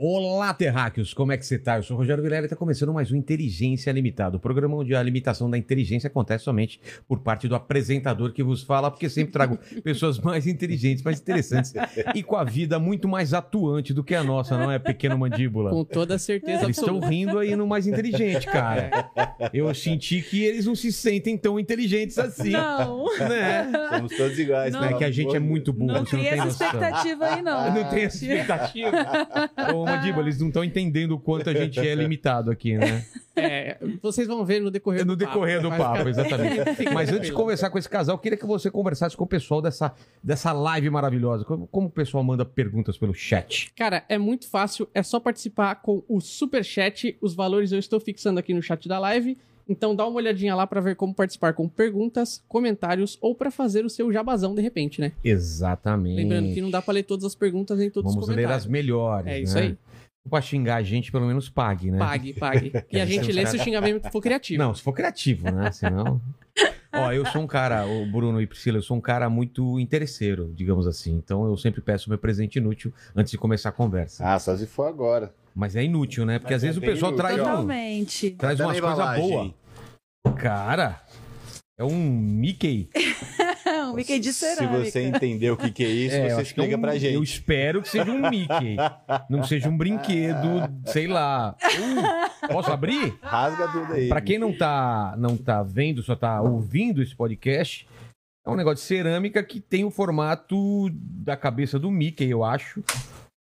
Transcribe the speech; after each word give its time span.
Olá, 0.00 0.54
terráqueos, 0.54 1.12
como 1.12 1.32
é 1.32 1.36
que 1.36 1.44
você 1.44 1.58
tá? 1.58 1.74
Eu 1.74 1.82
sou 1.82 1.96
o 1.96 1.98
Rogério 1.98 2.22
Vilela 2.22 2.42
e 2.42 2.46
está 2.46 2.54
começando 2.54 2.94
mais 2.94 3.10
um 3.10 3.16
Inteligência 3.16 3.90
Limitada, 3.90 4.36
o 4.36 4.38
programa 4.38 4.76
onde 4.76 4.94
a 4.94 5.02
limitação 5.02 5.50
da 5.50 5.58
inteligência 5.58 6.06
acontece 6.06 6.44
somente 6.44 6.80
por 7.08 7.18
parte 7.18 7.48
do 7.48 7.56
apresentador 7.56 8.32
que 8.32 8.40
vos 8.40 8.62
fala, 8.62 8.92
porque 8.92 9.08
sempre 9.10 9.32
trago 9.32 9.58
pessoas 9.82 10.20
mais 10.20 10.46
inteligentes, 10.46 11.02
mais 11.02 11.18
interessantes 11.20 11.74
e 12.14 12.22
com 12.22 12.36
a 12.36 12.44
vida 12.44 12.78
muito 12.78 13.08
mais 13.08 13.34
atuante 13.34 13.92
do 13.92 14.04
que 14.04 14.14
a 14.14 14.22
nossa, 14.22 14.56
não 14.56 14.70
é, 14.70 14.78
pequeno 14.78 15.18
mandíbula? 15.18 15.70
Com 15.70 15.84
toda 15.84 16.16
certeza 16.16 16.62
Eles 16.62 16.78
estão 16.78 17.00
rindo 17.00 17.36
aí 17.36 17.56
no 17.56 17.66
mais 17.66 17.88
inteligente, 17.88 18.46
cara. 18.46 19.10
Eu 19.52 19.74
senti 19.74 20.22
que 20.22 20.44
eles 20.44 20.64
não 20.64 20.76
se 20.76 20.92
sentem 20.92 21.36
tão 21.36 21.58
inteligentes 21.58 22.16
assim. 22.20 22.50
Não, 22.50 23.04
Né? 23.18 23.68
Somos 23.96 24.16
todos 24.16 24.38
iguais, 24.38 24.72
Não. 24.72 24.80
né? 24.80 24.92
É 24.92 24.94
que 24.94 25.02
a 25.02 25.10
gente 25.10 25.34
é 25.34 25.40
muito 25.40 25.72
burro, 25.72 25.94
não 25.94 26.04
você 26.06 26.14
não 26.14 26.22
tem 26.22 26.32
essa 26.34 26.44
noção. 26.44 26.66
expectativa 26.68 27.24
aí, 27.24 27.42
não. 27.42 27.74
Não 27.74 27.90
tem 27.90 28.04
essa 28.04 28.24
expectativa. 28.24 28.92
Ô, 29.88 29.96
Mandíbula, 29.96 30.24
eles 30.24 30.38
não 30.38 30.48
estão 30.48 30.62
entendendo 30.64 31.12
o 31.12 31.18
quanto 31.20 31.48
a 31.50 31.54
gente 31.54 31.78
é 31.80 31.94
limitado 31.94 32.50
aqui, 32.50 32.76
né? 32.76 33.04
É, 33.40 33.78
vocês 34.02 34.26
vão 34.26 34.44
ver 34.44 34.60
no 34.60 34.68
decorrer 34.68 35.06
No 35.06 35.14
do 35.14 35.24
papo. 35.24 35.34
decorrer 35.34 35.62
do 35.62 35.68
Vai 35.68 35.78
papo, 35.78 36.08
exatamente. 36.08 36.58
Mas 36.92 37.12
antes 37.12 37.28
de 37.28 37.32
conversar 37.32 37.70
com 37.70 37.78
esse 37.78 37.88
casal, 37.88 38.16
eu 38.16 38.18
queria 38.18 38.36
que 38.36 38.44
você 38.44 38.68
conversasse 38.68 39.16
com 39.16 39.22
o 39.22 39.26
pessoal 39.28 39.62
dessa, 39.62 39.94
dessa 40.20 40.50
live 40.50 40.90
maravilhosa. 40.90 41.44
Como, 41.44 41.68
como 41.68 41.86
o 41.86 41.90
pessoal 41.90 42.24
manda 42.24 42.44
perguntas 42.44 42.98
pelo 42.98 43.14
chat? 43.14 43.70
Cara, 43.76 44.04
é 44.08 44.18
muito 44.18 44.48
fácil, 44.48 44.88
é 44.92 45.04
só 45.04 45.20
participar 45.20 45.76
com 45.76 46.02
o 46.08 46.20
Superchat. 46.20 47.16
Os 47.20 47.32
valores 47.32 47.70
eu 47.70 47.78
estou 47.78 48.00
fixando 48.00 48.40
aqui 48.40 48.52
no 48.52 48.60
chat 48.60 48.88
da 48.88 48.98
live. 48.98 49.38
Então 49.68 49.94
dá 49.94 50.06
uma 50.06 50.16
olhadinha 50.16 50.54
lá 50.54 50.66
pra 50.66 50.80
ver 50.80 50.96
como 50.96 51.14
participar 51.14 51.52
com 51.52 51.68
perguntas, 51.68 52.42
comentários 52.48 53.18
ou 53.20 53.34
pra 53.34 53.50
fazer 53.50 53.84
o 53.84 53.90
seu 53.90 54.10
jabazão 54.10 54.54
de 54.54 54.62
repente, 54.62 55.00
né? 55.00 55.12
Exatamente. 55.22 56.16
Lembrando 56.16 56.54
que 56.54 56.60
não 56.60 56.70
dá 56.70 56.80
pra 56.80 56.94
ler 56.94 57.02
todas 57.02 57.24
as 57.24 57.34
perguntas 57.34 57.78
em 57.80 57.90
todos 57.90 58.12
Vamos 58.14 58.24
os 58.24 58.28
ler 58.30 58.42
comentários. 58.42 58.64
as 58.64 58.70
melhores. 58.70 59.26
É 59.26 59.40
isso 59.40 59.54
né? 59.56 59.60
aí. 59.62 59.78
Pra 60.28 60.40
xingar 60.42 60.76
a 60.76 60.82
gente, 60.82 61.10
pelo 61.10 61.26
menos 61.26 61.48
pague, 61.48 61.90
né? 61.90 61.98
Pague, 61.98 62.34
pague. 62.34 62.72
E 62.92 63.00
a 63.00 63.06
gente 63.06 63.30
lê 63.32 63.46
se 63.46 63.56
o 63.56 63.60
xingamento 63.62 64.10
for 64.10 64.20
criativo. 64.20 64.62
Não, 64.62 64.74
se 64.74 64.82
for 64.82 64.92
criativo, 64.92 65.50
né? 65.50 65.70
Senão. 65.72 66.20
Ó, 66.92 67.12
eu 67.12 67.24
sou 67.26 67.42
um 67.42 67.46
cara, 67.46 67.86
o 67.86 68.06
Bruno 68.10 68.40
e 68.40 68.46
Priscila, 68.46 68.78
eu 68.78 68.82
sou 68.82 68.96
um 68.96 69.00
cara 69.00 69.28
muito 69.28 69.78
interesseiro, 69.78 70.50
digamos 70.54 70.86
assim. 70.86 71.14
Então 71.14 71.46
eu 71.46 71.56
sempre 71.56 71.80
peço 71.80 72.08
meu 72.08 72.18
presente 72.18 72.56
inútil 72.58 72.92
antes 73.14 73.30
de 73.30 73.38
começar 73.38 73.68
a 73.68 73.72
conversa. 73.72 74.24
Ah, 74.26 74.38
só 74.38 74.56
se 74.56 74.66
for 74.66 74.84
agora. 74.84 75.32
Mas 75.58 75.74
é 75.74 75.82
inútil, 75.82 76.24
né? 76.24 76.38
Porque 76.38 76.54
Mas 76.54 76.62
às 76.62 76.62
vezes 76.62 76.76
é 76.76 76.78
o 76.78 76.80
bem 76.80 76.90
pessoal 76.94 77.10
inútil, 77.12 77.26
traz, 77.26 77.40
um, 77.40 77.44
Totalmente. 77.50 78.30
traz 78.30 78.58
Tá 78.58 78.62
na 78.64 78.68
umas 78.70 78.80
coisas 78.80 78.98
embalagem. 78.98 79.28
boas. 80.22 80.34
Cara, 80.40 81.02
é 81.76 81.82
um 81.84 81.96
Mickey. 82.08 82.88
um 83.90 83.94
Mickey 83.94 84.20
de 84.20 84.32
Se 84.32 84.38
cerâmica. 84.54 84.84
você 84.84 85.00
entender 85.00 85.50
o 85.50 85.56
que, 85.56 85.72
que 85.72 85.84
é 85.84 85.88
isso, 85.88 86.14
É, 86.14 86.18
eu 86.18 86.22
você 86.22 86.26
acho 86.26 86.54
que 86.54 86.60
é 86.60 86.64
explica 86.64 86.76
um- 86.76 86.80
pra 86.80 86.94
Eu 86.94 87.00
gente. 87.00 87.22
espero 87.24 87.82
que 87.82 87.88
seja 87.88 88.10
um 88.12 88.30
Mickey. 88.30 88.76
Não 89.28 89.42
seja 89.42 89.68
um 89.68 89.76
brinquedo, 89.76 90.38
sei 90.86 91.08
lá. 91.08 91.56
Uh, 91.60 92.48
posso 92.52 92.70
abrir? 92.70 93.18
Rasga 93.20 93.66
tudo 93.72 93.92
aí. 93.94 94.08
Pra 94.08 94.20
quem 94.20 94.38
não 94.38 94.52
tá, 94.56 95.16
não 95.18 95.36
tá 95.36 95.64
vendo, 95.64 96.04
só 96.04 96.14
tá 96.14 96.40
ouvindo 96.40 97.02
esse 97.02 97.16
podcast, 97.16 97.84
é 98.46 98.50
um 98.50 98.54
negócio 98.54 98.76
de 98.76 98.82
cerâmica 98.82 99.42
que 99.42 99.58
tem 99.60 99.84
o 99.84 99.90
formato 99.90 100.88
da 100.92 101.36
cabeça 101.36 101.80
do 101.80 101.90
Mickey, 101.90 102.30
eu 102.30 102.44
acho. 102.44 102.80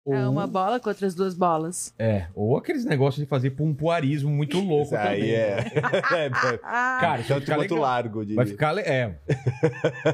Ou, 0.05 0.13
É 0.13 0.29
uma 0.29 0.45
bola 0.45 0.79
com 0.79 0.87
outras 0.89 1.15
duas 1.15 1.33
bolas. 1.33 1.91
é, 1.97 2.27
ou 2.35 2.55
aqueles 2.57 2.85
negócios 2.85 3.23
de 3.23 3.27
fazer 3.27 3.51
pompoarismo 3.51 4.29
muito 4.29 4.59
louco 4.61 4.83
Isso 4.85 4.95
aí 4.95 5.19
também. 5.19 5.31
é. 5.31 5.57
é 6.13 6.59
Ah, 6.63 6.97
Cara, 7.01 7.23
ficar 7.23 7.41
quanto 7.41 7.59
legal. 7.73 7.79
largo. 7.79 8.25
De... 8.25 8.35
Vai 8.35 8.45
ficar... 8.45 8.71
le- 8.73 8.81
É. 8.83 9.17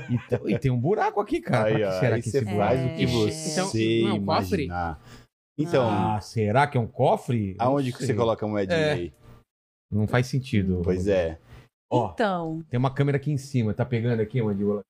E, 0.10 0.18
tem- 0.30 0.56
e 0.56 0.60
tem 0.60 0.72
um 0.72 0.80
buraco 0.80 1.20
aqui, 1.20 1.42
cara. 1.42 1.66
Aí, 1.76 1.84
ó, 1.84 1.92
será 2.00 2.16
aí 2.16 2.22
que 2.22 2.30
você 2.30 2.38
esse 2.38 2.46
faz 2.46 2.80
buraco? 2.80 2.94
o 2.94 2.96
que 2.96 3.04
É. 3.04 3.08
você 3.08 3.52
Então, 3.52 4.10
não 4.10 4.16
é 4.16 4.20
um 4.20 4.26
cofre? 4.26 4.64
imaginar. 4.64 5.02
Então, 5.60 5.90
Ah, 5.90 6.22
será 6.22 6.68
que 6.68 6.78
é 6.78 6.82
um 6.82 6.88
cofre? 6.88 7.56
Aonde 7.60 7.92
que 7.92 8.06
você 8.06 8.14
coloca 8.14 8.46
a 8.46 8.50
moedinha 8.50 8.78
É. 8.78 8.94
aí? 8.94 9.14
Não 9.92 10.08
faz 10.08 10.26
sentido. 10.28 10.82
Pois 10.86 11.06
é. 11.08 11.38
Ó, 11.92 12.12
Então, 12.14 12.64
tem 12.70 12.78
uma 12.80 12.94
câmera 12.94 13.18
aqui 13.18 13.30
em 13.30 13.38
cima. 13.38 13.74
Tá 13.74 13.84
pegando 13.86 14.22
aqui, 14.22 14.42
mandíbula? 14.42 14.82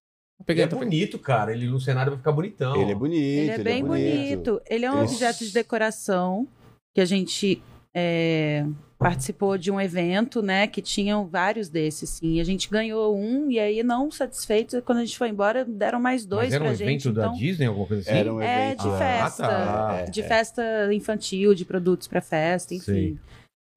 Tô 0.45 0.51
Ele 0.53 0.61
é 0.61 0.65
pegando. 0.67 0.79
bonito, 0.79 1.19
cara. 1.19 1.51
Ele 1.53 1.67
no 1.67 1.79
cenário 1.79 2.11
vai 2.11 2.17
ficar 2.19 2.31
bonitão. 2.31 2.75
Ele 2.81 2.91
é 2.91 2.95
bonito. 2.95 3.21
ele 3.21 3.49
é 3.51 3.57
bem 3.59 3.83
bonito. 3.83 4.61
Ele 4.69 4.85
é 4.85 4.91
um 4.91 5.03
Isso. 5.03 5.13
objeto 5.15 5.45
de 5.45 5.53
decoração 5.53 6.47
que 6.93 7.01
a 7.01 7.05
gente 7.05 7.61
é, 7.93 8.65
participou 8.97 9.57
de 9.57 9.71
um 9.71 9.79
evento, 9.79 10.41
né? 10.41 10.67
Que 10.67 10.81
tinham 10.81 11.27
vários 11.27 11.69
desses, 11.69 12.09
sim. 12.09 12.39
A 12.39 12.43
gente 12.43 12.69
ganhou 12.69 13.17
um 13.17 13.49
e 13.51 13.59
aí, 13.59 13.83
não 13.83 14.09
satisfeitos, 14.11 14.79
quando 14.85 14.99
a 14.99 15.05
gente 15.05 15.17
foi 15.17 15.29
embora, 15.29 15.65
deram 15.65 15.99
mais 15.99 16.25
dois 16.25 16.45
Mas 16.45 16.53
era 16.53 16.63
um 16.63 16.67
pra 16.67 16.73
evento 16.73 17.03
gente. 17.03 17.11
da 17.13 17.21
então, 17.27 17.33
Disney, 17.37 17.65
alguma 17.65 17.87
coisa 17.87 18.01
assim? 18.09 18.17
Era 18.19 18.33
um 18.33 18.41
É, 18.41 18.65
evento. 18.67 18.83
de 18.83 18.89
Ah, 18.89 18.97
festa. 18.97 19.47
tá. 19.47 19.97
É, 19.99 20.09
de 20.09 20.21
é. 20.21 20.27
festa 20.27 20.93
infantil, 20.93 21.53
de 21.55 21.65
produtos 21.65 22.07
pra 22.07 22.21
festa, 22.21 22.73
enfim. 22.73 22.83
Sei. 22.85 23.17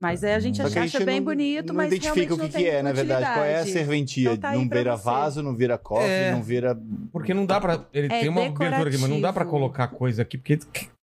Mas 0.05 0.23
é, 0.23 0.35
a 0.35 0.39
gente 0.39 0.59
Só 0.59 0.69
que 0.69 0.79
a 0.79 0.83
acha 0.83 0.99
gente 0.99 1.07
bem 1.07 1.17
não- 1.19 1.25
bonito, 1.25 1.69
não 1.69 1.77
mas 1.77 1.87
identifica 1.87 2.15
realmente 2.15 2.33
o 2.33 2.37
que, 2.37 2.43
não 2.43 2.63
que 2.63 2.69
é, 2.69 2.83
na 2.83 2.93
verdade. 2.93 3.25
Qual 3.25 3.37
é 3.37 3.39
a 3.39 3.61
utilidade. 3.63 3.71
serventia? 3.73 4.33
Então 4.33 4.51
tá 4.51 4.53
não 4.57 4.69
vira 4.69 4.97
você. 4.99 5.05
vaso, 5.05 5.43
não 5.43 5.57
vira 5.57 5.79
cofre, 5.79 6.11
É. 6.11 6.33
não 6.33 6.43
vira. 6.43 6.79
Porque 7.11 7.33
não 7.33 7.47
dá 7.47 7.59
pra. 7.59 7.87
Ele 7.91 8.09
É 8.09 8.21
tem 8.21 8.29
uma 8.29 8.43
abertura 8.45 8.89
aqui, 8.91 8.99
mas 8.99 9.09
não 9.09 9.19
dá 9.21 9.33
pra 9.33 9.45
decorativo. 9.45 9.51
colocar 9.51 9.89
coisa 9.89 10.21
aqui, 10.21 10.37
porque 10.37 10.57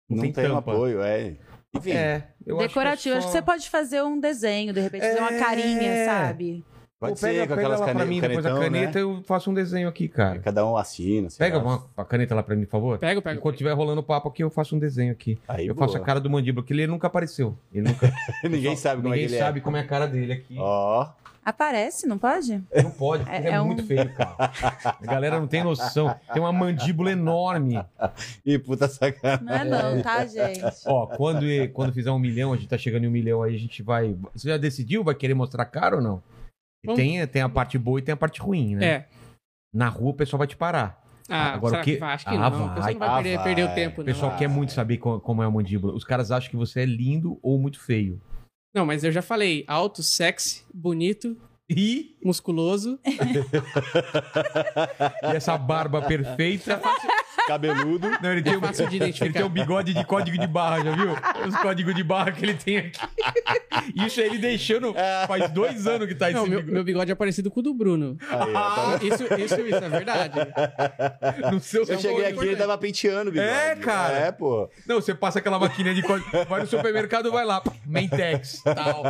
não, 0.09 0.17
Não, 0.17 0.23
tem, 0.23 0.33
tem, 0.33 0.45
um 0.47 0.55
tampa. 0.55 0.73
apoio, 0.73 1.03
é. 1.03 1.35
Enfim. 1.77 1.91
É, 1.91 2.23
eu 2.47 2.57
acho 2.59 2.69
Decorativo. 2.69 3.17
Acho 3.19 3.27
que, 3.27 3.33
só- 3.33 3.39
você 3.39 3.43
pode 3.43 3.69
fazer 3.69 4.03
um 4.03 4.19
desenho, 4.19 4.73
de 4.73 4.81
repente, 4.81 5.03
fazer 5.07 5.19
uma 5.21 5.35
É. 5.35 5.39
carinha, 5.39 6.05
sabe? 6.07 6.65
Pode 6.99 7.13
Pô, 7.13 7.17
ser 7.19 7.27
pega, 7.27 7.41
com 7.43 7.49
pega 7.49 7.61
aquelas 7.61 7.81
lá 7.81 7.87
pra 7.87 7.95
cane- 7.95 8.09
mim, 8.09 8.21
depois 8.23 8.39
a 8.47 8.49
canetão, 8.49 8.65
caneta 8.73 8.99
né? 8.99 9.03
eu 9.03 9.23
faço 9.27 9.51
um 9.51 9.55
desenho 9.55 9.87
aqui, 9.87 10.09
cara. 10.09 10.39
Cada 10.39 10.65
um 10.67 10.79
assina. 10.79 11.29
sei 11.29 11.45
Pega 11.47 11.59
lá. 11.59 11.63
uma, 11.65 11.85
a 11.95 12.05
caneta 12.07 12.35
lá 12.35 12.43
pra 12.43 12.57
mim, 12.57 12.65
por 12.65 12.71
favor. 12.71 12.99
Pego, 12.99 13.21
pego. 13.21 13.39
Enquanto 13.39 13.55
estiver 13.57 13.73
rolando 13.75 14.01
o 14.01 14.03
papo 14.05 14.29
aqui, 14.31 14.43
eu 14.43 14.49
faço 14.49 14.75
um 14.75 14.79
desenho 14.79 15.13
aqui. 15.13 15.39
Aí, 15.47 15.67
eu 15.67 15.75
boa. 15.75 15.87
faço 15.87 15.99
a 15.99 16.01
cara 16.01 16.19
do 16.19 16.31
mandíbula, 16.31 16.63
porque 16.63 16.73
ele 16.73 16.87
nunca 16.87 17.07
apareceu. 17.07 17.55
Ele 17.71 17.89
nunca, 17.91 18.11
Ninguém 18.45 18.77
sabe 18.77 19.03
como 19.03 19.13
ninguém 19.13 19.25
é 19.27 19.29
que 19.29 19.35
ele 19.35 19.43
sabe 19.43 19.61
como 19.61 19.77
é 19.77 19.81
a 19.81 19.87
cara 19.87 20.07
dele 20.07 20.33
aqui. 20.33 20.57
é. 20.57 20.61
Ó. 20.61 21.07
Aparece, 21.45 22.07
não 22.09 22.17
pode? 22.19 22.61
Não 22.83 22.91
pode, 22.91 23.23
porque 23.25 23.37
É- 23.37 23.41
ele 23.41 23.49
é, 23.49 23.53
é 23.53 23.61
um- 23.61 23.67
muito 23.67 23.85
feio, 23.87 24.13
cara. 24.15 24.35
A 24.83 25.07
galera 25.07 25.39
não 25.39 25.47
tem 25.47 25.63
noção. 25.63 26.13
Tem 26.33 26.41
uma 26.43 26.53
mandíbula 26.53 27.13
enorme. 27.13 27.79
Ih, 28.45 28.59
puta 28.59 28.89
sacanagem. 28.89 29.45
Não 29.45 29.53
é 29.55 29.65
não, 29.65 30.03
tá, 30.03 30.25
gente? 30.27 30.61
Ó, 30.87 31.07
quando, 31.07 31.45
quando 31.75 31.93
fizer 31.93 32.11
um 32.11 32.19
milhão, 32.19 32.53
a 32.55 32.57
gente 32.57 32.69
tá 32.69 32.79
chegando 32.79 33.05
em 33.05 33.09
um 33.09 33.13
milhão 33.13 33.43
aí, 33.43 33.55
a 33.55 33.59
gente 33.59 33.83
vai. 33.83 34.17
Você 34.35 34.49
já 34.49 34.57
decidiu? 34.57 35.05
Vai 35.05 35.15
querer 35.15 35.35
mostrar 35.35 35.65
cara 35.67 35.97
ou 35.97 36.03
não? 36.03 36.23
E 36.93 36.95
tem, 36.97 37.27
tem 37.27 37.43
a 37.43 37.49
parte 37.49 37.79
boa 37.79 37.99
e 37.99 38.03
tem 38.03 38.13
a 38.13 38.17
parte 38.17 38.41
ruim, 38.41 38.75
né? 38.77 38.87
É. 38.87 39.09
Na 39.75 39.89
rua 39.89 40.11
o 40.11 40.15
pessoal 40.15 40.39
vai 40.39 40.47
te 40.47 40.57
parar. 40.57 41.03
Ah, 41.29 41.55
Agora, 41.55 41.81
o 41.81 41.83
que- 41.83 41.95
que 41.95 41.99
vai? 41.99 42.15
Acho 42.15 42.25
que 42.25 42.35
Ah, 42.35 42.39
não. 42.39 42.47
O 42.49 42.51
vai. 42.81 42.93
não 42.93 42.99
vai 43.01 43.09
Ah, 43.09 43.15
perder, 43.15 43.35
vai. 43.37 43.45
perder 43.45 43.63
o 43.65 43.75
tempo, 43.75 43.97
O 44.01 44.05
não. 44.05 44.13
pessoal 44.13 44.33
Ah. 44.33 44.37
quer 44.37 44.49
muito 44.49 44.73
saber 44.73 44.97
co- 44.99 45.19
como 45.21 45.43
é 45.43 45.47
a 45.47 45.51
mandíbula. 45.51 45.93
Os 45.95 46.05
caras 46.05 46.31
acham 46.31 46.49
que 46.51 46.57
você 46.57 46.81
é 46.83 46.85
lindo 46.85 47.39
ou 47.43 47.59
muito 47.59 47.81
feio. 47.81 48.21
Não, 48.75 48.87
mas 48.87 49.03
eu 49.03 49.11
já 49.11 49.23
falei. 49.23 49.65
Alto, 49.67 50.03
sexy, 50.03 50.63
bonito, 50.73 51.37
E, 51.69 52.17
musculoso. 52.25 52.97
e 55.23 55.37
essa 55.37 55.59
barba 55.59 56.01
perfeita. 56.03 56.81
Cabeludo. 57.47 58.09
Não, 58.23 58.33
ele 58.33 58.43
tem, 58.43 58.55
É 58.55 58.59
um, 58.59 58.61
fácil 58.61 58.89
de 58.89 58.97
ele 58.97 59.33
tem 59.33 59.45
um 59.45 59.49
bigode 59.49 59.95
de 59.95 60.05
código 60.05 60.39
de 60.39 60.47
barra, 60.47 60.83
já 60.83 60.91
viu? 60.93 61.13
Os 61.47 61.57
códigos 61.57 61.95
de 61.95 62.03
barra 62.03 62.33
que 62.33 62.45
ele 62.45 62.55
tem 62.55 62.79
aqui. 62.79 62.99
Isso 63.95 64.21
ele 64.21 64.39
deixando. 64.39 64.95
Faz 65.27 65.51
dois 65.51 65.87
anos 65.87 66.07
que 66.09 66.15
tá 66.15 66.31
esse 66.31 66.35
Não, 66.39 66.47
meu, 66.47 66.59
bigode. 66.59 66.73
meu 66.75 66.85
bigode 66.85 67.13
é 67.13 67.15
parecido 67.15 67.51
com 67.51 67.61
o 67.61 67.63
do 67.63 67.75
Bruno. 67.75 68.17
Aí, 68.29 68.99
vendo? 68.99 69.15
Isso, 69.15 69.25
isso, 69.35 69.61
isso 69.61 69.85
é 69.85 69.89
verdade. 69.89 70.39
No 71.53 71.61
seu 71.61 71.85
Eu 71.85 71.99
cheguei 71.99 72.27
aqui 72.27 72.45
e 72.45 72.49
ele 72.49 72.57
tava 72.57 72.77
penteando 72.79 73.31
o 73.31 73.33
bigode. 73.33 73.49
É, 73.51 73.77
cara. 73.77 74.17
É, 74.19 74.33
pô. 74.33 74.69
Não, 74.87 75.01
você 75.01 75.15
passa 75.15 75.39
aquela 75.39 75.59
maquininha 75.59 75.95
de 75.95 76.03
código. 76.03 76.29
Vai 76.49 76.61
no 76.61 76.67
supermercado, 76.67 77.31
vai 77.31 77.45
lá. 77.45 77.63
Mentex, 77.87 78.63
tal. 78.65 79.03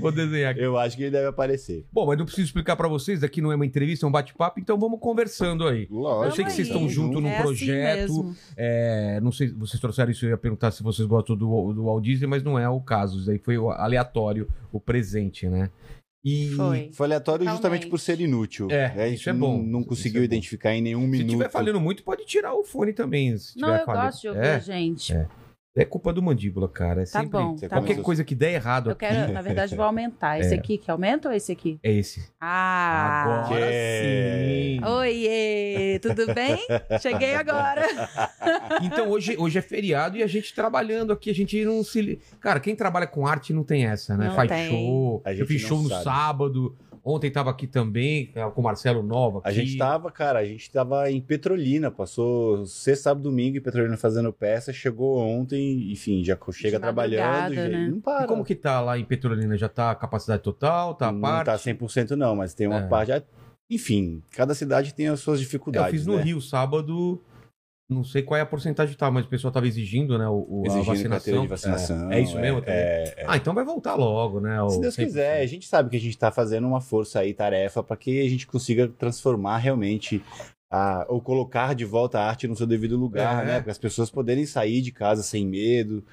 Vou 0.00 0.10
desenhar 0.12 0.52
aqui. 0.52 0.62
Eu 0.62 0.78
acho 0.78 0.96
que 0.96 1.02
ele 1.04 1.10
deve 1.10 1.26
aparecer. 1.26 1.84
Bom, 1.92 2.06
mas 2.06 2.18
não 2.18 2.24
preciso 2.24 2.46
explicar 2.46 2.76
pra 2.76 2.88
vocês. 2.88 3.22
Aqui 3.22 3.40
não 3.40 3.52
é 3.52 3.54
uma 3.54 3.66
entrevista, 3.66 4.06
é 4.06 4.08
um 4.08 4.12
bate-papo. 4.12 4.60
Então 4.60 4.78
vamos 4.78 4.98
conversando 5.00 5.66
aí. 5.66 5.86
Lógico. 5.90 6.24
Eu 6.24 6.32
sei 6.32 6.44
que 6.44 6.52
vocês 6.52 6.68
estão 6.68 6.85
junto 6.88 7.20
num 7.20 7.28
É 7.28 7.34
assim 7.36 7.42
projeto. 7.44 7.98
mesmo. 7.98 8.36
é, 8.56 9.20
não 9.20 9.30
sei, 9.32 9.48
vocês 9.52 9.80
trouxeram 9.80 10.10
isso, 10.10 10.24
eu 10.24 10.30
ia 10.30 10.36
perguntar 10.38 10.70
se 10.70 10.82
vocês 10.82 11.06
gostam 11.06 11.36
do, 11.36 11.72
do 11.72 11.84
Walt 11.84 12.04
Disney, 12.04 12.26
mas 12.26 12.42
não 12.42 12.58
é 12.58 12.68
o 12.68 12.80
caso. 12.80 13.20
Isso 13.20 13.30
aí 13.30 13.38
foi 13.38 13.56
o 13.58 13.70
aleatório, 13.70 14.48
o 14.72 14.80
presente, 14.80 15.48
né? 15.48 15.70
E 16.24 16.48
Foi. 16.56 16.90
Foi 16.92 17.06
aleatório 17.06 17.38
Totalmente. 17.44 17.52
justamente 17.56 17.86
por 17.86 18.00
ser 18.00 18.20
inútil. 18.20 18.66
É, 18.68 18.86
A 18.86 19.08
gente 19.08 19.20
isso 19.20 19.30
é 19.30 19.32
bom. 19.32 19.58
Não, 19.58 19.62
não 19.64 19.80
Isso 19.80 19.88
conseguiu 19.90 20.18
é 20.18 20.22
bom. 20.22 20.24
identificar 20.24 20.74
em 20.74 20.82
nenhum 20.82 21.02
se 21.02 21.06
minuto. 21.06 21.26
estiver 21.26 21.48
falhando 21.50 21.80
muito, 21.80 22.02
pode 22.02 22.24
tirar 22.26 22.52
o 22.52 22.64
fone 22.64 22.92
também. 22.92 23.36
Se 23.38 23.56
Não, 23.60 23.68
tiver 23.68 23.80
eu 23.82 23.86
falhando. 23.86 24.06
gosto 24.06 24.20
de 24.22 24.28
ouvir 24.28 24.40
É. 24.44 24.54
a 24.54 24.58
gente. 24.58 25.12
É. 25.14 25.28
É 25.76 25.84
culpa 25.84 26.10
do 26.12 26.22
mandíbula, 26.22 26.68
cara. 26.68 27.02
É 27.02 27.04
Tá 27.04 27.20
sempre 27.20 27.38
bom, 27.38 27.54
tá 27.54 27.68
qualquer 27.68 27.96
bom. 27.96 28.02
coisa 28.02 28.24
que 28.24 28.34
der 28.34 28.54
errado 28.54 28.86
Eu 28.88 28.92
aqui 28.92 29.06
quero, 29.06 29.30
na 29.32 29.42
verdade, 29.42 29.76
vou 29.76 29.84
aumentar. 29.84 30.38
Esse 30.40 30.54
aqui 30.54 30.78
que 30.78 30.90
aumenta 30.90 31.28
ou 31.28 31.34
esse 31.34 31.52
aqui? 31.52 31.78
é 31.82 31.92
esse. 31.92 32.26
Ah! 32.40 33.44
Agora 33.44 33.66
sim. 33.70 34.80
Oiê, 34.84 35.98
tudo 36.00 36.32
bem? 36.34 36.58
Cheguei 37.00 37.34
agora. 37.34 37.82
Então 38.82 39.08
hoje, 39.10 39.36
hoje 39.38 39.58
é 39.58 39.62
feriado 39.62 40.16
e 40.18 40.22
a 40.22 40.26
gente 40.26 40.54
trabalhando 40.54 41.12
aqui, 41.12 41.30
a 41.30 41.34
gente 41.34 41.64
não 41.64 41.82
se. 41.82 42.18
Cara, 42.40 42.60
quem 42.60 42.74
trabalha 42.76 43.06
com 43.06 43.26
arte 43.26 43.52
não 43.52 43.64
tem 43.64 43.86
essa, 43.86 44.16
né? 44.16 44.28
Não 44.28 44.34
Faz 44.34 44.48
tem. 44.50 44.68
show. 44.70 45.22
A 45.24 45.32
Eu 45.32 45.46
fiz 45.46 45.60
show 45.62 45.82
no 45.82 45.88
sabe. 45.88 46.04
sábado. 46.04 46.76
Ontem 47.08 47.30
tava 47.30 47.50
aqui 47.50 47.68
também, 47.68 48.32
é, 48.34 48.42
com 48.50 48.60
o 48.60 48.64
Marcelo 48.64 49.00
Nova. 49.00 49.40
A 49.44 49.50
aqui. 49.50 49.60
gente 49.60 49.78
tava, 49.78 50.10
cara, 50.10 50.40
a 50.40 50.44
gente 50.44 50.68
tava 50.72 51.08
em 51.08 51.20
Petrolina, 51.20 51.88
passou 51.88 52.66
sexta, 52.66 53.04
sábado, 53.04 53.22
domingo 53.22 53.56
em 53.56 53.60
Petrolina 53.60 53.96
fazendo 53.96 54.32
peça, 54.32 54.72
chegou 54.72 55.18
ontem, 55.18 55.92
enfim, 55.92 56.24
já 56.24 56.36
chega 56.52 56.80
trabalhando, 56.80 57.54
já, 57.54 57.68
né? 57.68 57.88
não 57.88 58.00
para. 58.00 58.24
E 58.24 58.26
como 58.26 58.44
que 58.44 58.56
tá 58.56 58.80
lá 58.80 58.98
em 58.98 59.04
Petrolina? 59.04 59.56
Já 59.56 59.68
tá 59.68 59.92
a 59.92 59.94
capacidade 59.94 60.42
total? 60.42 60.96
Tá 60.96 61.06
a 61.08 61.12
não 61.12 61.20
parte? 61.20 61.46
tá 61.46 61.54
100% 61.56 62.10
não, 62.16 62.34
mas 62.34 62.54
tem 62.54 62.66
uma 62.66 62.80
É. 62.80 62.88
parte, 62.88 63.22
enfim, 63.70 64.20
cada 64.32 64.52
cidade 64.52 64.92
tem 64.92 65.06
as 65.06 65.20
suas 65.20 65.38
Eu 65.38 65.44
dificuldades, 65.44 65.92
fiz 65.92 66.06
no 66.06 66.16
né? 66.16 66.22
Rio 66.22 66.40
sábado. 66.40 67.22
Não 67.88 68.02
sei 68.02 68.20
qual 68.22 68.36
é 68.36 68.40
a 68.40 68.46
porcentagem 68.46 68.92
que 68.94 68.98
tá, 68.98 69.08
mas 69.12 69.26
o 69.26 69.28
pessoal 69.28 69.52
tava 69.52 69.68
exigindo, 69.68 70.18
né? 70.18 70.26
O, 70.28 70.44
o- 70.48 70.62
a 70.64 70.66
Exigindo 70.66 70.86
vacinação. 70.86 71.10
carteira 71.10 71.40
de 71.40 71.46
vacinação. 71.46 72.12
É, 72.12 72.18
é 72.18 72.20
isso 72.20 72.36
mesmo 72.36 72.60
também? 72.60 72.74
é, 72.74 73.24
Ah, 73.28 73.36
então 73.36 73.54
vai 73.54 73.64
voltar 73.64 73.94
logo, 73.94 74.40
né? 74.40 74.60
o 74.60 74.70
Se 74.70 74.80
Deus 74.80 74.94
100%. 74.96 75.04
quiser, 75.06 75.40
a 75.40 75.46
gente 75.46 75.68
sabe 75.68 75.90
que 75.90 75.96
a 75.96 76.00
gente 76.00 76.10
está 76.10 76.32
fazendo 76.32 76.66
uma 76.66 76.80
força 76.80 77.20
aí, 77.20 77.32
tarefa, 77.32 77.84
para 77.84 77.96
que 77.96 78.20
a 78.20 78.28
gente 78.28 78.44
consiga 78.46 78.88
transformar 78.88 79.58
realmente, 79.58 80.20
a, 80.68 81.06
ou 81.08 81.20
colocar 81.20 81.74
de 81.76 81.84
volta 81.84 82.18
a 82.18 82.28
arte 82.28 82.48
no 82.48 82.56
seu 82.56 82.66
devido 82.66 82.96
lugar, 82.96 83.44
É. 83.44 83.46
né? 83.46 83.60
Para 83.60 83.70
as 83.70 83.78
pessoas 83.78 84.10
poderem 84.10 84.44
sair 84.46 84.82
de 84.82 84.90
casa 84.90 85.22
sem 85.22 85.46
medo. 85.46 86.04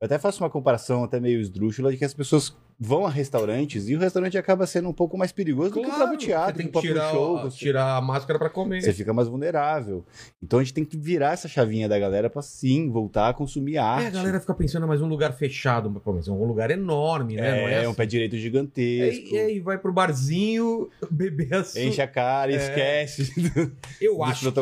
Eu 0.00 0.06
até 0.06 0.18
faço 0.20 0.44
uma 0.44 0.50
comparação 0.50 1.02
até 1.02 1.18
meio 1.18 1.40
esdrúxula 1.40 1.90
de 1.90 1.96
que 1.98 2.04
as 2.04 2.14
pessoas 2.14 2.56
vão 2.78 3.06
a 3.06 3.10
restaurantes 3.10 3.88
e 3.88 3.96
o 3.96 3.98
restaurante 3.98 4.36
acaba 4.36 4.66
sendo 4.66 4.88
um 4.88 4.92
pouco 4.92 5.16
mais 5.16 5.32
perigoso 5.32 5.70
do 5.70 5.80
que 5.80 5.86
o 5.86 5.90
próprio 5.94 6.18
teatro, 6.18 6.56
você 6.56 6.62
tem 6.62 6.70
que 6.70 6.80
tirar, 6.80 7.10
show. 7.10 7.38
a- 7.38 7.42
você- 7.44 7.56
tirar 7.56 7.96
a 7.96 8.00
máscara 8.02 8.38
pra 8.38 8.50
comer. 8.50 8.82
Você 8.82 8.92
fica 8.92 9.14
mais 9.14 9.28
vulnerável. 9.28 10.04
Então 10.42 10.58
a 10.58 10.62
gente 10.62 10.74
tem 10.74 10.84
que 10.84 10.96
virar 10.96 11.32
essa 11.32 11.48
chavinha 11.48 11.88
da 11.88 11.98
galera 11.98 12.28
para 12.28 12.42
sim 12.42 12.90
voltar 12.90 13.30
a 13.30 13.32
consumir 13.34 13.78
arte. 13.78 14.04
É, 14.04 14.08
a 14.08 14.10
galera 14.10 14.38
fica 14.40 14.52
pensando, 14.52 14.86
mas 14.86 15.00
um 15.00 15.08
lugar 15.08 15.32
fechado, 15.32 15.90
mas 16.04 16.28
é 16.28 16.30
um 16.30 16.44
lugar 16.44 16.70
enorme, 16.70 17.36
né? 17.36 17.60
É, 17.64 17.82
é 17.84 17.86
um 17.86 17.90
assim. 17.90 17.96
pé 17.96 18.06
direito 18.06 18.36
gigantesco. 18.36 19.34
E 19.34 19.38
aí 19.38 19.58
vai 19.60 19.78
pro 19.78 19.92
barzinho 19.92 20.90
beber 21.10 21.54
a 21.54 21.64
sua- 21.64 21.80
Enche 21.80 22.02
a 22.02 22.06
cara, 22.08 22.52
É. 22.52 22.56
esquece. 22.56 23.32
Eu 24.00 24.22
acho 24.22 24.52
que 24.52 24.60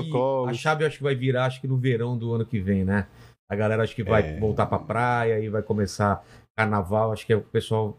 a 0.49 0.53
chave 0.53 0.85
acho 0.85 0.99
que 0.99 1.03
vai 1.03 1.15
virar, 1.17 1.47
acho 1.47 1.61
que 1.61 1.67
no 1.67 1.77
verão 1.77 2.17
do 2.17 2.33
ano 2.33 2.47
que 2.47 2.61
vem, 2.61 2.85
né? 2.85 3.07
A 3.49 3.57
galera 3.57 3.83
acho 3.83 3.95
que 3.95 4.05
vai 4.05 4.23
É. 4.37 4.39
voltar 4.39 4.67
pra 4.67 4.79
praia 4.79 5.39
e 5.41 5.49
vai 5.49 5.63
começar 5.63 6.25
carnaval, 6.57 7.13
acho 7.13 7.27
que 7.27 7.33
é 7.33 7.37
o 7.37 7.41
pessoal 7.41 7.99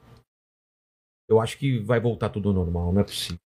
eu 1.30 1.39
acho 1.39 1.57
que 1.57 1.80
vai 1.80 2.00
voltar 2.00 2.30
tudo 2.30 2.50
ao 2.50 2.56
normal, 2.56 2.94
não 2.94 3.01
é 3.01 3.04
possível. 3.04 3.39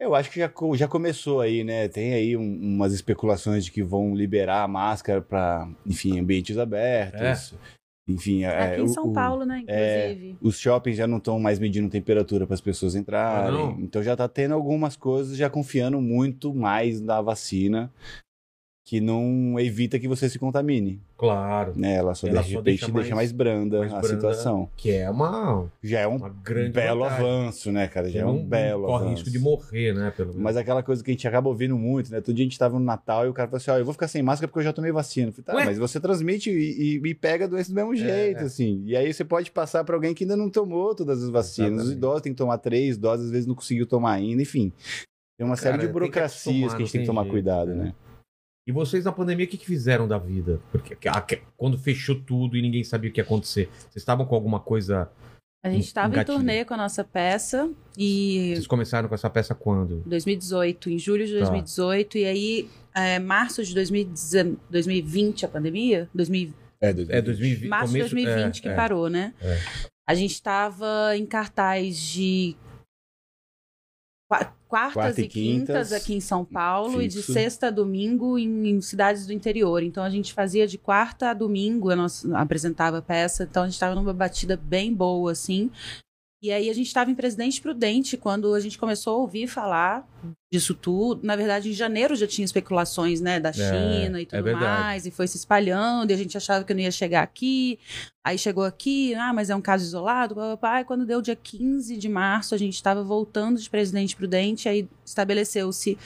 Eu 0.00 0.14
acho 0.14 0.30
que 0.30 0.40
já, 0.40 0.52
já 0.74 0.88
começou 0.88 1.40
aí, 1.40 1.62
né? 1.64 1.88
Tem 1.88 2.12
aí 2.14 2.36
um- 2.36 2.58
umas 2.60 2.92
especulações 2.92 3.64
de 3.64 3.70
que 3.70 3.82
vão 3.82 4.14
liberar 4.14 4.62
a 4.64 4.68
máscara 4.68 5.22
para, 5.22 5.68
enfim, 5.86 6.18
ambientes 6.18 6.58
abertos. 6.58 7.54
Enfim, 8.06 8.42
é, 8.44 8.48
Aqui 8.74 8.80
em 8.82 8.84
o- 8.84 8.88
São 8.88 9.08
o- 9.08 9.12
Paulo, 9.14 9.46
né? 9.46 9.60
Inclusive. 9.60 10.36
Os 10.42 10.58
shoppings 10.58 10.96
já 10.98 11.06
não 11.06 11.16
estão 11.18 11.40
mais 11.40 11.58
medindo 11.58 11.88
temperatura 11.88 12.46
para 12.46 12.54
as 12.54 12.60
pessoas 12.60 12.94
entrarem. 12.94 13.70
Ah, 13.70 13.76
então 13.78 14.02
já 14.02 14.14
tá 14.14 14.28
tendo 14.28 14.52
algumas 14.52 14.94
coisas 14.96 15.36
já 15.38 15.48
confiando 15.48 16.00
muito 16.02 16.52
mais 16.54 17.00
na 17.00 17.22
vacina 17.22 17.90
que 18.86 19.00
não 19.00 19.58
evita 19.58 19.98
que 19.98 20.06
você 20.06 20.28
se 20.28 20.38
contamine. 20.38 21.00
Claro. 21.16 21.72
Né? 21.74 21.94
Ela 21.94 22.14
só, 22.14 22.26
Ela 22.28 22.42
de 22.42 22.50
só 22.52 22.58
repente 22.58 22.64
deixa 22.64 22.84
deixa, 22.92 22.92
mais- 22.92 23.10
mais, 23.10 23.32
branda 23.32 23.78
mais 23.78 23.90
a 23.94 23.98
branda. 23.98 24.14
situação. 24.14 24.68
Que 24.76 24.90
é 24.90 25.08
uma, 25.08 25.70
Já 25.82 26.00
é 26.00 26.06
um 26.06 26.18
belo 26.18 27.00
vantagem. 27.00 27.24
avanço, 27.26 27.72
né, 27.72 27.88
cara? 27.88 28.10
Já 28.10 28.20
é 28.20 28.26
um 28.26 28.44
belo 28.44 28.84
corre 28.84 29.04
avanço. 29.06 29.14
risco 29.22 29.30
de 29.30 29.38
morrer, 29.38 29.94
né? 29.94 30.12
Pelo 30.14 30.28
menos. 30.28 30.42
Mas 30.42 30.58
aquela 30.58 30.82
coisa 30.82 31.02
que 31.02 31.10
a 31.10 31.14
gente 31.14 31.26
acaba 31.26 31.48
ouvindo 31.48 31.78
muito, 31.78 32.10
né? 32.12 32.20
Todo 32.20 32.34
dia 32.34 32.42
a 32.44 32.46
gente 32.46 32.58
tava 32.58 32.78
no 32.78 32.84
Natal 32.84 33.24
e 33.24 33.30
o 33.30 33.32
cara 33.32 33.48
falou 33.48 33.56
assim: 33.56 33.70
ó, 33.70 33.78
eu 33.78 33.84
vou 33.86 33.94
ficar 33.94 34.06
sem 34.06 34.22
máscara 34.22 34.48
porque 34.48 34.58
eu 34.60 34.64
já 34.64 34.72
tomei 34.74 34.92
vacina. 34.92 35.28
Eu 35.28 35.32
falei, 35.32 35.44
tá, 35.46 35.54
Ué? 35.54 35.64
mas 35.64 35.78
você 35.78 35.98
transmite 35.98 36.50
e, 36.50 36.98
e- 37.02 37.08
e 37.08 37.14
pega 37.14 37.46
a 37.46 37.48
doença 37.48 37.70
do 37.70 37.74
mesmo 37.74 37.96
jeito, 37.96 38.40
É. 38.40 38.44
assim. 38.44 38.82
E 38.84 38.94
aí 38.94 39.10
você 39.14 39.24
pode 39.24 39.50
passar 39.50 39.82
pra 39.84 39.96
alguém 39.96 40.12
que 40.12 40.24
ainda 40.24 40.36
não 40.36 40.50
tomou 40.50 40.94
todas 40.94 41.22
as 41.22 41.30
vacinas. 41.30 41.70
Os 41.70 41.76
Exatamente. 41.78 41.96
idosos 41.96 42.20
têm 42.22 42.32
que 42.32 42.38
tomar 42.38 42.58
três 42.58 42.98
doses, 42.98 43.24
às 43.26 43.30
vezes 43.32 43.46
não 43.46 43.54
conseguiu 43.54 43.86
tomar 43.86 44.12
ainda, 44.12 44.42
enfim. 44.42 44.70
Tem 45.38 45.46
uma 45.46 45.56
Cara, 45.56 45.62
série 45.72 45.78
de 45.78 45.86
que 45.86 45.92
burocracias 45.92 46.46
acostumar, 46.46 46.68
que 46.76 46.82
a 46.82 46.84
gente 46.84 46.92
tem 46.92 47.00
que 47.00 47.06
tomar 47.06 47.22
jeito, 47.22 47.32
cuidado, 47.32 47.70
né? 47.74 47.84
né? 47.86 47.94
E 48.66 48.72
vocês 48.72 49.04
na 49.04 49.12
pandemia, 49.12 49.44
o 49.44 49.48
que, 49.48 49.58
que 49.58 49.66
fizeram 49.66 50.08
da 50.08 50.16
vida? 50.18 50.58
Porque 50.72 50.96
a- 51.08 51.18
a- 51.18 51.26
quando 51.56 51.78
fechou 51.78 52.18
tudo 52.20 52.56
e 52.56 52.62
ninguém 52.62 52.82
sabia 52.82 53.10
o 53.10 53.12
que 53.12 53.20
ia 53.20 53.24
acontecer, 53.24 53.68
vocês 53.72 53.96
estavam 53.96 54.24
com 54.24 54.34
alguma 54.34 54.58
coisa. 54.58 55.10
A 55.62 55.70
gente 55.70 55.84
estava 55.86 56.18
em 56.20 56.24
turnê 56.24 56.64
com 56.64 56.74
a 56.74 56.76
nossa 56.76 57.02
peça 57.04 57.70
e 57.96 58.52
Vocês 58.54 58.66
começaram 58.66 59.08
com 59.08 59.14
essa 59.14 59.28
peça 59.30 59.54
quando? 59.54 60.02
2018, 60.06 60.90
em 60.90 60.98
julho 60.98 61.26
de 61.26 61.32
Tá. 61.32 61.38
2018, 61.40 62.18
e 62.18 62.24
aí, 62.26 62.70
é, 62.94 63.18
março 63.18 63.62
de 63.64 63.74
2019 63.74 64.58
2020, 64.70 65.44
a 65.44 65.48
pandemia? 65.48 66.08
2000, 66.14 66.52
É, 66.82 66.90
É 66.90 67.22
2020. 67.22 67.68
março 67.68 67.92
de 67.94 67.98
começo- 67.98 68.14
2020 68.14 68.58
é, 68.58 68.62
que 68.62 68.68
é. 68.68 68.74
parou, 68.74 69.08
né? 69.08 69.32
É. 69.40 69.58
A 70.06 70.14
gente 70.14 70.32
estava 70.32 71.16
em 71.16 71.24
cartaz 71.24 71.98
de 71.98 72.56
quartas 74.74 74.94
Quarta 74.94 75.20
e 75.20 75.28
quintas 75.28 75.88
quintas, 75.88 75.92
aqui 75.92 76.14
em 76.14 76.20
São 76.20 76.44
Paulo 76.44 77.00
e 77.00 77.06
de 77.06 77.18
fixo. 77.18 77.32
sexta 77.32 77.68
a 77.68 77.70
domingo 77.70 78.36
em, 78.36 78.70
em 78.70 78.80
cidades 78.80 79.24
do 79.24 79.32
interior. 79.32 79.84
Então 79.84 80.02
a 80.02 80.10
gente 80.10 80.32
fazia 80.32 80.66
de 80.66 80.76
quarta 80.76 81.30
a 81.30 81.34
domingo, 81.34 81.90
a 81.90 81.96
nossa, 81.96 82.36
apresentava 82.36 82.98
a 82.98 83.02
peça, 83.02 83.44
então 83.44 83.62
a 83.62 83.66
gente 83.66 83.74
estava 83.74 83.94
numa 83.94 84.12
batida 84.12 84.56
bem 84.56 84.92
boa, 84.92 85.30
assim. 85.30 85.70
E 86.44 86.52
aí 86.52 86.68
a 86.68 86.74
gente 86.74 86.88
estava 86.88 87.10
em 87.10 87.14
Presidente 87.14 87.58
Prudente 87.58 88.18
quando 88.18 88.52
a 88.52 88.60
gente 88.60 88.76
começou 88.76 89.14
a 89.14 89.18
ouvir 89.20 89.46
falar 89.46 90.06
disso 90.52 90.74
tudo. 90.74 91.26
Na 91.26 91.36
verdade, 91.36 91.70
em 91.70 91.72
janeiro 91.72 92.14
já 92.14 92.26
tinha 92.26 92.44
especulações, 92.44 93.18
né, 93.18 93.40
da 93.40 93.50
China 93.50 94.20
e 94.20 94.24
é 94.24 94.26
tudo 94.26 94.42
verdade. 94.42 94.64
mais, 94.82 95.06
e 95.06 95.10
foi 95.10 95.26
se 95.26 95.38
espalhando, 95.38 96.10
e 96.10 96.12
a 96.12 96.16
gente 96.18 96.36
achava 96.36 96.62
que 96.62 96.74
não 96.74 96.82
ia 96.82 96.90
chegar 96.90 97.22
aqui. 97.22 97.78
Aí 98.22 98.36
chegou 98.36 98.62
aqui, 98.62 99.14
ah, 99.14 99.32
mas 99.32 99.48
é 99.48 99.56
um 99.56 99.60
caso 99.62 99.86
isolado, 99.86 100.34
papai. 100.34 100.82
E 100.82 100.84
quando 100.84 101.06
deu 101.06 101.22
dia 101.22 101.34
15 101.34 101.96
de 101.96 102.08
março, 102.10 102.54
a 102.54 102.58
gente 102.58 102.74
estava 102.74 103.02
voltando 103.02 103.58
de 103.58 103.70
Presidente 103.70 104.14
Prudente, 104.14 104.68
aí 104.68 104.86
estabeleceu-se 105.02 105.96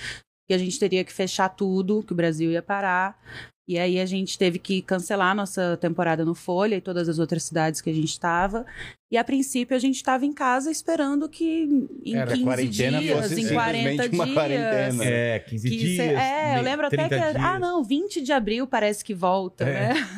que 0.47 0.55
a 0.55 0.59
gente 0.59 0.79
teria 0.79 1.03
que 1.03 1.13
fechar 1.13 1.49
tudo, 1.49 2.05
que 2.05 2.13
o 2.13 2.17
Brasil 2.17 2.53
ia 2.53 2.63
parar. 2.63 3.21
E 3.69 3.79
aí 3.79 4.01
a 4.01 4.07
gente 4.07 4.39
teve 4.39 4.59
que 4.59 4.81
cancelar 4.81 5.33
a 5.33 5.35
nossa 5.35 5.77
temporada 5.79 6.25
no 6.25 6.35
Folha 6.35 6.77
e 6.77 6.81
todas 6.81 7.07
as 7.07 7.19
outras 7.19 7.43
cidades 7.43 7.83
que 7.83 7.91
a 7.91 7.93
gente 7.93 8.09
estava. 8.09 8.65
E 9.11 9.17
a 9.19 9.23
princípio 9.23 9.77
a 9.77 9.79
gente 9.79 9.97
estava 9.97 10.25
em 10.25 10.33
casa 10.33 10.71
esperando 10.71 11.29
que 11.29 11.69
em 12.05 12.15
Era 12.17 12.31
15 12.33 12.45
quarentena 12.45 12.99
dias, 13.01 13.19
fosse 13.29 13.41
em 13.43 13.49
40 13.53 13.79
simplesmente 13.91 14.15
uma 14.15 14.25
dias. 14.25 14.35
quarentena. 14.35 15.05
É, 15.05 15.39
15 15.41 15.69
que 15.69 15.77
dias. 15.77 15.97
cê- 15.97 16.15
é, 16.15 16.59
eu 16.59 16.63
lembro 16.63 16.87
até 16.87 16.97
que. 16.97 17.09
30 17.09 17.25
era- 17.25 17.43
Ah, 17.47 17.59
não, 17.59 17.85
20 17.85 18.23
de 18.23 18.33
abril 18.33 18.67
parece 18.67 19.05
que 19.05 19.13
volta, 19.13 19.65
É. 19.65 19.93
né? 19.95 20.09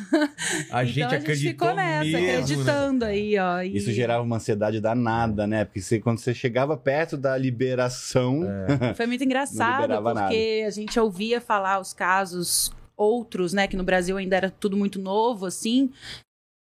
A 0.71 0.83
gente 0.85 0.97
então 0.99 1.09
a 1.09 1.11
gente 1.11 1.21
acreditou 1.23 1.67
ficou 1.69 1.75
nessa, 1.75 2.03
mesmo, 2.05 2.19
né? 2.19 2.31
acreditando 2.33 3.05
aí, 3.05 3.37
ó. 3.37 3.61
e- 3.61 3.75
Isso 3.75 3.91
gerava 3.91 4.23
uma 4.23 4.37
ansiedade 4.37 4.79
danada, 4.79 5.45
né? 5.45 5.65
Porque 5.65 5.81
você- 5.81 5.99
quando 5.99 6.19
você 6.19 6.33
chegava 6.33 6.77
perto 6.77 7.17
da 7.17 7.37
liberação, 7.37 8.41
É. 8.89 8.93
Foi 8.93 9.05
muito 9.07 9.23
engraçado, 9.25 10.01
porque 10.01 10.63
a 10.65 10.69
gente 10.69 10.97
ouvia 10.99 11.41
falar 11.41 11.79
os 11.81 11.91
casos 11.93 12.71
outros, 12.95 13.53
né? 13.53 13.67
Que 13.67 13.75
no 13.77 13.83
Brasil 13.83 14.17
ainda 14.17 14.35
era 14.35 14.51
tudo 14.51 14.77
muito 14.77 14.99
novo, 14.99 15.45
assim. 15.45 15.91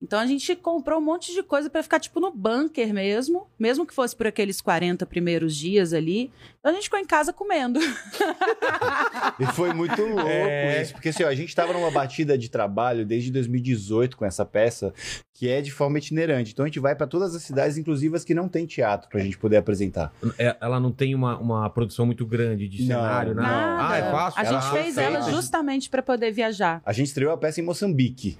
Então 0.04 0.20
a 0.20 0.26
gente 0.26 0.54
comprou 0.54 0.98
um 0.98 1.02
monte 1.02 1.32
de 1.32 1.42
coisa 1.42 1.70
pra 1.70 1.82
ficar, 1.82 1.98
tipo, 1.98 2.20
no 2.20 2.30
bunker 2.30 2.92
mesmo. 2.92 3.46
Mesmo 3.58 3.86
que 3.86 3.94
fosse 3.94 4.14
por 4.14 4.26
aqueles 4.26 4.60
40 4.60 5.06
primeiros 5.06 5.56
dias 5.56 5.94
ali. 5.94 6.30
Então 6.60 6.70
a 6.70 6.74
gente 6.74 6.84
ficou 6.84 6.98
em 6.98 7.06
casa 7.06 7.32
comendo. 7.32 7.80
E 9.40 9.46
foi 9.46 9.72
muito 9.72 10.00
louco 10.02 10.28
É. 10.28 10.82
isso, 10.82 10.92
porque 10.92 11.08
assim, 11.08 11.24
ó, 11.24 11.28
a 11.28 11.34
gente 11.34 11.54
tava 11.54 11.72
numa 11.72 11.90
batida 11.90 12.36
de 12.38 12.48
trabalho 12.48 13.04
desde 13.04 13.30
2018 13.32 14.16
com 14.16 14.24
essa 14.24 14.44
peça, 14.44 14.92
que 15.32 15.48
é 15.48 15.60
de 15.60 15.70
forma 15.72 15.98
itinerante. 15.98 16.52
Então 16.52 16.64
a 16.64 16.68
gente 16.68 16.78
vai 16.78 16.94
pra 16.94 17.06
todas 17.06 17.34
as 17.34 17.42
cidades, 17.42 17.76
inclusive 17.76 18.14
as 18.14 18.24
que 18.24 18.34
não 18.34 18.48
tem 18.48 18.64
teatro, 18.66 19.08
pra 19.08 19.20
gente 19.20 19.36
poder 19.38 19.56
apresentar. 19.56 20.12
É, 20.38 20.56
Ela 20.60 20.78
não 20.78 20.92
tem 20.92 21.14
uma, 21.14 21.36
uma 21.38 21.68
produção 21.70 22.06
muito 22.06 22.24
grande 22.26 22.68
de 22.68 22.82
Não, 22.82 22.86
cenário, 23.00 23.34
nada. 23.34 23.48
Nada. 23.48 23.88
Ah, 23.88 23.96
é 23.98 24.10
fácil? 24.10 24.40
A 24.40 24.44
Ela 24.44 24.60
gente 24.60 24.70
foi 24.70 24.82
fez 24.82 24.94
feita 24.94 25.10
ela 25.10 25.30
justamente 25.32 25.90
pra 25.90 26.02
poder 26.02 26.30
viajar. 26.30 26.80
A 26.84 26.92
gente 26.92 27.06
estreou 27.08 27.32
a 27.32 27.36
peça 27.36 27.60
em 27.60 27.64
Moçambique. 27.64 28.38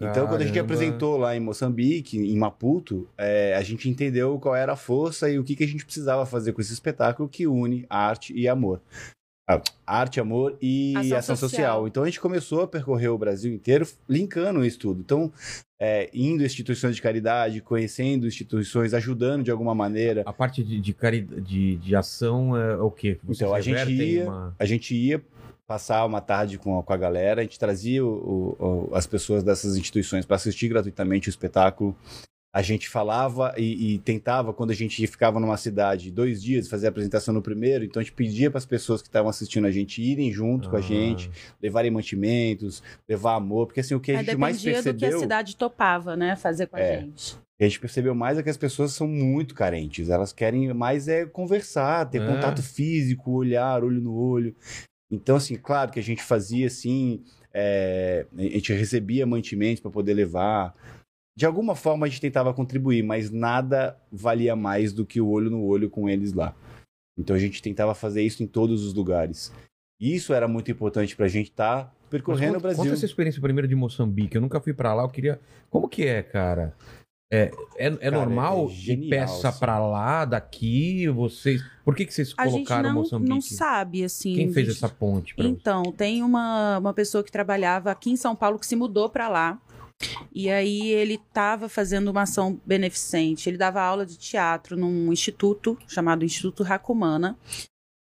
Então, 0.00 0.26
quando 0.26 0.42
a 0.42 0.44
gente 0.44 0.54
Caramba. 0.54 0.74
apresentou 0.74 1.16
lá 1.16 1.34
em 1.34 1.40
Moçambique, 1.40 2.18
em 2.18 2.36
Maputo, 2.36 3.08
é, 3.16 3.54
a 3.56 3.62
gente 3.62 3.88
entendeu 3.88 4.38
qual 4.38 4.54
era 4.54 4.74
a 4.74 4.76
força 4.76 5.30
e 5.30 5.38
o 5.38 5.44
que, 5.44 5.56
que 5.56 5.64
a 5.64 5.68
gente 5.68 5.84
precisava 5.86 6.26
fazer 6.26 6.52
com 6.52 6.60
esse 6.60 6.72
espetáculo 6.72 7.28
que 7.28 7.46
une 7.46 7.86
arte 7.88 8.34
e 8.36 8.46
amor. 8.46 8.80
Ah, 9.48 9.62
Arte, 9.86 10.18
amor 10.18 10.58
e 10.60 10.92
Ação 10.96 11.18
ação, 11.18 11.36
social. 11.36 11.48
social. 11.48 11.86
Então 11.88 12.02
a 12.02 12.06
gente 12.06 12.20
começou 12.20 12.62
a 12.62 12.66
percorrer 12.66 13.08
o 13.08 13.16
Brasil 13.16 13.54
inteiro 13.54 13.86
linkando 14.08 14.64
isso 14.64 14.78
tudo. 14.80 15.00
Então, 15.00 15.32
é, 15.80 16.10
indo 16.12 16.42
a 16.42 16.46
instituições 16.46 16.96
de 16.96 17.00
caridade, 17.00 17.60
conhecendo 17.60 18.26
instituições, 18.26 18.92
ajudando 18.92 19.44
de 19.44 19.50
alguma 19.52 19.72
maneira. 19.72 20.22
A 20.26 20.32
parte 20.32 20.64
de, 20.64 20.80
de, 20.80 20.92
cari- 20.92 21.22
de, 21.22 21.76
de 21.76 21.94
ação 21.94 22.56
é 22.56 22.76
o 22.76 22.90
quê? 22.90 23.18
Vocês 23.22 23.40
Então, 23.42 23.54
a 23.54 23.60
gente 23.60 23.92
ia- 23.92 24.24
uma- 24.24 24.54
A 24.58 24.64
gente 24.66 24.94
ia 24.96 25.22
passar 25.66 26.04
uma 26.06 26.20
tarde 26.20 26.58
com, 26.58 26.80
com 26.82 26.92
a 26.92 26.96
galera, 26.96 27.40
a 27.40 27.44
gente 27.44 27.58
trazia 27.58 28.04
o, 28.04 28.08
o, 28.58 28.88
o, 28.90 28.94
as 28.94 29.06
pessoas 29.06 29.42
dessas 29.42 29.76
instituições 29.76 30.24
para 30.24 30.36
assistir 30.36 30.68
gratuitamente 30.68 31.28
o 31.28 31.30
espetáculo. 31.30 31.96
A 32.54 32.62
gente 32.62 32.88
falava 32.88 33.52
e, 33.58 33.94
e, 33.94 33.98
tentava, 33.98 34.50
quando 34.54 34.70
a 34.70 34.74
gente 34.74 35.06
ficava 35.06 35.38
numa 35.38 35.58
cidade 35.58 36.10
dois 36.10 36.42
dias, 36.42 36.68
fazer 36.68 36.86
a 36.86 36.88
apresentação 36.88 37.34
no 37.34 37.42
primeiro, 37.42 37.84
então 37.84 38.00
a 38.00 38.02
gente 38.02 38.14
pedia 38.14 38.50
para 38.50 38.56
as 38.56 38.64
pessoas 38.64 39.02
que 39.02 39.08
estavam 39.08 39.28
assistindo 39.28 39.66
a 39.66 39.70
gente 39.70 40.00
irem 40.00 40.32
junto 40.32 40.68
Ah. 40.68 40.70
com 40.70 40.76
a 40.78 40.80
gente, 40.80 41.30
levarem 41.62 41.90
mantimentos, 41.90 42.82
levar 43.06 43.34
amor, 43.34 43.66
porque 43.66 43.80
assim, 43.80 43.94
o 43.94 44.00
que 44.00 44.10
a 44.12 44.20
Aí 44.20 44.24
gente 44.24 44.36
mais 44.38 44.56
dependia 44.62 44.80
do 44.80 44.84
que 44.84 44.88
a 44.88 44.92
percebeu... 44.94 45.20
cidade 45.20 45.54
topava, 45.56 46.16
né? 46.16 46.34
Fazer 46.34 46.66
com 46.66 46.76
a 46.76 46.80
É. 46.80 47.00
gente. 47.00 47.34
O 47.34 47.58
que 47.58 47.64
a 47.64 47.68
gente 47.68 47.80
percebeu 47.80 48.14
mais 48.14 48.38
é 48.38 48.42
que 48.42 48.50
as 48.50 48.56
pessoas 48.56 48.92
são 48.92 49.06
muito 49.06 49.54
carentes. 49.54 50.08
Elas 50.08 50.32
querem 50.32 50.72
mais 50.72 51.08
é 51.08 51.26
conversar, 51.26 52.08
ter 52.08 52.22
É. 52.22 52.26
contato 52.26 52.62
físico, 52.62 53.32
olhar, 53.32 53.84
olho 53.84 54.00
no 54.00 54.14
olho. 54.14 54.54
Então, 55.10 55.36
assim, 55.36 55.56
claro 55.56 55.90
que 55.92 56.00
a 56.00 56.02
gente 56.02 56.22
fazia 56.22 56.66
assim, 56.66 57.22
é, 57.54 58.26
a 58.36 58.42
gente 58.42 58.72
recebia 58.72 59.26
mantimentos 59.26 59.80
para 59.80 59.90
poder 59.90 60.14
levar. 60.14 60.74
De 61.36 61.46
alguma 61.46 61.74
forma 61.74 62.06
a 62.06 62.08
gente 62.08 62.20
tentava 62.20 62.52
contribuir, 62.52 63.02
mas 63.02 63.30
nada 63.30 63.96
valia 64.10 64.56
mais 64.56 64.92
do 64.92 65.06
que 65.06 65.20
o 65.20 65.28
olho 65.28 65.50
no 65.50 65.62
olho 65.62 65.88
com 65.88 66.08
eles 66.08 66.32
lá. 66.32 66.54
Então 67.18 67.34
a 67.36 67.38
gente 67.38 67.62
tentava 67.62 67.94
fazer 67.94 68.22
isso 68.22 68.42
em 68.42 68.46
todos 68.46 68.84
os 68.84 68.92
lugares. 68.94 69.52
E 70.00 70.14
isso 70.14 70.34
era 70.34 70.46
muito 70.46 70.70
importante 70.70 71.16
pra 71.16 71.28
gente 71.28 71.50
estar 71.50 71.84
Mas 71.84 72.10
percorrendo 72.10 72.54
conta, 72.54 72.58
o 72.58 72.62
Brasil. 72.62 72.84
Conta 72.84 72.94
essa 72.94 73.06
experiência 73.06 73.40
primeiro 73.40 73.68
de 73.68 73.74
Moçambique. 73.74 74.34
Eu 74.34 74.42
nunca 74.42 74.60
fui 74.60 74.74
pra 74.74 74.94
lá, 74.94 75.02
eu 75.02 75.08
queria. 75.08 75.40
Como 75.70 75.88
que 75.88 76.04
é, 76.04 76.22
cara? 76.22 76.74
É, 77.32 77.50
é, 77.76 77.86
é 77.88 77.96
Cara, 77.96 78.10
normal 78.12 78.68
é 78.68 78.72
ir 78.72 78.74
genial, 78.76 79.10
peça 79.10 79.48
assim. 79.48 79.58
pra 79.58 79.78
lá, 79.80 80.24
daqui? 80.24 81.08
Vocês. 81.08 81.60
Por 81.84 81.94
que, 81.96 82.06
que 82.06 82.14
vocês 82.14 82.32
A 82.38 82.44
gente 82.44 82.52
colocaram 82.66 82.88
não, 82.90 83.00
Moçambique? 83.00 83.28
não 83.30 83.40
sabe, 83.40 84.04
assim. 84.04 84.34
Quem 84.36 84.52
fez 84.52 84.66
gente- 84.68 84.76
essa 84.76 84.88
ponte? 84.88 85.34
Então, 85.38 85.82
tem 85.92 86.22
uma, 86.22 86.78
uma 86.78 86.94
pessoa 86.94 87.24
que 87.24 87.32
trabalhava 87.32 87.90
aqui 87.90 88.10
em 88.10 88.16
São 88.16 88.36
Paulo 88.36 88.58
que 88.58 88.66
se 88.66 88.76
mudou 88.76 89.08
para 89.08 89.28
lá. 89.28 89.60
E 90.32 90.50
aí 90.50 90.88
ele 90.88 91.14
estava 91.14 91.68
fazendo 91.68 92.08
uma 92.08 92.22
ação 92.22 92.60
beneficente. 92.66 93.48
Ele 93.48 93.56
dava 93.56 93.80
aula 93.80 94.04
de 94.06 94.16
teatro 94.18 94.76
num 94.76 95.12
instituto 95.12 95.76
chamado 95.88 96.24
Instituto 96.24 96.62
Racumana, 96.62 97.36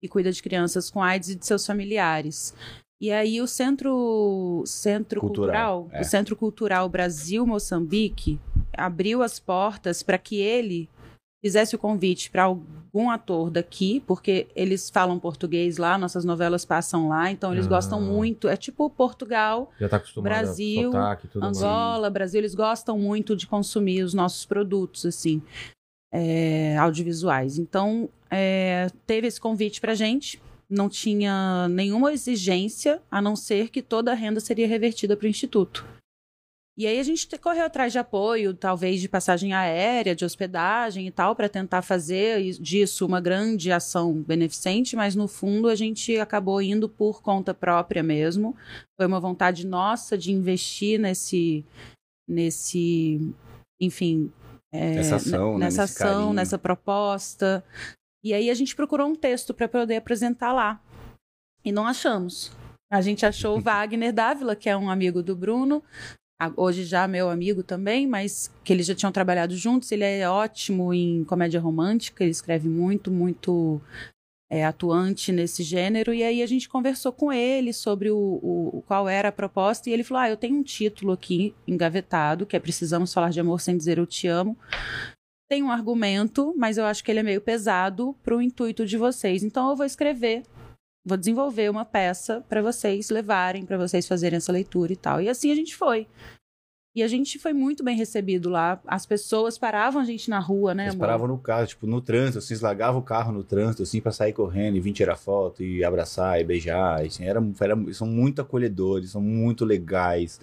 que 0.02 0.08
cuida 0.08 0.32
de 0.32 0.42
crianças 0.42 0.90
com 0.90 1.02
AIDS 1.02 1.28
e 1.28 1.34
de 1.36 1.46
seus 1.46 1.64
familiares. 1.66 2.54
E 3.02 3.10
aí 3.10 3.40
o 3.42 3.48
Centro 3.48 4.62
Centro 4.64 5.20
Cultural, 5.20 5.80
Cultural, 5.80 5.98
é. 5.98 6.02
o 6.02 6.04
Centro 6.04 6.36
Cultural 6.36 6.88
Brasil 6.88 7.44
Moçambique 7.44 8.38
abriu 8.72 9.24
as 9.24 9.40
portas 9.40 10.04
para 10.04 10.16
que 10.16 10.36
ele 10.36 10.88
fizesse 11.44 11.74
o 11.74 11.78
convite 11.80 12.30
para 12.30 12.44
algum 12.44 13.10
ator 13.10 13.50
daqui, 13.50 13.98
porque 14.06 14.46
eles 14.54 14.88
falam 14.88 15.18
português 15.18 15.78
lá, 15.78 15.98
nossas 15.98 16.24
novelas 16.24 16.64
passam 16.64 17.08
lá, 17.08 17.28
então 17.28 17.52
eles 17.52 17.66
Ah. 17.66 17.70
gostam 17.70 18.00
muito. 18.00 18.46
É 18.46 18.56
tipo 18.56 18.88
Portugal, 18.88 19.72
tá 19.90 20.00
Brasil, 20.18 20.90
a 20.90 20.92
sotaque 20.92 21.26
tudo 21.26 21.42
mais. 21.42 21.60
Angola, 21.60 22.08
Brasil, 22.08 22.38
eles 22.38 22.54
gostam 22.54 22.96
muito 22.96 23.34
de 23.34 23.48
consumir 23.48 24.04
os 24.04 24.14
nossos 24.14 24.46
produtos, 24.46 25.04
assim, 25.04 25.42
é, 26.14 26.76
audiovisuais. 26.78 27.58
Então, 27.58 28.08
é, 28.30 28.86
teve 29.04 29.26
esse 29.26 29.40
convite 29.40 29.80
pra 29.80 29.96
gente, 29.96 30.40
não 30.72 30.88
tinha 30.88 31.68
nenhuma 31.68 32.12
exigência, 32.12 33.00
a 33.10 33.20
não 33.20 33.36
ser 33.36 33.68
que 33.68 33.82
toda 33.82 34.10
a 34.12 34.14
renda 34.14 34.40
seria 34.40 34.66
revertida 34.66 35.16
para 35.16 35.26
o 35.26 35.28
Instituto. 35.28 35.84
E 36.78 36.86
aí 36.86 36.98
a 36.98 37.02
gente 37.02 37.28
te- 37.28 37.36
correu 37.36 37.66
atrás 37.66 37.92
de 37.92 37.98
apoio, 37.98 38.54
talvez 38.54 38.98
de 38.98 39.06
passagem 39.06 39.52
aérea, 39.52 40.16
de 40.16 40.24
hospedagem 40.24 41.06
e 41.06 41.10
tal, 41.10 41.36
para 41.36 41.46
tentar 41.46 41.82
fazer 41.82 42.42
disso 42.54 43.04
uma 43.04 43.20
grande 43.20 43.70
ação 43.70 44.14
beneficente, 44.22 44.96
mas 44.96 45.14
no 45.14 45.28
fundo 45.28 45.68
a 45.68 45.74
gente 45.74 46.16
acabou 46.18 46.62
indo 46.62 46.88
por 46.88 47.20
conta 47.20 47.52
própria 47.52 48.02
mesmo. 48.02 48.56
Foi 48.96 49.06
uma 49.06 49.20
vontade 49.20 49.66
nossa 49.66 50.16
de 50.16 50.32
investir 50.32 50.98
nesse, 50.98 51.62
nesse, 52.26 53.20
enfim, 53.78 54.32
é, 54.72 54.94
Nessa 54.94 55.16
ação, 55.16 55.58
né? 55.58 55.66
nessa 55.66 55.82
ação, 55.82 56.06
carinho. 56.06 56.32
nessa 56.32 56.58
proposta. 56.58 57.62
E 58.24 58.32
aí 58.32 58.50
a 58.50 58.54
gente 58.54 58.74
procurou 58.76 59.08
um 59.08 59.14
texto 59.14 59.52
para 59.52 59.68
poder 59.68 59.96
apresentar 59.96 60.52
lá. 60.52 60.80
E 61.64 61.72
não 61.72 61.86
achamos. 61.86 62.52
A 62.90 63.00
gente 63.00 63.24
achou 63.24 63.56
o 63.56 63.60
Wagner 63.60 64.12
Dávila, 64.12 64.54
que 64.54 64.68
é 64.68 64.76
um 64.76 64.90
amigo 64.90 65.22
do 65.22 65.34
Bruno, 65.34 65.82
hoje 66.56 66.84
já 66.84 67.06
meu 67.08 67.30
amigo 67.30 67.62
também, 67.62 68.06
mas 68.06 68.50
que 68.64 68.72
eles 68.72 68.86
já 68.86 68.94
tinham 68.94 69.12
trabalhado 69.12 69.56
juntos. 69.56 69.90
Ele 69.92 70.04
é 70.04 70.28
ótimo 70.28 70.92
em 70.92 71.24
comédia 71.24 71.60
romântica, 71.60 72.22
ele 72.22 72.30
escreve 72.32 72.68
muito, 72.68 73.10
muito 73.10 73.80
é, 74.50 74.64
atuante 74.64 75.32
nesse 75.32 75.62
gênero. 75.62 76.12
E 76.12 76.22
aí 76.22 76.42
a 76.42 76.46
gente 76.46 76.68
conversou 76.68 77.12
com 77.12 77.32
ele 77.32 77.72
sobre 77.72 78.10
o, 78.10 78.16
o- 78.18 78.78
o- 78.78 78.82
qual 78.82 79.08
era 79.08 79.28
a 79.30 79.32
proposta 79.32 79.88
e 79.88 79.92
ele 79.92 80.04
falou: 80.04 80.22
Ah, 80.24 80.28
eu 80.30 80.36
tenho 80.36 80.56
um 80.56 80.62
título 80.62 81.12
aqui 81.12 81.54
engavetado, 81.66 82.44
que 82.44 82.54
é 82.56 82.60
Precisamos 82.60 83.14
Falar 83.14 83.30
de 83.30 83.40
Amor 83.40 83.60
Sem 83.60 83.76
Dizer 83.76 83.96
Eu 83.98 84.06
Te 84.06 84.26
Amo. 84.28 84.56
Tem 85.52 85.62
um 85.62 85.70
argumento, 85.70 86.54
mas 86.56 86.78
eu 86.78 86.86
acho 86.86 87.04
que 87.04 87.10
ele 87.10 87.20
é 87.20 87.22
meio 87.22 87.38
pesado 87.42 88.16
para 88.22 88.34
o 88.34 88.40
intuito 88.40 88.86
de 88.86 88.96
vocês. 88.96 89.42
Então 89.42 89.68
eu 89.68 89.76
vou 89.76 89.84
escrever, 89.84 90.44
vou 91.06 91.18
desenvolver 91.18 91.70
uma 91.70 91.84
peça 91.84 92.42
para 92.48 92.62
vocês 92.62 93.10
levarem, 93.10 93.66
para 93.66 93.76
vocês 93.76 94.08
fazerem 94.08 94.38
essa 94.38 94.50
leitura 94.50 94.94
e 94.94 94.96
tal. 94.96 95.20
E 95.20 95.28
assim 95.28 95.52
a 95.52 95.54
gente 95.54 95.76
foi. 95.76 96.06
E 96.96 97.02
a 97.02 97.06
gente 97.06 97.38
foi 97.38 97.52
muito 97.52 97.84
bem 97.84 97.94
recebido 97.94 98.48
lá. 98.48 98.80
As 98.86 99.04
pessoas 99.04 99.58
paravam 99.58 100.00
a 100.00 100.06
gente 100.06 100.30
na 100.30 100.38
rua, 100.38 100.74
né, 100.74 100.84
Eles 100.84 100.94
amor? 100.94 101.06
paravam 101.06 101.28
no 101.28 101.36
carro, 101.36 101.66
tipo, 101.66 101.86
no 101.86 102.00
trânsito, 102.00 102.38
assim, 102.38 102.54
eles 102.54 102.62
largavam 102.62 103.02
o 103.02 103.04
carro 103.04 103.30
no 103.30 103.44
trânsito, 103.44 103.82
assim, 103.82 104.00
pra 104.00 104.10
sair 104.10 104.32
correndo 104.32 104.78
e 104.78 104.80
vir 104.80 104.94
tirar 104.94 105.16
foto 105.16 105.62
e 105.62 105.84
abraçar 105.84 106.40
e 106.40 106.44
beijar. 106.44 107.02
Assim, 107.02 107.24
era, 107.24 107.42
era, 107.60 107.76
são 107.92 108.06
muito 108.06 108.40
acolhedores, 108.40 109.10
são 109.10 109.20
muito 109.20 109.66
legais. 109.66 110.40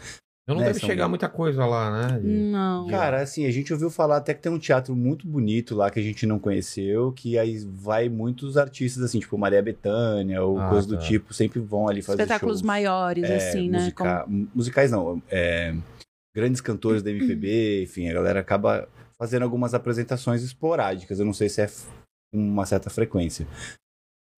Eu 0.50 0.56
não 0.56 0.62
né, 0.62 0.68
deve 0.70 0.80
chegar 0.80 1.08
muita 1.08 1.30
coisa 1.30 1.64
lá, 1.66 1.92
né? 1.92 2.20
Não. 2.24 2.88
Cara, 2.88 3.22
assim, 3.22 3.46
a 3.46 3.52
gente 3.52 3.72
ouviu 3.72 3.90
falar 3.92 4.18
até 4.18 4.34
que 4.34 4.42
tem 4.42 4.52
um 4.52 4.58
teatro 4.58 4.96
muito 4.96 5.28
bonito 5.28 5.76
lá 5.76 5.92
que 5.92 6.00
a 6.00 6.04
gente 6.04 6.26
não 6.26 6.40
conheceu, 6.40 7.12
que 7.12 7.38
aí 7.38 7.60
vai 7.72 8.10
muitos 8.10 8.58
artistas, 8.58 9.04
assim, 9.04 9.20
tipo 9.20 9.38
Maria 9.38 9.62
Bethânia 9.62 10.42
ou 10.44 10.58
Ah, 10.60 10.70
coisa 10.70 10.88
do 10.88 10.96
tá. 10.96 11.02
tipo, 11.04 11.34
sempre 11.36 11.60
vão 11.60 11.88
ali 11.88 12.02
fazer 12.02 12.24
Espetáculos 12.24 12.58
shows. 12.58 12.62
maiores, 12.68 13.24
É, 13.30 13.36
assim, 13.38 13.70
né? 13.70 13.78
musica- 13.78 14.26
Musicais 14.28 14.92
não, 14.92 15.22
é, 15.30 15.76
grandes 16.36 16.62
cantores 16.62 17.04
da 17.04 17.12
MPB, 17.12 17.84
enfim, 17.84 18.10
a 18.10 18.14
galera 18.14 18.40
acaba 18.40 18.90
fazendo 19.20 19.44
algumas 19.44 19.74
apresentações 19.76 20.42
esporádicas. 20.42 21.20
Eu 21.20 21.26
não 21.26 21.34
sei 21.34 21.48
se 21.50 21.62
é 21.62 21.70
uma 22.34 22.66
certa 22.66 22.90
frequência. 22.90 23.46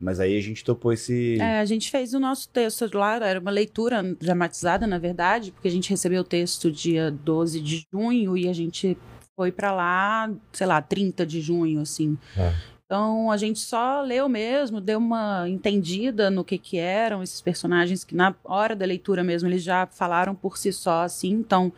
Mas 0.01 0.19
aí 0.19 0.35
a 0.35 0.41
gente 0.41 0.63
topou 0.63 0.91
esse. 0.91 1.39
É, 1.39 1.59
a 1.59 1.65
gente 1.65 1.91
fez 1.91 2.15
o 2.15 2.19
nosso 2.19 2.49
texto 2.49 2.89
lá, 2.97 3.15
era 3.17 3.39
uma 3.39 3.51
leitura 3.51 4.01
dramatizada, 4.19 4.87
na 4.87 4.97
verdade, 4.97 5.51
porque 5.51 5.67
a 5.67 5.71
gente 5.71 5.91
recebeu 5.91 6.21
o 6.21 6.25
texto 6.25 6.71
dia 6.71 7.11
12 7.11 7.61
de 7.61 7.85
junho 7.93 8.35
e 8.35 8.49
a 8.49 8.53
gente 8.53 8.97
foi 9.35 9.51
pra 9.51 9.71
lá, 9.71 10.31
sei 10.51 10.65
lá, 10.65 10.81
30 10.81 11.23
de 11.23 11.39
junho, 11.39 11.81
assim. 11.81 12.17
É. 12.35 12.51
Então 12.85 13.31
a 13.31 13.37
gente 13.37 13.59
só 13.59 14.01
leu 14.01 14.27
mesmo, 14.27 14.81
deu 14.81 14.97
uma 14.97 15.47
entendida 15.47 16.29
no 16.29 16.43
que 16.43 16.57
que 16.57 16.77
eram 16.77 17.23
esses 17.23 17.39
personagens 17.39 18.03
que 18.03 18.13
na 18.13 18.35
hora 18.43 18.75
da 18.75 18.85
leitura 18.85 19.23
mesmo 19.23 19.47
eles 19.47 19.63
já 19.63 19.87
falaram 19.87 20.35
por 20.35 20.57
si 20.57 20.73
só, 20.73 21.03
assim. 21.03 21.29
Então 21.29 21.71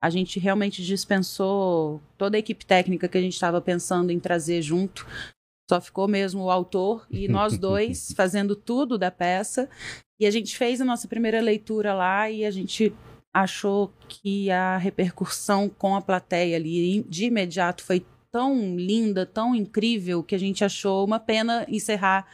a 0.00 0.08
gente 0.08 0.38
realmente 0.38 0.82
dispensou 0.82 2.00
toda 2.16 2.36
a 2.36 2.38
equipe 2.38 2.64
técnica 2.64 3.08
que 3.08 3.18
a 3.18 3.20
gente 3.20 3.34
estava 3.34 3.60
pensando 3.60 4.10
em 4.10 4.20
trazer 4.20 4.62
junto. 4.62 5.06
Só 5.68 5.80
ficou 5.80 6.06
mesmo 6.06 6.44
o 6.44 6.50
autor 6.50 7.06
e 7.10 7.26
nós 7.28 7.56
dois 7.58 8.12
fazendo 8.16 8.54
tudo 8.54 8.98
da 8.98 9.10
peça. 9.10 9.68
E 10.20 10.26
a 10.26 10.30
gente 10.30 10.56
fez 10.56 10.80
a 10.80 10.84
nossa 10.84 11.08
primeira 11.08 11.40
leitura 11.40 11.94
lá 11.94 12.30
e 12.30 12.44
a 12.44 12.50
gente 12.50 12.92
achou 13.32 13.92
que 14.08 14.50
a 14.50 14.76
repercussão 14.76 15.68
com 15.68 15.96
a 15.96 16.00
plateia 16.00 16.56
ali 16.56 17.02
de 17.08 17.24
imediato 17.24 17.82
foi 17.82 18.04
tão 18.30 18.76
linda, 18.76 19.26
tão 19.26 19.54
incrível, 19.54 20.22
que 20.22 20.34
a 20.34 20.38
gente 20.38 20.64
achou 20.64 21.04
uma 21.04 21.18
pena 21.20 21.64
encerrar 21.68 22.26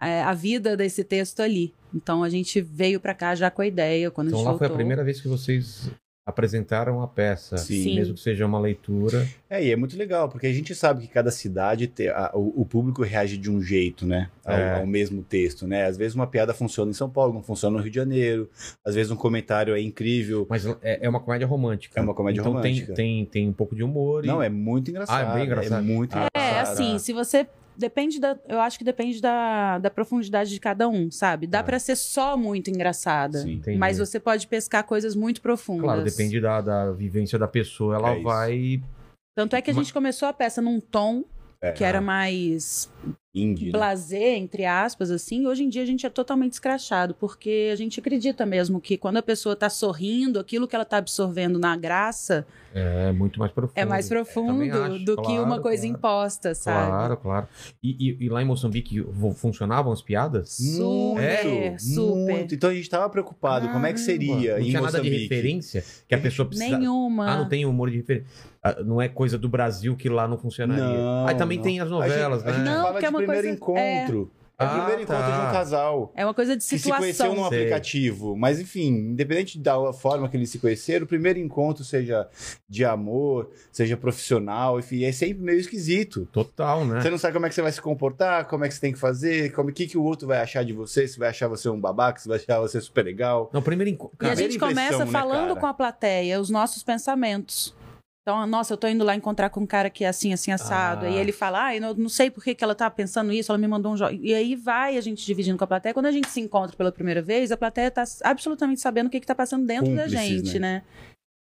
é, 0.00 0.22
a 0.22 0.32
vida 0.34 0.76
desse 0.76 1.04
texto 1.04 1.40
ali. 1.40 1.72
Então 1.94 2.22
a 2.24 2.28
gente 2.28 2.60
veio 2.60 2.98
para 3.00 3.14
cá 3.14 3.34
já 3.34 3.50
com 3.50 3.62
a 3.62 3.66
ideia 3.66 4.10
quando 4.10 4.28
Então 4.28 4.40
a 4.40 4.42
gente 4.42 4.52
lá 4.52 4.58
foi 4.58 4.66
a 4.66 4.68
voltou. 4.68 4.76
primeira 4.76 5.04
vez 5.04 5.20
que 5.20 5.28
vocês 5.28 5.90
apresentaram 6.26 7.02
a 7.02 7.08
peça. 7.08 7.56
Sim. 7.58 7.94
Mesmo 7.96 8.14
que 8.14 8.20
seja 8.20 8.46
uma 8.46 8.58
leitura. 8.58 9.26
É, 9.48 9.62
e 9.62 9.70
é 9.70 9.76
muito 9.76 9.96
legal, 9.96 10.28
porque 10.28 10.46
a 10.46 10.52
gente 10.52 10.74
sabe 10.74 11.02
que 11.02 11.08
cada 11.08 11.30
cidade, 11.30 11.86
te- 11.86 12.08
a- 12.08 12.30
o, 12.34 12.62
o 12.62 12.64
público 12.66 13.02
reage 13.02 13.36
de 13.36 13.50
um 13.50 13.60
jeito, 13.60 14.06
né? 14.06 14.30
Ao, 14.44 14.54
É. 14.54 14.80
ao 14.80 14.86
mesmo 14.86 15.22
texto, 15.22 15.66
né? 15.66 15.84
Às 15.86 15.96
vezes 15.96 16.14
uma 16.14 16.26
piada 16.26 16.54
funciona 16.54 16.90
em 16.90 16.94
São 16.94 17.10
Paulo, 17.10 17.34
não 17.34 17.42
funciona 17.42 17.76
no 17.76 17.82
Rio 17.82 17.90
de 17.90 17.96
Janeiro. 17.96 18.48
Às 18.84 18.94
vezes 18.94 19.12
um 19.12 19.16
comentário 19.16 19.74
é 19.74 19.80
incrível. 19.80 20.46
Mas 20.48 20.64
é, 20.82 21.00
é 21.02 21.08
uma 21.08 21.20
comédia 21.20 21.46
romântica. 21.46 22.00
É 22.00 22.02
uma 22.02 22.14
comédia 22.14 22.40
então 22.40 22.52
romântica. 22.52 22.94
Tem, 22.94 23.24
tem, 23.24 23.26
tem 23.26 23.48
um 23.48 23.52
pouco 23.52 23.76
de 23.76 23.82
humor. 23.82 24.24
e- 24.24 24.28
Não, 24.28 24.42
é 24.42 24.48
muito 24.48 24.90
engraçado. 24.90 25.28
Ah, 25.28 25.32
é 25.32 25.34
bem 25.36 25.44
engraçado. 25.44 25.78
É 25.78 25.82
muito 25.82 26.16
Ah, 26.16 26.28
É, 26.34 26.50
engraçado. 26.50 26.72
assim, 26.72 26.98
se 26.98 27.12
você. 27.12 27.46
Depende 27.76 28.20
da. 28.20 28.38
Eu 28.48 28.60
acho 28.60 28.78
que 28.78 28.84
depende 28.84 29.20
da, 29.20 29.78
da 29.78 29.90
profundidade 29.90 30.50
de 30.50 30.60
cada 30.60 30.88
um, 30.88 31.10
sabe? 31.10 31.46
Dá 31.46 31.58
É. 31.58 31.62
pra 31.62 31.78
ser 31.78 31.96
só 31.96 32.36
muito 32.36 32.70
engraçada. 32.70 33.38
Sim. 33.38 33.54
Entendi. 33.54 33.78
Mas 33.78 33.98
você 33.98 34.20
pode 34.20 34.46
pescar 34.46 34.84
coisas 34.84 35.14
muito 35.16 35.40
profundas. 35.42 35.82
Claro, 35.84 36.04
depende 36.04 36.40
da, 36.40 36.60
da 36.60 36.92
vivência 36.92 37.38
da 37.38 37.48
pessoa. 37.48 37.96
Ela 37.96 38.12
É 38.12 38.20
vai. 38.22 38.82
Tanto 39.36 39.56
é 39.56 39.60
que 39.62 39.70
a 39.70 39.74
gente 39.74 39.92
começou 39.92 40.28
a 40.28 40.32
peça 40.32 40.62
num 40.62 40.78
tom 40.80 41.24
É. 41.64 41.72
que 41.72 41.82
era 41.84 42.00
mais 42.00 42.90
Indie, 43.34 43.66
né? 43.66 43.72
blazer, 43.72 44.36
entre 44.36 44.64
aspas, 44.64 45.10
assim, 45.10 45.46
hoje 45.46 45.64
em 45.64 45.68
dia 45.68 45.82
a 45.82 45.86
gente 45.86 46.06
é 46.06 46.10
totalmente 46.10 46.52
escrachado, 46.52 47.14
porque 47.14 47.70
a 47.72 47.76
gente 47.76 47.98
acredita 47.98 48.46
mesmo 48.46 48.80
que 48.80 48.96
quando 48.96 49.16
a 49.16 49.22
pessoa 49.22 49.56
tá 49.56 49.68
sorrindo, 49.68 50.38
aquilo 50.38 50.68
que 50.68 50.76
ela 50.76 50.84
tá 50.84 50.98
absorvendo 50.98 51.58
na 51.58 51.76
graça 51.76 52.46
É 52.72 53.10
muito 53.12 53.40
mais 53.40 53.50
profundo. 53.50 53.76
é 53.76 53.84
mais 53.84 54.08
Também 54.08 54.24
profundo 54.24 54.62
acho, 54.82 55.04
do 55.04 55.16
que 55.16 55.22
claro, 55.22 55.42
uma 55.42 55.60
coisa 55.60 55.82
claro. 55.82 55.98
imposta, 55.98 56.54
sabe? 56.54 56.86
Claro, 56.90 57.16
claro. 57.16 57.48
E, 57.82 58.10
e- 58.10 58.24
e 58.26 58.28
lá 58.28 58.40
em 58.40 58.44
Moçambique 58.44 59.04
funcionavam 59.34 59.92
as 59.92 60.00
piadas? 60.00 60.50
Super, 60.50 61.44
Muito, 61.44 61.82
super. 61.82 62.14
muito. 62.34 62.54
Então 62.54 62.70
a 62.70 62.74
gente 62.74 62.88
tava 62.88 63.08
preocupado, 63.10 63.68
como 63.70 63.84
é 63.86 63.92
que 63.92 64.00
seria 64.00 64.52
Não 64.52 64.60
em 64.60 64.70
tinha 64.70 64.80
nada 64.80 64.92
de 64.92 65.08
Moçambique? 65.08 65.22
referência 65.22 65.84
que 66.06 66.14
a 66.14 66.18
pessoa 66.18 66.46
precisa. 66.46 66.78
Nenhuma. 66.78 67.28
Ah, 67.32 67.36
não 67.38 67.48
tem 67.48 67.64
humor 67.66 67.90
de 67.90 67.96
referência. 67.96 68.28
Não 68.84 69.00
é 69.00 69.08
coisa 69.08 69.36
do 69.38 69.48
Brasil 69.48 69.94
que 69.96 70.08
lá 70.08 70.26
não 70.26 70.38
funcionaria. 70.38 70.82
Não, 70.98 71.26
Aí 71.26 71.34
também 71.34 71.58
não. 71.58 71.64
tem 71.64 71.80
as 71.80 71.90
novelas, 71.90 72.42
a 72.44 72.46
gente, 72.46 72.48
A 72.48 72.52
gente 72.58 72.64
né? 72.64 72.70
Não, 72.74 72.82
fala 72.82 72.92
porque 72.92 73.08
de 73.08 73.14
é 73.14 73.16
primeiro 73.18 73.42
coisa- 73.42 73.50
encontro. 73.56 74.30
É, 74.56 74.62
o 74.64 74.66
Ah, 74.66 74.68
primeiro 74.68 75.04
tá. 75.04 75.14
encontro 75.18 75.32
de 75.32 75.48
um 75.48 75.52
casal. 75.52 76.12
É 76.14 76.24
uma 76.24 76.32
coisa 76.32 76.56
de 76.56 76.64
Que 76.64 76.78
se 76.78 76.88
conheceu 76.88 77.12
situação. 77.26 77.34
num 77.34 77.48
Sei. 77.48 77.58
aplicativo. 77.58 78.36
Mas, 78.36 78.60
enfim, 78.60 78.86
independente 78.86 79.58
da 79.58 79.92
forma 79.92 80.28
que 80.28 80.36
eles 80.36 80.48
se 80.48 80.60
conheceram, 80.60 81.04
o 81.04 81.08
primeiro 81.08 81.40
encontro, 81.40 81.82
seja 81.82 82.28
de 82.68 82.84
amor, 82.84 83.50
seja 83.72 83.96
profissional, 83.96 84.78
enfim, 84.78 85.02
é 85.02 85.10
sempre 85.10 85.42
meio 85.42 85.58
esquisito. 85.58 86.26
Total, 86.32 86.84
né? 86.84 87.00
Você 87.02 87.10
não 87.10 87.18
sabe 87.18 87.34
como 87.34 87.46
é 87.46 87.48
que 87.48 87.54
você 87.56 87.62
vai 87.62 87.72
se 87.72 87.82
comportar, 87.82 88.46
como 88.46 88.64
é 88.64 88.68
que 88.68 88.74
você 88.74 88.80
tem 88.80 88.92
que 88.92 88.98
fazer, 88.98 89.52
como 89.52 89.72
que, 89.72 89.88
que 89.88 89.98
o 89.98 90.04
outro 90.04 90.28
vai 90.28 90.38
achar 90.40 90.64
de 90.64 90.72
você, 90.72 91.08
se 91.08 91.18
vai 91.18 91.30
achar 91.30 91.48
você 91.48 91.68
um 91.68 91.80
babaca, 91.80 92.20
se 92.20 92.28
vai 92.28 92.38
achar 92.38 92.60
você 92.60 92.80
super 92.80 93.04
legal. 93.04 93.50
Não, 93.52 93.60
primeiro 93.60 93.90
encontro. 93.90 94.16
E 94.22 94.26
a 94.30 94.36
gente 94.36 94.56
começa 94.56 95.04
né, 95.04 95.10
falando 95.10 95.48
cara? 95.48 95.60
com 95.60 95.66
a 95.66 95.74
plateia 95.74 96.40
os 96.40 96.48
nossos 96.48 96.84
pensamentos. 96.84 97.74
Então, 98.26 98.46
nossa, 98.46 98.72
eu 98.72 98.78
tô 98.78 98.88
indo 98.88 99.04
lá 99.04 99.14
encontrar 99.14 99.50
com 99.50 99.60
um 99.60 99.66
cara 99.66 99.90
que 99.90 100.02
é 100.02 100.08
assim, 100.08 100.32
assim, 100.32 100.50
assado. 100.50 101.04
Ah. 101.04 101.10
E 101.10 101.16
ele 101.18 101.30
fala, 101.30 101.66
ah, 101.66 101.76
eu 101.76 101.80
não, 101.82 101.92
não 101.92 102.08
sei 102.08 102.30
por 102.30 102.42
que, 102.42 102.54
que 102.54 102.64
ela 102.64 102.74
tá 102.74 102.90
pensando 102.90 103.30
isso, 103.30 103.52
ela 103.52 103.58
me 103.58 103.68
mandou 103.68 103.92
um 103.92 103.96
jogo. 103.98 104.18
E 104.18 104.32
aí 104.32 104.56
vai 104.56 104.96
a 104.96 105.00
gente 105.02 105.26
dividindo 105.26 105.58
com 105.58 105.64
a 105.64 105.66
plateia. 105.66 105.92
Quando 105.92 106.06
a 106.06 106.10
gente 106.10 106.30
se 106.30 106.40
encontra 106.40 106.74
pela 106.74 106.90
primeira 106.90 107.20
vez, 107.20 107.52
a 107.52 107.56
plateia 107.56 107.90
tá 107.90 108.02
absolutamente 108.22 108.80
sabendo 108.80 109.08
o 109.08 109.10
que, 109.10 109.20
que 109.20 109.26
tá 109.26 109.34
passando 109.34 109.66
dentro 109.66 109.94
da 109.94 110.04
Cúmplices, 110.04 110.26
gente, 110.26 110.58
né? 110.58 110.82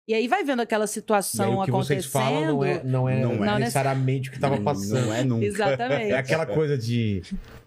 E 0.10 0.16
aí 0.16 0.28
vai 0.28 0.44
vendo 0.44 0.62
aquela 0.62 0.84
e 0.84 0.86
aí 0.86 0.88
situação 0.88 1.60
o 1.60 1.64
que 1.64 1.70
acontecendo. 1.70 2.02
vocês 2.02 2.06
falam 2.08 2.46
não 2.48 2.66
é, 2.66 2.84
não 2.84 3.08
é, 3.08 3.22
Não 3.24 3.46
é. 3.46 3.60
necessariamente 3.60 4.30
o 4.30 4.34
que 4.34 4.40
tava 4.40 4.56
Não- 4.56 4.64
passando. 4.64 5.06
Não 5.06 5.14
é 5.14 5.24
nunca. 5.24 5.46
Exatamente. 5.46 6.12
É 6.12 6.18
aquela 6.18 6.48
coisa 6.48 6.76
de. 6.76 7.22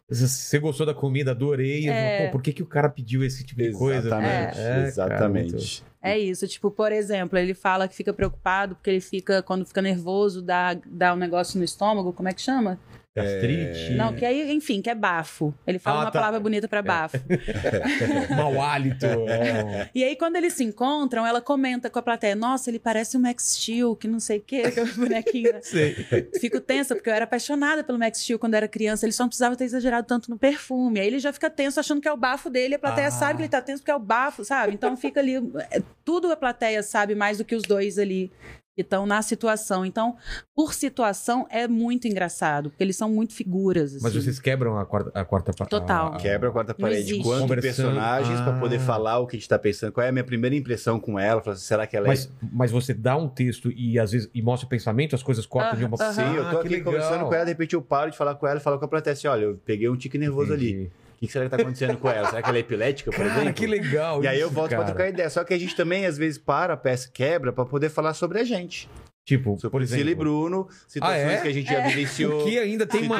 Você 0.08 0.58
gostou 0.58 0.84
da 0.84 0.92
comida, 0.94 1.30
adorei. 1.30 1.88
É. 1.88 2.26
Pô, 2.26 2.32
por 2.32 2.42
que, 2.42 2.52
que 2.52 2.62
o 2.62 2.66
cara 2.66 2.88
pediu 2.90 3.25
esse 3.25 3.44
tipo 3.44 3.62
de 3.62 3.73
coisa? 3.73 4.08
Exatamente. 4.08 4.58
É, 4.58 4.64
cara, 4.68 4.87
exatamente. 4.87 5.52
muito- 5.54 5.84
É 6.02 6.18
isso, 6.18 6.46
tipo, 6.46 6.70
por 6.70 6.92
exemplo, 6.92 7.38
ele 7.38 7.54
fala 7.54 7.88
que 7.88 7.94
fica 7.94 8.12
preocupado 8.12 8.75
porque 8.75 8.90
ele 8.90 9.00
fica, 9.00 9.42
quando 9.42 9.64
fica 9.64 9.80
nervoso, 9.80 10.42
dá, 10.42 10.75
dá 10.87 11.14
um 11.14 11.16
negócio 11.16 11.58
no 11.58 11.64
estômago, 11.64 12.12
como 12.12 12.28
é 12.28 12.34
que 12.34 12.42
chama? 12.42 12.78
Gastrite. 13.16 13.92
Não, 13.94 14.12
que 14.12 14.25
aí, 14.25 14.50
enfim, 14.52 14.83
que 14.83 14.90
é 14.90 14.94
bafo. 14.94 15.54
Ele 15.66 15.78
fala 15.78 15.99
Ah, 15.99 16.04
uma 16.06 16.11
tá. 16.11 16.18
palavra 16.18 16.40
bonita 16.40 16.66
pra 16.66 16.83
bafo. 16.83 17.16
Mau 18.37 18.61
hálito. 18.61 19.06
é. 19.06 19.88
E 19.94 20.02
aí, 20.02 20.16
quando 20.16 20.37
eles 20.37 20.52
se 20.54 20.64
encontram, 20.64 21.25
ela 21.26 21.40
comenta 21.40 21.88
com 21.88 21.99
a 21.99 22.02
plateia: 22.02 22.35
Nossa, 22.35 22.71
ele 22.71 22.78
parece 22.78 23.16
o 23.16 23.21
Max 23.21 23.54
Steel, 23.56 23.94
que 23.94 24.09
não 24.09 24.18
sei 24.18 24.38
o 24.38 24.42
quê, 24.42 24.62
aquele 24.66 24.90
bonequinho. 24.92 25.52
né? 25.52 25.61
Sei. 25.62 25.94
Fico 26.40 26.61
tensa, 26.61 26.94
porque 26.94 27.09
eu 27.09 27.14
era 27.14 27.25
apaixonada 27.25 27.85
pelo 27.85 27.99
Max 27.99 28.18
Steel 28.18 28.38
quando 28.38 28.54
era 28.54 28.66
criança. 28.66 29.06
Ele 29.06 29.12
só 29.12 29.23
não 29.25 29.28
precisava 29.28 29.54
ter 29.56 29.64
exagerado 29.64 30.06
tanto 30.06 30.28
no 30.30 30.38
perfume. 30.38 30.99
Aí 31.00 31.06
ele 31.06 31.18
já 31.21 31.33
fica 31.33 31.49
tenso 31.49 31.78
achando 31.78 32.00
que 32.00 32.09
é 32.09 32.12
o 32.12 32.16
bafo 32.16 32.50
dele. 32.50 32.75
A 32.75 32.78
plateia 32.78 33.09
Ah. 33.09 33.11
sabe 33.12 33.37
que 33.37 33.42
ele 33.42 33.49
tá 33.49 33.62
tenso 33.62 33.80
porque 33.83 33.90
é 33.92 33.97
o 33.97 34.00
bafo, 34.00 34.44
sabe? 34.44 34.75
Então 34.75 34.97
fica 34.97 35.21
ali. 35.21 35.37
é, 35.71 35.80
Tudo 36.04 36.30
a 36.33 36.37
plateia 36.37 36.83
sabe 36.83 37.14
mais 37.14 37.38
do 37.38 37.44
que 37.44 37.54
os 37.54 37.62
dois 37.62 37.99
ali 37.99 38.33
que 38.75 38.83
estão 38.83 39.07
na 39.07 39.23
situação. 39.23 39.85
Então, 39.87 40.16
por 40.54 40.75
situação, 40.75 41.47
é 41.50 41.69
muito 41.69 42.09
engraçado, 42.09 42.71
porque 42.71 42.83
eles 42.83 42.97
são 42.97 43.09
muito 43.09 43.33
figuras. 43.33 43.93
Mas 43.95 44.07
assim. 44.07 44.21
vocês 44.21 44.40
quebram 44.40 44.76
a 44.78 44.85
quarta, 44.85 45.11
a 45.14 45.25
quarta 45.25 45.52
pa- 45.52 45.66
Total. 45.66 46.12
a- 46.12 46.16
a- 46.16 46.19
Quebra 46.19 46.49
a 46.49 46.52
quarta 46.52 46.75
parede 46.75 47.23
quanto 47.23 47.54
personagens 47.61 48.40
pra 48.40 48.59
poder 48.59 48.76
Ah. 48.76 48.81
falar 48.81 49.19
o 49.21 49.26
que 49.26 49.37
a 49.37 49.38
gente 49.38 49.49
tá 49.49 49.59
pensando. 49.59 49.93
Qual 49.93 50.04
é 50.04 50.09
a 50.09 50.12
minha 50.12 50.25
primeira 50.25 50.57
impressão 50.57 50.99
com 50.99 51.19
ela? 51.19 51.40
Assim, 51.47 51.64
será 51.64 51.87
que 51.87 51.97
ela 51.97 52.07
é 52.07 52.09
Mas, 52.09 52.33
mas 52.52 52.71
você 52.71 52.93
dá 52.93 53.16
um 53.16 53.28
texto 53.28 53.71
e 53.71 53.99
às 53.99 54.11
vezes 54.12 54.28
e 54.35 54.43
mostra 54.43 54.66
o 54.66 54.69
pensamento, 54.69 55.14
as 55.14 55.23
coisas 55.23 55.47
cortam 55.47 55.78
de 55.78 55.85
uma 55.85 55.97
Ah, 56.00 56.12
Sim, 56.12 56.35
eu 56.35 56.50
tô 56.50 56.57
Ah, 56.57 56.61
aqui 56.61 56.69
legal. 56.69 56.93
conversando 56.93 57.25
com 57.26 57.35
ela, 57.35 57.45
de 57.45 57.50
repente 57.52 57.75
eu 57.75 57.83
paro 57.83 58.11
de 58.11 58.16
falar 58.16 58.35
com 58.35 58.47
ela 58.47 58.59
e 58.59 58.62
falo 58.62 58.78
com 58.78 58.85
a 58.85 58.88
plateia 58.88 59.12
assim: 59.14 59.28
olha, 59.28 59.45
eu 59.45 59.61
peguei 59.64 59.88
um 59.88 59.97
tique 59.97 60.19
nervoso 60.19 60.52
ali. 60.52 60.70
Entendi. 60.72 60.87
O 60.87 61.04
que 61.18 61.27
que 61.27 61.33
será 61.33 61.44
que 61.46 61.50
tá 61.57 61.62
acontecendo 61.62 61.96
com 61.98 62.09
ela? 62.11 62.29
Será 62.29 62.42
que 62.42 62.48
ela 62.48 62.59
é 62.59 62.61
epilética, 62.61 63.11
por 63.11 63.18
Cara, 63.18 63.31
exemplo? 63.33 63.55
que 63.55 63.66
legal. 63.66 64.22
E 64.22 64.29
aí 64.29 64.40
eu 64.40 64.50
volto 64.50 64.70
cara. 64.70 64.83
pra 64.85 64.92
trocar 64.92 65.09
ideia. 65.09 65.31
Só 65.31 65.42
que 65.44 65.55
a 65.55 65.59
gente 65.59 65.74
também, 65.77 66.07
às 66.07 66.16
vezes, 66.18 66.38
para 66.38 66.74
a 66.74 66.77
peça 66.77 67.11
quebra 67.12 67.53
pra 67.53 67.64
poder 67.64 67.88
falar 67.88 68.14
sobre 68.14 68.40
a 68.40 68.44
gente. 68.44 68.88
Tipo, 69.27 69.57
Sobre 69.59 69.70
por 69.70 69.81
exemplo. 69.81 70.11
E 70.11 70.14
Bruno, 70.14 70.68
situações 70.87 71.22
Ah, 71.24 71.33
é? 71.33 71.40
que 71.40 71.48
a 71.48 71.53
gente 71.53 71.66
já 71.66 71.81
vivenciou. 71.81 72.42
O 72.42 72.44
que 72.44 72.59
ainda 72.59 72.87
tem 72.87 73.05
uma 73.05 73.18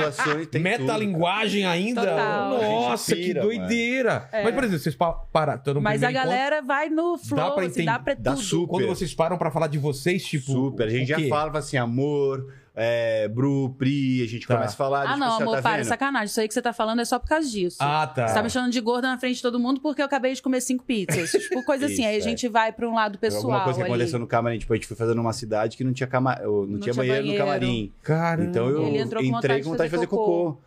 tem 0.51 0.61
metalinguagem 0.61 1.65
ainda. 1.65 2.03
Total. 2.03 2.51
Nossa, 2.51 3.13
A 3.13 3.17
gente 3.17 3.21
que 3.27 3.33
pira, 3.33 3.41
doideira. 3.41 4.29
É. 4.31 4.43
Mas, 4.45 4.55
por 4.55 4.65
exemplo, 4.65 4.83
vocês 4.83 4.95
pa- 4.95 5.13
param. 5.13 5.57
tô 5.57 5.73
no 5.73 5.81
Mas 5.81 6.03
a 6.03 6.11
galera 6.13 6.61
vai 6.61 6.91
no 6.91 7.17
flow, 7.17 7.53
pra 7.55 7.63
assim, 7.65 7.71
entender- 7.71 7.87
dá 7.87 7.99
pra 7.99 8.15
dá 8.15 8.33
tudo. 8.33 8.43
super. 8.43 8.63
encontro, 8.65 8.87
Quando 8.87 8.97
vocês 8.99 9.15
param 9.15 9.39
pra 9.39 9.51
falar 9.51 9.67
de 9.69 9.79
vocês, 9.79 10.23
tipo. 10.25 10.53
Super. 10.53 10.89
A 10.89 10.91
gente 10.91 11.05
o 11.13 11.19
já 11.21 11.29
falava 11.29 11.59
assim, 11.59 11.79
amor, 11.79 12.53
é, 12.75 13.29
Bru, 13.29 13.75
Pri, 13.79 14.23
a 14.23 14.27
gente 14.27 14.47
Tá. 14.47 14.55
começa 14.57 14.75
a 14.75 14.77
falar. 14.77 15.03
Ah, 15.03 15.07
tipo, 15.09 15.19
não, 15.19 15.35
assim, 15.35 15.43
amor, 15.43 15.57
tá 15.57 15.63
para, 15.63 15.77
vendo? 15.77 15.87
sacanagem. 15.87 16.27
Isso 16.27 16.41
aí 16.41 16.49
que 16.49 16.55
você 16.55 16.63
tá 16.63 16.73
falando 16.73 17.01
é 17.01 17.05
só 17.05 17.19
por 17.19 17.29
causa 17.29 17.49
disso. 17.49 17.77
Ah, 17.81 18.07
tá. 18.07 18.27
Você 18.27 18.35
tá 18.35 18.43
me 18.43 18.51
chamando 18.51 18.73
de 18.73 18.81
gorda 18.81 19.09
na 19.09 19.19
frente 19.19 19.37
de 19.37 19.43
todo 19.43 19.59
mundo 19.61 19.81
porque 19.81 20.03
eu 20.03 20.07
acabei 20.07 20.33
de 20.35 20.43
comer 20.43 20.61
cinco 20.61 20.85
pizzas. 20.85 21.31
tipo, 21.43 21.63
coisa 21.65 21.87
assim. 21.87 21.95
Isso, 21.95 22.03
Aí 22.03 22.15
a 22.17 22.19
é. 22.19 22.21
gente 22.21 22.49
vai 22.49 22.73
pra 22.73 22.89
um 22.89 22.95
lado 22.95 23.19
pessoal 23.19 23.43
Alguma 23.45 23.65
coisa 23.65 23.79
que 23.79 23.85
ali. 23.85 23.93
aconteceu 23.93 24.19
no 24.19 24.27
camarim. 24.27 24.59
Tipo, 24.59 24.73
a 24.73 24.77
gente 24.77 24.87
foi 24.89 24.97
fazendo 24.97 25.21
uma 25.21 25.33
cidade 25.33 25.77
que 25.77 25.85
não 25.85 25.93
tinha, 25.93 26.07
cama... 26.07 26.37
não 26.43 26.67
Não 26.67 26.81
tinha 26.81 26.95
banheiro, 26.95 27.23
banheiro. 27.23 27.39
no 27.39 27.45
camarim. 27.47 27.93
Caramba. 28.03 28.51
Então 28.51 28.69
eu 28.69 28.87
Ele 28.89 28.99
entrou 28.99 29.23
com 29.23 29.29
vontade 29.31 29.45
entrei 29.45 29.59
de 29.59 29.65
com 29.65 29.71
vontade 29.71 29.89
de 29.91 29.97
fazer 29.97 30.07
fazer 30.07 30.17
cocô. 30.17 30.59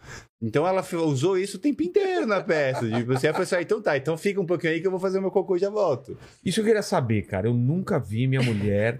Então 0.41 0.67
ela 0.67 0.85
usou 1.03 1.37
isso 1.37 1.57
o 1.57 1.59
tempo 1.59 1.81
inteiro 1.83 2.25
na 2.27 2.39
peça. 2.41 2.87
Tipo, 2.89 3.13
você 3.13 3.33
foi 3.33 3.43
assim, 3.43 3.55
ah, 3.55 3.61
então 3.61 3.81
tá, 3.81 3.97
então 3.97 4.15
fica 4.17 4.39
um 4.39 4.45
pouquinho 4.45 4.73
aí 4.73 4.79
que 4.79 4.87
eu 4.87 4.91
vou 4.91 4.99
fazer 4.99 5.19
meu 5.19 5.31
cocô 5.31 5.55
e 5.55 5.59
já 5.59 5.69
volto. 5.69 6.15
Isso 6.45 6.59
eu 6.59 6.63
queria 6.63 6.81
saber, 6.83 7.23
cara. 7.23 7.47
Eu 7.47 7.53
nunca 7.53 7.99
vi 7.99 8.27
minha 8.27 8.41
mulher 8.43 8.99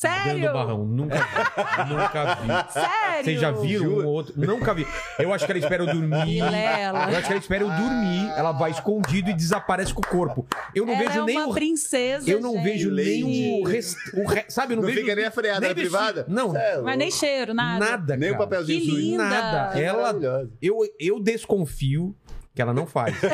Sério? 0.00 0.40
dando 0.42 0.52
barrão. 0.54 0.84
Nunca 0.86 1.16
vi. 1.16 1.90
nunca 1.94 2.34
vi. 2.36 2.72
Sério? 2.72 3.24
Vocês 3.24 3.40
já 3.40 3.50
viram 3.50 3.86
um 3.86 3.96
ou 4.06 4.12
outro? 4.12 4.32
Nunca 4.36 4.72
vi. 4.72 4.86
Eu 5.18 5.32
acho 5.34 5.44
que 5.44 5.52
ela 5.52 5.58
espera 5.58 5.82
eu 5.82 5.86
dormir. 5.86 6.24
Vilela. 6.24 7.10
Eu 7.10 7.18
acho 7.18 7.26
que 7.26 7.32
ela 7.32 7.38
espera 7.40 7.64
eu 7.64 7.68
dormir. 7.68 8.30
Ela 8.36 8.52
vai 8.52 8.70
escondido 8.70 9.28
e 9.30 9.34
desaparece 9.34 9.92
com 9.92 10.00
o 10.00 10.06
corpo. 10.06 10.46
Eu 10.74 10.86
não 10.86 10.94
Ela 10.94 11.02
vejo 11.06 11.20
é 11.20 11.24
nem 11.24 11.36
uma 11.38 11.48
o. 11.48 11.54
princesa, 11.54 12.30
Eu 12.30 12.40
não 12.40 12.54
gente. 12.54 12.62
vejo 12.64 12.90
nem 12.90 13.60
o, 13.62 13.64
rest... 13.66 13.96
o 14.14 14.26
re- 14.26 14.44
Sabe, 14.48 14.72
eu 14.72 14.76
não, 14.76 14.82
Não 14.84 14.88
vejo. 14.90 15.00
fica 15.02 15.14
nem 15.14 15.24
a 15.26 15.30
freada 15.30 15.60
nem 15.60 15.74
vestido. 15.74 15.90
privada? 15.96 16.24
Não, 16.28 16.56
é 16.56 16.80
Mas 16.80 16.96
nem 16.98 17.10
cheiro, 17.10 17.52
nada. 17.52 17.84
nada. 17.84 18.16
Nem 18.16 18.30
o 18.30 18.32
cara. 18.32 18.44
papelzinho 18.46 18.80
Que 18.80 18.86
sujo. 18.86 18.96
linda. 18.96 19.24
Nada. 19.28 19.78
Ela. 19.80 20.02
Maravilhosa. 20.02 20.50
Eu, 20.62 20.78
eu 20.98 21.20
desconfio 21.20 22.16
que 22.60 22.62
ela 22.62 22.74
não 22.74 22.86
faz. 22.86 23.16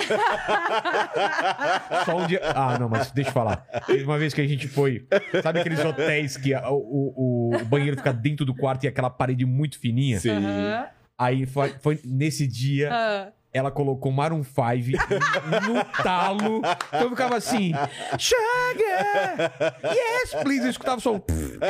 Só 2.05 2.17
um 2.17 2.27
dia. 2.27 2.41
Ah, 2.55 2.79
não, 2.79 2.89
mas 2.89 3.11
deixa 3.11 3.31
eu 3.31 3.35
falar. 3.35 3.57
Teve 3.87 4.05
uma 4.05 4.17
vez 4.19 4.33
que 4.33 4.41
a 4.41 4.47
gente 4.47 4.69
foi. 4.69 5.05
Sabe 5.43 5.61
aqueles 5.61 5.85
hotéis 5.85 6.37
que 6.37 6.55
a- 6.55 6.71
o, 6.71 7.51
o, 7.53 7.57
o 7.57 7.65
banheiro 7.65 7.97
fica 7.97 8.12
dentro 8.12 8.47
do 8.47 8.55
quarto 8.55 8.85
e 8.85 8.89
aquela 8.89 9.11
parede 9.11 9.45
muito 9.45 9.79
fininha? 9.81 10.21
Sim. 10.21 10.31
Aí 11.19 11.45
foi, 11.47 11.75
foi 11.81 11.99
nesse 12.05 12.47
dia. 12.47 12.91
Ah, 12.93 13.29
ela 13.57 13.71
colocou 13.71 14.11
Maroon 14.12 14.42
5 14.45 14.99
no 15.66 15.85
talo. 16.03 16.59
Então 16.88 17.03
eu 17.03 17.11
ficava 17.11 17.37
assim, 17.37 17.73
chega! 18.19 19.53
Yes, 19.85 20.35
please! 20.42 20.64
Eu 20.64 20.71
escutava 20.71 21.01
só, 21.01 21.14
um 21.14 21.21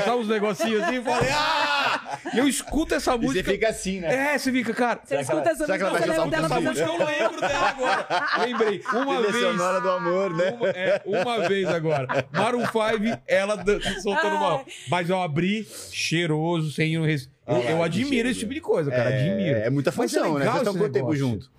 sabe 0.05 0.17
uns 0.19 0.29
negocinhos 0.29 0.83
assim, 0.83 0.97
eu 0.97 1.03
falei, 1.03 1.31
ah! 1.33 2.19
E 2.35 2.39
eu 2.39 2.49
escuto 2.49 2.95
essa 2.95 3.15
E 3.15 3.19
você 3.19 3.27
música. 3.27 3.51
fica 3.53 3.69
assim, 3.69 4.01
né? 4.01 4.35
É, 4.35 4.39
você 4.39 4.51
fica, 4.53 4.75
cara. 4.75 5.01
Você 5.05 5.17
escuta 5.21 5.51
essa 5.51 5.67
música, 5.67 5.91
você 5.91 6.07
lembra 6.07 6.25
um 6.25 6.29
dela 6.31 6.47
Essa 6.47 6.61
música 6.61 6.87
eu 6.89 7.07
lembro 7.07 7.41
dela 7.41 7.69
agora. 7.69 8.07
Lembrei. 8.45 8.83
Uma 8.93 9.17
Trilha 9.17 9.33
vez. 9.33 9.45
sonora 9.45 9.81
do 9.81 9.91
amor, 9.91 10.35
né? 10.37 10.51
Uma, 10.59 10.69
é, 10.71 11.03
uma 11.05 11.49
vez 11.49 11.69
agora. 11.69 12.27
Maroon 12.33 12.65
5, 12.67 13.23
ela 13.27 13.57
soltando 14.03 14.37
uma. 14.37 14.65
Mas 14.89 15.09
eu 15.11 15.21
abri 15.21 15.67
cheiroso, 15.93 16.73
sem. 16.73 17.01
res- 17.05 17.29
Eu, 17.47 17.55
Ah, 17.57 17.59
eu 17.61 17.77
que 17.79 17.83
admiro 17.85 18.09
cheiro. 18.11 18.29
esse 18.29 18.41
tipo 18.41 18.55
de 18.55 18.61
coisa, 18.61 18.91
cara. 18.91 19.11
é, 19.11 19.31
Admiro. 19.31 19.59
É 19.59 19.71
muita 19.71 19.91
é 19.91 19.93
função, 19.93 20.33
né? 20.35 20.39
legal 20.41 20.55
Vocês 20.55 20.67
estão 20.67 20.81
quanto 20.83 20.93
tempo 20.93 21.15
junto? 21.15 21.51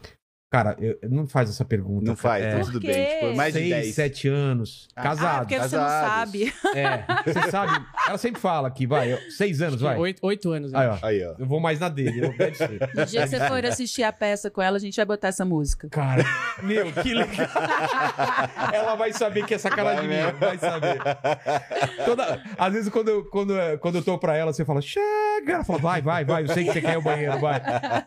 Cara, 0.50 0.78
eu- 0.80 0.98
não 1.10 1.28
faz 1.28 1.50
essa 1.50 1.66
pergunta. 1.66 2.06
Não 2.06 2.16
faz, 2.16 2.42
É, 2.42 2.50
então 2.54 2.62
tudo 2.62 2.80
bem. 2.80 3.06
Tipo, 3.20 3.36
mais 3.36 3.54
de 3.54 3.60
seis, 3.60 3.70
10. 3.70 3.96
sete 3.96 4.28
anos. 4.30 4.88
Ah, 4.96 5.04
Casado. 5.04 5.40
porque 5.40 5.60
você 5.60 5.76
não 5.76 5.84
sabe. 5.90 6.54
É, 6.74 7.04
você 7.26 7.52
sabe. 7.52 7.86
Ela 8.08 8.18
sempre 8.18 8.40
fala 8.42 8.72
que 8.72 8.88
vai, 8.88 9.12
eu- 9.12 9.20
seis 9.32 9.62
anos, 9.62 9.82
vai. 9.82 9.98
Oito, 9.98 10.20
oito 10.26 10.50
anos. 10.52 10.74
Aí, 10.74 10.88
ó. 10.88 10.98
Aí, 11.04 11.26
ó. 11.26 11.36
Eu 11.38 11.46
vou 11.46 11.60
mais 11.60 11.82
na 11.82 11.90
dele, 11.90 12.26
eu- 12.28 12.38
deve 12.38 12.56
ser. 12.56 12.80
No 12.96 13.06
dia 13.06 13.24
que 13.24 13.28
você 13.28 13.40
for 13.46 13.66
assistir 13.66 14.04
a 14.04 14.14
peça 14.14 14.50
com 14.50 14.62
ela, 14.62 14.78
a 14.78 14.80
gente 14.80 14.96
vai 14.96 15.06
botar 15.06 15.28
essa 15.28 15.44
música. 15.44 15.90
Cara, 15.90 16.24
meu, 16.64 16.94
que 16.94 17.14
legal. 17.14 17.48
Ela 18.74 18.96
vai 18.96 19.12
saber 19.12 19.46
que 19.46 19.54
é 19.54 19.58
sacanagem 19.58 20.08
Vai 20.08 20.08
minha, 20.08 20.32
vai 20.32 20.58
saber. 20.58 20.98
Toda, 22.06 22.42
às 22.58 22.74
vezes, 22.74 22.90
quando 22.90 23.10
eu, 23.10 23.26
quando, 23.26 23.54
eu- 23.54 23.78
quando 23.80 23.96
eu 23.96 24.02
tô 24.04 24.18
pra 24.18 24.36
ela, 24.38 24.54
você 24.54 24.64
fala, 24.64 24.82
chega. 24.82 25.56
Ela 25.56 25.64
fala, 25.66 25.80
vai, 25.80 26.02
vai, 26.02 26.24
vai, 26.24 26.44
eu 26.44 26.48
sei 26.48 26.64
que 26.64 26.72
você 26.72 26.82
quer 26.82 26.94
ir 26.94 26.96
ao 26.96 27.02
banheiro, 27.02 27.38
vai. 27.40 27.62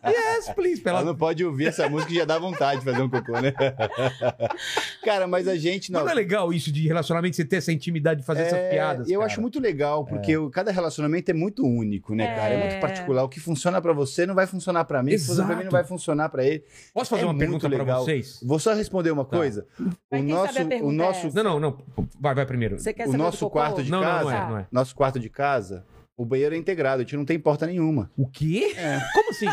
Yes, 0.07 0.49
please. 0.55 0.83
Ela 0.87 1.01
ela... 1.01 1.07
não 1.09 1.15
pode 1.17 1.45
ouvir 1.45 1.67
essa 1.69 1.87
música 1.89 2.13
e 2.13 2.17
já 2.17 2.30
dá 2.31 2.39
vontade 2.39 2.81
de 2.81 2.85
fazer 2.85 3.03
um 3.03 3.09
cocô, 3.11 3.33
né? 3.41 3.53
Cara, 5.05 5.27
mas 5.27 5.49
a 5.49 5.57
gente 5.57 5.91
Não, 5.91 6.01
não. 6.01 6.07
não 6.07 6.13
é 6.13 6.15
legal 6.15 6.53
isso 6.53 6.71
de 6.71 6.87
relacionamento, 6.87 7.37
você 7.37 7.45
ter 7.45 7.57
essa 7.57 7.73
intimidade 7.73 8.21
de 8.21 8.27
fazer 8.27 8.43
essas 8.43 8.59
É, 8.59 8.71
piadas. 8.71 9.09
Eu 9.09 9.21
cara? 9.21 9.31
acho 9.33 9.41
muito 9.41 9.59
legal, 9.61 10.05
porque 10.05 10.37
o- 10.37 10.51
cada 10.51 10.71
relacionamento 10.71 11.31
é 11.31 11.35
muito 11.35 11.65
único, 11.65 12.15
né, 12.15 12.35
cara? 12.35 12.55
É 12.55 12.59
muito 12.61 12.75
É. 12.77 12.81
particular. 12.81 13.25
O 13.25 13.29
que 13.29 13.41
funciona 13.41 13.81
pra 13.81 13.93
você 13.93 14.27
não 14.27 14.35
vai 14.35 14.47
funcionar 14.47 14.85
pra 14.85 15.03
mim, 15.03 15.13
o 15.13 15.15
que 15.15 15.19
funciona 15.21 15.47
pra 15.47 15.57
mim 15.57 15.63
não 15.65 15.69
Exato. 15.71 15.73
vai 15.77 15.85
funcionar 15.85 16.29
pra 16.29 16.45
ele. 16.45 16.65
Posso 16.95 17.11
fazer 17.11 17.23
é 17.23 17.27
uma 17.27 17.37
pergunta 17.37 17.69
pra 17.69 17.79
legal. 17.79 18.05
vocês? 18.05 18.41
Vou 18.43 18.59
só 18.59 18.73
responder 18.75 19.11
uma 19.11 19.25
Tá. 19.25 19.37
coisa. 19.37 19.67
Mas 20.11 20.21
o 20.21 20.25
nosso, 20.25 20.63
o 20.63 20.67
pergunta 20.69 20.93
nosso, 20.95 21.27
é 21.27 21.31
Não, 21.43 21.43
não, 21.43 21.61
não. 21.61 22.07
Vai, 22.21 22.35
vai 22.35 22.47
primeiro. 22.47 22.79
Você 22.79 22.93
quer 22.93 23.09
o 23.09 23.13
nosso 23.15 23.49
quarto 23.51 23.83
de 23.83 23.91
Não, 23.91 24.01
não, 24.01 24.07
casa, 24.07 24.25
não 24.25 24.31
é, 24.33 24.49
não 24.51 24.59
é. 24.59 24.67
nosso 24.71 24.95
quarto 24.95 25.19
de 25.19 25.29
casa, 25.29 25.85
o 26.17 26.25
banheiro 26.25 26.55
é 26.55 26.59
integrado, 26.59 27.01
a 27.01 27.05
gente 27.05 27.17
não 27.17 27.25
tem 27.25 27.39
porta 27.39 27.67
nenhuma. 27.67 28.11
O 28.17 28.29
quê? 28.29 28.75
É. 28.77 29.01
Como 29.13 29.31
assim? 29.31 29.47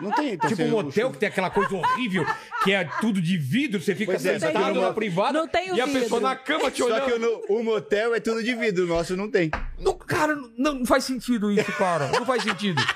Não 0.00 0.10
tem, 0.12 0.32
então, 0.34 0.48
tipo 0.48 0.62
um 0.62 0.74
o 0.74 0.78
hotel 0.78 1.10
que 1.10 1.18
tem 1.18 1.28
aquela 1.28 1.50
coisa 1.50 1.74
horrível, 1.74 2.24
que 2.64 2.72
é 2.72 2.84
tudo 3.00 3.20
de 3.20 3.36
vidro, 3.36 3.80
você 3.80 3.94
fica 3.94 4.12
Pois 4.12 4.24
é, 4.24 4.38
só 4.38 4.46
sentado 4.46 4.74
numa- 4.74 4.88
na 4.88 4.92
privada 4.94 5.32
Não 5.38 5.46
tem 5.48 5.72
o 5.72 5.76
e 5.76 5.80
a 5.80 5.84
vidro. 5.86 6.00
pessoa 6.02 6.20
na 6.20 6.36
cama 6.36 6.70
te 6.70 6.78
Só 6.78 6.86
olhando. 6.86 7.04
que 7.04 7.12
o, 7.12 7.18
no- 7.18 7.60
o 7.60 7.64
motel 7.64 8.14
é 8.14 8.20
tudo 8.20 8.42
de 8.42 8.54
vidro, 8.54 8.84
o 8.84 8.88
nosso 8.88 9.16
não 9.16 9.30
tem. 9.30 9.50
Não, 9.78 9.94
cara, 9.96 10.34
não, 10.34 10.74
não 10.74 10.86
faz 10.86 11.04
sentido 11.04 11.50
isso, 11.52 11.70
cara. 11.72 12.08
Não 12.12 12.24
faz 12.24 12.42
sentido. 12.42 12.80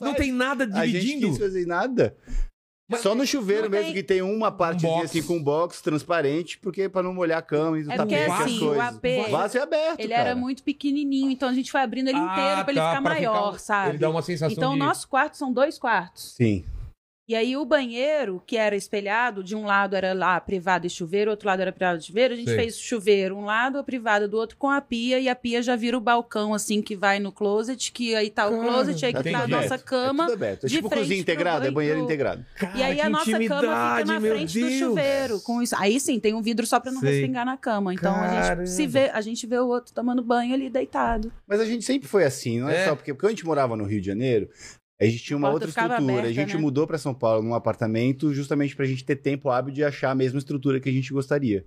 Não 0.00 0.14
tem 0.14 0.32
nada 0.32 0.64
A 0.72 0.86
gente 0.86 0.92
dividindo. 1.00 1.28
quis 1.28 1.38
fazer 1.38 1.66
nada. 1.66 2.16
Só 2.98 3.14
no 3.14 3.26
chuveiro 3.26 3.62
não 3.62 3.70
mesmo 3.70 3.86
tem- 3.86 3.94
que 3.94 4.02
tem 4.02 4.20
uma 4.20 4.52
partezinha 4.52 4.92
box. 4.92 5.04
assim 5.06 5.22
com 5.22 5.42
box 5.42 5.80
transparente, 5.80 6.58
porque 6.58 6.86
pra 6.88 7.02
não 7.02 7.14
molhar 7.14 7.38
a 7.38 7.42
cama 7.42 7.78
e 7.78 7.82
É 7.82 7.84
tapete, 7.96 7.98
porque, 7.98 8.14
essas 8.14 8.40
assim, 8.42 8.56
o 8.56 8.66
coisas. 8.66 8.84
AP 8.96 9.04
O 9.26 9.30
vaso 9.30 9.58
é 9.58 9.60
aberto, 9.62 10.00
Ele 10.00 10.08
cara. 10.08 10.20
era 10.30 10.34
muito 10.36 10.62
pequenininho, 10.62 11.30
então 11.30 11.48
a 11.48 11.54
gente 11.54 11.70
foi 11.72 11.80
abrindo 11.80 12.08
ele 12.08 12.18
Ah, 12.18 12.32
inteiro 12.32 12.62
pra 12.64 12.72
ele 12.72 12.80
tá, 12.80 12.88
ficar 12.90 13.02
pra 13.02 13.14
maior, 13.14 13.46
ficar- 13.46 13.58
sabe? 13.58 13.90
Ele 13.92 13.98
dá 13.98 14.10
uma 14.10 14.20
sensação 14.22 14.52
Então, 14.52 14.70
o 14.70 14.74
de... 14.74 14.80
nosso 14.80 15.08
quarto 15.08 15.36
são 15.36 15.50
dois 15.52 15.78
quartos. 15.78 16.34
Sim. 16.36 16.62
E 17.26 17.34
aí, 17.34 17.56
o 17.56 17.64
banheiro, 17.64 18.42
que 18.46 18.54
era 18.54 18.76
espelhado, 18.76 19.42
de 19.42 19.56
um 19.56 19.64
lado 19.64 19.96
era 19.96 20.12
lá 20.12 20.38
privado 20.38 20.86
e 20.86 20.90
chuveiro, 20.90 21.30
outro 21.30 21.48
lado 21.48 21.62
era 21.62 21.72
privado 21.72 21.98
e 21.98 22.02
chuveiro. 22.02 22.34
A 22.34 22.36
gente 22.36 22.48
Sei. 22.50 22.56
fez 22.58 22.78
chuveiro, 22.78 23.34
um 23.34 23.46
lado, 23.46 23.78
a 23.78 23.82
privada 23.82 24.28
do 24.28 24.36
outro, 24.36 24.58
com 24.58 24.68
a 24.68 24.78
pia. 24.78 25.18
E 25.18 25.26
a 25.26 25.34
pia 25.34 25.62
já 25.62 25.74
vira 25.74 25.96
o 25.96 26.00
balcão, 26.02 26.52
assim, 26.52 26.82
que 26.82 26.94
vai 26.94 27.18
no 27.18 27.32
closet, 27.32 27.90
que 27.92 28.14
aí 28.14 28.28
tá 28.28 28.46
o 28.46 28.50
Cara, 28.50 28.62
closet, 28.64 29.06
aí 29.06 29.14
que 29.14 29.30
Tá 29.30 29.44
a 29.44 29.48
nossa 29.48 29.78
cama. 29.78 30.24
É 30.24 30.26
tudo 30.26 30.34
aberto. 30.34 30.64
É 30.64 30.68
de 30.68 30.74
tipo 30.76 30.88
frente 30.90 31.00
cozinha 31.00 31.20
integrada, 31.20 31.66
é 31.66 31.70
banheiro 31.70 32.00
do- 32.00 32.04
integrado. 32.04 32.44
Cara, 32.56 32.76
E 32.76 32.82
aí 32.82 33.00
a 33.00 33.08
nossa 33.08 33.24
cama 33.30 33.96
fica 33.96 34.04
na 34.04 34.20
frente 34.20 34.60
Deus. 34.60 34.72
do 34.72 34.78
chuveiro. 34.78 35.40
Com 35.40 35.62
isso. 35.62 35.74
Aí 35.78 35.98
sim, 35.98 36.20
tem 36.20 36.34
um 36.34 36.42
vidro 36.42 36.66
só 36.66 36.78
pra 36.78 36.92
não 36.92 37.00
Sei. 37.00 37.10
respingar 37.20 37.46
na 37.46 37.56
cama. 37.56 37.94
Então 37.94 38.12
a 38.14 38.18
Caramba. 38.18 38.66
gente 38.66 38.70
se 38.76 38.86
vê, 38.86 39.08
a 39.08 39.22
gente 39.22 39.46
vê 39.46 39.58
o 39.58 39.66
outro 39.66 39.94
tomando 39.94 40.22
banho 40.22 40.52
ali 40.52 40.68
deitado. 40.68 41.32
Mas 41.48 41.58
a 41.58 41.64
gente 41.64 41.86
sempre 41.86 42.06
foi 42.06 42.24
assim, 42.24 42.60
não 42.60 42.68
é, 42.68 42.82
É. 42.82 42.84
só 42.84 42.94
porque, 42.94 43.14
porque 43.14 43.26
a 43.26 43.30
gente 43.30 43.46
morava 43.46 43.74
no 43.78 43.84
Rio 43.84 44.00
de 44.02 44.06
Janeiro, 44.08 44.46
a 45.00 45.04
gente 45.06 45.22
tinha 45.24 45.36
uma 45.36 45.48
A 45.48 45.52
outra 45.52 45.68
estrutura. 45.68 45.98
aberta, 45.98 46.28
a 46.28 46.32
gente 46.32 46.54
né? 46.54 46.60
mudou 46.60 46.86
pra 46.86 46.98
São 46.98 47.12
Paulo 47.14 47.42
num 47.42 47.54
apartamento 47.54 48.32
justamente 48.32 48.74
pra 48.76 48.84
gente 48.86 49.04
ter 49.04 49.16
tempo 49.16 49.50
hábil 49.50 49.72
de 49.74 49.82
achar 49.84 50.10
a 50.10 50.14
mesma 50.14 50.38
estrutura 50.38 50.78
que 50.80 50.88
a 50.88 50.92
gente 50.92 51.12
gostaria. 51.12 51.64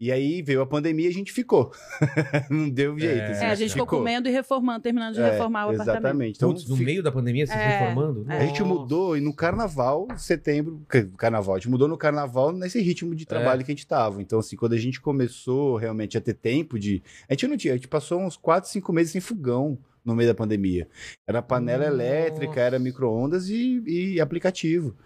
E 0.00 0.10
aí 0.10 0.42
veio 0.42 0.60
a 0.60 0.66
pandemia 0.66 1.06
e 1.06 1.08
a 1.08 1.12
gente 1.12 1.32
ficou. 1.32 1.72
não 2.50 2.68
deu 2.68 2.98
jeito. 2.98 3.16
É. 3.16 3.30
assim, 3.30 3.44
É, 3.44 3.50
a 3.50 3.54
gente 3.54 3.70
ficou 3.72 3.86
comendo 3.86 4.28
e 4.28 4.32
reformando, 4.32 4.80
terminando 4.82 5.14
de 5.14 5.20
É, 5.20 5.30
reformar 5.30 5.66
o 5.66 5.70
apartamento. 5.70 5.98
Exatamente. 6.00 6.36
Então, 6.36 6.52
Putz, 6.52 6.68
no 6.68 6.76
fi- 6.76 6.84
meio 6.84 7.02
da 7.02 7.12
pandemia, 7.12 7.46
vocês 7.46 7.58
É, 7.58 7.78
reformando? 7.78 8.26
é. 8.30 8.38
A 8.38 8.46
gente 8.46 8.62
mudou 8.64 9.16
e 9.16 9.20
no 9.20 9.32
carnaval, 9.32 10.08
setembro, 10.16 10.84
carnaval, 11.16 11.54
a 11.54 11.58
gente 11.58 11.70
mudou 11.70 11.86
no 11.88 11.96
carnaval 11.96 12.52
nesse 12.52 12.80
ritmo 12.82 13.14
de 13.14 13.24
trabalho 13.24 13.64
que 13.64 13.70
a 13.70 13.74
gente 13.74 13.86
tava. 13.86 14.20
Então, 14.20 14.40
assim, 14.40 14.56
quando 14.56 14.72
a 14.74 14.78
gente 14.78 15.00
começou 15.00 15.76
realmente 15.76 16.18
a 16.18 16.20
ter 16.20 16.34
tempo 16.34 16.78
de. 16.78 17.00
A 17.28 17.32
gente 17.32 17.46
não 17.46 17.56
tinha, 17.56 17.72
a 17.72 17.76
gente 17.76 17.88
passou 17.88 18.20
uns 18.20 18.36
4, 18.36 18.68
5 18.68 18.92
meses 18.92 19.12
sem 19.12 19.20
fogão 19.20 19.78
no 20.04 20.14
meio 20.14 20.28
da 20.28 20.34
pandemia. 20.34 20.88
Era 21.26 21.40
panela 21.42 21.84
Nossa. 21.84 21.94
elétrica, 21.94 22.60
era 22.60 22.78
micro-ondas 22.78 23.48
e, 23.48 23.82
e 23.86 24.20
aplicativo. 24.20 24.96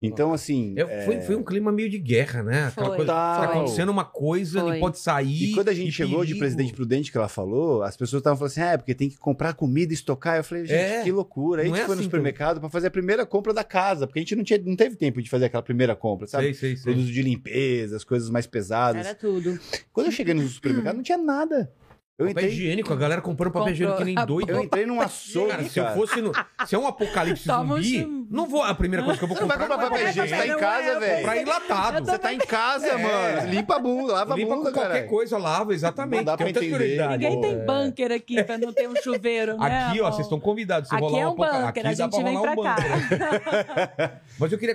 Então, 0.00 0.32
assim. 0.32 0.74
É, 0.78 0.82
é, 0.82 1.04
foi, 1.04 1.20
foi 1.20 1.34
um 1.34 1.42
clima 1.42 1.72
meio 1.72 1.90
de 1.90 1.98
guerra, 1.98 2.40
né? 2.40 2.66
Aquela 2.68 2.86
Foi, 2.86 2.96
coisa, 2.98 3.12
Tá, 3.12 3.42
acontecendo 3.44 3.88
uma 3.88 4.04
coisa, 4.04 4.60
Foi. 4.60 4.72
não 4.74 4.78
pode 4.80 4.98
sair. 5.00 5.50
E 5.50 5.54
quando 5.54 5.70
a 5.70 5.74
gente 5.74 5.90
chegou 5.90 6.20
de 6.20 6.26
perigo. 6.34 6.38
presidente 6.38 6.72
prudente 6.72 7.10
que 7.10 7.18
ela 7.18 7.28
falou, 7.28 7.82
as 7.82 7.96
pessoas 7.96 8.20
estavam 8.20 8.36
falando 8.38 8.52
assim: 8.52 8.60
ah, 8.60 8.72
é 8.74 8.76
porque 8.76 8.94
tem 8.94 9.08
que 9.10 9.16
comprar 9.18 9.54
comida 9.54 9.92
e 9.92 9.94
estocar. 9.94 10.36
Eu 10.36 10.44
falei, 10.44 10.66
gente, 10.66 10.78
É. 10.78 11.02
que 11.02 11.10
loucura. 11.10 11.62
Aí 11.62 11.66
a 11.66 11.70
gente 11.70 11.80
é 11.80 11.84
foi 11.86 11.96
no 11.96 12.00
assim 12.00 12.04
supermercado 12.04 12.60
pra 12.60 12.70
fazer 12.70 12.86
a 12.86 12.90
primeira 12.92 13.26
compra 13.26 13.52
da 13.52 13.64
casa, 13.64 14.06
porque 14.06 14.20
a 14.20 14.22
gente 14.22 14.36
não, 14.36 14.44
tinha, 14.44 14.60
não 14.64 14.76
teve 14.76 14.94
tempo 14.94 15.20
de 15.20 15.28
fazer 15.28 15.46
aquela 15.46 15.64
primeira 15.64 15.96
compra, 15.96 16.28
sabe? 16.28 16.44
Sei, 16.44 16.54
sei, 16.54 16.76
sei. 16.76 16.84
Produtos 16.84 17.10
de 17.12 17.20
limpeza, 17.22 17.96
as 17.96 18.04
coisas 18.04 18.30
mais 18.30 18.46
pesadas. 18.46 19.04
Era 19.04 19.16
tudo. 19.16 19.58
Quando 19.92 20.06
eu 20.06 20.12
cheguei 20.12 20.32
no 20.32 20.46
supermercado, 20.46 20.94
não 20.94 21.02
tinha 21.02 21.18
nada. 21.18 21.72
Eu 22.20 22.26
Papel 22.26 22.42
entrei, 22.42 22.48
higiênico, 22.48 22.92
a 22.92 22.96
galera 22.96 23.20
comprando 23.22 23.52
papel 23.52 23.68
Comprou. 23.68 23.72
higiênico 23.74 23.98
que 23.98 24.04
nem 24.04 24.14
doido. 24.26 24.50
eu 24.50 24.60
entrei 24.64 24.84
num 24.86 25.00
açougue, 25.00 25.50
Cara, 25.50 25.58
cara. 25.62 25.68
se 25.70 25.78
eu 25.78 25.86
fosse 25.90 26.20
no. 26.20 26.32
Se 26.66 26.74
é 26.74 26.78
um 26.78 26.88
apocalipse 26.88 27.46
Toma 27.46 27.76
zumbi, 27.76 28.04
um- 28.04 28.26
não 28.28 28.48
vou. 28.48 28.60
A 28.64 28.74
primeira 28.74 29.04
coisa 29.04 29.16
que 29.20 29.24
eu 29.24 29.28
vou 29.28 29.36
Você 29.36 29.42
não 29.42 29.48
vai 29.48 29.56
comprar. 29.56 29.76
comprar 29.76 29.86
é 29.86 29.90
papel 29.90 30.08
higiênico, 30.10 30.36
você 30.36 30.48
tá 30.48 30.52
em 30.56 30.58
casa, 30.58 30.88
é, 30.88 30.98
velho. 30.98 31.16
comprar 31.18 31.36
enlatado. 31.36 32.04
Você 32.06 32.18
tá 32.18 32.34
em 32.34 32.38
casa, 32.38 32.86
É. 32.88 32.96
mano. 32.96 33.50
Limpa 33.52 33.76
a 33.76 33.78
bunda, 33.78 34.12
lava 34.14 34.34
Limpa 34.34 34.52
a 34.52 34.56
bunda, 34.56 34.70
com 34.72 34.76
qualquer 34.80 34.92
cara. 34.96 35.06
coisa, 35.08 35.38
lava, 35.38 35.72
exatamente. 35.72 36.16
Não 36.18 36.24
dá 36.24 36.36
pra 36.36 36.50
entender. 36.50 37.08
Ninguém 37.08 37.40
tem 37.40 37.52
É. 37.52 37.64
bunker 37.64 38.10
aqui 38.12 38.42
pra 38.42 38.58
não 38.58 38.72
ter 38.72 38.88
um 38.88 38.96
chuveiro, 38.96 39.56
né? 39.56 39.84
Aqui, 39.86 40.00
ó, 40.00 40.10
vocês 40.10 40.26
estão 40.26 40.40
convidados. 40.40 40.88
Se 40.88 40.94
Aqui 40.96 41.04
rolar 41.04 41.20
é 41.20 41.26
um 41.28 41.36
bunker, 41.36 41.66
aqui 41.68 41.78
a 41.78 41.82
dá 41.84 41.92
gente 41.94 42.10
pra 42.10 42.24
vem 42.24 42.36
rolar 42.36 42.56
pra 42.56 42.60
um 42.62 42.74
bunker. 42.74 44.20
Mas 44.40 44.50
eu 44.52 44.58
queria 44.58 44.74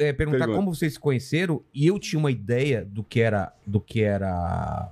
é, 0.00 0.12
perguntar 0.12 0.38
Pergunta. 0.38 0.58
como 0.58 0.74
vocês 0.74 0.94
se 0.94 0.98
conheceram 0.98 1.62
e 1.72 1.86
eu 1.86 2.00
tinha 2.00 2.18
uma 2.18 2.32
ideia 2.32 2.84
do 2.84 3.04
que 3.04 3.20
era 3.20 3.52
do 3.64 3.80
que 3.80 4.02
era 4.02 4.90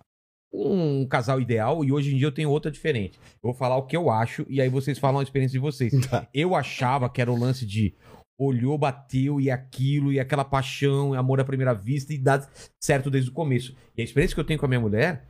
um 0.52 1.06
casal 1.06 1.40
ideal 1.40 1.84
e 1.84 1.92
hoje 1.92 2.12
em 2.14 2.16
dia 2.18 2.26
eu 2.26 2.32
tenho 2.32 2.50
outra 2.50 2.70
diferente. 2.70 3.18
Eu 3.34 3.50
vou 3.50 3.54
falar 3.54 3.76
o 3.76 3.82
que 3.86 3.96
eu 3.96 4.10
acho 4.10 4.46
e 4.48 4.60
aí 4.60 4.68
vocês 4.68 4.98
falam 4.98 5.20
a 5.20 5.22
experiência 5.22 5.52
de 5.52 5.58
vocês. 5.58 5.92
Tá. 6.08 6.26
Eu 6.32 6.54
achava 6.54 7.08
que 7.10 7.20
era 7.20 7.30
o 7.32 7.38
lance 7.38 7.66
de 7.66 7.94
olhou, 8.40 8.78
bateu 8.78 9.40
e 9.40 9.50
aquilo 9.50 10.12
e 10.12 10.20
aquela 10.20 10.44
paixão, 10.44 11.12
amor 11.12 11.40
à 11.40 11.44
primeira 11.44 11.74
vista 11.74 12.12
e 12.14 12.18
dá 12.18 12.46
certo 12.80 13.10
desde 13.10 13.30
o 13.30 13.32
começo. 13.32 13.74
E 13.96 14.00
a 14.00 14.04
experiência 14.04 14.34
que 14.34 14.40
eu 14.40 14.44
tenho 14.44 14.58
com 14.60 14.66
a 14.66 14.68
minha 14.68 14.80
mulher 14.80 15.24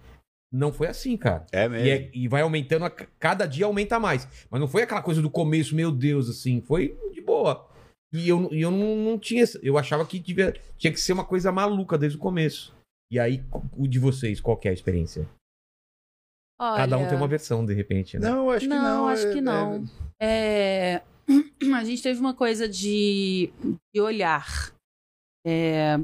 não 0.52 0.72
foi 0.72 0.86
assim, 0.88 1.16
cara. 1.16 1.44
É 1.52 1.68
mesmo. 1.68 1.86
E, 1.86 1.90
é- 1.90 2.10
e 2.12 2.28
vai 2.28 2.42
aumentando, 2.42 2.84
a- 2.84 2.90
cada 2.90 3.44
dia 3.46 3.66
aumenta 3.66 3.98
mais. 3.98 4.28
Mas 4.50 4.60
não 4.60 4.68
foi 4.68 4.82
aquela 4.82 5.02
coisa 5.02 5.20
do 5.22 5.28
começo, 5.30 5.74
meu 5.74 5.90
Deus, 5.90 6.28
assim. 6.28 6.60
Foi 6.60 6.96
de 7.12 7.20
boa. 7.20 7.66
E 8.12 8.28
eu, 8.28 8.48
e 8.52 8.60
eu 8.62 8.70
não, 8.70 8.96
não 8.96 9.18
tinha. 9.18 9.44
Eu 9.62 9.76
achava 9.76 10.04
que 10.06 10.18
devia- 10.18 10.54
tinha 10.78 10.92
que 10.92 11.00
ser 11.00 11.12
uma 11.12 11.24
coisa 11.24 11.50
maluca 11.52 11.98
desde 11.98 12.16
o 12.16 12.20
começo. 12.20 12.74
E 13.10 13.18
aí, 13.18 13.42
o 13.76 13.86
de 13.88 13.98
vocês, 13.98 14.40
qual 14.40 14.56
que 14.56 14.68
é 14.68 14.70
a 14.70 14.74
experiência? 14.74 15.28
Cada 16.60 16.96
um 16.96 17.00
Olha, 17.02 17.08
tem 17.10 17.16
uma 17.18 17.28
versão, 17.28 17.64
de 17.64 17.72
repente, 17.72 18.18
né? 18.18 18.28
Não, 18.28 18.50
acho 18.50 18.66
que 18.66 18.68
Não, 18.68 18.82
não. 18.82 19.08
acho 19.08 19.26
é- 19.28 19.32
que 19.32 19.40
não. 19.40 19.84
É, 20.20 21.02
A 21.76 21.84
gente 21.84 22.02
teve 22.02 22.18
uma 22.20 22.34
coisa 22.34 22.68
de, 22.68 23.50
de 23.94 24.00
olhar. 24.00 24.46
É, 25.46 25.96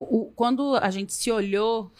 o- 0.00 0.32
quando 0.34 0.74
a 0.76 0.88
gente 0.90 1.12
se 1.12 1.30
olhou, 1.30 1.92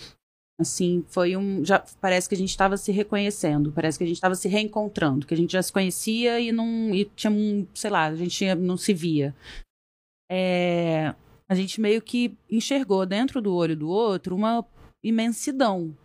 assim, 0.59 1.05
foi 1.09 1.37
um. 1.37 1.63
Já 1.65 1.81
parece 2.01 2.29
que 2.29 2.35
a 2.35 2.39
gente 2.39 2.49
estava 2.51 2.77
se 2.79 2.91
reconhecendo, 2.93 3.73
parece 3.73 3.99
que 3.99 4.05
a 4.05 4.07
gente 4.07 4.17
estava 4.17 4.35
se 4.35 4.49
reencontrando, 4.49 5.27
que 5.27 5.35
a 5.35 5.37
gente 5.37 5.53
já 5.53 5.63
se 5.63 5.73
conhecia 5.73 6.41
e 6.41 6.51
não. 6.53 6.95
E 6.95 7.05
tinha 7.05 7.31
um, 7.31 7.67
sei 7.75 7.91
lá, 7.91 8.07
a 8.07 8.15
gente 8.17 8.55
não 8.55 8.77
se 8.79 8.95
via. 8.95 9.35
É, 10.31 11.15
a 11.51 11.55
gente 11.55 11.81
meio 11.81 12.01
que 12.01 12.37
enxergou 12.49 13.05
dentro 13.05 13.43
do 13.43 13.53
olho 13.53 13.77
do 13.77 13.89
outro 13.89 14.37
uma 14.37 14.65
imensidão. 15.03 15.97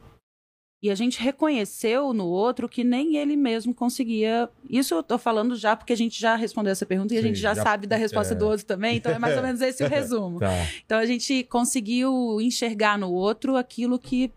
E 0.82 0.90
a 0.90 0.96
gente 0.96 1.20
reconheceu 1.20 2.14
no 2.14 2.26
outro 2.26 2.68
que 2.68 2.84
nem 2.84 3.16
ele 3.16 3.36
mesmo 3.36 3.74
conseguia. 3.74 4.50
Isso 4.70 4.94
eu 4.96 5.04
tô 5.04 5.18
falando 5.20 5.56
já 5.56 5.76
porque 5.76 5.94
a 5.94 5.98
gente 5.98 6.20
já 6.20 6.36
respondeu 6.36 6.72
essa 6.72 6.86
pergunta 6.86 7.14
e 7.14 7.18
a 7.18 7.22
Sim, 7.22 7.28
gente 7.28 7.40
já, 7.40 7.54
já- 7.54 7.62
sabe 7.64 7.86
da 7.86 7.96
resposta 7.96 8.34
é. 8.34 8.38
do 8.38 8.46
outro 8.48 8.66
também, 8.66 8.98
então 8.98 9.12
é 9.12 9.20
mais 9.20 9.38
ou 9.38 9.42
menos 9.44 9.62
esse 9.62 9.84
o 9.84 9.88
resumo. 9.88 10.40
Tá. 10.40 10.50
Então 10.84 10.98
a 10.98 11.06
gente 11.06 11.44
conseguiu 11.44 12.40
enxergar 12.42 12.98
no 12.98 13.12
outro 13.12 13.56
aquilo 13.56 14.00
que, 14.00 14.32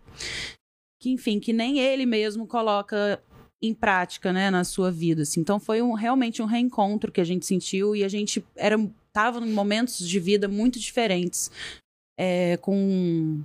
que 1.01 1.09
enfim, 1.11 1.39
que 1.39 1.53
nem 1.53 1.79
ele 1.79 2.05
mesmo 2.05 2.45
coloca 2.45 3.19
em 3.61 3.73
prática, 3.73 4.31
né, 4.31 4.49
na 4.51 4.63
sua 4.63 4.91
vida. 4.91 5.23
assim. 5.23 5.41
Então 5.41 5.59
foi 5.59 5.81
um, 5.81 5.93
realmente 5.93 6.41
um 6.41 6.45
reencontro 6.45 7.11
que 7.11 7.19
a 7.21 7.25
gente 7.25 7.45
sentiu 7.47 7.95
e 7.95 8.03
a 8.03 8.07
gente 8.07 8.43
era 8.55 8.77
tava 9.19 9.45
em 9.45 9.51
momentos 9.51 10.07
de 10.07 10.17
vida 10.17 10.47
muito 10.47 10.79
diferentes, 10.79 11.51
é, 12.17 12.55
com 12.57 13.43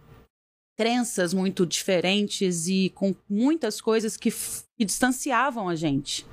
crenças 0.78 1.34
muito 1.34 1.66
diferentes 1.66 2.68
e 2.68 2.90
com 2.90 3.12
muitas 3.28 3.80
coisas 3.80 4.16
que, 4.16 4.30
que 4.30 4.84
distanciavam 4.84 5.68
a 5.68 5.74
gente. 5.74 6.24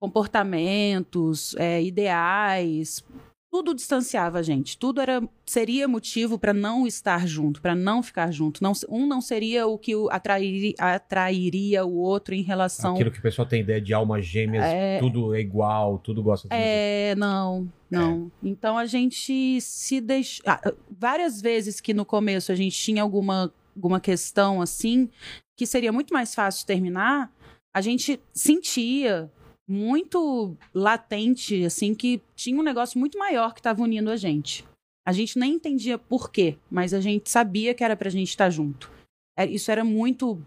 Comportamentos, 0.00 1.54
é, 1.56 1.82
ideais, 1.82 3.04
tudo 3.50 3.74
distanciava 3.74 4.38
a 4.38 4.42
gente. 4.42 4.78
Tudo 4.78 5.00
era 5.00 5.20
seria 5.44 5.88
motivo 5.88 6.38
para 6.38 6.52
não 6.54 6.86
estar 6.86 7.26
junto, 7.26 7.60
para 7.60 7.74
não 7.74 8.00
ficar 8.02 8.30
junto. 8.30 8.62
Não, 8.62 8.72
um 8.88 9.06
não 9.06 9.20
seria 9.20 9.66
o 9.66 9.76
que 9.76 9.94
o 9.96 10.08
atrairi- 10.10 10.74
atrairia 10.78 11.84
o 11.84 11.96
outro 11.96 12.34
em 12.34 12.42
relação. 12.42 12.94
Aquilo 12.94 13.10
que 13.10 13.18
o 13.18 13.22
pessoal 13.22 13.46
tem 13.48 13.60
ideia 13.62 13.80
de 13.80 13.92
almas 13.92 14.24
gêmeas, 14.24 14.64
É. 14.64 14.98
tudo 15.00 15.34
é 15.34 15.40
igual, 15.40 15.98
tudo 15.98 16.22
gosta 16.22 16.48
de 16.48 16.54
É, 16.54 17.14
não, 17.16 17.68
não. 17.90 18.30
Então 18.42 18.78
a 18.78 18.86
gente 18.86 19.60
se 19.60 20.00
deixa. 20.00 20.40
ah, 20.46 20.72
várias 20.88 21.40
vezes 21.40 21.80
que 21.80 21.92
no 21.92 22.04
começo 22.04 22.52
a 22.52 22.54
gente 22.54 22.76
tinha 22.78 23.02
alguma, 23.02 23.52
alguma 23.74 23.98
questão 23.98 24.62
assim, 24.62 25.08
que 25.56 25.66
seria 25.66 25.92
muito 25.92 26.14
mais 26.14 26.34
fácil 26.34 26.64
terminar, 26.66 27.32
a 27.74 27.80
gente 27.80 28.20
sentia 28.32 29.28
muito 29.70 30.56
latente, 30.74 31.64
assim, 31.64 31.94
que 31.94 32.20
tinha 32.34 32.58
um 32.58 32.62
negócio 32.62 32.98
muito 32.98 33.16
maior 33.16 33.54
que 33.54 33.60
estava 33.60 33.80
unindo 33.80 34.10
a 34.10 34.16
gente. 34.16 34.64
A 35.06 35.12
gente 35.12 35.38
nem 35.38 35.54
entendia 35.54 35.96
por 35.96 36.32
quê, 36.32 36.58
mas 36.68 36.92
a 36.92 37.00
gente 37.00 37.30
sabia 37.30 37.72
que 37.72 37.84
era 37.84 37.96
pra 37.96 38.10
gente 38.10 38.30
estar 38.30 38.50
junto. 38.50 38.90
É, 39.38 39.46
Isso 39.46 39.70
era 39.70 39.84
muito, 39.84 40.44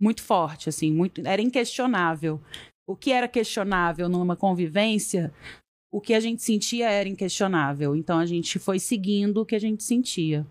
muito 0.00 0.22
forte, 0.22 0.70
assim, 0.70 0.90
muito, 0.90 1.20
era 1.26 1.42
inquestionável. 1.42 2.40
O 2.88 2.96
que 2.96 3.12
era 3.12 3.28
questionável 3.28 4.08
numa 4.08 4.36
convivência, 4.36 5.32
o 5.92 6.00
que 6.00 6.14
a 6.14 6.20
gente 6.20 6.42
sentia 6.42 6.88
era 6.88 7.08
inquestionável. 7.08 7.94
Então 7.94 8.18
a 8.18 8.24
gente 8.24 8.58
foi 8.58 8.78
seguindo 8.78 9.42
o 9.42 9.46
que 9.46 9.54
a 9.54 9.60
gente 9.60 9.84
sentia. 9.84 10.46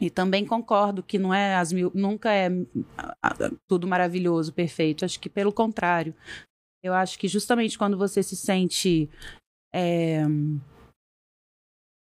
E 0.00 0.10
também 0.10 0.44
concordo 0.44 1.02
que 1.02 1.18
não 1.18 1.32
é 1.32 1.54
as 1.54 1.72
mil, 1.72 1.92
nunca 1.94 2.32
é 2.32 2.50
tudo 3.68 3.86
maravilhoso, 3.86 4.52
perfeito. 4.52 5.04
Acho 5.04 5.20
que 5.20 5.30
pelo 5.30 5.52
contrário. 5.52 6.12
Eu 6.86 6.94
acho 6.94 7.18
que 7.18 7.26
justamente 7.26 7.76
quando 7.76 7.96
você 7.96 8.22
se 8.22 8.36
sente 8.36 9.10
é, 9.74 10.22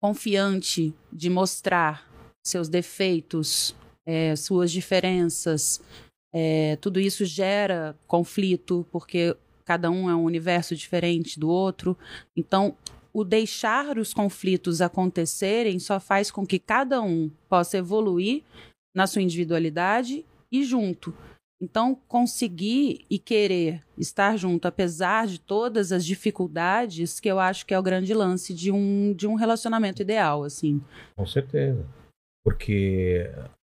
confiante 0.03 0.93
de 1.13 1.31
mostrar 1.31 2.11
seus 2.45 2.69
defeitos, 2.69 3.77
é, 4.05 4.35
suas 4.35 4.73
diferenças, 4.73 5.81
é, 6.35 6.77
tudo 6.77 6.99
isso 6.99 7.25
gera 7.25 7.97
conflito, 8.09 8.85
porque 8.91 9.37
cada 9.65 9.89
um 9.89 10.11
é 10.11 10.17
um 10.17 10.25
universo 10.25 10.75
diferente 10.75 11.39
do 11.39 11.49
outro. 11.49 11.97
Então, 12.37 12.77
o 13.13 13.23
deixar 13.23 13.99
os 13.99 14.13
conflitos 14.13 14.81
acontecerem 14.81 15.79
só 15.79 16.01
faz 16.01 16.31
com 16.31 16.45
que 16.45 16.59
cada 16.59 17.01
um 17.01 17.31
possa 17.49 17.79
evoluir 17.79 18.43
na 18.93 19.07
sua 19.07 19.23
individualidade 19.23 20.25
e 20.51 20.65
junto. 20.65 21.15
Então, 21.63 21.95
conseguir 22.09 23.07
e 23.09 23.21
querer 23.21 23.83
estar 23.97 24.37
junto, 24.37 24.67
apesar 24.67 25.29
de 25.29 25.39
todas 25.39 25.93
as 25.93 26.05
dificuldades, 26.05 27.21
que 27.21 27.29
eu 27.29 27.39
acho 27.39 27.65
que 27.65 27.73
é 27.73 27.79
o 27.79 27.83
grande 27.83 28.13
lance 28.13 28.53
de 28.53 28.73
um, 28.73 29.15
de 29.15 29.29
um 29.29 29.37
relacionamento 29.37 30.03
ideal, 30.03 30.43
assim. 30.43 30.83
Com 31.15 31.25
certeza. 31.25 31.87
Porque 32.45 33.31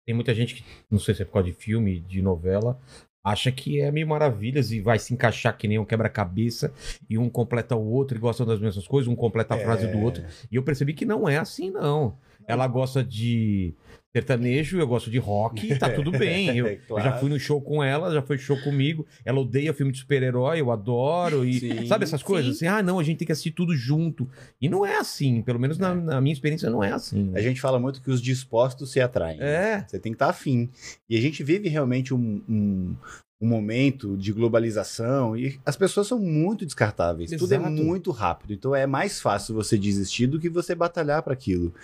tem 0.05 0.17
muita 0.17 0.35
gente 0.35 0.57
que, 0.57 0.65
não 0.91 0.99
sei 0.99 1.15
se 1.15 1.23
é 1.23 1.25
por 1.25 1.35
causa 1.35 1.49
de 1.49 1.55
filme, 1.55 2.01
de 2.01 2.21
novela, 2.21 2.77
acha 3.25 3.53
que 3.53 3.81
é 3.81 3.91
mil 3.93 4.07
maravilhas 4.09 4.73
e 4.73 4.81
vai 4.81 4.99
se 4.99 5.15
encaixar 5.15 5.57
que 5.57 5.69
nem 5.69 5.79
um 5.79 5.85
quebra-cabeça 5.85 6.73
e 7.09 7.17
um 7.17 7.29
completa 7.29 7.77
o 7.77 7.85
outro 7.85 8.17
e 8.17 8.21
gostam 8.21 8.45
das 8.45 8.59
mesmas 8.59 8.87
coisas, 8.89 9.07
um 9.07 9.15
completa 9.15 9.55
a 9.55 9.59
frase 9.59 9.87
do 9.87 9.99
outro. 9.99 10.25
E 10.51 10.57
eu 10.57 10.63
percebi 10.65 10.93
que 10.93 11.05
não 11.05 11.29
é 11.29 11.37
assim, 11.37 11.71
não. 11.71 12.17
Ela 12.47 12.67
gosta 12.67 13.03
de 13.03 13.75
sertanejo, 14.15 14.79
eu 14.79 14.87
gosto 14.87 15.11
de 15.11 15.19
rock, 15.19 15.75
tá 15.77 15.91
tudo 15.91 16.11
bem. 16.11 16.49
Eu, 16.57 16.67
eu 16.69 16.79
já 16.79 16.87
Claro. 16.87 17.19
fui 17.21 17.29
no 17.29 17.39
show 17.39 17.61
com 17.61 17.85
ela, 17.85 18.11
já 18.15 18.23
foi 18.23 18.39
show 18.39 18.57
comigo. 18.63 19.07
Ela 19.27 19.41
odeia 19.41 19.75
filme 19.75 19.93
de 19.93 19.99
super-herói, 19.99 20.59
eu 20.61 20.71
adoro. 20.71 21.45
E 21.45 21.61
Sim. 21.61 21.87
sabe 21.87 22.05
essas 22.05 22.23
coisas? 22.23 22.57
Sim. 22.59 22.67
Assim, 22.67 22.79
ah, 22.79 22.83
não, 22.83 22.99
a 22.99 23.03
gente 23.03 23.19
tem 23.19 23.27
que 23.27 23.33
assistir 23.33 23.51
tudo 23.51 23.77
junto. 23.77 24.27
E 24.61 24.69
não 24.71 24.87
é 24.87 24.97
assim, 24.97 25.43
pelo 25.43 25.61
menos 25.61 25.77
na, 25.77 25.95
na 25.95 26.21
minha 26.21 26.33
experiência 26.33 26.71
não 26.71 26.83
é 26.83 26.93
assim. 26.93 27.25
né? 27.25 27.39
A 27.39 27.43
gente 27.43 27.61
fala 27.61 27.79
muito 27.79 28.01
que 28.01 28.11
os 28.11 28.23
dispostos 28.23 28.91
se 28.91 29.01
atraem. 29.01 29.39
né? 29.39 29.47
É. 29.47 29.85
Você 29.87 29.99
tem 29.99 30.13
que 30.13 30.17
estar 30.17 30.31
afim. 30.31 30.71
E 31.11 31.17
a 31.17 31.21
gente 31.21 31.45
vive 31.45 31.69
realmente 31.69 32.15
um, 32.15 32.43
um, 32.49 32.97
um 33.39 33.47
momento 33.47 34.17
de 34.17 34.33
globalização 34.33 35.37
e 35.37 35.61
as 35.67 35.77
pessoas 35.77 36.07
são 36.07 36.19
muito 36.19 36.65
descartáveis. 36.65 37.31
Tudo 37.33 37.53
é 37.53 37.57
Exato. 37.59 37.71
muito 37.71 38.11
rápido. 38.13 38.55
Então 38.55 38.75
é 38.75 38.87
mais 38.87 39.21
fácil 39.21 39.55
você 39.55 39.77
desistir 39.77 40.27
do 40.27 40.41
que 40.41 40.49
você 40.49 40.75
batalhar 40.75 41.23
para 41.23 41.35
aquilo. 41.35 41.75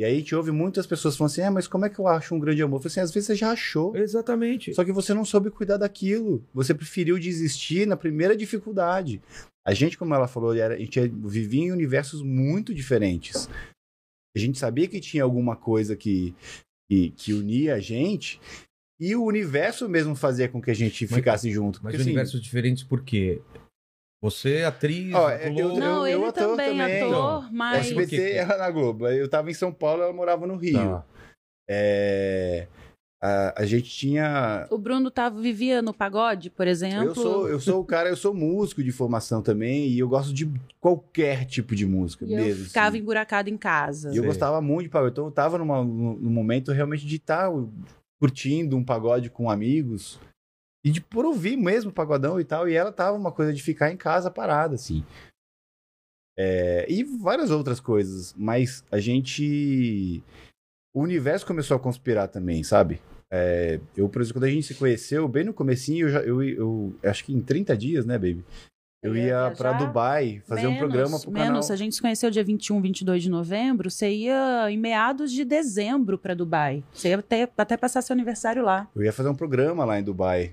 E 0.00 0.04
aí 0.04 0.14
a 0.14 0.18
gente 0.18 0.34
ouve 0.34 0.50
muitas 0.50 0.86
pessoas 0.86 1.14
falando 1.14 1.30
assim: 1.32 1.42
é, 1.42 1.50
mas 1.50 1.68
como 1.68 1.84
é 1.84 1.90
que 1.90 1.98
eu 1.98 2.06
acho 2.08 2.34
um 2.34 2.38
grande 2.40 2.62
amor? 2.62 2.76
Eu 2.76 2.80
falo 2.80 2.86
assim, 2.90 3.00
às 3.00 3.12
vezes 3.12 3.26
você 3.26 3.34
já 3.34 3.50
achou. 3.50 3.94
Exatamente. 3.94 4.72
Só 4.72 4.82
que 4.82 4.92
você 4.92 5.12
não 5.12 5.26
soube 5.26 5.50
cuidar 5.50 5.76
daquilo. 5.76 6.42
Você 6.54 6.72
preferiu 6.72 7.18
desistir 7.18 7.86
na 7.86 7.98
primeira 7.98 8.34
dificuldade. 8.34 9.20
A 9.62 9.74
gente, 9.74 9.98
como 9.98 10.14
ela 10.14 10.26
falou, 10.26 10.54
era- 10.56 10.72
a 10.74 10.78
gente 10.78 10.98
vivia 11.06 11.64
em 11.64 11.70
universos 11.72 12.22
muito 12.22 12.72
diferentes. 12.72 13.46
A 14.34 14.38
gente 14.38 14.58
sabia 14.58 14.88
que 14.88 15.00
tinha 15.00 15.22
alguma 15.22 15.54
coisa 15.54 15.94
que, 15.94 16.34
que, 16.90 17.10
que 17.10 17.34
unia 17.34 17.74
a 17.74 17.78
gente. 17.80 18.40
E 18.98 19.14
o 19.14 19.22
universo 19.24 19.86
mesmo 19.86 20.14
fazia 20.16 20.48
com 20.48 20.62
que 20.62 20.70
a 20.70 20.74
gente 20.74 21.04
Mas- 21.04 21.14
ficasse 21.14 21.50
junto. 21.50 21.80
Mas 21.82 21.92
Porque, 21.92 21.96
assim, 22.02 22.10
universos 22.10 22.40
diferentes 22.40 22.82
por 22.82 23.02
quê? 23.02 23.42
Você, 24.22 24.56
é 24.56 24.64
atriz, 24.66 25.14
Ó, 25.14 25.30
eu- 25.30 25.54
Globo- 25.54 25.78
Não, 25.80 26.06
eu 26.06 26.18
ele 26.20 26.28
ator 26.28 26.48
também, 26.50 26.76
também. 26.78 27.02
ator, 27.02 27.48
o 27.48 27.52
mas... 27.52 27.86
SBT 27.86 28.32
era 28.32 28.58
na 28.58 28.70
Globo. 28.70 29.08
Eu 29.08 29.28
tava 29.28 29.50
em 29.50 29.54
São 29.54 29.72
Paulo, 29.72 30.02
ela 30.02 30.12
morava 30.12 30.46
no 30.46 30.56
Rio. 30.56 30.74
Tá. 30.74 31.04
É, 31.72 32.66
a, 33.22 33.62
a 33.62 33.66
gente 33.66 33.88
tinha 33.88 34.66
O 34.70 34.76
Bruno 34.76 35.10
tava, 35.10 35.40
vivia 35.40 35.80
no 35.80 35.94
pagode, 35.94 36.50
por 36.50 36.66
exemplo. 36.66 37.04
Eu 37.04 37.14
sou, 37.14 37.48
eu 37.48 37.60
sou 37.60 37.80
o 37.80 37.84
cara, 37.84 38.08
eu 38.08 38.16
sou 38.16 38.34
músico 38.34 38.82
de 38.82 38.90
formação 38.92 39.40
também 39.40 39.86
e 39.88 39.98
eu 39.98 40.08
gosto 40.08 40.34
de 40.34 40.50
qualquer 40.80 41.44
tipo 41.46 41.74
de 41.74 41.86
música 41.86 42.24
E 42.26 42.32
eu 42.32 42.44
mesmo. 42.44 42.64
ficava 42.66 42.88
assim. 42.88 42.98
emburacado 42.98 43.48
em 43.48 43.56
casa. 43.56 44.12
E 44.12 44.16
eu 44.16 44.24
gostava 44.24 44.60
muito 44.60 44.84
de 44.84 44.90
pagode. 44.90 45.12
Então 45.12 45.26
eu 45.26 45.30
tava 45.30 45.56
numa, 45.58 45.82
num 45.84 46.14
num 46.18 46.30
momento 46.30 46.72
realmente 46.72 47.06
de 47.06 47.16
estar 47.16 47.50
curtindo 48.20 48.76
um 48.76 48.84
pagode 48.84 49.30
com 49.30 49.48
amigos 49.50 50.18
e 50.84 50.90
de 50.90 51.00
por 51.00 51.24
ouvir 51.24 51.56
mesmo 51.56 51.92
pagodão 51.92 52.40
e 52.40 52.44
tal. 52.44 52.68
E 52.68 52.74
ela 52.74 52.92
tava 52.92 53.16
uma 53.16 53.32
coisa 53.32 53.52
de 53.52 53.62
ficar 53.62 53.90
em 53.90 53.96
casa 53.96 54.30
parada, 54.30 54.74
assim. 54.74 55.04
É, 56.38 56.86
e 56.88 57.04
várias 57.04 57.50
outras 57.50 57.80
coisas. 57.80 58.34
Mas 58.36 58.84
a 58.90 58.98
gente. 58.98 60.22
O 60.94 61.02
universo 61.02 61.46
começou 61.46 61.76
a 61.76 61.80
conspirar 61.80 62.28
também, 62.28 62.64
sabe? 62.64 63.00
É, 63.32 63.78
eu, 63.96 64.08
por 64.08 64.20
exemplo, 64.20 64.40
quando 64.40 64.50
a 64.50 64.50
gente 64.50 64.66
se 64.66 64.74
conheceu, 64.74 65.28
bem 65.28 65.44
no 65.44 65.54
comecinho, 65.54 66.06
eu, 66.06 66.10
já, 66.10 66.20
eu, 66.20 66.42
eu 66.42 66.94
acho 67.04 67.24
que 67.24 67.32
em 67.32 67.40
30 67.40 67.76
dias, 67.76 68.04
né, 68.04 68.14
baby? 68.14 68.44
Eu 69.02 69.16
ia 69.16 69.48
viajar 69.48 69.78
Dubai 69.78 70.42
fazer 70.46 70.66
um 70.66 70.72
Menos, 70.72 70.78
programa 70.78 71.20
pro 71.20 71.30
menos. 71.30 71.48
canal. 71.48 71.72
A 71.72 71.76
gente 71.76 71.94
se 71.94 72.02
conheceu 72.02 72.30
dia 72.30 72.44
21, 72.44 72.82
22 72.82 73.22
de 73.22 73.30
novembro. 73.30 73.90
Você 73.90 74.10
ia 74.10 74.70
em 74.70 74.76
meados 74.76 75.32
de 75.32 75.42
dezembro 75.42 76.18
pra 76.18 76.34
Dubai. 76.34 76.84
Você 76.92 77.08
ia 77.08 77.18
até, 77.18 77.48
até 77.56 77.76
passar 77.78 78.02
seu 78.02 78.12
aniversário 78.12 78.62
lá. 78.62 78.90
Eu 78.94 79.02
ia 79.02 79.12
fazer 79.12 79.30
um 79.30 79.34
programa 79.34 79.86
lá 79.86 79.98
em 79.98 80.02
Dubai, 80.02 80.52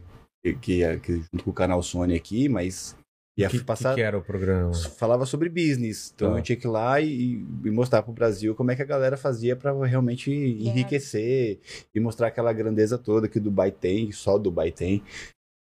que, 0.55 0.79
que, 0.79 0.99
que 0.99 1.13
junto 1.31 1.43
com 1.43 1.51
o 1.51 1.53
canal 1.53 1.81
Sony 1.83 2.15
aqui, 2.15 2.47
mas 2.49 2.95
ia 3.38 3.47
que, 3.49 3.63
passar. 3.63 3.93
que 3.93 4.01
era 4.01 4.17
o 4.17 4.21
programa? 4.23 4.73
Falava 4.97 5.25
sobre 5.25 5.49
business. 5.49 6.12
Então 6.15 6.31
Tá. 6.33 6.39
eu 6.39 6.41
tinha 6.43 6.55
que 6.55 6.65
ir 6.67 6.69
lá 6.69 6.99
e, 7.01 7.45
e 7.65 7.71
mostrar 7.71 8.01
pro 8.01 8.13
Brasil 8.13 8.55
como 8.55 8.71
é 8.71 8.75
que 8.75 8.81
a 8.81 8.86
galera 8.86 9.15
fazia 9.17 9.55
para 9.55 9.73
realmente 9.86 10.31
enriquecer 10.31 11.60
e 11.93 11.99
mostrar 11.99 12.27
aquela 12.27 12.51
grandeza 12.53 12.97
toda 12.97 13.27
que 13.27 13.39
Dubai 13.39 13.71
tem, 13.71 14.12
só 14.12 14.38
Dubai 14.38 14.71
tem. 14.71 15.03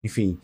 Enfim. 0.03 0.39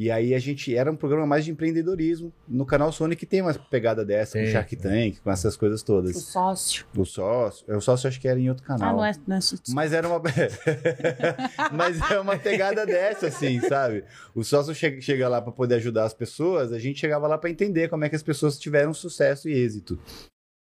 E 0.00 0.10
aí 0.10 0.34
a 0.34 0.38
gente 0.38 0.74
era 0.74 0.90
um 0.90 0.96
programa 0.96 1.26
mais 1.26 1.44
de 1.44 1.50
empreendedorismo 1.50 2.32
no 2.48 2.64
canal 2.64 2.90
Sony 2.90 3.14
que 3.14 3.26
tem 3.26 3.42
uma 3.42 3.52
pegada 3.52 4.02
dessa, 4.02 4.32
Tem, 4.32 4.46
com 4.46 4.52
Shark 4.52 4.74
é. 4.74 4.78
Tank, 4.78 5.20
com 5.20 5.30
essas 5.30 5.58
coisas 5.58 5.82
O 5.82 5.84
todas. 5.84 6.16
sócio. 6.16 6.86
O 6.96 7.04
sócio, 7.04 7.76
o 7.76 7.82
sócio 7.82 8.08
acho 8.08 8.18
que 8.18 8.26
era 8.26 8.40
em 8.40 8.48
outro 8.48 8.64
canal. 8.64 8.88
Ah, 8.88 8.92
não 8.94 9.04
é. 9.04 9.12
Não 9.26 9.36
é... 9.36 9.40
Mas 9.74 9.92
era 9.92 10.08
uma. 10.08 10.18
Mas 11.76 12.00
é 12.10 12.18
uma 12.18 12.38
pegada 12.38 12.86
dessa, 12.86 13.26
assim, 13.26 13.60
sabe? 13.60 14.02
O 14.34 14.42
sócio 14.42 14.74
chega, 14.74 15.02
chega 15.02 15.28
lá 15.28 15.42
para 15.42 15.52
poder 15.52 15.74
ajudar 15.74 16.04
as 16.04 16.14
pessoas, 16.14 16.72
a 16.72 16.78
gente 16.78 16.98
chegava 16.98 17.26
lá 17.26 17.36
para 17.36 17.50
entender 17.50 17.88
como 17.88 18.02
é 18.02 18.08
que 18.08 18.16
as 18.16 18.22
pessoas 18.22 18.58
tiveram 18.58 18.94
sucesso 18.94 19.50
e 19.50 19.52
êxito. 19.52 19.98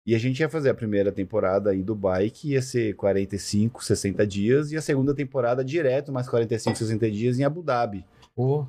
E 0.06 0.14
a 0.14 0.20
gente 0.20 0.40
ia 0.42 0.50
fazer 0.50 0.70
a 0.70 0.76
primeira 0.76 1.12
temporada 1.12 1.74
em 1.74 1.82
Dubai, 1.82 2.30
que 2.30 2.52
ia 2.52 2.62
ser 2.62 2.94
45, 2.94 3.84
60 3.84 4.28
dias, 4.28 4.72
e 4.72 4.78
a 4.78 4.84
segunda 4.84 5.16
temporada 5.16 5.66
direto, 5.66 6.12
mais 6.12 6.30
45, 6.30 6.78
60 6.78 7.10
dias 7.10 7.40
em 7.40 7.44
Abu 7.44 7.64
Dhabi. 7.64 8.06
Pô, 8.36 8.68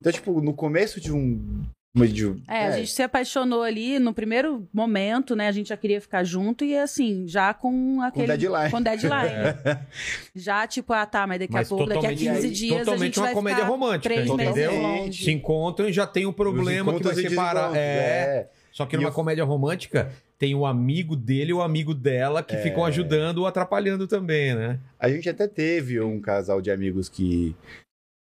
Então, 0.00 0.12
tipo, 0.12 0.40
no 0.40 0.52
começo 0.54 1.00
de 1.00 1.12
um. 1.12 1.62
De, 1.94 2.26
um- 2.26 2.42
É, 2.46 2.66
a 2.66 2.70
gente 2.72 2.90
se 2.90 3.02
apaixonou 3.02 3.62
ali 3.62 3.98
no 3.98 4.12
primeiro 4.12 4.68
momento, 4.70 5.34
né? 5.34 5.48
A 5.48 5.52
gente 5.52 5.70
já 5.70 5.78
queria 5.78 5.98
ficar 5.98 6.22
junto 6.24 6.62
e 6.62 6.76
assim, 6.76 7.26
já 7.26 7.54
com 7.54 7.96
com 7.96 8.02
aquele. 8.02 8.26
deadline. 8.26 8.70
Com 8.70 8.82
deadline. 8.82 9.56
Já, 10.36 10.66
tipo, 10.66 10.92
ah, 10.92 11.06
tá, 11.06 11.26
mas 11.26 11.38
daqui 11.38 11.52
mas 11.54 11.66
a 11.66 11.68
pouco, 11.70 11.86
daqui 11.86 12.06
a 12.06 12.10
totalmente, 12.10 12.24
15 12.42 12.50
dias, 12.50 12.76
a 12.76 12.78
totalmente 12.84 13.04
gente 13.06 13.18
uma 13.18 13.24
vai 13.26 13.34
comédia 13.34 13.56
ficar 13.64 13.68
romântica, 13.70 14.14
entendeu? 14.14 14.72
Se 15.12 15.30
encontram 15.32 15.88
e 15.88 15.92
já 15.94 16.06
tem 16.06 16.26
um 16.26 16.32
problema 16.34 16.92
que 16.94 17.02
vai 17.02 17.14
separar. 17.14 17.72
desencontros, 17.72 17.78
É. 17.78 18.48
Só 18.72 18.84
que 18.84 18.94
E 18.94 18.98
numa 18.98 19.08
eu- 19.08 19.12
comédia 19.14 19.42
romântica 19.44 20.12
tem 20.38 20.54
o 20.54 20.66
amigo 20.66 21.16
dele 21.16 21.50
e 21.52 21.54
o 21.54 21.62
amigo 21.62 21.94
dela 21.94 22.42
que 22.42 22.54
É. 22.56 22.62
ficam 22.62 22.84
ajudando 22.84 23.38
ou 23.38 23.46
atrapalhando 23.46 24.06
também, 24.06 24.54
né? 24.54 24.78
A 25.00 25.08
gente 25.08 25.30
até 25.30 25.48
teve 25.48 25.98
um 25.98 26.20
casal 26.20 26.60
de 26.60 26.70
amigos 26.70 27.08
que 27.08 27.56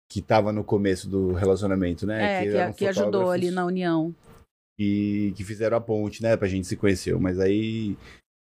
que 0.10 0.22
tava 0.22 0.52
no 0.52 0.63
começo 0.63 1.08
do 1.08 1.34
relacionamento, 1.34 2.06
né? 2.08 2.41
É, 2.41 2.41
que, 2.41 2.58
eram 2.58 2.74
que 2.74 2.88
ajudou 2.88 3.30
ali 3.30 3.52
na 3.52 3.65
união. 3.65 4.13
E 4.80 5.34
que 5.36 5.43
fizeram 5.43 5.78
a 5.78 5.82
ponte, 5.82 6.24
né? 6.24 6.36
Pra 6.38 6.48
gente 6.48 6.65
se 6.67 6.76
conhecer. 6.76 7.15
Mas 7.19 7.39
aí 7.39 7.98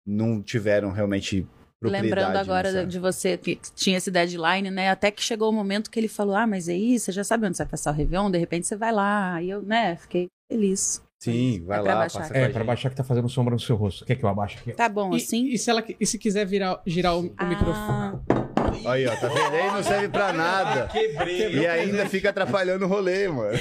não 0.06 0.42
tiveram 0.42 0.92
realmente. 0.92 1.46
Lembrando 1.82 2.36
agora 2.36 2.72
nessa- 2.72 2.86
de 2.86 2.98
você 2.98 3.36
que 3.36 3.56
tinha 3.74 3.98
esse 3.98 4.10
deadline, 4.10 4.70
né? 4.70 4.90
Até 4.90 5.10
que 5.10 5.22
chegou 5.22 5.50
o 5.50 5.52
momento 5.52 5.90
que 5.90 5.98
ele 6.00 6.08
falou: 6.08 6.34
Ah, 6.34 6.46
mas 6.46 6.68
é 6.68 6.76
isso, 6.76 7.06
você 7.06 7.12
já 7.12 7.22
sabe 7.24 7.46
onde 7.46 7.56
você 7.56 7.64
vai 7.64 7.70
passar 7.70 7.90
o 7.92 7.94
Réveillon, 7.94 8.30
de 8.30 8.38
repente 8.38 8.66
você 8.66 8.76
vai 8.76 8.92
lá. 8.92 9.42
E 9.42 9.50
eu, 9.50 9.62
né, 9.62 9.96
fiquei 9.96 10.26
feliz. 10.50 11.02
Sim, 11.22 11.62
vai 11.64 11.78
É 11.78 11.82
lá, 11.82 12.06
É, 12.06 12.48
pra 12.48 12.48
gente. 12.60 12.66
baixar 12.66 12.90
que 12.90 12.96
tá 12.96 13.04
fazendo 13.04 13.28
sombra 13.28 13.54
no 13.54 13.60
seu 13.60 13.74
rosto. 13.76 14.04
Quer 14.04 14.16
que 14.16 14.24
eu 14.24 14.28
abaixe 14.28 14.58
aqui? 14.58 14.72
Tá 14.72 14.88
bom, 14.88 15.12
E, 15.14 15.16
assim. 15.16 15.46
e 15.48 15.58
se, 15.58 15.70
ela, 15.70 15.82
e 15.98 16.06
se 16.06 16.18
quiser 16.18 16.44
virar, 16.46 16.80
girar 16.86 17.16
o, 17.16 17.26
o 17.26 17.34
Ah, 17.36 17.44
microfone? 17.46 18.45
Aí, 18.84 19.06
ó, 19.06 19.16
tá 19.16 19.28
vendo? 19.28 19.54
Aí 19.54 19.70
não 19.72 19.82
serve 19.82 20.08
pra 20.08 20.32
nada. 20.32 20.88
Quebrei. 20.92 21.56
E 21.56 21.66
ainda 21.66 22.08
fica 22.08 22.30
atrapalhando 22.30 22.84
o 22.84 22.88
rolê, 22.88 23.28
mano. 23.28 23.56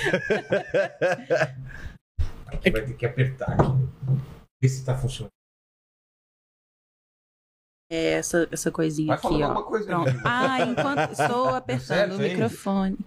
Aqui 2.47 2.71
vai 2.71 2.81
ter 2.85 2.93
que 2.93 3.05
apertar 3.05 3.51
aqui. 3.51 3.67
Vê 4.61 4.69
se 4.69 4.85
tá 4.85 4.95
funcionando. 4.95 5.31
É 7.91 8.13
essa, 8.13 8.47
essa 8.51 8.71
coisinha 8.71 9.15
Vai 9.15 9.17
aqui, 9.17 9.43
ó. 9.43 9.47
alguma 9.47 9.63
coisa 9.63 9.85
Pronto. 9.85 10.11
Ah, 10.25 10.61
enquanto 10.61 11.11
estou 11.11 11.49
apertando 11.49 11.85
Certo 11.85 12.15
o 12.15 12.19
microfone. 12.19 12.97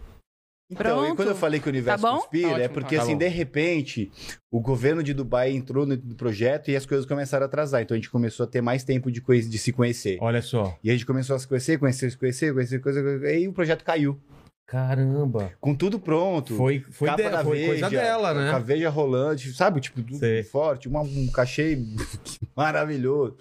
Então, 0.71 0.99
Pronto. 0.99 1.13
e 1.13 1.17
quando 1.17 1.29
eu 1.29 1.35
falei 1.35 1.59
que 1.61 1.67
o 1.67 1.71
universo 1.71 2.05
Tá 2.05 2.11
conspira, 2.11 2.51
Tá 2.51 2.61
é 2.61 2.69
porque, 2.69 2.97
tá 2.97 3.03
assim, 3.03 3.13
bom. 3.13 3.19
de 3.19 3.29
repente, 3.29 4.13
o 4.51 4.61
governo 4.61 5.03
de 5.03 5.15
Dubai 5.15 5.51
entrou 5.51 5.87
no 5.87 5.97
projeto 6.15 6.71
e 6.71 6.77
as 6.77 6.85
coisas 6.85 7.07
começaram 7.07 7.45
a 7.45 7.47
atrasar. 7.47 7.81
Então 7.81 7.95
a 7.95 7.99
gente 7.99 8.11
começou 8.11 8.45
a 8.45 8.47
ter 8.47 8.61
mais 8.61 8.85
tempo 8.85 9.11
de, 9.11 9.23
conhe- 9.23 9.41
de 9.49 9.57
se 9.59 9.73
conhecer. 9.73 10.19
Olha 10.21 10.43
só. 10.43 10.77
E 10.85 10.91
a 10.91 10.93
gente 10.93 11.07
começou 11.07 11.35
a 11.37 11.39
se 11.39 11.49
conhecer, 11.49 11.79
conhecer, 11.79 12.11
se 12.11 12.19
conhecer, 12.19 12.53
conhecer, 12.53 12.81
coisa, 12.81 13.03
coisa, 13.03 13.25
e 13.27 13.29
aí 13.31 13.49
o 13.49 13.53
projeto 13.55 13.83
caiu. 13.83 14.21
Caramba. 14.67 15.51
Com 15.59 15.75
tudo 15.75 15.99
pronto. 15.99 16.55
Foi, 16.55 16.85
foi, 16.91 17.09
capa 17.09 17.23
de- 17.23 17.31
da 17.31 17.43
foi 17.43 17.57
Veja, 17.57 17.69
coisa 17.71 17.89
dela, 17.91 18.35
Com 18.35 18.39
a 18.41 18.43
né? 18.59 18.63
Veja 18.63 18.91
rolante, 18.91 19.51
sabe? 19.55 19.81
Tipo, 19.81 20.03
tudo 20.03 20.19
Sei. 20.19 20.43
forte, 20.43 20.87
uma- 20.87 21.01
um 21.01 21.29
cachê 21.33 21.79
maravilhoso. 22.55 23.37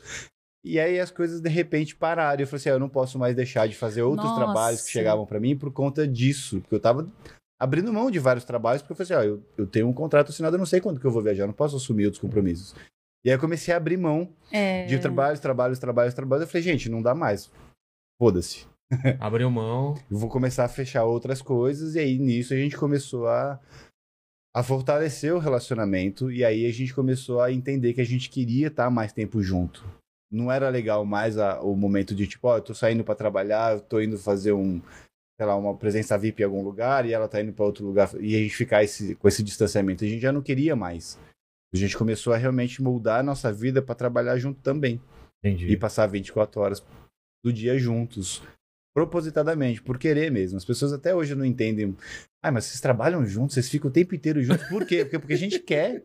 E 0.65 0.79
aí 0.79 0.99
as 0.99 1.11
coisas 1.11 1.39
de 1.39 1.49
repente 1.49 1.95
pararam. 1.95 2.39
E 2.39 2.43
eu 2.43 2.47
falei 2.47 2.57
assim: 2.59 2.69
ah, 2.69 2.73
eu 2.73 2.79
não 2.79 2.89
posso 2.89 3.17
mais 3.17 3.35
deixar 3.35 3.67
de 3.67 3.75
fazer 3.75 4.01
outros 4.01 4.29
Nossa. 4.29 4.43
trabalhos 4.43 4.81
que 4.81 4.91
chegavam 4.91 5.25
pra 5.25 5.39
mim 5.39 5.55
por 5.55 5.71
conta 5.71 6.07
disso. 6.07 6.59
Porque 6.61 6.75
eu 6.75 6.79
tava 6.79 7.09
abrindo 7.59 7.91
mão 7.93 8.11
de 8.11 8.19
vários 8.19 8.45
trabalhos, 8.45 8.81
porque 8.81 8.93
eu 8.93 9.05
falei 9.05 9.21
assim: 9.23 9.27
ó, 9.27 9.33
eu, 9.33 9.43
eu 9.57 9.67
tenho 9.67 9.87
um 9.87 9.93
contrato 9.93 10.29
assinado, 10.29 10.55
eu 10.55 10.59
não 10.59 10.65
sei 10.65 10.81
quando 10.81 10.99
que 10.99 11.05
eu 11.05 11.11
vou 11.11 11.21
viajar, 11.21 11.43
eu 11.43 11.47
não 11.47 11.53
posso 11.53 11.75
assumir 11.75 12.05
outros 12.05 12.21
compromissos. 12.21 12.75
E 13.25 13.29
aí 13.29 13.35
eu 13.35 13.39
comecei 13.39 13.73
a 13.73 13.77
abrir 13.77 13.97
mão 13.97 14.29
É... 14.51 14.85
de 14.85 14.99
trabalhos, 14.99 15.39
trabalhos, 15.39 15.79
trabalhos, 15.79 16.13
trabalhos. 16.13 16.43
Eu 16.43 16.47
falei, 16.47 16.63
gente, 16.63 16.89
não 16.89 17.01
dá 17.01 17.13
mais. 17.15 17.51
Foda-se. 18.21 18.65
Abriu 19.19 19.49
mão. 19.51 19.95
Eu 20.09 20.17
vou 20.17 20.29
começar 20.29 20.63
a 20.65 20.69
fechar 20.69 21.03
outras 21.03 21.41
coisas, 21.41 21.95
e 21.95 21.99
aí 21.99 22.17
nisso 22.17 22.53
a 22.53 22.57
gente 22.57 22.77
começou 22.77 23.27
a, 23.27 23.59
a 24.55 24.63
fortalecer 24.63 25.33
o 25.35 25.39
relacionamento, 25.39 26.31
e 26.31 26.43
aí 26.45 26.65
a 26.65 26.71
gente 26.71 26.93
começou 26.93 27.41
a 27.41 27.51
entender 27.51 27.93
que 27.93 28.01
a 28.01 28.05
gente 28.05 28.29
queria 28.29 28.67
estar 28.67 28.89
mais 28.89 29.11
tempo 29.11 29.41
junto. 29.41 29.83
Não 30.31 30.51
era 30.51 30.69
legal 30.69 31.05
mais 31.05 31.37
a- 31.37 31.61
o 31.61 31.75
momento 31.75 32.13
de 32.13 32.27
tipo, 32.27 32.47
ó, 32.47 32.57
eu 32.57 32.61
tô 32.61 32.73
saindo 32.73 33.03
pra 33.03 33.15
trabalhar, 33.15 33.73
eu 33.75 33.81
tô 33.81 34.01
indo 34.01 34.17
fazer 34.17 34.51
um, 34.51 34.81
sei 35.39 35.45
lá, 35.47 35.55
uma 35.55 35.75
presença 35.77 36.17
VIP 36.17 36.41
em 36.41 36.45
algum 36.45 36.61
lugar, 36.63 37.05
e 37.05 37.13
ela 37.13 37.27
tá 37.27 37.41
indo 37.41 37.53
pra 37.53 37.63
outro 37.65 37.85
lugar, 37.85 38.09
e 38.19 38.35
a 38.35 38.39
gente 38.39 38.55
ficar 38.55 38.83
esse- 38.83 39.15
com 39.15 39.27
esse 39.27 39.41
distanciamento. 39.43 40.03
A 40.03 40.07
gente 40.07 40.21
já 40.21 40.31
não 40.31 40.41
queria 40.41 40.75
mais. 40.75 41.17
A 41.73 41.77
gente 41.77 41.97
começou 41.97 42.33
a 42.33 42.37
realmente 42.37 42.81
moldar 42.81 43.19
a 43.19 43.23
nossa 43.23 43.51
vida 43.53 43.81
pra 43.81 43.93
trabalhar 43.95 44.37
junto 44.37 44.59
também 44.61 45.01
Entendi. 45.43 45.67
e 45.71 45.77
passar 45.77 46.07
24 46.07 46.59
horas 46.61 46.83
do 47.45 47.51
dia 47.53 47.77
juntos. 47.77 48.41
Propositadamente, 48.95 49.81
por 49.81 49.99
querer 49.99 50.31
mesmo. 50.31 50.57
As 50.57 50.65
pessoas 50.65 50.91
até 50.91 51.13
hoje 51.13 51.35
não 51.35 51.45
entendem. 51.45 51.95
Ah, 52.43 52.51
mas 52.51 52.65
vocês 52.65 52.81
trabalham 52.81 53.23
juntos, 53.25 53.53
vocês 53.53 53.69
ficam 53.69 53.89
o 53.89 53.93
tempo 53.93 54.15
inteiro 54.15 54.41
juntos. 54.41 54.67
Por 54.67 54.85
quê? 54.87 55.03
Porque, 55.05 55.19
porque 55.19 55.33
a 55.33 55.37
gente 55.37 55.59
quer. 55.59 56.03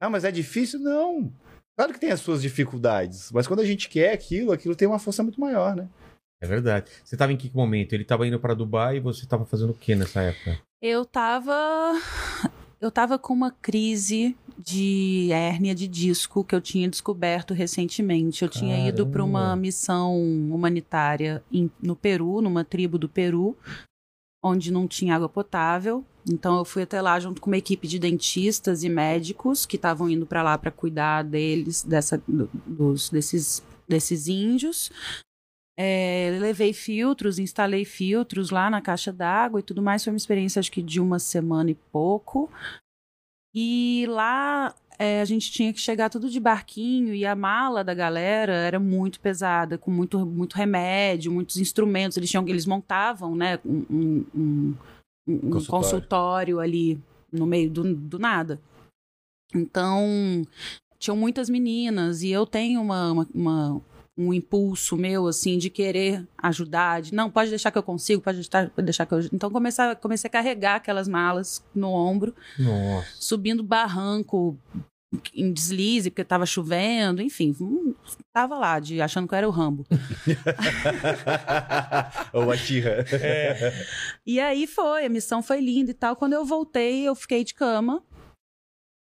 Ah, 0.00 0.10
mas 0.10 0.22
é 0.24 0.30
difícil? 0.30 0.78
Não. 0.80 1.32
Claro 1.76 1.92
que 1.92 2.00
tem 2.00 2.10
as 2.10 2.20
suas 2.20 2.40
dificuldades, 2.42 3.30
mas 3.32 3.46
quando 3.46 3.60
a 3.60 3.64
gente 3.64 3.88
quer 3.88 4.12
aquilo, 4.12 4.50
aquilo 4.52 4.74
tem 4.74 4.88
uma 4.88 4.98
força 4.98 5.22
muito 5.22 5.40
maior, 5.40 5.76
né? 5.76 5.88
É 6.42 6.46
verdade. 6.46 6.90
Você 7.04 7.16
tava 7.16 7.32
em 7.32 7.36
que 7.36 7.54
momento? 7.54 7.92
Ele 7.92 8.04
tava 8.04 8.26
indo 8.26 8.38
pra 8.40 8.54
Dubai 8.54 8.96
e 8.96 9.00
você 9.00 9.26
tava 9.26 9.44
fazendo 9.44 9.70
o 9.70 9.74
que 9.74 9.94
nessa 9.94 10.20
época? 10.22 10.58
Eu 10.82 11.04
tava. 11.04 11.54
Eu 12.80 12.90
tava 12.90 13.18
com 13.18 13.32
uma 13.32 13.50
crise 13.50 14.36
de 14.58 15.28
hérnia 15.32 15.74
de 15.74 15.88
disco 15.88 16.44
que 16.44 16.54
eu 16.54 16.60
tinha 16.60 16.88
descoberto 16.88 17.54
recentemente. 17.54 18.42
Eu 18.42 18.48
tinha 18.50 18.86
ido 18.86 19.06
para 19.06 19.24
uma 19.24 19.40
Caramba. 19.40 19.56
missão 19.62 20.14
humanitária 20.20 21.42
em- 21.50 21.70
no 21.82 21.96
Peru, 21.96 22.42
numa 22.42 22.64
tribo 22.64 22.98
do 22.98 23.08
Peru, 23.08 23.56
onde 24.44 24.70
não 24.70 24.86
tinha 24.86 25.14
água 25.16 25.28
potável. 25.28 26.04
Então 26.28 26.58
eu 26.58 26.64
fui 26.64 26.82
até 26.82 27.00
lá 27.00 27.18
junto 27.20 27.40
com 27.40 27.48
uma 27.50 27.56
equipe 27.56 27.86
de 27.86 27.98
dentistas 27.98 28.82
e 28.82 28.88
médicos 28.88 29.64
que 29.64 29.76
estavam 29.76 30.10
indo 30.10 30.26
para 30.26 30.42
lá 30.42 30.58
para 30.58 30.70
cuidar 30.72 31.22
deles, 31.22 31.82
dessa, 31.84 32.18
do- 32.26 32.50
dos, 32.66 33.08
desses, 33.10 33.62
desses 33.88 34.26
índios. 34.26 34.90
É, 35.78 36.36
levei 36.40 36.72
filtros, 36.72 37.38
instalei 37.38 37.84
filtros 37.84 38.50
lá 38.50 38.68
na 38.70 38.80
caixa 38.80 39.12
d'água 39.12 39.60
e 39.60 39.62
tudo 39.62 39.82
mais. 39.82 40.02
Foi 40.02 40.12
uma 40.12 40.16
experiência, 40.16 40.58
acho 40.58 40.72
que 40.72 40.82
de 40.82 41.00
uma 41.00 41.18
semana 41.18 41.70
e 41.70 41.74
pouco. 41.74 42.50
E 43.54 44.04
lá 44.08 44.74
é, 44.98 45.20
a 45.20 45.24
gente 45.24 45.50
tinha 45.52 45.72
que 45.72 45.80
chegar 45.80 46.10
tudo 46.10 46.28
de 46.28 46.40
barquinho 46.40 47.14
e 47.14 47.24
a 47.24 47.34
mala 47.36 47.84
da 47.84 47.94
galera 47.94 48.52
era 48.52 48.78
muito 48.80 49.20
pesada, 49.20 49.78
com 49.78 49.90
muito, 49.90 50.24
muito 50.26 50.54
remédio, 50.54 51.30
muitos 51.30 51.56
instrumentos. 51.58 52.16
Eles, 52.16 52.30
tinham, 52.30 52.46
eles 52.48 52.66
montavam 52.66 53.34
né, 53.36 53.58
um, 53.64 53.84
um- 53.90 54.24
um- 54.34 54.74
um 55.26 55.38
Consultório. 55.50 55.84
consultório 55.84 56.60
ali 56.60 57.00
no 57.32 57.46
meio 57.46 57.70
do, 57.70 57.94
do 57.94 58.18
nada. 58.18 58.60
Então, 59.54 60.42
tinham 60.98 61.16
muitas 61.16 61.48
meninas 61.48 62.22
e 62.22 62.30
eu 62.30 62.46
tenho 62.46 62.80
uma, 62.80 63.12
uma- 63.12 63.28
uma- 63.34 63.82
um 64.18 64.32
impulso 64.32 64.96
meu, 64.96 65.26
assim, 65.26 65.58
de 65.58 65.68
querer 65.68 66.26
ajudar, 66.38 67.02
de 67.02 67.14
não, 67.14 67.30
pode 67.30 67.50
deixar 67.50 67.70
que 67.70 67.76
eu 67.76 67.82
consigo, 67.82 68.22
pode 68.22 68.38
deixar, 68.38 68.70
pode 68.70 68.84
deixar 68.86 69.04
que 69.04 69.12
eu... 69.12 69.20
Então, 69.32 69.50
comecei, 69.50 69.94
comecei 69.96 70.28
a 70.28 70.32
carregar 70.32 70.76
aquelas 70.76 71.06
malas 71.06 71.62
no 71.74 71.90
ombro, 71.90 72.34
Nossa. 72.58 73.06
subindo 73.20 73.62
barranco 73.62 74.56
em 75.34 75.52
deslize, 75.52 76.10
porque 76.10 76.24
tava 76.24 76.46
chovendo, 76.46 77.22
enfim, 77.22 77.54
hum, 77.60 77.94
tava 78.32 78.56
lá, 78.58 78.80
de, 78.80 79.00
achando 79.00 79.28
que 79.28 79.34
eu 79.34 79.38
era 79.38 79.48
o 79.48 79.52
Rambo. 79.52 79.86
Ou 82.32 82.50
a 82.50 82.56
Xirra. 82.56 83.04
E 84.24 84.40
aí 84.40 84.66
foi, 84.66 85.06
a 85.06 85.08
missão 85.08 85.42
foi 85.42 85.60
linda 85.60 85.90
e 85.90 85.94
tal. 85.94 86.16
Quando 86.16 86.32
eu 86.32 86.44
voltei, 86.44 87.06
eu 87.06 87.14
fiquei 87.14 87.44
de 87.44 87.54
cama. 87.54 88.02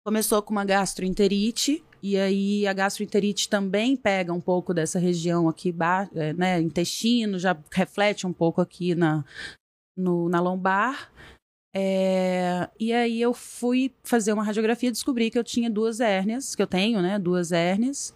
Começou 0.06 0.41
com 0.41 0.51
uma 0.51 0.65
gastroenterite. 0.65 1.84
E 2.04 2.17
aí 2.17 2.67
a 2.67 2.73
gastroenterite 2.73 3.49
também 3.49 3.95
pega 3.97 4.32
um 4.32 4.41
pouco 4.41 4.73
dessa 4.73 4.99
região 4.99 5.49
aqui, 5.49 5.73
é, 6.13 6.34
né, 6.34 6.62
intestino, 6.62 7.39
já 7.39 7.58
reflete 7.71 8.28
um 8.28 8.34
pouco 8.34 8.62
aqui 8.62 8.93
na, 8.93 9.25
no- 9.97 10.30
na 10.30 10.39
lombar. 10.39 11.12
É, 11.77 12.69
e 12.79 12.93
aí 12.93 13.21
eu 13.21 13.33
fui 13.33 13.93
fazer 14.01 14.31
uma 14.31 14.45
radiografia 14.45 14.88
e 14.88 14.91
descobri 14.93 15.29
que 15.29 15.38
eu 15.38 15.43
tinha 15.43 15.69
duas 15.69 15.99
hérnias, 15.99 16.55
que 16.55 16.61
eu 16.61 16.67
tenho, 16.67 17.01
né, 17.01 17.19
duas 17.19 17.51
hérnias. 17.51 18.15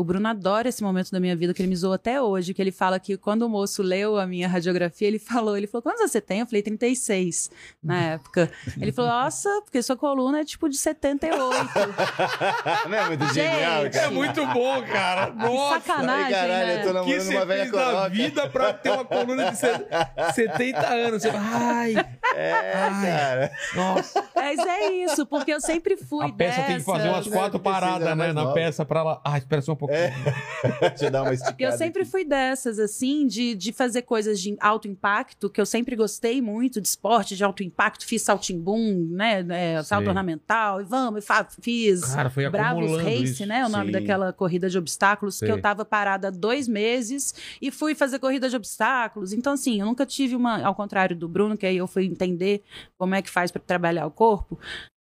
O 0.00 0.04
Bruno 0.04 0.26
adora 0.28 0.68
esse 0.68 0.82
momento 0.82 1.10
da 1.10 1.20
minha 1.20 1.36
vida, 1.36 1.52
que 1.52 1.60
ele 1.60 1.68
me 1.68 1.76
zoou 1.76 1.92
até 1.92 2.22
hoje, 2.22 2.54
que 2.54 2.62
ele 2.62 2.72
fala 2.72 2.98
que 2.98 3.16
quando 3.18 3.42
o 3.42 3.48
moço 3.48 3.82
leu 3.82 4.16
a 4.18 4.26
minha 4.26 4.48
radiografia, 4.48 5.06
ele 5.06 5.18
falou, 5.18 5.56
ele 5.56 5.66
falou, 5.66 5.82
quantos 5.82 6.00
você 6.10 6.20
tem? 6.20 6.40
Eu 6.40 6.46
falei, 6.46 6.62
36, 6.62 7.50
na 7.82 8.00
época. 8.12 8.50
Ele 8.80 8.92
falou, 8.92 9.10
nossa, 9.10 9.48
porque 9.62 9.82
sua 9.82 9.96
coluna 9.96 10.40
é 10.40 10.44
tipo 10.44 10.68
de 10.68 10.76
78. 10.78 11.36
Não 12.88 12.96
é 12.98 13.06
muito 13.08 13.34
genial, 13.34 13.82
cara? 13.90 14.06
É 14.06 14.10
muito 14.10 14.46
bom, 14.46 14.82
cara. 14.82 15.30
Que 15.32 15.36
Nossa. 15.36 15.80
sacanagem, 15.80 16.24
Ai, 16.24 16.32
caralho, 16.32 16.66
né? 16.66 16.72
eu 16.74 16.78
tô 16.80 16.88
que 16.88 16.92
namorando 16.94 17.28
uma 17.30 17.44
velha 17.46 17.60
fez 17.62 17.72
da 17.72 18.08
vida 18.08 18.48
pra 18.48 18.72
ter 18.72 18.90
uma 18.90 19.04
coluna 19.04 19.50
de 19.50 19.58
se- 19.58 19.86
70 20.34 20.80
anos. 20.88 21.22
Você... 21.22 21.30
Ai, 21.34 21.94
É, 22.34 22.52
Ai. 22.74 23.06
cara. 23.06 23.52
nossa. 23.74 24.24
Mas 24.34 24.58
é 24.60 24.92
isso, 24.92 25.26
porque 25.26 25.52
eu 25.52 25.60
sempre 25.60 25.96
fui 25.96 26.24
A 26.26 26.32
peça 26.32 26.62
tem 26.62 26.76
que 26.78 26.84
fazer 26.84 27.08
umas 27.08 27.24
dessas. 27.26 27.38
quatro 27.38 27.60
paradas, 27.60 28.16
né? 28.16 28.32
Na 28.32 28.32
nova. 28.44 28.54
peça 28.54 28.84
pra 28.84 29.00
ela. 29.00 29.20
Ah, 29.24 29.36
espera 29.36 29.60
só 29.60 29.72
um 29.72 29.76
pouquinho. 29.76 29.89
Deixa 30.80 31.06
eu 31.06 31.10
dar 31.10 31.22
uma 31.22 31.34
esticada. 31.34 31.62
Eu 31.62 31.72
sempre 31.72 32.02
aqui. 32.02 32.10
fui 32.10 32.24
dessas, 32.24 32.78
assim, 32.78 33.26
de, 33.26 33.54
de 33.54 33.72
fazer 33.72 34.02
coisas 34.02 34.40
de 34.40 34.56
alto 34.60 34.88
impacto, 34.88 35.50
que 35.50 35.60
eu 35.60 35.66
sempre 35.66 35.96
gostei 35.96 36.40
muito 36.40 36.80
de 36.80 36.88
esporte 36.88 37.36
de 37.36 37.44
alto 37.44 37.62
impacto. 37.62 38.06
Fiz 38.06 38.22
saltimbum, 38.22 39.08
né? 39.10 39.44
É, 39.50 39.82
salto 39.82 40.08
ornamental, 40.08 40.80
e 40.80 40.84
vamos, 40.84 41.24
e 41.24 41.60
fiz 41.60 42.14
Cara, 42.14 42.30
foi 42.30 42.48
Bravos 42.48 43.02
Race, 43.02 43.22
isso. 43.24 43.46
né? 43.46 43.64
O 43.64 43.68
nome 43.68 43.86
Sim. 43.86 43.92
daquela 43.92 44.32
corrida 44.32 44.68
de 44.68 44.78
obstáculos, 44.78 45.36
Sei. 45.36 45.48
que 45.48 45.52
eu 45.52 45.60
tava 45.60 45.84
parada 45.84 46.28
há 46.28 46.30
dois 46.30 46.68
meses 46.68 47.34
e 47.60 47.70
fui 47.70 47.94
fazer 47.94 48.18
corrida 48.18 48.48
de 48.48 48.56
obstáculos. 48.56 49.32
Então, 49.32 49.54
assim, 49.54 49.80
eu 49.80 49.86
nunca 49.86 50.06
tive 50.06 50.36
uma. 50.36 50.62
Ao 50.62 50.74
contrário 50.74 51.16
do 51.16 51.28
Bruno, 51.28 51.56
que 51.56 51.66
aí 51.66 51.76
eu 51.76 51.86
fui 51.86 52.04
entender 52.04 52.62
como 52.98 53.14
é 53.14 53.22
que 53.22 53.30
faz 53.30 53.50
para 53.50 53.62
trabalhar 53.62 54.06
o 54.06 54.10
corpo. 54.10 54.58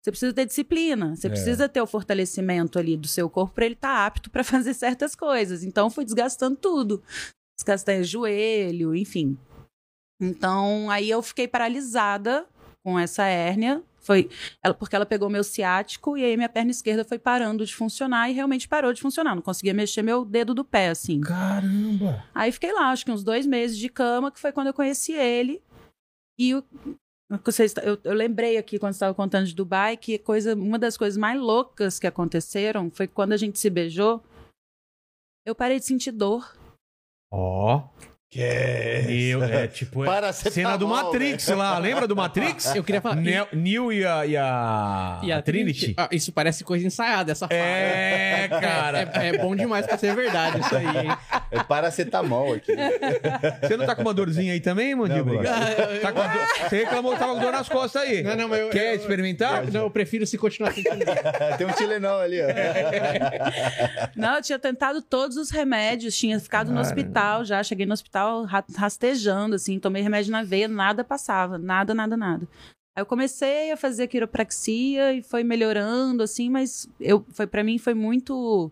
Você 0.08 0.12
precisa 0.12 0.32
ter 0.32 0.46
disciplina, 0.46 1.14
você 1.14 1.26
É. 1.26 1.30
precisa 1.30 1.68
ter 1.68 1.82
o 1.82 1.86
fortalecimento 1.86 2.78
ali 2.78 2.96
do 2.96 3.06
seu 3.06 3.28
corpo 3.28 3.54
para 3.54 3.66
ele 3.66 3.74
estar 3.74 4.06
apto 4.06 4.30
para 4.30 4.42
fazer 4.64 4.72
certas 4.72 5.14
coisas. 5.14 5.62
Então, 5.62 5.90
fui 5.90 6.04
desgastando 6.04 6.56
tudo. 6.56 7.02
Desgastei 7.58 8.02
joelho, 8.04 8.94
enfim. 8.94 9.36
Então, 10.20 10.90
aí 10.90 11.10
eu 11.10 11.20
fiquei 11.22 11.46
paralisada 11.46 12.46
com 12.82 12.98
essa 12.98 13.24
hérnia. 13.24 13.82
Foi 14.00 14.30
ela, 14.64 14.72
porque 14.72 14.96
ela 14.96 15.04
pegou 15.04 15.28
meu 15.28 15.44
ciático 15.44 16.16
e 16.16 16.24
aí 16.24 16.34
minha 16.36 16.48
perna 16.48 16.70
esquerda 16.70 17.04
foi 17.04 17.18
parando 17.18 17.66
de 17.66 17.74
funcionar 17.74 18.30
e 18.30 18.32
realmente 18.32 18.66
parou 18.66 18.92
de 18.94 19.02
funcionar. 19.02 19.34
Não 19.34 19.42
conseguia 19.42 19.74
mexer 19.74 20.00
meu 20.00 20.24
dedo 20.24 20.54
do 20.54 20.64
pé, 20.64 20.88
assim. 20.88 21.20
Caramba. 21.20 22.24
Aí 22.34 22.50
fiquei 22.50 22.72
lá, 22.72 22.90
acho 22.90 23.04
que 23.04 23.12
uns 23.12 23.22
dois 23.22 23.44
meses 23.44 23.76
de 23.76 23.90
cama, 23.90 24.30
que 24.32 24.40
foi 24.40 24.52
quando 24.52 24.68
eu 24.68 24.74
conheci 24.74 25.12
ele. 25.12 25.62
E 26.38 26.54
eu, 27.30 27.98
eu 28.04 28.14
lembrei 28.14 28.56
aqui, 28.56 28.78
quando 28.78 28.92
você 28.92 28.96
estava 28.96 29.14
contando 29.14 29.46
de 29.46 29.54
Dubai, 29.54 29.96
que 29.96 30.18
coisa, 30.18 30.54
uma 30.54 30.78
das 30.78 30.96
coisas 30.96 31.18
mais 31.18 31.38
loucas 31.38 31.98
que 31.98 32.06
aconteceram 32.06 32.90
foi 32.90 33.06
quando 33.06 33.32
a 33.32 33.36
gente 33.36 33.58
se 33.58 33.68
beijou, 33.68 34.22
eu 35.44 35.54
parei 35.54 35.78
de 35.78 35.84
sentir 35.84 36.12
dor. 36.12 36.56
Ó. 37.30 37.88
Que 38.30 38.42
é 38.42 39.06
Eu, 39.08 39.42
essa? 39.42 39.54
é 39.54 39.66
tipo, 39.66 40.02
é 40.04 40.06
Paracetamol, 40.06 40.52
cena 40.52 40.76
do 40.76 40.86
Matrix 40.86 41.48
lá, 41.48 41.78
lembra 41.78 42.06
do 42.06 42.14
Matrix? 42.14 42.74
Eu 42.74 42.84
queria 42.84 43.00
falar. 43.00 43.16
Neo, 43.16 43.46
Neo 43.54 43.90
e 43.90 44.04
a, 44.04 44.26
e 44.26 44.36
a, 44.36 45.18
E 45.22 45.32
a 45.32 45.40
Trinity? 45.40 45.94
Ah, 45.96 46.10
isso 46.12 46.30
parece 46.30 46.62
coisa 46.62 46.86
ensaiada, 46.86 47.32
essa 47.32 47.48
fala. 47.48 47.58
É, 47.58 48.46
cara. 48.60 49.10
É, 49.14 49.28
é 49.28 49.38
bom 49.38 49.56
demais 49.56 49.86
pra 49.86 49.96
ser 49.96 50.14
verdade 50.14 50.60
isso 50.60 50.76
aí, 50.76 50.84
hein? 51.06 51.16
É 51.50 51.62
paracetamol 51.62 52.52
aqui. 52.52 52.72
Você 53.62 53.78
não 53.78 53.86
tá 53.86 53.94
com 53.94 54.02
uma 54.02 54.12
dorzinha 54.12 54.52
aí 54.52 54.60
também, 54.60 54.94
Mandíbula? 54.94 55.42
Não, 55.42 56.00
Tá 56.02 56.12
com 56.12 56.20
dor- 56.20 56.68
Você 56.68 56.76
reclamou 56.84 57.12
que 57.14 57.18
tava 57.18 57.32
com 57.34 57.40
dor 57.40 57.52
nas 57.52 57.66
costas 57.70 58.02
aí. 58.02 58.22
Não, 58.22 58.36
não, 58.36 58.48
mas 58.48 58.60
eu- 58.60 58.68
Quer 58.68 58.92
eu- 58.92 58.96
experimentar? 59.00 59.64
Não, 59.72 59.84
eu 59.84 59.90
prefiro 59.90 60.26
se 60.26 60.36
continuar 60.36 60.74
sentindo. 60.74 60.98
Tem 61.56 61.66
um 61.66 61.72
Tilenol 61.72 62.20
ali, 62.20 62.40
ó. 62.42 62.46
Não, 64.14 64.36
eu 64.36 64.42
tinha 64.42 64.58
tentado 64.58 65.00
todos 65.00 65.38
os 65.38 65.50
remédios, 65.50 66.14
tinha 66.14 66.38
ficado 66.38 66.70
no 66.70 66.78
hospital 66.80 67.42
já, 67.42 67.62
cheguei 67.62 67.86
no 67.86 67.94
hospital 67.94 68.17
ra- 68.44 68.64
rastejando, 68.76 69.54
assim, 69.54 69.78
tomei 69.78 70.02
remédio 70.02 70.32
na 70.32 70.42
veia, 70.42 70.68
nada 70.68 71.02
passava, 71.04 71.58
nada, 71.58 71.94
nada, 71.94 72.16
nada. 72.16 72.48
Aí 72.96 73.02
eu 73.02 73.06
comecei 73.06 73.70
a 73.70 73.76
fazer 73.76 74.08
quiropraxia 74.08 75.12
e 75.14 75.22
foi 75.22 75.44
melhorando, 75.44 76.22
assim, 76.22 76.50
mas 76.50 76.88
eu, 77.00 77.24
foi 77.32 77.46
para 77.46 77.62
mim 77.62 77.78
foi 77.78 77.94
muito 77.94 78.70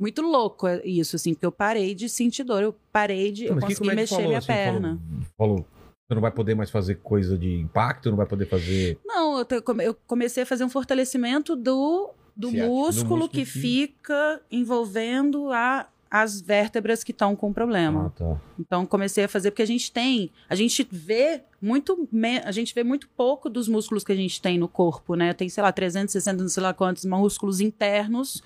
muito 0.00 0.22
louco 0.22 0.66
isso, 0.84 1.16
assim, 1.16 1.34
porque 1.34 1.44
eu 1.46 1.52
parei 1.52 1.94
de 1.94 2.08
sentir 2.08 2.42
dor, 2.44 2.62
eu 2.62 2.74
parei 2.90 3.30
de, 3.32 3.46
eu 3.46 3.54
Mas 3.54 3.64
que 3.64 3.68
consegui 3.74 3.88
é 3.88 3.92
que 3.92 3.96
mexer 3.96 4.14
falou, 4.14 4.28
minha 4.28 4.38
assim, 4.38 4.46
perna. 4.46 4.98
Falou, 5.36 5.56
falou, 5.58 5.66
você 6.08 6.14
não 6.14 6.20
vai 6.22 6.30
poder 6.30 6.54
mais 6.54 6.70
fazer 6.70 6.94
coisa 6.96 7.36
de 7.38 7.54
impacto, 7.60 8.08
não 8.10 8.16
vai 8.16 8.26
poder 8.26 8.46
fazer... 8.46 8.98
Não, 9.04 9.38
eu, 9.38 9.44
te- 9.44 9.62
eu 9.84 9.94
comecei 10.06 10.42
a 10.42 10.46
fazer 10.46 10.64
um 10.64 10.68
fortalecimento 10.70 11.54
do, 11.54 12.12
do 12.34 12.48
Ciático, 12.50 12.70
do 12.70 12.76
músculo, 12.78 13.20
músculo 13.20 13.28
que 13.28 13.44
que- 13.44 13.44
fica 13.44 14.40
envolvendo 14.50 15.52
a, 15.52 15.86
as 16.10 16.40
vértebras 16.40 17.04
que 17.04 17.12
estão 17.12 17.36
com 17.36 17.52
problema. 17.52 18.06
Ah, 18.06 18.18
tá. 18.18 18.40
Então 18.58 18.84
comecei 18.84 19.24
a 19.24 19.28
fazer 19.28 19.50
porque 19.52 19.62
a 19.62 19.66
gente 19.66 19.92
tem, 19.92 20.30
a 20.48 20.54
gente 20.54 20.86
vê 20.90 21.42
muito, 21.62 22.08
a 22.44 22.50
gente 22.50 22.74
vê 22.74 22.82
muito 22.82 23.08
pouco 23.10 23.48
dos 23.48 23.68
músculos 23.68 24.02
que 24.02 24.12
a 24.12 24.16
gente 24.16 24.42
tem 24.42 24.58
no 24.58 24.68
corpo, 24.68 25.14
né? 25.14 25.32
Tem, 25.32 25.48
sei 25.48 25.62
lá, 25.62 25.70
360, 25.70 26.42
não 26.42 26.48
sei 26.48 26.62
lá 26.62 26.74
quantos 26.74 27.04
músculos 27.04 27.60
internos 27.60 28.42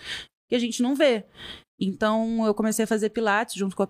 que 0.48 0.54
a 0.54 0.58
gente 0.58 0.82
não 0.82 0.94
vê. 0.94 1.24
Então 1.80 2.44
eu 2.46 2.54
comecei 2.54 2.84
a 2.84 2.88
fazer 2.88 3.10
pilates 3.10 3.54
junto 3.54 3.74
com 3.74 3.82
a 3.82 3.86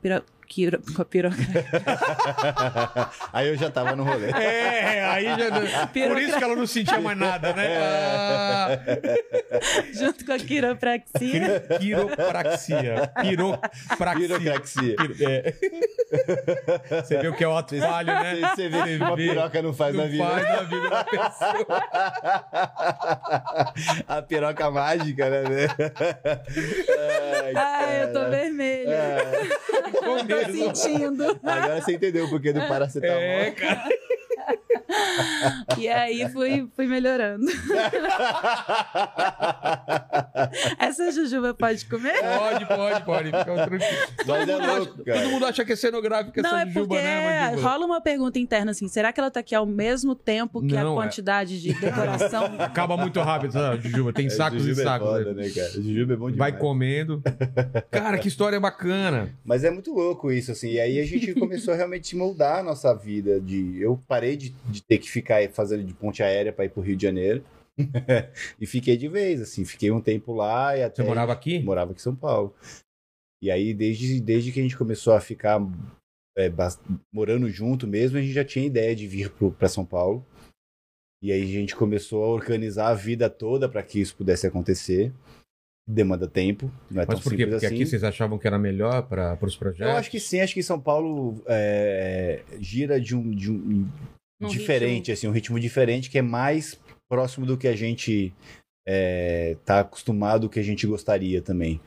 quiro- 0.55 0.81
com 0.95 1.03
a 1.03 1.05
piroca. 1.05 1.37
Aí 3.33 3.49
eu 3.49 3.57
já 3.57 3.69
tava 3.71 3.97
no 3.97 4.05
rolê. 4.05 4.31
É, 4.31 5.05
aí 5.05 5.25
já... 5.25 5.87
Por 5.89 6.19
isso 6.23 6.39
que 6.39 6.45
ela 6.45 6.55
não 6.55 6.67
sentia 6.67 7.01
mais 7.01 7.19
nada, 7.19 7.53
né? 7.53 7.77
Ah, 7.79 8.69
junto 9.93 10.25
com 10.25 10.33
a 10.33 10.39
quiropraxia. 10.39 11.61
quiro- 11.79 11.79
quiropraxia. 11.81 13.11
Quiropraxia. 13.21 14.15
Pirocraxia. 14.29 14.97
Quiro- 14.97 15.17
é. 15.29 15.55
Você 17.03 17.19
vê 17.19 17.29
o 17.29 17.35
que 17.35 17.43
é 17.43 17.49
o 17.49 17.57
ato 17.57 17.77
falho, 17.79 18.07
né? 18.07 18.41
Você 18.55 18.69
vê 18.69 18.83
que 18.85 18.97
uma 18.97 19.17
piroca 19.17 19.61
não 19.63 19.73
faz 19.73 19.95
na 19.97 20.05
Não 20.05 20.11
vida. 20.11 20.25
faz 20.25 20.49
na 20.49 20.63
vida 20.63 20.91
da 20.91 21.05
pessoa. 21.05 21.67
A 24.07 24.23
piroca 24.23 24.71
mágica, 24.71 25.29
né? 25.31 25.43
Ai, 27.45 27.53
Ai, 27.57 28.03
eu 28.05 28.07
tô 28.13 28.21
cara. 28.21 28.31
vermelha. 28.31 28.91
É. 28.95 29.33
Sentindo. 30.53 31.41
Agora 31.43 31.81
você 31.81 31.95
entendeu 31.95 32.27
o 32.27 32.31
porquê 32.31 32.53
do 32.53 32.61
paracetamol. 32.61 33.17
É, 33.17 33.51
cara. 33.51 33.85
E 35.79 35.89
aí 35.89 36.29
fui, 36.31 36.69
fui 36.75 36.87
melhorando. 36.87 37.45
Essa 40.79 41.11
jujuba 41.11 41.55
pode 41.55 41.85
comer? 41.87 42.15
Pode, 42.21 42.67
pode, 42.67 43.05
pode. 43.05 43.25
Fica 43.27 43.45
tranquilo. 43.45 43.83
É 43.83 44.25
Todo 44.25 44.47
mundo 44.47 44.63
acha- 44.63 44.79
louco, 44.79 45.05
cara. 45.05 45.21
Todo 45.21 45.31
mundo 45.31 45.47
acha 45.47 45.65
que 45.65 45.73
é 45.73 45.77
cenográfica 45.77 46.43
Não, 46.43 46.51
essa 46.51 46.59
é 46.69 46.73
porque 46.73 46.81
juba, 46.97 47.03
né, 47.03 47.41
Mandíbula? 47.51 47.71
rola 47.71 47.87
uma 47.87 48.01
pergunta 48.01 48.39
interna 48.39 48.71
assim: 48.71 48.89
será 48.89 49.13
que 49.13 49.21
ela 49.21 49.31
tá 49.31 49.41
aqui 49.41 49.55
ao 49.55 49.67
mesmo 49.67 50.15
tempo 50.15 50.61
que 50.61 50.75
Não, 50.75 50.99
a 50.99 51.03
é. 51.03 51.05
quantidade 51.05 51.61
de 51.61 51.73
decoração? 51.75 52.45
Acaba 52.59 52.97
muito 52.97 53.21
rápido, 53.21 53.55
Jujuba. 53.81 54.13
Tem 54.13 54.29
sacos 54.31 54.63
e 54.65 54.69
Jujuba 54.69 54.81
é 54.81 54.85
sacos. 54.85 55.09
foda, 55.09 55.35
né? 55.35 55.43
né, 55.45 55.51
cara? 55.51 55.71
Jujuba 55.71 56.13
é 56.13 56.17
bom 56.17 56.31
demais. 56.31 56.53
Vai 56.53 56.61
comendo. 56.61 57.23
Cara, 57.91 58.19
que 58.19 58.29
história 58.29 58.59
bacana. 58.61 59.35
Mas 59.45 59.65
é 59.65 59.71
muito 59.71 59.93
louco 59.93 60.31
isso, 60.31 60.53
assim. 60.53 60.73
E 60.73 60.81
aí 60.81 61.01
a 61.01 61.05
gente 61.07 61.35
começou 61.35 61.75
a 61.75 61.77
realmente 61.77 62.17
moldar 62.17 62.59
a 62.59 62.63
nossa 62.63 62.95
vida. 62.95 63.41
De... 63.41 63.79
Eu 63.81 64.01
parei 64.07 64.37
de, 64.37 64.55
de 64.69 64.83
ter 64.83 64.99
que 64.99 65.11
ficar 65.11 65.49
fazendo 65.51 65.85
de 65.85 65.95
ponte 65.95 66.23
aérea 66.23 66.53
para 66.53 66.65
ir 66.65 66.71
pro 66.71 66.83
Rio 66.83 66.97
de 66.97 67.03
Janeiro. 67.03 67.45
e 68.61 68.67
fiquei 68.67 68.97
de 68.97 69.09
vez, 69.09 69.41
assim. 69.41 69.65
Fiquei 69.65 69.91
um 69.91 70.01
tempo 70.01 70.33
lá 70.33 70.77
e 70.77 70.83
até. 70.83 71.03
Você 71.03 71.09
morava 71.09 71.33
aqui? 71.33 71.61
Morava 71.61 71.91
aqui 71.91 72.01
em 72.01 72.05
São 72.05 72.15
Paulo. 72.15 72.55
E 73.43 73.51
aí, 73.51 73.75
desde, 73.75 74.21
desde 74.21 74.53
que 74.53 74.61
a 74.61 74.63
gente 74.63 74.77
começou 74.77 75.13
a 75.13 75.21
ficar 75.21 75.61
é, 76.37 76.51
morando 77.13 77.49
junto 77.51 77.87
mesmo, 77.87 78.19
a 78.19 78.21
gente 78.21 78.33
já 78.33 78.45
tinha 78.45 78.67
ideia 78.67 78.95
de 78.95 79.07
vir 79.07 79.31
para 79.59 79.69
São 79.69 79.85
Paulo. 79.85 80.25
E 81.23 81.33
aí 81.33 81.43
a 81.43 81.47
gente 81.47 81.75
começou 81.75 82.23
a 82.25 82.29
organizar 82.29 82.89
a 82.89 82.95
vida 82.95 83.31
toda 83.31 83.69
para 83.69 83.83
que 83.83 84.01
isso 84.01 84.17
pudesse 84.17 84.47
acontecer. 84.47 85.13
Demanda 85.87 86.27
tempo, 86.27 86.73
não 86.91 87.03
é 87.03 87.07
Mas 87.07 87.21
por 87.21 87.37
quê? 87.37 87.47
Porque 87.47 87.67
assim. 87.67 87.75
aqui 87.75 87.87
vocês 87.87 88.03
achavam 88.03 88.39
que 88.39 88.47
era 88.47 88.59
melhor 88.59 89.07
para 89.07 89.39
os 89.43 89.55
projetos? 89.55 89.93
Eu 89.93 89.99
acho 89.99 90.11
que 90.11 90.19
sim, 90.19 90.41
acho 90.41 90.55
que 90.55 90.63
São 90.63 90.81
Paulo 90.81 91.43
é, 91.47 92.43
gira 92.59 92.99
de 92.99 93.15
um, 93.15 93.31
de 93.31 93.51
um 93.51 93.87
Num 94.41 94.49
diferente, 94.49 95.13
assim, 95.13 95.29
um 95.29 95.33
ritmo 95.33 95.59
diferente 95.61 96.11
que 96.11 96.19
é 96.19 96.23
mais 96.23 96.79
próximo 97.09 97.47
do 97.47 97.57
que 97.57 97.69
a 97.69 97.77
gente 97.77 98.33
é, 98.87 99.57
tá 99.65 99.81
acostumado, 99.81 100.43
do 100.43 100.49
que 100.49 100.61
a 100.61 100.63
gente 100.65 100.87
gostaria 100.87 101.41
também. 101.41 101.81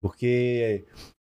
Porque 0.00 0.84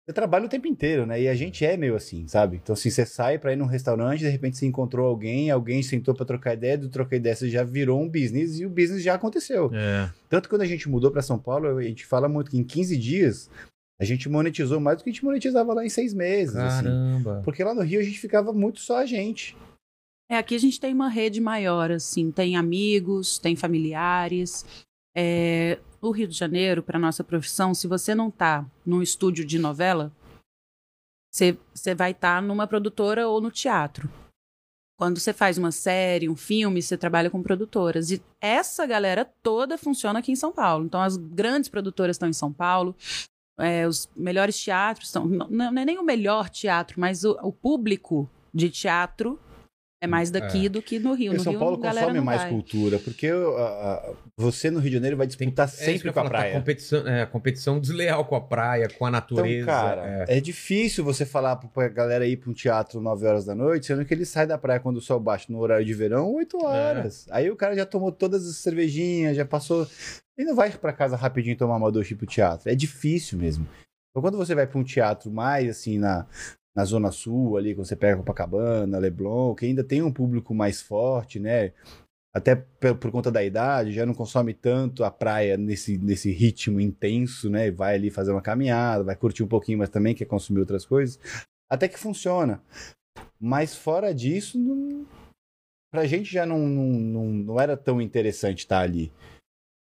eu 0.07 0.13
trabalho 0.13 0.45
o 0.45 0.49
tempo 0.49 0.67
inteiro, 0.67 1.05
né? 1.05 1.21
E 1.21 1.27
a 1.27 1.35
gente 1.35 1.65
é 1.65 1.75
meio 1.75 1.95
assim, 1.95 2.27
sabe? 2.27 2.57
Então, 2.57 2.73
assim, 2.73 2.89
você 2.89 3.05
sai 3.05 3.37
pra 3.37 3.51
ir 3.51 3.55
num 3.55 3.65
restaurante, 3.65 4.19
de 4.19 4.29
repente 4.29 4.57
você 4.57 4.65
encontrou 4.65 5.05
alguém, 5.05 5.49
alguém 5.49 5.83
sentou 5.83 6.13
pra 6.15 6.25
trocar 6.25 6.53
ideia, 6.53 6.77
do 6.77 6.89
trocar 6.89 7.17
ideia 7.17 7.35
você 7.35 7.49
já 7.49 7.63
virou 7.63 8.01
um 8.01 8.09
business 8.09 8.59
e 8.59 8.65
o 8.65 8.69
business 8.69 9.03
já 9.03 9.15
aconteceu. 9.15 9.69
É. 9.73 10.09
Tanto 10.29 10.43
que 10.43 10.49
quando 10.49 10.61
a 10.61 10.67
gente 10.67 10.87
mudou 10.87 11.11
pra 11.11 11.21
São 11.21 11.37
Paulo, 11.37 11.77
a 11.77 11.83
gente 11.83 12.05
fala 12.05 12.29
muito 12.29 12.51
que 12.51 12.57
em 12.57 12.63
15 12.63 12.97
dias 12.97 13.49
a 13.99 14.05
gente 14.05 14.29
monetizou 14.29 14.79
mais 14.79 14.97
do 14.97 15.03
que 15.03 15.09
a 15.09 15.13
gente 15.13 15.25
monetizava 15.25 15.73
lá 15.73 15.85
em 15.85 15.89
seis 15.89 16.13
meses, 16.13 16.55
assim. 16.55 16.83
Caramba. 16.83 17.41
Porque 17.43 17.63
lá 17.63 17.73
no 17.73 17.81
Rio 17.81 17.99
a 17.99 18.03
gente 18.03 18.19
ficava 18.19 18.53
muito 18.53 18.79
só 18.79 18.99
a 18.99 19.05
gente. 19.05 19.57
É, 20.29 20.37
aqui 20.37 20.55
a 20.55 20.59
gente 20.59 20.79
tem 20.79 20.93
uma 20.93 21.07
rede 21.07 21.39
maior, 21.39 21.89
assim, 21.89 22.31
tem 22.31 22.57
amigos, 22.57 23.39
tem 23.39 23.55
familiares. 23.55 24.65
É, 25.15 25.79
no 26.01 26.11
Rio 26.11 26.27
de 26.27 26.37
Janeiro, 26.37 26.83
para 26.83 26.99
nossa 26.99 27.23
profissão, 27.23 27.73
se 27.73 27.87
você 27.87 28.13
não 28.13 28.29
tá 28.29 28.65
num 28.85 29.01
estúdio 29.01 29.45
de 29.45 29.57
novela, 29.57 30.11
você, 31.31 31.57
vai 31.95 32.11
estar 32.11 32.41
numa 32.41 32.67
produtora 32.67 33.27
ou 33.27 33.39
no 33.39 33.51
teatro. 33.51 34.09
Quando 34.99 35.19
você 35.19 35.31
faz 35.31 35.57
uma 35.57 35.71
série, 35.71 36.27
um 36.27 36.35
filme, 36.35 36.81
você 36.81 36.97
trabalha 36.97 37.29
com 37.29 37.43
produtoras. 37.43 38.09
E 38.09 38.21
essa 38.41 38.85
galera 38.85 39.23
toda 39.43 39.77
funciona 39.77 40.19
aqui 40.19 40.31
em 40.31 40.35
São 40.35 40.51
Paulo. 40.51 40.85
Então, 40.85 41.01
as 41.01 41.15
grandes 41.15 41.69
produtoras 41.69 42.15
estão 42.15 42.27
em 42.27 42.33
São 42.33 42.51
Paulo. 42.51 42.95
é, 43.59 43.87
os 43.87 44.09
melhores 44.15 44.59
teatros 44.61 45.07
estão. 45.07 45.25
Não, 45.25 45.47
não 45.49 45.81
é 45.81 45.85
nem 45.85 45.99
o 45.99 46.03
melhor 46.03 46.49
teatro, 46.49 46.99
mas 46.99 47.23
o, 47.23 47.37
o 47.43 47.51
público 47.51 48.29
de 48.53 48.69
teatro 48.71 49.39
é 49.99 50.05
mais 50.05 50.29
daqui 50.29 50.69
do 50.69 50.81
que 50.81 50.99
no 50.99 51.13
Rio. 51.13 51.31
Porque 51.31 51.37
No 51.37 51.43
São 51.43 51.53
Rio, 51.53 51.59
Paulo 51.59 51.77
consome 51.79 52.21
mais 52.21 52.41
vai. 52.41 52.49
cultura, 52.51 52.99
porque 52.99 53.31
uh, 53.31 53.49
uh, 53.49 54.17
você 54.37 54.69
no 54.69 54.79
Rio 54.79 54.91
de 54.91 54.95
Janeiro 54.95 55.17
vai 55.17 55.25
disputar 55.25 55.65
É 55.65 55.69
isso 55.69 55.77
que 55.77 55.85
sempre 55.85 56.09
eu 56.09 56.13
com 56.13 56.19
a 56.19 56.23
tá 56.23 56.29
praia. 56.29 56.53
competição, 56.53 57.07
é, 57.07 57.25
competição 57.25 57.79
desleal 57.79 58.23
com 58.25 58.35
a 58.35 58.41
praia, 58.41 58.87
com 58.89 59.05
a 59.05 59.11
natureza. 59.11 59.63
Então, 59.63 59.73
cara, 59.73 60.25
é. 60.27 60.37
é. 60.37 60.39
difícil 60.39 61.03
você 61.03 61.25
falar 61.25 61.55
pra 61.55 61.87
galera 61.87 62.27
ir 62.27 62.37
pra 62.37 62.51
um 62.51 62.53
teatro 62.53 63.01
9 63.01 63.25
horas 63.25 63.45
da 63.45 63.55
noite, 63.55 63.87
sendo 63.87 64.05
que 64.05 64.13
ele 64.13 64.25
sai 64.25 64.45
da 64.45 64.57
praia 64.57 64.79
quando 64.79 64.97
o 64.97 65.01
sol 65.01 65.19
baixa 65.19 65.45
no 65.49 65.59
horário 65.59 65.85
de 65.85 65.93
verão, 65.95 66.31
8 66.33 66.63
horas. 66.63 67.25
Aí 67.31 67.49
o 67.49 67.55
cara 67.55 67.75
já 67.75 67.85
tomou 67.85 68.11
todas 68.11 68.47
as 68.47 68.57
cervejinhas, 68.57 69.35
já 69.35 69.45
passou. 69.45 69.87
E 70.37 70.43
não 70.43 70.55
vai 70.55 70.69
pra 70.69 70.93
casa 70.93 71.15
rapidinho 71.15 71.57
tomar 71.57 71.77
uma 71.77 71.91
ducha 71.91 72.13
e 72.13 72.15
ir 72.15 72.17
pro 72.17 72.27
teatro. 72.27 72.69
É 72.69 72.75
difícil 72.75 73.39
mesmo. 73.39 73.67
Então, 74.11 74.21
quando 74.21 74.37
você 74.37 74.53
vai 74.53 74.67
pra 74.67 74.79
um 74.79 74.83
teatro 74.83 75.31
mais 75.31 75.69
assim 75.69 75.97
na, 75.97 76.27
na 76.77 76.85
Zona 76.85 77.11
Sul, 77.11 77.57
ali, 77.57 77.73
quando 77.73 77.87
você 77.87 77.95
pega 77.95 78.17
Copacabana, 78.17 78.99
Leblon, 78.99 79.55
que 79.55 79.65
ainda 79.65 79.83
tem 79.83 80.03
um 80.03 80.11
público 80.11 80.53
mais 80.53 80.79
forte, 80.79 81.39
né? 81.39 81.73
Até 82.35 82.55
por, 82.55 82.93
por 82.97 83.09
conta 83.11 83.31
da 83.31 83.43
idade, 83.43 83.91
já 83.93 84.05
não 84.05 84.13
consome 84.13 84.53
tanto 84.53 85.03
a 85.03 85.09
praia 85.09 85.57
nesse, 85.57 85.97
nesse 85.97 86.31
ritmo 86.31 86.79
intenso, 86.79 87.49
né? 87.49 87.71
Vai 87.71 87.95
ali 87.95 88.11
fazer 88.11 88.31
uma 88.31 88.43
caminhada, 88.43 89.03
vai 89.03 89.15
curtir 89.15 89.41
um 89.41 89.47
pouquinho, 89.47 89.79
mas 89.79 89.89
também 89.89 90.13
quer 90.13 90.25
consumir 90.25 90.59
outras 90.59 90.85
coisas. 90.85 91.19
Até 91.67 91.87
que 91.87 91.97
funciona. 91.97 92.61
Mas 93.41 93.75
fora 93.75 94.13
disso, 94.13 94.59
não... 94.59 95.03
pra 95.91 96.05
gente 96.05 96.31
já 96.31 96.45
não, 96.45 96.59
não, 96.59 97.25
não, 97.25 97.59
era 97.59 97.75
tão 97.75 97.99
interessante 97.99 98.59
estar 98.59 98.81
ali. 98.81 99.11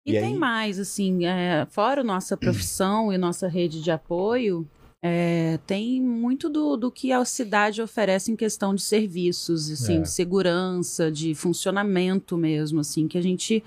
E, 0.05 0.11
E 0.11 0.19
tem 0.19 0.33
aí- 0.33 0.37
mais, 0.37 0.77
assim, 0.77 1.25
é, 1.25 1.65
fora 1.71 2.03
nossa 2.03 2.37
profissão 2.37 3.11
e 3.11 3.17
nossa 3.17 3.47
rede 3.47 3.81
de 3.81 3.89
apoio, 3.89 4.67
é, 5.05 5.59
tem 5.67 6.01
muito 6.01 6.49
do, 6.49 6.77
do 6.77 6.89
que 6.89 7.11
a 7.11 7.25
cidade 7.25 7.81
oferece 7.81 8.31
em 8.31 8.37
questão 8.37 8.73
de 8.73 8.81
serviços, 8.81 9.69
assim, 9.69 9.97
É. 9.97 10.01
de 10.01 10.09
segurança, 10.09 11.11
de 11.11 11.35
funcionamento 11.35 12.37
mesmo, 12.37 12.79
assim, 12.79 13.05
que 13.05 13.17
a 13.17 13.21
gente 13.21 13.61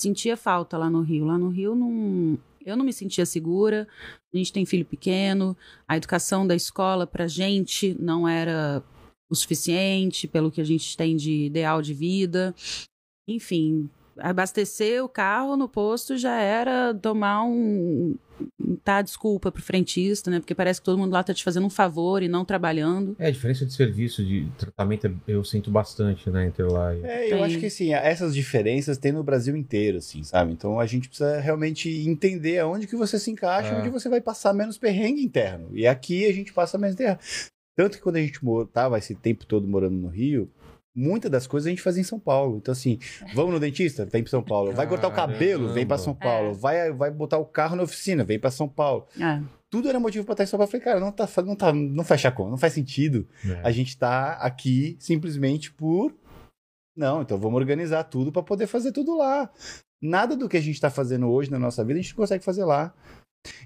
sentia 0.00 0.34
falta 0.34 0.78
lá 0.78 0.88
no 0.88 1.02
Rio. 1.02 1.26
Lá 1.26 1.36
no 1.36 1.50
Rio 1.50 1.74
não, 1.74 2.38
eu 2.64 2.74
não 2.74 2.86
me 2.86 2.92
sentia 2.92 3.26
segura. 3.26 3.86
A 4.32 4.36
gente 4.38 4.50
tem 4.50 4.64
filho 4.64 4.86
pequeno, 4.86 5.54
a 5.86 5.94
educação 5.96 6.46
da 6.46 6.54
escola 6.56 7.06
pra 7.06 7.26
gente 7.28 7.94
não 8.00 8.26
era 8.26 8.82
o 9.30 9.34
suficiente 9.34 10.26
pelo 10.26 10.50
que 10.50 10.60
a 10.60 10.64
gente 10.64 10.96
tem 10.96 11.14
de 11.16 11.44
ideal 11.44 11.82
de 11.82 11.92
vida. 11.92 12.54
Enfim, 13.28 13.90
abastecer 14.16 15.04
o 15.04 15.08
carro 15.08 15.54
no 15.54 15.68
posto 15.68 16.16
já 16.16 16.40
era 16.40 16.94
tomar 16.94 17.42
um. 17.44 18.16
Tá, 18.84 19.02
desculpa 19.02 19.50
pro 19.50 19.62
frentista, 19.62 20.30
né? 20.30 20.38
Porque 20.40 20.54
parece 20.54 20.80
que 20.80 20.84
todo 20.84 20.98
mundo 20.98 21.12
lá 21.12 21.22
tá 21.22 21.32
te 21.34 21.42
fazendo 21.42 21.66
um 21.66 21.70
favor 21.70 22.22
e 22.22 22.28
não 22.28 22.44
trabalhando. 22.44 23.16
É, 23.18 23.26
a 23.28 23.30
diferença 23.30 23.64
de 23.66 23.72
serviço, 23.72 24.24
de 24.24 24.46
tratamento, 24.58 25.10
eu 25.26 25.42
sinto 25.44 25.70
bastante, 25.70 26.30
né, 26.30 26.46
entre 26.46 26.62
lá 26.62 26.94
e... 26.94 27.02
É, 27.02 27.26
eu 27.26 27.36
Tem. 27.36 27.44
acho 27.44 27.58
que 27.58 27.66
assim, 27.66 27.92
essas 27.92 28.34
diferenças 28.34 28.98
tem 28.98 29.12
no 29.12 29.22
Brasil 29.22 29.56
inteiro, 29.56 29.98
assim, 29.98 30.22
sabe? 30.22 30.52
Então 30.52 30.78
a 30.78 30.86
gente 30.86 31.08
precisa 31.08 31.40
realmente 31.40 31.88
entender 32.08 32.58
aonde 32.58 32.86
que 32.86 32.96
você 32.96 33.18
se 33.18 33.30
encaixa, 33.30 33.70
É. 33.74 33.78
onde 33.80 33.88
você 33.90 34.08
vai 34.08 34.20
passar 34.20 34.52
menos 34.52 34.78
perrengue 34.78 35.22
interno. 35.22 35.68
E 35.72 35.86
aqui 35.86 36.26
a 36.26 36.32
gente 36.32 36.52
passa 36.52 36.78
menos 36.78 36.96
terra. 36.96 37.18
Tanto 37.76 37.96
que 37.96 38.02
quando 38.02 38.16
a 38.16 38.20
gente 38.20 38.40
tava 38.72 38.98
esse 38.98 39.14
tempo 39.14 39.46
todo 39.46 39.66
morando 39.68 39.96
no 39.96 40.08
Rio, 40.08 40.50
muitas 40.98 41.30
das 41.30 41.46
coisas 41.46 41.66
a 41.66 41.70
gente 41.70 41.80
fazia 41.82 42.00
em 42.00 42.04
São 42.04 42.18
Paulo. 42.18 42.58
Então, 42.58 42.72
assim, 42.72 42.98
vamos 43.34 43.52
no 43.52 43.60
dentista? 43.60 44.04
Vem 44.04 44.22
para 44.22 44.30
São 44.30 44.42
Paulo. 44.42 44.72
Vai 44.72 44.86
cortar 44.86 45.08
o 45.08 45.12
cabelo? 45.12 45.72
Vem 45.72 45.86
para 45.86 45.96
São 45.98 46.14
Paulo. 46.14 46.50
É. 46.50 46.54
Vai, 46.54 46.92
vai 46.92 47.10
botar 47.10 47.38
o 47.38 47.44
carro 47.44 47.76
na 47.76 47.84
oficina? 47.84 48.24
Vem 48.24 48.38
para 48.38 48.50
São 48.50 48.68
Paulo. 48.68 49.06
É. 49.18 49.40
Tudo 49.70 49.88
era 49.88 50.00
motivo 50.00 50.24
para 50.24 50.32
estar 50.32 50.44
em 50.44 50.46
São 50.46 50.58
Paulo. 50.58 50.68
Eu 50.68 50.70
falei, 50.72 50.84
cara, 50.84 51.00
não, 51.00 51.12
tá, 51.12 51.28
não, 51.42 51.54
tá, 51.54 51.72
não 51.72 52.04
fecha 52.04 52.28
a 52.28 52.32
conta, 52.32 52.50
não 52.50 52.58
faz 52.58 52.72
sentido 52.72 53.28
É. 53.44 53.60
a 53.62 53.70
gente 53.70 53.96
tá 53.96 54.32
aqui 54.32 54.96
simplesmente 54.98 55.72
por. 55.72 56.14
Não, 56.96 57.22
então 57.22 57.38
vamos 57.38 57.58
organizar 57.60 58.02
tudo 58.04 58.32
para 58.32 58.42
poder 58.42 58.66
fazer 58.66 58.90
tudo 58.90 59.16
lá. 59.16 59.48
Nada 60.02 60.36
do 60.36 60.48
que 60.48 60.56
a 60.56 60.60
gente 60.60 60.74
está 60.74 60.90
fazendo 60.90 61.28
hoje 61.28 61.50
na 61.50 61.58
nossa 61.58 61.84
vida 61.84 61.98
a 61.98 62.02
gente 62.02 62.14
consegue 62.14 62.44
fazer 62.44 62.64
lá. 62.64 62.92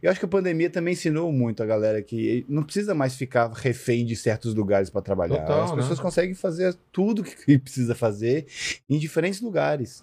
Eu 0.02 0.10
acho 0.10 0.20
que 0.20 0.26
a 0.26 0.28
pandemia 0.28 0.70
também 0.70 0.92
ensinou 0.92 1.32
muito 1.32 1.62
a 1.62 1.66
galera 1.66 2.02
que 2.02 2.44
não 2.48 2.62
precisa 2.62 2.94
mais 2.94 3.14
ficar 3.14 3.50
refém 3.52 4.04
de 4.04 4.16
certos 4.16 4.54
lugares 4.54 4.90
para 4.90 5.02
trabalhar. 5.02 5.40
Total, 5.40 5.64
As 5.64 5.70
né? 5.70 5.76
pessoas 5.76 6.00
conseguem 6.00 6.34
fazer 6.34 6.74
tudo 6.90 7.22
que 7.24 7.58
precisa 7.58 7.94
fazer 7.94 8.46
em 8.88 8.98
diferentes 8.98 9.40
lugares. 9.40 10.02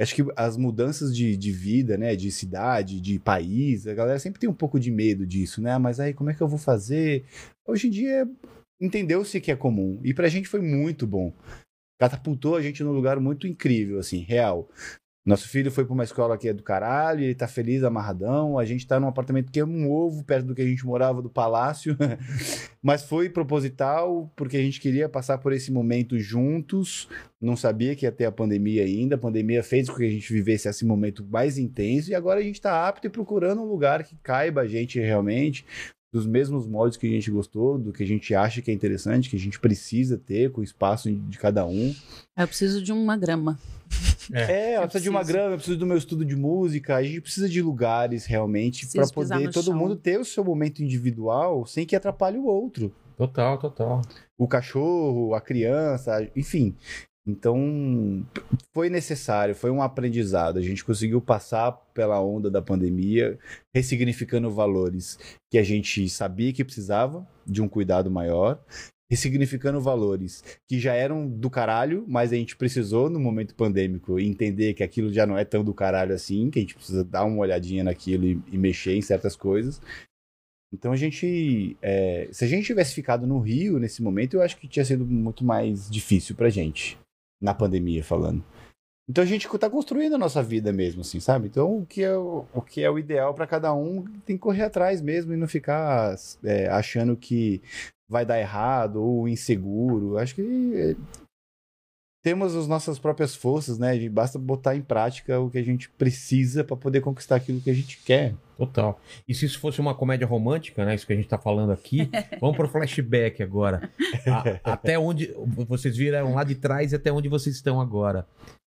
Acho 0.00 0.14
que 0.14 0.24
as 0.36 0.56
mudanças 0.56 1.14
de, 1.14 1.36
de 1.36 1.52
vida, 1.52 1.96
né, 1.96 2.16
de 2.16 2.30
cidade, 2.30 3.00
de 3.00 3.18
país, 3.18 3.86
a 3.86 3.94
galera 3.94 4.18
sempre 4.18 4.40
tem 4.40 4.48
um 4.48 4.54
pouco 4.54 4.80
de 4.80 4.90
medo 4.90 5.26
disso, 5.26 5.60
né? 5.62 5.78
Mas 5.78 6.00
aí 6.00 6.12
como 6.12 6.30
é 6.30 6.34
que 6.34 6.40
eu 6.40 6.48
vou 6.48 6.58
fazer? 6.58 7.24
Hoje 7.66 7.86
em 7.86 7.90
dia 7.90 8.28
entendeu-se 8.80 9.40
que 9.40 9.52
é 9.52 9.56
comum 9.56 10.00
e 10.02 10.12
pra 10.12 10.28
gente 10.28 10.48
foi 10.48 10.60
muito 10.60 11.06
bom. 11.06 11.32
Catapultou 12.00 12.56
a 12.56 12.62
gente 12.62 12.82
num 12.82 12.90
lugar 12.90 13.20
muito 13.20 13.46
incrível, 13.46 14.00
assim, 14.00 14.18
real. 14.18 14.68
Nosso 15.24 15.48
filho 15.48 15.70
foi 15.70 15.84
pra 15.84 15.94
uma 15.94 16.02
escola 16.02 16.36
que 16.36 16.48
é 16.48 16.52
do 16.52 16.64
caralho, 16.64 17.22
ele 17.22 17.34
tá 17.34 17.46
feliz, 17.46 17.84
amarradão. 17.84 18.58
A 18.58 18.64
gente 18.64 18.84
tá 18.84 18.98
num 18.98 19.06
apartamento 19.06 19.52
que 19.52 19.60
é 19.60 19.64
um 19.64 19.88
ovo, 19.88 20.24
perto 20.24 20.46
do 20.46 20.54
que 20.54 20.62
a 20.62 20.66
gente 20.66 20.84
morava, 20.84 21.22
do 21.22 21.30
palácio. 21.30 21.96
Mas 22.82 23.04
foi 23.04 23.30
proposital, 23.30 24.32
porque 24.34 24.56
a 24.56 24.60
gente 24.60 24.80
queria 24.80 25.08
passar 25.08 25.38
por 25.38 25.52
esse 25.52 25.70
momento 25.70 26.18
juntos. 26.18 27.08
Não 27.40 27.54
sabia 27.54 27.94
que 27.94 28.04
ia 28.04 28.10
ter 28.10 28.24
a 28.24 28.32
pandemia 28.32 28.82
ainda. 28.82 29.14
A 29.14 29.18
pandemia 29.18 29.62
fez 29.62 29.88
com 29.88 29.96
que 29.96 30.04
a 30.04 30.10
gente 30.10 30.32
vivesse 30.32 30.68
esse 30.68 30.84
momento 30.84 31.24
mais 31.24 31.56
intenso. 31.56 32.10
E 32.10 32.16
agora 32.16 32.40
a 32.40 32.42
gente 32.42 32.60
tá 32.60 32.88
apto 32.88 33.06
e 33.06 33.10
procurando 33.10 33.62
um 33.62 33.68
lugar 33.68 34.02
que 34.02 34.16
caiba 34.24 34.62
a 34.62 34.66
gente 34.66 34.98
realmente, 34.98 35.64
dos 36.12 36.26
mesmos 36.26 36.66
moldes 36.66 36.98
que 36.98 37.06
a 37.06 37.10
gente 37.10 37.30
gostou, 37.30 37.78
do 37.78 37.92
que 37.92 38.02
a 38.02 38.06
gente 38.06 38.34
acha 38.34 38.60
que 38.60 38.70
é 38.70 38.74
interessante, 38.74 39.30
que 39.30 39.36
a 39.36 39.38
gente 39.38 39.58
precisa 39.58 40.18
ter, 40.18 40.52
com 40.52 40.60
o 40.60 40.64
espaço 40.64 41.10
de 41.10 41.38
cada 41.38 41.64
um. 41.64 41.94
Eu 42.36 42.46
preciso 42.46 42.82
de 42.82 42.92
uma 42.92 43.16
grama. 43.16 43.58
É, 44.32 44.74
ela 44.74 44.84
Eu 44.84 44.88
precisa 44.88 45.02
de 45.02 45.08
uma 45.10 45.18
preciso. 45.20 45.38
grana, 45.38 45.56
precisa 45.56 45.76
do 45.76 45.86
meu 45.86 45.96
estudo 45.96 46.24
de 46.24 46.36
música, 46.36 46.96
a 46.96 47.02
gente 47.02 47.20
precisa 47.20 47.48
de 47.48 47.60
lugares 47.62 48.24
realmente 48.26 48.86
para 48.86 49.06
Preciso 49.06 49.14
poder 49.14 49.50
todo 49.50 49.64
chão. 49.64 49.76
mundo 49.76 49.96
ter 49.96 50.20
o 50.20 50.24
seu 50.24 50.44
momento 50.44 50.82
individual 50.82 51.64
sem 51.66 51.84
que 51.86 51.96
atrapalhe 51.96 52.38
o 52.38 52.44
outro. 52.46 52.94
Total, 53.16 53.58
total. 53.58 54.02
O 54.38 54.46
cachorro, 54.48 55.34
a 55.34 55.40
criança, 55.40 56.28
enfim. 56.36 56.74
Então, 57.26 58.26
foi 58.74 58.90
necessário, 58.90 59.54
foi 59.54 59.70
um 59.70 59.80
aprendizado. 59.80 60.58
A 60.58 60.62
gente 60.62 60.84
conseguiu 60.84 61.20
passar 61.20 61.70
pela 61.94 62.20
onda 62.20 62.50
da 62.50 62.60
pandemia, 62.60 63.38
ressignificando 63.72 64.50
valores 64.50 65.18
que 65.50 65.56
a 65.56 65.62
gente 65.62 66.08
sabia 66.08 66.52
que 66.52 66.64
precisava 66.64 67.26
de 67.46 67.62
um 67.62 67.68
cuidado 67.68 68.10
maior, 68.10 68.60
ressignificando 69.08 69.80
valores 69.80 70.42
que 70.68 70.80
já 70.80 70.94
eram 70.94 71.28
do 71.28 71.48
caralho, 71.48 72.04
mas 72.08 72.32
a 72.32 72.36
gente 72.36 72.56
precisou, 72.56 73.08
no 73.08 73.20
momento 73.20 73.54
pandêmico, 73.54 74.18
entender 74.18 74.74
que 74.74 74.82
aquilo 74.82 75.12
já 75.12 75.24
não 75.24 75.38
é 75.38 75.44
tão 75.44 75.62
do 75.62 75.74
caralho 75.74 76.14
assim, 76.14 76.50
que 76.50 76.58
a 76.58 76.62
gente 76.62 76.74
precisa 76.74 77.04
dar 77.04 77.24
uma 77.24 77.38
olhadinha 77.38 77.84
naquilo 77.84 78.24
e, 78.24 78.42
e 78.50 78.58
mexer 78.58 78.96
em 78.96 79.02
certas 79.02 79.36
coisas. 79.36 79.80
Então 80.72 80.90
a 80.90 80.96
gente. 80.96 81.76
é, 81.82 82.28
se 82.32 82.44
a 82.44 82.48
gente 82.48 82.64
tivesse 82.64 82.94
ficado 82.94 83.26
no 83.26 83.38
Rio 83.38 83.78
nesse 83.78 84.02
momento, 84.02 84.34
eu 84.34 84.42
acho 84.42 84.56
que 84.56 84.66
tinha 84.66 84.84
sido 84.84 85.04
muito 85.04 85.44
mais 85.44 85.90
difícil 85.90 86.34
pra 86.34 86.48
gente. 86.48 86.98
Na 87.42 87.52
pandemia, 87.52 88.02
falando. 88.02 88.42
Então 89.08 89.22
a 89.22 89.26
gente 89.26 89.48
tá 89.58 89.68
construindo 89.68 90.14
a 90.14 90.18
nossa 90.18 90.42
vida 90.42 90.72
mesmo, 90.72 91.00
assim, 91.00 91.18
sabe? 91.20 91.48
Então 91.48 91.78
o 91.78 91.86
que 91.86 92.02
é 92.02 92.16
o, 92.16 92.46
o, 92.54 92.62
que 92.62 92.82
é 92.82 92.90
o 92.90 92.98
ideal 92.98 93.34
pra 93.34 93.46
cada 93.46 93.74
um 93.74 94.04
tem 94.24 94.36
que 94.36 94.42
correr 94.42 94.62
atrás 94.62 95.02
mesmo 95.02 95.34
e 95.34 95.36
não 95.36 95.48
ficar 95.48 96.14
é, 96.44 96.68
achando 96.68 97.16
que 97.16 97.60
vai 98.08 98.24
dar 98.24 98.38
errado 98.38 99.02
ou 99.02 99.28
inseguro. 99.28 100.18
Acho 100.18 100.36
que 100.36 100.96
temos 102.22 102.54
as 102.54 102.68
nossas 102.68 102.98
próprias 102.98 103.34
forças, 103.34 103.78
né? 103.78 103.96
E 103.96 104.08
basta 104.08 104.38
botar 104.38 104.76
em 104.76 104.80
prática 104.82 105.40
o 105.40 105.50
que 105.50 105.58
a 105.58 105.62
gente 105.62 105.90
precisa 105.90 106.62
pra 106.62 106.76
poder 106.76 107.00
conquistar 107.00 107.36
aquilo 107.36 107.60
que 107.60 107.68
a 107.70 107.74
gente 107.74 107.98
quer. 108.04 108.34
Total. 108.56 109.00
E 109.26 109.34
se 109.34 109.44
isso 109.46 109.58
fosse 109.58 109.80
uma 109.80 109.94
comédia 109.94 110.26
romântica, 110.26 110.84
né? 110.84 110.94
Isso 110.94 111.06
que 111.06 111.12
a 111.12 111.16
gente 111.16 111.28
tá 111.28 111.36
falando 111.38 111.72
aqui, 111.72 112.08
vamos 112.40 112.56
pro 112.56 112.68
flashback 112.68 113.42
agora. 113.42 113.90
A- 114.64 114.72
até 114.72 114.98
onde 114.98 115.34
vocês 115.66 115.96
viram 115.96 116.34
lá 116.34 116.44
de 116.44 116.54
trás 116.54 116.92
e 116.92 116.96
até 116.96 117.10
onde 117.12 117.28
vocês 117.28 117.56
estão 117.56 117.80
agora. 117.80 118.26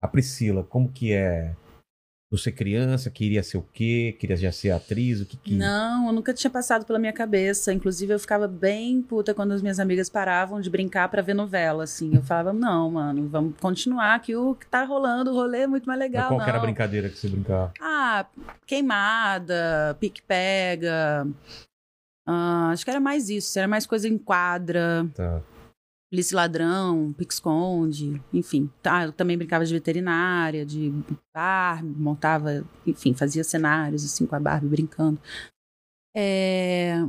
A 0.01 0.07
Priscila, 0.07 0.63
como 0.63 0.89
que 0.89 1.13
é? 1.13 1.55
Você 2.29 2.51
criança, 2.51 3.09
queria 3.09 3.41
ser 3.41 3.55
o 3.57 3.61
quê? 3.61 4.13
Queria 4.19 4.35
já 4.35 4.51
ser 4.51 4.71
atriz? 4.71 5.21
O 5.21 5.25
que 5.25 5.37
que... 5.37 5.53
Não, 5.55 6.07
eu 6.07 6.13
nunca 6.13 6.33
tinha 6.33 6.51
passado 6.51 6.85
pela 6.85 6.99
minha 6.99 7.13
cabeça. 7.13 7.71
Inclusive, 7.71 8.13
eu 8.13 8.19
ficava 8.19 8.49
bem 8.49 9.01
puta 9.01 9.33
quando 9.33 9.53
as 9.53 9.61
minhas 9.61 9.79
amigas 9.79 10.09
paravam 10.09 10.59
de 10.59 10.69
brincar 10.69 11.07
pra 11.07 11.21
ver 11.21 11.33
novela, 11.33 11.85
assim. 11.85 12.13
Eu 12.13 12.21
falava, 12.21 12.51
não, 12.51 12.91
mano, 12.91 13.29
vamos 13.29 13.55
continuar 13.61 14.19
que 14.19 14.35
o 14.35 14.55
que 14.55 14.67
tá 14.67 14.83
rolando, 14.83 15.31
o 15.31 15.33
rolê 15.33 15.59
é 15.59 15.67
muito 15.67 15.85
mais 15.85 15.97
Mas 15.97 16.09
legal, 16.11 16.27
qual 16.27 16.39
que 16.41 16.49
era 16.49 16.57
a 16.57 16.59
não. 16.59 16.65
brincadeira 16.65 17.07
que 17.09 17.17
você 17.17 17.29
brincava? 17.29 17.71
Ah, 17.79 18.25
queimada, 18.65 19.95
pique-pega. 19.97 21.25
Ah, 22.25 22.71
acho 22.73 22.83
que 22.83 22.91
era 22.91 22.99
mais 22.99 23.29
isso. 23.29 23.57
Era 23.57 23.69
mais 23.69 23.85
coisa 23.87 24.05
em 24.05 24.17
quadra, 24.17 25.07
Tá. 25.15 25.41
Polícia 26.09 26.33
e 26.33 26.37
ladrão, 26.37 27.13
pique-esconde, 27.13 28.21
enfim. 28.33 28.69
Tá, 28.81 29.05
eu 29.05 29.11
também 29.11 29.37
brincava 29.37 29.65
de 29.65 29.73
veterinária, 29.73 30.65
de 30.65 30.93
Barbie, 31.33 31.99
montava, 31.99 32.65
enfim, 32.85 33.13
fazia 33.13 33.43
cenários 33.43 34.05
assim 34.05 34.25
com 34.25 34.35
a 34.35 34.39
Barbie 34.39 34.67
brincando. 34.69 35.19
É, 36.15 37.05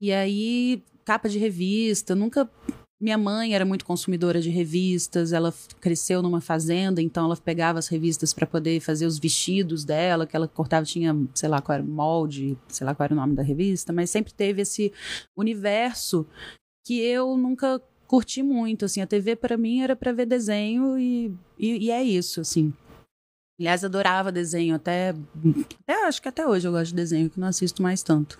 E 0.00 0.12
aí, 0.12 0.82
capa 1.04 1.28
de 1.28 1.38
revista, 1.38 2.14
nunca. 2.14 2.50
Minha 3.00 3.18
mãe 3.18 3.54
era 3.54 3.64
muito 3.64 3.84
consumidora 3.84 4.40
de 4.40 4.48
revistas, 4.48 5.32
ela 5.32 5.52
cresceu 5.80 6.22
numa 6.22 6.40
fazenda, 6.40 7.02
então 7.02 7.26
ela 7.26 7.36
pegava 7.36 7.78
as 7.78 7.88
revistas 7.88 8.32
para 8.32 8.46
poder 8.46 8.80
fazer 8.80 9.04
os 9.04 9.18
vestidos 9.18 9.84
dela, 9.84 10.26
que 10.26 10.34
ela 10.34 10.48
cortava, 10.48 10.86
tinha, 10.86 11.14
sei 11.34 11.48
lá 11.48 11.60
qual 11.60 11.76
era 11.76 11.84
o 11.84 11.86
molde, 11.86 12.58
sei 12.68 12.86
lá 12.86 12.94
qual 12.94 13.04
era 13.04 13.12
o 13.12 13.16
nome 13.16 13.34
da 13.34 13.42
revista, 13.42 13.92
mas 13.92 14.08
sempre 14.08 14.32
teve 14.32 14.62
esse 14.62 14.92
universo 15.36 16.26
que 16.86 16.98
eu 17.00 17.36
nunca 17.36 17.82
curti 18.06 18.42
muito, 18.42 18.84
assim, 18.84 19.00
a 19.00 19.06
TV 19.06 19.36
para 19.36 19.56
mim 19.56 19.80
era 19.80 19.94
para 19.94 20.12
ver 20.12 20.26
desenho 20.26 20.98
e, 20.98 21.34
e, 21.58 21.86
e 21.86 21.90
é 21.90 22.02
isso, 22.02 22.40
assim. 22.40 22.72
Aliás, 23.58 23.84
adorava 23.84 24.30
desenho, 24.30 24.74
até, 24.74 25.14
até 25.82 26.06
acho 26.06 26.20
que 26.20 26.28
até 26.28 26.46
hoje 26.46 26.68
eu 26.68 26.72
gosto 26.72 26.90
de 26.90 26.96
desenho, 26.96 27.30
que 27.30 27.40
não 27.40 27.48
assisto 27.48 27.82
mais 27.82 28.02
tanto. 28.02 28.38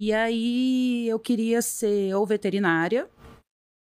E 0.00 0.12
aí 0.12 1.08
eu 1.08 1.18
queria 1.18 1.62
ser 1.62 2.14
ou 2.14 2.26
veterinária, 2.26 3.08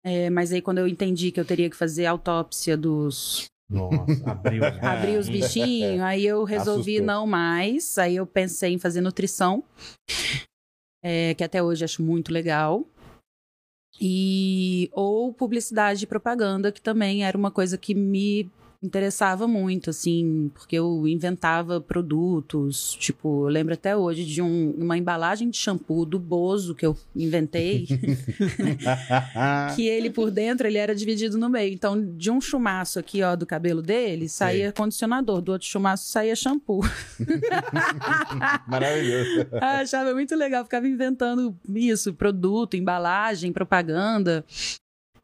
é, 0.04 0.30
mas 0.30 0.52
aí 0.52 0.62
quando 0.62 0.78
eu 0.78 0.86
entendi 0.86 1.32
que 1.32 1.40
eu 1.40 1.44
teria 1.44 1.68
que 1.68 1.74
fazer 1.76 2.06
autópsia 2.06 2.76
dos 2.76 3.46
Nossa, 3.68 3.96
abriu 4.30 4.62
os 4.62 4.82
abrir 4.84 5.18
os 5.18 5.28
bichinhos, 5.28 6.00
aí 6.02 6.24
eu 6.24 6.44
resolvi 6.44 6.96
Assustou. 6.96 7.06
não 7.06 7.26
mais. 7.26 7.98
Aí 7.98 8.16
eu 8.16 8.26
pensei 8.26 8.72
em 8.72 8.78
fazer 8.78 9.00
nutrição, 9.00 9.64
é, 11.02 11.34
que 11.34 11.42
até 11.42 11.62
hoje 11.62 11.84
acho 11.84 12.02
muito 12.02 12.30
legal. 12.30 12.86
E 14.00 14.90
ou 14.92 15.32
publicidade 15.32 16.04
e 16.04 16.06
propaganda, 16.06 16.70
que 16.70 16.80
também 16.80 17.24
era 17.24 17.36
uma 17.36 17.50
coisa 17.50 17.78
que 17.78 17.94
me 17.94 18.50
interessava 18.82 19.46
muito, 19.48 19.90
assim, 19.90 20.50
porque 20.54 20.76
eu 20.76 21.06
inventava 21.08 21.80
produtos. 21.80 22.96
Tipo, 23.00 23.44
eu 23.46 23.48
lembro 23.48 23.74
até 23.74 23.96
hoje 23.96 24.24
de 24.24 24.40
um- 24.42 24.70
uma 24.78 24.96
embalagem 24.96 25.50
de 25.50 25.56
shampoo 25.56 26.04
do 26.04 26.18
Bozo 26.18 26.74
que 26.74 26.84
eu 26.86 26.96
inventei, 27.14 27.86
que 29.74 29.86
ele 29.86 30.10
por 30.10 30.30
dentro 30.30 30.66
ele 30.66 30.78
era 30.78 30.94
dividido 30.94 31.36
no 31.38 31.48
meio. 31.48 31.72
Então, 31.72 32.00
de 32.16 32.30
um 32.30 32.40
chumaço 32.40 32.98
aqui, 32.98 33.22
ó, 33.22 33.34
do 33.36 33.46
cabelo 33.46 33.82
dele, 33.82 34.28
saía 34.28 34.72
condicionador, 34.72 35.40
do 35.40 35.52
outro 35.52 35.66
chumaço 35.66 36.08
saía 36.10 36.36
shampoo. 36.36 36.80
Maravilhoso. 38.66 39.46
Ah, 39.60 39.80
achava 39.80 40.12
muito 40.14 40.34
legal, 40.34 40.64
ficava 40.64 40.86
inventando 40.86 41.56
isso, 41.74 42.12
produto, 42.14 42.76
embalagem, 42.76 43.52
propaganda. 43.52 44.44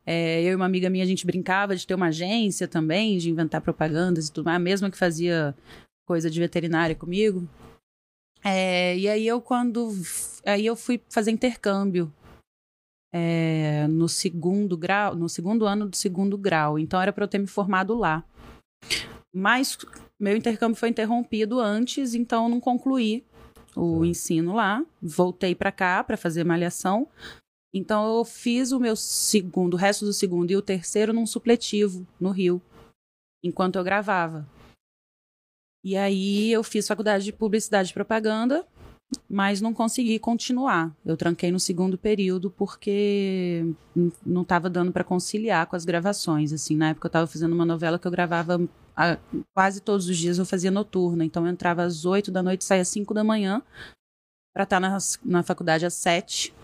É, 0.05 0.43
eu 0.43 0.53
e 0.53 0.55
uma 0.55 0.67
amiga 0.67 0.91
minha, 0.91 1.05
a 1.05 1.07
gente 1.07 1.27
brincava 1.27 1.77
de 1.77 1.87
ter 1.87 1.95
uma 1.95 2.09
agência 2.09 2.67
também, 2.67 3.19
de 3.19 3.31
inventar 3.31 3.61
propagandas 3.61 4.29
e 4.29 4.33
tudo 4.33 4.47
mais, 4.47 4.57
a 4.57 4.61
mesma 4.61 4.91
que 4.91 4.99
fazia 4.99 5.55
coisa 6.07 6.29
de 6.29 6.41
veterinária 6.41 6.95
comigo. 6.95 7.49
É, 8.45 8.97
e 8.99 9.09
aí 9.09 9.27
eu 9.27 9.41
quando 9.41 9.93
aí 10.45 10.67
eu 10.67 10.75
fui 10.75 11.01
fazer 11.09 11.31
intercâmbio 11.31 12.13
é, 13.13 13.87
no 13.89 14.09
segundo 14.09 14.77
grau, 14.77 15.15
no 15.15 15.29
segundo 15.29 15.67
ano 15.67 15.89
do 15.89 15.97
segundo 15.97 16.37
grau. 16.37 16.79
Então 16.79 17.01
era 17.01 17.13
para 17.13 17.25
eu 17.25 17.29
ter 17.29 17.39
me 17.39 17.47
formado 17.47 17.95
lá. 17.95 18.25
Mas 19.33 19.79
meu 20.19 20.37
intercâmbio 20.37 20.77
foi 20.77 20.89
interrompido 20.89 21.61
antes, 21.61 22.15
então 22.15 22.45
eu 22.45 22.49
não 22.49 22.61
concluí 22.61 23.25
o 23.77 24.05
ensino 24.05 24.55
lá. 24.55 24.85
Voltei 25.01 25.55
para 25.55 25.73
cá 25.73 26.03
para 26.03 26.17
fazer 26.17 26.45
malhação. 26.45 27.09
Então 27.75 28.19
eu 28.19 28.25
fiz 28.25 28.71
o 28.71 28.79
meu 28.79 28.95
segundo, 28.95 29.75
o 29.75 29.79
resto 29.79 30.05
do 30.05 30.13
segundo 30.13 30.51
e 30.51 30.57
o 30.57 30.63
terceiro 30.63 31.13
num 31.13 31.27
supletivo 31.27 32.07
no 32.21 32.31
Rio, 32.31 32.61
enquanto 33.43 33.77
eu 33.77 33.85
gravava. 33.85 34.47
E 35.85 35.97
aí 35.97 36.53
eu 36.53 36.63
fiz 36.63 36.87
faculdade 36.87 37.25
de 37.25 37.33
publicidade 37.33 37.91
e 37.91 37.95
propaganda, 37.95 38.67
mas 39.29 39.61
não 39.61 39.75
consegui 39.75 40.19
continuar. 40.19 40.95
Eu 41.05 41.17
tranquei 41.17 41.51
no 41.51 41.59
segundo 41.59 41.99
período 41.99 42.51
porque 42.51 43.65
não 44.25 44.43
estava 44.43 44.71
dando 44.71 44.93
para 44.93 45.03
conciliar 45.03 45.67
com 45.67 45.75
as 45.75 45.85
gravações. 45.85 46.53
Assim, 46.53 46.77
na 46.77 46.91
época 46.91 47.07
eu 47.07 47.09
estava 47.09 47.27
fazendo 47.27 47.53
uma 47.53 47.65
novela 47.65 47.99
que 47.99 48.07
eu 48.07 48.13
gravava 48.13 48.61
ah, 48.97 49.19
quase 49.55 49.81
todos 49.81 50.09
os 50.09 50.17
dias. 50.17 50.39
Eu 50.39 50.47
fazia 50.47 50.71
noturna, 50.71 51.25
então 51.25 51.47
eu 51.47 51.53
entrava 51.53 51.83
às 51.83 52.05
oito 52.05 52.31
da 52.31 52.43
noite, 52.43 52.65
saía 52.65 52.83
às 52.83 52.89
cinco 52.89 53.13
da 53.13 53.25
manhã 53.25 53.63
para 54.55 54.65
estar 54.65 54.79
na, 54.79 54.97
na 55.25 55.43
faculdade 55.43 55.85
às 55.85 55.95
sete. 55.95 56.55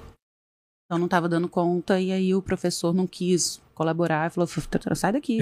Então 0.89 0.99
não 0.99 1.05
estava 1.05 1.28
dando 1.28 1.47
conta 1.51 2.01
e 2.01 2.11
aí 2.11 2.34
o 2.34 2.41
professor 2.41 2.95
não 2.95 3.07
quis 3.07 3.61
colaborar, 3.74 4.30
falou: 4.30 4.49
"F- 4.49 4.59
f- 4.59 4.95
sai 4.97 5.12
daqui, 5.12 5.39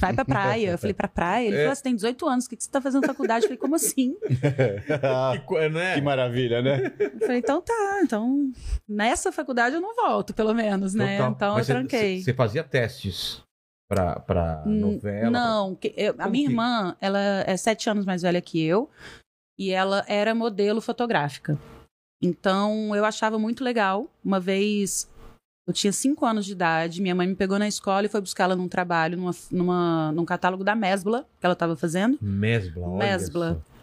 vai 0.00 0.12
pra 0.12 0.24
praia. 0.24 0.70
Eu 0.72 0.78
falei: 0.78 0.92
pra 0.92 1.06
praia? 1.06 1.46
Ele 1.46 1.56
falou: 1.56 1.74
você 1.76 1.82
tem 1.84 1.94
18 1.94 2.26
anos, 2.26 2.46
o 2.46 2.48
que 2.50 2.56
que 2.56 2.64
você 2.64 2.70
tá 2.70 2.80
fazendo 2.80 3.02
na 3.02 3.06
faculdade? 3.08 3.44
Eu 3.44 3.48
falei: 3.48 3.58
como 3.58 3.76
assim? 3.76 4.16
Que, 5.46 5.68
né? 5.68 5.94
que 5.94 6.00
maravilha, 6.00 6.60
né? 6.60 6.92
Eu 6.98 7.20
falei: 7.20 7.38
então 7.38 7.62
tá, 7.62 8.00
então 8.02 8.50
nessa 8.88 9.30
faculdade 9.30 9.76
eu 9.76 9.80
não 9.80 9.94
volto, 9.94 10.34
pelo 10.34 10.52
menos, 10.52 10.94
né? 10.94 11.18
Total. 11.18 11.32
Então 11.32 11.54
Mas 11.54 11.68
eu 11.68 11.76
tranquei. 11.76 12.20
Você 12.20 12.34
fazia 12.34 12.64
testes 12.64 13.40
pra, 13.88 14.18
pra 14.18 14.64
novela? 14.66 15.30
Não, 15.30 15.76
que- 15.76 15.94
eu- 15.96 16.16
a 16.18 16.28
minha 16.28 16.46
que- 16.46 16.52
irmã, 16.52 16.96
ela 17.00 17.20
é 17.46 17.56
sete 17.56 17.88
anos 17.88 18.04
mais 18.04 18.22
velha 18.22 18.40
que 18.40 18.60
eu 18.60 18.90
e 19.56 19.70
ela 19.70 20.04
era 20.08 20.34
modelo 20.34 20.80
fotográfica. 20.80 21.56
Então 22.22 22.94
eu 22.94 23.04
achava 23.04 23.38
muito 23.38 23.62
legal. 23.62 24.08
Uma 24.24 24.40
vez 24.40 25.08
eu 25.66 25.72
tinha 25.72 25.92
cinco 25.92 26.24
anos 26.24 26.46
de 26.46 26.52
idade, 26.52 27.02
minha 27.02 27.14
mãe 27.14 27.26
me 27.26 27.34
pegou 27.34 27.58
na 27.58 27.68
escola 27.68 28.06
e 28.06 28.08
foi 28.08 28.20
buscar 28.22 28.44
ela 28.44 28.56
num 28.56 28.68
trabalho, 28.68 29.18
numa, 29.18 29.32
numa, 29.50 30.12
num 30.12 30.24
catálogo 30.24 30.64
da 30.64 30.74
Mesbla 30.74 31.26
que 31.38 31.44
ela 31.44 31.52
estava 31.52 31.76
fazendo. 31.76 32.18
Mesbla, 32.22 32.88
olha 32.88 32.98
Mesbla. 32.98 33.54
só. 33.54 33.78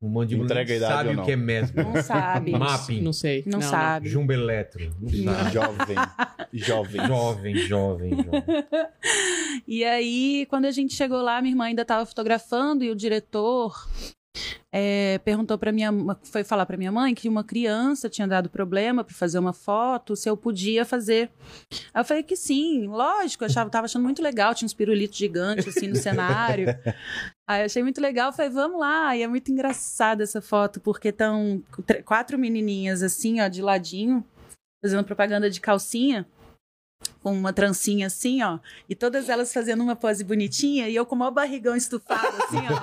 O 0.00 0.08
mandíbula 0.08 0.46
Entrega 0.46 0.74
idade 0.76 0.94
sabe 0.94 1.08
o 1.10 1.14
não? 1.14 1.24
que 1.24 1.32
é 1.32 1.36
mesbla. 1.36 1.82
Não 1.82 2.02
sabe. 2.04 2.52
Mapping. 2.52 3.02
Não 3.02 3.12
sei. 3.12 3.42
Não, 3.44 3.60
sabe. 3.60 4.08
Jumbo 4.08 4.32
eletro. 4.32 4.94
Não 5.00 5.34
sabe. 5.34 5.50
Jovem. 5.52 5.96
Jovem. 6.54 7.06
Jovem, 7.06 7.56
jovem, 7.56 8.16
jovem. 8.16 8.64
E 9.66 9.84
aí, 9.84 10.46
quando 10.48 10.66
a 10.66 10.70
gente 10.70 10.94
chegou 10.94 11.20
lá, 11.20 11.42
minha 11.42 11.52
irmã 11.52 11.64
ainda 11.64 11.82
estava 11.82 12.06
fotografando 12.06 12.84
e 12.84 12.90
o 12.90 12.94
diretor 12.94 13.74
é, 14.70 15.18
perguntou 15.24 15.58
para 15.58 15.72
minha, 15.72 15.90
foi 16.22 16.44
falar 16.44 16.66
para 16.66 16.76
minha 16.76 16.92
mãe 16.92 17.14
que 17.14 17.28
uma 17.28 17.42
criança 17.42 18.08
tinha 18.08 18.26
dado 18.26 18.50
problema 18.50 19.02
para 19.02 19.14
fazer 19.14 19.38
uma 19.38 19.52
foto, 19.52 20.14
se 20.14 20.28
eu 20.28 20.36
podia 20.36 20.84
fazer. 20.84 21.30
Aí 21.92 22.00
eu 22.00 22.04
falei 22.04 22.22
que 22.22 22.36
sim, 22.36 22.86
lógico, 22.86 23.44
eu 23.44 23.46
achava, 23.46 23.70
tava 23.70 23.86
achando 23.86 24.02
muito 24.02 24.22
legal, 24.22 24.54
tinha 24.54 24.66
uns 24.66 24.74
pirulitos 24.74 25.16
gigantes 25.16 25.68
assim 25.68 25.88
no 25.88 25.96
cenário. 25.96 26.66
Aí 27.48 27.62
eu 27.62 27.66
achei 27.66 27.82
muito 27.82 28.00
legal, 28.00 28.32
falei, 28.32 28.50
vamos 28.50 28.78
lá. 28.78 29.16
E 29.16 29.22
é 29.22 29.26
muito 29.26 29.50
engraçada 29.50 30.22
essa 30.22 30.42
foto, 30.42 30.80
porque 30.80 31.08
estão 31.08 31.62
quatro 32.04 32.38
menininhas 32.38 33.02
assim, 33.02 33.40
ó, 33.40 33.48
de 33.48 33.62
ladinho, 33.62 34.22
fazendo 34.82 35.04
propaganda 35.04 35.48
de 35.48 35.60
calcinha 35.60 36.26
com 37.22 37.32
uma 37.32 37.52
trancinha 37.52 38.06
assim, 38.06 38.42
ó, 38.42 38.58
e 38.88 38.94
todas 38.94 39.28
elas 39.28 39.52
fazendo 39.52 39.82
uma 39.82 39.96
pose 39.96 40.22
bonitinha 40.24 40.88
e 40.88 40.94
eu 40.94 41.04
com 41.04 41.14
o 41.14 41.18
maior 41.18 41.30
barrigão 41.32 41.74
estufado 41.76 42.26
assim, 42.44 42.58
ó. 42.58 42.78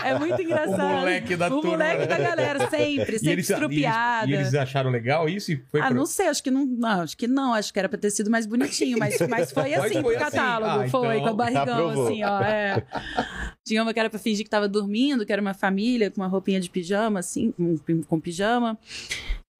É 0.04 0.18
muito 0.18 0.40
engraçado. 0.40 0.80
O 0.80 0.98
moleque 1.00 1.36
da 1.36 1.46
O 1.48 1.50
turma, 1.50 1.70
moleque 1.70 2.00
né? 2.00 2.06
da 2.06 2.18
galera, 2.18 2.70
sempre, 2.70 3.18
sempre 3.18 3.40
estrupiada. 3.40 4.26
E 4.30 4.34
eles, 4.34 4.46
e 4.46 4.48
eles 4.48 4.54
acharam 4.54 4.90
legal 4.90 5.28
isso? 5.28 5.52
E 5.52 5.56
foi 5.70 5.80
Ah, 5.80 5.86
pro- 5.86 5.94
não 5.96 6.06
sei, 6.06 6.28
acho 6.28 6.42
que 6.42 6.50
não, 6.50 6.64
não, 6.66 7.00
acho 7.02 7.16
que 7.16 7.26
não, 7.26 7.54
acho 7.54 7.72
que 7.72 7.78
era 7.78 7.88
pra 7.88 7.98
ter 7.98 8.10
sido 8.10 8.30
mais 8.30 8.46
bonitinho, 8.46 8.98
mas, 8.98 9.18
mas 9.28 9.50
foi 9.52 9.74
assim 9.74 10.02
foi 10.02 10.14
pro 10.14 10.24
assim. 10.24 10.36
catálogo, 10.36 10.84
Ah, 10.84 10.88
foi, 10.88 11.16
então, 11.16 11.24
com 11.28 11.30
o 11.30 11.36
barrigão 11.36 11.88
assim, 12.06 12.22
ó, 12.24 12.40
é. 12.42 12.84
Tinha 13.66 13.82
uma 13.82 13.94
que 13.94 14.00
era 14.00 14.10
pra 14.10 14.18
fingir 14.18 14.44
que 14.44 14.50
tava 14.50 14.68
dormindo, 14.68 15.24
que 15.24 15.32
era 15.32 15.40
uma 15.40 15.54
família 15.54 16.10
com 16.10 16.20
uma 16.20 16.28
roupinha 16.28 16.60
de 16.60 16.68
pijama, 16.68 17.20
assim, 17.20 17.50
com, 17.52 18.02
com 18.02 18.20
pijama. 18.20 18.78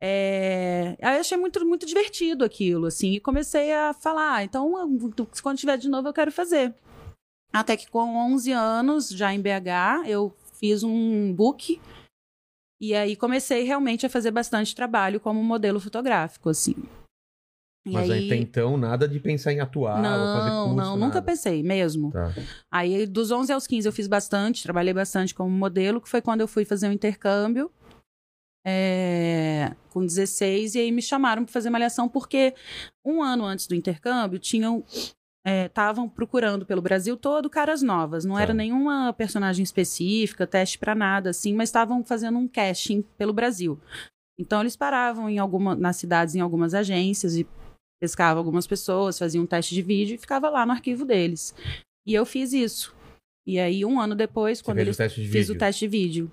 É... 0.07 0.99
Aí 1.01 1.17
eu 1.17 1.21
achei 1.21 1.39
muito, 1.39 1.65
muito 1.65 1.87
divertido 1.87 2.45
aquilo, 2.45 2.85
assim, 2.85 3.13
e 3.13 3.21
comecei 3.21 3.73
a 3.73 3.95
falar, 3.95 4.35
ah, 4.35 4.45
então 4.45 4.71
quando 5.43 5.57
tiver 5.57 5.79
de 5.79 5.89
novo 5.89 6.09
eu 6.09 6.13
quero 6.13 6.31
fazer. 6.31 6.75
Até 7.51 7.75
que 7.75 7.89
com 7.89 8.15
11 8.33 8.53
anos, 8.53 9.09
já 9.09 9.33
em 9.33 9.41
BH, 9.41 10.07
eu 10.07 10.37
fiz 10.61 10.83
um 10.83 11.33
book 11.33 11.81
e 12.79 12.95
aí 12.95 13.17
comecei 13.17 13.65
realmente 13.65 14.05
a 14.05 14.11
fazer 14.11 14.31
bastante 14.31 14.75
trabalho 14.75 15.19
como 15.19 15.43
modelo 15.43 15.81
fotográfico, 15.81 16.51
assim. 16.51 16.75
E 17.87 17.93
Mas 17.93 18.11
aí... 18.11 18.27
até 18.27 18.37
então, 18.37 18.77
nada 18.77 19.09
de 19.09 19.19
pensar 19.19 19.55
em 19.55 19.61
atuar 19.61 19.97
ou 19.97 20.03
fazer 20.03 20.51
não, 20.51 20.65
curso, 20.65 20.77
não, 20.77 20.97
nunca 20.97 21.15
nada. 21.15 21.23
pensei 21.23 21.63
mesmo. 21.63 22.11
Tá. 22.11 22.31
Aí, 22.71 23.07
dos 23.07 23.31
11 23.31 23.53
aos 23.55 23.67
15, 23.67 23.89
eu 23.89 23.93
fiz 23.93 24.07
bastante, 24.07 24.63
trabalhei 24.63 24.93
bastante 24.93 25.35
como 25.35 25.51
modelo, 25.51 25.99
que 25.99 26.11
foi 26.11 26.21
quando 26.21 26.43
eu 26.43 26.49
fui 26.49 26.67
fazer 26.67 26.89
um 26.89 26.93
intercâmbio 26.93 27.71
é, 28.67 29.73
com 29.91 30.05
16, 30.05 30.75
e 30.75 30.79
aí 30.81 30.91
me 30.93 31.03
chamaram 31.03 31.45
para 31.45 31.53
fazer 31.53 31.71
malhação, 31.71 32.09
porque 32.09 32.55
um 33.05 33.23
ano 33.23 33.45
antes 33.45 33.67
do 33.67 33.75
intercâmbio, 33.75 34.39
tinham. 34.39 34.85
Estavam 35.47 36.09
procurando 36.09 36.65
pelo 36.65 36.81
Brasil 36.81 37.19
todo 37.19 37.51
caras 37.51 37.83
novas. 37.83 38.25
Não 38.25 38.37
Tá. 38.37 38.41
era 38.43 38.55
nenhuma 38.55 39.13
personagem 39.13 39.63
específica, 39.63 40.47
teste 40.47 40.79
para 40.79 40.95
nada, 40.95 41.29
assim, 41.29 41.53
mas 41.53 41.69
estavam 41.69 42.03
fazendo 42.03 42.39
um 42.39 42.49
casting 42.49 43.03
pelo 43.19 43.31
Brasil. 43.35 43.79
Então 44.41 44.63
eles 44.63 44.75
paravam 44.75 45.29
em 45.29 45.39
alguma, 45.39 45.75
nas 45.75 45.97
cidades, 45.97 46.35
em 46.35 46.41
algumas 46.41 46.73
agências, 46.73 47.37
e 47.37 47.47
pescavam 48.01 48.39
algumas 48.39 48.67
pessoas, 48.67 49.19
faziam 49.19 49.45
um 49.45 49.47
teste 49.47 49.75
de 49.75 49.83
vídeo 49.83 50.15
e 50.15 50.19
ficava 50.19 50.49
lá 50.49 50.65
no 50.65 50.73
arquivo 50.73 51.05
deles. 51.05 51.55
E 52.07 52.15
eu 52.15 52.25
fiz 52.25 52.55
isso. 52.55 52.95
E 53.47 53.59
aí, 53.59 53.85
um 53.85 54.01
ano 54.01 54.15
depois, 54.15 54.59
Você 54.61 54.65
quando 54.65 54.79
eles 54.79 54.99
o 54.99 55.11
fiz 55.11 55.17
vídeo. 55.49 55.55
o 55.55 55.59
teste 55.59 55.81
de 55.81 55.89
vídeo. 55.89 56.33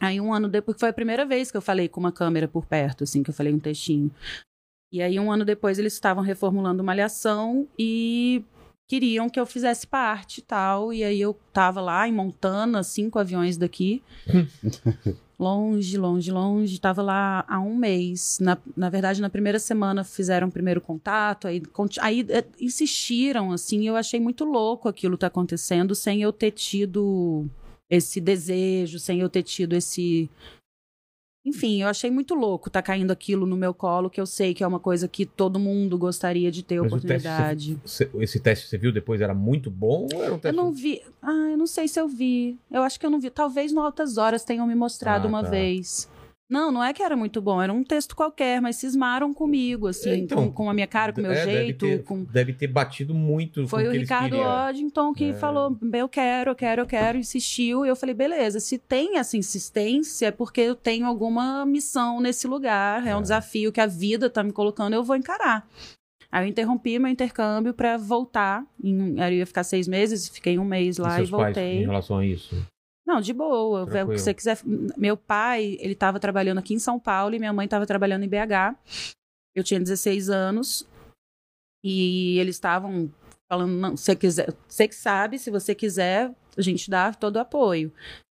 Aí 0.00 0.20
um 0.20 0.32
ano 0.32 0.48
depois, 0.48 0.76
foi 0.78 0.88
a 0.88 0.92
primeira 0.92 1.24
vez 1.24 1.50
que 1.50 1.56
eu 1.56 1.62
falei 1.62 1.88
com 1.88 2.00
uma 2.00 2.12
câmera 2.12 2.48
por 2.48 2.66
perto, 2.66 3.04
assim, 3.04 3.22
que 3.22 3.30
eu 3.30 3.34
falei 3.34 3.52
um 3.52 3.58
textinho. 3.58 4.10
E 4.92 5.00
aí 5.00 5.18
um 5.18 5.32
ano 5.32 5.44
depois 5.44 5.78
eles 5.78 5.94
estavam 5.94 6.22
reformulando 6.22 6.82
uma 6.82 6.92
alhação 6.92 7.66
e 7.78 8.44
queriam 8.88 9.30
que 9.30 9.40
eu 9.40 9.46
fizesse 9.46 9.86
parte 9.86 10.38
e 10.38 10.42
tal. 10.42 10.92
E 10.92 11.02
aí 11.02 11.18
eu 11.18 11.34
tava 11.50 11.80
lá 11.80 12.06
em 12.06 12.12
Montana, 12.12 12.82
cinco 12.82 13.18
aviões 13.18 13.56
daqui. 13.56 14.02
longe, 15.38 15.96
longe, 15.96 16.30
longe. 16.30 16.78
Tava 16.78 17.00
lá 17.00 17.44
há 17.48 17.58
um 17.58 17.74
mês. 17.74 18.38
Na, 18.38 18.58
na 18.76 18.90
verdade, 18.90 19.22
na 19.22 19.30
primeira 19.30 19.58
semana 19.58 20.04
fizeram 20.04 20.48
o 20.48 20.52
primeiro 20.52 20.80
contato, 20.80 21.48
aí, 21.48 21.62
aí 22.00 22.26
é, 22.28 22.44
insistiram, 22.60 23.50
assim, 23.50 23.80
e 23.80 23.86
eu 23.86 23.96
achei 23.96 24.20
muito 24.20 24.44
louco 24.44 24.88
aquilo 24.88 25.16
tá 25.16 25.26
acontecendo 25.26 25.94
sem 25.94 26.20
eu 26.22 26.32
ter 26.32 26.50
tido 26.50 27.48
esse 27.92 28.20
desejo, 28.22 28.98
sem 28.98 29.20
eu 29.20 29.28
ter 29.28 29.42
tido 29.42 29.74
esse. 29.74 30.30
Enfim, 31.44 31.82
eu 31.82 31.88
achei 31.88 32.08
muito 32.08 32.34
louco 32.34 32.70
tá 32.70 32.80
caindo 32.80 33.10
aquilo 33.10 33.44
no 33.46 33.56
meu 33.56 33.74
colo, 33.74 34.08
que 34.08 34.20
eu 34.20 34.26
sei 34.26 34.54
que 34.54 34.62
é 34.62 34.66
uma 34.66 34.78
coisa 34.78 35.08
que 35.08 35.26
todo 35.26 35.58
mundo 35.58 35.98
gostaria 35.98 36.52
de 36.52 36.62
ter 36.62 36.80
Mas 36.80 36.92
teste 36.92 37.06
oportunidade. 37.28 37.78
Você- 37.84 38.08
Esse 38.20 38.38
teste 38.40 38.68
você 38.68 38.78
viu 38.78 38.92
depois 38.92 39.20
era 39.20 39.34
muito 39.34 39.68
bom 39.68 40.06
ou 40.14 40.22
era 40.22 40.30
um 40.32 40.36
Eu 40.36 40.40
teste... 40.40 40.56
não 40.56 40.72
vi. 40.72 41.02
Ah, 41.20 41.48
eu 41.50 41.58
não 41.58 41.66
sei 41.66 41.88
se 41.88 42.00
eu 42.00 42.06
vi. 42.08 42.56
Eu 42.70 42.82
acho 42.82 42.98
que 42.98 43.04
eu 43.04 43.10
não 43.10 43.18
vi. 43.20 43.28
Talvez 43.28 43.72
no 43.72 43.80
Altas 43.80 44.16
Horas 44.16 44.44
tenham 44.44 44.66
me 44.68 44.74
mostrado 44.76 45.26
Ah, 45.26 45.28
uma 45.30 45.42
tá. 45.42 45.50
vez. 45.50 46.08
Não, 46.52 46.70
não 46.70 46.84
é 46.84 46.92
que 46.92 47.02
era 47.02 47.16
muito 47.16 47.40
bom, 47.40 47.62
era 47.62 47.72
um 47.72 47.82
texto 47.82 48.14
qualquer, 48.14 48.60
mas 48.60 48.76
cismaram 48.76 49.32
comigo, 49.32 49.86
assim, 49.88 50.10
É, 50.10 50.16
então, 50.18 50.48
com, 50.48 50.52
com 50.64 50.70
a 50.70 50.74
minha 50.74 50.86
cara, 50.86 51.10
com 51.10 51.20
o 51.20 51.22
meu 51.22 51.32
É, 51.32 51.46
deve 51.46 51.50
jeito. 51.64 51.86
ter- 51.86 52.02
com... 52.04 52.24
Deve 52.24 52.52
ter 52.52 52.66
batido 52.66 53.14
muito. 53.14 53.66
Foi 53.66 53.88
o 53.88 53.90
Ricardo. 53.90 54.36
Oddington 54.38 55.14
que 55.14 55.30
É. 55.30 55.32
falou: 55.32 55.78
eu 55.94 56.08
quero, 56.10 56.50
eu 56.50 56.54
quero, 56.54 56.82
eu 56.82 56.86
quero, 56.86 57.16
insistiu. 57.16 57.86
E 57.86 57.88
eu 57.88 57.96
falei: 57.96 58.14
beleza, 58.14 58.60
se 58.60 58.76
tem 58.76 59.16
essa 59.16 59.34
insistência, 59.36 60.26
é 60.26 60.30
porque 60.30 60.60
eu 60.60 60.74
tenho 60.74 61.06
alguma 61.06 61.64
missão 61.64 62.20
nesse 62.20 62.46
lugar, 62.46 63.06
é 63.06 63.16
um 63.16 63.20
É. 63.20 63.22
desafio 63.22 63.72
que 63.72 63.80
a 63.80 63.86
vida 63.86 64.28
tá 64.28 64.42
me 64.42 64.52
colocando, 64.52 64.92
eu 64.92 65.02
vou 65.02 65.16
encarar. 65.16 65.66
Aí 66.30 66.44
eu 66.44 66.48
interrompi 66.48 66.98
meu 66.98 67.10
intercâmbio 67.10 67.72
para 67.74 67.96
voltar. 67.96 68.64
Em, 68.82 69.18
eu 69.18 69.32
ia 69.32 69.46
ficar 69.46 69.64
seis 69.64 69.86
meses, 69.88 70.28
fiquei 70.28 70.58
um 70.58 70.64
mês 70.64 70.96
E 70.98 71.00
lá 71.02 71.14
e, 71.14 71.16
pais, 71.16 71.28
voltei. 71.30 71.78
em 71.82 71.86
relação 71.86 72.18
a 72.18 72.26
isso? 72.26 72.56
Não, 73.06 73.20
de 73.20 73.32
boa. 73.32 73.82
O 73.82 73.86
Tranquilo. 73.86 74.12
que 74.12 74.20
você 74.20 74.32
quiser. 74.32 74.58
Meu 74.96 75.16
pai, 75.16 75.76
ele 75.80 75.92
estava 75.92 76.20
trabalhando 76.20 76.58
aqui 76.58 76.74
em 76.74 76.78
São 76.78 76.98
Paulo 76.98 77.34
e 77.34 77.38
minha 77.38 77.52
mãe 77.52 77.64
estava 77.64 77.86
trabalhando 77.86 78.24
em 78.24 78.28
BH. 78.28 78.76
Eu 79.54 79.64
tinha 79.64 79.80
16 79.80 80.30
anos 80.30 80.88
e 81.84 82.38
eles 82.38 82.56
estavam 82.56 83.10
falando, 83.50 83.72
não, 83.72 83.96
você 83.96 84.16
quiser, 84.16 84.54
você 84.66 84.88
que 84.88 84.94
sabe, 84.94 85.38
se 85.38 85.50
você 85.50 85.74
quiser, 85.74 86.32
a 86.56 86.62
gente 86.62 86.88
dá 86.88 87.12
todo 87.12 87.36
o 87.36 87.40
apoio. 87.40 87.92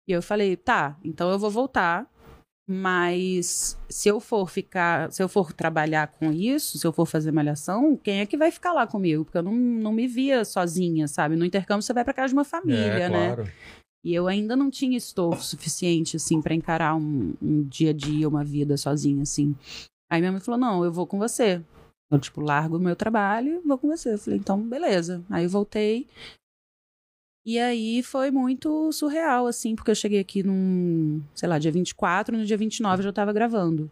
E 0.08 0.12
eu 0.12 0.22
falei, 0.22 0.58
tá, 0.58 0.98
então 1.04 1.32
eu 1.32 1.40
vou 1.40 1.50
voltar, 1.50 2.06
mas 2.68 3.80
se 3.88 4.10
eu 4.10 4.20
for 4.20 4.50
ficar, 4.50 5.12
se 5.12 5.24
eu 5.24 5.30
for 5.30 5.54
trabalhar 5.54 6.08
com 6.08 6.34
isso, 6.34 6.78
se 6.78 6.86
eu 6.86 6.92
for 6.92 7.06
fazer 7.06 7.32
malhação, 7.32 7.96
quem 7.96 8.20
é 8.20 8.26
que 8.26 8.36
vai 8.36 8.52
ficar 8.52 8.74
lá 8.74 8.86
comigo? 8.86 9.24
Porque 9.24 9.38
eu 9.38 9.44
não, 9.44 9.54
não 9.54 9.94
me 9.94 10.08
via 10.08 10.44
sozinha, 10.44 11.08
sabe? 11.08 11.36
No 11.36 11.46
intercâmbio 11.46 11.84
você 11.84 11.94
vai 11.94 12.04
para 12.04 12.14
casa 12.14 12.30
de 12.30 12.34
uma 12.34 12.44
família, 12.44 13.04
é, 13.04 13.10
né? 13.10 13.36
E 14.06 14.14
eu 14.14 14.28
ainda 14.28 14.56
não 14.56 14.70
tinha 14.70 14.96
estofo 14.96 15.44
suficiente, 15.44 16.16
assim, 16.16 16.40
pra 16.40 16.54
encarar 16.54 16.96
um, 16.96 17.34
um 17.42 17.64
dia 17.64 17.90
a 17.90 17.94
dia, 17.94 18.30
uma 18.30 18.44
vida 18.44 18.78
sozinha, 18.78 19.24
assim. 19.24 19.56
Aí 20.08 20.22
minha 20.22 20.32
mãe 20.32 20.40
falou: 20.40 20.60
não, 20.60 20.86
eu 20.86 20.92
vou 20.92 21.08
com 21.08 21.18
você. 21.18 21.60
Eu, 22.12 22.20
tipo, 22.20 22.40
largo 22.40 22.78
o 22.78 22.80
meu 22.80 22.96
trabalho 22.96 23.56
e 23.56 23.68
vou 23.68 23.80
com 23.80 23.88
você. 23.88 24.14
Eu 24.14 24.20
falei, 24.20 24.38
então, 24.38 24.62
beleza. 24.62 25.26
Aí 25.28 25.46
eu 25.46 25.50
voltei. 25.50 26.08
E 27.44 27.58
aí 27.58 28.04
foi 28.04 28.30
muito 28.30 28.92
surreal, 28.92 29.48
assim, 29.48 29.76
porque 29.76 29.90
eu 29.90 29.96
cheguei 29.96 30.20
aqui 30.20 30.44
num, 30.44 31.24
sei 31.34 31.50
lá, 31.50 31.58
dia 31.58 31.72
24, 31.72 32.38
no 32.38 32.46
dia 32.46 32.58
29 32.58 33.00
eu 33.00 33.06
já 33.06 33.14
tava 33.14 33.34
gravando. 33.34 33.90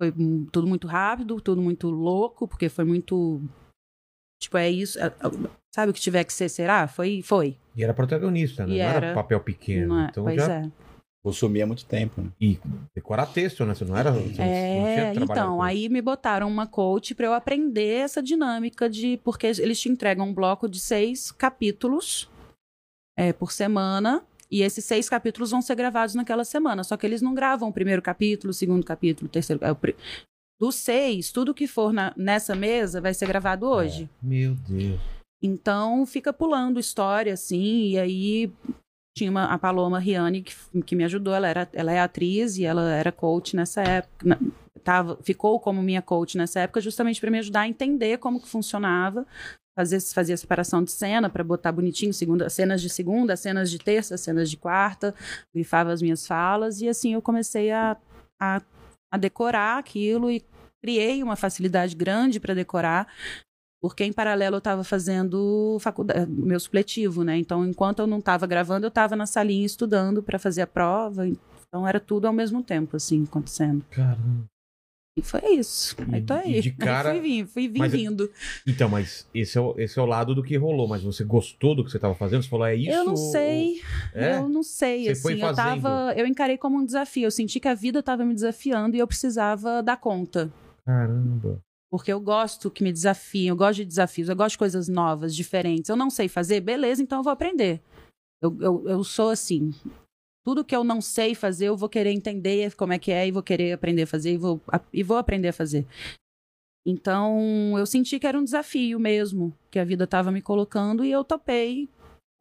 Foi 0.00 0.12
tudo 0.50 0.66
muito 0.66 0.88
rápido, 0.88 1.40
tudo 1.40 1.62
muito 1.62 1.88
louco, 1.88 2.48
porque 2.48 2.68
foi 2.68 2.84
muito. 2.84 3.40
Tipo, 4.40 4.56
é 4.56 4.70
isso. 4.70 4.98
é- 4.98 5.06
é- 5.06 5.48
Sabe 5.74 5.90
o 5.90 5.94
que 5.94 6.00
tiver 6.00 6.24
que 6.24 6.32
ser, 6.32 6.48
será? 6.48 6.88
Foi, 6.88 7.22
foi. 7.22 7.56
E 7.76 7.84
era 7.84 7.92
protagonista, 7.94 8.66
né? 8.66 8.74
E 8.74 8.78
não 8.78 8.84
era 8.84 9.06
era. 9.08 9.14
papel 9.14 9.40
pequeno. 9.40 9.88
Não 9.88 10.00
é? 10.00 10.08
Então 10.10 10.24
pois 10.24 10.36
já 10.36 10.52
é. 10.52 10.70
Há 11.62 11.66
muito 11.66 11.84
tempo, 11.84 12.22
né? 12.22 12.30
E 12.40 12.58
decorar 12.94 13.26
texto, 13.26 13.62
né? 13.66 13.74
Você 13.74 13.84
não 13.84 13.94
era. 13.96 14.10
Você 14.12 14.20
não 14.20 14.32
tinha 14.32 14.46
É, 14.46 15.12
trabalhado 15.12 15.32
então, 15.32 15.56
com 15.56 15.62
aí 15.62 15.88
me 15.90 16.00
botaram 16.00 16.48
uma 16.48 16.66
coach 16.66 17.14
para 17.14 17.26
eu 17.26 17.34
aprender 17.34 17.96
essa 18.00 18.22
dinâmica 18.22 18.88
de. 18.88 19.20
Porque 19.22 19.46
eles 19.46 19.78
te 19.78 19.90
entregam 19.90 20.26
um 20.28 20.32
bloco 20.32 20.66
de 20.68 20.80
seis 20.80 21.30
capítulos 21.30 22.30
é, 23.16 23.32
por 23.32 23.52
semana. 23.52 24.22
E 24.50 24.62
esses 24.62 24.82
seis 24.86 25.10
capítulos 25.10 25.50
vão 25.50 25.60
ser 25.60 25.74
gravados 25.74 26.14
naquela 26.14 26.44
semana. 26.44 26.82
Só 26.82 26.96
que 26.96 27.04
eles 27.04 27.20
não 27.20 27.34
gravam 27.34 27.68
o 27.68 27.72
primeiro 27.72 28.00
capítulo, 28.00 28.50
o 28.50 28.54
segundo 28.54 28.82
capítulo, 28.86 29.26
o 29.28 29.30
terceiro. 29.30 29.62
é, 29.62 29.70
o 29.70 29.76
Dos 30.60 30.74
seis, 30.74 31.30
tudo 31.30 31.54
que 31.54 31.66
for 31.66 31.92
na- 31.92 32.12
nessa 32.16 32.54
mesa 32.54 33.00
vai 33.00 33.14
ser 33.14 33.26
gravado 33.26 33.66
hoje. 33.66 34.04
É. 34.22 34.26
Meu 34.26 34.54
Deus. 34.54 35.00
Então 35.42 36.04
fica 36.04 36.32
pulando 36.32 36.80
história, 36.80 37.32
assim, 37.34 37.90
e 37.90 37.98
aí 37.98 38.52
tinha 39.16 39.30
uma, 39.30 39.44
a 39.44 39.58
Paloma 39.58 39.98
Riani 39.98 40.42
que, 40.42 40.54
que 40.82 40.96
me 40.96 41.04
ajudou, 41.04 41.32
ela, 41.34 41.46
era, 41.48 41.68
ela 41.72 41.92
é 41.92 42.00
atriz 42.00 42.56
e 42.58 42.64
ela 42.64 42.90
era 42.90 43.12
coach 43.12 43.54
nessa 43.54 43.82
época, 43.82 44.26
na- 44.26 44.38
tava, 44.82 45.16
ficou 45.22 45.60
como 45.60 45.82
minha 45.82 46.02
coach 46.02 46.36
nessa 46.36 46.60
época 46.60 46.80
justamente 46.80 47.20
para 47.20 47.30
me 47.30 47.38
ajudar 47.38 47.60
a 47.62 47.68
entender 47.68 48.18
como 48.18 48.40
que 48.40 48.48
funcionava, 48.48 49.24
fazer, 49.78 50.00
fazer 50.00 50.32
a 50.32 50.36
separação 50.36 50.82
de 50.82 50.90
cena 50.90 51.28
para 51.30 51.44
botar 51.44 51.70
bonitinho, 51.70 52.12
segunda, 52.12 52.48
cenas 52.50 52.80
de 52.82 52.88
segunda, 52.88 53.36
cenas 53.36 53.70
de 53.70 53.78
terça, 53.78 54.16
cenas 54.16 54.50
de 54.50 54.56
quarta, 54.56 55.14
grifava 55.54 55.92
as 55.92 56.02
minhas 56.02 56.26
falas 56.26 56.80
e 56.80 56.88
assim 56.88 57.14
eu 57.14 57.22
comecei 57.22 57.70
a, 57.70 57.96
a, 58.40 58.60
a 59.10 59.16
decorar 59.16 59.78
aquilo 59.78 60.30
e 60.30 60.44
criei 60.80 61.22
uma 61.22 61.36
facilidade 61.36 61.94
grande 61.96 62.38
para 62.38 62.54
decorar 62.54 63.08
porque 63.80 64.04
em 64.04 64.12
paralelo 64.12 64.56
eu 64.56 64.58
estava 64.58 64.82
fazendo 64.82 65.78
faculdade, 65.80 66.28
meu 66.30 66.58
supletivo, 66.58 67.22
né? 67.22 67.36
Então, 67.36 67.64
enquanto 67.64 68.00
eu 68.00 68.06
não 68.06 68.18
estava 68.18 68.46
gravando, 68.46 68.86
eu 68.86 68.88
estava 68.88 69.14
na 69.14 69.26
salinha 69.26 69.64
estudando 69.64 70.22
para 70.22 70.38
fazer 70.38 70.62
a 70.62 70.66
prova. 70.66 71.28
Então, 71.28 71.86
era 71.86 72.00
tudo 72.00 72.26
ao 72.26 72.32
mesmo 72.32 72.62
tempo, 72.62 72.96
assim, 72.96 73.24
acontecendo. 73.24 73.84
Caramba. 73.90 74.46
E 75.18 75.22
foi 75.22 75.40
isso. 75.54 75.96
E- 76.10 76.14
aí 76.14 76.22
tô 76.22 76.34
e 76.34 76.38
aí. 76.38 76.60
de 76.60 76.70
cara- 76.72 77.10
Aí 77.10 77.18
fui, 77.20 77.28
vim, 77.28 77.46
fui 77.46 77.68
vim 77.68 77.78
Mas- 77.80 77.92
vindo. 77.92 78.30
Então, 78.66 78.88
mas 78.88 79.26
esse 79.34 79.58
é, 79.58 79.60
o, 79.60 79.74
esse 79.78 79.98
é 79.98 80.02
o 80.02 80.06
lado 80.06 80.34
do 80.34 80.42
que 80.42 80.56
rolou. 80.56 80.86
Mas 80.86 81.02
você 81.02 81.24
gostou 81.24 81.74
do 81.74 81.84
que 81.84 81.90
você 81.90 81.96
estava 81.96 82.14
fazendo? 82.14 82.42
Você 82.42 82.48
falou, 82.48 82.66
é 82.66 82.76
isso? 82.76 82.90
eu 82.90 83.04
não 83.04 83.16
sei. 83.16 83.80
É? 84.14 84.36
Eu 84.36 84.48
não 84.48 84.62
sei, 84.62 85.04
Você 85.06 85.10
assim. 85.10 85.22
foi 85.22 85.42
eu 85.42 85.54
tava. 85.54 86.14
Eu 86.16 86.26
encarei 86.26 86.56
como 86.56 86.78
um 86.78 86.84
desafio. 86.84 87.24
Eu 87.24 87.30
senti 87.30 87.58
que 87.58 87.68
a 87.68 87.74
vida 87.74 87.98
estava 87.98 88.24
me 88.24 88.32
desafiando 88.34 88.94
e 88.96 89.00
eu 89.00 89.06
precisava 89.06 89.82
dar 89.82 89.96
conta. 89.96 90.50
Caramba. 90.86 91.60
Porque 91.90 92.12
eu 92.12 92.20
gosto 92.20 92.70
que 92.70 92.84
me 92.84 92.92
desafiem, 92.92 93.48
eu 93.48 93.56
gosto 93.56 93.76
de 93.76 93.84
desafios, 93.86 94.28
eu 94.28 94.36
gosto 94.36 94.52
de 94.52 94.58
coisas 94.58 94.88
novas, 94.88 95.34
diferentes. 95.34 95.88
Eu 95.88 95.96
não 95.96 96.10
sei 96.10 96.28
fazer, 96.28 96.60
beleza, 96.60 97.02
então 97.02 97.18
eu 97.20 97.22
vou 97.24 97.32
aprender. 97.32 97.80
Eu, 98.42 98.56
eu, 98.60 98.84
eu 98.88 99.02
sou 99.04 99.30
assim. 99.30 99.74
Tudo 100.48 100.64
que 100.64 100.74
eu 100.74 100.82
não 100.82 101.02
sei 101.02 101.34
fazer, 101.34 101.66
eu 101.66 101.76
vou 101.76 101.90
querer 101.90 102.10
entender 102.10 102.74
como 102.74 102.94
é 102.94 102.98
que 102.98 103.12
é 103.12 103.28
e 103.28 103.30
vou 103.30 103.42
querer 103.42 103.74
aprender 103.74 104.04
a 104.04 104.06
fazer 104.06 104.32
e 104.32 104.38
vou, 104.38 104.58
e 104.90 105.02
vou 105.02 105.18
aprender 105.18 105.48
a 105.48 105.52
fazer. 105.52 105.86
Então, 106.86 107.74
eu 107.76 107.84
senti 107.84 108.18
que 108.18 108.26
era 108.26 108.38
um 108.38 108.44
desafio 108.44 108.98
mesmo, 108.98 109.54
que 109.70 109.78
a 109.78 109.84
vida 109.84 110.04
estava 110.04 110.32
me 110.32 110.40
colocando 110.40 111.04
e 111.04 111.12
eu 111.12 111.22
topei 111.22 111.86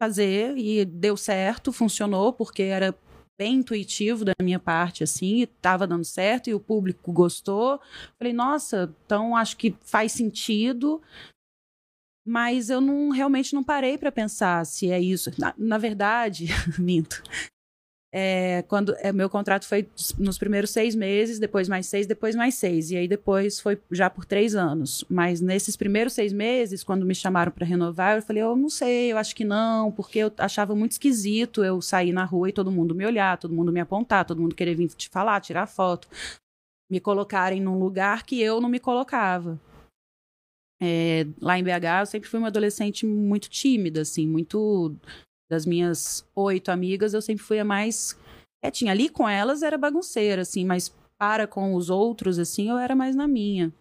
fazer 0.02 0.58
e 0.58 0.86
deu 0.86 1.18
certo, 1.18 1.74
funcionou, 1.74 2.32
porque 2.32 2.64
era 2.64 2.98
bem 3.38 3.56
intuitivo 3.56 4.24
da 4.24 4.32
minha 4.42 4.58
parte, 4.58 5.04
assim, 5.04 5.42
e 5.42 5.46
tava 5.46 5.86
dando 5.86 6.06
certo 6.06 6.50
e 6.50 6.54
o 6.54 6.62
público 6.62 7.12
gostou. 7.12 7.78
Falei, 8.18 8.32
nossa, 8.32 8.90
então 9.06 9.36
acho 9.36 9.58
que 9.58 9.76
faz 9.82 10.14
sentido. 10.14 11.02
Mas 12.26 12.70
eu 12.70 12.80
não 12.80 13.10
realmente 13.10 13.54
não 13.54 13.66
parei 13.66 13.98
para 13.98 14.14
pensar 14.14 14.66
se 14.66 14.90
é 14.90 14.98
isso. 14.98 15.30
Na, 15.38 15.54
na 15.58 15.78
verdade, 15.78 16.46
minto. 16.80 17.22
É, 18.14 18.64
quando 18.70 18.96
é, 19.00 19.12
meu 19.12 19.30
contrato 19.30 19.68
foi 19.68 19.90
nos 20.18 20.38
primeiros 20.38 20.70
seis 20.70 20.96
meses, 20.96 21.40
depois 21.40 21.68
mais 21.68 21.88
seis, 21.88 22.08
depois 22.08 22.36
mais 22.36 22.56
seis, 22.56 22.90
e 22.90 22.96
aí 22.96 23.08
depois 23.08 23.60
foi 23.60 23.78
já 23.92 24.10
por 24.10 24.24
três 24.24 24.56
anos. 24.56 25.04
Mas 25.10 25.42
nesses 25.42 25.76
primeiros 25.76 26.14
seis 26.14 26.32
meses, 26.32 26.84
quando 26.84 27.06
me 27.06 27.14
chamaram 27.14 27.52
para 27.52 27.66
renovar, 27.66 28.18
eu 28.18 28.22
falei, 28.22 28.44
eu 28.44 28.56
não 28.56 28.70
sei, 28.70 29.12
eu 29.12 29.18
acho 29.18 29.36
que 29.36 29.44
não, 29.44 29.92
porque 29.92 30.20
eu 30.20 30.32
achava 30.38 30.74
muito 30.74 30.94
esquisito 30.94 31.64
eu 31.64 31.82
sair 31.82 32.14
na 32.14 32.24
rua 32.24 32.50
e 32.50 32.54
todo 32.54 32.72
mundo 32.72 32.96
me 32.96 33.06
olhar, 33.06 33.38
todo 33.38 33.54
mundo 33.54 33.74
me 33.74 33.82
apontar, 33.82 34.26
todo 34.26 34.42
mundo 34.42 34.56
querer 34.56 34.76
vir 34.76 34.88
te 34.88 35.10
falar, 35.10 35.42
tirar 35.42 35.68
foto, 35.68 36.08
me 36.90 37.00
colocarem 37.02 37.62
num 37.62 37.78
lugar 37.78 38.24
que 38.24 38.42
eu 38.42 38.62
não 38.62 38.70
me 38.70 38.80
colocava. 38.80 39.60
É, 40.82 41.26
lá 41.42 41.58
em 41.58 41.64
BH, 41.64 42.02
eu 42.02 42.06
sempre 42.06 42.30
fui 42.30 42.40
uma 42.40 42.50
adolescente 42.50 43.06
muito 43.06 43.50
tímida, 43.50 44.02
assim, 44.02 44.28
muito 44.28 44.96
das 45.50 45.66
minhas 45.66 46.26
oito 46.36 46.70
amigas, 46.72 47.14
eu 47.14 47.22
sempre 47.22 47.44
fui 47.44 47.60
a 47.60 47.66
mais 47.66 48.18
quietinha. 48.62 48.92
Ali 48.92 49.10
com 49.10 49.28
elas 49.28 49.64
era 49.64 49.78
bagunceira, 49.78 50.42
assim, 50.42 50.66
mas 50.66 50.94
para 51.18 51.48
com 51.48 51.74
os 51.76 51.90
outros, 51.90 52.38
assim, 52.40 52.70
eu 52.70 52.78
era 52.78 52.96
mais 52.96 53.16
na 53.16 53.28
minha. 53.28 53.74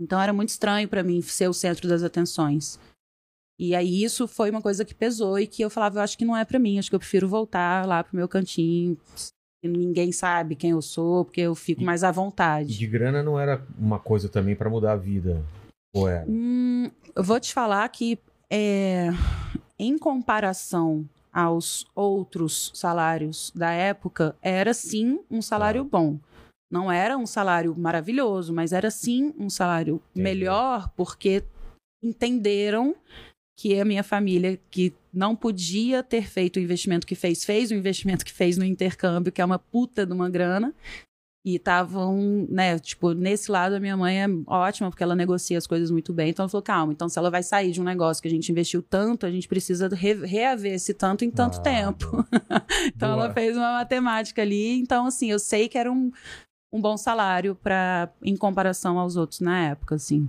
Então 0.00 0.20
era 0.20 0.32
muito 0.32 0.50
estranho 0.50 0.88
para 0.88 1.02
mim 1.02 1.20
ser 1.22 1.48
o 1.48 1.52
centro 1.54 1.88
das 1.88 2.02
atenções. 2.02 2.78
E 3.58 3.74
aí 3.74 4.04
isso 4.04 4.28
foi 4.28 4.50
uma 4.50 4.62
coisa 4.62 4.84
que 4.84 4.94
pesou 4.94 5.36
e 5.38 5.46
que 5.46 5.62
eu 5.62 5.68
falava, 5.70 5.98
eu 5.98 6.02
acho 6.02 6.16
que 6.16 6.24
não 6.24 6.36
é 6.36 6.44
para 6.44 6.60
mim, 6.60 6.78
acho 6.78 6.88
que 6.88 6.94
eu 6.94 7.00
prefiro 7.00 7.28
voltar 7.28 7.84
lá 7.86 8.04
pro 8.04 8.16
meu 8.16 8.28
cantinho. 8.28 8.96
Ninguém 9.60 10.12
sabe 10.12 10.54
quem 10.54 10.70
eu 10.70 10.80
sou, 10.80 11.24
porque 11.24 11.40
eu 11.40 11.54
fico 11.56 11.82
E- 11.82 11.84
mais 11.84 12.04
à 12.04 12.12
vontade. 12.12 12.78
de 12.78 12.86
grana 12.86 13.20
não 13.24 13.40
era 13.40 13.66
uma 13.76 13.98
coisa 13.98 14.28
também 14.28 14.54
pra 14.54 14.70
mudar 14.70 14.92
a 14.92 14.96
vida. 14.96 15.44
Ou 15.92 16.06
era? 16.08 16.24
Hum, 16.28 16.88
eu 17.16 17.24
vou 17.24 17.40
te 17.40 17.52
falar 17.52 17.88
que, 17.88 18.16
é, 18.48 19.08
em 19.78 19.98
comparação 19.98 21.08
aos 21.32 21.86
outros 21.94 22.72
salários 22.74 23.52
da 23.54 23.70
época, 23.70 24.34
era 24.42 24.74
sim 24.74 25.20
um 25.30 25.40
salário 25.40 25.84
bom. 25.84 26.18
Não 26.70 26.90
era 26.90 27.16
um 27.16 27.26
salário 27.26 27.74
maravilhoso, 27.78 28.52
mas 28.52 28.72
era 28.72 28.90
sim 28.90 29.32
um 29.38 29.48
salário 29.48 30.02
melhor, 30.14 30.90
porque 30.96 31.44
entenderam 32.02 32.94
que 33.58 33.78
a 33.80 33.84
minha 33.84 34.04
família, 34.04 34.60
que 34.70 34.92
não 35.12 35.34
podia 35.34 36.02
ter 36.02 36.28
feito 36.28 36.56
o 36.56 36.60
investimento 36.60 37.06
que 37.06 37.14
fez, 37.14 37.44
fez 37.44 37.70
o 37.70 37.74
investimento 37.74 38.24
que 38.24 38.32
fez 38.32 38.56
no 38.56 38.64
intercâmbio, 38.64 39.32
que 39.32 39.40
é 39.40 39.44
uma 39.44 39.58
puta 39.58 40.06
de 40.06 40.12
uma 40.12 40.30
grana. 40.30 40.74
E 41.46 41.54
estavam, 41.54 42.46
né, 42.50 42.78
tipo, 42.78 43.12
nesse 43.12 43.50
lado 43.50 43.74
a 43.74 43.80
minha 43.80 43.96
mãe 43.96 44.22
é 44.22 44.26
ótima, 44.46 44.90
porque 44.90 45.02
ela 45.02 45.14
negocia 45.14 45.56
as 45.56 45.66
coisas 45.66 45.90
muito 45.90 46.12
bem. 46.12 46.30
Então 46.30 46.42
ela 46.42 46.50
falou, 46.50 46.62
calma, 46.62 46.92
então 46.92 47.08
se 47.08 47.18
ela 47.18 47.30
vai 47.30 47.42
sair 47.42 47.70
de 47.70 47.80
um 47.80 47.84
negócio 47.84 48.20
que 48.20 48.28
a 48.28 48.30
gente 48.30 48.50
investiu 48.50 48.82
tanto, 48.82 49.24
a 49.24 49.30
gente 49.30 49.46
precisa 49.48 49.88
re 49.88 50.14
reaver 50.14 50.74
esse 50.74 50.92
tanto 50.92 51.24
em 51.24 51.30
tanto 51.30 51.58
Ah, 51.58 51.62
tempo. 51.62 52.26
então 52.94 53.14
Boa. 53.14 53.24
ela 53.26 53.32
fez 53.32 53.56
uma 53.56 53.72
matemática 53.74 54.42
ali. 54.42 54.78
Então, 54.80 55.06
assim, 55.06 55.30
eu 55.30 55.38
sei 55.38 55.68
que 55.68 55.78
era 55.78 55.90
um, 55.90 56.10
um 56.72 56.80
bom 56.80 56.96
salário 56.96 57.54
para 57.54 58.10
em 58.22 58.36
comparação 58.36 58.98
aos 58.98 59.16
outros 59.16 59.40
na 59.40 59.58
época, 59.68 59.94
assim. 59.94 60.28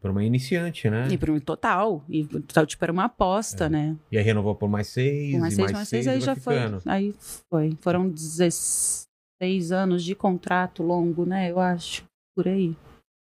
Por 0.00 0.10
uma 0.12 0.24
iniciante, 0.24 0.88
né? 0.88 1.08
E 1.10 1.18
para 1.18 1.30
um 1.32 1.38
total. 1.40 2.02
E 2.08 2.24
total, 2.24 2.64
tipo, 2.64 2.82
era 2.82 2.92
uma 2.92 3.04
aposta, 3.04 3.66
É. 3.66 3.68
né? 3.68 3.96
E 4.10 4.16
aí 4.16 4.24
renovou 4.24 4.54
por 4.54 4.70
mais 4.70 4.86
seis, 4.86 5.38
Mais 5.38 5.52
e 5.52 5.56
seis, 5.56 5.64
mais 5.66 5.72
mais 5.76 5.88
seis, 5.88 6.04
seis, 6.04 6.16
aí 6.16 6.20
já 6.22 6.34
foi. 6.36 6.54
Aí 6.86 7.14
foi. 7.50 7.76
Foram 7.82 8.08
16 8.08 9.09
anos 9.72 10.04
de 10.04 10.14
contrato 10.14 10.82
longo, 10.82 11.24
né? 11.24 11.50
Eu 11.50 11.58
acho. 11.58 12.04
Por 12.36 12.46
aí. 12.46 12.76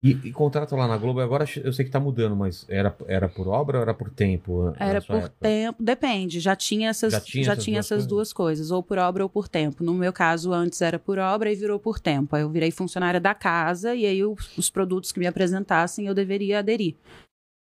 E, 0.02 0.12
e 0.12 0.32
contrato 0.32 0.76
lá 0.78 0.88
na 0.88 0.98
Globo, 0.98 1.20
agora 1.20 1.44
eu 1.62 1.74
sei 1.74 1.84
que 1.84 1.92
tá 1.92 2.00
mudando, 2.00 2.34
mas 2.34 2.66
era, 2.70 2.96
era 3.06 3.28
por 3.28 3.50
obra 3.50 3.78
ou 3.78 3.82
era 3.82 3.94
por 3.94 4.10
tempo? 4.10 4.74
Era 4.80 5.02
por 5.02 5.18
época? 5.18 5.36
tempo, 5.42 5.84
depende. 5.84 6.40
Já 6.40 6.56
tinha 6.56 6.90
essas, 6.90 7.12
Já 7.12 7.20
já 7.20 7.26
tinha 7.26 7.56
tinha, 7.56 7.80
essas 7.80 7.90
duas 7.90 7.92
essas 7.92 8.08
duas 8.08 8.34
coisas, 8.34 8.72
ou 8.72 8.82
por 8.82 8.98
obra 8.98 9.24
ou 9.24 9.30
por 9.30 9.50
tempo. 9.50 9.84
No 9.84 9.94
meu 9.94 10.14
caso, 10.14 10.54
antes 10.54 10.82
era 10.82 10.98
por 10.98 11.20
obra 11.20 11.52
e 11.52 11.56
virou 11.56 11.80
por 11.80 12.00
tempo. 12.00 12.34
Aí 12.34 12.44
eu 12.44 12.50
virei 12.50 12.72
funcionária 12.72 13.20
da 13.20 13.36
casa 13.36 13.94
e 13.94 14.06
aí 14.06 14.24
os, 14.24 14.58
os 14.58 14.70
produtos 14.70 15.12
que 15.12 15.20
me 15.20 15.28
apresentassem 15.28 16.08
eu 16.08 16.14
deveria 16.14 16.60
aderir. 16.60 16.96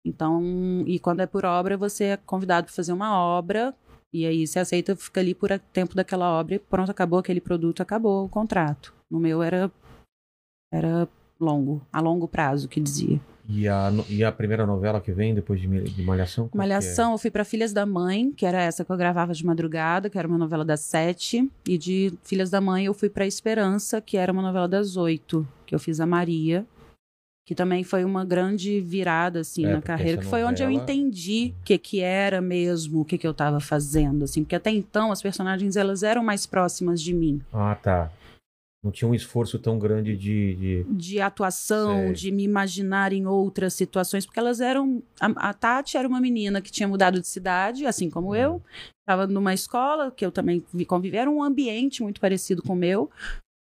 Então, 0.05 0.85
e 0.87 1.01
quando 1.01 1.21
é 1.21 1.27
por 1.27 1.45
obra, 1.45 1.77
você 1.77 2.05
é 2.05 2.17
convidado 2.17 2.67
para 2.67 2.75
fazer 2.75 2.93
uma 2.93 3.17
obra 3.19 3.75
e 4.13 4.27
aí 4.27 4.47
você 4.47 4.59
aceita, 4.59 4.95
fica 4.95 5.21
ali 5.21 5.35
por 5.35 5.51
tempo 5.73 5.95
daquela 5.95 6.31
obra 6.39 6.57
e 6.57 6.59
pronto, 6.59 6.91
acabou 6.91 7.19
aquele 7.19 7.41
produto, 7.41 7.81
acabou 7.81 8.25
o 8.25 8.29
contrato. 8.29 8.93
No 9.11 9.19
meu 9.19 9.43
era 9.43 9.71
era 10.73 11.09
longo, 11.39 11.83
a 11.93 12.01
longo 12.01 12.29
prazo 12.29 12.69
que 12.69 12.81
dizia. 12.81 13.21
E 13.49 13.67
a, 13.67 13.91
e 14.09 14.23
a 14.23 14.31
primeira 14.31 14.65
novela 14.65 15.01
que 15.01 15.13
vem 15.13 15.35
depois 15.35 15.61
de, 15.61 15.67
de 15.67 16.03
Malhação? 16.03 16.49
é? 16.53 16.57
Malhação, 16.57 17.13
eu 17.13 17.19
fui 17.19 17.31
pra 17.31 17.45
Filhas 17.45 17.73
da 17.73 17.85
Mãe, 17.85 18.31
que 18.33 18.47
era 18.47 18.63
essa 18.63 18.85
que 18.85 18.91
eu 18.91 18.97
gravava 18.97 19.35
de 19.35 19.45
madrugada, 19.45 20.09
que 20.09 20.17
era 20.17 20.29
uma 20.29 20.39
novela 20.39 20.65
das 20.65 20.81
sete. 20.81 21.51
E 21.67 21.77
de 21.77 22.15
Filhas 22.23 22.51
da 22.51 22.61
Mãe 22.61 22.87
eu 22.87 22.95
fui 22.95 23.11
pra 23.11 23.27
Esperança, 23.27 24.01
que 24.01 24.17
era 24.17 24.33
uma 24.33 24.43
novela 24.43 24.69
das 24.69 24.97
oito, 24.97 25.47
que 25.67 25.75
eu 25.75 25.79
fiz 25.79 26.01
a 26.01 26.07
Maria. 26.07 26.65
Que 27.45 27.55
também 27.57 27.83
foi 27.83 28.05
uma 28.05 28.25
grande 28.25 28.81
virada, 28.81 29.41
assim, 29.41 29.67
É, 29.67 29.73
na 29.73 29.83
carreira. 29.83 30.19
Que 30.19 30.27
foi 30.27 30.45
onde 30.45 30.63
eu 30.63 30.71
entendi 30.71 31.53
o 31.61 31.65
que, 31.65 31.77
que 31.77 32.01
era 32.01 32.41
mesmo, 32.41 33.01
o 33.01 33.05
que, 33.05 33.19
que 33.19 33.27
eu 33.27 33.35
tava 33.35 33.59
fazendo, 33.59 34.23
assim. 34.25 34.45
Porque 34.45 34.55
até 34.55 34.71
então 34.71 35.11
as 35.11 35.21
personagens, 35.21 35.77
elas 35.77 36.03
eram 36.05 36.23
mais 36.23 36.47
próximas 36.47 37.03
de 37.03 37.13
mim. 37.13 37.43
Ah, 37.53 37.75
tá. 37.75 38.13
Não 38.85 38.91
tinha 38.91 39.09
um 39.09 39.15
esforço 39.15 39.59
tão 39.59 39.79
grande 39.79 40.17
de. 40.17 40.55
de- 40.57 40.85
de 40.89 41.21
atuação, 41.21 42.07
Sei. 42.07 42.13
de 42.13 42.31
me 42.33 42.43
imaginar 42.45 43.13
em 43.13 43.27
outras 43.27 43.75
situações, 43.75 44.25
porque 44.27 44.39
elas 44.41 44.61
eram. 44.61 45.03
A, 45.21 45.51
a 45.51 45.55
Tati 45.55 45.97
era 45.97 46.07
uma 46.07 46.21
menina 46.21 46.61
que 46.61 46.71
tinha 46.71 46.89
mudado 46.89 47.21
de 47.21 47.27
cidade, 47.27 47.87
assim 47.87 48.09
como 48.11 48.29
Uhum. 48.29 48.35
eu. 48.37 48.63
Estava 49.01 49.27
numa 49.27 49.53
escola 49.55 50.11
que 50.13 50.25
eu 50.25 50.31
também 50.33 50.65
vi 50.73 50.85
conviver, 50.85 51.19
era 51.19 51.31
um 51.31 51.43
ambiente 51.43 52.03
muito 52.05 52.21
parecido 52.21 52.63
com 52.63 52.73
o 52.73 52.77
meu, 52.77 53.11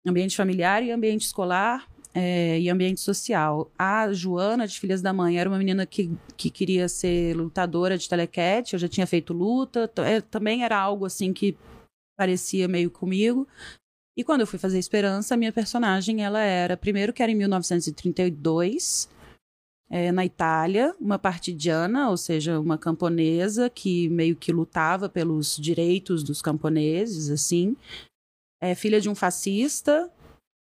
ambiente 0.06 0.36
familiar 0.36 0.82
e 0.82 0.90
ambiente 0.90 1.22
escolar. 1.26 1.86
É, 2.14 2.60
e 2.60 2.70
ambiente 2.70 3.00
social. 3.00 3.70
A 3.76 4.12
Joana, 4.12 4.66
de 4.68 4.78
Filhas 4.78 5.02
da 5.02 5.12
Mãe, 5.12 5.38
era 5.38 5.50
uma 5.50 5.58
menina 5.58 5.84
que, 5.84 6.10
que 6.36 6.48
queria 6.48 6.88
ser 6.88 7.36
lutadora 7.36 7.98
de 7.98 8.08
telequete, 8.08 8.74
eu 8.74 8.78
já 8.78 8.88
tinha 8.88 9.06
feito 9.06 9.32
luta, 9.32 9.90
é, 9.98 10.20
também 10.20 10.62
era 10.62 10.78
algo 10.78 11.04
assim 11.04 11.32
que 11.32 11.56
parecia 12.16 12.68
meio 12.68 12.90
comigo. 12.90 13.46
E 14.16 14.22
quando 14.22 14.42
eu 14.42 14.46
fui 14.46 14.60
fazer 14.60 14.78
Esperança, 14.78 15.34
a 15.34 15.36
minha 15.36 15.52
personagem, 15.52 16.22
ela 16.22 16.40
era, 16.40 16.76
primeiro 16.76 17.12
que 17.12 17.20
era 17.20 17.32
em 17.32 17.34
1932, 17.34 19.08
é, 19.90 20.12
na 20.12 20.24
Itália, 20.24 20.94
uma 21.00 21.18
partidiana, 21.18 22.08
ou 22.10 22.16
seja, 22.16 22.60
uma 22.60 22.78
camponesa 22.78 23.68
que 23.68 24.08
meio 24.08 24.36
que 24.36 24.52
lutava 24.52 25.08
pelos 25.08 25.56
direitos 25.56 26.22
dos 26.22 26.40
camponeses, 26.40 27.28
assim. 27.28 27.76
É 28.62 28.74
filha 28.74 29.00
de 29.00 29.08
um 29.08 29.14
fascista 29.16 30.10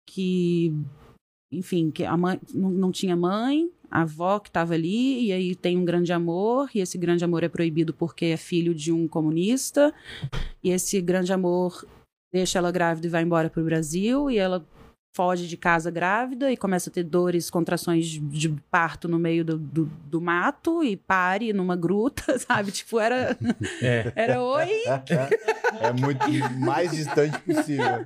que, 0.09 0.73
enfim, 1.51 1.91
que 1.91 2.03
a 2.03 2.15
mãe 2.17 2.39
não, 2.53 2.69
não 2.69 2.91
tinha 2.91 3.15
mãe, 3.15 3.69
a 3.89 4.01
avó 4.01 4.39
que 4.39 4.49
estava 4.49 4.73
ali, 4.73 5.27
e 5.27 5.31
aí 5.31 5.55
tem 5.55 5.77
um 5.77 5.85
grande 5.85 6.11
amor, 6.11 6.69
e 6.73 6.79
esse 6.79 6.97
grande 6.97 7.23
amor 7.23 7.43
é 7.43 7.49
proibido 7.49 7.93
porque 7.93 8.25
é 8.25 8.37
filho 8.37 8.73
de 8.73 8.91
um 8.91 9.07
comunista, 9.07 9.93
e 10.63 10.69
esse 10.69 10.99
grande 11.01 11.31
amor 11.31 11.85
deixa 12.33 12.59
ela 12.59 12.71
grávida 12.71 13.07
e 13.07 13.09
vai 13.09 13.23
embora 13.23 13.49
para 13.49 13.61
o 13.61 13.65
Brasil 13.65 14.29
e 14.29 14.37
ela 14.37 14.65
foge 15.15 15.47
de 15.47 15.55
casa 15.55 15.89
grávida 15.89 16.51
e 16.51 16.57
começa 16.57 16.89
a 16.89 16.93
ter 16.93 17.03
dores, 17.03 17.49
contrações 17.49 18.05
de, 18.05 18.49
parto 18.69 19.07
no 19.07 19.17
meio 19.17 19.45
do, 19.45 19.57
do, 19.57 19.85
do 19.85 20.19
mato 20.19 20.83
e 20.83 20.97
pare 20.97 21.53
numa 21.53 21.77
gruta, 21.77 22.37
sabe? 22.37 22.69
Tipo, 22.71 22.99
era, 22.99 23.37
É. 23.81 24.11
era 24.13 24.41
oi, 24.43 24.83
É 25.79 25.93
muito 25.93 26.25
mais 26.59 26.91
distante 26.91 27.39
possível. 27.39 28.05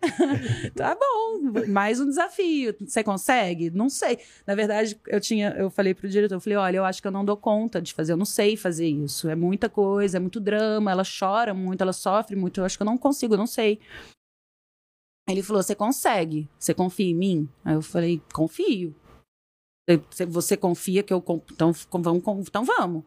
tá 0.74 0.94
bom, 0.94 1.68
mais 1.68 2.00
um 2.00 2.06
desafio. 2.08 2.74
Você 2.80 3.04
consegue? 3.04 3.70
Não 3.70 3.90
sei. 3.90 4.18
Na 4.46 4.54
verdade, 4.54 4.98
eu 5.08 5.20
tinha, 5.20 5.50
eu 5.58 5.68
falei 5.68 5.92
pro 5.92 6.08
diretor, 6.08 6.36
eu 6.36 6.40
falei, 6.40 6.56
olha, 6.56 6.76
eu 6.78 6.84
acho 6.86 7.02
que 7.02 7.08
eu 7.08 7.12
não 7.12 7.24
dou 7.24 7.36
conta 7.36 7.82
de 7.82 7.92
fazer, 7.92 8.12
eu 8.12 8.16
não 8.16 8.24
sei 8.24 8.56
fazer 8.56 8.88
isso. 8.88 9.28
É 9.28 9.34
muita 9.34 9.68
coisa, 9.68 10.16
é 10.16 10.20
muito 10.20 10.40
drama, 10.40 10.90
ela 10.90 11.02
chora 11.04 11.52
muito, 11.52 11.82
ela 11.82 11.92
sofre 11.92 12.34
muito, 12.34 12.60
eu 12.60 12.64
acho 12.64 12.78
que 12.78 12.82
eu 12.82 12.86
não 12.86 12.96
consigo, 12.96 13.34
eu 13.34 13.38
não 13.38 13.46
sei. 13.46 13.78
Ele 15.28 15.42
falou, 15.42 15.62
você 15.62 15.74
consegue? 15.74 16.48
Você 16.58 16.72
confia 16.72 17.10
em 17.10 17.14
mim? 17.14 17.48
Aí 17.64 17.74
eu 17.74 17.82
falei, 17.82 18.22
confio. 18.32 18.94
Você- 20.10 20.56
confia 20.56 21.02
que 21.02 21.12
eu... 21.12 21.22
Então 21.52 21.72
vamos, 21.92 22.48
então 22.48 22.64
vamos. 22.64 23.04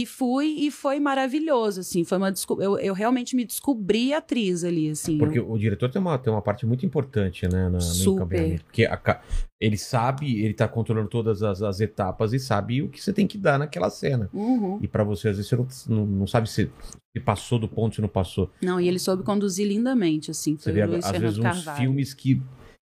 E 0.00 0.06
fui, 0.06 0.46
e 0.58 0.70
foi 0.70 1.00
maravilhoso, 1.00 1.80
assim. 1.80 2.04
Foi 2.04 2.18
uma 2.18 2.30
desco- 2.30 2.62
eu, 2.62 2.78
eu 2.78 2.94
realmente 2.94 3.34
me 3.34 3.44
descobri 3.44 4.12
atriz 4.14 4.62
ali, 4.62 4.90
assim. 4.90 5.18
Porque 5.18 5.38
Eu- 5.38 5.50
o 5.50 5.58
diretor 5.58 5.90
tem 5.90 6.00
uma, 6.00 6.16
tem 6.18 6.32
uma 6.32 6.40
parte 6.42 6.64
muito 6.66 6.86
importante, 6.86 7.46
né? 7.48 7.64
na- 7.64 7.70
no 7.70 7.80
Super. 7.80 8.22
encaminhamento. 8.26 8.64
Porque 8.64 8.84
a 8.86 9.20
ele 9.60 9.76
sabe, 9.76 10.40
ele 10.44 10.54
tá 10.54 10.68
controlando 10.68 11.08
todas 11.08 11.42
as, 11.42 11.62
as 11.62 11.80
etapas 11.80 12.32
e 12.32 12.38
sabe 12.38 12.80
o 12.80 12.88
que 12.88 13.02
você 13.02 13.12
tem 13.12 13.26
que 13.26 13.36
dar 13.36 13.58
naquela 13.58 13.90
cena. 13.90 14.30
Uhum. 14.32 14.78
E 14.80 14.86
pra 14.86 15.02
você, 15.02 15.30
às 15.30 15.36
vezes, 15.36 15.50
você 15.50 15.56
não, 15.90 16.06
não, 16.06 16.26
sabe 16.28 16.48
se, 16.48 16.70
se 17.12 17.20
passou 17.24 17.58
do 17.58 17.66
ponto, 17.68 17.96
se 17.96 18.00
não 18.00 18.08
passou. 18.08 18.50
Não, 18.62 18.80
e 18.80 18.86
ele 18.86 19.00
soube 19.00 19.24
conduzir 19.24 19.66
lindamente, 19.66 20.30
assim. 20.30 20.56
Você 20.56 20.64
Foi 20.64 20.72
vê, 20.74 20.82
o 20.84 20.90
Luiz 20.92 21.04
às 21.04 21.18
vezes, 21.18 21.38
uns 21.38 21.42
Carvalho. 21.42 21.78
filmes 21.78 22.14
que. 22.14 22.40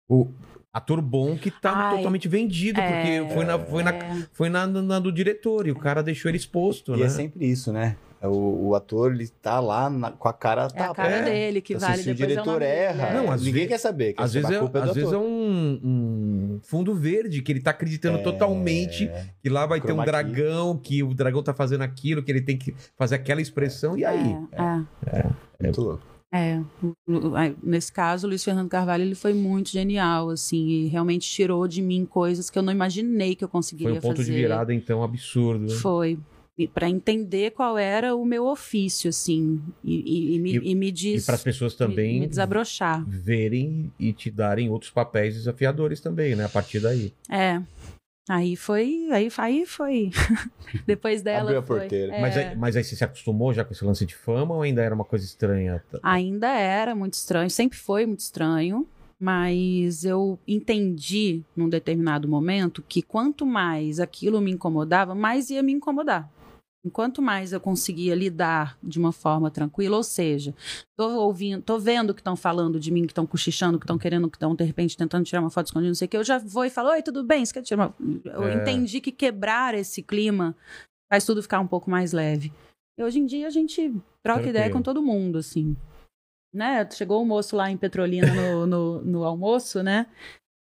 O 0.10 0.30
ator 0.74 1.02
bom 1.02 1.36
que 1.38 1.52
tá 1.52 1.72
Ai, 1.74 1.98
totalmente 1.98 2.28
vendido, 2.28 2.80
é, 2.80 2.92
porque 2.92 3.34
foi, 3.34 3.46
na, 3.46 3.60
foi, 3.60 3.84
na, 3.84 3.92
É, 3.94 4.28
foi 4.32 4.50
na, 4.50 4.66
na 4.68 5.00
do 5.00 5.12
diretor 5.12 5.68
e 5.68 5.72
o 5.72 5.76
cara 5.76 6.02
deixou 6.02 6.30
ele 6.30 6.38
exposto, 6.38 6.96
E 6.96 7.00
né? 7.00 7.06
é 7.06 7.10
sempre 7.10 7.46
isso, 7.46 7.72
né? 7.74 7.96
O, 8.24 8.68
o 8.68 8.76
ator, 8.76 9.12
ele 9.12 9.28
tá 9.28 9.60
lá 9.60 9.90
na- 9.90 10.12
com 10.12 10.30
a 10.30 10.34
cara 10.34 10.68
é 10.76 10.84
a 10.84 10.94
cara 10.94 11.10
é. 11.10 11.24
dele 11.24 11.60
que 11.60 11.74
Assim, 11.74 11.86
vale 11.88 12.04
se 12.04 12.12
o 12.12 12.14
depois 12.14 12.22
é 12.30 12.34
diretor 12.34 12.60
dele, 12.60 12.72
erra, 12.72 13.08
é. 13.08 13.14
Não, 13.16 13.36
ninguém 13.36 13.68
quer 13.68 13.80
saber. 13.80 14.14
Quer 14.14 14.22
Às 14.22 14.34
vezes, 14.34 14.52
é, 14.52 14.60
culpa 14.60 14.80
às 14.84 14.94
vezes 14.94 15.12
é 15.12 15.18
um, 15.18 15.80
um 15.84 16.60
fundo 16.62 16.94
verde 16.94 17.42
que 17.42 17.52
ele 17.52 17.62
tá 17.62 17.72
acreditando 17.72 18.20
É, 18.20 18.22
totalmente 18.22 19.10
que 19.42 19.50
lá 19.50 19.66
vai 19.66 19.82
ter 19.82 19.92
um 19.92 20.06
dragão, 20.06 20.78
que 20.78 21.02
o 21.02 21.16
dragão 21.16 21.42
tá 21.42 21.52
fazendo 21.52 21.82
aquilo, 21.82 22.22
que 22.22 22.32
ele 22.32 22.42
tem 22.42 22.58
que 22.58 22.76
fazer 22.96 23.16
aquela 23.16 23.42
expressão, 23.42 23.98
e 23.98 24.06
aí? 24.06 24.38
É, 24.52 25.18
é. 25.18 25.26
Muito 25.64 25.82
louco. 25.82 26.11
É, 26.34 26.62
nesse 27.62 27.92
caso, 27.92 28.26
o 28.26 28.30
Luiz 28.30 28.42
Fernando 28.44 28.70
Carvalho 28.70 29.04
ele 29.04 29.16
foi 29.16 29.34
muito 29.34 29.70
genial, 29.70 30.30
assim, 30.30 30.66
e 30.68 30.88
realmente 30.88 31.30
tirou 31.30 31.68
de 31.68 31.82
mim 31.82 32.06
coisas 32.06 32.50
que 32.50 32.58
eu 32.58 32.64
não 32.64 32.72
imaginei 32.72 33.36
que 33.36 33.44
eu 33.44 33.50
Foi 33.50 33.52
conseguiria 33.60 33.94
um 33.94 34.00
ponto 34.00 34.18
fazer. 34.18 34.32
de 34.32 34.38
virada, 34.38 34.74
então, 34.74 35.04
absurdo. 35.04 35.70
Foi. 35.70 36.18
Para 36.74 36.88
entender 36.90 37.52
qual 37.52 37.76
era 37.78 38.16
o 38.16 38.24
meu 38.24 38.46
ofício, 38.46 39.10
assim, 39.10 39.60
e, 39.84 39.96
e- 39.96 40.36
e 40.36 40.40
me, 40.40 40.52
E- 40.58 40.72
e 40.72 40.76
me 40.76 40.88
E 40.88 40.92
diz, 40.92 41.26
para 41.26 41.36
as 41.36 41.44
pessoas 41.44 41.74
me, 41.74 41.78
também 41.80 42.20
me 42.20 42.28
desabrochar. 42.28 43.04
verem 43.08 43.92
e 44.00 44.14
te 44.14 44.30
darem 44.30 44.70
outros 44.70 44.92
papéis 44.92 45.34
desafiadores 45.34 46.00
também, 46.02 46.36
né? 46.36 46.46
A 46.46 46.50
partir 46.50 46.80
daí. 46.80 47.14
É. 47.30 47.60
Aí 48.30 48.56
foi, 48.56 49.10
aí, 49.12 49.30
aí 49.38 49.66
foi. 49.66 50.12
Depois 50.86 51.22
dela 51.22 51.44
Abriu 51.44 51.60
a 51.60 51.64
foi. 51.64 51.80
porteira. 51.80 52.16
É. 52.16 52.22
Mas, 52.22 52.38
aí, 52.38 52.56
mas 52.56 52.76
aí 52.76 52.84
você 52.84 52.96
se 52.96 53.04
acostumou 53.04 53.54
já 53.54 53.66
com 53.66 53.74
esse 53.74 53.84
lance 53.84 54.06
de 54.06 54.16
fama 54.16 54.54
ou 54.56 54.62
ainda 54.62 54.82
era 54.82 54.94
uma 54.94 55.04
coisa 55.04 55.26
estranha? 55.26 55.84
Ainda 56.04 56.48
era 56.50 56.94
muito 56.94 57.16
estranho, 57.16 57.50
sempre 57.50 57.78
foi 57.78 58.06
muito 58.06 58.20
estranho, 58.20 58.88
mas 59.20 60.06
eu 60.06 60.40
entendi 60.48 61.44
num 61.56 61.68
determinado 61.68 62.28
momento 62.28 62.84
que 62.88 63.02
quanto 63.02 63.46
mais 63.46 64.00
aquilo 64.00 64.40
me 64.40 64.52
incomodava, 64.52 65.16
mais 65.16 65.50
ia 65.50 65.64
me 65.64 65.72
incomodar. 65.74 66.30
Enquanto 66.84 67.22
mais 67.22 67.54
eu 67.54 67.60
conseguia 67.60 68.16
lidar 68.16 68.76
de 68.82 68.98
uma 68.98 69.12
forma 69.12 69.52
tranquila, 69.52 69.98
ou 69.98 70.04
seja, 70.04 70.54
tô 70.98 71.08
ouvindo, 71.20 71.62
tô 71.62 71.78
vendo 71.78 72.12
que 72.14 72.22
estão 72.22 72.36
falando 72.36 72.80
de 72.80 72.90
mim, 72.90 73.04
que 73.06 73.12
estão 73.12 73.28
cochichando, 73.28 73.78
que 73.78 73.84
estão 73.84 74.00
querendo, 74.00 74.28
que 74.30 74.36
estão 74.36 74.56
de 74.56 74.64
repente 74.64 74.98
tentando 74.98 75.24
tirar 75.24 75.42
uma 75.42 75.52
foto 75.52 75.68
escondida, 75.68 75.90
não 75.90 75.96
sei 75.96 76.08
o 76.08 76.10
que, 76.10 76.18
eu 76.18 76.24
já 76.24 76.40
vou 76.40 76.66
e 76.66 76.72
falo, 76.72 76.90
oi, 76.90 77.04
tudo 77.04 77.24
bem? 77.24 77.46
Você 77.46 77.54
quer 77.54 77.62
tirar 77.62 77.88
uma... 77.88 77.96
Eu 78.26 78.46
É. 78.46 78.56
entendi 78.56 79.00
que 79.00 79.12
quebrar 79.12 79.76
esse 79.76 80.02
clima 80.02 80.56
faz 81.12 81.24
tudo 81.24 81.44
ficar 81.44 81.60
um 81.60 81.68
pouco 81.68 81.88
mais 81.90 82.14
leve. 82.14 82.52
E 82.98 83.04
hoje 83.04 83.20
em 83.20 83.26
dia 83.28 83.46
a 83.46 83.52
gente 83.52 83.90
troca 83.90 84.02
Tranquilo. 84.42 84.50
ideia 84.50 84.70
com 84.72 84.82
todo 84.82 85.04
mundo, 85.04 85.38
assim. 85.38 85.78
né? 86.54 86.90
Chegou 86.92 87.22
o 87.22 87.26
moço 87.26 87.56
lá 87.56 87.70
em 87.70 87.78
Petrolina 87.78 88.34
no, 88.34 88.66
no, 88.66 89.02
no 89.02 89.24
almoço, 89.24 89.84
né? 89.84 90.08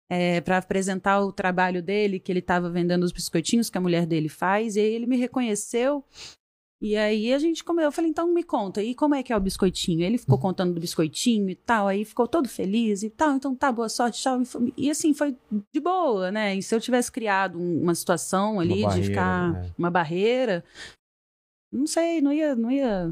É, 0.09 0.39
para 0.39 0.57
apresentar 0.57 1.19
o 1.21 1.33
trabalho 1.33 1.83
dele, 1.83 2.19
que 2.19 2.31
ele 2.31 2.39
estava 2.39 2.69
vendendo 2.69 3.03
os 3.03 3.11
biscoitinhos 3.11 3.69
que 3.69 3.77
a 3.77 3.81
mulher 3.81 4.05
dele 4.05 4.29
faz, 4.29 4.75
e 4.75 4.79
aí 4.79 4.93
ele 4.93 5.05
me 5.05 5.17
reconheceu. 5.17 6.03
E 6.81 6.95
aí 6.95 7.33
a 7.33 7.39
gente 7.39 7.63
comeu. 7.63 7.85
Eu 7.85 7.91
falei, 7.91 8.09
então 8.11 8.31
me 8.31 8.43
conta, 8.43 8.81
e 8.83 8.93
como 8.95 9.15
é 9.15 9.23
que 9.23 9.33
é 9.33 9.35
o 9.35 9.39
biscoitinho? 9.39 10.03
Ele 10.05 10.17
ficou 10.17 10.37
contando 10.39 10.73
do 10.73 10.79
biscoitinho 10.79 11.49
e 11.49 11.55
tal, 11.55 11.87
aí 11.87 12.05
ficou 12.05 12.27
todo 12.27 12.47
feliz 12.47 13.03
e 13.03 13.09
tal, 13.09 13.33
então 13.35 13.53
tá, 13.55 13.69
boa 13.71 13.89
sorte, 13.89 14.21
tchau. 14.21 14.39
E, 14.77 14.85
e 14.85 14.89
assim, 14.89 15.13
foi 15.13 15.35
de 15.73 15.81
boa, 15.81 16.31
né? 16.31 16.55
E 16.55 16.61
se 16.63 16.73
eu 16.73 16.79
tivesse 16.79 17.11
criado 17.11 17.59
um- 17.59 17.81
uma 17.81 17.95
situação 17.95 18.59
ali 18.59 18.83
barreira, 18.83 19.01
de 19.01 19.07
ficar 19.07 19.53
né? 19.53 19.71
uma 19.77 19.89
barreira, 19.91 20.63
não 21.73 21.87
sei, 21.87 22.21
não 22.21 22.31
ia, 22.31 22.55
não 22.55 22.71
ia. 22.71 23.11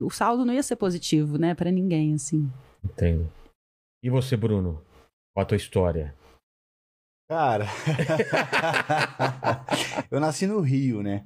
O 0.00 0.08
saldo 0.10 0.44
não 0.44 0.54
ia 0.54 0.62
ser 0.62 0.76
positivo, 0.76 1.36
né, 1.38 1.54
Pra 1.54 1.70
ninguém, 1.70 2.14
assim. 2.14 2.50
Entendo. 2.84 3.30
E 4.02 4.08
você, 4.08 4.36
Bruno? 4.36 4.82
Qual 5.34 5.42
a 5.42 5.46
tua 5.46 5.56
história? 5.56 6.14
Cara, 7.32 7.64
eu 10.10 10.20
nasci 10.20 10.46
no 10.46 10.60
Rio, 10.60 11.02
né? 11.02 11.24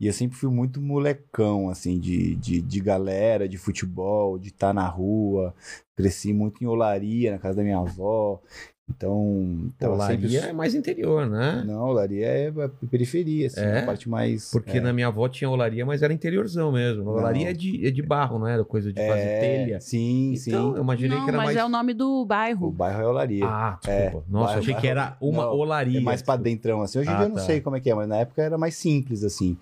E 0.00 0.08
eu 0.08 0.12
sempre 0.12 0.36
fui 0.36 0.50
muito 0.50 0.80
molecão, 0.80 1.70
assim, 1.70 2.00
de, 2.00 2.34
de, 2.34 2.60
de 2.60 2.80
galera, 2.80 3.48
de 3.48 3.56
futebol, 3.56 4.40
de 4.40 4.48
estar 4.48 4.74
na 4.74 4.88
rua. 4.88 5.54
Cresci 5.96 6.32
muito 6.32 6.64
em 6.64 6.66
olaria, 6.66 7.30
na 7.30 7.38
casa 7.38 7.58
da 7.58 7.62
minha 7.62 7.78
avó. 7.78 8.42
Então, 8.88 9.66
então 9.76 9.88
eu 9.90 9.94
Olaria 9.94 10.28
sempre- 10.28 10.48
é 10.50 10.52
mais 10.52 10.74
interior, 10.74 11.26
né? 11.28 11.62
Não, 11.66 11.82
olaria 11.88 12.26
é 12.28 12.52
periferia, 12.88 13.48
assim, 13.48 13.60
É? 13.60 13.80
a 13.80 13.86
parte 13.86 14.08
mais... 14.08 14.50
Porque 14.52 14.78
é. 14.78 14.80
na 14.80 14.92
minha 14.92 15.08
avó 15.08 15.28
tinha 15.28 15.50
olaria, 15.50 15.84
mas 15.84 16.02
era 16.02 16.12
interiorzão 16.12 16.70
mesmo. 16.70 17.10
Olaria 17.10 17.50
é 17.50 17.52
de, 17.52 17.84
é 17.84 17.90
de 17.90 18.00
barro, 18.00 18.38
não 18.38 18.46
era 18.46 18.64
coisa 18.64 18.92
de 18.92 19.04
fazer 19.04 19.26
É, 19.26 19.40
telha. 19.40 19.80
Sim, 19.80 20.34
Então, 20.46 20.68
eu 20.70 20.74
sim. 20.76 20.80
imaginei 20.82 21.16
não, 21.18 21.24
que 21.24 21.30
era 21.30 21.36
mas 21.36 21.46
mais. 21.46 21.56
é 21.58 21.64
o 21.64 21.68
nome 21.68 21.92
do 21.94 22.22
O 22.22 22.24
bairro. 22.24 22.70
bairro 22.70 23.02
é 23.02 23.06
olaria. 23.08 23.44
Ah, 23.44 23.78
desculpa. 23.82 24.24
Nossa, 24.28 24.46
bairro- 24.46 24.60
achei 24.60 24.74
que 24.76 24.86
era 24.86 25.16
uma 25.20 25.42
Não, 25.46 25.52
olaria. 25.52 25.98
é 25.98 26.02
mais 26.02 26.22
pra 26.22 26.36
dentrão, 26.36 26.80
assim. 26.80 27.00
Hoje 27.00 27.10
em 27.10 27.12
Ah, 27.12 27.16
dia 27.16 27.24
eu 27.26 27.28
não 27.30 27.36
tá. 27.36 27.42
sei 27.42 27.60
como 27.60 27.74
é 27.76 27.80
que 27.80 27.90
é, 27.90 27.94
mas 27.94 28.08
na 28.08 28.18
época 28.18 28.40
era 28.40 28.56
mais 28.56 28.76
simples, 28.76 29.24
assim. 29.24 29.58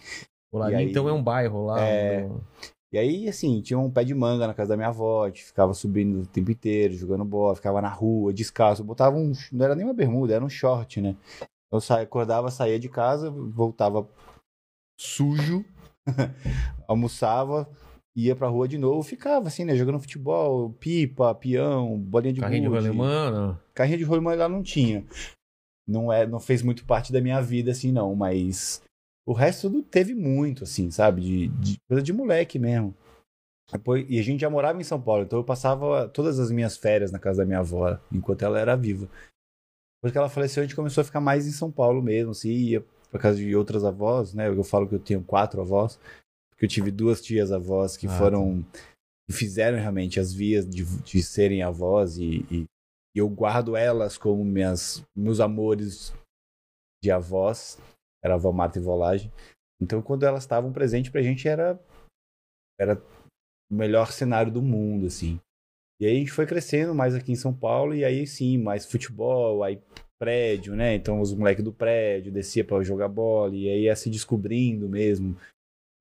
Olaria, 0.53 0.79
aí- 0.79 0.91
então 0.91 1.09
é 1.09 1.13
um 1.13 1.23
bairro 1.23 1.65
lá. 1.67 1.81
É. 1.81 2.21
no- 2.29 2.43
E 2.95 2.99
aí, 2.99 3.29
assim, 3.29 3.61
tinha 3.61 3.77
um 3.77 3.91
pé 3.91 4.05
de 4.05 4.15
manga 4.15 4.47
na 4.47 4.55
casa 4.55 4.69
da 4.69 4.77
minha 4.77 4.89
avó, 4.89 5.25
a 5.25 5.27
gente 5.27 5.43
ficava 5.43 5.75
subindo 5.75 6.23
o 6.23 6.27
tempo 6.29 6.53
inteiro, 6.53 6.95
jogando 6.95 7.25
bola, 7.25 7.57
ficava 7.57 7.83
na 7.83 7.89
rua, 7.89 8.33
descalço. 8.33 8.85
Botava 8.85 9.17
um. 9.17 9.33
Não 9.51 9.65
era 9.65 9.75
nem 9.75 9.85
uma 9.85 9.93
bermuda, 9.93 10.33
era 10.33 10.45
um 10.45 10.49
short, 10.49 11.01
né? 11.01 11.17
Eu 11.73 11.81
saía, 11.81 12.05
acordava, 12.05 12.53
saía 12.53 12.79
de 12.79 12.89
casa, 12.89 13.33
voltava 13.33 14.09
sujo, 14.97 15.65
almoçava, 16.87 17.69
ia 18.17 18.37
pra 18.37 18.47
rua 18.47 18.69
de 18.69 18.79
novo, 18.79 19.03
ficava 19.03 19.49
assim, 19.49 19.65
né? 19.65 19.75
Jogando 19.75 19.99
futebol, 19.99 20.71
pipa, 20.75 21.35
peão, 21.35 21.99
bolinha 21.99 22.33
de 22.33 22.41
Carrinho 22.43 22.63
de 22.63 22.69
gude. 22.69 22.87
rolemã, 22.87 23.31
não. 23.33 23.61
Carrinho 23.75 23.99
de 23.99 24.05
rolemã 24.05 24.37
lá 24.37 24.49
não 24.49 24.63
tinha. 24.63 25.05
Não, 25.85 26.13
é, 26.13 26.25
não 26.29 26.39
fez 26.39 26.63
muito 26.63 26.85
parte 26.85 27.13
da 27.13 27.21
minha 27.21 27.41
vida, 27.43 27.73
assim, 27.73 27.91
não, 27.91 28.15
mas 28.15 28.81
o 29.27 29.33
resto 29.33 29.71
tudo 29.71 29.83
teve 29.83 30.15
muito, 30.15 30.65
assim, 30.65 30.91
sabe? 30.91 31.21
De, 31.23 31.49
de 31.49 31.77
coisa 31.89 32.03
de 32.03 32.13
moleque 32.13 32.59
mesmo. 32.59 32.95
Depois, 33.73 34.05
e 34.09 34.19
a 34.19 34.23
gente 34.23 34.41
já 34.41 34.51
morava 34.51 34.79
em 34.81 34.85
São 34.85 35.01
Paulo, 35.01 35.25
então 35.25 35.39
eu 35.39 35.45
passava 35.45 36.09
todas 36.09 36.39
as 36.39 36.51
minhas 36.51 36.77
férias 36.77 37.11
na 37.11 37.19
casa 37.19 37.39
da 37.39 37.47
minha 37.47 37.61
avó, 37.61 37.99
enquanto 38.13 38.43
ela 38.43 38.59
era 38.61 38.77
viva. 38.77 39.09
Depois 39.99 40.13
que 40.13 40.19
ela 40.19 40.29
faleceu, 40.29 40.63
a 40.63 40.67
gente 40.67 40.77
começou 40.77 41.01
a 41.01 41.05
ficar 41.05 41.21
mais 41.21 41.47
em 41.47 41.51
São 41.53 41.71
Paulo 41.73 42.03
mesmo, 42.03 42.33
assim, 42.33 42.51
ia 42.51 42.85
pra 43.11 43.19
casa 43.19 43.39
de 43.39 43.57
outras 43.57 43.85
avós, 43.85 44.35
né? 44.35 44.49
Eu 44.49 44.63
falo 44.65 44.87
que 44.87 44.95
eu 44.95 45.01
tenho 45.01 45.23
quatro 45.25 45.61
avós, 45.63 45.99
porque 46.51 46.67
eu 46.67 46.69
tive 46.69 46.91
duas 46.91 47.23
tias 47.23 47.51
avós 47.51 47.97
que 47.97 48.07
Ah, 48.07 48.11
foram. 48.19 48.63
que 49.27 49.35
fizeram 49.35 49.79
realmente 49.79 50.21
as 50.21 50.35
vias 50.35 50.69
de, 50.69 50.85
de 50.85 51.23
serem 51.23 51.63
avós 51.63 52.19
e, 52.19 52.45
e 52.51 52.65
e 53.17 53.21
eu 53.21 53.29
guardo 53.29 53.77
elas 53.77 54.19
como 54.19 54.45
minhas, 54.45 55.03
meus 55.17 55.39
amores 55.39 56.13
de 57.01 57.13
avós. 57.13 57.79
Era 58.25 58.39
Marta 58.53 58.79
e 58.79 58.83
Volagem. 58.83 59.31
Então, 59.81 60.01
quando 60.01 60.25
elas 60.25 60.45
estavam 60.45 60.73
presentes 60.73 61.11
pra 61.11 61.23
gente, 61.23 61.47
era, 61.47 61.79
era 62.81 63.03
o 63.71 63.75
melhor 63.75 64.13
cenário 64.13 64.51
do 64.51 64.63
mundo, 64.63 65.07
assim. 65.07 65.39
E 66.01 66.07
aí 66.07 66.17
a 66.17 66.19
gente 66.19 66.33
foi 66.33 66.47
crescendo 66.47 66.95
mais 66.95 67.15
aqui 67.15 67.33
em 67.33 67.37
São 67.37 67.53
Paulo, 67.55 67.95
e 67.95 68.05
aí 68.05 68.27
sim, 68.27 68.59
mais 68.59 68.87
futebol, 68.87 69.63
aí 69.63 69.81
prédio, 70.19 70.75
né? 70.75 70.95
Então 70.95 71.21
os 71.21 71.35
moleques 71.35 71.63
do 71.63 71.73
prédio 71.73 72.33
descia 72.33 72.65
pra 72.65 72.83
jogar 72.83 73.09
bola, 73.09 73.55
e 73.55 73.69
aí 73.69 73.83
ia 73.83 73.97
se 73.97 74.11
descobrindo 74.11 74.89
mesmo 74.89 75.37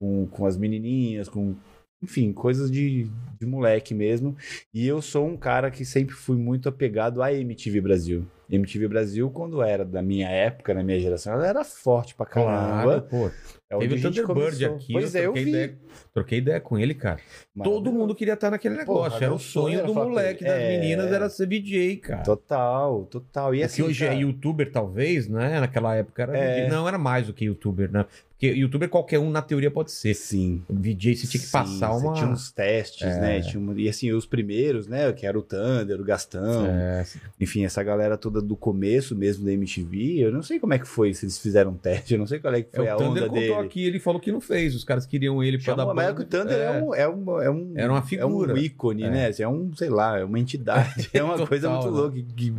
com, 0.02 0.28
com 0.28 0.46
as 0.46 0.58
menininhas, 0.58 1.30
com. 1.30 1.56
Enfim, 2.02 2.34
coisas 2.34 2.70
de, 2.70 3.08
de 3.40 3.46
moleque 3.46 3.94
mesmo. 3.94 4.36
E 4.74 4.86
eu 4.86 5.02
sou 5.02 5.26
um 5.26 5.38
cara 5.38 5.72
que 5.72 5.86
sempre 5.86 6.14
fui 6.14 6.36
muito 6.36 6.68
apegado 6.68 7.24
à 7.24 7.32
MTV 7.32 7.80
Brasil. 7.80 8.28
MTV 8.56 8.88
Brasil, 8.88 9.30
quando 9.32 9.62
era 9.62 9.84
da 9.84 10.02
minha 10.02 10.30
época, 10.30 10.74
na 10.74 10.84
minha 10.84 11.00
geração, 11.00 11.34
ela 11.34 11.48
era 11.48 11.64
forte 11.64 12.14
pra 12.16 12.26
caramba. 12.26 12.84
Claro, 12.84 13.02
pô. 13.04 13.32
É 13.70 13.78
Teve 13.80 13.96
o 13.96 14.02
Thunderbird 14.04 14.66
aqui. 14.66 14.94
Pois 14.94 15.16
eu 15.16 15.22
é, 15.22 15.26
eu 15.26 15.34
vi. 15.34 15.50
Ideia, 15.50 15.78
troquei 16.14 16.38
ideia 16.38 16.60
com 16.62 16.78
ele, 16.78 16.94
cara. 16.94 17.18
Todo 17.18 17.66
Maravilhoso. 17.74 17.98
mundo 17.98 18.14
queria 18.16 18.36
estar 18.36 18.52
naquele 18.52 18.76
negócio. 18.78 19.12
Porra, 19.14 19.26
era 19.26 19.34
o 19.34 19.40
sonho 19.40 19.80
era 19.80 19.88
do 19.88 19.94
moleque, 19.96 20.44
das 20.44 20.54
É. 20.54 20.78
meninas, 20.80 21.12
era 21.12 21.28
ser 21.28 21.48
DJ, 21.48 21.98
cara. 21.98 22.22
Total, 22.24 23.06
total. 23.06 23.56
E 23.56 23.58
Porque 23.60 23.66
assim, 23.66 23.82
hoje 23.82 24.04
é 24.04 24.10
cara, 24.10 24.20
youtuber, 24.20 24.72
talvez, 24.72 25.28
né? 25.28 25.60
Naquela 25.60 25.96
época 25.96 26.22
era 26.22 26.38
É. 26.38 26.68
Não, 26.70 26.88
era 26.88 27.00
mais 27.00 27.26
do 27.28 27.34
que 27.34 27.46
youtuber, 27.46 27.92
né? 27.92 28.06
Porque 28.44 28.60
youtuber 28.60 28.90
qualquer 28.90 29.20
um, 29.20 29.30
na 29.30 29.42
teoria, 29.42 29.72
pode 29.72 29.90
ser. 29.94 30.14
Sim. 30.14 30.62
VJ, 30.70 31.16
você 31.16 31.28
tinha 31.28 31.40
que 31.40 31.46
Sim, 31.48 31.52
passar 31.54 31.96
uma... 31.96 32.14
Tinha 32.14 32.28
uns 32.28 32.52
testes, 32.52 33.02
É. 33.08 33.22
né? 33.22 33.40
Tinha 33.42 33.58
um- 33.64 33.78
E 33.78 33.88
assim, 33.88 34.12
os 34.12 34.26
primeiros, 34.26 34.86
né? 34.86 35.10
Que 35.14 35.26
era 35.26 35.40
o 35.40 35.42
Thunder, 35.42 36.00
o 36.02 36.04
Gastão. 36.04 36.66
É, 36.66 37.06
Enfim, 37.40 37.64
essa 37.64 37.82
galera 37.82 38.18
toda 38.18 38.42
do 38.42 38.58
começo 38.58 39.16
mesmo 39.16 39.46
da 39.46 39.52
MTV. 39.54 40.20
Eu 40.20 40.32
não 40.34 40.42
sei 40.42 40.60
como 40.60 40.74
é 40.74 40.80
que 40.80 40.86
foi, 40.88 41.14
se 41.14 41.24
eles 41.26 41.38
fizeram 41.38 41.72
um 41.72 41.78
teste. 41.78 42.14
Eu 42.16 42.20
não 42.20 42.28
sei 42.28 42.40
qual 42.40 42.54
é 42.54 42.62
que 42.64 42.70
é, 42.74 42.76
foi 42.76 42.90
a 42.90 42.96
o 42.96 42.98
Thunder 42.98 43.24
onda 43.24 43.30
contou 43.30 43.40
dele. 43.40 43.54
aqui, 43.66 43.86
ele 43.86 44.00
falou 44.00 44.20
que 44.20 44.30
não 44.32 44.42
fez. 44.42 44.76
Os 44.76 44.84
caras 44.84 45.06
queriam 45.06 45.42
ele 45.42 45.58
pra 45.58 45.74
dar 45.76 45.84
Chamou, 45.84 45.96
mas 45.96 46.08
é 46.08 46.12
o 46.12 46.26
Thunder 46.26 46.58
é, 46.58 46.82
um, 46.82 46.94
é, 46.96 47.08
um, 47.08 47.42
é 47.42 47.50
um. 47.50 47.74
Era 47.78 47.92
uma 47.94 48.02
figura. 48.02 48.52
É 48.52 48.56
um 48.56 48.58
ícone, 48.58 49.04
É. 49.04 49.10
né? 49.10 49.28
Assim, 49.28 49.44
É 49.44 49.48
um, 49.48 49.74
sei 49.74 49.90
lá, 49.90 50.20
é 50.20 50.26
uma 50.26 50.38
entidade. 50.40 51.10
É 51.14 51.24
uma 51.24 51.34
Total, 51.34 51.48
coisa 51.48 51.70
muito 51.70 51.86
né? 51.86 51.92
louca 51.92 52.18
que, 52.36 52.54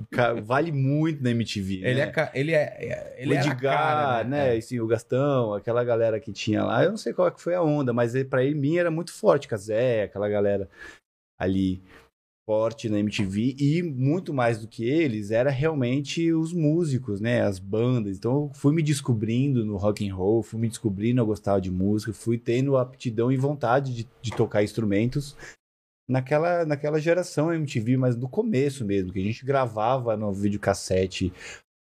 vale 0.45 0.73
muito 0.73 1.23
na 1.23 1.31
MTV. 1.31 1.81
Ele, 1.85 1.95
né? 1.95 2.13
é, 2.17 2.31
ele 2.35 2.53
é. 2.53 3.15
Ele 3.19 3.35
o 3.35 3.39
Edgar, 3.39 3.77
cara, 3.77 4.25
né? 4.25 4.55
É. 4.55 4.59
Assim, 4.59 4.81
o 4.81 4.87
Gastão, 4.87 5.53
aquela 5.55 5.74
galera 5.83 6.21
que 6.21 6.33
tinha 6.33 6.63
lá. 6.63 6.85
Eu 6.85 6.91
não 6.91 6.97
sei 6.97 7.13
qual 7.13 7.27
é 7.27 7.31
que 7.31 7.41
foi 7.41 7.55
a 7.55 7.63
onda, 7.63 7.93
mas 7.93 8.13
pra 8.25 8.45
ele, 8.45 8.55
mim, 8.55 8.77
era 8.77 8.91
muito 8.91 9.13
forte. 9.13 9.49
Casé, 9.49 10.05
aquela 10.05 10.29
galera 10.29 10.69
ali 11.39 11.83
forte 12.47 12.89
na 12.89 12.99
MTV. 12.99 13.57
E 13.59 13.83
muito 13.83 14.33
mais 14.33 14.61
do 14.61 14.69
que 14.69 14.85
eles, 14.85 15.31
era 15.31 15.51
realmente 15.51 16.33
os 16.33 16.53
músicos, 16.53 17.21
né? 17.21 17.41
As 17.41 17.59
bandas. 17.59 18.17
Então, 18.17 18.33
eu 18.33 18.51
fui 18.55 18.75
me 18.75 18.83
descobrindo 18.83 19.65
no 19.65 19.77
rock 19.77 20.09
and 20.09 20.15
roll, 20.15 20.43
fui 20.43 20.61
me 20.61 20.69
descobrindo 20.69 21.21
a 21.21 21.25
gostar 21.25 21.59
de 21.59 21.71
música, 21.71 22.13
fui 22.13 22.39
tendo 22.39 22.77
aptidão 22.77 23.33
e 23.33 23.37
vontade 23.37 23.95
de, 23.95 24.09
de 24.21 24.31
tocar 24.37 24.63
instrumentos. 24.63 25.37
Naquela, 26.07 26.67
naquela 26.67 27.01
geração 27.01 27.51
MTV, 27.51 27.97
mas 27.97 28.15
no 28.15 28.29
começo 28.29 28.85
mesmo, 28.85 29.11
que 29.11 29.19
a 29.19 29.23
gente 29.23 29.43
gravava 29.43 30.15
no 30.19 30.31
videocassete 30.35 31.33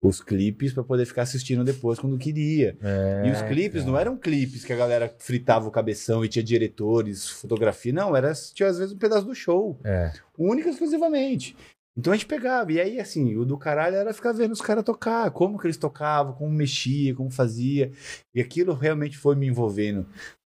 os 0.03 0.21
clipes 0.21 0.73
pra 0.73 0.83
poder 0.83 1.07
ficar 1.07 1.23
assistindo 1.23 1.63
depois 1.63 1.99
quando 1.99 2.19
queria. 2.19 2.77
É, 2.83 3.23
e 3.25 3.31
os 3.31 3.41
clipes 3.43 3.85
não 3.85 3.97
eram 3.97 4.17
clipes 4.17 4.65
que 4.65 4.73
a 4.73 4.77
galera 4.77 5.15
fritava 5.19 5.69
o 5.69 5.71
cabeção 5.71 6.25
e 6.25 6.29
tinha 6.29 6.43
diretores, 6.43 7.29
fotografia, 7.29 7.93
não, 7.93 8.17
era 8.17 8.33
tinha 8.35 8.69
às 8.69 8.79
vezes 8.79 8.93
um 8.93 8.99
pedaço 8.99 9.25
do 9.27 9.35
show, 9.35 9.79
É. 9.85 10.13
única 10.37 10.69
e 10.69 10.73
exclusivamente. 10.73 11.57
Então 11.97 12.13
a 12.13 12.17
gente 12.17 12.27
pegava, 12.27 12.73
e 12.73 12.81
aí 12.81 12.99
assim, 12.99 13.37
o 13.37 13.45
do 13.45 13.57
caralho 13.57 13.97
era 13.97 14.15
ficar 14.15 14.33
vendo 14.33 14.53
os 14.53 14.63
caras 14.63 14.83
tocar, 14.83 15.31
como 15.31 15.59
que 15.59 15.67
eles 15.67 15.77
tocavam, 15.77 16.33
como 16.33 16.51
mexia, 16.51 17.15
como 17.15 17.31
fazia, 17.31 17.93
e 18.35 18.41
aquilo 18.41 18.73
realmente 18.75 19.17
foi 19.17 19.37
me 19.37 19.47
envolvendo 19.47 20.07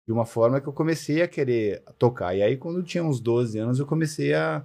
de 0.07 0.12
uma 0.12 0.26
forma 0.26 0.61
que 0.61 0.66
eu 0.66 0.72
comecei 0.72 1.22
a 1.22 1.28
querer 1.28 1.82
tocar. 1.99 2.34
E 2.36 2.42
aí 2.42 2.57
quando 2.57 2.80
eu 2.80 2.82
tinha 2.84 3.05
uns 3.05 3.20
12 3.20 3.57
anos 3.59 3.78
eu 3.78 3.86
comecei 3.86 4.34
a, 4.34 4.64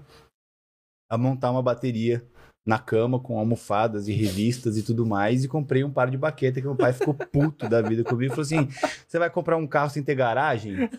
a 1.10 1.18
montar 1.18 1.52
uma 1.52 1.62
bateria 1.62 2.26
na 2.66 2.80
cama 2.80 3.20
com 3.20 3.38
almofadas 3.38 4.08
e 4.08 4.14
revistas 4.14 4.78
e 4.78 4.84
tudo 4.84 5.06
mais 5.06 5.44
e 5.44 5.48
comprei 5.48 5.84
um 5.84 5.92
par 5.92 6.10
de 6.10 6.18
baqueta 6.18 6.62
que 6.62 6.68
meu 6.68 6.76
pai 6.76 6.94
ficou 6.94 7.14
puto 7.14 7.68
da 7.68 7.82
vida 7.82 8.04
comigo 8.04 8.32
e 8.32 8.36
falou 8.36 8.44
assim: 8.44 8.68
"Você 9.08 9.20
vai 9.20 9.30
comprar 9.30 9.58
um 9.58 9.68
carro 9.68 9.90
sem 9.90 10.04
ter 10.04 10.16
garagem?" 10.16 10.90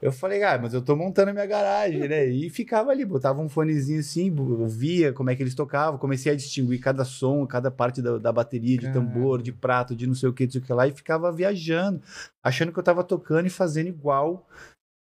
Eu 0.00 0.10
falei, 0.10 0.42
ah, 0.42 0.58
mas 0.60 0.74
eu 0.74 0.82
tô 0.82 0.96
montando 0.96 1.30
a 1.30 1.32
minha 1.32 1.46
garagem, 1.46 2.08
né? 2.08 2.26
E 2.26 2.50
ficava 2.50 2.90
ali, 2.90 3.04
botava 3.04 3.40
um 3.40 3.48
fonezinho 3.48 4.00
assim, 4.00 4.34
via 4.66 5.12
como 5.12 5.30
é 5.30 5.36
que 5.36 5.44
eles 5.44 5.54
tocavam, 5.54 5.96
comecei 5.96 6.32
a 6.32 6.34
distinguir 6.34 6.80
cada 6.80 7.04
som, 7.04 7.46
cada 7.46 7.70
parte 7.70 8.02
da, 8.02 8.18
da 8.18 8.32
bateria, 8.32 8.78
de 8.78 8.92
tambor, 8.92 9.40
de 9.40 9.52
prato, 9.52 9.94
de 9.94 10.04
não 10.04 10.14
sei 10.16 10.28
o 10.28 10.32
que, 10.32 10.42
não 10.42 10.50
sei 10.50 10.60
o 10.60 10.64
que 10.64 10.72
lá, 10.72 10.88
e 10.88 10.90
ficava 10.90 11.30
viajando, 11.30 12.02
achando 12.42 12.72
que 12.72 12.78
eu 12.80 12.82
tava 12.82 13.04
tocando 13.04 13.46
e 13.46 13.50
fazendo 13.50 13.86
igual 13.86 14.44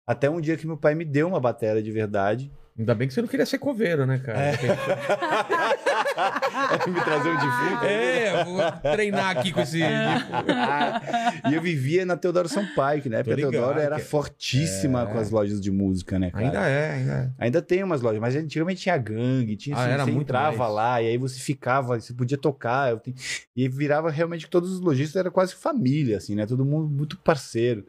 Até 0.07 0.29
um 0.29 0.39
dia 0.39 0.55
que 0.55 0.67
meu 0.67 0.77
pai 0.77 0.93
me 0.93 1.03
deu 1.03 1.27
uma 1.27 1.39
bateria 1.39 1.81
de 1.81 1.91
verdade. 1.91 2.51
Ainda 2.77 2.93
bem 2.93 3.07
que 3.07 3.13
você 3.13 3.21
não 3.21 3.27
queria 3.29 3.45
ser 3.45 3.57
coveiro, 3.57 4.05
né, 4.05 4.19
cara? 4.19 4.51
me 6.87 7.01
trazer 7.03 7.29
um 7.29 7.35
defunto. 7.35 7.85
É, 7.85 8.43
vou 8.43 8.59
treinar 8.91 9.37
aqui 9.37 9.51
com 9.53 9.61
esse. 9.61 9.79
e 9.79 11.53
eu 11.53 11.61
vivia 11.61 12.05
na 12.05 12.17
Teodoro 12.17 12.49
Sampaio, 12.49 13.01
que 13.01 13.07
na 13.09 13.17
época 13.19 13.33
a 13.33 13.37
ligado, 13.37 13.51
Teodoro 13.51 13.79
era 13.79 13.95
que- 13.95 14.01
fortíssima 14.03 15.03
É. 15.03 15.05
com 15.05 15.17
as 15.17 15.31
lojas 15.31 15.61
de 15.61 15.71
música, 15.71 16.19
né, 16.19 16.31
cara? 16.31 16.43
Ainda 16.45 16.59
é, 16.67 16.91
ainda 16.91 17.13
é. 17.13 17.31
Ainda 17.45 17.61
tem 17.61 17.81
umas 17.81 18.01
lojas, 18.01 18.19
mas 18.19 18.35
antigamente 18.35 18.81
tinha 18.81 18.97
gangue, 18.97 19.55
tinha 19.55 19.75
Ah, 19.75 19.81
assim, 19.83 19.91
era 19.91 20.03
você 20.03 20.11
muito 20.11 20.25
entrava 20.27 20.57
mais. 20.57 20.73
lá 20.73 21.01
e 21.01 21.07
aí 21.07 21.17
você 21.17 21.39
ficava, 21.39 21.97
você 21.99 22.13
podia 22.13 22.37
tocar, 22.37 22.99
te- 22.99 23.15
e 23.55 23.69
virava 23.69 24.11
realmente 24.11 24.45
que 24.45 24.51
todos 24.51 24.69
os 24.71 24.81
lojistas 24.81 25.15
era 25.15 25.31
quase 25.31 25.55
família, 25.55 26.17
assim, 26.17 26.35
né? 26.35 26.45
Todo 26.45 26.65
mundo 26.65 26.89
muito 26.89 27.17
parceiro. 27.19 27.85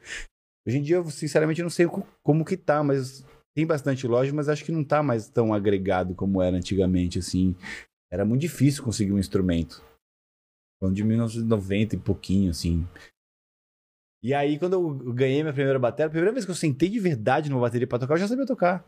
Hoje 0.64 0.78
em 0.78 0.82
dia, 0.82 0.96
eu 0.96 1.10
sinceramente 1.10 1.60
não 1.62 1.70
sei 1.70 1.86
co- 1.86 2.06
como 2.22 2.44
que 2.44 2.56
tá, 2.56 2.82
mas 2.84 3.24
tem 3.56 3.66
bastante 3.66 4.06
loja, 4.06 4.30
mas 4.34 4.50
acho 4.50 4.62
que 4.62 4.70
não 4.70 4.84
tá 4.84 5.02
mais 5.02 5.30
tão 5.30 5.54
agregado 5.54 6.14
como 6.14 6.42
era 6.42 6.54
antigamente, 6.58 7.18
assim. 7.18 7.56
Era 8.12 8.22
muito 8.22 8.42
difícil 8.42 8.84
conseguir 8.84 9.12
um 9.12 9.18
instrumento. 9.18 9.82
Falando 10.78 10.94
de 10.94 11.02
1990 11.02 11.96
e 11.96 11.98
pouquinho, 11.98 12.50
assim. 12.50 12.86
E 14.22 14.34
aí, 14.34 14.58
quando 14.58 14.74
eu 14.74 15.14
ganhei 15.14 15.42
minha 15.42 15.54
primeira 15.54 15.78
bateria, 15.78 16.06
a 16.06 16.10
primeira 16.10 16.32
vez 16.32 16.44
que 16.44 16.50
eu 16.50 16.54
sentei 16.54 16.90
de 16.90 17.00
verdade 17.00 17.48
numa 17.48 17.62
bateria 17.62 17.86
pra 17.86 17.98
tocar, 17.98 18.14
eu 18.14 18.18
já 18.18 18.28
sabia 18.28 18.44
tocar. 18.44 18.84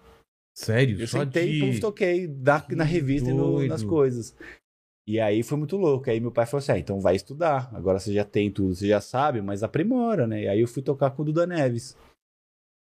Sério? 0.54 1.00
Eu 1.00 1.06
só 1.06 1.20
sentei 1.20 1.46
de... 1.52 1.56
e 1.56 1.60
pum, 1.60 1.80
toquei 1.80 2.26
na, 2.28 2.62
na 2.76 2.84
revista 2.84 3.30
e 3.30 3.32
no- 3.32 3.66
nas 3.68 3.82
coisas. 3.88 4.36
E 5.06 5.18
aí 5.18 5.42
foi 5.42 5.56
muito 5.56 5.78
louco. 5.78 6.10
Aí 6.10 6.20
meu 6.20 6.30
pai 6.30 6.44
falou 6.44 6.58
assim: 6.58 6.72
ah, 6.72 6.78
então 6.78 7.00
vai 7.00 7.16
estudar. 7.16 7.70
Agora 7.74 7.98
você 7.98 8.12
já 8.12 8.24
tem 8.24 8.50
tudo, 8.50 8.74
você 8.74 8.86
já 8.88 9.00
sabe, 9.00 9.40
mas 9.40 9.62
aprimora, 9.62 10.26
né? 10.26 10.42
E 10.42 10.48
aí 10.48 10.60
eu 10.60 10.68
fui 10.68 10.82
tocar 10.82 11.10
com 11.12 11.22
o 11.22 11.24
Duda 11.24 11.46
Neves. 11.46 11.96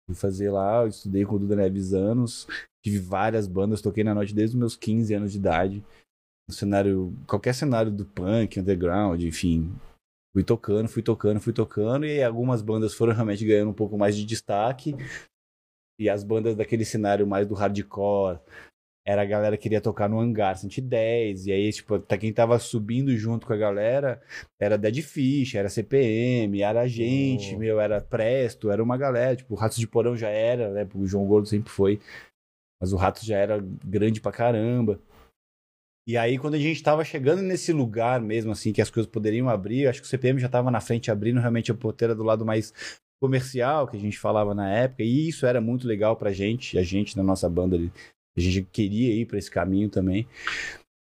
Fui 0.09 0.15
fazer 0.15 0.51
lá, 0.51 0.85
eu 0.85 0.89
estudei 0.89 1.23
com 1.27 1.35
o 1.37 1.39
Duda 1.39 1.55
Neves 1.55 1.93
anos, 1.93 2.47
tive 2.83 2.99
várias 2.99 3.47
bandas, 3.47 3.83
toquei 3.83 4.03
na 4.03 4.15
noite 4.15 4.35
desde 4.35 4.57
os 4.57 4.59
meus 4.59 4.75
15 4.75 5.13
anos 5.13 5.33
de 5.33 5.37
idade. 5.37 5.85
No 6.49 6.55
cenário, 6.55 7.15
qualquer 7.27 7.55
cenário 7.55 7.93
do 7.93 8.07
punk, 8.07 8.59
underground, 8.59 9.23
enfim. 9.23 9.71
Fui 10.35 10.43
tocando, 10.43 10.89
fui 10.89 11.03
tocando, 11.03 11.41
fui 11.41 11.53
tocando, 11.53 12.07
e 12.07 12.23
algumas 12.23 12.63
bandas 12.63 12.95
foram 12.95 13.13
realmente 13.13 13.45
ganhando 13.45 13.71
um 13.71 13.75
pouco 13.75 13.99
mais 13.99 14.17
de 14.17 14.25
destaque. 14.25 14.95
E 16.01 16.09
as 16.09 16.25
bandas 16.25 16.57
daquele 16.57 16.87
cenário 16.87 17.27
mais 17.27 17.47
do 17.47 17.55
hardcore, 17.55 18.39
era 19.09 19.23
a 19.23 19.25
galera 19.25 19.57
que 19.57 19.63
queria 19.63 19.81
tocar 19.81 20.07
no 20.07 20.21
hangar 20.21 20.55
110, 20.59 21.47
e 21.47 21.53
aí, 21.53 21.73
tipo, 21.73 21.95
até 21.95 22.19
quem 22.19 22.31
tava 22.31 22.59
subindo 22.59 23.17
junto 23.17 23.47
com 23.47 23.55
a 23.55 23.57
galera 23.57 24.21
era 24.61 24.77
Dead 24.77 25.01
Fish, 25.01 25.55
era 25.55 25.71
CPM, 25.71 26.61
era 26.61 26.83
a 26.83 26.87
gente, 26.87 27.55
Oh. 27.55 27.59
meu, 27.59 27.81
era 27.81 28.03
Presto, 28.03 28.71
era 28.71 28.83
uma 28.83 28.99
galera, 28.99 29.35
tipo, 29.35 29.55
o 29.55 29.57
Ratos 29.57 29.79
de 29.79 29.89
Porão 29.89 30.15
já 30.15 30.29
era, 30.29 30.71
né, 30.71 30.87
o 30.95 31.07
João 31.07 31.27
Gordo 31.27 31.49
sempre 31.49 31.71
foi, 31.71 31.99
mas 32.79 32.93
o 32.93 32.97
Ratos 32.97 33.23
já 33.23 33.39
era 33.39 33.59
grande 33.83 34.21
pra 34.21 34.31
caramba. 34.31 35.01
E 36.07 36.15
aí, 36.15 36.39
quando 36.39 36.55
a 36.55 36.59
gente 36.59 36.83
tava 36.83 37.03
chegando 37.03 37.41
nesse 37.41 37.73
lugar 37.73 38.21
mesmo, 38.21 38.53
assim, 38.53 38.75
que 38.75 38.83
as 38.83 38.91
coisas 38.91 39.11
poderiam 39.11 39.49
abrir, 39.49 39.85
eu 39.85 39.91
acho 39.91 40.03
que 40.03 40.07
o 40.07 40.11
CPM 40.11 40.39
já 40.39 40.51
tava 40.51 40.71
na 40.71 40.83
frente 40.83 41.11
abrindo 41.11 41.41
realmente 41.41 41.71
a 41.71 41.75
porteira 41.75 42.15
do 42.15 42.23
lado 42.23 42.45
mais 42.45 42.75
comercial, 43.23 43.89
que 43.89 43.97
a 43.97 44.01
gente 44.01 44.19
falava 44.19 44.55
na 44.55 44.71
época, 44.71 45.03
e 45.03 45.29
isso 45.29 45.47
era 45.47 45.63
muito 45.63 45.87
legal 45.87 46.15
pra 46.15 46.31
gente, 46.31 46.79
a 46.79 46.83
gente 46.83 47.17
na 47.17 47.23
nossa 47.23 47.49
banda 47.49 47.75
ali, 47.75 47.91
a 48.39 48.43
gente 48.43 48.63
queria 48.71 49.15
ir 49.15 49.27
pra 49.27 49.39
esse 49.39 49.51
caminho 49.51 49.89
também. 49.89 50.27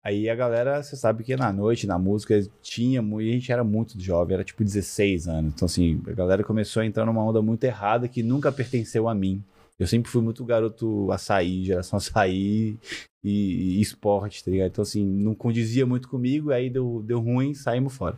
Aí 0.08 0.30
a 0.30 0.36
galera, 0.36 0.82
você 0.82 0.96
sabe 0.96 1.24
que 1.24 1.36
na 1.36 1.52
noite, 1.52 1.86
na 1.86 2.00
música, 2.00 2.40
tinha 2.62 3.02
muito, 3.02 3.28
a 3.28 3.34
gente 3.34 3.52
era 3.52 3.64
muito 3.64 4.00
jovem, 4.00 4.36
era 4.36 4.44
tipo 4.44 4.64
16 4.64 5.28
anos. 5.28 5.54
Então, 5.54 5.66
assim, 5.66 6.02
a 6.08 6.14
galera 6.14 6.46
começou 6.46 6.82
a 6.82 6.86
entrar 6.86 7.06
numa 7.06 7.22
onda 7.22 7.42
muito 7.42 7.64
errada 7.66 8.08
que 8.08 8.24
nunca 8.24 8.50
pertenceu 8.50 9.10
a 9.10 9.14
mim. 9.14 9.44
Eu 9.78 9.86
sempre 9.86 10.10
fui 10.10 10.22
muito 10.22 10.46
garoto 10.46 11.12
açaí, 11.12 11.66
geração 11.66 11.98
açaí 12.00 12.78
e, 13.24 13.78
e 13.78 13.82
esporte, 13.82 14.44
tá 14.44 14.50
ligado? 14.50 14.70
Então, 14.70 14.82
assim, 14.82 15.06
não 15.06 15.36
condizia 15.36 15.86
muito 15.86 16.08
comigo, 16.08 16.52
aí 16.52 16.70
deu, 16.70 17.04
deu 17.06 17.20
ruim, 17.20 17.54
saímos 17.54 17.94
fora. 17.94 18.18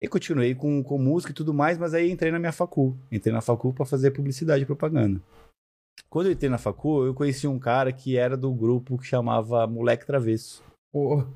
E 0.00 0.06
continuei 0.06 0.54
com, 0.54 0.84
com 0.84 0.98
música 0.98 1.32
e 1.32 1.34
tudo 1.34 1.52
mais, 1.52 1.78
mas 1.78 1.94
aí 1.94 2.10
entrei 2.10 2.30
na 2.30 2.38
minha 2.38 2.52
facul. 2.52 2.96
Entrei 3.10 3.32
na 3.32 3.40
facul 3.40 3.72
pra 3.72 3.84
fazer 3.84 4.12
publicidade 4.12 4.62
e 4.62 4.66
propaganda. 4.66 5.20
Quando 6.14 6.26
eu 6.26 6.32
entrei 6.32 6.48
na 6.48 6.58
facul, 6.58 7.04
eu 7.04 7.12
conheci 7.12 7.48
um 7.48 7.58
cara 7.58 7.92
que 7.92 8.16
era 8.16 8.36
do 8.36 8.54
grupo 8.54 8.96
que 8.96 9.04
chamava 9.04 9.66
Moleque 9.66 10.06
Travesso. 10.06 10.62
Pô, 10.92 11.26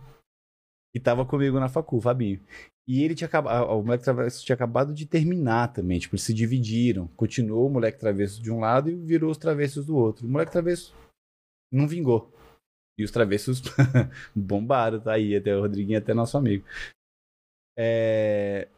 Que 0.94 1.00
tava 1.00 1.26
comigo 1.26 1.58
na 1.58 1.68
facul, 1.68 2.00
Fabinho. 2.00 2.40
E 2.86 3.02
ele 3.02 3.16
tinha 3.16 3.26
acabado. 3.26 3.68
O 3.72 3.82
Moleque 3.82 4.04
Travesso 4.04 4.44
tinha 4.44 4.54
acabado 4.54 4.94
de 4.94 5.04
terminar 5.04 5.72
também. 5.72 5.98
Tipo, 5.98 6.14
eles 6.14 6.22
se 6.22 6.32
dividiram. 6.32 7.08
Continuou 7.16 7.66
o 7.66 7.70
Moleque 7.70 7.98
Travesso 7.98 8.40
de 8.40 8.52
um 8.52 8.60
lado 8.60 8.88
e 8.88 8.94
virou 8.94 9.32
os 9.32 9.36
Travessos 9.36 9.84
do 9.84 9.96
outro. 9.96 10.28
O 10.28 10.30
Moleque 10.30 10.52
Travesso 10.52 10.94
não 11.72 11.88
vingou. 11.88 12.32
E 12.96 13.02
os 13.02 13.10
Travessos 13.10 13.60
bombaram, 14.32 15.00
tá 15.00 15.14
aí. 15.14 15.34
Até 15.34 15.56
o 15.56 15.62
Rodriguinho, 15.62 15.98
até 15.98 16.14
nosso 16.14 16.38
amigo. 16.38 16.64
É, 17.76 18.68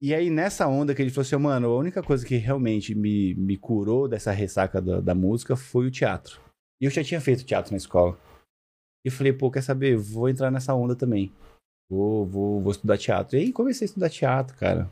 E 0.00 0.14
aí, 0.14 0.30
nessa 0.30 0.66
onda 0.68 0.94
que 0.94 1.02
ele 1.02 1.10
falou 1.10 1.22
assim, 1.22 1.36
mano, 1.36 1.68
a 1.68 1.76
única 1.76 2.02
coisa 2.02 2.24
que 2.24 2.36
realmente 2.36 2.94
me, 2.94 3.34
me 3.34 3.56
curou 3.56 4.06
dessa 4.08 4.30
ressaca 4.30 4.80
da, 4.80 5.00
da 5.00 5.14
música 5.14 5.56
foi 5.56 5.86
o 5.86 5.90
teatro. 5.90 6.40
E 6.80 6.84
eu 6.84 6.90
já 6.90 7.02
tinha 7.02 7.20
feito 7.20 7.44
teatro 7.44 7.72
na 7.72 7.76
escola. 7.78 8.16
E 9.04 9.10
falei, 9.10 9.32
pô, 9.32 9.50
quer 9.50 9.62
saber? 9.62 9.96
Vou 9.96 10.28
entrar 10.28 10.50
nessa 10.52 10.72
onda 10.74 10.94
também. 10.94 11.32
Vou, 11.90 12.24
vou, 12.26 12.60
vou 12.60 12.70
estudar 12.70 12.96
teatro. 12.98 13.36
E 13.36 13.40
aí 13.40 13.52
comecei 13.52 13.84
a 13.86 13.88
estudar 13.88 14.10
teatro, 14.10 14.56
cara. 14.56 14.88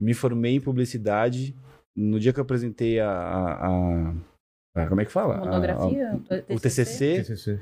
Me 0.00 0.14
formei 0.14 0.54
em 0.54 0.60
publicidade. 0.60 1.54
No 1.94 2.18
dia 2.18 2.32
que 2.32 2.38
eu 2.40 2.44
apresentei 2.44 3.00
a. 3.00 3.10
a- 3.10 3.66
a- 3.66 4.14
a- 4.76 4.86
como 4.88 5.00
é 5.00 5.04
que 5.04 5.10
fala? 5.12 5.34
A- 5.34 5.38
a- 5.42 5.44
Monografia? 5.46 6.14
o 6.48 6.60
TCC, 6.60 7.16
TCC. 7.24 7.60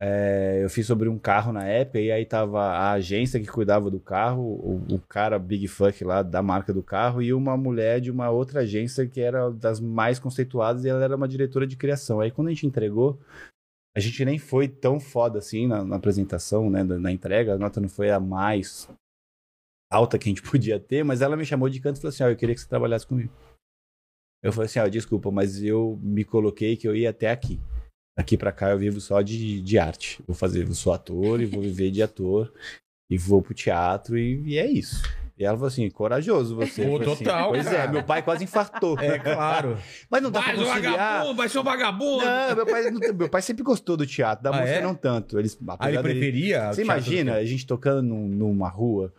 É, 0.00 0.60
eu 0.62 0.70
fiz 0.70 0.86
sobre 0.86 1.08
um 1.08 1.18
carro 1.18 1.52
na 1.52 1.64
época, 1.66 1.98
e 1.98 2.12
aí 2.12 2.24
tava 2.24 2.60
a 2.60 2.92
agência 2.92 3.40
que 3.40 3.46
cuidava 3.46 3.90
do 3.90 3.98
carro, 3.98 4.42
o, 4.42 4.94
o 4.94 5.00
cara 5.00 5.38
Big 5.38 5.66
Fuck 5.66 6.04
lá 6.04 6.22
da 6.22 6.40
marca 6.40 6.72
do 6.72 6.82
carro, 6.82 7.20
e 7.20 7.32
uma 7.32 7.56
mulher 7.56 8.00
de 8.00 8.10
uma 8.10 8.30
outra 8.30 8.60
agência 8.60 9.06
que 9.08 9.20
era 9.20 9.50
das 9.50 9.80
mais 9.80 10.20
conceituadas, 10.20 10.84
e 10.84 10.88
ela 10.88 11.02
era 11.02 11.16
uma 11.16 11.26
diretora 11.26 11.66
de 11.66 11.76
criação. 11.76 12.20
Aí 12.20 12.30
quando 12.30 12.46
a 12.46 12.50
gente 12.52 12.66
entregou, 12.66 13.18
a 13.96 14.00
gente 14.00 14.24
nem 14.24 14.38
foi 14.38 14.68
tão 14.68 15.00
foda 15.00 15.40
assim 15.40 15.66
na, 15.66 15.84
na 15.84 15.96
apresentação, 15.96 16.70
né, 16.70 16.84
na, 16.84 16.96
na 16.98 17.10
entrega, 17.10 17.54
a 17.54 17.58
nota 17.58 17.80
não 17.80 17.88
foi 17.88 18.10
a 18.10 18.20
mais 18.20 18.88
alta 19.90 20.16
que 20.16 20.28
a 20.28 20.30
gente 20.30 20.42
podia 20.48 20.78
ter, 20.78 21.04
mas 21.04 21.22
ela 21.22 21.36
me 21.36 21.44
chamou 21.44 21.68
de 21.68 21.80
canto 21.80 21.96
e 21.96 22.00
falou 22.00 22.10
assim, 22.10 22.22
ó, 22.22 22.28
eu 22.28 22.36
queria 22.36 22.54
que 22.54 22.60
você 22.60 22.68
trabalhasse 22.68 23.06
comigo. 23.06 23.32
Eu 24.40 24.52
falei 24.52 24.66
assim, 24.66 24.78
ó, 24.78 24.86
desculpa, 24.86 25.32
mas 25.32 25.60
eu 25.60 25.98
me 26.00 26.24
coloquei 26.24 26.76
que 26.76 26.86
eu 26.86 26.94
ia 26.94 27.10
até 27.10 27.28
aqui. 27.28 27.60
Daqui 28.18 28.36
pra 28.36 28.50
cá 28.52 28.70
eu 28.70 28.78
vivo 28.78 29.00
só 29.00 29.22
de, 29.22 29.62
de 29.62 29.78
arte. 29.78 30.20
Vou 30.26 30.34
fazer, 30.34 30.66
eu 30.66 30.74
sou 30.74 30.92
ator 30.92 31.40
e 31.40 31.46
vou 31.46 31.62
viver 31.62 31.90
de 31.90 32.02
ator. 32.02 32.52
E 33.10 33.16
vou 33.16 33.40
pro 33.40 33.54
teatro 33.54 34.18
e, 34.18 34.42
e 34.44 34.58
é 34.58 34.66
isso. 34.66 35.02
E 35.38 35.44
ela 35.44 35.56
falou 35.56 35.68
assim, 35.68 35.88
corajoso 35.88 36.56
você. 36.56 36.84
Pô, 36.84 36.96
assim, 36.96 37.04
total, 37.24 37.50
pois 37.50 37.64
cara. 37.64 37.78
é, 37.78 37.88
meu 37.88 38.02
pai 38.02 38.22
quase 38.24 38.42
infartou. 38.42 38.98
É, 38.98 39.20
claro. 39.20 39.78
Mas 40.10 40.20
não 40.20 40.32
dá 40.32 40.40
Vai, 40.40 40.56
pra 40.56 40.64
conciliar. 40.64 40.92
vagabundo, 40.96 41.34
vai 41.36 41.48
ser 41.48 41.58
um 41.60 41.62
vagabundo. 41.62 42.24
Não, 42.24 42.56
meu 42.56 42.66
pai, 42.66 42.90
não- 42.90 43.00
meu 43.14 43.28
pai 43.28 43.40
sempre 43.40 43.62
gostou 43.62 43.96
do 43.96 44.04
teatro, 44.04 44.42
da 44.42 44.50
Ah, 44.50 44.60
música 44.60 44.78
é? 44.78 44.82
não 44.82 44.96
tanto. 44.96 45.38
Eles, 45.38 45.56
Aí 45.78 45.94
ele 45.94 46.02
dele- 46.02 46.14
preferia. 46.18 46.70
o 46.70 46.74
Você 46.74 46.82
imagina 46.82 47.34
a 47.36 47.44
gente 47.44 47.64
tocando 47.66 48.02
num- 48.02 48.26
numa 48.28 48.68
rua 48.68 49.14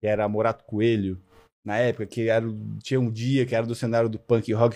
que 0.00 0.06
era 0.08 0.26
Morato 0.26 0.64
Coelho, 0.64 1.20
na 1.62 1.76
época, 1.76 2.06
que 2.06 2.26
era, 2.30 2.46
tinha 2.82 2.98
um 2.98 3.10
dia 3.10 3.44
que 3.44 3.54
era 3.54 3.66
do 3.66 3.74
cenário 3.74 4.08
do 4.08 4.18
punk 4.18 4.50
rock 4.54 4.74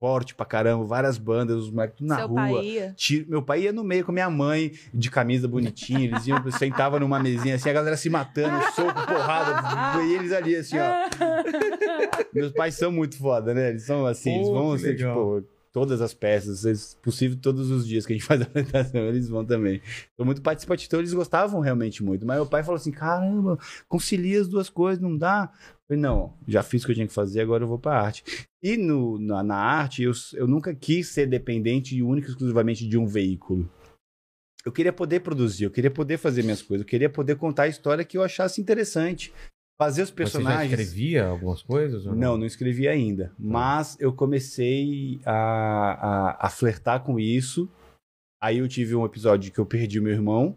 forte 0.00 0.34
pra 0.34 0.46
caramba, 0.46 0.84
várias 0.84 1.18
bandas, 1.18 1.56
os 1.56 1.70
moleques 1.70 1.96
tudo 1.98 2.06
na 2.08 2.16
Seu 2.18 2.28
rua. 2.28 2.36
pai 2.42 2.64
ia. 2.64 2.94
Tiro- 2.96 3.26
Meu 3.28 3.42
pai 3.42 3.62
ia 3.62 3.72
no 3.72 3.82
meio 3.82 4.04
com 4.04 4.12
minha 4.12 4.30
mãe, 4.30 4.72
de 4.94 5.10
camisa 5.10 5.48
bonitinha, 5.48 6.00
eles 6.04 6.26
iam, 6.26 6.42
sentava 6.52 7.00
numa 7.00 7.18
mesinha 7.18 7.56
assim, 7.56 7.68
a 7.68 7.72
galera 7.72 7.96
se 7.96 8.08
matando, 8.08 8.62
soco, 8.74 9.06
porrada, 9.06 10.02
e 10.04 10.14
eles 10.14 10.32
ali 10.32 10.54
assim, 10.56 10.76
ó. 10.78 10.92
Meus 12.32 12.52
pais 12.52 12.74
são 12.74 12.92
muito 12.92 13.16
foda, 13.18 13.52
né? 13.52 13.70
Eles 13.70 13.84
são 13.84 14.06
assim, 14.06 14.34
eles 14.36 14.48
Pô, 14.48 14.54
vão 14.54 14.72
que 14.76 14.82
ser, 14.82 14.88
legal. 14.96 15.40
tipo, 15.40 15.57
todas 15.72 16.00
as 16.00 16.14
peças, 16.14 16.60
se 16.60 16.96
possível, 16.96 17.38
todos 17.40 17.70
os 17.70 17.86
dias 17.86 18.06
que 18.06 18.12
a 18.12 18.16
gente 18.16 18.24
faz 18.26 18.40
a 18.40 18.44
apresentação, 18.44 19.00
eles 19.02 19.28
vão 19.28 19.44
também. 19.44 19.80
São 20.16 20.24
muito 20.24 20.42
participativos, 20.42 20.86
então 20.88 21.00
eles 21.00 21.14
gostavam 21.14 21.60
realmente 21.60 22.02
muito. 22.02 22.26
Mas 22.26 22.36
meu 22.36 22.46
pai 22.46 22.62
falou 22.62 22.76
assim: 22.76 22.90
caramba, 22.90 23.58
concilia 23.88 24.40
as 24.40 24.48
duas 24.48 24.68
coisas, 24.68 25.02
não 25.02 25.16
dá. 25.16 25.50
Eu 25.52 25.96
falei, 25.96 26.02
não, 26.02 26.34
já 26.46 26.62
fiz 26.62 26.82
o 26.82 26.86
que 26.86 26.92
eu 26.92 26.96
tinha 26.96 27.06
que 27.06 27.12
fazer, 27.12 27.40
agora 27.40 27.64
eu 27.64 27.68
vou 27.68 27.78
pra 27.78 28.00
arte. 28.00 28.22
E 28.62 28.76
no, 28.76 29.18
na, 29.18 29.42
na 29.42 29.56
arte, 29.56 30.02
eu, 30.02 30.12
eu 30.34 30.46
nunca 30.46 30.74
quis 30.74 31.08
ser 31.08 31.26
dependente 31.26 31.96
e 31.96 32.02
único 32.02 32.28
exclusivamente 32.28 32.86
de 32.86 32.98
um 32.98 33.06
veículo. 33.06 33.70
Eu 34.66 34.72
queria 34.72 34.92
poder 34.92 35.20
produzir, 35.20 35.64
eu 35.64 35.70
queria 35.70 35.90
poder 35.90 36.18
fazer 36.18 36.42
minhas 36.42 36.60
coisas, 36.60 36.84
eu 36.84 36.88
queria 36.88 37.08
poder 37.08 37.36
contar 37.36 37.62
a 37.62 37.68
história 37.68 38.04
que 38.04 38.18
eu 38.18 38.22
achasse 38.22 38.60
interessante. 38.60 39.32
Fazer 39.80 40.02
os 40.02 40.10
Mas 40.10 40.30
Você 40.30 40.38
já 40.38 40.38
personagens. 40.44 40.72
escrevia 40.80 41.26
algumas 41.26 41.62
coisas? 41.62 42.04
ou 42.04 42.14
Não, 42.14 42.36
não 42.36 42.44
escrevi 42.46 42.88
ainda. 42.88 43.32
Mas 43.38 43.96
eu 44.00 44.12
comecei 44.12 45.20
a, 45.24 45.32
a, 46.40 46.46
a 46.46 46.50
flertar 46.50 47.04
com 47.04 47.18
isso. 47.18 47.70
Aí 48.42 48.58
eu 48.58 48.68
tive 48.68 48.94
um 48.96 49.04
episódio 49.04 49.52
que 49.52 49.58
eu 49.58 49.66
perdi 49.66 50.00
meu 50.00 50.12
irmão, 50.12 50.56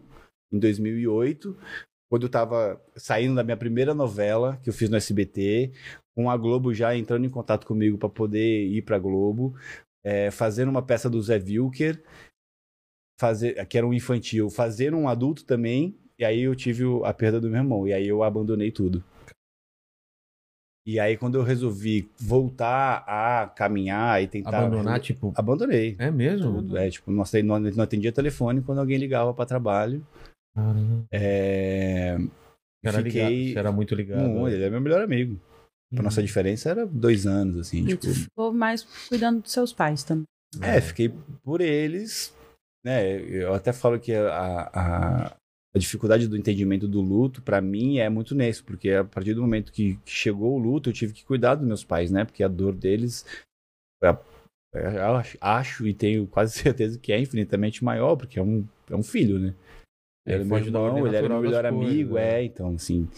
em 0.52 0.58
2008. 0.58 1.56
Quando 2.10 2.24
eu 2.24 2.28
tava 2.28 2.80
saindo 2.96 3.34
da 3.36 3.44
minha 3.44 3.56
primeira 3.56 3.94
novela, 3.94 4.56
que 4.62 4.68
eu 4.68 4.72
fiz 4.74 4.88
no 4.90 4.96
SBT. 4.96 5.72
com 6.16 6.28
a 6.28 6.36
Globo 6.36 6.74
já 6.74 6.94
entrando 6.96 7.24
em 7.24 7.30
contato 7.30 7.66
comigo 7.66 7.96
para 7.96 8.08
poder 8.08 8.66
ir 8.66 8.82
para 8.82 8.98
Globo, 8.98 9.54
é, 10.04 10.30
fazendo 10.30 10.68
uma 10.68 10.82
peça 10.82 11.08
do 11.08 11.22
Zé 11.22 11.36
Wilker, 11.38 12.02
fazer, 13.18 13.66
que 13.66 13.78
era 13.78 13.86
um 13.86 13.94
infantil, 13.94 14.50
fazer 14.50 14.94
um 14.94 15.08
adulto 15.08 15.44
também, 15.46 15.96
e 16.18 16.24
aí 16.24 16.42
eu 16.42 16.54
tive 16.54 16.84
a 17.04 17.12
perda 17.14 17.40
do 17.40 17.48
meu 17.48 17.58
irmão, 17.58 17.86
e 17.86 17.92
aí 17.92 18.06
eu 18.08 18.22
abandonei 18.22 18.70
tudo. 18.70 19.02
E 20.84 20.98
aí 20.98 21.16
quando 21.16 21.36
eu 21.36 21.44
resolvi 21.44 22.10
voltar 22.20 23.04
a 23.06 23.46
caminhar 23.48 24.20
e 24.20 24.26
tentar... 24.26 24.58
Abandonar, 24.58 24.98
tipo. 25.00 25.32
Abandonei. 25.36 25.94
É 25.98 26.10
mesmo? 26.10 26.54
Tudo. 26.60 26.76
É, 26.76 26.90
tipo, 26.90 27.10
não, 27.12 27.24
sei, 27.24 27.42
não, 27.42 27.58
não 27.60 27.84
atendia 27.84 28.10
telefone 28.10 28.60
quando 28.62 28.78
alguém 28.80 28.98
ligava 28.98 29.32
para 29.32 29.46
trabalho. 29.46 30.04
Caramba. 30.54 31.06
É... 31.12 32.16
Era, 32.84 32.98
Fiquei- 33.00 33.12
ligado, 33.28 33.52
você 33.52 33.58
era 33.60 33.72
muito 33.72 33.94
ligado. 33.94 34.28
Não, 34.28 34.48
ele 34.48 34.64
é 34.64 34.70
meu 34.70 34.80
melhor 34.80 35.02
amigo. 35.02 35.40
A 35.94 36.00
Hum. 36.00 36.02
nossa 36.04 36.22
diferença 36.22 36.70
era 36.70 36.84
dois 36.86 37.26
anos, 37.26 37.58
assim. 37.58 37.82
E 37.82 37.86
Tipo, 37.88 38.00
tu 38.00 38.14
ficou 38.14 38.52
mais 38.52 38.82
cuidando 39.08 39.42
dos 39.42 39.52
seus 39.52 39.72
pais 39.72 40.02
também. 40.02 40.24
é, 40.62 40.80
fiquei 40.80 41.10
por 41.44 41.60
eles, 41.60 42.34
né? 42.84 43.20
Eu 43.20 43.54
até 43.54 43.72
falo 43.74 44.00
que 44.00 44.12
a, 44.14 44.70
a, 44.74 45.36
a 45.74 45.78
dificuldade 45.78 46.28
do 46.28 46.36
entendimento 46.36 46.86
do 46.86 47.00
luto, 47.00 47.40
pra 47.40 47.60
mim, 47.60 47.98
é 47.98 48.08
muito 48.08 48.34
nisso, 48.34 48.62
porque 48.64 48.90
a 48.90 49.04
partir 49.04 49.34
do 49.34 49.40
momento 49.40 49.72
que, 49.72 49.96
que 50.04 50.10
chegou 50.10 50.54
o 50.54 50.58
luto, 50.58 50.90
eu 50.90 50.92
tive 50.92 51.14
que 51.14 51.24
cuidar 51.24 51.54
dos 51.54 51.66
meus 51.66 51.82
pais, 51.82 52.10
né? 52.10 52.24
Porque 52.24 52.42
a 52.42 52.48
dor 52.48 52.74
deles, 52.74 53.24
é- 54.02 54.08
é- 54.74 54.96
eu 54.96 55.22
acho, 55.40 55.86
e 55.86 55.94
tenho 55.94 56.26
quase 56.26 56.52
certeza 56.76 56.98
que 56.98 57.12
é 57.12 57.18
infinitamente 57.18 57.82
maior, 57.82 58.16
porque 58.16 58.38
é 58.38 58.42
um, 58.42 58.66
é 58.90 58.96
um 58.96 59.02
filho, 59.02 59.38
né? 59.38 59.54
É, 60.26 60.34
Ele 60.34 60.42
era 60.42 60.44
meu 60.44 60.70
da 60.70 60.80
ordem 60.80 60.98
irmão, 60.98 61.06
ele 61.06 61.16
era 61.16 61.28
meu 61.28 61.40
melhor 61.40 61.62
coisas, 61.64 61.88
amigo, 61.88 62.18
é. 62.18 62.40
é, 62.40 62.44
então, 62.44 62.74
assim. 62.74 63.08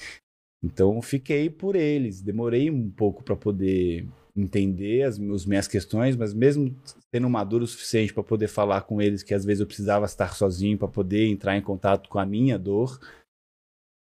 Então, 0.62 1.02
fiquei 1.02 1.51
por 1.51 1.76
eles. 1.76 2.22
Demorei 2.22 2.70
um 2.70 2.89
pouco 2.90 3.22
para 3.22 3.36
poder 3.36 4.09
entender 4.36 5.02
as, 5.02 5.19
as 5.20 5.47
minhas 5.47 5.69
questões, 5.69 6.16
mas 6.16 6.35
mesmo 6.35 6.74
sendo 7.15 7.31
maduro 7.31 7.65
o 7.65 7.66
suficiente 7.69 8.12
para 8.12 8.23
poder 8.23 8.48
falar 8.48 8.82
com 8.82 9.01
eles 9.01 9.23
que 9.23 9.32
às 9.32 9.44
vezes 9.44 9.61
eu 9.61 9.66
precisava 9.66 10.05
estar 10.06 10.35
sozinho 10.35 10.77
para 10.77 10.89
poder 10.89 11.28
entrar 11.28 11.56
em 11.56 11.62
contato 11.62 12.09
com 12.09 12.19
a 12.19 12.27
minha 12.27 12.59
dor 12.59 12.98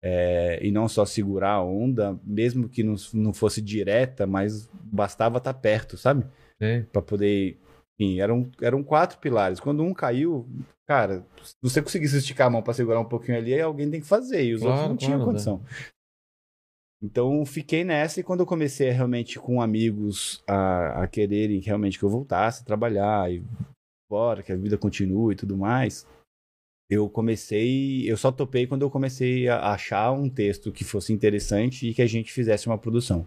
é, 0.04 0.60
e 0.62 0.72
não 0.72 0.88
só 0.88 1.06
segurar 1.06 1.54
a 1.54 1.64
onda, 1.64 2.20
mesmo 2.24 2.68
que 2.68 2.84
não, 2.84 2.96
não 3.14 3.34
fosse 3.34 3.62
direta, 3.62 4.26
mas 4.26 4.68
bastava 4.74 5.38
estar 5.38 5.54
perto, 5.54 5.98
sabe? 5.98 6.26
É. 6.60 6.82
Para 6.92 7.02
poder. 7.02 7.60
Enfim, 8.00 8.20
eram, 8.20 8.50
eram 8.60 8.84
quatro 8.84 9.20
pilares. 9.20 9.60
Quando 9.60 9.84
um 9.84 9.94
caiu, 9.94 10.50
cara, 10.88 11.24
se 11.44 11.54
você 11.62 11.82
conseguisse 11.82 12.18
esticar 12.18 12.48
a 12.48 12.50
mão 12.50 12.64
para 12.64 12.74
segurar 12.74 13.00
um 13.00 13.06
pouquinho 13.06 13.38
ali, 13.38 13.54
aí 13.54 13.62
alguém 13.62 13.92
tem 13.92 14.02
que 14.02 14.08
fazer, 14.08 14.44
e 14.44 14.56
os 14.56 14.62
Claro, 14.62 14.74
outros 14.74 14.90
não 14.90 14.98
tinham 14.98 15.24
claro, 15.24 15.34
né? 15.34 15.60
Então 17.04 17.44
fiquei 17.46 17.84
nessa 17.84 18.20
e 18.20 18.24
quando 18.24 18.42
eu 18.42 18.46
comecei 18.46 18.90
realmente 18.92 19.40
com 19.40 19.62
amigos 19.62 20.44
a, 20.48 21.04
a 21.04 21.08
quererem 21.08 21.60
realmente 21.60 21.98
que 21.98 22.06
eu 22.06 22.10
voltasse 22.10 22.62
a 22.62 22.66
trabalhar 22.66 23.32
e 23.32 23.44
bora, 24.10 24.44
que 24.44 24.52
a 24.52 24.58
vida 24.58 24.78
continue 24.78 25.34
e 25.34 25.38
tudo 25.38 25.58
mais, 25.58 26.06
eu 26.90 27.10
comecei, 27.10 28.10
eu 28.10 28.18
só 28.18 28.32
topei 28.32 28.68
quando 28.68 28.84
eu 28.84 28.92
comecei 28.92 29.48
a 29.48 29.72
achar 29.72 30.12
um 30.12 30.30
texto 30.30 30.72
que 30.72 30.84
fosse 30.84 31.12
interessante 31.12 31.88
e 31.88 31.94
que 31.94 32.02
a 32.02 32.08
gente 32.08 32.32
fizesse 32.32 32.68
uma 32.68 32.78
produção. 32.78 33.26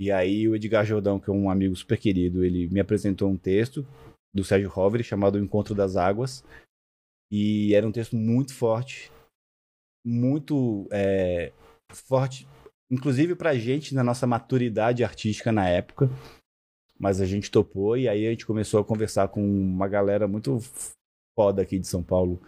E 0.00 0.10
aí 0.10 0.48
o 0.48 0.56
Edgar 0.56 0.84
Jordão, 0.84 1.20
que 1.20 1.28
é 1.28 1.32
um 1.32 1.50
amigo 1.50 1.76
super 1.76 1.98
querido, 1.98 2.44
ele 2.44 2.66
me 2.68 2.80
apresentou 2.80 3.28
um 3.28 3.36
texto 3.36 3.86
do 4.34 4.44
Sérgio 4.44 4.70
Roveri 4.70 5.04
chamado 5.04 5.34
O 5.36 5.42
Encontro 5.42 5.74
das 5.74 5.96
Águas. 5.96 6.44
E 7.30 7.74
era 7.74 7.86
um 7.86 7.92
texto 7.92 8.16
muito 8.16 8.54
forte, 8.54 9.12
muito 10.06 10.88
é, 10.90 11.52
forte, 11.92 12.46
inclusive 12.90 13.34
pra 13.34 13.54
gente 13.54 13.94
na 13.94 14.02
nossa 14.02 14.26
maturidade 14.26 15.04
artística 15.04 15.52
na 15.52 15.68
época. 15.68 16.10
Mas 16.98 17.20
a 17.20 17.26
gente 17.26 17.50
topou 17.50 17.96
e 17.96 18.08
aí 18.08 18.26
a 18.26 18.30
gente 18.30 18.46
começou 18.46 18.80
a 18.80 18.84
conversar 18.84 19.28
com 19.28 19.42
uma 19.42 19.86
galera 19.86 20.26
muito 20.26 20.60
foda 21.36 21.62
aqui 21.62 21.78
de 21.78 21.86
São 21.86 22.02
Paulo, 22.02 22.42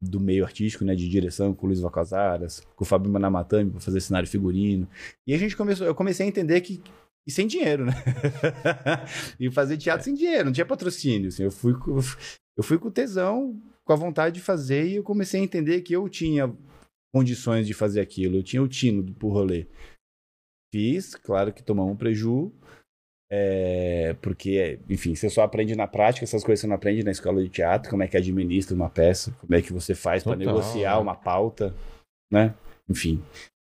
do 0.00 0.20
meio 0.20 0.44
artístico, 0.44 0.84
né, 0.84 0.94
de 0.94 1.08
direção, 1.08 1.52
com 1.52 1.66
o 1.66 1.68
Luiz 1.68 1.80
Valcazaras, 1.80 2.60
com 2.76 2.84
o 2.84 2.86
Fábio 2.86 3.10
Manamatami 3.10 3.72
para 3.72 3.80
fazer 3.80 4.00
cenário 4.00 4.28
figurino. 4.28 4.88
E 5.26 5.34
a 5.34 5.38
gente 5.38 5.56
começou, 5.56 5.84
eu 5.84 5.94
comecei 5.94 6.24
a 6.24 6.28
entender 6.28 6.60
que 6.60 6.80
e 7.26 7.30
sem 7.30 7.46
dinheiro, 7.46 7.84
né? 7.84 7.92
e 9.38 9.50
fazer 9.50 9.76
teatro 9.76 10.02
sem 10.02 10.14
dinheiro, 10.14 10.46
não 10.46 10.52
tinha 10.52 10.64
patrocínio. 10.64 11.28
assim. 11.28 11.42
eu, 11.42 11.50
fui, 11.50 11.74
eu 12.56 12.62
fui 12.62 12.78
com 12.78 12.90
tesão, 12.90 13.60
com 13.84 13.92
a 13.92 13.96
vontade 13.96 14.36
de 14.36 14.40
fazer, 14.40 14.86
e 14.86 14.96
eu 14.96 15.02
comecei 15.02 15.38
a 15.38 15.44
entender 15.44 15.82
que 15.82 15.92
eu 15.92 16.08
tinha 16.08 16.50
condições 17.14 17.66
de 17.66 17.74
fazer 17.74 18.00
aquilo, 18.00 18.36
eu 18.36 18.42
tinha 18.42 18.62
o 18.62 18.68
tino 18.68 19.02
do- 19.02 19.14
pro 19.14 19.28
rolê. 19.28 19.66
Fiz, 20.72 21.14
claro 21.14 21.52
que 21.52 21.62
tomamos 21.62 21.92
um 21.92 21.96
preju, 21.96 22.52
é, 23.30 24.14
porque, 24.22 24.78
enfim, 24.88 25.14
você 25.14 25.28
só 25.30 25.42
aprende 25.42 25.74
na 25.74 25.86
prática, 25.86 26.24
essas 26.24 26.44
coisas 26.44 26.60
você 26.60 26.66
não 26.66 26.76
aprende 26.76 27.02
na 27.02 27.10
escola 27.10 27.42
de 27.42 27.48
teatro, 27.48 27.90
como 27.90 28.02
é 28.02 28.08
que 28.08 28.16
administra 28.16 28.74
uma 28.74 28.90
peça, 28.90 29.32
como 29.40 29.54
é 29.54 29.62
que 29.62 29.72
você 29.72 29.94
faz 29.94 30.22
para 30.22 30.36
negociar 30.36 30.94
é. 30.94 30.96
uma 30.98 31.14
pauta, 31.14 31.74
né? 32.30 32.54
Enfim, 32.88 33.22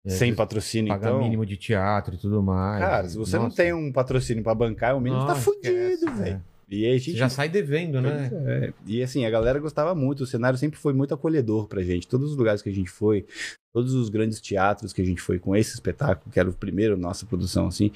É, 0.05 0.09
sem 0.09 0.33
patrocínio, 0.35 0.89
Pagar 0.93 1.09
então... 1.09 1.19
mínimo 1.19 1.45
de 1.45 1.57
teatro 1.57 2.15
e 2.15 2.17
tudo 2.17 2.41
mais. 2.41 2.79
Cara, 2.79 3.09
se 3.09 3.17
você 3.17 3.37
não 3.37 3.45
Nossa. 3.45 3.57
tem 3.57 3.73
um 3.73 3.91
patrocínio 3.91 4.43
pra 4.43 4.55
bancar, 4.55 4.95
o 4.95 5.01
mínimo 5.01 5.21
tá 5.21 5.29
Nossa, 5.29 5.41
fudido, 5.41 5.67
esquece, 5.67 6.09
velho. 6.11 6.43
E 6.71 6.85
aí 6.85 6.91
a 6.95 6.99
Você 6.99 7.05
gente 7.05 7.17
já 7.17 7.29
sai 7.29 7.49
devendo, 7.49 7.99
né? 7.99 8.29
É. 8.45 8.73
E 8.85 9.01
assim, 9.01 9.25
a 9.25 9.29
galera 9.29 9.57
gostava 9.59 9.95
muito, 9.95 10.21
o 10.21 10.27
cenário 10.27 10.57
sempre 10.59 10.79
foi 10.79 10.93
muito 10.93 11.13
acolhedor 11.13 11.67
pra 11.67 11.81
gente. 11.81 12.07
Todos 12.07 12.31
os 12.31 12.37
lugares 12.37 12.61
que 12.61 12.69
a 12.69 12.73
gente 12.73 12.89
foi, 12.91 13.25
todos 13.73 13.93
os 13.93 14.09
grandes 14.09 14.39
teatros 14.39 14.93
que 14.93 15.01
a 15.01 15.05
gente 15.05 15.21
foi 15.21 15.39
com 15.39 15.55
esse 15.55 15.73
espetáculo, 15.73 16.31
que 16.31 16.39
era 16.39 16.49
o 16.49 16.53
primeiro 16.53 16.95
nossa 16.95 17.25
produção, 17.25 17.67
assim, 17.67 17.91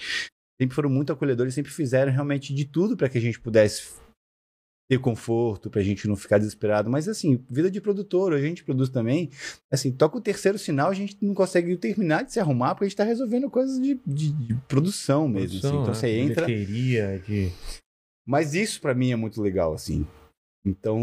sempre 0.60 0.74
foram 0.76 0.90
muito 0.90 1.14
acolhedores, 1.14 1.54
sempre 1.54 1.72
fizeram 1.72 2.12
realmente 2.12 2.54
de 2.54 2.66
tudo 2.66 2.98
pra 2.98 3.08
que 3.10 3.18
a 3.18 3.22
gente 3.22 3.40
pudesse 3.40 4.02
ter 4.90 4.98
conforto, 5.00 5.70
pra 5.70 5.82
gente 5.82 6.08
não 6.08 6.16
ficar 6.16 6.38
desesperado. 6.40 6.90
Mas 6.90 7.08
assim, 7.08 7.40
vida 7.50 7.72
de 7.72 7.80
produtor, 7.80 8.34
a 8.34 8.42
gente 8.42 8.64
produz 8.64 8.90
também. 8.90 9.30
Assim, 9.72 9.92
toca 9.92 10.18
o 10.18 10.22
terceiro 10.22 10.58
sinal, 10.58 10.90
a 10.90 10.94
gente 10.94 11.16
não 11.22 11.34
consegue 11.34 11.76
terminar 11.78 12.24
de 12.24 12.34
se 12.34 12.40
arrumar 12.40 12.74
porque 12.76 12.86
a 12.86 12.88
gente 12.90 12.98
tá 12.98 13.04
resolvendo 13.04 13.50
coisas 13.50 13.80
de, 13.80 14.00
de- 14.06 14.32
de 14.34 14.56
produção 14.68 15.28
mesmo. 15.28 15.58
assim. 15.60 15.62
Produção, 15.62 15.82
Então 15.82 15.94
né? 15.94 16.00
você 16.00 16.10
entra. 16.10 16.46
De... 16.48 17.50
Mas 18.26 18.54
isso 18.54 18.80
pra 18.82 18.94
mim 18.94 19.12
é 19.12 19.16
muito 19.16 19.42
legal, 19.42 19.74
assim. 19.74 20.06
Então, 20.66 20.98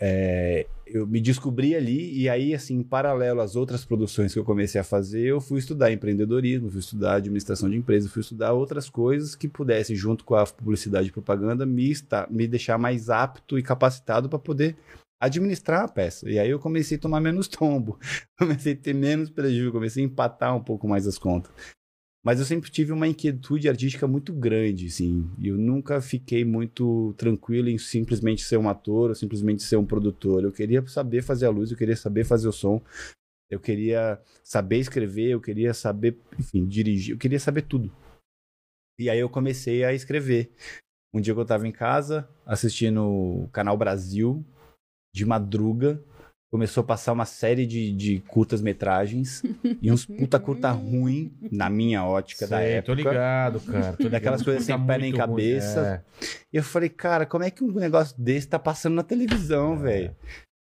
é, 0.00 0.66
eu 0.86 1.06
me 1.06 1.20
descobri 1.20 1.76
ali 1.76 2.18
e 2.18 2.30
aí, 2.30 2.54
assim, 2.54 2.76
em 2.76 2.82
paralelo 2.82 3.42
às 3.42 3.54
outras 3.54 3.84
produções 3.84 4.32
que 4.32 4.38
eu 4.38 4.44
comecei 4.44 4.80
a 4.80 4.84
fazer, 4.84 5.20
eu 5.20 5.38
fui 5.40 5.58
estudar 5.58 5.92
empreendedorismo, 5.92 6.70
fui 6.70 6.80
estudar 6.80 7.16
administração 7.16 7.68
de 7.68 7.76
empresas, 7.76 8.10
fui 8.10 8.22
estudar 8.22 8.54
outras 8.54 8.88
coisas 8.88 9.34
que 9.34 9.46
pudessem, 9.48 9.94
junto 9.94 10.24
com 10.24 10.34
a 10.34 10.46
publicidade 10.46 11.08
e 11.08 11.12
propaganda, 11.12 11.66
me, 11.66 11.90
esta- 11.92 12.26
me 12.30 12.46
deixar 12.48 12.78
mais 12.78 13.10
apto 13.10 13.58
e 13.58 13.62
capacitado 13.62 14.30
para 14.30 14.38
poder 14.38 14.78
administrar 15.22 15.84
a 15.84 15.88
peça. 15.88 16.30
E 16.30 16.38
aí 16.38 16.48
eu 16.48 16.58
comecei 16.58 16.96
a 16.96 17.00
tomar 17.00 17.20
menos 17.20 17.48
tombo, 17.48 17.98
comecei 18.38 18.72
a 18.72 18.76
ter 18.76 18.94
menos 18.94 19.28
prejuízo, 19.28 19.72
comecei 19.72 20.02
a 20.02 20.06
empatar 20.06 20.56
um 20.56 20.64
pouco 20.64 20.88
mais 20.88 21.06
as 21.06 21.18
contas. 21.18 21.52
Mas 22.22 22.38
eu 22.38 22.44
sempre 22.44 22.70
tive 22.70 22.92
uma 22.92 23.08
inquietude 23.08 23.68
artística 23.68 24.06
muito 24.06 24.32
grande, 24.32 24.86
assim. 24.86 25.30
E 25.38 25.48
eu 25.48 25.56
nunca 25.56 26.02
fiquei 26.02 26.44
muito 26.44 27.14
tranquilo 27.16 27.70
em 27.70 27.78
simplesmente 27.78 28.42
ser 28.42 28.58
um 28.58 28.68
ator 28.68 29.08
ou 29.08 29.14
simplesmente 29.14 29.62
ser 29.62 29.76
um 29.76 29.86
produtor. 29.86 30.44
Eu 30.44 30.52
queria 30.52 30.86
saber 30.86 31.22
fazer 31.22 31.46
a 31.46 31.50
luz, 31.50 31.70
eu 31.70 31.78
queria 31.78 31.96
saber 31.96 32.24
fazer 32.24 32.48
o 32.48 32.52
som. 32.52 32.82
Eu 33.50 33.58
queria 33.58 34.20
saber 34.44 34.78
escrever, 34.78 35.30
eu 35.30 35.40
queria 35.40 35.72
saber, 35.72 36.18
enfim, 36.38 36.66
dirigir. 36.66 37.14
Eu 37.14 37.18
queria 37.18 37.40
saber 37.40 37.62
tudo. 37.62 37.90
E 38.98 39.08
aí 39.08 39.18
eu 39.18 39.30
comecei 39.30 39.82
a 39.82 39.94
escrever. 39.94 40.52
Um 41.12 41.20
dia 41.20 41.34
que 41.34 41.40
eu 41.40 41.46
tava 41.46 41.66
em 41.66 41.72
casa, 41.72 42.28
assistindo 42.44 43.02
o 43.02 43.48
Canal 43.48 43.76
Brasil, 43.76 44.44
de 45.12 45.24
madruga, 45.24 46.04
começou 46.50 46.80
a 46.82 46.84
passar 46.84 47.12
uma 47.12 47.24
série 47.24 47.64
de, 47.64 47.92
de 47.92 48.20
curtas-metragens 48.28 49.42
e 49.80 49.90
uns 49.92 50.04
puta 50.04 50.38
curta 50.40 50.70
ruim, 50.70 51.32
na 51.50 51.70
minha 51.70 52.04
ótica 52.04 52.46
da 52.46 52.58
Sei, 52.58 52.72
época. 52.72 52.86
Tô 52.86 52.94
ligado, 52.94 53.60
cara. 53.60 53.82
Tô 53.92 53.96
ligado. 53.98 54.10
Daquelas 54.10 54.42
coisas 54.42 54.64
sem 54.64 54.76
Tá 54.76 54.84
pé 54.84 54.98
nem 54.98 55.12
muito 55.12 55.24
ruim, 55.24 55.28
cabeça. 55.28 56.04
E 56.52 56.56
eu 56.56 56.62
falei, 56.64 56.88
cara, 56.88 57.24
como 57.24 57.44
é 57.44 57.50
que 57.50 57.62
um 57.62 57.72
negócio 57.72 58.14
desse 58.18 58.48
tá 58.48 58.58
passando 58.58 58.94
na 58.94 59.02
televisão, 59.04 59.74
É. 59.74 59.76
velho? 59.78 60.16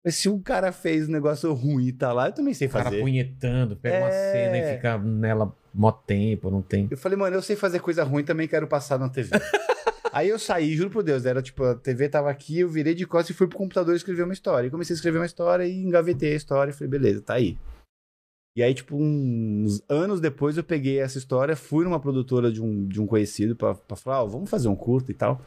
Mas 0.06 0.16
Se 0.16 0.28
um 0.30 0.40
cara 0.40 0.72
fez 0.72 1.08
um 1.08 1.12
negócio 1.12 1.54
ruim 1.54 1.88
e 1.88 1.92
tá 1.94 2.12
lá, 2.12 2.28
eu 2.28 2.34
também 2.34 2.54
sei 2.54 2.68
O 2.68 2.72
cara 2.72 2.86
fazer. 2.86 3.00
punhetando, 3.02 3.76
pega 3.78 4.00
uma 4.00 4.10
É. 4.10 4.32
cena 4.32 4.58
e 4.58 4.76
fica 4.76 4.98
nela 4.98 5.54
mó 5.74 5.92
tempo, 5.92 6.50
não 6.52 6.62
tem. 6.62 6.88
Eu 6.92 6.98
falei, 6.98 7.18
mano, 7.18 7.36
eu 7.36 7.42
sei 7.42 7.56
fazer 7.56 7.80
coisa 7.80 8.04
ruim, 8.04 8.24
também 8.24 8.48
quero 8.48 8.68
passar 8.68 8.98
na 9.00 9.10
TV. 9.10 9.30
Aí 10.14 10.30
eu 10.30 10.38
saí, 10.38 10.76
juro 10.76 10.90
por 10.92 11.04
Deus, 11.04 11.26
era 11.26 11.42
tipo, 11.42 11.64
a 11.64 11.76
TV 11.76 12.08
tava 12.08 12.30
aqui, 12.30 12.60
eu 12.60 12.70
virei 12.70 12.94
de 12.94 13.06
costas 13.08 13.32
e 13.32 13.38
fui 13.38 13.48
pro 13.48 13.58
computador 13.58 13.96
escrever 13.96 14.24
uma 14.24 14.34
história. 14.34 14.68
E 14.68 14.72
comecei 14.72 14.94
a 14.94 14.98
escrever 14.98 15.18
uma 15.18 15.26
história 15.26 15.66
e 15.66 15.76
engavetei 15.84 16.34
a 16.34 16.36
história 16.38 16.72
e 16.72 16.74
falei, 16.74 16.90
beleza, 16.90 17.22
tá 17.22 17.34
aí. 17.34 17.58
E 18.56 18.62
aí, 18.62 18.72
tipo, 18.76 18.96
uns 18.96 19.82
anos 19.90 20.22
depois 20.22 20.56
eu 20.56 20.64
peguei 20.64 21.00
essa 21.00 21.18
história, 21.18 21.56
fui 21.56 21.84
numa 21.84 22.00
produtora 22.00 22.52
de 22.52 22.62
um, 22.62 22.88
de 22.88 23.02
um 23.02 23.08
conhecido 23.08 23.56
pra, 23.56 23.74
pra 23.74 23.98
falar, 23.98 24.22
ó, 24.24 24.28
vamos 24.28 24.50
fazer 24.50 24.68
um 24.68 24.76
curto 24.76 25.10
e 25.10 25.16
tal. 25.16 25.42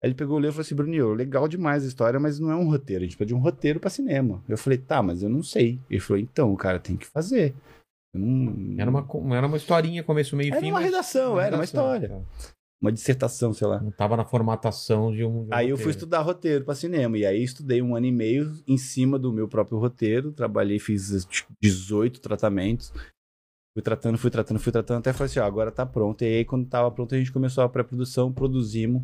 Aí 0.00 0.08
ele 0.10 0.14
pegou 0.14 0.36
o 0.36 0.38
livro 0.38 0.52
e 0.52 0.54
falou 0.54 0.62
assim, 0.64 0.76
Bruninho, 0.76 1.12
legal 1.12 1.48
demais 1.48 1.82
a 1.84 1.88
história, 1.88 2.20
mas 2.20 2.38
não 2.38 2.52
é 2.52 2.54
um 2.54 2.70
roteiro, 2.70 3.02
a 3.02 3.04
gente 3.06 3.16
precisa 3.16 3.34
de 3.34 3.34
um 3.34 3.42
roteiro 3.42 3.80
pra 3.80 3.90
cinema. 3.90 4.40
Eu 4.48 4.56
falei, 4.56 4.78
tá, 4.78 5.02
mas 5.02 5.24
eu 5.24 5.28
não 5.28 5.42
sei. 5.42 5.80
Ele 5.90 5.98
falou, 5.98 6.22
então, 6.22 6.52
o 6.52 6.56
cara 6.56 6.78
tem 6.78 6.96
que 6.96 7.06
fazer. 7.06 7.52
Não- 8.14 8.80
Era 8.80 8.88
uma, 8.88 9.36
era 9.36 9.46
uma 9.48 9.56
historinha, 9.56 10.04
começo, 10.04 10.36
meio 10.36 10.52
Era 10.52 10.60
fim. 10.60 10.70
uma 10.70 10.78
redação, 10.80 11.40
era 11.40 11.56
uma 11.56 11.64
história. 11.64 12.08
tá. 12.08 12.20
Uma 12.80 12.92
dissertação, 12.92 13.52
sei 13.52 13.66
lá. 13.66 13.80
Não 13.80 13.90
tava 13.90 14.16
na 14.16 14.24
formatação 14.24 15.12
de 15.12 15.24
um. 15.24 15.44
de 15.44 15.50
um 15.50 15.54
Aí 15.54 15.68
eu 15.68 15.76
fui 15.76 15.86
roteiro. 15.86 15.90
estudar 15.90 16.20
roteiro 16.22 16.64
para 16.64 16.74
cinema. 16.74 17.18
E 17.18 17.26
aí 17.26 17.42
estudei 17.42 17.82
um 17.82 17.96
ano 17.96 18.06
e 18.06 18.12
meio 18.12 18.52
em 18.66 18.78
cima 18.78 19.18
do 19.18 19.32
meu 19.32 19.48
próprio 19.48 19.78
roteiro. 19.78 20.32
Trabalhei, 20.32 20.78
fiz 20.78 21.24
tipo, 21.26 21.52
18 21.60 22.20
tratamentos. 22.20 22.92
Fui 23.74 23.82
tratando, 23.82 24.18
fui 24.18 24.30
tratando, 24.30 24.58
fui 24.58 24.72
tratando, 24.72 24.98
até 24.98 25.12
falei 25.12 25.30
assim, 25.30 25.38
ó, 25.40 25.44
agora 25.44 25.70
tá 25.70 25.84
pronto. 25.86 26.22
E 26.22 26.26
aí, 26.26 26.44
quando 26.44 26.68
tava 26.68 26.90
pronto, 26.90 27.14
a 27.14 27.18
gente 27.18 27.32
começou 27.32 27.62
a 27.62 27.68
pré-produção, 27.68 28.32
produzimos. 28.32 29.02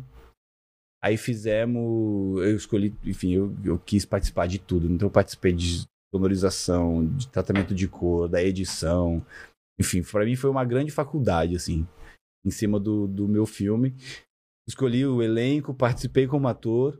Aí 1.03 1.17
fizemos. 1.17 2.41
Eu 2.41 2.55
escolhi, 2.55 2.95
enfim, 3.03 3.33
eu, 3.33 3.55
eu 3.63 3.77
quis 3.79 4.05
participar 4.05 4.47
de 4.47 4.59
tudo. 4.59 4.91
Então 4.91 5.07
eu 5.07 5.11
participei 5.11 5.53
de 5.53 5.85
sonorização, 6.13 7.05
de 7.05 7.27
tratamento 7.27 7.75
de 7.75 7.87
cor, 7.87 8.27
da 8.27 8.41
edição. 8.41 9.25
Enfim, 9.79 10.01
para 10.01 10.25
mim 10.25 10.35
foi 10.35 10.49
uma 10.49 10.63
grande 10.63 10.91
faculdade, 10.91 11.55
assim, 11.55 11.85
em 12.45 12.51
cima 12.51 12.79
do, 12.79 13.07
do 13.07 13.27
meu 13.27 13.45
filme. 13.45 13.95
Escolhi 14.67 15.05
o 15.05 15.21
elenco, 15.21 15.73
participei 15.73 16.27
como 16.27 16.47
ator. 16.47 16.99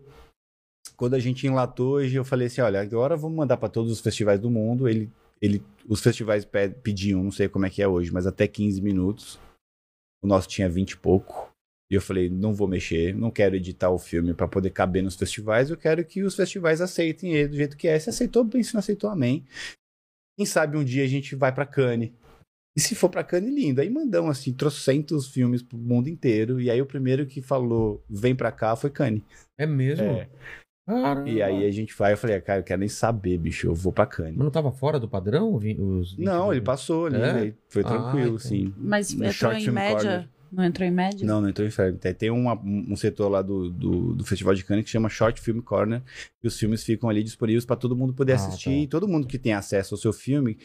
Quando 0.95 1.13
a 1.15 1.19
gente 1.19 1.45
enlatou, 1.47 2.01
eu 2.01 2.26
falei 2.26 2.47
assim: 2.47 2.61
olha, 2.61 2.81
agora 2.81 3.15
vamos 3.15 3.38
mandar 3.38 3.57
para 3.57 3.69
todos 3.69 3.91
os 3.91 3.99
festivais 3.99 4.39
do 4.39 4.49
mundo. 4.49 4.88
Ele, 4.88 5.11
ele, 5.41 5.63
os 5.88 6.01
festivais 6.01 6.45
pe- 6.45 6.69
pediam, 6.69 7.23
não 7.23 7.31
sei 7.31 7.47
como 7.49 7.65
é 7.65 7.69
que 7.69 7.81
é 7.81 7.88
hoje, 7.88 8.11
mas 8.11 8.26
até 8.27 8.47
15 8.47 8.81
minutos. 8.81 9.39
O 10.23 10.27
nosso 10.27 10.47
tinha 10.47 10.69
20 10.69 10.91
e 10.91 10.97
pouco. 10.97 11.51
E 11.91 11.95
eu 11.95 12.01
falei: 12.01 12.30
não 12.30 12.53
vou 12.53 12.67
mexer, 12.67 13.13
não 13.15 13.30
quero 13.31 13.55
editar 13.55 13.89
o 13.89 13.99
filme 13.99 14.34
para 14.34 14.47
poder 14.47 14.69
caber 14.72 15.03
nos 15.03 15.15
festivais. 15.15 15.69
Eu 15.69 15.77
quero 15.77 16.03
que 16.05 16.23
os 16.23 16.35
festivais 16.35 16.81
aceitem 16.81 17.34
ele 17.34 17.49
do 17.49 17.55
jeito 17.55 17.77
que 17.77 17.88
é. 17.88 17.99
Se 17.99 18.09
aceitou 18.09 18.43
bem, 18.43 18.63
se 18.63 18.73
não 18.73 18.80
aceitou, 18.80 19.09
amém. 19.09 19.45
Quem 20.38 20.45
sabe 20.45 20.77
um 20.77 20.84
dia 20.84 21.03
a 21.03 21.07
gente 21.07 21.35
vai 21.35 21.53
para 21.53 21.65
Cannes. 21.65 22.11
E 22.77 22.81
se 22.81 22.93
for 22.95 23.10
pra 23.10 23.23
Cannes, 23.23 23.53
lindo. 23.53 23.80
Aí 23.80 23.89
mandamos, 23.89 24.31
assim, 24.31 24.52
trocentos 24.53 25.27
filmes 25.27 25.61
pro 25.64 25.77
mundo 25.77 26.10
inteiro. 26.10 26.60
E 26.60 26.69
aí 26.69 26.81
o 26.81 26.85
primeiro 26.85 27.26
que 27.26 27.41
falou, 27.41 28.03
vem 28.10 28.35
pra 28.35 28.52
cá, 28.52 28.76
foi 28.76 28.89
Cannes. 28.89 29.22
É 29.57 29.65
mesmo? 29.65 30.03
É. 30.06 30.27
Caramba. 30.88 31.30
E 31.30 31.41
aí 31.41 31.65
a 31.65 31.72
gente 31.72 31.95
vai, 31.97 32.14
eu 32.14 32.18
falei, 32.18 32.35
ah, 32.35 32.41
cara, 32.41 32.60
eu 32.60 32.64
quero 32.64 32.80
nem 32.81 32.89
saber, 32.89 33.38
bicho, 33.39 33.65
eu 33.65 33.73
vou 33.73 33.91
pra 33.93 34.06
Cannes. 34.06 34.35
Mas 34.35 34.43
não 34.43 34.52
tava 34.52 34.72
fora 34.72 34.99
do 34.99 35.07
padrão? 35.10 35.56
Os 35.56 35.64
20 35.64 36.19
Não, 36.19 36.52
ele 36.52 36.61
passou 36.61 37.07
ali, 37.07 37.15
É? 37.18 37.53
foi 37.69 37.81
Ah, 37.84 37.88
tranquilo, 37.88 38.35
assim. 38.35 38.72
Mas 38.77 39.10
No 39.14 39.19
entrou 39.26 39.34
Short 39.34 39.68
em 39.68 39.72
média? 39.72 39.95
Corner. 39.97 40.30
Não 40.52 40.64
entrou 40.64 40.88
em 40.88 40.91
média? 40.91 41.26
Não, 41.27 41.41
não 41.41 41.49
entrou 41.49 41.68
em 41.68 41.72
febre. 41.72 42.14
Tem- 42.14 42.30
uma- 42.30 42.57
um 42.64 42.95
setor 42.95 43.27
lá 43.30 43.41
do, 43.41 43.69
do, 43.69 44.14
do 44.14 44.23
Festival 44.23 44.53
de 44.53 44.64
Cannes 44.64 44.85
que 44.85 44.91
chama 44.91 45.10
Short 45.10 45.41
Film 45.41 45.60
Corner, 45.60 46.02
e 46.43 46.47
os 46.47 46.57
filmes 46.57 46.84
ficam 46.84 47.10
ali 47.10 47.23
disponíveis 47.23 47.65
para 47.65 47.76
todo 47.76 47.95
mundo 47.95 48.14
poder 48.14 48.34
Ah, 48.34 48.35
assistir. 48.35 48.69
tá. 48.69 48.76
E 48.76 48.88
todo 48.88 49.07
mundo 49.07 49.27
que 49.27 49.39
tem 49.39 49.53
acesso 49.53 49.95
ao 49.95 49.97
seu 49.97 50.14
filme 50.14 50.57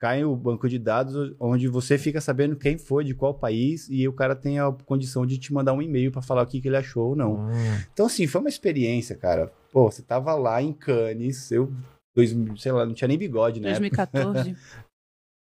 cai 0.00 0.24
o 0.24 0.36
banco 0.36 0.68
de 0.68 0.78
dados 0.78 1.34
onde 1.40 1.68
você 1.68 1.96
fica 1.96 2.20
sabendo 2.20 2.56
quem 2.56 2.76
foi, 2.76 3.04
de 3.04 3.14
qual 3.14 3.34
país, 3.34 3.88
e 3.88 4.06
o 4.06 4.12
cara 4.12 4.36
tem 4.36 4.58
a 4.58 4.70
condição 4.70 5.24
de 5.24 5.38
te 5.38 5.52
mandar 5.52 5.72
um 5.72 5.80
e-mail 5.80 6.12
para 6.12 6.20
falar 6.22 6.42
o 6.42 6.46
que, 6.46 6.60
que 6.60 6.68
ele 6.68 6.76
achou 6.76 7.10
ou 7.10 7.16
não. 7.16 7.48
Ah, 7.48 7.84
Então, 7.92 8.06
assim, 8.06 8.26
foi 8.26 8.40
uma 8.40 8.50
experiência, 8.50 9.16
cara. 9.16 9.52
Pô, 9.72 9.90
você 9.90 10.02
tava 10.02 10.34
lá 10.34 10.62
em 10.62 10.72
Cannes, 10.72 11.50
eu, 11.50 11.72
dois, 12.14 12.34
sei 12.58 12.72
lá, 12.72 12.84
não 12.84 12.94
tinha 12.94 13.08
nem 13.08 13.18
bigode, 13.18 13.60
né? 13.60 13.70
2014. 13.70 14.56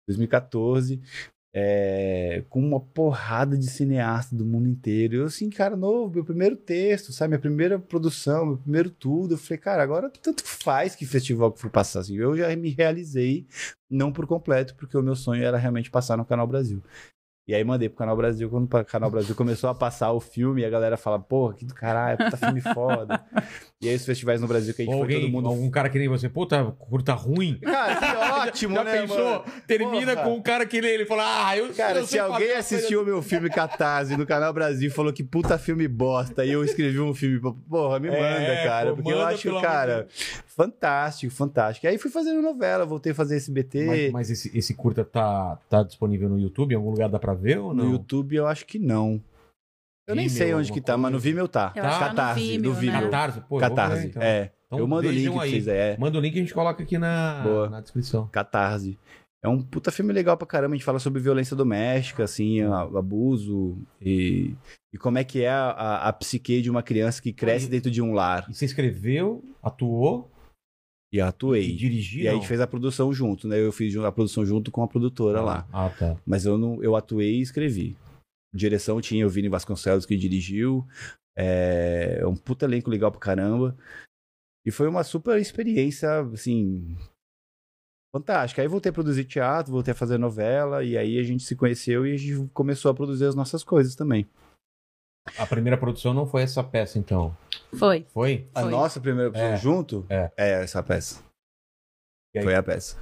2014, 0.07 1.01
é, 1.53 2.43
com 2.49 2.59
uma 2.59 2.79
porrada 2.79 3.57
de 3.57 3.69
cineasta 3.69 4.35
do 4.35 4.45
mundo 4.45 4.69
inteiro. 4.69 5.15
Eu, 5.15 5.25
assim, 5.25 5.49
cara, 5.49 5.75
novo, 5.75 6.13
meu 6.15 6.23
primeiro 6.23 6.55
texto, 6.55 7.11
sabe? 7.11 7.29
Minha 7.29 7.39
primeira 7.39 7.79
produção, 7.79 8.45
meu 8.45 8.57
primeiro 8.57 8.89
tudo. 8.89 9.33
Eu 9.33 9.37
falei, 9.37 9.57
cara, 9.57 9.83
agora 9.83 10.09
tanto 10.21 10.43
faz 10.43 10.95
que 10.95 11.05
festival 11.05 11.51
que 11.51 11.59
for 11.59 11.69
passar. 11.69 11.99
Assim, 11.99 12.15
eu 12.15 12.35
já 12.37 12.55
me 12.55 12.69
realizei, 12.69 13.47
não 13.89 14.11
por 14.11 14.25
completo, 14.25 14.75
porque 14.75 14.97
o 14.97 15.03
meu 15.03 15.15
sonho 15.15 15.43
era 15.43 15.57
realmente 15.57 15.91
passar 15.91 16.17
no 16.17 16.25
Canal 16.25 16.47
Brasil. 16.47 16.81
E 17.47 17.55
aí 17.55 17.63
mandei 17.63 17.89
pro 17.89 17.97
Canal 17.97 18.15
Brasil, 18.15 18.47
quando 18.49 18.65
o 18.71 18.85
Canal 18.85 19.09
Brasil 19.09 19.33
começou 19.35 19.69
a 19.69 19.75
passar 19.75 20.11
o 20.11 20.19
filme, 20.21 20.63
a 20.63 20.69
galera 20.69 20.95
fala, 20.95 21.19
porra, 21.19 21.55
que 21.55 21.65
do 21.65 21.73
caralho, 21.73 22.17
puta 22.17 22.37
filme 22.37 22.61
foda. 22.73 23.19
e 23.81 23.89
aí 23.89 23.95
os 23.95 24.05
festivais 24.05 24.39
no 24.39 24.47
Brasil 24.47 24.73
que 24.75 24.83
a 24.83 24.85
gente 24.85 24.93
Ou 24.93 24.99
foi, 25.03 25.13
alguém, 25.15 25.21
todo 25.25 25.31
mundo... 25.31 25.47
algum 25.49 25.69
cara 25.69 25.89
que 25.89 25.97
nem 25.97 26.07
você, 26.07 26.29
puta, 26.29 26.63
curta 26.77 27.13
ruim. 27.13 27.57
Cara, 27.59 27.95
que 27.95 28.05
ótimo, 28.47 28.75
Já 28.75 28.83
né, 28.83 29.01
pensou? 29.01 29.17
mano? 29.17 29.43
Termina 29.67 30.13
Porra. 30.15 30.27
com 30.27 30.35
um 30.35 30.41
cara 30.41 30.65
que 30.67 30.79
nem 30.79 30.91
ele 30.91 31.05
fala, 31.05 31.47
ah, 31.47 31.57
eu 31.57 31.73
Cara, 31.73 31.99
eu 31.99 32.05
se 32.05 32.19
alguém 32.19 32.51
assistiu 32.53 33.01
o 33.01 33.05
meu 33.05 33.21
filme 33.23 33.49
Catarse 33.49 34.15
no 34.15 34.25
Canal 34.25 34.53
Brasil 34.53 34.87
e 34.87 34.91
falou 34.93 35.11
que 35.11 35.23
puta 35.23 35.57
filme 35.57 35.87
bosta 35.87 36.45
e 36.45 36.51
eu 36.51 36.63
escrevi 36.63 36.99
um 36.99 37.13
filme, 37.13 37.41
porra, 37.67 37.99
me 37.99 38.07
É, 38.09 38.11
manda, 38.11 38.63
cara. 38.63 38.89
pô, 38.91 38.95
porque 38.97 39.11
eu 39.11 39.17
manda, 39.17 39.29
acho, 39.29 39.41
pelo 39.43 39.57
amor 39.57 39.67
cara, 39.67 40.07
fantástico, 40.55 41.33
fantástico. 41.33 41.85
E 41.85 41.89
aí 41.89 41.97
fui 41.97 42.11
fazendo 42.11 42.41
novela, 42.41 42.85
voltei 42.85 43.11
a 43.11 43.15
fazer 43.15 43.35
SBT. 43.37 43.85
Mas, 43.85 44.11
mas 44.11 44.29
esse, 44.29 44.57
esse 44.57 44.73
curta 44.73 45.03
tá, 45.03 45.57
tá 45.69 45.83
disponível 45.83 46.29
no 46.29 46.39
YouTube? 46.39 46.71
Em 46.73 46.75
algum 46.75 46.91
lugar 46.91 47.09
dá 47.09 47.19
pra 47.19 47.33
ver 47.33 47.59
ou 47.59 47.73
no 47.73 47.83
não? 47.83 47.91
YouTube 47.91 48.35
eu 48.35 48.47
acho 48.47 48.65
que 48.65 48.77
não. 48.79 49.21
Eu 50.07 50.15
nem 50.15 50.27
Vimeo, 50.27 50.37
sei 50.45 50.53
onde 50.53 50.71
que 50.73 50.81
tá, 50.81 50.97
mas 50.97 51.11
no 51.11 51.17
coisa? 51.17 51.23
Vimeo 51.29 51.47
tá. 51.47 51.71
Eu 51.75 51.83
tá 51.83 51.93
no 51.93 51.99
Catarse, 51.99 52.41
Vimeo, 52.41 52.69
no 52.69 52.75
né? 52.75 52.81
Vimeo. 52.81 53.01
Catarse? 53.01 53.41
Pô, 53.41 53.57
Catarse, 53.59 54.07
então. 54.07 54.21
é. 54.21 54.51
Então 54.65 54.79
eu 54.79 54.87
mando 54.87 55.07
o 55.07 55.11
link 55.11 55.19
vejam 55.19 55.33
pra 55.33 55.43
aí. 55.43 55.51
vocês, 55.51 55.67
é. 55.67 55.97
Manda 55.97 56.17
o 56.17 56.21
link 56.21 56.33
e 56.35 56.37
a 56.39 56.41
gente 56.41 56.53
coloca 56.53 56.81
aqui 56.81 56.97
na, 56.97 57.41
Boa. 57.43 57.69
na 57.69 57.81
descrição. 57.81 58.27
Catarse. 58.27 58.97
É 59.43 59.49
um 59.49 59.61
puta 59.61 59.91
filme 59.91 60.13
legal 60.13 60.37
pra 60.37 60.47
caramba. 60.47 60.73
A 60.73 60.77
gente 60.77 60.85
fala 60.85 60.97
sobre 60.99 61.21
violência 61.21 61.55
doméstica, 61.57 62.23
assim, 62.23 62.61
a- 62.61 62.81
abuso 62.81 63.77
e, 64.01 64.53
e 64.93 64.97
como 64.97 65.17
é 65.17 65.23
que 65.25 65.41
é 65.43 65.49
a, 65.49 65.71
a, 65.71 66.07
a 66.09 66.13
psique 66.13 66.61
de 66.61 66.69
uma 66.69 66.81
criança 66.83 67.21
que 67.21 67.33
cresce 67.33 67.65
Aí- 67.65 67.71
dentro 67.71 67.91
de 67.91 68.01
um 68.01 68.13
lar. 68.13 68.45
E 68.49 68.53
você 68.53 68.63
escreveu, 68.65 69.43
atuou 69.61 70.30
E 71.11 71.17
eu 71.17 71.25
e 71.25 71.27
atuei. 71.27 71.75
dirigiu? 71.75 72.23
E 72.23 72.27
aí 72.27 72.33
a 72.33 72.37
gente 72.37 72.47
fez 72.47 72.61
a 72.61 72.67
produção 72.67 73.13
junto, 73.13 73.47
né? 73.47 73.59
Eu 73.59 73.71
fiz 73.71 73.95
a 73.97 74.11
produção 74.11 74.45
junto 74.45 74.71
com 74.71 74.81
a 74.81 74.87
produtora 74.87 75.41
lá. 75.41 75.67
Ah, 75.71 75.89
tá. 75.89 76.17
Mas 76.25 76.45
eu 76.45 76.57
não, 76.57 76.81
eu 76.81 76.95
atuei 76.95 77.35
e 77.35 77.41
escrevi. 77.41 77.97
Direção 78.53 79.01
tinha 79.01 79.25
o 79.25 79.29
Vini 79.29 79.49
Vasconcelos 79.49 80.05
que 80.05 80.15
dirigiu. 80.15 80.87
É 81.37 82.01
é 82.21 82.27
um 82.27 82.35
puta 82.35 82.65
elenco 82.65 82.89
legal 82.89 83.11
pra 83.11 83.19
caramba. 83.19 83.75
E 84.65 84.71
foi 84.71 84.87
uma 84.87 85.03
super 85.03 85.39
experiência, 85.39 86.19
assim, 86.19 86.95
fantástica. 88.15 88.61
Aí 88.61 88.67
voltei 88.67 88.91
a 88.91 88.93
produzir 88.93 89.25
teatro, 89.25 89.71
voltei 89.71 89.91
a 89.91 89.95
fazer 89.95 90.17
novela, 90.17 90.83
e 90.83 90.97
aí 90.97 91.17
a 91.17 91.23
gente 91.23 91.43
se 91.43 91.55
conheceu 91.55 92.05
e 92.05 92.13
a 92.13 92.17
gente 92.17 92.49
começou 92.53 92.91
a 92.91 92.93
produzir 92.93 93.25
as 93.25 93.35
nossas 93.35 93.63
coisas 93.63 93.95
também. 93.95 94.29
A 95.37 95.45
primeira 95.45 95.77
produção 95.77 96.13
não 96.13 96.25
foi 96.25 96.41
essa 96.43 96.63
peça, 96.63 96.97
então. 96.97 97.35
Foi. 97.77 98.05
Foi? 98.13 98.47
A 98.53 98.61
Foi. 98.61 98.71
nossa 98.71 98.99
primeira 98.99 99.29
produção 99.31 99.53
É. 99.53 99.57
junto 99.57 100.05
É. 100.09 100.31
essa 100.37 100.81
peça. 100.83 101.23
Foi 102.41 102.55
a 102.55 102.63
peça. 102.63 102.97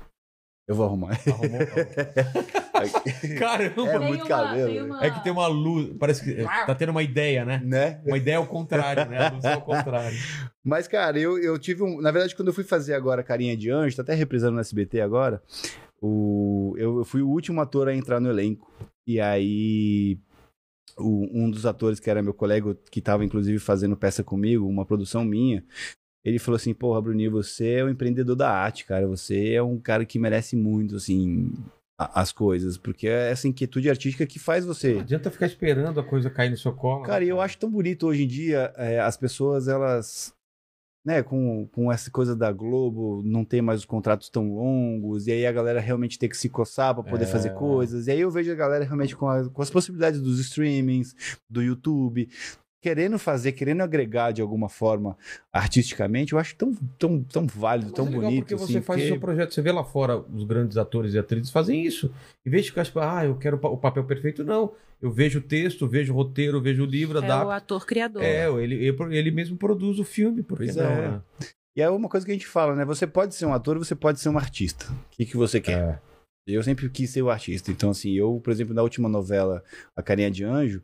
Eu 0.68 0.76
vou 0.76 0.86
arrumar. 0.86 1.18
Arrumou? 1.28 1.60
Caramba! 3.40 3.82
É 3.90 4.00
muito 4.00 4.26
cabelo. 4.28 4.96
É 4.98 5.10
que 5.10 5.24
tem 5.24 5.32
uma 5.32 5.48
luz. 5.48 5.96
Parece 6.00 6.24
que 6.24 6.44
tá 6.44 6.76
tendo 6.76 6.90
uma 6.90 7.02
ideia, 7.02 7.44
né? 7.44 7.60
né? 7.66 8.02
Uma 8.06 8.18
ideia 8.18 8.38
ao 8.38 8.46
contrário, 8.46 9.06
né? 9.10 9.18
A 9.28 9.30
luz 9.32 9.44
é 9.46 9.54
ao 9.54 9.62
contrário. 9.62 10.18
Mas, 10.64 10.88
cara, 10.88 11.18
eu, 11.18 11.38
eu 11.40 11.58
tive 11.58 11.82
um. 11.84 12.00
Na 12.00 12.12
verdade, 12.12 12.36
quando 12.36 12.50
eu 12.50 12.54
fui 12.54 12.64
fazer 12.64 12.94
agora 12.94 13.24
Carinha 13.24 13.58
de 13.58 13.72
Anjo, 13.72 13.96
tá 13.96 14.04
até 14.04 14.14
reprisando 14.14 14.54
no 14.54 14.60
SBT 14.60 15.02
agora. 15.02 15.42
O, 16.02 16.76
eu, 16.78 17.00
eu 17.00 17.04
fui 17.06 17.22
o 17.22 17.28
último 17.30 17.60
ator 17.62 17.88
a 17.88 17.96
entrar 17.96 18.20
no 18.20 18.30
elenco. 18.30 18.72
E 19.08 19.20
aí. 19.20 20.20
O- 21.00 21.28
um 21.34 21.50
dos 21.50 21.66
atores 21.66 22.00
que 22.00 22.10
era 22.10 22.22
meu 22.22 22.34
colega, 22.34 22.78
que 22.92 23.02
tava 23.02 23.24
inclusive 23.26 23.58
fazendo 23.60 23.96
peça 23.98 24.24
comigo, 24.24 24.68
uma 24.68 24.86
produção 24.86 25.24
minha. 25.24 25.64
Ele 26.24 26.38
falou 26.40 26.58
assim: 26.58 26.74
Porra, 26.74 27.02
Bruninho, 27.02 27.32
você 27.32 27.76
é 27.76 27.84
um 27.86 27.90
empreendedor 27.90 28.36
da 28.36 28.52
arte, 28.52 28.86
cara. 28.86 29.08
Você 29.08 29.54
é 29.54 29.64
um 29.64 29.80
cara 29.80 30.06
que 30.06 30.20
merece 30.20 30.56
muito, 30.56 30.98
assim, 30.98 31.52
as 31.98 32.32
coisas. 32.32 32.78
Porque 32.78 33.08
é 33.08 33.32
essa 33.32 33.48
inquietude 33.48 33.90
artística 33.90 34.26
que 34.28 34.38
faz 34.38 34.66
você. 34.66 34.94
Não 34.96 35.02
adianta 35.02 35.32
ficar 35.32 35.46
esperando 35.46 36.00
a 36.00 36.04
coisa 36.04 36.30
cair 36.30 36.50
no 36.50 36.58
seu 36.58 36.74
colo. 36.74 37.04
Cara, 37.04 37.22
né, 37.22 37.26
e 37.26 37.30
eu 37.30 37.40
acho 37.40 37.58
tão 37.58 37.72
bonito 37.72 38.06
hoje 38.08 38.24
em 38.24 38.28
dia 38.28 38.74
é, 38.78 39.00
as 39.00 39.16
pessoas, 39.18 39.68
elas. 39.68 40.34
Né, 41.06 41.24
com, 41.24 41.66
com 41.72 41.90
essa 41.92 42.12
coisa 42.12 42.36
da 42.36 42.52
Globo, 42.52 43.22
não 43.24 43.46
ter 43.46 43.62
mais 43.62 43.80
os 43.80 43.86
contratos 43.86 44.30
tão 44.30 44.54
longos, 44.54 45.28
e 45.28 45.32
aí 45.32 45.46
a 45.46 45.52
galera 45.52 45.80
realmente 45.80 46.20
ter 46.20 46.28
que 46.28 46.36
se 46.36 46.50
coçar 46.50 46.94
pra 46.94 47.02
poder 47.04 47.24
É. 47.24 47.28
fazer 47.28 47.52
coisas. 47.52 48.08
E 48.08 48.12
aí 48.12 48.20
eu 48.20 48.30
vejo 48.30 48.52
a 48.52 48.56
galera 48.56 48.84
realmente 48.84 49.16
com, 49.16 49.28
a- 49.28 49.50
com 49.50 49.62
as 49.62 49.70
possibilidades 49.70 50.22
dos 50.22 50.40
streamings, 50.42 51.16
do 51.50 51.62
YouTube, 51.64 52.28
querendo 52.82 53.20
fazer, 53.20 53.52
querendo 53.52 53.82
agregar 53.82 54.32
de 54.32 54.42
alguma 54.42 54.70
forma 54.70 55.18
artisticamente, 55.52 56.34
eu 56.34 56.40
acho 56.40 56.56
tão, 56.56 56.74
tão, 56.98 57.24
tão 57.24 57.46
válido, 57.48 57.88
Mas 57.92 57.96
tão 57.96 58.06
é 58.06 58.10
legal 58.10 58.24
bonito. 58.26 58.42
Porque 58.44 58.54
assim, 58.56 58.74
você 58.74 58.82
faz 58.82 59.00
o 59.00 59.02
porque- 59.04 59.08
seu 59.08 59.20
projeto, 59.20 59.54
você 59.54 59.62
vê 59.62 59.72
lá 59.72 59.84
fora 59.84 60.18
os 60.18 60.44
grandes 60.44 60.78
atores 60.78 61.14
e 61.14 61.20
atrizes 61.20 61.52
fazem 61.52 61.86
isso. 61.86 62.14
Em 62.46 62.50
vez 62.50 62.64
de 62.66 62.70
ficar 62.72 62.86
tipo, 62.86 63.00
ah, 63.00 63.26
eu 63.26 63.36
quero 63.36 63.58
o 63.58 63.60
pa- 63.60 63.70
o 63.70 63.78
papel 63.78 64.04
perfeito, 64.06 64.44
não. 64.44 64.72
Eu 65.02 65.12
vejo 65.12 65.40
o 65.40 65.42
texto, 65.42 65.88
vejo 65.88 66.14
o 66.14 66.16
roteiro, 66.16 66.62
vejo 66.62 66.84
o 66.84 66.86
livro, 66.86 67.20
É 67.20 67.46
o 67.46 67.50
ator 67.52 67.86
criador. 67.86 68.22
É, 68.22 68.48
ele, 68.62 68.76
ele, 68.86 69.18
ele 69.18 69.32
mesmo 69.32 69.56
produz 69.58 69.98
o 70.00 70.04
filme, 70.04 70.44
por 70.44 70.58
Pois 70.58 70.76
não, 70.76 70.84
é. 70.86 71.12
né? 71.12 71.22
E 71.78 71.82
é 71.82 71.90
uma 71.90 72.10
coisa 72.10 72.26
que 72.26 72.32
a 72.32 72.36
gente 72.36 72.48
fala, 72.48 72.76
né? 72.76 72.84
Você 72.84 73.08
pode 73.08 73.34
ser 73.36 73.46
um 73.46 73.54
ator, 73.54 73.78
você 73.78 73.96
pode 73.96 74.20
ser 74.20 74.28
um 74.28 74.38
artista. 74.38 74.86
O 74.92 74.96
que, 75.12 75.26
que 75.26 75.38
você 75.38 75.62
quer? 75.62 75.78
É. 75.78 76.00
Eu 76.48 76.64
sempre 76.64 76.90
quis 76.90 77.12
ser 77.12 77.22
o 77.22 77.30
artista. 77.30 77.72
Então, 77.72 77.92
assim, 77.92 78.12
eu, 78.14 78.42
por 78.44 78.52
exemplo, 78.52 78.74
na 78.74 78.82
última 78.82 79.08
novela, 79.08 79.64
A 79.96 80.02
Carinha 80.02 80.32
de 80.32 80.44
Anjo, 80.44 80.82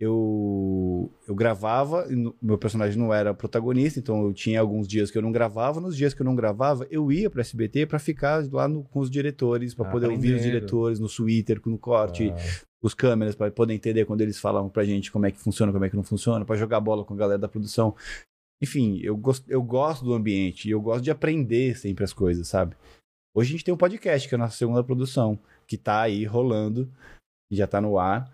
eu, 0.00 1.10
eu 1.26 1.34
gravava, 1.34 2.06
meu 2.42 2.58
personagem 2.58 2.98
não 2.98 3.12
era 3.12 3.32
protagonista, 3.32 3.98
então 3.98 4.24
eu 4.26 4.32
tinha 4.34 4.60
alguns 4.60 4.86
dias 4.88 5.10
que 5.10 5.16
eu 5.18 5.22
não 5.22 5.32
gravava. 5.32 5.80
Nos 5.80 5.96
dias 5.96 6.12
que 6.14 6.20
eu 6.20 6.24
não 6.24 6.34
gravava, 6.34 6.86
eu 6.90 7.10
ia 7.12 7.30
pra 7.30 7.40
SBT 7.40 7.86
pra 7.86 7.98
ficar 7.98 8.44
lá 8.52 8.66
no- 8.68 8.84
com 8.84 9.00
os 9.00 9.10
diretores, 9.10 9.74
pra 9.74 9.86
Ah, 9.86 9.90
poder 9.90 10.08
ouvir 10.08 10.34
os 10.34 10.42
diretores 10.42 10.98
no 11.00 11.08
Twitter, 11.08 11.60
no 11.66 11.78
corte, 11.78 12.30
Ah, 12.30 12.64
os 12.82 12.92
câmeras, 12.94 13.34
pra 13.34 13.50
poder 13.50 13.72
entender 13.74 14.04
quando 14.04 14.20
eles 14.20 14.38
falavam 14.38 14.68
pra 14.68 14.84
gente 14.84 15.10
como 15.10 15.26
é 15.26 15.30
que 15.30 15.38
funciona, 15.38 15.72
como 15.72 15.84
é 15.84 15.88
que 15.90 15.96
não 15.96 16.02
funciona, 16.04 16.44
pra 16.44 16.56
jogar 16.56 16.80
bola 16.80 17.04
com 17.04 17.14
a 17.14 17.16
galera 17.16 17.38
da 17.38 17.48
produção. 17.48 17.94
Enfim, 18.62 19.00
eu 19.02 19.16
gosto, 19.16 19.48
eu 19.50 19.62
gosto 19.62 20.04
do 20.04 20.12
ambiente 20.14 20.68
e 20.68 20.70
eu 20.70 20.80
gosto 20.80 21.02
de 21.04 21.10
aprender 21.10 21.76
sempre 21.76 22.04
as 22.04 22.12
coisas, 22.12 22.46
sabe? 22.48 22.76
Hoje 23.36 23.48
a 23.48 23.52
gente 23.52 23.64
tem 23.64 23.74
um 23.74 23.76
podcast, 23.78 24.28
que 24.28 24.34
é 24.34 24.36
a 24.36 24.38
nossa 24.38 24.56
segunda 24.56 24.82
produção, 24.84 25.38
que 25.66 25.76
tá 25.76 26.02
aí 26.02 26.24
rolando, 26.24 26.88
já 27.50 27.66
tá 27.66 27.80
no 27.80 27.98
ar. 27.98 28.30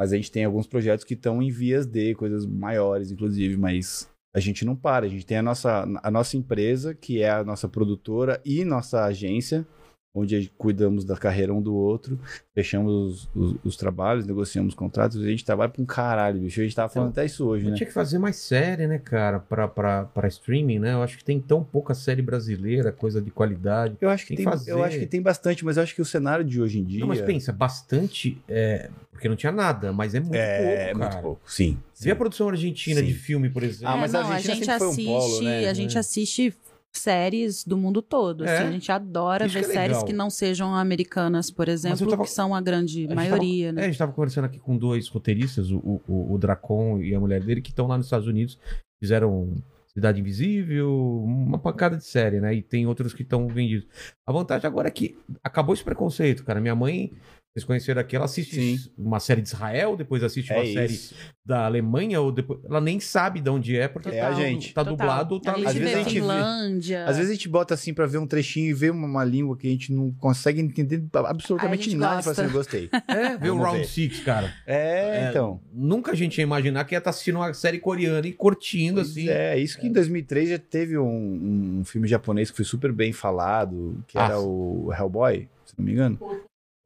Mas 0.00 0.14
a 0.14 0.16
gente 0.16 0.32
tem 0.32 0.46
alguns 0.46 0.66
projetos 0.66 1.04
que 1.04 1.12
estão 1.12 1.42
em 1.42 1.50
vias 1.50 1.84
de 1.84 2.14
coisas 2.14 2.46
maiores, 2.46 3.10
inclusive, 3.10 3.58
mas 3.58 4.08
a 4.34 4.40
gente 4.40 4.64
não 4.64 4.74
para. 4.74 5.04
A 5.04 5.08
gente 5.10 5.26
tem 5.26 5.36
a 5.36 5.42
nossa, 5.42 5.86
a 6.02 6.10
nossa 6.10 6.38
empresa, 6.38 6.94
que 6.94 7.20
é 7.20 7.28
a 7.28 7.44
nossa 7.44 7.68
produtora 7.68 8.40
e 8.42 8.64
nossa 8.64 9.04
agência, 9.04 9.66
onde 10.12 10.50
cuidamos 10.58 11.04
da 11.04 11.16
carreira 11.16 11.54
um 11.54 11.62
do 11.62 11.72
outro, 11.74 12.18
fechamos 12.52 12.92
os, 12.92 13.30
os- 13.34 13.56
os 13.64 13.76
trabalhos, 13.76 14.26
negociamos 14.26 14.74
contratos, 14.74 15.22
e 15.22 15.26
a 15.26 15.30
gente 15.30 15.44
trabalha 15.44 15.70
pra 15.70 15.80
um 15.80 15.86
caralho, 15.86 16.40
bicho. 16.40 16.60
A 16.60 16.64
gente 16.64 16.74
tava 16.74 16.88
falando 16.88 17.10
até 17.10 17.24
isso 17.24 17.46
hoje, 17.46 17.68
né? 17.70 17.76
Tinha 17.76 17.86
que 17.86 17.92
fazer 17.92 18.18
mais 18.18 18.36
série, 18.36 18.86
né, 18.88 18.98
cara, 18.98 19.38
pra, 19.38 19.68
pra, 19.68 20.04
pra 20.06 20.26
streaming, 20.28 20.80
né? 20.80 20.94
Eu 20.94 21.02
acho 21.02 21.16
que 21.16 21.24
tem 21.24 21.38
tão 21.40 21.62
pouca 21.62 21.94
série 21.94 22.22
brasileira, 22.22 22.90
coisa 22.90 23.22
de 23.22 23.30
qualidade. 23.30 23.96
Eu 24.00 24.10
acho 24.10 24.26
que 24.26 24.34
Tem 24.34 24.44
tem, 24.44 24.58
eu 24.66 24.82
acho 24.82 24.98
que 24.98 25.06
tem 25.06 25.22
bastante, 25.22 25.64
mas 25.64 25.76
eu 25.76 25.82
acho 25.84 25.94
que 25.94 26.02
o 26.02 26.04
cenário 26.04 26.44
de 26.44 26.60
hoje 26.60 26.80
em 26.80 26.84
dia 26.84 27.00
Não, 27.00 27.06
mas 27.08 27.20
pensa, 27.20 27.52
bastante, 27.52 28.36
é, 28.48 28.90
porque 29.12 29.28
não 29.28 29.36
tinha 29.36 29.52
nada, 29.52 29.92
mas 29.92 30.14
é 30.14 30.20
muito 30.20 30.34
é, 30.34 30.58
pouco, 30.86 30.98
muito 30.98 31.10
cara. 31.10 31.22
pouco. 31.22 31.40
Sim. 31.50 31.78
Você 31.94 32.04
vê 32.06 32.10
a 32.10 32.16
produção 32.16 32.48
argentina 32.48 32.98
Sim. 33.00 33.06
de 33.06 33.14
filme, 33.14 33.48
por 33.48 33.62
exemplo. 33.62 33.88
Ah, 33.94 33.96
mas 33.96 34.12
É, 34.12 34.16
a 34.18 34.22
não, 34.22 34.30
a 34.30 34.34
Argentina 34.34 34.56
gente 34.64 34.78
foi 34.78 34.86
um 34.86 34.90
assiste, 34.90 35.06
polo, 35.06 35.42
né? 35.42 35.68
a 35.68 35.74
gente 35.74 35.96
É. 35.96 36.00
assiste 36.00 36.54
séries 36.92 37.64
do 37.64 37.76
mundo 37.76 38.02
todo. 38.02 38.44
É. 38.44 38.58
assim, 38.58 38.68
a 38.68 38.72
gente 38.72 38.90
adora 38.92 39.46
Isso 39.46 39.54
ver 39.54 39.64
que 39.64 39.70
é 39.70 39.72
séries 39.74 40.02
que 40.02 40.12
não 40.12 40.28
sejam 40.30 40.74
americanas, 40.74 41.50
por 41.50 41.68
exemplo, 41.68 42.06
tava- 42.08 42.24
que 42.24 42.30
são 42.30 42.54
a 42.54 42.60
grande 42.60 43.02
gente 43.02 43.14
maioria, 43.14 43.66
É, 43.66 43.70
a 43.70 43.72
né? 43.72 43.82
gente 43.84 43.98
tava 43.98 44.12
conversando 44.12 44.44
aqui 44.46 44.58
com 44.58 44.76
dois 44.76 45.08
roteiristas, 45.08 45.70
o, 45.70 46.00
o, 46.08 46.34
o 46.34 46.38
Dracon 46.38 46.98
e 47.00 47.14
a 47.14 47.20
mulher 47.20 47.42
dele, 47.42 47.60
que 47.62 47.70
estão 47.70 47.86
lá 47.86 47.96
nos 47.96 48.06
Estados 48.06 48.26
Unidos, 48.26 48.58
fizeram 49.00 49.54
Cidade 49.92 50.20
Invisível, 50.20 50.92
uma 51.24 51.58
pancada 51.58 51.96
de 51.96 52.04
série, 52.04 52.40
né? 52.40 52.54
E 52.54 52.62
tem 52.62 52.86
outros 52.86 53.12
que 53.12 53.22
estão 53.22 53.48
vendidos. 53.48 53.88
A 54.26 54.32
vantagem 54.32 54.66
agora 54.66 54.86
é 54.88 54.90
que 54.90 55.16
acabou 55.42 55.74
esse 55.74 55.82
preconceito, 55.82 56.44
cara. 56.44 56.60
Minha 56.60 56.76
mãe, 56.76 57.12
vocês 57.52 57.64
conheceram 57.64 58.00
aqui, 58.00 58.14
ela 58.14 58.26
assiste 58.26 58.54
Sim. 58.54 58.90
uma 58.96 59.18
série 59.18 59.42
de 59.42 59.48
Israel, 59.48 59.96
depois 59.96 60.22
assiste 60.22 60.52
uma 60.52 60.62
É 60.62 60.72
série 60.72 60.92
isso. 60.92 61.14
da 61.44 61.66
Alemanha, 61.66 62.20
ou 62.20 62.30
depois. 62.30 62.60
Ela 62.64 62.80
nem 62.80 63.00
sabe 63.00 63.40
de 63.40 63.50
onde 63.50 63.76
é, 63.76 63.88
porque 63.88 64.08
É 64.10 64.20
a 64.20 64.32
gente. 64.32 64.72
tá 64.72 64.84
Total. 64.84 64.96
dublado 64.96 65.34
ou 65.34 65.40
tá 65.40 65.52
a 65.52 65.56
gente 65.56 65.66
Às 65.66 65.74
vezes 65.74 65.88
vê 65.88 65.94
a 65.94 65.98
gente 66.04 66.14
vê- 66.14 66.20
Finlândia. 66.20 67.04
Às 67.06 67.16
vezes 67.16 67.30
a 67.30 67.34
gente 67.34 67.48
bota 67.48 67.74
assim 67.74 67.92
pra 67.92 68.06
ver 68.06 68.18
um 68.18 68.26
trechinho 68.26 68.70
e 68.70 68.72
vê 68.72 68.88
uma, 68.88 69.04
uma 69.06 69.24
língua 69.24 69.56
que 69.56 69.66
a 69.66 69.70
gente 69.70 69.92
não 69.92 70.12
consegue 70.12 70.60
entender 70.60 71.02
absolutamente 71.12 71.84
gente 71.90 71.96
nada 71.96 72.20
e 72.20 72.22
fala 72.22 72.40
assim, 72.40 72.52
gostei. 72.52 72.88
É, 73.08 73.36
vê 73.36 73.50
o 73.50 73.56
Round 73.58 73.78
ver. 73.78 73.84
Six, 73.86 74.20
cara. 74.20 74.54
É, 74.64 75.24
É, 75.24 75.28
então. 75.30 75.60
Nunca 75.72 76.12
a 76.12 76.14
gente 76.14 76.38
ia 76.38 76.44
imaginar 76.44 76.84
que 76.84 76.94
ia 76.94 76.98
estar 76.98 77.10
assistindo 77.10 77.34
uma 77.36 77.52
série 77.52 77.80
coreana 77.80 78.24
e 78.28 78.32
curtindo, 78.32 78.96
Pois 79.00 79.10
assim. 79.10 79.28
É, 79.28 79.58
isso 79.58 79.76
que 79.76 79.88
em 79.88 79.92
2003 79.92 80.50
já 80.50 80.58
teve 80.58 80.96
um, 80.96 81.80
um 81.80 81.84
filme 81.84 82.06
japonês 82.06 82.48
que 82.50 82.56
foi 82.56 82.64
super 82.64 82.92
bem 82.92 83.12
falado, 83.12 83.96
que 84.06 84.16
Ah, 84.16 84.26
era 84.26 84.38
o 84.40 84.92
Hellboy, 84.96 85.48
se 85.66 85.74
não 85.76 85.84
me 85.84 85.92
engano. 85.92 86.16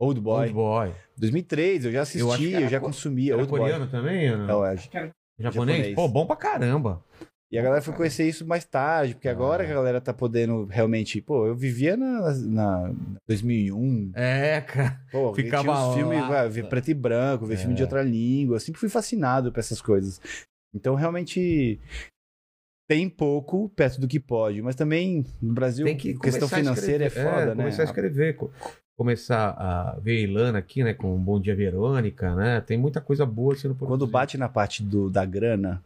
Old 0.00 0.20
Boy. 0.20 0.42
Old 0.44 0.52
Boy. 0.54 0.92
2003, 1.16 1.84
eu 1.86 1.92
já 1.92 2.02
assisti, 2.02 2.20
Eu 2.20 2.26
eu, 2.28 2.32
acho 2.32 2.42
que 2.42 2.54
era 2.54 2.68
já 2.68 2.80
co- 2.80 2.86
consumia. 2.86 3.32
Era 3.32 3.40
Old 3.42 3.50
coreano 3.50 3.86
também? 3.88 4.30
ou 4.30 4.36
Boy. 4.38 4.46
não? 4.46 4.66
É, 4.66 4.72
acho. 4.74 4.90
Japonês? 4.92 5.14
japonês. 5.38 5.94
Pô, 5.94 6.08
bom 6.08 6.26
pra 6.26 6.36
caramba. 6.36 7.02
E 7.52 7.58
a 7.58 7.62
galera 7.62 7.80
foi 7.82 7.94
conhecer 7.94 8.26
isso 8.28 8.44
mais 8.44 8.64
tarde, 8.64 9.14
porque 9.14 9.28
agora 9.28 9.62
Ah. 9.62 9.66
que 9.66 9.72
a 9.72 9.76
galera 9.76 10.00
tá 10.00 10.12
podendo 10.12 10.64
realmente. 10.64 11.20
Pô, 11.20 11.46
eu 11.46 11.54
vivia 11.54 11.96
na, 11.96 12.34
na 12.34 12.92
2001. 13.28 14.10
É, 14.14 14.60
cara. 14.60 15.00
Pô, 15.12 15.32
Ficava 15.34 15.62
tinha 15.62 15.74
uns 15.74 15.94
filmes, 15.94 16.20
lá. 16.20 16.28
vai, 16.28 16.48
ver 16.48 16.68
preto 16.68 16.90
e 16.90 16.94
branco, 16.94 17.46
ver 17.46 17.54
É. 17.54 17.56
filme 17.58 17.74
de 17.74 17.82
outra 17.82 18.02
língua. 18.02 18.56
Eu 18.56 18.60
sempre 18.60 18.80
fui 18.80 18.88
fascinado 18.88 19.52
por 19.52 19.60
essas 19.60 19.80
coisas. 19.80 20.20
Então, 20.74 20.96
realmente. 20.96 21.78
Tem 22.86 23.08
pouco 23.08 23.68
perto 23.70 23.98
do 24.00 24.06
que 24.06 24.20
pode, 24.20 24.60
mas 24.60 24.74
também 24.74 25.24
no 25.40 25.54
Brasil, 25.54 25.86
Tem 25.86 25.96
que 25.96 26.14
questão 26.18 26.46
financeira 26.48 27.06
escrever. 27.06 27.28
é 27.28 27.30
foda, 27.32 27.42
É, 27.42 27.54
né? 27.54 27.62
Começar 27.62 27.82
a 27.82 27.86
escrever. 27.86 28.36
co- 28.36 28.50
Começar 28.96 29.48
a 29.58 29.98
ver 30.00 30.18
a 30.18 30.20
Ilana 30.20 30.58
aqui, 30.58 30.84
né? 30.84 30.94
Com 30.94 31.16
Bom 31.18 31.40
Dia 31.40 31.56
Verônica, 31.56 32.32
né? 32.36 32.60
Tem 32.60 32.76
muita 32.78 33.00
coisa 33.00 33.26
boa 33.26 33.56
sendo 33.56 33.74
Quando 33.74 33.88
produzida. 33.88 34.12
bate 34.12 34.38
na 34.38 34.48
parte 34.48 34.82
do, 34.84 35.10
da 35.10 35.24
grana, 35.24 35.82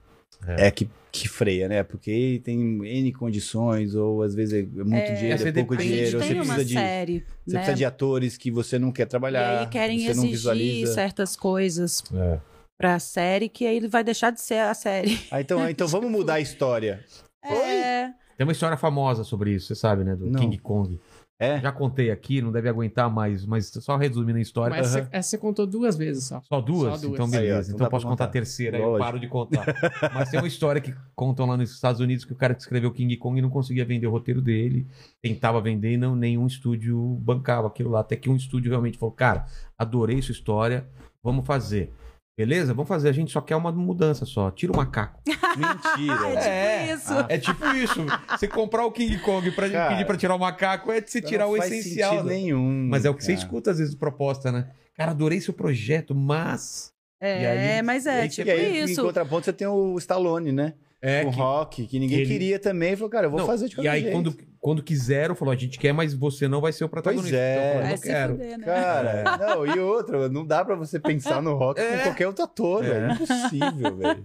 É. 0.46 0.66
é, 0.66 0.70
que, 0.70 0.90
que 1.10 1.26
freia, 1.28 1.68
né? 1.68 1.82
Porque 1.82 2.40
tem 2.44 2.58
N 2.84 3.12
condições, 3.12 3.94
ou 3.94 4.22
às 4.22 4.34
vezes 4.34 4.52
é 4.54 4.62
muito 4.84 4.94
É, 4.96 5.14
dinheiro, 5.14 5.48
é 5.48 5.52
pouco 5.52 5.76
dinheiro, 5.76 6.18
você 6.20 6.34
precisa 6.34 6.64
de. 6.64 6.74
série, 6.74 7.24
Você 7.46 7.54
né? 7.54 7.58
precisa 7.60 7.76
de 7.76 7.84
atores 7.86 8.36
que 8.36 8.50
você 8.50 8.78
não 8.78 8.92
quer 8.92 9.04
E 9.04 9.06
trabalhar. 9.06 9.60
aí 9.60 9.66
querem 9.68 9.98
você 10.00 10.06
não 10.08 10.24
exigir 10.24 10.30
visualiza. 10.32 10.92
certas 10.94 11.34
coisas 11.34 12.02
É. 12.14 12.38
pra 12.78 12.98
série 13.00 13.48
que 13.48 13.66
aí 13.66 13.86
vai 13.88 14.04
deixar 14.04 14.30
de 14.30 14.40
ser 14.40 14.60
a 14.60 14.72
série. 14.72 15.18
Ah, 15.30 15.40
então, 15.40 15.68
então 15.68 15.86
vamos 15.88 16.10
mudar 16.10 16.34
a 16.34 16.40
história. 16.40 17.04
É, 17.44 18.06
Tem 18.36 18.46
uma 18.46 18.52
história 18.52 18.76
famosa 18.76 19.24
sobre 19.24 19.52
isso, 19.52 19.66
você 19.66 19.74
sabe, 19.74 20.04
né? 20.04 20.14
Do 20.14 20.26
Não. 20.30 20.40
King 20.40 20.56
Kong. 20.58 20.98
É? 21.40 21.60
Já 21.60 21.70
contei 21.70 22.10
aqui, 22.10 22.42
não 22.42 22.50
deve 22.50 22.68
aguentar 22.68 23.08
mais, 23.08 23.46
mas 23.46 23.68
só 23.68 23.96
resumindo 23.96 24.38
a 24.38 24.40
história. 24.40 24.76
Mas 24.76 24.96
Aham. 24.96 25.08
essa, 25.12 25.30
você 25.30 25.38
contou 25.38 25.68
duas 25.68 25.96
vezes 25.96 26.24
só. 26.24 26.40
Só 26.42 26.60
duas? 26.60 26.94
Só 27.00 27.06
duas. 27.06 27.14
Então, 27.14 27.26
Aí, 27.26 27.30
beleza. 27.30 27.68
então 27.68 27.74
então 27.76 27.86
eu 27.86 27.90
posso 27.92 28.02
pra 28.06 28.10
contar 28.10 28.24
a 28.24 28.26
contar. 28.26 28.32
terceira, 28.32 28.76
aí 28.76 28.82
eu 28.82 28.98
paro 28.98 29.20
de 29.20 29.28
contar. 29.28 29.64
Mas 30.12 30.30
tem 30.30 30.40
uma 30.40 30.48
história 30.48 30.80
que 30.80 30.92
contam 31.14 31.46
lá 31.46 31.56
nos 31.56 31.72
Estados 31.72 32.00
Unidos 32.00 32.24
que 32.24 32.32
o 32.32 32.36
cara 32.36 32.54
que 32.54 32.60
escreveu 32.62 32.90
King 32.90 33.16
Kong 33.18 33.40
não 33.40 33.50
conseguia 33.50 33.84
vender 33.84 34.08
o 34.08 34.10
roteiro 34.10 34.42
dele, 34.42 34.88
tentava 35.22 35.60
vender 35.60 35.92
e 35.92 35.96
não, 35.96 36.16
nenhum 36.16 36.44
estúdio 36.44 36.98
bancava 37.20 37.68
aquilo 37.68 37.90
lá. 37.90 38.00
Até 38.00 38.16
que 38.16 38.28
um 38.28 38.34
estúdio 38.34 38.70
realmente 38.70 38.98
falou: 38.98 39.14
Cara, 39.14 39.46
adorei 39.78 40.20
sua 40.20 40.32
história, 40.32 40.88
vamos 41.22 41.46
fazer. 41.46 41.92
Beleza? 42.38 42.72
Vamos 42.72 42.86
fazer. 42.88 43.08
A 43.08 43.12
gente 43.12 43.32
só 43.32 43.40
quer 43.40 43.56
uma 43.56 43.72
mudança 43.72 44.24
só. 44.24 44.48
Tira 44.52 44.72
o 44.72 44.76
macaco. 44.76 45.20
Mentira. 45.26 46.28
É 46.38 46.86
tipo 46.86 46.94
isso. 46.94 47.14
É 47.28 47.38
tipo 47.38 47.66
isso. 47.74 48.06
Você 48.30 48.46
comprar 48.46 48.84
o 48.86 48.92
King 48.92 49.18
Kong 49.18 49.50
pra 49.50 49.68
Cara, 49.68 49.88
pedir 49.90 50.06
pra 50.06 50.16
tirar 50.16 50.36
o 50.36 50.38
macaco 50.38 50.92
é 50.92 51.00
de 51.00 51.10
você 51.10 51.20
tirar 51.20 51.46
Não 51.46 51.54
o 51.54 51.56
faz 51.56 51.72
essencial. 51.72 52.10
sentido 52.12 52.28
né? 52.28 52.34
nenhum. 52.34 52.86
Mas 52.88 53.04
é 53.04 53.10
o 53.10 53.14
que 53.14 53.24
você 53.24 53.32
cara. 53.32 53.44
escuta 53.44 53.70
às 53.72 53.78
vezes 53.78 53.92
proposta, 53.96 54.52
né? 54.52 54.68
Cara, 54.94 55.10
adorei 55.10 55.40
seu 55.40 55.52
projeto, 55.52 56.14
mas. 56.14 56.92
É, 57.20 57.76
aí- 57.78 57.82
mas 57.82 58.06
é 58.06 58.28
tipo 58.28 58.46
e 58.46 58.52
aí, 58.52 58.82
isso. 58.84 59.00
em 59.00 59.04
contraponto, 59.04 59.44
você 59.46 59.52
tem 59.52 59.66
o 59.66 59.98
Stallone, 59.98 60.52
né? 60.52 60.74
É 61.00 61.24
o 61.24 61.30
que- 61.30 61.36
Rock, 61.36 61.86
que 61.86 61.98
ninguém 61.98 62.16
que 62.18 62.22
ele- 62.22 62.32
queria 62.32 62.58
também. 62.58 62.96
Falou, 62.96 63.08
cara, 63.10 63.26
eu 63.26 63.30
vou 63.30 63.40
Não, 63.40 63.46
fazer 63.46 63.66
de 63.68 63.72
E 63.72 63.76
qualquer 63.76 63.90
aí, 63.90 64.00
jeito. 64.02 64.14
quando, 64.14 64.36
quando 64.60 64.82
quiseram, 64.82 65.34
falou: 65.34 65.52
a 65.52 65.56
gente 65.56 65.78
quer, 65.78 65.92
mas 65.92 66.12
você 66.12 66.48
não 66.48 66.60
vai 66.60 66.72
ser 66.72 66.84
o 66.84 66.88
protagonista. 66.88 67.30
Pois 67.30 67.40
é. 67.40 67.68
Então, 67.70 67.82
eu 67.84 67.90
não 67.96 68.02
quero. 68.02 68.32
fuder, 68.34 68.58
né? 68.58 68.64
Cara, 68.64 69.36
não, 69.38 69.66
e 69.66 69.78
outra, 69.78 70.28
não 70.28 70.44
dá 70.44 70.64
pra 70.64 70.74
você 70.74 70.98
pensar 70.98 71.40
no 71.40 71.54
Rock 71.54 71.78
É. 71.80 71.98
com 71.98 72.02
qualquer 72.04 72.26
outro 72.26 72.44
ator, 72.44 72.84
É. 72.84 72.88
velho. 72.88 73.10
É 73.10 73.12
impossível, 73.14 73.96
velho. 73.96 74.24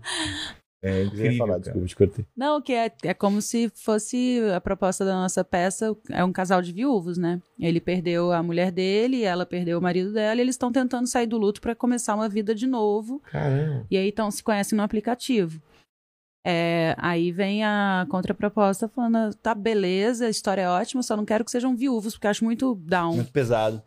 É 0.85 0.89
Eu 0.89 0.95
ia 0.97 1.03
incrível. 1.05 1.37
falar, 1.37 1.49
cara. 1.53 1.61
desculpa, 1.61 1.87
te 1.87 1.95
cortei. 1.95 2.25
Não, 2.35 2.61
que 2.61 2.73
é, 2.73 2.91
é 3.03 3.13
como 3.13 3.41
se 3.41 3.71
fosse 3.73 4.41
a 4.53 4.59
proposta 4.59 5.05
da 5.05 5.13
nossa 5.13 5.41
peça, 5.41 5.95
é 6.09 6.25
um 6.25 6.33
casal 6.33 6.61
de 6.61 6.73
viúvos, 6.73 7.17
né? 7.17 7.39
Ele 7.57 7.79
perdeu 7.79 8.33
a 8.33 8.43
mulher 8.43 8.69
dele, 8.69 9.23
ela 9.23 9.45
perdeu 9.45 9.79
o 9.79 9.81
marido 9.81 10.11
dela, 10.11 10.39
e 10.39 10.41
eles 10.41 10.55
estão 10.55 10.73
tentando 10.73 11.07
sair 11.07 11.25
do 11.27 11.37
luto 11.37 11.61
pra 11.61 11.73
começar 11.73 12.15
uma 12.15 12.27
vida 12.27 12.53
de 12.53 12.67
novo. 12.67 13.21
Caramba. 13.31 13.85
E 13.89 13.95
aí 13.95 14.09
então 14.09 14.29
se 14.29 14.43
conhecem 14.43 14.75
no 14.75 14.83
aplicativo. 14.83 15.61
É, 16.45 16.93
aí 16.97 17.31
vem 17.31 17.63
a 17.63 18.05
contraproposta 18.09 18.89
falando, 18.89 19.33
tá 19.35 19.55
beleza, 19.55 20.25
a 20.25 20.29
história 20.29 20.63
é 20.63 20.69
ótima, 20.69 21.01
só 21.01 21.15
não 21.15 21.23
quero 21.23 21.45
que 21.45 21.51
sejam 21.51 21.75
viúvos, 21.75 22.13
porque 22.13 22.27
acho 22.27 22.43
muito 22.43 22.75
down. 22.75 23.15
Muito 23.15 23.31
pesado. 23.31 23.81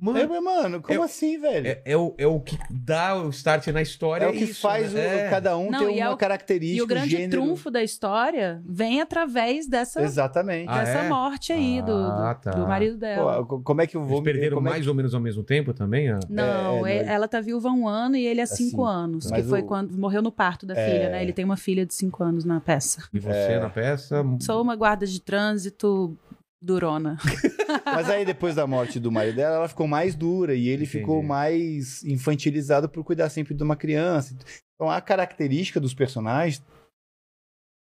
Mano, 0.00 0.18
É, 0.18 0.26
mas, 0.26 0.42
mano, 0.44 0.82
como 0.82 0.94
eu- 0.98 1.02
assim, 1.02 1.38
velho? 1.38 1.66
é, 1.66 1.80
é 1.84 1.96
o, 1.96 2.14
é 2.18 2.26
o 2.26 2.38
que 2.40 2.58
dá 2.70 3.16
o 3.16 3.30
start 3.30 3.68
na 3.68 3.80
história. 3.80 4.26
É 4.26 4.28
o 4.28 4.32
que 4.32 4.44
isso, 4.44 4.60
faz 4.60 4.92
né? 4.92 5.00
o, 5.00 5.18
É. 5.20 5.30
cada 5.30 5.56
um 5.56 5.70
Não, 5.70 5.78
ter 5.86 5.98
é 5.98 6.04
uma 6.06 6.14
o- 6.14 6.16
característica, 6.18 6.78
E 6.78 6.82
o 6.82 6.86
grande 6.86 7.08
gênero. 7.08 7.42
trunfo 7.42 7.70
da 7.70 7.82
história 7.82 8.60
vem 8.66 9.00
através 9.00 9.66
dessa, 9.66 10.02
Exatamente. 10.02 10.68
Ah, 10.68 10.84
dessa 10.84 10.98
é? 10.98 11.08
morte 11.08 11.52
aí 11.54 11.80
do, 11.80 11.90
Ah, 11.92 12.34
do, 12.34 12.40
tá. 12.42 12.50
do 12.50 12.66
marido 12.68 12.98
dela. 12.98 13.38
Pô, 13.38 13.46
co- 13.46 13.62
como 13.62 13.80
é 13.80 13.86
que 13.86 13.96
eu 13.96 14.04
vou... 14.04 14.18
Eles 14.18 14.24
perderam 14.24 14.56
como 14.56 14.68
é 14.68 14.72
mais 14.72 14.86
ou 14.86 14.94
menos 14.94 15.14
ao 15.14 15.20
mesmo 15.22 15.42
tempo 15.42 15.72
também? 15.72 16.10
ah? 16.10 16.20
Não, 16.28 16.86
É, 16.86 16.98
é- 16.98 17.06
ela 17.06 17.26
tá 17.26 17.40
viúva 17.40 17.70
há 17.70 17.72
um 17.72 17.88
ano 17.88 18.14
e 18.16 18.26
ele 18.26 18.42
há 18.42 18.46
cinco 18.46 18.70
cinco. 18.70 18.84
anos. 18.84 19.30
Que 19.30 19.42
foi 19.42 19.62
o- 19.62 19.64
quando 19.64 19.96
morreu 19.98 20.20
no 20.20 20.30
parto 20.30 20.66
da 20.66 20.74
É. 20.74 20.84
filha, 20.90 21.10
né? 21.10 21.22
Ele 21.22 21.32
tem 21.32 21.44
uma 21.46 21.56
filha 21.56 21.86
de 21.86 21.94
cinco 21.94 22.22
anos 22.22 22.44
na 22.44 22.60
peça. 22.60 23.04
E 23.12 23.18
você 23.18 23.30
É. 23.52 23.58
na 23.60 23.70
peça? 23.70 24.22
Sou 24.40 24.60
uma 24.60 24.76
guarda 24.76 25.06
de 25.06 25.18
trânsito 25.20 26.14
durona. 26.62 27.16
Mas 27.84 28.08
aí, 28.10 28.24
depois 28.24 28.54
da 28.54 28.66
morte 28.66 28.98
do 28.98 29.10
marido 29.12 29.36
dela, 29.36 29.56
ela 29.56 29.68
ficou 29.68 29.86
mais 29.86 30.14
dura 30.14 30.54
e 30.54 30.68
ele 30.68 30.84
Entendi. 30.84 30.98
ficou 31.00 31.22
mais 31.22 32.02
infantilizado 32.04 32.88
por 32.88 33.04
cuidar 33.04 33.28
sempre 33.30 33.54
de 33.54 33.62
uma 33.62 33.76
criança. 33.76 34.36
Então, 34.74 34.90
a 34.90 35.00
característica 35.00 35.80
dos 35.80 35.94
personagens 35.94 36.62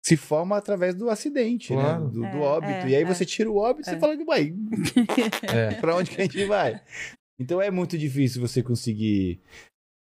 se 0.05 0.15
forma 0.15 0.57
através 0.57 0.95
do 0.95 1.09
acidente, 1.09 1.73
Claro. 1.73 2.05
né? 2.05 2.11
Do, 2.11 2.19
do 2.21 2.25
É, 2.25 2.35
óbito. 2.37 2.71
é, 2.71 2.89
e 2.89 2.95
aí 2.95 3.01
é. 3.03 3.05
você 3.05 3.25
tira 3.25 3.51
o 3.51 3.57
óbito 3.57 3.89
e 3.89 3.91
É. 3.91 3.93
você 3.93 3.99
fala, 3.99 4.15
uai, 4.27 4.53
É. 5.53 5.73
pra 5.75 5.95
onde 5.95 6.11
que 6.11 6.21
a 6.21 6.23
gente 6.23 6.45
vai? 6.45 6.81
Então 7.39 7.61
é 7.61 7.69
muito 7.69 7.97
difícil 7.97 8.41
você 8.41 8.63
conseguir 8.63 9.39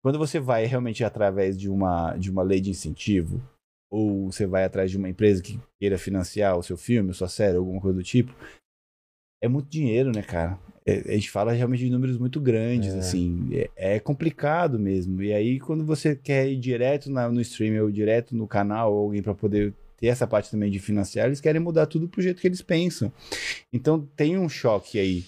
Quando 0.03 0.19
você 0.19 0.39
vai 0.41 0.65
realmente 0.67 1.03
através 1.05 1.59
de 1.59 1.69
uma, 1.69 2.17
de 2.17 2.31
uma 2.31 2.43
lei 2.43 2.61
de 2.61 2.71
incentivo, 2.71 3.43
ou 3.91 4.31
você 4.31 4.47
vai 4.47 4.65
atrás 4.65 4.91
de 4.91 4.97
uma 4.97 5.09
empresa 5.09 5.43
que 5.43 5.59
queira 5.79 5.99
financiar 5.99 6.57
o 6.57 6.63
seu 6.63 6.77
filme, 6.77 7.11
a 7.11 7.15
sua 7.15 7.29
série, 7.29 7.57
alguma 7.57 7.81
coisa 7.81 7.99
do 7.99 8.05
tipo, 8.05 8.33
é 9.43 9.49
muito 9.49 9.69
dinheiro, 9.69 10.13
né, 10.15 10.23
cara? 10.23 10.59
É- 10.87 11.11
a 11.11 11.13
gente 11.15 11.31
fala 11.31 11.53
realmente 11.53 11.85
de 11.85 11.91
números 11.91 12.19
muito 12.19 12.41
grandes, 12.41 12.95
É. 12.95 12.99
assim, 12.99 13.49
é, 13.53 13.71
é 13.97 14.01
complicado 14.01 14.79
mesmo. 14.79 15.23
E 15.23 15.33
aí, 15.33 15.59
quando 15.59 15.85
você 15.85 16.15
quer 16.15 16.49
ir 16.49 16.57
direto 16.59 17.11
na- 17.11 17.29
no 17.31 17.41
streaming 17.41 17.79
ou 17.81 17.91
direto 17.91 18.37
no 18.37 18.47
canal, 18.47 18.93
ou 18.93 19.05
alguém 19.05 19.23
para 19.23 19.35
poder 19.35 19.75
ter 19.97 20.07
essa 20.07 20.27
parte 20.27 20.51
também 20.51 20.71
de 20.71 20.79
financiar, 20.79 21.27
eles 21.27 21.41
querem 21.41 21.61
mudar 21.61 21.87
tudo 21.87 22.09
pro 22.09 22.23
jeito 22.23 22.41
que 22.41 22.47
eles 22.49 22.63
pensam. 22.63 23.13
Então 23.73 24.07
tem 24.17 24.39
um 24.39 24.49
choque 24.49 24.99
aí. 24.99 25.25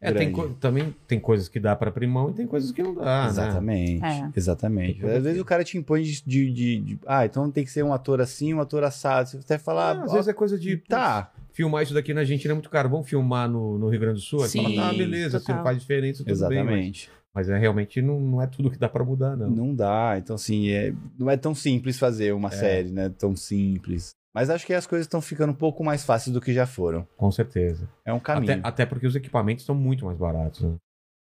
É, 0.00 0.12
tem 0.12 0.32
também 0.60 0.94
tem 1.08 1.18
coisas 1.18 1.48
que 1.48 1.58
dá 1.58 1.74
pra 1.74 1.88
abrir 1.88 2.06
mão 2.06 2.28
e 2.28 2.34
tem 2.34 2.46
coisas 2.46 2.70
que 2.70 2.82
não 2.82 2.94
dá, 2.94 3.22
né? 3.22 3.28
Exatamente, 3.28 4.04
É. 4.04 4.30
exatamente. 4.36 5.06
Às 5.06 5.22
vezes 5.22 5.40
o 5.40 5.44
cara 5.44 5.64
te 5.64 5.78
impõe 5.78 6.02
de, 6.02 6.22
de- 6.26 6.52
de- 6.52 6.80
de- 6.80 6.98
Ah, 7.06 7.24
então 7.24 7.50
tem 7.50 7.64
que 7.64 7.70
ser 7.70 7.82
um 7.82 7.92
ator 7.92 8.20
assim, 8.20 8.52
um 8.52 8.60
ator 8.60 8.84
assado. 8.84 9.30
Você 9.30 9.38
até 9.38 9.56
falar. 9.58 9.96
Ah, 9.98 10.04
às 10.04 10.12
vezes 10.12 10.28
é 10.28 10.32
coisa 10.34 10.58
de 10.58 10.76
Tá, 10.76 11.32
filmar 11.52 11.82
isso 11.82 11.94
daqui 11.94 12.12
na 12.12 12.20
Argentina 12.20 12.52
é 12.52 12.54
muito 12.54 12.68
caro. 12.68 12.88
Vamos 12.90 13.08
filmar 13.08 13.48
no, 13.48 13.78
no 13.78 13.88
Rio 13.88 14.00
Grande 14.00 14.16
do 14.16 14.20
Sul? 14.24 14.42
Aí 14.42 14.48
Sim, 14.50 14.62
fala, 14.62 14.74
tá, 14.74 14.92
beleza, 14.92 15.38
se 15.38 15.48
não 15.48 15.56
total. 15.56 15.64
faz 15.64 15.78
diferença, 15.78 16.18
tudo 16.18 16.26
bem. 16.26 16.36
Mas, 16.36 16.40
exatamente. 16.64 17.10
mas 17.34 17.48
é, 17.48 17.58
realmente 17.58 18.02
não, 18.02 18.20
não 18.20 18.42
é 18.42 18.46
tudo 18.46 18.70
que 18.70 18.78
dá 18.78 18.90
pra 18.90 19.02
mudar, 19.04 19.36
não. 19.38 19.48
Não 19.50 19.74
dá. 19.74 20.16
Então, 20.18 20.36
assim, 20.36 20.68
é, 20.68 20.92
não 21.18 21.30
é 21.30 21.36
tão 21.38 21.54
simples 21.54 21.98
fazer 21.98 22.34
uma 22.34 22.50
série, 22.50 22.90
né? 22.90 23.10
Tão 23.18 23.34
simples. 23.34 24.10
Mas 24.34 24.48
acho 24.48 24.66
que 24.66 24.72
as 24.72 24.86
coisas 24.86 25.06
estão 25.06 25.20
ficando 25.20 25.50
um 25.50 25.56
pouco 25.56 25.84
mais 25.84 26.04
fáceis 26.04 26.32
do 26.32 26.40
que 26.40 26.52
já 26.52 26.66
foram. 26.66 27.06
Com 27.16 27.30
certeza. 27.30 27.88
É 28.04 28.12
um 28.12 28.20
caminho. 28.20 28.52
Até, 28.54 28.68
até 28.68 28.86
porque 28.86 29.06
os 29.06 29.14
equipamentos 29.14 29.62
estão 29.62 29.74
muito 29.74 30.06
mais 30.06 30.16
baratos, 30.16 30.62
né? 30.62 30.76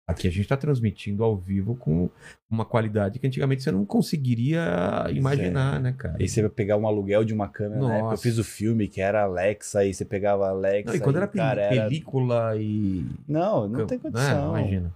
Aqui 0.06 0.26
a 0.26 0.30
gente 0.30 0.48
tá 0.48 0.56
transmitindo 0.56 1.22
ao 1.22 1.36
vivo 1.36 1.76
com 1.76 2.10
uma 2.50 2.64
qualidade 2.64 3.20
que 3.20 3.26
antigamente 3.26 3.62
você 3.62 3.70
não 3.70 3.86
conseguiria 3.86 5.06
imaginar, 5.10 5.80
né, 5.80 5.94
cara? 5.96 6.16
Aí 6.18 6.28
você 6.28 6.42
vai 6.42 6.50
pegar 6.50 6.76
um 6.76 6.86
aluguel 6.88 7.24
de 7.24 7.32
uma 7.32 7.48
câmera, 7.48 7.80
na 7.80 7.96
época 7.98 8.14
eu 8.14 8.18
fiz 8.18 8.36
o 8.36 8.44
filme 8.44 8.88
que 8.88 9.00
era 9.00 9.22
Alexa, 9.22 9.78
aí 9.78 9.94
você 9.94 10.04
pegava 10.04 10.48
Alexa. 10.48 10.90
Não, 10.90 10.96
e 10.96 11.00
quando 11.00 11.16
e, 11.16 11.18
era, 11.18 11.28
cara, 11.28 11.62
era... 11.62 11.84
película 11.84 12.56
e. 12.56 13.06
Não, 13.28 13.68
não 13.68 13.86
tem 13.86 13.96
Né, 13.96 14.02
condição. 14.02 14.58
imagina. 14.58 14.92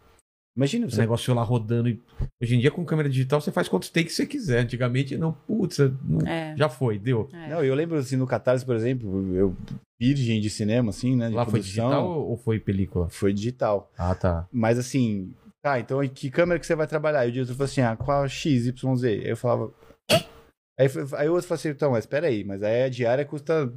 Imagina 0.57 0.87
O 0.87 0.91
você. 0.91 1.01
negócio 1.01 1.35
lá 1.35 1.43
rodando. 1.43 1.89
E... 1.89 2.03
Hoje 2.43 2.57
em 2.57 2.61
dia, 2.61 2.71
com 2.71 2.85
câmera 2.85 3.09
digital, 3.11 3.41
você 3.41 3.53
faz 3.53 3.69
quantos 3.69 3.91
takes 3.91 4.15
você 4.15 4.27
quiser. 4.27 4.61
Antigamente, 4.61 5.17
não, 5.19 5.33
putz, 5.33 5.79
não- 6.03 6.27
É. 6.27 6.55
já 6.57 6.69
foi, 6.69 6.99
deu. 6.99 7.29
É. 7.33 7.49
Não, 7.51 7.63
eu 7.63 7.75
lembro 7.75 7.99
assim 7.99 8.17
no 8.17 8.27
Catarse, 8.27 8.65
por 8.65 8.75
exemplo, 8.75 9.35
eu 9.35 9.55
virgem 10.01 10.41
de 10.41 10.49
cinema, 10.49 10.91
assim, 10.91 11.15
né? 11.15 11.29
De 11.29 11.35
Lá 11.35 11.45
foi 11.45 11.61
produção, 11.61 11.89
digital 11.89 12.21
ou 12.27 12.37
foi 12.39 12.59
película? 12.59 13.09
Foi 13.11 13.33
digital. 13.35 13.91
Ah, 13.99 14.15
tá. 14.15 14.49
Mas 14.51 14.79
assim, 14.79 15.35
tá, 15.63 15.79
então 15.79 16.01
que 16.09 16.31
câmera 16.31 16.59
que 16.59 16.67
você 16.67 16.75
vai 16.75 16.87
trabalhar? 16.87 17.27
E 17.27 17.29
o 17.29 17.33
diretor 17.33 17.53
falou 17.53 17.65
assim, 17.67 17.81
ah, 17.83 17.95
qual 17.97 18.27
XYZ? 18.27 18.73
Aí 19.05 19.29
eu 19.29 19.37
falava. 19.37 19.71
Aí, 20.79 20.89
foi- 20.89 21.07
aí 21.19 21.29
o 21.29 21.33
outro 21.33 21.49
falou 21.49 21.59
assim, 21.59 21.69
então, 21.71 21.91
mas 21.93 22.05
peraí, 22.07 22.45
mas 22.45 22.63
aí 22.63 22.83
a 22.85 22.89
diária 22.89 23.25
custa 23.25 23.73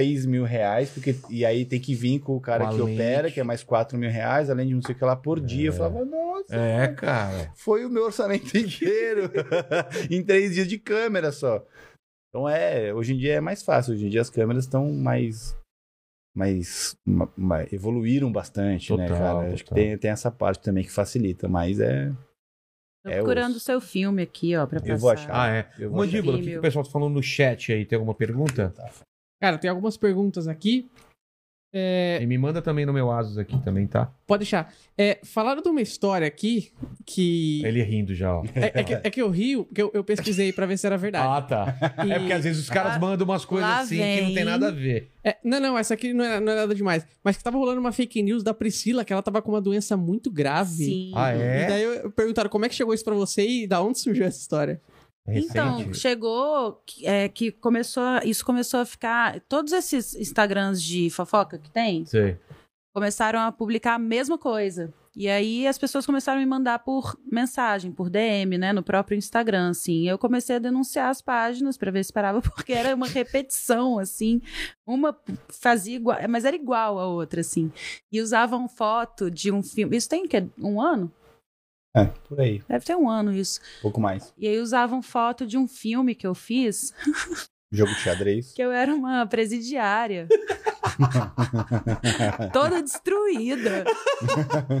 6 0.00 0.24
mil 0.26 0.44
reais, 0.44 0.90
porque, 0.90 1.16
e 1.28 1.44
aí 1.44 1.64
tem 1.64 1.80
que 1.80 1.94
vir 1.94 2.20
com 2.20 2.36
o 2.36 2.40
cara 2.40 2.66
Com 2.68 2.76
que 2.76 2.80
opera, 2.82 3.22
lente. 3.22 3.34
que 3.34 3.40
é 3.40 3.44
mais 3.44 3.64
4 3.64 3.98
mil 3.98 4.10
reais, 4.10 4.48
além 4.48 4.68
de 4.68 4.74
não 4.74 4.82
sei 4.82 4.94
o 4.94 4.98
que 4.98 5.04
lá 5.04 5.16
por 5.16 5.40
dia. 5.40 5.68
Eu 5.70 5.72
falava, 5.72 6.04
nossa, 6.04 6.54
É, 6.54 6.88
cara. 6.88 7.52
foi 7.56 7.84
o 7.84 7.90
meu 7.90 8.04
orçamento 8.04 8.54
inteiro 8.56 9.30
em 10.10 10.22
três 10.22 10.54
dias 10.54 10.68
de 10.68 10.78
câmera 10.78 11.32
só. 11.32 11.64
Então 12.30 12.48
é, 12.48 12.92
hoje 12.94 13.14
em 13.14 13.18
dia 13.18 13.34
é 13.34 13.40
mais 13.40 13.62
fácil, 13.62 13.94
hoje 13.94 14.06
em 14.06 14.10
dia 14.10 14.20
as 14.20 14.30
câmeras 14.30 14.64
estão 14.64 14.92
mais 14.92 15.56
mais 16.36 16.94
ma- 17.04 17.32
ma- 17.36 17.64
evoluíram 17.72 18.30
bastante, 18.30 18.94
né, 18.96 19.08
Total, 19.08 19.38
cara? 19.40 19.52
Acho 19.54 19.64
que 19.64 19.70
total. 19.70 19.84
tem, 19.84 19.98
tem 19.98 20.10
essa 20.12 20.30
parte 20.30 20.62
também 20.62 20.84
que 20.84 20.92
facilita, 20.92 21.48
mas 21.48 21.80
é 21.80 22.12
Tô 23.02 23.10
É 23.10 23.16
procurando 23.16 23.56
o 23.56 23.60
seu 23.60 23.80
filme 23.80 24.22
aqui, 24.22 24.54
ó, 24.56 24.66
pra 24.66 24.78
passar. 24.80 24.92
Eu 24.92 24.98
vou 24.98 25.10
achar. 25.10 25.34
Ah, 25.34 25.48
é. 25.56 25.70
Eu 25.78 25.90
Mandíbula, 25.90 26.36
o 26.36 26.40
que, 26.40 26.50
que 26.50 26.58
o 26.58 26.60
pessoal 26.60 26.84
tá 26.84 26.90
falando 26.90 27.14
no 27.14 27.22
chat 27.22 27.72
aí? 27.72 27.84
Tem 27.84 27.96
alguma 27.96 28.14
pergunta? 28.14 28.72
Cara, 29.40 29.58
tem 29.58 29.70
algumas 29.70 29.96
perguntas 29.96 30.48
aqui. 30.48 30.88
É, 31.70 32.18
E 32.22 32.26
me 32.26 32.38
manda 32.38 32.62
também 32.62 32.86
no 32.86 32.94
meu 32.94 33.10
Asus 33.12 33.36
aqui 33.36 33.62
também, 33.62 33.86
tá? 33.86 34.10
pode 34.26 34.38
deixar. 34.40 34.72
É, 34.96 35.18
falaram 35.22 35.60
de 35.60 35.68
uma 35.68 35.82
história 35.82 36.26
aqui 36.26 36.72
que. 37.04 37.62
Ele 37.62 37.82
rindo 37.82 38.14
já, 38.14 38.34
ó. 38.34 38.42
É, 38.54 38.80
é 38.80 38.82
que, 38.82 38.94
é 38.94 39.10
que 39.10 39.20
eu 39.20 39.28
rio, 39.28 39.66
porque 39.66 39.82
eu, 39.82 39.90
eu 39.92 40.02
pesquisei 40.02 40.50
pra 40.50 40.64
ver 40.64 40.78
se 40.78 40.86
era 40.86 40.96
verdade. 40.96 41.28
Ah, 41.28 41.42
tá. 41.42 41.76
E- 42.06 42.10
É 42.10 42.18
porque 42.18 42.32
às 42.32 42.44
vezes 42.44 42.62
os 42.62 42.70
caras 42.70 42.96
Ah, 42.96 42.98
mandam 42.98 43.26
umas 43.26 43.44
coisas 43.44 43.68
assim 43.68 43.96
que 43.98 44.20
não 44.22 44.26
tem 44.28 44.34
vem. 44.36 44.44
nada 44.46 44.68
a 44.68 44.70
ver. 44.70 45.10
É, 45.22 45.36
não, 45.44 45.60
não, 45.60 45.76
essa 45.78 45.92
aqui 45.92 46.14
não 46.14 46.24
é, 46.24 46.40
não 46.40 46.52
é 46.52 46.56
nada 46.56 46.74
demais. 46.74 47.06
Mas 47.22 47.36
que 47.36 47.44
tava 47.44 47.58
rolando 47.58 47.80
uma 47.80 47.92
fake 47.92 48.22
news 48.22 48.42
da 48.42 48.54
Priscila, 48.54 49.04
que 49.04 49.12
ela 49.12 49.22
tava 49.22 49.42
com 49.42 49.52
uma 49.52 49.60
doença 49.60 49.94
muito 49.94 50.30
grave. 50.30 50.84
Sim. 50.86 51.12
Ah, 51.14 51.32
é? 51.32 51.64
E 51.64 51.68
daí 51.68 51.82
eu, 51.82 52.10
perguntaram 52.10 52.48
como 52.48 52.64
é 52.64 52.68
que 52.70 52.74
chegou 52.74 52.94
isso 52.94 53.04
pra 53.04 53.14
você 53.14 53.46
e 53.46 53.66
da 53.66 53.82
onde 53.82 53.98
surgiu 53.98 54.24
essa 54.24 54.38
história? 54.40 54.80
Então, 55.30 55.76
recente. 55.78 55.98
chegou 55.98 56.82
que- 56.86 57.06
é, 57.06 57.28
que 57.28 57.50
começou, 57.52 58.04
isso 58.24 58.44
começou 58.44 58.80
a 58.80 58.84
ficar. 58.84 59.40
Todos 59.48 59.72
esses 59.72 60.14
Instagrams 60.14 60.82
de 60.82 61.10
fofoca 61.10 61.58
que 61.58 61.70
tem 61.70 62.04
Sei. 62.06 62.38
começaram 62.94 63.40
a 63.40 63.52
publicar 63.52 63.94
a 63.94 63.98
mesma 63.98 64.38
coisa. 64.38 64.92
E 65.16 65.28
aí 65.28 65.66
as 65.66 65.76
pessoas 65.76 66.06
começaram 66.06 66.38
a 66.38 66.40
me 66.44 66.46
mandar 66.48 66.78
por 66.80 67.18
mensagem, 67.30 67.90
por 67.90 68.08
DM, 68.08 68.56
né, 68.56 68.72
no 68.72 68.84
próprio 68.84 69.16
Instagram, 69.18 69.70
assim. 69.70 70.08
Eu 70.08 70.16
comecei 70.16 70.54
a 70.56 70.60
denunciar 70.60 71.08
as 71.10 71.20
páginas 71.20 71.76
pra 71.76 71.90
ver 71.90 72.04
se 72.04 72.12
parava, 72.12 72.40
porque 72.54 72.72
era 72.72 72.94
uma 72.94 73.08
repetição, 73.08 73.98
assim. 73.98 74.40
Uma 74.86 75.16
fazia 75.48 75.96
igual, 75.96 76.18
mas 76.28 76.44
era 76.44 76.54
igual 76.54 77.00
a 77.00 77.06
outra, 77.08 77.40
assim. 77.40 77.72
E 78.12 78.20
usavam 78.20 78.68
foto 78.68 79.28
de 79.28 79.50
um 79.50 79.60
filme. 79.60 79.96
Isso 79.96 80.08
tem 80.08 80.24
o 80.24 80.28
quê? 80.28 80.46
Um 80.56 80.80
ano? 80.80 81.10
É, 81.96 82.04
por 82.28 82.40
aí, 82.40 82.62
Deve 82.68 82.84
ter 82.84 82.96
um 82.96 83.08
ano 83.08 83.32
isso. 83.32 83.60
um 83.78 83.82
pouco 83.82 84.00
mais. 84.00 84.32
E 84.38 84.46
aí 84.46 84.58
usavam 84.58 85.02
foto 85.02 85.46
de 85.46 85.56
um 85.56 85.66
filme 85.66 86.14
que 86.14 86.26
eu 86.26 86.34
fiz, 86.34 86.92
Jogo 87.72 87.92
de 87.92 88.00
xadrez. 88.00 88.52
que 88.54 88.62
eu 88.62 88.70
era 88.72 88.94
uma 88.94 89.26
presidiária. 89.26 90.26
toda 92.52 92.82
destruída. 92.82 93.84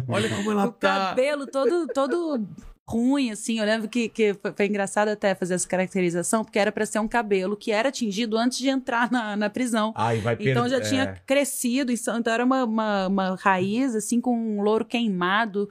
Olha 0.08 0.28
como 0.28 0.52
ela 0.52 0.66
o 0.66 0.72
cabelo 0.72 1.46
todo, 1.46 1.86
todo 1.88 2.46
ruim, 2.88 3.30
assim. 3.30 3.58
Eu 3.58 3.64
lembro 3.66 3.88
que, 3.88 4.08
que 4.08 4.34
foi, 4.56 4.66
engraçado 4.66 5.08
até 5.08 5.34
fazer 5.34 5.54
essa 5.54 5.68
caracterização, 5.68 6.44
porque 6.44 6.58
era 6.58 6.72
pra 6.72 6.86
ser 6.86 6.98
um 6.98 7.08
cabelo 7.08 7.56
que 7.56 7.70
era 7.70 7.90
tingido 7.92 8.36
antes 8.36 8.58
de 8.58 8.68
entrar 8.68 9.10
na, 9.10 9.36
na 9.36 9.50
prisão. 9.50 9.92
Ai, 9.96 10.18
vai 10.20 10.34
Então 10.40 10.62
perder- 10.64 10.70
já 10.70 10.80
tinha 10.80 11.02
é. 11.04 11.14
crescido, 11.26 11.92
então 11.92 12.20
era 12.32 12.44
uma, 12.44 12.64
uma, 12.64 13.06
uma 13.08 13.34
raiz, 13.36 13.94
assim, 13.94 14.20
com 14.20 14.34
um 14.34 14.62
louro 14.62 14.84
queimado, 14.84 15.68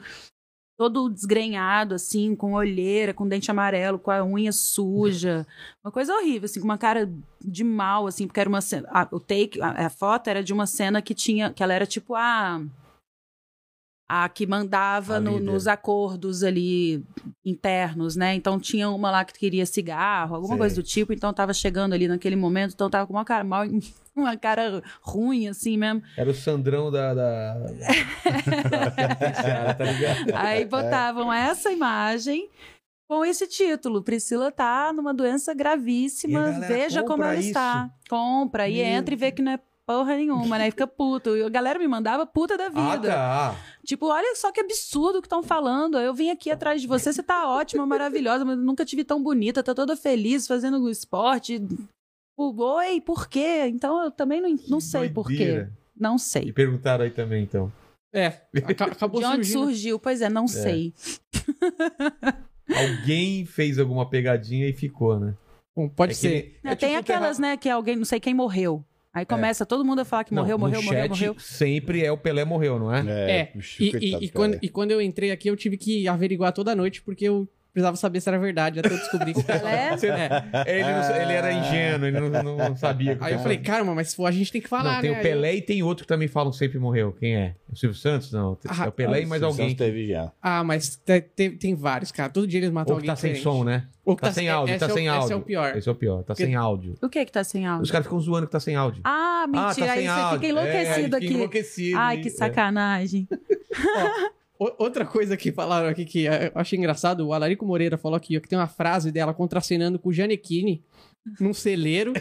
todo 0.78 1.10
desgrenhado, 1.10 1.96
assim, 1.96 2.36
com 2.36 2.54
olheira, 2.54 3.14
com 3.14 3.28
dente 3.28 3.50
amarelo, 3.50 3.98
com 3.98 4.12
a 4.12 4.24
unha 4.24 4.52
suja. 4.52 5.46
Uma 5.84 5.92
coisa 5.92 6.14
horrível, 6.14 6.46
assim, 6.46 6.60
com 6.60 6.66
uma 6.66 6.78
cara 6.78 7.10
de 7.44 7.64
mal, 7.64 8.06
assim, 8.08 8.28
porque 8.28 8.40
era 8.40 8.48
uma 8.50 8.62
cena. 8.62 8.88
a- 8.92 9.08
o 9.12 9.20
take, 9.20 9.60
a, 9.62 9.88
a 9.88 9.90
foto 9.90 10.28
era 10.30 10.44
de 10.44 10.54
uma 10.54 10.68
cena 10.68 11.02
que 11.02 11.14
tinha. 11.16 11.52
que 11.52 11.64
ela 11.64 11.74
era 11.74 11.86
tipo 11.86 12.14
a. 12.16 12.62
A 14.10 14.28
que 14.30 14.48
mandava 14.48 15.18
A 15.18 15.20
no- 15.20 15.40
nos 15.40 15.68
acordos 15.68 16.42
ali 16.44 17.04
internos, 17.46 18.16
né? 18.16 18.34
Então 18.36 18.58
tinha 18.60 18.90
uma 18.90 19.12
lá 19.12 19.26
que 19.26 19.34
queria 19.38 19.66
cigarro, 19.66 20.34
alguma 20.36 20.54
Sei. 20.54 20.58
coisa 20.60 20.76
do 20.76 20.84
tipo, 20.84 21.12
então 21.14 21.34
tava 21.34 21.54
chegando 21.54 21.94
ali 21.94 22.08
naquele 22.08 22.36
momento, 22.38 22.74
então 22.74 22.90
tava 22.90 23.06
com 23.06 23.14
uma 23.14 23.26
cara 23.26 23.44
mal, 23.44 23.64
uma 24.16 24.38
cara 24.38 24.82
ruim, 25.02 25.50
assim 25.50 25.76
mesmo. 25.78 26.02
Era 26.16 26.30
o 26.30 26.34
Sandrão 26.34 26.90
da. 26.90 27.14
da... 27.14 27.56
tá 29.78 29.84
ligado? 29.84 30.36
Aí 30.36 30.66
botavam 30.66 31.32
essa 31.32 31.72
imagem 31.72 32.50
com 33.10 33.24
esse 33.26 33.48
título: 33.48 34.02
Priscila 34.04 34.52
tá 34.52 34.92
numa 34.94 35.14
doença 35.14 35.54
gravíssima, 35.54 36.44
galera 36.52 36.68
veja 36.68 37.04
como 37.04 37.24
ela 37.24 37.36
isso? 37.36 37.48
está. 37.50 37.90
Compra 38.10 38.68
e 38.70 38.76
Meu 38.78 38.86
entra 38.86 39.14
e 39.14 39.18
vê 39.18 39.32
que 39.32 39.42
não 39.42 39.52
é 39.54 39.60
porra 39.88 40.18
nenhuma, 40.18 40.58
né? 40.58 40.68
E 40.68 40.72
fica 40.72 40.86
puto. 40.86 41.36
E 41.38 41.44
a 41.44 41.50
galera 41.50 41.80
me 41.80 41.88
mandava 41.88 42.26
puta 42.26 42.58
da 42.58 42.66
Ah, 42.66 42.70
vida. 42.96 43.08
tá. 43.08 43.56
Tipo, 43.86 44.08
olha 44.08 44.36
só 44.36 44.52
que 44.52 44.60
absurdo 44.60 45.22
que 45.22 45.28
estão 45.28 45.42
falando. 45.42 45.98
Eu 45.98 46.14
vim 46.14 46.30
aqui 46.30 46.52
atrás 46.52 46.82
de 46.82 46.88
você, 46.88 47.14
você 47.14 47.24
tá 47.24 47.48
ótima, 47.50 47.86
maravilhosa, 47.86 48.44
mas 48.44 48.58
eu 48.60 48.64
nunca 48.66 48.84
te 48.84 48.96
vi 48.98 49.04
tão 49.06 49.24
bonita, 49.24 49.64
tá 49.64 49.74
toda 49.74 49.96
feliz 49.96 50.46
fazendo 50.46 50.90
esporte. 50.90 51.66
Oi, 52.38 53.02
por 53.02 53.28
quê? 53.30 53.66
Então 53.68 54.04
eu 54.04 54.12
também 54.12 54.42
não, 54.42 54.50
não 54.68 54.78
Que 54.80 54.84
sei 54.84 55.10
por 55.10 55.28
quê. 55.28 55.68
Não 56.00 56.18
E 56.18 56.20
sei. 56.20 56.52
perguntaram 56.52 57.06
aí 57.06 57.10
também, 57.12 57.42
então. 57.44 57.72
É, 58.14 58.28
aca- 58.66 58.86
acabou 58.92 59.20
De 59.22 59.26
onde 59.26 59.36
surgindo. 59.46 59.64
surgiu? 59.64 60.00
Pois 60.00 60.22
é, 60.22 60.30
não 60.30 60.48
sei. 60.48 60.94
Alguém 62.76 63.46
fez 63.46 63.80
alguma 63.80 64.08
pegadinha 64.10 64.68
e 64.68 64.74
ficou, 64.74 65.20
né? 65.20 65.34
Bom, 65.76 65.88
pode 65.90 66.12
É 66.12 66.16
que 66.16 66.20
ser. 66.22 66.30
nem- 66.64 66.72
é 66.72 66.76
Tem 66.76 66.90
tipo 66.90 67.00
aquelas, 67.00 67.38
terra- 67.38 67.50
né, 67.52 67.58
que 67.58 67.70
alguém, 67.70 67.96
não 67.96 68.06
sei 68.06 68.20
quem 68.20 68.34
morreu. 68.34 68.84
Aí 69.18 69.26
começa 69.26 69.66
todo 69.66 69.84
mundo 69.84 70.00
a 70.00 70.06
falar 70.06 70.24
que 70.24 70.34
Não, 70.34 70.44
morreu, 70.44 70.58
no 70.58 70.66
morreu, 70.66 70.82
morreu, 70.84 71.00
chat 71.02 71.10
morreu. 71.10 71.36
Sempre 71.40 72.04
é 72.04 72.12
o 72.12 72.18
Pelé 72.18 72.46
morreu, 72.46 72.78
não 72.78 72.94
é? 72.94 73.40
É, 73.40 73.46
puxa, 73.46 73.84
E, 73.84 73.88
e- 74.00 74.26
e 74.26 74.30
quando, 74.30 74.60
e 74.62 74.70
quando 74.70 74.92
eu 74.92 75.02
entrei 75.02 75.32
aqui, 75.32 75.50
eu 75.50 75.56
tive 75.56 75.76
que 75.78 76.08
averiguar 76.08 76.52
toda 76.54 76.76
noite, 76.76 77.02
porque 77.02 77.26
eu 77.26 77.48
precisava 77.78 77.96
saber 77.96 78.20
se 78.22 78.28
era 78.30 78.40
verdade, 78.40 78.80
até 78.80 78.90
eu 78.92 78.98
descobrir 78.98 79.34
que 79.36 79.44
Pelé? 79.44 79.96
Você- 79.96 80.08
é, 80.08 80.30
ele, 80.66 80.84
não- 80.84 81.16
ele 81.22 81.34
era 81.34 81.54
ingênuo, 81.54 82.08
ele 82.08 82.20
não, 82.20 82.58
não 82.58 82.76
sabia. 82.76 83.18
Aí 83.22 83.34
eu 83.34 83.40
falei, 83.40 83.58
caramba, 83.60 83.94
mas 83.94 84.10
se 84.10 84.16
for 84.16 84.26
a 84.26 84.32
gente 84.32 84.52
tem 84.52 84.60
que 84.62 84.68
falar, 84.68 84.96
Não, 84.96 85.02
tem 85.02 85.12
né? 85.12 85.20
o 85.20 85.22
Pelé 85.22 85.56
e 85.56 85.62
tem 85.62 85.84
outro 85.84 86.04
que 86.04 86.08
também 86.08 86.28
falam 86.28 86.52
sempre 86.52 86.80
morreu. 86.80 87.12
Quem 87.20 87.36
é? 87.36 87.56
O 87.72 87.76
Silvio 87.76 87.98
Santos? 87.98 88.32
Não. 88.32 88.58
Ah, 88.68 88.86
é 88.86 88.88
o 88.88 88.92
Pelé 88.92 89.22
e 89.22 89.26
mais 89.26 89.42
Silvio 89.42 89.48
alguém. 89.48 89.70
Santos 89.70 89.86
teve 89.86 90.08
já. 90.08 90.32
Ah, 90.42 90.64
mas 90.64 90.96
te- 90.96 91.22
te- 91.22 91.50
tem 91.52 91.76
vários, 91.76 92.12
cara. 92.12 92.30
Todo 92.30 92.48
dia 92.48 92.60
eles 92.60 92.72
matam 92.72 92.96
Ou 92.96 93.02
que 93.02 93.08
alguém 93.08 93.16
tá 93.16 93.22
sem 93.22 93.34
diferente. 93.34 93.58
som, 93.58 93.64
né? 93.64 93.86
Ou 94.04 94.16
que 94.16 94.22
Tá 94.22 94.32
sem 94.32 94.50
áudio, 94.50 94.80
tá 94.80 94.86
é 94.86 94.90
o- 94.90 94.94
sem 94.94 95.08
áudio. 95.10 95.26
Esse 95.26 95.34
é 95.34 95.36
o 95.36 95.42
pior. 95.42 95.78
Esse 95.78 95.90
é 95.90 95.92
o 95.92 95.96
pior, 95.96 96.18
tá 96.20 96.24
Porque- 96.34 96.46
sem 96.46 96.56
áudio. 96.56 96.96
O 97.02 97.10
que 97.10 97.26
que 97.26 97.32
tá 97.32 97.44
sem 97.44 97.68
áudio? 97.68 97.84
Os 97.84 97.92
caras 97.92 98.06
ficam 98.08 98.20
zoando 98.22 98.46
que 98.48 98.52
tá 98.54 98.60
sem 98.60 98.76
áudio. 98.76 99.02
Ah, 99.04 99.46
mentira. 99.48 99.68
Ah, 99.70 99.76
tá 99.76 99.92
aí 99.92 100.00
sem 100.00 100.08
você 100.08 100.20
áudio. 100.22 100.40
fica 100.40 100.48
enlouquecido 100.52 101.16
é, 101.16 101.18
aqui. 101.20 101.34
enlouquecido. 101.34 101.98
Ai, 102.00 102.18
que 102.22 102.28
É. 102.30 102.32
sacanagem. 102.32 103.28
O- 103.32 104.37
Outra 104.60 105.06
coisa 105.06 105.38
que 105.38 105.52
falaram 105.52 105.88
aqui 105.88 106.04
que 106.04 106.26
eu 106.26 106.32
achei 106.56 106.78
engraçado, 106.78 107.28
o 107.28 107.34
Alarico 107.34 107.66
Moreira 107.66 107.98
falou 107.98 108.18
aqui 108.18 108.38
ó, 108.38 108.42
que 108.42 108.50
tem 108.50 108.58
uma 108.58 108.68
frase 108.68 109.12
dela 109.12 109.34
contracenando 109.34 110.00
com 110.00 110.10
o 110.10 110.14
Janequine 110.14 110.84
num 111.40 111.54
celeiro, 111.54 112.14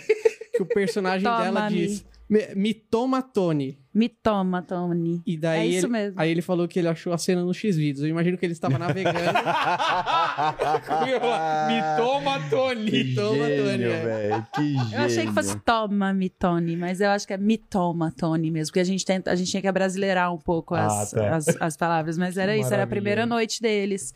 que 0.53 0.63
o 0.63 0.67
personagem 0.67 1.23
dela 1.25 1.69
diz: 1.69 2.05
Me, 2.29 2.55
me 2.55 2.75
toma, 2.75 3.23
Tony. 3.23 3.79
Me 3.97 4.11
toma, 4.11 4.61
Tony. 4.61 5.23
E 5.27 5.39
daí 5.39 5.61
É 5.61 5.67
isso 5.67 5.87
ele, 5.87 5.93
mesmo. 5.93 6.21
aí 6.21 6.31
ele 6.31 6.43
falou 6.43 6.69
que 6.69 6.79
ele 6.79 6.89
achou 6.89 7.15
a 7.15 7.19
cena 7.19 7.43
no 7.43 7.55
X-Vídeos. 7.55 8.03
Eu 8.05 8.11
imagino 8.11 8.37
que 8.37 8.45
ele 8.45 8.53
estava 8.53 8.79
navegando. 8.79 9.17
Me 11.67 11.97
toma, 11.97 12.39
Tony. 12.51 12.91
Que 12.91 13.15
Toma, 13.15 13.47
gênio, 13.47 13.65
Tony, 13.65 13.85
é. 13.85 14.05
velho. 14.05 14.47
Que 14.55 14.73
gênio. 14.77 14.95
Eu 14.95 15.01
achei 15.01 15.27
que 15.27 15.33
fosse 15.33 15.59
toma-me, 15.61 16.29
Tony, 16.29 16.77
mas 16.77 17.01
eu 17.01 17.11
acho 17.11 17.27
que 17.27 17.33
é 17.33 17.37
me 17.39 17.57
toma, 17.57 18.13
Tony 18.17 18.51
mesmo, 18.51 18.71
porque 18.71 18.81
a 18.81 18.85
gente, 18.85 19.05
tenta, 19.05 19.31
a 19.31 19.35
gente 19.35 19.51
tinha 19.51 19.63
que 19.63 19.69
abrasileirar 19.69 20.33
um 20.33 20.39
pouco 20.39 20.75
as, 20.75 21.15
Ah, 21.15 21.17
tá. 21.17 21.37
as, 21.37 21.49
as 21.61 21.77
palavras, 21.77 22.19
mas 22.19 22.37
era 22.37 22.53
Que 22.55 22.61
isso, 22.61 22.73
era 22.75 22.83
a 22.85 22.87
primeira 22.87 23.25
noite 23.27 23.61
deles. 23.63 24.13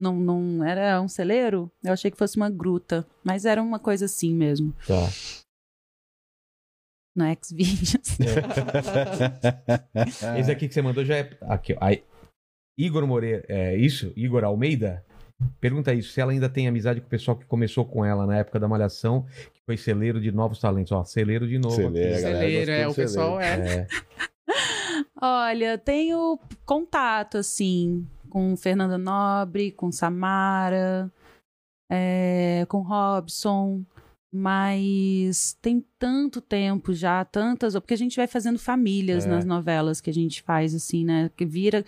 Não, 0.00 0.14
não 0.16 0.64
era 0.64 1.00
um 1.00 1.08
celeiro? 1.08 1.70
Eu 1.82 1.92
achei 1.92 2.10
que 2.10 2.18
fosse 2.18 2.36
uma 2.36 2.50
gruta, 2.50 3.06
mas 3.24 3.44
era 3.44 3.62
uma 3.62 3.78
coisa 3.78 4.04
assim 4.04 4.34
mesmo, 4.34 4.74
Tá. 4.86 5.08
No 7.14 7.24
Xvideos. 7.42 7.96
Esse 10.38 10.50
aqui 10.50 10.68
que 10.68 10.74
você 10.74 10.82
mandou 10.82 11.04
já 11.04 11.16
é. 11.16 11.30
Aqui, 11.42 11.74
ó. 11.74 11.78
Aí, 11.80 12.02
Igor 12.78 13.06
Moreira. 13.06 13.44
É 13.48 13.76
isso? 13.76 14.12
Igor 14.16 14.44
Almeida? 14.44 15.04
Pergunta 15.60 15.92
isso, 15.92 16.12
se 16.12 16.20
ela 16.20 16.32
ainda 16.32 16.48
tem 16.48 16.68
amizade 16.68 17.00
com 17.00 17.06
o 17.06 17.10
pessoal 17.10 17.36
que 17.36 17.44
começou 17.44 17.84
com 17.84 18.04
ela 18.04 18.26
na 18.26 18.38
época 18.38 18.58
da 18.58 18.68
Malhação, 18.68 19.26
que 19.52 19.60
foi 19.66 19.76
celeiro 19.76 20.20
de 20.20 20.30
novos 20.30 20.60
talentos. 20.60 20.92
Ó, 20.92 21.04
celeiro 21.04 21.46
de 21.46 21.58
novo. 21.58 21.74
Celeiro, 21.74 22.14
aqui. 22.14 22.24
a 22.24 22.30
galera 22.30 22.40
celeiro, 22.40 22.70
é, 22.70 22.86
o 22.86 22.90
do 22.90 22.94
pessoal 22.94 23.40
é. 23.40 23.56
É. 23.56 23.86
Olha, 25.20 25.78
tenho 25.78 26.38
contato, 26.64 27.38
assim, 27.38 28.06
com 28.28 28.56
Fernanda 28.56 28.98
Nobre, 28.98 29.72
com 29.72 29.90
Samara, 29.90 31.10
é, 31.90 32.64
com 32.68 32.80
Robson, 32.80 33.84
mas 34.34 35.56
tem 35.62 35.84
tanto 35.98 36.40
tempo 36.40 36.92
já, 36.92 37.24
tantas. 37.24 37.74
Porque 37.74 37.94
a 37.94 37.98
gente 37.98 38.16
vai 38.16 38.26
fazendo 38.26 38.58
famílias 38.58 39.24
É. 39.26 39.28
nas 39.28 39.44
novelas 39.44 40.00
que 40.00 40.10
a 40.10 40.14
gente 40.14 40.42
faz, 40.42 40.74
assim, 40.74 41.04
né? 41.04 41.30
Que 41.36 41.44
vira. 41.46 41.84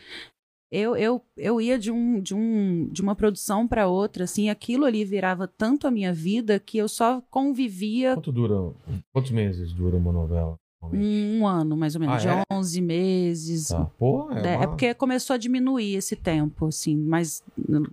Eu, 0.70 0.96
eu, 0.96 1.22
eu 1.36 1.60
ia 1.60 1.78
de, 1.78 1.92
um, 1.92 2.20
de, 2.20 2.34
um, 2.34 2.88
de 2.90 3.00
uma 3.00 3.14
produção 3.14 3.68
para 3.68 3.86
outra, 3.86 4.24
assim, 4.24 4.50
aquilo 4.50 4.84
ali 4.84 5.04
virava 5.04 5.46
tanto 5.46 5.86
a 5.86 5.90
minha 5.92 6.12
vida 6.12 6.58
que 6.58 6.76
eu 6.76 6.88
só 6.88 7.22
convivia 7.30 8.14
Quanto 8.14 8.32
dura? 8.32 8.72
Quantos 9.12 9.30
meses 9.30 9.72
dura 9.72 9.96
uma 9.96 10.12
novela? 10.12 10.56
um 10.92 11.44
ano, 11.46 11.76
mais 11.76 11.94
ou 11.96 12.00
menos, 12.00 12.24
Ah, 12.24 12.30
é? 12.30 12.36
de 12.40 12.42
11 12.52 12.80
meses, 12.80 13.68
Tá. 13.68 13.86
Pô, 13.98 14.30
é, 14.30 14.40
é, 14.40 14.52
é 14.52 14.56
uma- 14.58 14.68
porque 14.68 14.94
começou 14.94 15.34
a 15.34 15.36
diminuir 15.36 15.96
esse 15.96 16.14
tempo, 16.14 16.66
assim, 16.66 16.96
mas 16.96 17.42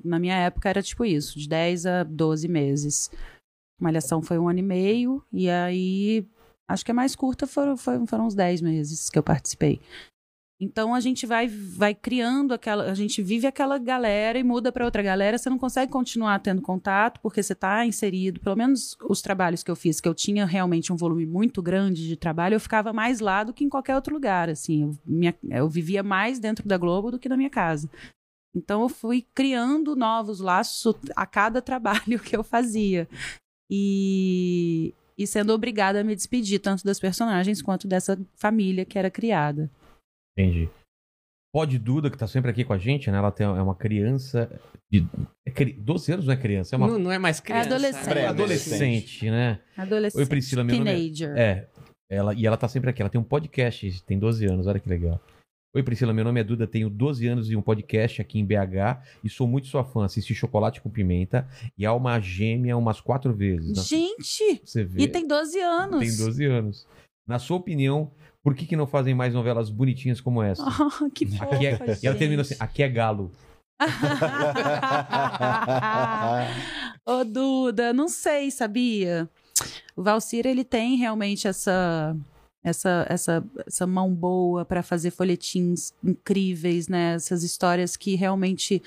na 0.04 0.20
minha 0.20 0.36
época 0.36 0.70
era 0.70 0.82
tipo 0.82 1.04
isso, 1.04 1.40
de 1.40 1.48
10 1.50 1.86
a 1.88 2.04
12 2.04 2.48
meses. 2.48 3.10
Malhação 3.84 4.22
foi 4.22 4.40
um 4.40 4.48
ano 4.50 4.60
e 4.60 4.64
meio, 4.64 5.24
e 5.32 5.50
aí 5.50 6.26
acho 6.68 6.84
que 6.86 6.92
a 6.92 6.94
mais 6.94 7.16
curta 7.16 7.46
foram, 7.46 7.76
foram, 7.78 8.08
foram 8.08 8.26
uns 8.28 8.34
10 8.36 8.62
meses 8.62 9.10
que 9.10 9.20
eu 9.20 9.24
participei. 9.24 9.80
Então 10.62 10.96
a 10.96 11.00
gente 11.02 11.26
vai, 11.26 11.48
vai 11.48 11.94
criando 11.94 12.54
aquela. 12.54 12.86
A 12.90 12.94
gente 12.94 13.22
vive 13.22 13.46
aquela 13.46 13.78
galera 13.78 14.40
e 14.40 14.44
muda 14.44 14.72
para 14.72 14.86
outra 14.86 15.02
galera. 15.04 15.38
Você 15.38 15.50
não 15.50 15.58
consegue 15.58 15.92
continuar 15.92 16.40
tendo 16.40 16.62
contato 16.62 17.20
porque 17.22 17.44
você 17.44 17.52
está 17.52 17.86
inserido. 17.86 18.40
Pelo 18.40 18.56
menos 18.56 18.96
os 19.10 19.22
trabalhos 19.22 19.62
que 19.62 19.70
eu 19.70 19.76
fiz, 19.76 20.00
que 20.00 20.08
eu 20.08 20.14
tinha 20.14 20.46
realmente 20.46 20.94
um 20.94 20.96
volume 20.96 21.26
muito 21.26 21.62
grande 21.62 22.08
de 22.08 22.16
trabalho, 22.16 22.56
eu 22.56 22.62
ficava 22.62 22.94
mais 22.94 23.20
lá 23.20 23.44
do 23.44 23.52
que 23.52 23.66
em 23.66 23.70
qualquer 23.70 23.96
outro 23.96 24.14
lugar. 24.14 24.48
Assim, 24.48 24.84
eu, 24.84 24.98
minha- 25.06 25.36
eu 25.50 25.68
vivia 25.68 26.02
mais 26.02 26.40
dentro 26.40 26.66
da 26.66 26.78
Globo 26.78 27.12
do 27.12 27.20
que 27.20 27.28
na 27.28 27.36
minha 27.36 27.50
casa. 27.50 27.90
Então 28.56 28.84
eu 28.84 28.90
fui 28.90 29.26
criando 29.34 29.96
novos 29.98 30.40
laços 30.40 30.96
a 31.14 31.26
cada 31.26 31.60
trabalho 31.64 32.20
que 32.20 32.38
eu 32.38 32.44
fazia. 32.44 33.10
E, 33.76 34.94
e 35.18 35.26
sendo 35.26 35.52
obrigada 35.52 36.02
a 36.02 36.04
me 36.04 36.16
despedir 36.16 36.60
tanto 36.60 36.84
das 36.84 37.00
personagens 37.00 37.60
quanto 37.62 37.88
dessa 37.88 38.20
família 38.36 38.86
que 38.86 39.00
era 39.00 39.10
criada. 39.10 39.68
Entendi. 40.38 40.70
Pode 41.52 41.78
Duda, 41.80 42.10
que 42.10 42.18
tá 42.18 42.28
sempre 42.28 42.52
aqui 42.52 42.64
com 42.64 42.74
a 42.74 42.78
gente, 42.78 43.10
né? 43.12 43.18
Ela 43.18 43.32
tem, 43.32 43.46
é 43.46 43.50
uma 43.62 43.76
criança 43.76 44.50
de 44.92 45.06
é 45.48 45.52
cri- 45.52 45.74
12 45.74 46.12
anos, 46.14 46.26
não 46.28 46.34
é 46.34 46.38
criança, 46.38 46.76
é 46.76 46.78
uma 46.78 46.88
Não, 46.88 47.00
não 47.00 47.12
é 47.12 47.18
mais 47.20 47.40
criança. 47.40 47.68
adolescente. 47.68 48.18
é 48.18 48.28
adolescente, 48.28 49.32
né? 49.32 49.60
Adolescente. 49.78 50.22
Oi, 50.22 50.28
Priscila, 50.28 50.64
meu 50.64 50.78
nome 50.78 50.90
é- 50.90 50.94
Teenager. 50.94 51.38
É. 51.38 51.68
Ela, 52.10 52.34
e 52.36 52.46
ela 52.46 52.58
tá 52.58 52.68
sempre 52.68 52.90
aqui. 52.92 53.02
Ela 53.02 53.10
tem 53.10 53.20
um 53.22 53.24
podcast, 53.24 54.04
tem 54.04 54.20
12 54.20 54.46
anos, 54.46 54.68
olha 54.68 54.80
que 54.80 54.88
legal. 54.90 55.20
Oi, 55.76 55.82
Priscila, 55.82 56.14
meu 56.14 56.24
nome 56.24 56.40
é 56.40 56.44
Duda, 56.44 56.68
tenho 56.68 56.88
12 56.88 57.26
anos 57.28 57.50
e 57.50 57.56
um 57.56 57.62
podcast 57.62 58.22
aqui 58.22 58.38
em 58.38 58.46
BH 58.46 59.02
e 59.24 59.30
sou 59.30 59.48
muito 59.48 59.66
sua 59.68 59.84
fã. 59.84 60.06
Assisti 60.06 60.36
Chocolate 60.36 60.80
com 60.80 60.88
Pimenta 60.88 61.48
e 61.76 61.84
Alma 61.84 62.20
Gêmea 62.20 62.78
umas 62.78 63.02
quatro 63.02 63.34
vezes. 63.34 63.76
Na- 63.76 63.82
Gente! 63.82 64.62
Você 64.64 64.84
vê. 64.84 65.02
E 65.02 65.08
tem 65.08 65.28
12 65.28 65.60
anos. 65.60 66.00
Tem 66.00 66.16
12 66.26 66.46
anos. 66.46 66.86
Na 67.28 67.40
sua 67.40 67.58
opinião, 67.58 68.12
por 68.44 68.54
que, 68.54 68.68
que 68.68 68.76
não 68.76 68.86
fazem 68.86 69.16
mais 69.16 69.34
novelas 69.34 69.72
bonitinhas 69.72 70.22
como 70.22 70.44
essa? 70.44 70.64
Oh, 70.64 71.10
que 71.14 71.26
fofa, 71.26 71.56
Aqui 71.56 71.66
é, 71.66 71.80
e 72.04 72.08
ela 72.08 72.18
termina 72.20 72.44
assim: 72.44 72.54
gente. 72.54 72.64
aqui 72.64 72.84
é 72.84 72.90
galo. 72.90 73.32
Ô, 77.04 77.24
Duda, 77.24 77.92
não 77.94 78.08
sei, 78.08 78.52
sabia? 78.52 79.28
O 79.96 80.04
Valcir, 80.04 80.46
ele 80.46 80.64
tem 80.64 80.98
realmente 80.98 81.48
essa 81.48 82.16
essa 82.64 83.06
essa, 83.10 83.44
essa 83.68 83.86
mão 83.86 84.14
boa 84.14 84.64
para 84.66 84.82
fazer 84.82 85.12
folhetins 85.12 85.94
incríveis, 86.04 86.88
né? 86.88 87.16
Essas 87.16 87.44
histórias 87.44 87.98
que 87.98 88.16
realmente 88.16 88.82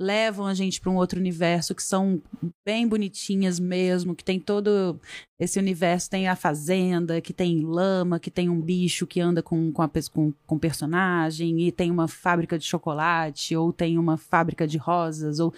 levam 0.00 0.46
a 0.46 0.54
gente 0.54 0.80
para 0.80 0.90
um 0.90 0.96
outro 0.96 1.20
universo, 1.20 1.74
que 1.74 1.82
são 1.82 2.22
bem 2.64 2.88
bonitinhas 2.88 3.60
mesmo, 3.60 4.16
que 4.16 4.24
tem 4.24 4.40
todo 4.40 4.98
esse 5.38 5.58
universo, 5.58 6.08
tem 6.08 6.26
a 6.26 6.34
fazenda, 6.34 7.20
que 7.20 7.34
tem 7.34 7.60
lama, 7.66 8.18
que 8.18 8.30
tem 8.30 8.48
um 8.48 8.58
bicho 8.58 9.06
que 9.06 9.20
anda 9.20 9.42
com, 9.42 9.70
com, 9.70 9.82
a, 9.82 9.90
com, 10.10 10.32
com 10.46 10.58
personagem, 10.58 11.60
e 11.60 11.70
tem 11.70 11.90
uma 11.90 12.08
fábrica 12.08 12.58
de 12.58 12.64
chocolate, 12.64 13.54
ou 13.54 13.74
tem 13.74 13.98
uma 13.98 14.16
fábrica 14.16 14.66
de 14.66 14.78
rosas, 14.78 15.38
ou 15.38 15.52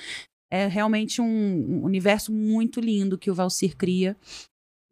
é 0.50 0.66
realmente 0.66 1.22
um, 1.22 1.24
um 1.24 1.84
universo 1.84 2.32
muito 2.32 2.80
lindo 2.80 3.16
que 3.16 3.30
o 3.30 3.34
Valcir 3.34 3.76
cria 3.76 4.16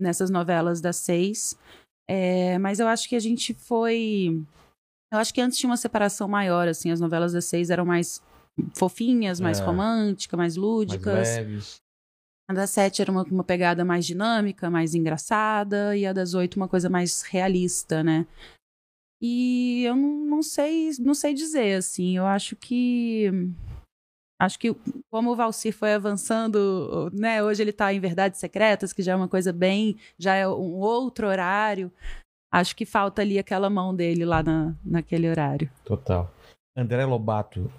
nessas 0.00 0.30
novelas 0.30 0.80
das 0.80 0.96
seis. 0.96 1.58
É, 2.12 2.58
mas 2.58 2.80
eu 2.80 2.88
acho 2.88 3.08
que 3.08 3.14
a 3.14 3.20
gente 3.20 3.54
foi. 3.54 4.42
Eu 5.12 5.18
acho 5.18 5.32
que 5.32 5.40
antes 5.40 5.56
tinha 5.58 5.70
uma 5.70 5.76
separação 5.76 6.26
maior, 6.26 6.66
assim, 6.66 6.90
as 6.90 6.98
novelas 7.00 7.32
das 7.32 7.44
seis 7.44 7.70
eram 7.70 7.84
mais 7.84 8.20
fofinhas, 8.76 9.38
mais 9.38 9.60
É. 9.60 9.64
românticas, 9.64 10.36
mais 10.36 10.56
Mais 10.56 10.56
lúdicas. 10.56 11.36
leves. 11.36 11.76
A 12.48 12.52
das 12.52 12.70
sete 12.70 13.00
era 13.00 13.12
uma, 13.12 13.22
uma 13.22 13.44
pegada 13.44 13.84
mais 13.84 14.04
dinâmica, 14.04 14.68
mais 14.68 14.92
engraçada, 14.92 15.96
e 15.96 16.04
a 16.04 16.12
das 16.12 16.34
oito 16.34 16.56
uma 16.56 16.66
coisa 16.66 16.90
mais 16.90 17.22
realista, 17.22 18.02
né? 18.02 18.26
E 19.22 19.84
eu 19.84 19.94
não, 19.94 20.24
não 20.24 20.42
sei, 20.42 20.90
não 20.98 21.14
sei 21.14 21.32
dizer, 21.32 21.76
assim, 21.76 22.16
eu 22.16 22.26
acho 22.26 22.56
que 22.56 23.30
acho 24.40 24.58
que 24.58 24.74
como 25.10 25.30
o 25.32 25.36
Valcir 25.36 25.72
foi 25.72 25.92
avançando, 25.94 27.10
né, 27.12 27.42
hoje 27.42 27.62
ele 27.62 27.72
tá 27.72 27.92
em 27.92 28.00
Verdades 28.00 28.40
Secretas, 28.40 28.92
que 28.92 29.02
já 29.02 29.12
é 29.12 29.16
uma 29.16 29.28
coisa 29.28 29.52
bem, 29.52 29.96
já 30.18 30.34
é 30.34 30.48
um 30.48 30.78
outro 30.80 31.26
horário. 31.28 31.92
Acho 32.52 32.74
que 32.74 32.84
falta 32.84 33.22
ali 33.22 33.38
aquela 33.38 33.70
mão 33.70 33.94
dele 33.94 34.24
lá 34.24 34.42
na, 34.42 34.74
naquele 34.84 35.28
horário. 35.30 35.70
Total. 35.84 36.28
André 36.76 37.04
Lobato. 37.04 37.70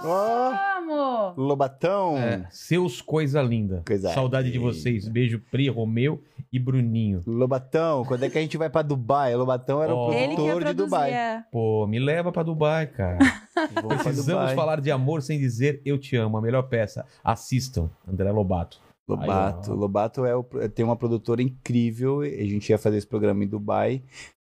Vamos! 0.00 1.36
Lobatão. 1.36 2.16
é, 2.18 2.46
seus 2.50 3.00
coisa 3.00 3.40
linda. 3.40 3.82
Coisa 3.86 4.12
Saudade 4.12 4.50
de 4.50 4.58
linda. 4.58 4.72
vocês. 4.72 5.08
Beijo, 5.08 5.40
Pri, 5.50 5.68
Romeu 5.68 6.22
e 6.52 6.58
Bruninho. 6.58 7.22
Lobatão, 7.26 8.04
quando 8.04 8.24
é 8.24 8.30
que 8.30 8.36
a 8.38 8.40
gente 8.40 8.56
vai 8.58 8.68
pra 8.68 8.82
Dubai? 8.82 9.34
Lobatão 9.34 9.82
era 9.82 9.94
Ó. 9.94 10.10
o 10.10 10.12
Ele 10.12 10.34
que 10.36 10.42
ia 10.42 10.50
produtor 10.52 10.74
de 10.74 10.82
Dubai. 10.82 11.12
é. 11.12 11.44
Pô, 11.50 11.86
me 11.86 11.98
leva 11.98 12.30
pra 12.32 12.42
Dubai, 12.42 12.86
cara. 12.88 13.18
Precisamos 14.02 14.52
falar 14.52 14.80
de 14.80 14.90
amor 14.90 15.22
sem 15.22 15.38
dizer 15.38 15.80
eu 15.84 15.98
te 15.98 16.16
amo. 16.16 16.36
A 16.36 16.42
melhor 16.42 16.62
peça. 16.64 17.06
Assistam. 17.22 17.88
André 18.06 18.30
Lobato. 18.30 18.80
Lobato. 19.08 19.70
Aí. 19.72 19.76
Lobato 19.78 20.24
é 20.24 20.34
o- 20.34 20.44
tem 20.74 20.84
uma 20.84 20.96
produtora 20.96 21.42
incrível. 21.42 22.20
A 22.20 22.26
gente 22.26 22.70
ia 22.70 22.78
fazer 22.78 22.96
esse 22.96 23.06
programa 23.06 23.44
em 23.44 23.48
Dubai. 23.48 24.02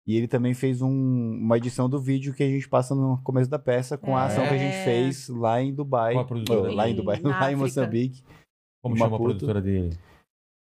E 0.06 0.16
ele 0.16 0.28
também 0.28 0.54
fez 0.54 0.80
um- 0.80 0.88
uma 1.40 1.56
edição 1.58 1.88
do 1.88 2.00
vídeo 2.00 2.32
que 2.32 2.42
a 2.42 2.48
gente 2.48 2.68
passa 2.68 2.94
no 2.94 3.18
começo 3.22 3.50
da 3.50 3.58
peça 3.58 3.98
com 3.98 4.16
a 4.16 4.24
ação 4.26 4.44
que 4.46 4.54
a 4.54 4.58
gente 4.58 4.76
É. 4.76 4.84
fez 4.84 5.28
lá 5.28 5.60
em 5.60 5.74
Dubai. 5.74 6.14
Qual 6.14 6.24
a 6.24 6.28
produtora? 6.28 6.72
Lá 6.72 6.88
em 6.88 6.94
Dubai, 6.94 7.18
Na 7.22 7.40
lá 7.40 7.52
em. 7.52 7.56
Moçambique. 7.56 8.22
Como 8.82 8.94
Em 8.94 8.98
chama 8.98 9.08
a 9.08 9.10
Maputo. 9.10 9.30
produtora 9.30 9.60
dele? 9.60 9.98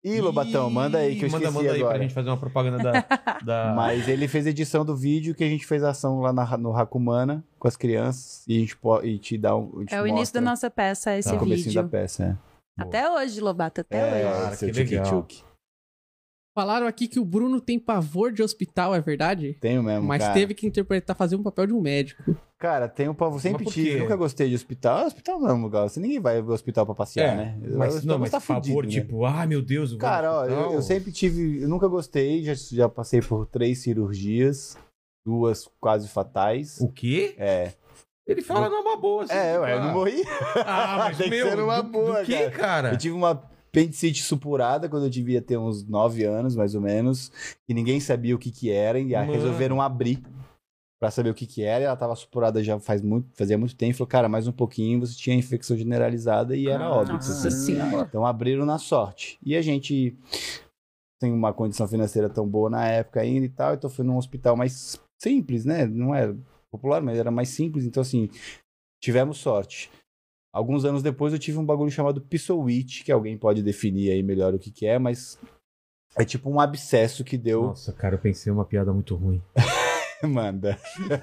Ih, 0.03 0.21
Lobatão, 0.21 0.69
manda 0.69 0.99
aí 0.99 1.15
que 1.15 1.23
eu 1.25 1.27
Ih, 1.27 1.31
esqueci 1.31 1.45
manda, 1.45 1.51
manda 1.59 1.71
aí 1.73 1.79
agora. 1.81 1.95
pra 1.95 2.03
gente 2.03 2.13
fazer 2.13 2.29
uma 2.29 2.37
propaganda 2.37 2.77
da. 2.77 2.91
da... 3.43 3.73
Mas 3.75 4.07
ele 4.07 4.27
fez 4.27 4.45
edição 4.45 4.85
do 4.85 4.95
vídeo 4.95 5.35
que 5.35 5.43
a 5.43 5.47
gente 5.49 5.65
fez 5.65 5.83
a 5.83 5.89
ação 5.89 6.19
lá 6.21 6.31
na- 6.31 6.57
no 6.57 6.75
Hakumana 6.75 7.43
com 7.59 7.67
as 7.67 7.75
crianças 7.75 8.43
e 8.47 8.55
a 8.55 8.59
gente 8.59 8.77
po- 8.77 9.03
e 9.03 9.17
te 9.19 9.37
dá 9.37 9.55
um. 9.55 9.79
gente 9.79 9.93
É 9.93 10.01
o 10.01 10.07
início 10.07 10.33
da 10.33 10.41
nossa 10.41 10.69
peça, 10.69 11.17
esse 11.17 11.33
o 11.33 11.39
comecinho 11.39 11.65
vídeo. 11.69 11.83
da 11.83 11.89
peça, 11.89 12.23
é. 12.23 12.81
Até 12.81 13.09
hoje, 13.11 13.41
Lobato, 13.41 13.81
até 13.81 13.97
É, 13.97 14.29
hoje. 14.29 14.41
Cara, 14.43 14.57
que 14.57 14.65
legal. 14.83 15.27
Falaram 16.57 16.87
aqui 16.87 17.07
que 17.07 17.19
o 17.19 17.23
Bruno 17.23 17.61
tem 17.61 17.77
pavor 17.77 18.31
de 18.31 18.41
hospital, 18.41 18.95
é 18.95 18.99
verdade? 18.99 19.55
Tenho 19.61 19.83
mesmo, 19.83 20.07
Mas 20.07 20.23
cara. 20.23 20.33
teve 20.33 20.55
que 20.55 20.65
interpretar, 20.65 21.15
fazer 21.15 21.35
um 21.35 21.43
papel 21.43 21.67
de 21.67 21.73
um 21.73 21.79
médico. 21.79 22.35
Cara, 22.57 22.87
tem 22.87 23.07
um 23.07 23.13
pavor. 23.13 23.39
Sempre 23.39 23.63
tive. 23.67 23.99
Nunca 23.99 24.15
gostei 24.15 24.49
de 24.49 24.55
hospital. 24.55 25.05
Hospital 25.05 25.39
não 25.39 25.49
é 25.49 25.53
um 25.53 25.61
lugar. 25.61 25.87
Você 25.87 25.99
ninguém 25.99 26.19
vai 26.19 26.39
ao 26.39 26.47
hospital 26.47 26.83
pra 26.83 26.95
passear, 26.95 27.37
né? 27.37 27.59
O 27.63 27.77
Mas 27.77 28.03
não, 28.03 28.17
mas 28.17 28.31
tá 28.31 28.39
favor, 28.39 28.63
fudido, 28.63 28.81
né? 28.81 28.89
tipo, 28.89 29.23
ah, 29.23 29.45
meu 29.45 29.61
Deus, 29.61 29.91
eu 29.91 29.99
Cara, 29.99 30.33
ó, 30.33 30.45
eu, 30.45 30.73
eu 30.73 30.81
sempre 30.81 31.11
tive. 31.11 31.61
Eu 31.61 31.69
nunca 31.69 31.87
gostei. 31.87 32.43
Já, 32.43 32.55
já 32.55 32.89
passei 32.89 33.21
por 33.21 33.45
três 33.45 33.83
cirurgias. 33.83 34.75
Duas 35.23 35.69
quase 35.79 36.07
fatais. 36.07 36.81
O 36.81 36.91
quê? 36.91 37.35
É. 37.37 37.73
Ele 38.25 38.41
fala 38.41 38.67
numa 38.67 38.97
boa. 38.97 39.25
assim, 39.25 39.33
É, 39.33 39.51
tipo, 39.51 39.61
ué, 39.63 39.73
eu 39.73 39.79
não 39.79 39.89
ah, 39.89 39.93
morri. 39.93 40.23
Ah, 40.65 40.95
mas 41.05 41.17
Tem 41.17 41.29
que 41.29 41.35
meu, 41.35 41.49
ser 41.49 41.55
numa 41.57 41.81
do, 41.83 41.89
boa, 41.91 42.21
do 42.21 42.25
quê, 42.25 42.49
cara? 42.49 42.93
Eu 42.93 42.97
tive 42.97 43.13
uma 43.13 43.47
apendicite 43.77 44.23
supurada 44.23 44.89
quando 44.89 45.03
eu 45.03 45.09
devia 45.09 45.41
ter 45.41 45.57
uns 45.57 45.87
9 45.87 46.23
anos, 46.23 46.55
mais 46.55 46.73
ou 46.73 46.81
menos, 46.81 47.31
e 47.69 47.73
ninguém 47.73 47.99
sabia 47.99 48.35
o 48.35 48.39
que 48.39 48.49
que 48.49 48.71
era, 48.71 48.99
e 48.99 49.15
aí 49.15 49.29
resolveram 49.29 49.79
abrir 49.81 50.21
pra 50.99 51.11
saber 51.11 51.29
o 51.29 51.33
que 51.35 51.45
que 51.45 51.61
era, 51.61 51.83
e 51.83 51.85
ela 51.85 51.95
tava 51.95 52.15
supurada 52.15 52.63
já 52.63 52.79
faz 52.79 53.03
muito, 53.03 53.29
fazia 53.35 53.57
muito 53.57 53.75
tempo, 53.75 53.95
falou, 53.95 54.07
cara, 54.07 54.27
mais 54.27 54.47
um 54.47 54.51
pouquinho, 54.51 54.99
você 54.99 55.15
tinha 55.15 55.35
infecção 55.35 55.77
generalizada 55.77 56.55
e 56.55 56.67
era 56.67 56.89
óbvio. 56.89 57.13
Nossa 57.13 57.51
senhora. 57.51 58.07
Então 58.09 58.25
abriram 58.25 58.65
na 58.65 58.79
sorte. 58.79 59.37
E 59.45 59.55
a 59.55 59.61
gente 59.61 60.17
tem 61.21 61.31
uma 61.31 61.53
condição 61.53 61.87
financeira 61.87 62.27
tão 62.27 62.47
boa 62.47 62.69
na 62.69 62.87
época 62.87 63.21
ainda 63.21 63.45
e 63.45 63.49
tal, 63.49 63.75
então 63.75 63.91
fui 63.91 64.03
num 64.03 64.17
hospital 64.17 64.57
mais 64.57 64.99
simples, 65.21 65.65
né? 65.65 65.85
Não 65.85 66.15
era 66.15 66.35
popular, 66.71 66.99
mas 66.99 67.17
era 67.19 67.29
mais 67.29 67.49
simples, 67.49 67.85
então 67.85 68.01
assim, 68.01 68.27
tivemos 69.03 69.37
sorte. 69.37 69.91
Alguns 70.51 70.85
anos 70.85 71.03
depois 71.03 71.33
eu 71.33 71.39
tive 71.39 71.57
um 71.57 71.65
bagulho 71.65 71.91
chamado 71.91 72.21
Pissowit, 72.21 73.03
que 73.03 73.11
alguém 73.11 73.37
pode 73.37 73.61
definir 73.61 74.11
aí 74.11 74.23
melhor 74.23 74.53
o 74.53 74.59
que 74.59 74.71
que 74.71 74.85
é, 74.85 74.97
mas 74.97 75.37
é 76.17 76.25
tipo 76.25 76.49
um 76.49 76.59
abscesso 76.59 77.23
que 77.23 77.37
deu. 77.37 77.63
Nossa, 77.63 77.93
cara, 77.93 78.15
eu 78.15 78.19
pensei 78.19 78.51
uma 78.51 78.65
piada 78.65 78.91
muito 78.91 79.15
ruim. 79.15 79.41
Manda. 80.27 80.77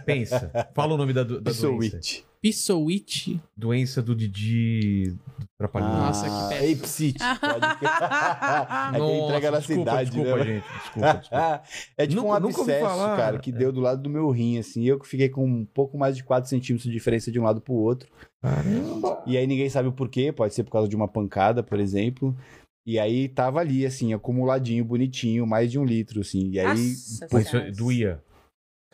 Pensa. 0.07 0.51
Fala 0.75 0.95
o 0.95 0.97
nome 0.97 1.12
da, 1.12 1.23
do- 1.23 1.41
da 1.41 1.51
doença. 1.53 1.99
Pissowit. 1.99 2.25
Pissowitch. 2.41 3.37
Doença 3.57 4.03
do 4.03 4.15
Didi 4.15 5.16
do 5.39 5.47
Trapalhões. 5.59 5.93
Nossa, 5.95 6.25
que 6.27 6.49
péssimo. 6.55 6.79
Apesite. 6.79 7.19
Pode 7.41 7.79
que... 7.79 7.85
é 7.87 8.99
Nossa, 8.99 8.99
quem 8.99 9.25
entrega 9.25 9.51
na 9.51 9.59
desculpa, 9.59 9.81
cidade, 9.91 10.11
desculpa, 10.11 10.37
né? 10.39 10.45
gente. 10.45 10.65
Desculpa, 10.83 11.15
desculpa. 11.15 11.62
é 11.97 12.07
tipo 12.07 12.21
Nunca- 12.23 12.29
um 12.29 12.33
abscesso, 12.35 12.87
cara, 13.16 13.39
que 13.39 13.51
É. 13.51 13.53
deu 13.55 13.73
do 13.73 13.81
lado 13.81 14.03
do 14.03 14.11
meu 14.11 14.31
rim, 14.31 14.59
assim. 14.59 14.85
Eu 14.85 14.99
que 15.01 15.09
fiquei 15.09 15.29
com 15.31 15.45
um 15.47 15.65
pouco 15.65 15.97
mais 15.97 16.16
de 16.16 16.23
4 16.23 16.49
centímetros 16.49 16.85
de 16.87 16.93
diferença 16.93 17.33
de 17.33 17.41
um 17.41 17.45
lado 17.45 17.61
pro 17.62 17.73
outro. 17.75 18.09
Caramba. 18.43 19.23
E 19.27 19.37
aí 19.39 19.47
ninguém 19.47 19.71
sabe 19.71 19.89
o 19.89 19.93
porquê, 19.93 20.31
pode 20.31 20.53
ser 20.55 20.65
por 20.65 20.71
causa 20.71 20.89
de 20.89 20.95
uma 20.95 21.09
pancada, 21.09 21.62
por 21.62 21.81
exemplo. 21.81 22.37
E 22.87 22.99
aí 22.99 23.27
tava 23.31 23.61
ali, 23.61 23.87
assim, 23.87 24.12
acumuladinho, 24.12 24.85
bonitinho, 24.85 25.47
mais 25.47 25.71
de 25.73 25.79
um 25.79 25.85
litro, 25.85 26.21
assim. 26.21 26.51
E 26.51 26.61
aí, 26.61 26.66
Nossa 26.66 27.27
Senhora. 27.29 27.71
isso 27.71 27.83
doía. 27.83 28.23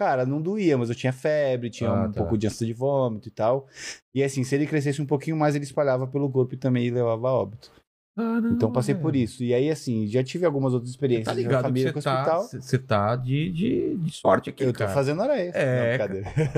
Cara, 0.01 0.24
não 0.24 0.40
doía, 0.40 0.78
mas 0.78 0.89
eu 0.89 0.94
tinha 0.94 1.12
febre, 1.12 1.68
tinha 1.68 1.90
Ah, 1.90 2.06
um 2.06 2.10
tá. 2.10 2.20
pouco 2.22 2.39
de 2.39 2.47
ânsia 2.47 2.66
de 2.66 2.72
vômito 2.72 3.28
e 3.28 3.31
tal. 3.31 3.66
E 4.14 4.22
assim, 4.24 4.43
se 4.43 4.55
ele 4.55 4.66
crescesse 4.66 5.02
um 5.02 5.06
pouquinho 5.06 5.36
mais, 5.36 5.55
ele 5.55 5.64
espalhava 5.64 6.06
pelo 6.06 6.31
corpo 6.31 6.55
e 6.55 6.56
também 6.56 6.90
levava 6.90 7.28
a 7.28 7.32
óbito. 7.35 7.70
Caramba, 8.16 8.49
Então 8.51 8.70
passei 8.73 8.95
por 8.95 9.15
isso. 9.16 9.43
E 9.45 9.55
aí, 9.55 9.70
assim, 9.70 10.07
já 10.07 10.23
tive 10.23 10.45
algumas 10.45 10.73
outras 10.74 10.91
Você 10.91 10.97
experiências 10.97 11.27
tá 11.27 11.32
ligado 11.32 11.62
família 11.62 11.89
você 11.89 11.93
com 11.95 12.01
tá, 12.01 12.39
hospital. 12.39 12.61
você 12.62 12.78
tá 12.78 13.16
de, 13.16 13.51
de, 13.53 13.97
de 13.97 14.11
sorte 14.12 14.51
aqui, 14.51 14.65
Eu 14.65 14.73
tô 14.73 14.81
cara. 14.81 14.91
fazendo 14.93 15.23
hora 15.23 15.39
extra. 15.39 15.62
É, 15.62 15.99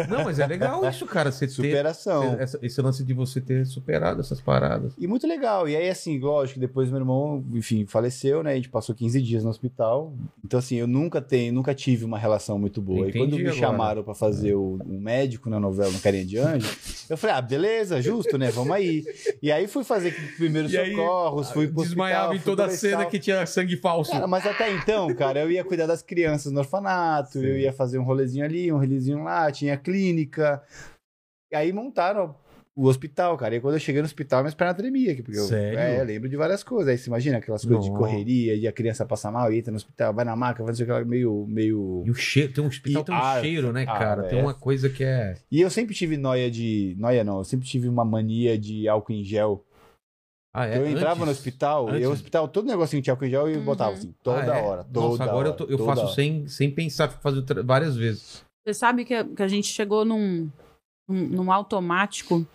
Não. 0.08 0.18
Não, 0.18 0.24
mas 0.24 0.38
é 0.38 0.46
legal 0.46 0.84
isso, 0.88 1.06
cara. 1.06 1.30
Você 1.30 1.46
ter 1.46 1.52
Superação. 1.52 2.36
essa- 2.40 2.58
esse 2.62 2.80
lance 2.80 3.04
de 3.04 3.12
você 3.14 3.40
ter 3.40 3.64
superado 3.66 4.20
essas 4.20 4.40
paradas. 4.40 4.92
E 4.98 5.06
muito 5.06 5.26
legal. 5.26 5.68
E 5.68 5.76
aí, 5.76 5.88
assim, 5.88 6.18
lógico, 6.18 6.58
depois 6.58 6.88
meu 6.88 6.98
irmão, 7.00 7.44
enfim, 7.52 7.84
faleceu, 7.86 8.42
né? 8.42 8.52
A 8.52 8.56
gente 8.56 8.68
passou 8.70 8.94
15 8.94 9.20
dias 9.22 9.44
no 9.44 9.50
hospital. 9.50 10.12
Então, 10.44 10.58
assim, 10.58 10.76
eu 10.76 10.86
nunca 10.86 11.20
tenho, 11.20 11.52
nunca 11.52 11.74
tive 11.74 12.04
uma 12.04 12.18
relação 12.18 12.58
muito 12.58 12.80
boa. 12.80 13.08
Entendi 13.08 13.18
e 13.18 13.20
quando 13.20 13.34
me 13.36 13.40
agora. 13.42 13.56
chamaram 13.56 14.02
pra 14.02 14.14
fazer 14.14 14.54
o, 14.54 14.78
um 14.86 14.98
médico 15.00 15.48
na 15.50 15.60
novela, 15.60 15.90
no 15.92 16.00
Carinha 16.00 16.24
de 16.24 16.38
Anjo, 16.38 16.68
eu 17.08 17.16
falei, 17.16 17.36
ah, 17.36 17.40
beleza, 17.42 18.00
justo, 18.02 18.36
né? 18.38 18.50
Vamos 18.50 18.72
aí. 18.72 19.04
E 19.42 19.52
aí 19.52 19.68
fui 19.68 19.84
fazer 19.84 20.12
primeiros 20.36 20.74
aí, 20.74 20.90
socorros, 20.90 21.51
fui 21.52 21.68
pro 21.68 21.82
Desmaiava 21.82 22.32
hospital, 22.32 22.36
em 22.36 22.56
toda 22.56 22.66
a 22.66 22.70
cena 22.70 23.06
que 23.06 23.18
tinha 23.18 23.46
sangue 23.46 23.76
falso. 23.76 24.10
Cara, 24.10 24.26
mas 24.26 24.46
até 24.46 24.72
então, 24.72 25.14
cara, 25.14 25.40
eu 25.40 25.50
ia 25.50 25.64
cuidar 25.64 25.86
das 25.86 26.02
crianças 26.02 26.52
no 26.52 26.60
orfanato, 26.60 27.38
Sim. 27.38 27.46
eu 27.46 27.58
ia 27.58 27.72
fazer 27.72 27.98
um 27.98 28.04
rolezinho 28.04 28.44
ali, 28.44 28.72
um 28.72 28.78
rolezinho 28.78 29.22
lá, 29.22 29.50
tinha 29.50 29.76
clínica. 29.76 30.62
E 31.52 31.56
aí 31.56 31.72
montaram 31.72 32.34
o 32.74 32.86
hospital, 32.86 33.36
cara. 33.36 33.54
E 33.54 33.60
quando 33.60 33.74
eu 33.74 33.80
cheguei 33.80 34.00
no 34.00 34.06
hospital, 34.06 34.40
minhas 34.40 34.54
pernas 34.54 34.76
tremiam. 34.76 35.14
Porque 35.16 35.38
eu, 35.38 35.46
é, 35.54 36.00
eu 36.00 36.04
lembro 36.04 36.28
de 36.28 36.36
várias 36.36 36.64
coisas. 36.64 36.88
Aí 36.88 36.96
você 36.96 37.08
imagina 37.08 37.38
aquelas 37.38 37.64
coisas 37.64 37.84
de 37.84 37.90
Nossa. 37.90 38.02
correria, 38.02 38.54
e 38.54 38.66
a 38.66 38.72
criança 38.72 39.04
passa 39.04 39.30
mal, 39.30 39.52
entra 39.52 39.70
no 39.70 39.76
hospital, 39.76 40.14
vai 40.14 40.24
na 40.24 40.34
maca, 40.34 40.62
vai 40.62 40.70
não 40.70 40.74
sei 40.74 40.84
o 40.84 40.86
que 40.86 40.92
lá, 40.92 41.04
meio, 41.04 41.46
meio... 41.46 42.02
E 42.06 42.10
o 42.10 42.14
cheiro, 42.14 42.52
tem 42.52 42.64
um 42.64 42.68
hospital, 42.68 43.02
E- 43.02 43.04
tem 43.04 43.14
um 43.14 43.18
ah, 43.18 43.40
cheiro, 43.40 43.72
né, 43.72 43.84
ah, 43.86 43.98
cara? 43.98 44.22
Tem 44.24 44.38
é. 44.38 44.42
uma 44.42 44.54
coisa 44.54 44.88
que 44.88 45.04
é. 45.04 45.36
E 45.50 45.60
eu 45.60 45.68
sempre 45.68 45.94
tive 45.94 46.16
noia 46.16 46.50
de... 46.50 46.96
Noia 46.98 47.22
não, 47.22 47.38
eu 47.38 47.44
sempre 47.44 47.66
tive 47.66 47.88
uma 47.88 48.04
mania 48.04 48.58
de 48.58 48.88
álcool 48.88 49.12
em 49.12 49.22
gel. 49.22 49.64
Ah, 50.54 50.66
é? 50.66 50.76
eu 50.76 50.86
entrava 50.86 51.12
Antes- 51.14 51.24
no 51.26 51.30
hospital, 51.30 51.88
e 51.88 51.92
antes- 51.94 52.06
o 52.08 52.12
hospital, 52.12 52.46
todo 52.48 52.66
negocinho 52.66 53.02
tinha 53.02 53.12
álcool 53.14 53.24
em 53.24 53.30
gel 53.30 53.48
e 53.48 53.52
eu 53.54 53.58
Uhum. 53.60 53.64
botava 53.64 53.92
assim, 53.92 54.14
toda 54.22 54.52
Ah, 54.52 54.58
é? 54.58 54.62
hora, 54.62 54.84
toda 54.84 55.00
Nossa, 55.08 55.24
agora 55.24 55.48
eu, 55.48 55.52
hora, 55.52 55.52
tô- 55.52 55.64
eu 55.64 55.78
faço 55.78 56.02
hora. 56.02 56.14
sem, 56.14 56.46
sem 56.46 56.70
pensar, 56.70 57.08
fico 57.08 57.22
fazendo 57.22 57.42
tra- 57.44 57.62
várias 57.62 57.96
vezes. 57.96 58.44
Você 58.64 58.74
sabe 58.74 59.04
que, 59.04 59.24
que 59.24 59.42
a 59.42 59.48
gente 59.48 59.68
chegou 59.68 60.04
num, 60.04 60.50
num, 61.08 61.26
num 61.28 61.52
automático. 61.52 62.46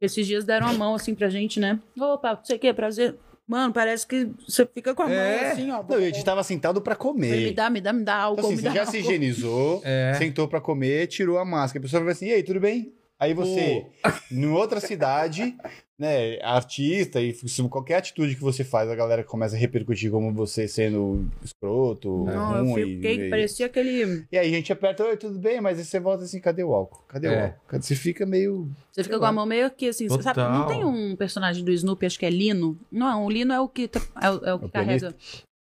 Esses 0.00 0.26
dias 0.26 0.44
deram 0.44 0.66
a 0.68 0.72
mão 0.72 0.94
assim 0.94 1.14
pra 1.14 1.28
gente, 1.28 1.58
né? 1.60 1.80
Opa, 1.98 2.34
não 2.36 2.44
sei 2.44 2.56
o 2.56 2.58
que, 2.58 2.72
prazer. 2.72 3.16
Mano, 3.46 3.72
parece 3.72 4.06
que 4.06 4.30
você 4.48 4.64
fica 4.64 4.94
com 4.94 5.02
a 5.02 5.10
É. 5.10 5.42
mão 5.42 5.50
assim, 5.52 5.70
ó. 5.72 5.82
Não, 5.88 5.96
a 5.96 6.00
gente 6.00 6.24
tava 6.24 6.42
sentado 6.44 6.80
pra 6.80 6.94
comer. 6.96 7.48
Me 7.48 7.52
dá, 7.52 7.68
me 7.68 7.80
dá, 7.80 7.92
me 7.92 8.04
dá 8.04 8.16
álcool, 8.16 8.38
Então, 8.40 8.50
assim, 8.52 8.56
me 8.56 8.62
você 8.62 8.68
dá 8.68 8.74
já 8.74 8.80
álcool. 8.82 8.92
se 8.92 8.98
higienizou, 8.98 9.80
É. 9.84 10.14
sentou 10.14 10.46
pra 10.48 10.60
comer, 10.60 11.06
tirou 11.08 11.38
a 11.38 11.44
máscara. 11.44 11.80
A 11.80 11.82
pessoa 11.82 12.02
vai 12.04 12.12
assim, 12.12 12.26
e 12.26 12.32
aí, 12.32 12.42
tudo 12.42 12.60
bem? 12.60 12.92
Aí 13.22 13.34
você, 13.34 13.86
em 14.32 14.46
outra 14.46 14.80
cidade, 14.80 15.56
né, 15.96 16.40
artista, 16.42 17.20
e 17.20 17.32
se 17.32 17.62
qualquer 17.68 17.98
atitude 17.98 18.34
que 18.34 18.40
você 18.40 18.64
faz, 18.64 18.90
a 18.90 18.96
galera 18.96 19.22
começa 19.22 19.54
a 19.54 19.58
repercutir 19.60 20.10
como 20.10 20.32
você 20.34 20.66
sendo 20.66 21.24
escroto, 21.40 22.24
Não, 22.24 22.56
eu 22.56 22.64
ruim. 22.64 22.96
fiquei, 22.96 23.26
e, 23.26 23.30
parecia 23.30 23.66
aquele... 23.66 24.26
e 24.32 24.36
aí 24.36 24.48
a 24.48 24.56
gente 24.56 24.72
aperta, 24.72 25.04
oi, 25.04 25.16
tudo 25.16 25.38
bem, 25.38 25.60
mas 25.60 25.78
aí 25.78 25.84
você 25.84 26.00
volta 26.00 26.24
assim, 26.24 26.40
cadê 26.40 26.64
o 26.64 26.74
álcool? 26.74 27.04
Cadê 27.06 27.28
o 27.28 27.30
É. 27.30 27.42
álcool? 27.44 27.60
Cadê- 27.68 27.84
Você 27.84 27.94
fica 27.94 28.26
meio... 28.26 28.68
Você 28.90 29.04
fica 29.04 29.20
com 29.20 29.24
a 29.24 29.30
mão 29.30 29.46
meio 29.46 29.66
aqui, 29.66 29.86
assim. 29.86 30.08
você 30.08 30.20
Sabe, 30.20 30.40
não 30.40 30.62
Total. 30.64 30.68
tem 30.68 30.84
um 30.84 31.14
personagem 31.14 31.64
do 31.64 31.70
Snoopy, 31.70 32.06
acho 32.06 32.18
que 32.18 32.26
é 32.26 32.30
Lino? 32.30 32.76
Não, 32.90 33.24
o 33.24 33.30
Lino 33.30 33.52
é 33.52 33.60
o 33.60 33.68
que, 33.68 33.86
tá- 33.86 34.00
é, 34.20 34.30
o- 34.30 34.44
é 34.44 34.54
o 34.54 34.58
que 34.58 34.66
o 34.66 34.68
carrega... 34.68 35.14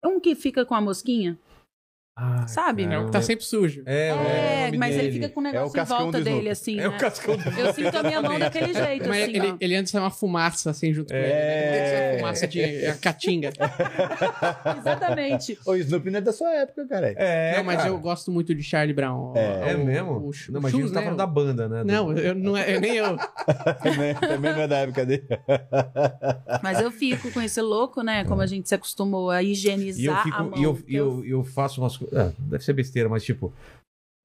É 0.05 0.09
um 0.09 0.18
que 0.18 0.35
fica 0.35 0.66
com 0.66 0.74
a 0.74 0.81
mosquinha, 0.81 1.39
Ai, 2.16 2.47
sabe? 2.47 2.85
É 2.85 2.97
o 2.97 3.07
que 3.07 3.11
tá 3.12 3.20
sempre 3.20 3.45
sujo. 3.45 3.82
É, 3.86 4.09
É, 4.11 4.69
é, 4.69 4.70
o 4.73 4.78
mas 4.78 4.95
ele 4.95 5.03
dele. 5.03 5.12
fica 5.15 5.28
com 5.31 5.41
um 5.41 5.47
É 5.47 5.51
o 5.51 5.53
negócio 5.53 5.70
em 5.70 5.81
cascão 5.81 5.99
volta 5.99 6.20
dele, 6.20 6.49
assim, 6.49 6.78
É 6.78 6.86
o 6.86 6.93
né? 6.93 6.99
cascão 6.99 7.36
do 7.36 7.49
Eu 7.59 7.74
sinto 7.74 7.97
a 7.97 8.03
minha 8.05 8.23
mão 8.23 8.39
daquele 8.39 8.73
jeito, 8.73 9.09
Mas 9.09 9.23
assim, 9.24 9.32
ele, 9.36 9.47
ó. 9.51 9.57
ele 9.61 9.74
antes 9.77 9.93
é 9.95 9.99
uma 9.99 10.11
fumaça, 10.11 10.70
assim, 10.70 10.93
junto 10.95 11.09
com 11.12 11.19
ele. 11.19 11.27
É. 11.27 11.32
Né? 11.32 12.11
Uma 12.12 12.19
fumaça 12.20 12.47
de 12.47 12.61
é 12.61 12.91
a 12.91 12.95
caatinga. 13.03 13.51
Exatamente. 14.78 15.59
O 15.66 15.74
Snoopy 15.74 16.11
não 16.11 16.19
é 16.19 16.23
da 16.23 16.32
sua 16.32 16.51
época, 16.55 16.86
cara. 16.86 17.12
É, 17.16 17.57
não, 17.57 17.65
mas 17.65 17.77
cara. 17.78 17.89
eu 17.89 17.99
gosto 17.99 18.31
muito 18.31 18.55
de 18.55 18.62
Charlie 18.62 18.95
Brown. 18.95 19.32
É. 19.36 19.73
É 19.73 19.77
O- 19.77 19.85
mesmo? 19.85 20.28
o 20.28 20.32
Ch- 20.32 20.51
não, 20.51 20.61
o 20.61 20.62
mas 20.62 20.73
Chus, 20.73 20.91
tá 20.93 21.01
né? 21.01 21.05
falando 21.07 21.19
da 21.19 21.27
banda, 21.27 21.69
né? 21.69 21.82
Não, 21.85 22.12
eu, 22.16 22.35
não 22.35 22.57
é, 22.57 22.78
nem 22.78 22.95
eu. 22.95 23.16
Também- 23.82 24.15
Também 24.15 24.53
não 24.53 24.61
é 24.62 24.69
da 24.69 24.78
época 24.78 25.05
dele. 25.05 25.27
Mas 26.62 26.81
eu 26.81 26.91
fico 26.91 27.31
com 27.32 27.41
esse 27.41 27.61
louco, 27.61 28.03
né? 28.03 28.24
Como 28.24 28.41
a 28.41 28.47
gente 28.47 28.69
se 28.69 28.74
acostumou 28.74 29.31
a 29.31 29.43
E 29.43 29.47
eu 29.47 29.53
higienizar 29.53 30.23
fico, 30.23 30.36
a 30.36 30.43
mão. 30.45 30.53
e 30.59 30.62
eu, 30.62 30.78
e 30.86 30.95
eu, 30.97 31.24
eu 31.24 31.45
faço 31.45 31.81
umas 31.81 31.97
coisas. 31.97 32.03
Deve 32.39 32.64
ser 32.64 32.72
besteira, 32.72 33.09
mas 33.09 33.24
tipo. 33.24 33.52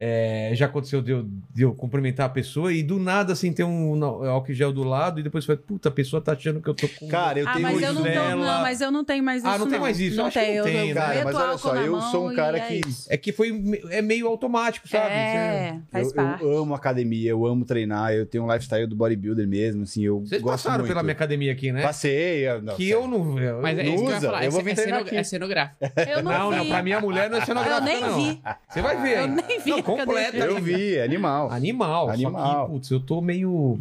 É, 0.02 0.52
já 0.54 0.66
aconteceu 0.68 1.02
de 1.02 1.12
eu, 1.12 1.28
de 1.54 1.64
eu 1.64 1.74
cumprimentar 1.76 2.26
a 2.28 2.30
pessoa 2.30 2.72
e 2.72 2.82
do 2.82 2.98
nada, 2.98 3.34
assim, 3.34 3.52
tem 3.52 3.66
um 3.66 4.02
álcool 4.02 4.54
gel 4.54 4.72
do 4.72 4.82
lado 4.82 5.20
e 5.20 5.24
depois 5.24 5.44
foi, 5.44 5.58
puta, 5.58 5.90
a 5.90 5.92
pessoa 5.92 6.22
tá 6.22 6.32
achando 6.32 6.62
que 6.62 6.70
eu 6.70 6.74
tô 6.74 6.88
com. 6.88 7.10
Cara, 7.10 7.38
eu 7.38 7.46
ah, 7.46 7.52
tenho 7.52 7.64
mas 7.64 7.82
eu 7.82 7.94
não, 7.94 8.04
tô, 8.04 8.10
não, 8.10 8.62
mas 8.62 8.80
eu 8.80 8.92
não 8.92 9.04
tenho 9.04 9.22
mais 9.22 9.44
isso. 9.44 9.52
Ah, 9.52 9.58
não 9.58 9.70
tem 9.70 9.78
mais 9.78 10.00
isso? 10.00 10.16
Não 10.16 10.28
Acho 10.28 10.40
que 10.40 10.46
tenho. 10.46 10.58
não 10.60 10.64
tem, 10.64 10.90
eu, 10.90 10.96
né? 10.96 11.02
Cara, 11.02 11.14
meto 11.16 11.24
mas 11.26 11.36
olha 11.36 11.58
só, 11.58 11.76
eu 11.76 12.02
sou 12.02 12.30
um 12.30 12.34
cara 12.34 12.58
é 12.60 12.62
que- 12.62 12.88
isso. 12.88 13.08
É 13.12 13.18
que 13.18 13.34
foi 13.34 13.62
é 13.90 14.02
meio 14.02 14.26
automático, 14.28 14.88
sabe? 14.88 15.10
É, 15.14 15.78
faz 15.92 16.08
eu, 16.08 16.14
parte. 16.14 16.44
eu 16.44 16.58
amo 16.60 16.74
academia, 16.74 17.32
eu 17.32 17.46
amo 17.46 17.66
treinar, 17.66 18.14
eu 18.14 18.26
tenho 18.26 18.46
um 18.46 18.48
lifestyle 18.54 18.88
do 18.88 18.96
bodybuilder 18.96 19.46
mesmo, 19.50 19.84
assim, 19.84 20.06
eu 20.06 20.22
Vocês 20.22 20.42
gosto 20.42 20.64
passaram 20.64 20.78
muito. 20.80 20.88
pela 20.92 21.04
minha 21.04 21.12
academia 21.14 21.52
aqui, 21.52 21.74
né? 21.74 21.82
Passei. 21.82 22.48
eu- 22.48 22.62
não, 22.62 22.76
que 22.78 22.90
eu 22.90 23.06
não. 23.06 23.38
Eu, 23.38 23.62
Mas 23.62 23.78
é 23.78 23.84
não 23.84 23.94
isso 23.96 24.04
que 24.04 24.08
eu 24.08 24.12
ia 24.12 24.18
usa, 24.18 24.28
falar. 24.28 24.46
eu 24.46 24.52
vou 24.52 24.62
é, 24.62 24.64
vir 24.64 24.72
é, 24.72 24.76
treinar 24.76 25.00
ceno- 25.00 25.08
aqui. 25.08 25.18
é 25.18 25.24
cenográfico. 25.24 25.78
Eu 26.10 26.24
não, 26.24 26.32
não, 26.32 26.52
não, 26.52 26.66
pra 26.68 26.82
minha 26.82 27.02
mulher 27.02 27.30
não 27.30 27.38
é 27.38 27.46
cenográfica, 27.46 27.82
Eu 27.92 28.00
nem 28.00 28.02
não. 28.02 28.16
vi. 28.16 28.42
Você 28.70 28.82
vai 28.82 29.02
ver. 29.02 29.18
Eu 29.20 29.28
nem 29.28 29.60
vi 29.60 29.70
Não. 29.72 29.89
Completa. 29.98 30.38
Eu 30.38 30.62
vi, 30.62 30.96
é 30.96 31.04
animal. 31.04 31.52
Animal. 31.52 32.10
Animal. 32.10 32.42
Só 32.42 32.66
que, 32.66 32.72
putz, 32.72 32.92
eu 32.92 33.00
tô 33.00 33.22
meio. 33.22 33.80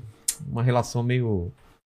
Uma 0.50 0.62
relação 0.62 1.02
meio. 1.02 1.52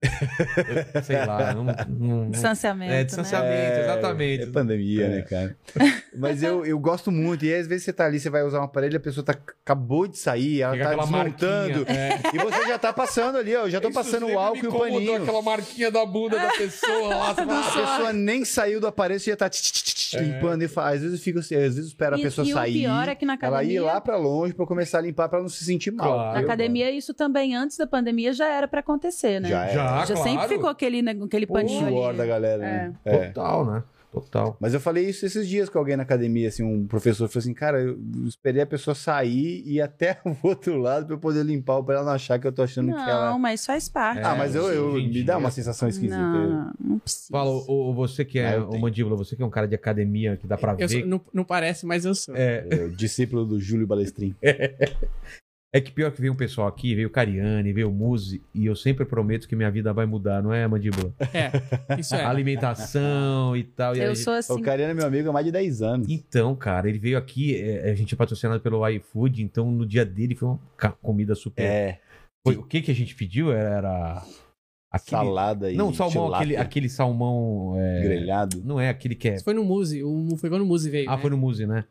Eu- 0.03 1.03
sei 1.03 1.25
lá. 1.25 1.53
Não, 1.87 2.29
Distanciamento, 2.31 2.91
é, 2.93 3.03
distanciamento, 3.03 3.51
É, 3.53 3.81
exatamente. 3.83 4.43
É 4.43 4.45
pandemia, 4.47 5.05
É. 5.05 5.09
né, 5.09 5.21
cara? 5.23 5.55
Mas 6.17 6.41
eu, 6.43 6.65
eu 6.65 6.79
gosto 6.79 7.11
muito. 7.11 7.45
E 7.45 7.53
aí, 7.53 7.59
às 7.59 7.67
vezes 7.67 7.83
você 7.85 7.93
tá 7.93 8.05
ali, 8.05 8.19
você 8.19 8.29
vai 8.29 8.43
usar 8.43 8.59
um 8.61 8.63
aparelho, 8.63 8.97
a 8.97 8.99
pessoa 8.99 9.23
tá, 9.23 9.33
acabou 9.33 10.07
de 10.07 10.17
sair, 10.17 10.61
ela 10.61 10.73
Fica 10.73 10.89
tá 10.89 10.95
desmontando. 10.95 11.85
é. 11.89 12.19
E 12.33 12.37
você 12.37 12.67
já 12.67 12.77
tá 12.79 12.91
passando 12.93 13.37
ali, 13.37 13.55
ó. 13.55 13.61
Eu 13.65 13.69
já 13.69 13.79
tô 13.81 13.89
Isso 13.89 13.97
passando 13.97 14.27
o 14.27 14.39
álcool 14.39 14.65
e 14.65 14.67
o 14.67 14.79
paninho. 14.79 15.21
aquela 15.23 15.41
marquinha 15.41 15.91
da 15.91 16.05
bunda 16.05 16.37
da 16.37 16.49
pessoa 16.51 17.07
lá. 17.15 17.35
fala, 17.35 17.59
A 17.59 17.63
pessoa 17.71 18.13
nem 18.13 18.43
saiu 18.45 18.79
do 18.79 18.87
aparelho, 18.87 19.19
você 19.19 19.31
já 19.31 19.37
tá 19.37 19.49
tch, 19.49 19.61
tch, 19.61 19.71
tch, 19.83 19.93
tch, 19.93 20.13
limpando. 20.15 20.63
E 20.63 20.67
fala, 20.67 20.89
às 20.95 21.01
vezes 21.01 21.17
eu 21.19 21.23
fico 21.23 21.39
assim, 21.39 21.55
às 21.55 21.61
vezes 21.61 21.77
eu 21.79 21.85
espero 21.85 22.15
a 22.15 22.19
E- 22.19 22.21
pessoa 22.23 22.47
e 22.47 22.51
o 22.51 22.53
sair. 22.55 22.73
pior 22.73 23.07
é 23.07 23.15
que 23.15 23.25
na 23.25 23.33
Ela 23.41 23.63
ir 23.63 23.77
academia- 23.77 23.83
lá 23.83 24.01
pra 24.01 24.17
longe 24.17 24.53
pra 24.53 24.65
começar 24.65 24.97
a 24.99 25.01
limpar 25.01 25.29
pra 25.29 25.39
não 25.41 25.49
se 25.49 25.63
sentir 25.63 25.91
mal. 25.91 26.13
Claro. 26.13 26.33
Na 26.33 26.39
academia, 26.39 26.89
isso 26.91 27.13
também, 27.13 27.55
antes 27.55 27.77
da 27.77 27.85
pandemia, 27.87 28.33
já 28.33 28.47
era 28.47 28.67
pra 28.67 28.79
acontecer, 28.79 29.39
né? 29.39 29.49
Já 29.49 29.65
é. 29.67 29.73
Já, 29.73 29.88
Já 30.05 30.15
sempre 30.15 30.33
claro. 30.33 30.49
ficou 30.49 30.69
aquele, 30.69 31.01
né, 31.01 31.11
aquele 31.23 31.45
O 31.45 31.53
paninho 31.53 31.87
suor 31.87 32.09
ali. 32.09 32.17
da 32.17 32.25
galera, 32.25 32.57
né? 32.61 32.93
É. 33.05 33.27
Total, 33.27 33.65
né? 33.65 33.83
Total. 34.11 34.57
Mas 34.59 34.73
eu 34.73 34.79
falei 34.79 35.07
isso 35.07 35.23
esses 35.23 35.47
dias 35.47 35.69
com 35.69 35.77
alguém 35.77 35.95
na 35.95 36.01
academia, 36.01 36.47
assim, 36.47 36.63
um 36.63 36.87
professor 36.87 37.27
falou 37.29 37.41
assim, 37.43 37.53
cara, 37.53 37.79
eu 37.79 37.95
esperei 38.25 38.59
a 38.59 38.65
pessoa 38.65 38.95
sair 38.95 39.61
e 39.63 39.75
ir 39.75 39.81
até 39.81 40.17
o 40.25 40.35
outro 40.47 40.77
lado 40.77 41.05
pra 41.05 41.13
eu 41.13 41.19
poder 41.19 41.43
limpar, 41.45 41.83
pra 41.83 41.93
ela 41.97 42.05
não 42.05 42.13
achar 42.13 42.39
que 42.39 42.47
eu 42.47 42.51
tô 42.51 42.63
achando 42.63 42.87
Não, 42.87 42.95
que 43.05 43.07
ela... 43.07 43.37
mas 43.37 43.63
faz 43.67 43.87
parte. 43.87 44.21
Ah, 44.23 44.33
mas 44.35 44.55
eu, 44.55 44.63
eu- 44.73 44.99
gente, 44.99 45.13
me 45.13 45.23
dá 45.23 45.37
uma 45.37 45.49
é- 45.49 45.51
sensação 45.51 45.87
esquisita. 45.87 46.17
Não, 46.17 46.71
não 46.83 46.97
precisa. 46.97 47.27
Fala, 47.29 47.51
o, 47.51 47.91
o- 47.91 47.93
você 47.93 48.25
que 48.25 48.39
Ah, 48.39 48.53
é 48.53 48.57
eu 48.57 48.69
o 48.71 48.79
mandíbula, 48.79 49.15
você 49.15 49.35
que 49.35 49.43
é 49.43 49.45
um 49.45 49.49
cara 49.51 49.67
de 49.67 49.75
academia 49.75 50.35
que 50.37 50.47
dá 50.47 50.57
pra 50.57 50.71
Eu 50.71 50.87
ver. 50.87 51.01
sou- 51.01 51.05
não, 51.05 51.21
não 51.31 51.43
parece, 51.43 51.85
mas 51.85 52.03
eu 52.03 52.15
sou. 52.15 52.35
É, 52.35 52.65
É, 52.67 52.75
o 52.85 52.89
discípulo 52.89 53.45
do 53.45 53.59
Júlio 53.59 53.85
Balestrin. 53.85 54.33
é 54.41 54.73
que 55.79 55.91
pior 55.91 56.11
que 56.11 56.19
veio 56.19 56.33
um 56.33 56.35
pessoal 56.35 56.67
aqui, 56.67 56.95
veio 56.95 57.07
o 57.07 57.11
Cariani, 57.11 57.71
veio 57.71 57.89
o 57.89 57.93
Muzi, 57.93 58.41
e 58.55 58.65
eu 58.65 58.75
sempre 58.75 59.05
prometo 59.05 59.47
que 59.47 59.55
minha 59.55 59.69
vida 59.69 59.93
vai 59.93 60.07
mudar, 60.07 60.41
não 60.41 60.51
é, 60.51 60.67
mandíbula? 60.67 61.13
É, 61.31 61.99
isso 61.99 62.15
é. 62.15 62.23
Alimentação 62.25 63.55
e 63.55 63.63
tal. 63.63 63.95
e 63.95 63.99
Eu 63.99 64.15
gente- 64.15 64.23
sou 64.23 64.33
assim. 64.33 64.53
O 64.53 64.61
Cariano 64.63 64.91
é 64.91 64.93
meu 64.95 65.05
amigo 65.05 65.29
há 65.29 65.33
mais 65.33 65.45
de 65.45 65.51
10 65.51 65.81
anos. 65.83 66.07
Então, 66.09 66.55
cara, 66.55 66.89
ele 66.89 66.97
veio 66.97 67.17
aqui, 67.19 67.55
é, 67.55 67.91
a 67.91 67.93
gente 67.93 68.15
é 68.15 68.17
patrocinado 68.17 68.59
pelo 68.61 68.87
iFood, 68.89 69.43
então 69.43 69.69
no 69.69 69.85
dia 69.85 70.03
dele 70.03 70.33
foi 70.33 70.49
uma 70.49 70.59
comida 71.03 71.35
super. 71.35 71.61
É, 71.61 71.99
Foi, 72.43 72.55
o 72.55 72.63
que 72.63 72.81
que 72.81 72.89
a 72.89 72.95
gente 72.95 73.13
pediu? 73.13 73.51
Era. 73.51 74.23
aquele... 74.91 75.09
salada 75.11 75.71
e 75.71 75.75
Não, 75.75 75.93
salmão, 75.93 76.25
tilápia 76.25 76.37
aquele, 76.37 76.57
aquele 76.57 76.89
salmão. 76.89 77.75
é, 77.77 78.01
grelhado. 78.01 78.61
Não 78.65 78.79
é 78.79 78.89
aquele 78.89 79.13
que 79.13 79.29
é. 79.29 79.35
Isso 79.35 79.43
foi 79.43 79.53
no 79.53 79.63
Muse. 79.63 80.03
O, 80.03 80.35
foi 80.37 80.49
quando 80.49 80.63
o 80.63 80.65
Muse 80.65 80.89
veio. 80.89 81.07
Ah, 81.09 81.15
né? 81.15 81.21
foi 81.21 81.29
no 81.29 81.37
Muzi, 81.37 81.67
né? 81.67 81.85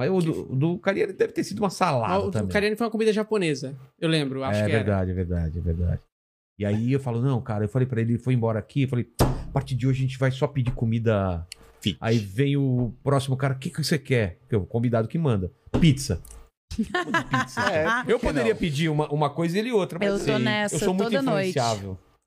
Mas 0.00 0.10
o 0.10 0.20
do, 0.20 0.52
o 0.52 0.56
do 0.56 0.78
Cariani 0.78 1.12
deve 1.12 1.32
ter 1.32 1.44
sido 1.44 1.58
uma 1.58 1.68
salada 1.68 2.24
o 2.24 2.30
também. 2.30 2.48
do 2.48 2.52
Cariani 2.52 2.74
foi 2.76 2.86
uma 2.86 2.90
comida 2.90 3.12
japonesa. 3.12 3.76
Eu 3.98 4.08
lembro, 4.08 4.42
acho 4.42 4.60
é 4.60 4.64
que 4.64 4.70
era. 4.72 4.82
verdade, 4.82 5.10
é 5.10 5.14
verdade, 5.14 5.58
é 5.58 5.60
verdade. 5.60 6.00
E 6.58 6.64
aí 6.64 6.92
eu 6.92 7.00
falo, 7.00 7.20
não, 7.20 7.40
cara, 7.40 7.64
eu 7.64 7.68
falei 7.68 7.86
pra 7.86 8.00
ele, 8.00 8.12
ele 8.12 8.18
foi 8.18 8.32
embora 8.32 8.58
aqui, 8.58 8.82
eu 8.82 8.88
falei, 8.88 9.06
a 9.20 9.52
partir 9.52 9.74
de 9.74 9.86
hoje 9.86 9.98
a 9.98 10.02
gente 10.06 10.18
vai 10.18 10.30
só 10.30 10.46
pedir 10.46 10.72
comida. 10.72 11.46
Fit. 11.82 11.98
Aí 12.00 12.18
vem 12.18 12.56
o 12.56 12.94
próximo 13.02 13.36
cara, 13.36 13.54
o 13.54 13.58
que, 13.58 13.70
que 13.70 13.82
você 13.82 13.98
quer? 13.98 14.38
Que 14.48 14.54
é 14.54 14.58
o 14.58 14.66
convidado 14.66 15.08
que 15.08 15.18
manda. 15.18 15.50
Pizza. 15.80 16.20
Pizza. 16.76 17.60
É, 17.70 18.04
eu 18.06 18.18
poderia 18.18 18.52
não? 18.52 18.60
pedir 18.60 18.88
uma, 18.88 19.08
uma 19.12 19.28
coisa 19.28 19.56
e 19.56 19.60
ele 19.60 19.72
outra, 19.72 19.98
mas 19.98 20.08
Eu 20.08 20.26
tô 20.26 20.32
assim, 20.32 20.44
nessa 20.44 20.76
eu 20.76 20.78
sou 20.78 20.94
muito 20.94 21.10
toda 21.10 21.22
noite. 21.22 21.58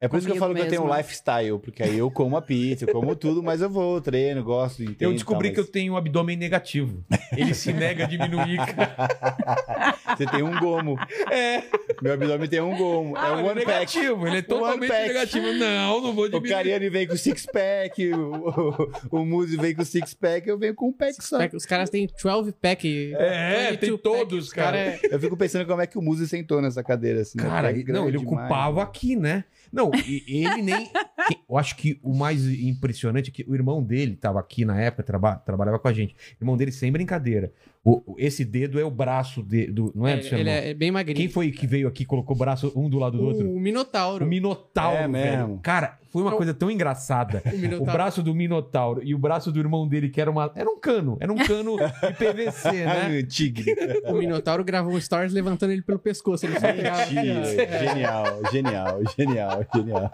É 0.04 0.08
por 0.10 0.18
isso 0.18 0.28
que 0.28 0.34
eu 0.34 0.38
falo 0.38 0.54
que 0.54 0.62
eu 0.62 0.68
tenho 0.68 0.82
um 0.82 0.86
mesmo. 0.86 0.98
lifestyle, 0.98 1.60
porque 1.60 1.82
aí 1.82 1.98
eu 1.98 2.12
como 2.12 2.36
a 2.36 2.42
pizza, 2.42 2.84
eu 2.86 2.92
como 2.94 3.16
tudo, 3.16 3.42
mas 3.42 3.62
eu 3.62 3.70
vou, 3.70 4.02
treino, 4.02 4.44
gosto, 4.44 4.84
entendo. 4.84 5.02
Eu 5.02 5.14
descobri 5.14 5.50
tal, 5.50 5.56
que 5.56 5.60
eu 5.62 5.72
tenho 5.72 5.94
um 5.94 5.98
abdômen 5.98 6.36
negativo. 6.36 7.04
Ele 7.36 7.54
se 7.54 7.72
nega 7.72 8.04
a 8.04 8.08
diminuir, 8.08 8.58
cara. 8.58 8.96
mas 8.98 10.04
Você 10.18 10.26
tem 10.28 10.44
um 10.44 10.60
gomo. 10.60 10.96
É. 11.32 11.64
Meu 12.02 12.14
abdômen 12.14 12.48
tem 12.48 12.62
um 12.62 12.76
gomo. 12.78 13.16
Ah, 13.18 13.30
é 13.30 13.32
um 13.32 13.40
ele 13.40 13.48
one 13.50 13.62
pack. 13.66 13.68
negativo, 13.68 14.28
ele 14.28 14.38
é 14.38 14.42
totalmente 14.42 14.90
pack. 14.92 15.08
negativo. 15.08 15.54
Não, 15.54 16.02
não 16.02 16.14
vou 16.14 16.26
O 16.26 16.30
diminuir. 16.30 16.50
Cariani 16.50 16.90
vem 16.90 17.08
com 17.08 17.16
six 17.16 17.46
pack, 17.46 18.14
o, 18.14 18.92
o, 19.12 19.20
o 19.22 19.26
Muzi 19.26 19.58
vem 19.58 19.74
com 19.74 19.84
six 19.86 20.14
pack, 20.14 20.48
eu 20.48 20.58
venho 20.58 20.76
com 20.76 20.90
um 20.90 20.94
pack 20.94 21.16
só. 21.24 21.38
Pack- 21.38 21.56
Os 21.56 21.66
caras 21.66 21.90
têm 21.90 22.08
12 22.22 22.52
pack. 22.52 23.14
É, 23.18 23.72
22 23.72 23.80
tem 23.80 23.90
pack, 23.92 24.04
todos, 24.04 24.46
os 24.48 24.54
cara. 24.54 24.78
é- 24.78 25.00
Eu 25.10 25.20
fico 25.20 25.36
pensando 25.38 25.66
como 25.66 25.82
é 25.82 25.88
que 25.88 25.98
o 25.98 26.02
Muzi 26.02 26.28
sentou 26.28 26.62
nessa 26.62 26.84
cadeira 26.84 27.22
assim. 27.22 27.38
né? 27.38 27.46
Cara, 27.46 27.72
É 27.72 27.84
não, 27.92 28.08
ele 28.08 28.18
demais, 28.18 28.38
ocupava 28.40 28.76
né? 28.78 28.82
aqui, 28.84 29.16
né? 29.16 29.44
Não, 29.74 29.90
e- 30.08 30.24
ele 30.46 30.62
nem. 30.62 30.90
Eu 31.50 31.58
acho 31.58 31.76
que 31.76 32.00
o 32.04 32.14
mais 32.16 32.46
impressionante 32.48 33.30
é 33.30 33.34
que 33.34 33.44
o 33.50 33.56
irmão 33.56 33.82
dele 33.82 34.14
estava 34.14 34.40
aqui 34.40 34.64
na 34.66 34.80
época, 34.80 35.02
traba- 35.04 35.36
trabalhava 35.38 35.80
com 35.80 35.88
a 35.88 35.94
gente. 35.94 36.14
O 36.40 36.44
irmão 36.44 36.56
dele, 36.56 36.72
sem 36.72 36.92
brincadeira. 36.92 37.52
O- 37.84 38.14
o- 38.14 38.16
esse 38.20 38.46
dedo 38.46 38.80
é 38.80 38.84
o 38.86 38.92
braço 38.92 39.42
de- 39.42 39.68
do. 39.68 39.92
Não 39.96 40.08
é, 40.08 40.18
do 40.18 40.24
seu 40.24 40.38
ele 40.38 40.50
irmão? 40.50 40.70
é 40.70 40.74
bem 40.74 40.92
magrinho. 40.92 41.18
Quem 41.18 41.28
foi 41.30 41.52
que 41.52 41.66
veio 41.66 41.88
aqui 41.88 42.04
e 42.04 42.06
colocou 42.06 42.36
o 42.36 42.40
braço 42.40 42.72
um 42.76 42.88
do 42.90 43.00
lado 43.00 43.18
do 43.18 43.24
outro? 43.26 43.50
O 43.50 43.60
Minotauro. 43.60 44.26
O 44.26 44.28
Minotauro, 44.28 44.98
É 44.98 45.08
velho. 45.08 45.12
mesmo. 45.48 45.60
Cara, 45.62 45.98
foi 46.14 46.22
uma 46.22 46.30
Não. 46.32 46.38
coisa 46.38 46.54
tão 46.54 46.72
engraçada. 46.72 47.42
O. 47.74 47.84
O 47.84 47.86
braço 47.86 48.22
do 48.22 48.34
Minotauro 48.36 49.02
e 49.04 49.14
o 49.16 49.18
braço 49.18 49.52
do 49.52 49.60
irmão 49.60 49.88
dele, 49.88 50.08
que 50.10 50.22
era 50.22 50.30
uma. 50.30 50.52
Era 50.56 50.70
um 50.70 50.80
cano. 50.80 51.18
Era 51.20 51.34
um 51.34 51.38
cano 51.38 51.76
de 51.78 52.14
PVC, 52.14 52.72
né? 52.86 53.24
Tigre. 53.24 53.74
O 54.08 54.14
Minotauro 54.14 54.64
gravou 54.64 54.94
um 54.94 55.00
stories 55.02 55.34
levantando 55.34 55.72
ele 55.72 55.82
pelo 55.82 55.98
pescoço. 56.00 56.46
Ele 56.46 56.60
pegava 56.60 57.02
aqui, 57.02 57.16
ó. 57.18 57.42
Tigre. 57.44 57.88
Genial, 57.88 58.26
genial, 58.52 59.00
genial, 59.18 59.66
genial. 59.74 60.12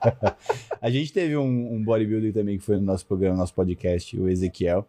A 0.81 0.89
gente 0.89 1.11
teve 1.11 1.35
um, 1.35 1.73
um 1.73 1.83
bodybuilder 1.83 2.31
também 2.33 2.57
que 2.57 2.63
foi 2.63 2.77
no 2.77 2.83
nosso 2.83 3.05
programa, 3.05 3.33
no 3.35 3.39
nosso 3.41 3.53
podcast, 3.53 4.17
o 4.19 4.29
Ezequiel. 4.29 4.87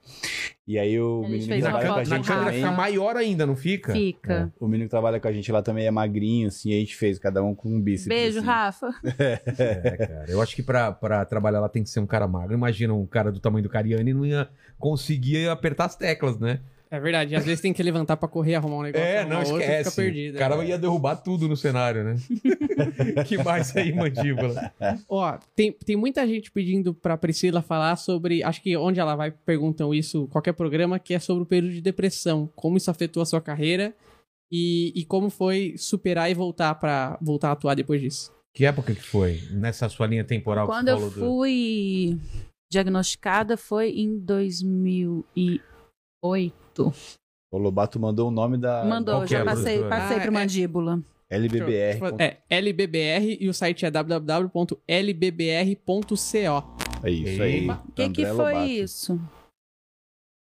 E 0.66 0.78
aí 0.78 1.00
o 1.00 1.24
A 1.24 1.28
gente 1.28 1.48
menino 1.48 1.54
que 1.56 1.62
Na, 1.62 1.78
trabalha 1.80 1.86
com 1.88 1.92
a 1.92 1.96
na 1.96 2.04
gente 2.16 2.26
câmera 2.28 2.44
também. 2.46 2.60
fica 2.62 2.72
maior 2.76 3.16
ainda, 3.16 3.46
não 3.46 3.56
fica? 3.56 3.92
Fica. 3.92 4.52
O 4.60 4.66
menino 4.68 4.84
que 4.84 4.90
trabalha 4.90 5.18
com 5.18 5.26
a 5.26 5.32
gente 5.32 5.50
lá 5.50 5.62
também 5.62 5.84
é 5.86 5.90
magrinho, 5.90 6.46
assim, 6.46 6.72
a 6.72 6.78
gente 6.78 6.94
fez, 6.94 7.18
cada 7.18 7.42
um 7.42 7.54
com 7.56 7.68
um 7.70 7.80
bíceps. 7.80 8.06
Beijo, 8.08 8.38
assim. 8.38 8.46
Rafa. 8.46 8.90
É, 9.18 9.36
cara. 10.06 10.26
Eu 10.28 10.40
acho 10.40 10.54
que 10.54 10.62
pra, 10.62 10.92
pra 11.00 11.24
trabalhar 11.24 11.60
lá 11.60 11.68
tem 11.68 11.82
que 11.82 11.90
ser 11.90 12.00
um 12.00 12.06
cara 12.06 12.28
magro. 12.28 12.54
Imagina 12.54 12.94
um 12.94 13.06
cara 13.06 13.32
do 13.32 13.40
tamanho 13.40 13.62
do 13.62 13.68
Cariani 13.68 14.12
não 14.12 14.26
ia 14.26 14.48
conseguir 14.78 15.48
apertar 15.48 15.86
as 15.86 15.96
teclas, 15.96 16.38
né? 16.38 16.60
É 16.90 16.98
verdade. 16.98 17.36
Às 17.36 17.44
vezes 17.44 17.60
tem 17.60 17.72
que 17.72 17.82
levantar 17.82 18.16
pra 18.16 18.28
correr, 18.28 18.56
arrumar 18.56 18.78
um 18.78 18.82
negócio. 18.82 19.06
É, 19.06 19.24
não 19.24 19.38
outro, 19.38 19.60
esquece. 19.60 19.90
Fica 19.90 20.02
perdido. 20.02 20.34
o 20.34 20.38
cara 20.38 20.56
é. 20.56 20.66
ia 20.66 20.78
derrubar 20.78 21.16
tudo 21.16 21.46
no 21.46 21.56
cenário, 21.56 22.02
né? 22.02 22.16
que 23.28 23.38
mais 23.38 23.74
aí, 23.76 23.92
mandíbula? 23.92 24.72
Ó, 25.08 25.38
tem, 25.54 25.72
tem 25.72 25.94
muita 25.94 26.26
gente 26.26 26.50
pedindo 26.50 26.92
pra 26.92 27.16
Priscila 27.16 27.62
falar 27.62 27.94
sobre. 27.94 28.42
Acho 28.42 28.60
que 28.60 28.76
onde 28.76 28.98
ela 28.98 29.14
vai 29.14 29.30
perguntam 29.30 29.94
isso, 29.94 30.26
qualquer 30.28 30.52
programa, 30.52 30.98
que 30.98 31.14
é 31.14 31.20
sobre 31.20 31.44
o 31.44 31.46
período 31.46 31.72
de 31.72 31.80
depressão. 31.80 32.50
Como 32.56 32.76
isso 32.76 32.90
afetou 32.90 33.22
a 33.22 33.26
sua 33.26 33.40
carreira 33.40 33.94
e, 34.50 34.92
e 34.96 35.04
como 35.04 35.30
foi 35.30 35.74
superar 35.78 36.28
e 36.28 36.34
voltar 36.34 36.74
para 36.74 37.16
voltar 37.22 37.50
a 37.50 37.52
atuar 37.52 37.76
depois 37.76 38.00
disso. 38.00 38.32
Que 38.54 38.64
época 38.64 38.94
que 38.94 39.02
foi? 39.02 39.40
Nessa 39.50 39.88
sua 39.88 40.06
linha 40.06 40.24
temporal 40.24 40.66
Quando 40.66 40.86
que 40.86 40.92
eu 40.92 40.98
você 40.98 41.14
falou 41.20 41.28
do... 41.28 41.36
fui 41.38 42.18
diagnosticada 42.70 43.56
foi 43.56 43.90
em 43.90 44.18
2008. 44.18 45.62
O 47.52 47.58
Lobato 47.58 47.98
mandou 47.98 48.28
o 48.28 48.30
nome 48.30 48.56
da 48.58 48.84
Mandou, 48.84 49.24
é 49.24 49.26
já 49.26 49.42
a 49.42 49.44
passei, 49.44 49.82
passei 49.88 50.18
Ah, 50.18 50.20
pro 50.20 50.28
é. 50.28 50.30
mandíbula. 50.30 51.02
LBBR. 51.28 51.98
É 52.18 52.38
LBBR 52.48 53.38
e 53.40 53.48
o 53.48 53.54
site 53.54 53.84
é 53.86 53.90
www.lbbr.co. 53.90 54.86
É 57.02 57.10
isso 57.10 57.42
aí. 57.42 57.68
O 57.70 57.92
que, 57.92 58.08
que 58.10 58.26
foi 58.26 58.52
Lobato. 58.52 58.66
isso? 58.68 59.20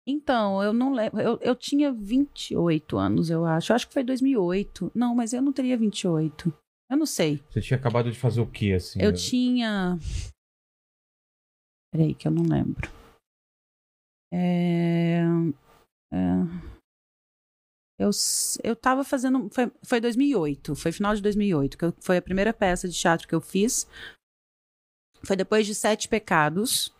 Então, 0.06 0.62
eu 0.62 0.72
não 0.72 0.92
lembro. 0.92 1.20
Eu, 1.20 1.38
eu 1.40 1.54
tinha 1.54 1.92
28 1.92 2.98
anos, 2.98 3.30
eu 3.30 3.46
acho. 3.46 3.70
Eu 3.70 3.76
acho 3.76 3.86
que 3.86 3.94
foi 3.94 4.02
2008. 4.02 4.90
Não, 4.92 5.14
mas 5.14 5.32
eu 5.32 5.40
não 5.40 5.52
teria 5.52 5.76
28. 5.76 6.52
Eu 6.92 6.98
não 6.98 7.06
sei. 7.06 7.42
Você 7.48 7.62
tinha 7.62 7.78
acabado 7.78 8.12
de 8.12 8.18
fazer 8.18 8.42
o 8.42 8.46
quê, 8.46 8.74
assim? 8.76 9.00
Eu 9.00 9.14
tinha. 9.14 9.98
Peraí, 11.90 12.14
que 12.14 12.28
eu 12.28 12.30
não 12.30 12.42
lembro. 12.42 12.86
É... 14.30 15.22
é, 16.12 16.18
Eu, 17.98 18.10
eu 18.62 18.76
tava 18.76 19.04
fazendo. 19.04 19.48
Foi, 19.50 19.72
foi 19.82 20.00
2008, 20.02 20.74
foi 20.74 20.92
final 20.92 21.14
de 21.14 21.22
2008, 21.22 21.78
que 21.78 21.84
eu- 21.86 21.94
foi 21.98 22.18
a 22.18 22.22
primeira 22.22 22.52
peça 22.52 22.86
de 22.86 22.94
teatro 22.98 23.26
que 23.26 23.34
eu 23.34 23.40
fiz. 23.40 23.86
Foi 25.24 25.34
depois 25.36 25.66
de 25.66 25.74
Sete 25.74 26.08
Pecados. 26.08 26.92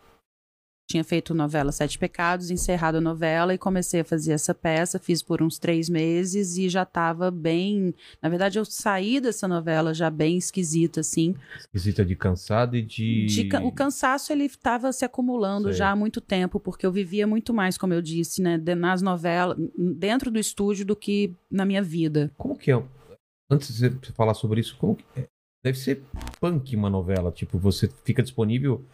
Tinha 0.87 1.03
feito 1.03 1.33
novela 1.33 1.71
Sete 1.71 1.97
Pecados, 1.97 2.51
encerrado 2.51 2.97
a 2.97 3.01
novela 3.01 3.53
e 3.53 3.57
comecei 3.57 4.01
a 4.01 4.03
fazer 4.05 4.33
essa 4.33 4.53
peça. 4.53 4.99
Fiz 4.99 5.21
por 5.21 5.41
uns 5.41 5.57
três 5.57 5.89
meses 5.89 6.57
e 6.57 6.69
já 6.69 6.83
estava 6.83 7.31
bem. 7.31 7.95
Na 8.21 8.29
verdade, 8.29 8.59
eu 8.59 8.65
saí 8.65 9.19
dessa 9.19 9.47
novela 9.47 9.93
já 9.93 10.09
bem 10.09 10.37
esquisita, 10.37 10.99
assim. 10.99 11.35
Esquisita 11.57 12.05
de 12.05 12.15
cansado 12.15 12.75
e 12.75 12.81
de. 12.81 13.25
De 13.25 13.49
o 13.63 13.71
cansaço 13.71 14.31
ele 14.31 14.45
estava 14.45 14.91
se 14.91 15.05
acumulando 15.05 15.69
Sei. 15.69 15.77
já 15.77 15.91
há 15.91 15.95
muito 15.95 16.19
tempo, 16.19 16.59
porque 16.59 16.85
eu 16.85 16.91
vivia 16.91 17.25
muito 17.25 17.53
mais, 17.53 17.77
como 17.77 17.93
eu 17.93 18.01
disse, 18.01 18.41
né, 18.41 18.57
nas 18.75 19.01
novelas, 19.01 19.57
dentro 19.77 20.29
do 20.29 20.39
estúdio 20.39 20.85
do 20.85 20.95
que 20.95 21.33
na 21.49 21.65
minha 21.65 21.81
vida. 21.81 22.31
Como 22.37 22.57
que 22.57 22.71
é? 22.71 22.83
Antes 23.49 23.75
de 23.75 23.89
você 23.89 24.11
falar 24.11 24.33
sobre 24.33 24.59
isso, 24.59 24.75
como 24.77 24.95
que 24.95 25.05
é? 25.15 25.25
Deve 25.63 25.77
ser 25.77 26.03
punk 26.41 26.75
uma 26.75 26.89
novela. 26.89 27.31
Tipo, 27.31 27.57
você 27.57 27.89
fica 28.03 28.21
disponível 28.21 28.85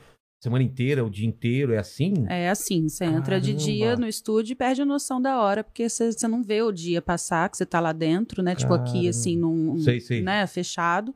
semana 0.42 0.64
inteira, 0.64 1.04
o 1.04 1.10
dia 1.10 1.28
inteiro, 1.28 1.74
é 1.74 1.78
assim? 1.78 2.14
É 2.30 2.50
assim, 2.50 2.88
você 2.88 3.06
entra 3.06 3.40
de 3.42 3.54
Caramba. 3.54 3.72
dia 3.72 3.96
no 3.98 4.08
estúdio 4.08 4.54
e 4.54 4.56
perde 4.56 4.82
a 4.82 4.86
noção 4.86 5.22
da 5.22 5.40
hora, 5.42 5.64
porque 5.64 5.90
você, 5.90 6.12
você 6.12 6.28
não 6.28 6.42
vê 6.42 6.62
o 6.62 6.72
dia 6.72 7.02
passar, 7.02 7.50
que 7.50 7.58
você 7.58 7.66
tá 7.66 7.80
lá 7.80 7.92
dentro, 7.92 8.42
né? 8.42 8.56
Tipo 8.56 8.74
aqui, 8.74 8.92
Caramba. 8.94 9.10
assim, 9.10 9.38
num, 9.38 9.78
Sei, 9.80 10.00
sei. 10.00 10.22
né, 10.22 10.48
fechado. 10.48 11.14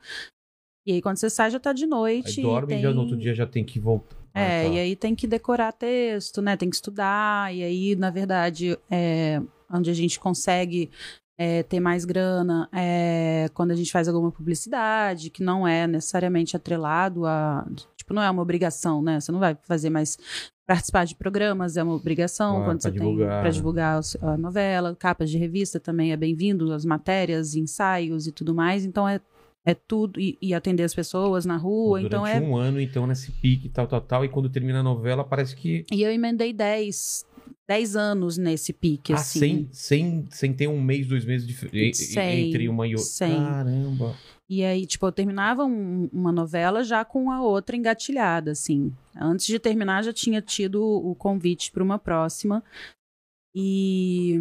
E 0.86 0.92
aí, 0.92 1.02
quando 1.02 1.16
você 1.18 1.30
sai, 1.30 1.50
já 1.50 1.60
tá 1.60 1.72
de 1.72 1.86
noite. 1.86 2.42
Aí 2.42 2.46
dorme 2.46 2.74
e 2.74 2.76
e 2.76 2.76
tem... 2.76 2.84
já 2.84 2.94
no 2.94 3.02
outro 3.02 3.16
dia 3.18 3.34
já 3.34 3.48
tem 3.48 3.64
que 3.64 3.80
voltar. 3.80 4.18
É, 4.36 4.66
Ah, 4.66 4.70
tá. 4.70 4.76
e 4.76 4.80
aí 4.80 4.96
tem 4.96 5.16
que 5.16 5.26
decorar 5.28 5.72
texto, 5.72 6.42
né? 6.42 6.58
Tem 6.58 6.70
que 6.70 6.76
estudar. 6.76 7.54
E 7.56 7.64
aí, 7.64 7.96
na 7.96 8.10
verdade, 8.10 8.78
é, 8.92 9.42
onde 9.72 9.90
a 9.90 9.94
gente 9.94 10.20
consegue 10.20 10.90
é, 11.38 11.64
ter 11.64 11.80
mais 11.80 12.04
grana 12.04 12.68
é 12.74 13.48
quando 13.54 13.72
a 13.72 13.76
gente 13.76 13.92
faz 13.92 14.08
alguma 14.10 14.32
publicidade, 14.32 15.30
que 15.30 15.42
não 15.42 15.66
é 15.68 15.88
necessariamente 15.88 16.58
atrelado 16.58 17.26
a. 17.26 17.66
Tipo, 18.04 18.14
não 18.14 18.22
é 18.22 18.30
uma 18.30 18.42
obrigação, 18.42 19.02
né? 19.02 19.20
Você 19.20 19.32
não 19.32 19.40
vai 19.40 19.58
fazer 19.64 19.90
mais. 19.90 20.18
Participar 20.68 21.06
de 21.06 21.16
programas 21.16 21.76
é 21.78 21.84
uma 21.84 21.94
obrigação 21.94 22.52
Claro, 22.56 22.66
quando 22.66 22.82
você 22.82 22.92
divulgar, 22.92 23.28
tem 23.28 23.36
né? 23.36 23.42
para 23.42 23.50
divulgar 23.50 24.00
os- 24.00 24.16
a 24.22 24.38
novela, 24.38 24.96
capas 24.96 25.30
de 25.30 25.38
revista 25.38 25.78
também 25.80 26.12
é 26.14 26.18
bem-vindo, 26.18 26.72
as 26.72 26.86
matérias, 26.86 27.56
ensaios 27.56 28.28
e 28.28 28.32
tudo 28.32 28.54
mais. 28.56 28.86
Então 28.86 29.08
é, 29.08 29.20
é 29.66 29.74
tudo. 29.74 30.20
E, 30.20 30.38
e 30.42 30.54
atender 30.54 30.84
as 30.84 30.94
pessoas 30.94 31.46
na 31.46 31.56
rua. 31.58 32.00
Durante 32.02 32.08
Então 32.08 32.28
é 32.28 32.40
um 32.42 32.56
ano, 32.56 32.80
então, 32.80 33.08
nesse 33.08 33.32
pique, 33.32 33.70
tal, 33.70 33.88
tal, 33.88 34.02
tal. 34.02 34.26
E 34.26 34.30
quando 34.30 34.50
termina 34.50 34.80
a 34.80 34.84
novela, 34.84 35.24
parece 35.24 35.56
que. 35.56 35.86
E 35.92 36.02
eu 36.02 36.12
emendei 36.12 36.52
10, 36.54 37.26
10 37.68 37.96
anos 37.96 38.38
nesse 38.38 38.72
pique, 38.74 39.12
ah, 39.14 39.16
assim. 39.18 39.40
sem, 39.40 39.70
sem, 39.72 40.26
sem 40.30 40.54
ter 40.54 40.68
um 40.68 40.82
mês, 40.82 41.08
dois 41.08 41.26
meses 41.26 41.46
de, 41.48 41.54
Sem, 41.94 42.48
entre 42.50 42.68
uma 42.70 42.88
e 42.88 42.92
outra. 42.96 43.06
sem. 43.10 43.36
Caramba. 43.36 44.16
E 44.60 44.64
aí, 44.64 44.86
tipo, 44.86 45.06
eu 45.06 45.12
terminava 45.12 45.66
um- 45.66 46.10
uma 46.14 46.32
novela 46.32 46.84
já 46.84 47.04
com 47.04 47.32
a 47.32 47.42
outra 47.42 47.76
engatilhada, 47.76 48.52
assim. 48.52 48.94
Antes 49.16 49.46
de 49.48 49.58
terminar, 49.60 50.04
já 50.04 50.14
tinha 50.14 50.42
tido 50.42 50.84
o 50.84 51.16
convite 51.16 51.72
para 51.72 51.84
uma 51.84 51.98
próxima. 51.98 52.64
E. 53.56 54.40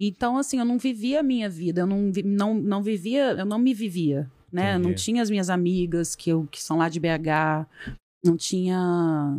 Então, 0.00 0.36
assim, 0.36 0.58
eu 0.58 0.64
não 0.64 0.76
vivia 0.76 1.20
a 1.20 1.22
minha 1.22 1.48
vida, 1.48 1.82
eu 1.82 1.86
não, 1.86 2.10
não, 2.24 2.54
não 2.54 2.82
vivia, 2.82 3.32
eu 3.32 3.46
não 3.46 3.58
me 3.58 3.72
vivia, 3.72 4.30
né? 4.52 4.74
Eu 4.74 4.78
Não 4.80 4.90
tinha 4.94 5.22
as 5.22 5.30
minhas 5.30 5.48
amigas 5.48 6.14
que, 6.16 6.30
eu, 6.30 6.46
que 6.50 6.60
são 6.62 6.76
lá 6.78 6.88
de 6.88 6.98
BH, 7.00 7.66
não 8.24 8.36
tinha. 8.36 9.38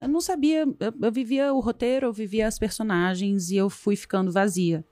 Eu 0.00 0.08
não 0.08 0.20
sabia, 0.20 0.60
eu, 0.78 0.94
eu 1.02 1.12
vivia 1.12 1.52
o 1.52 1.60
roteiro, 1.60 2.06
eu 2.06 2.12
vivia 2.12 2.46
as 2.46 2.58
personagens 2.58 3.50
e 3.50 3.56
eu 3.56 3.68
fui 3.68 3.96
ficando 3.96 4.32
vazia. 4.32 4.84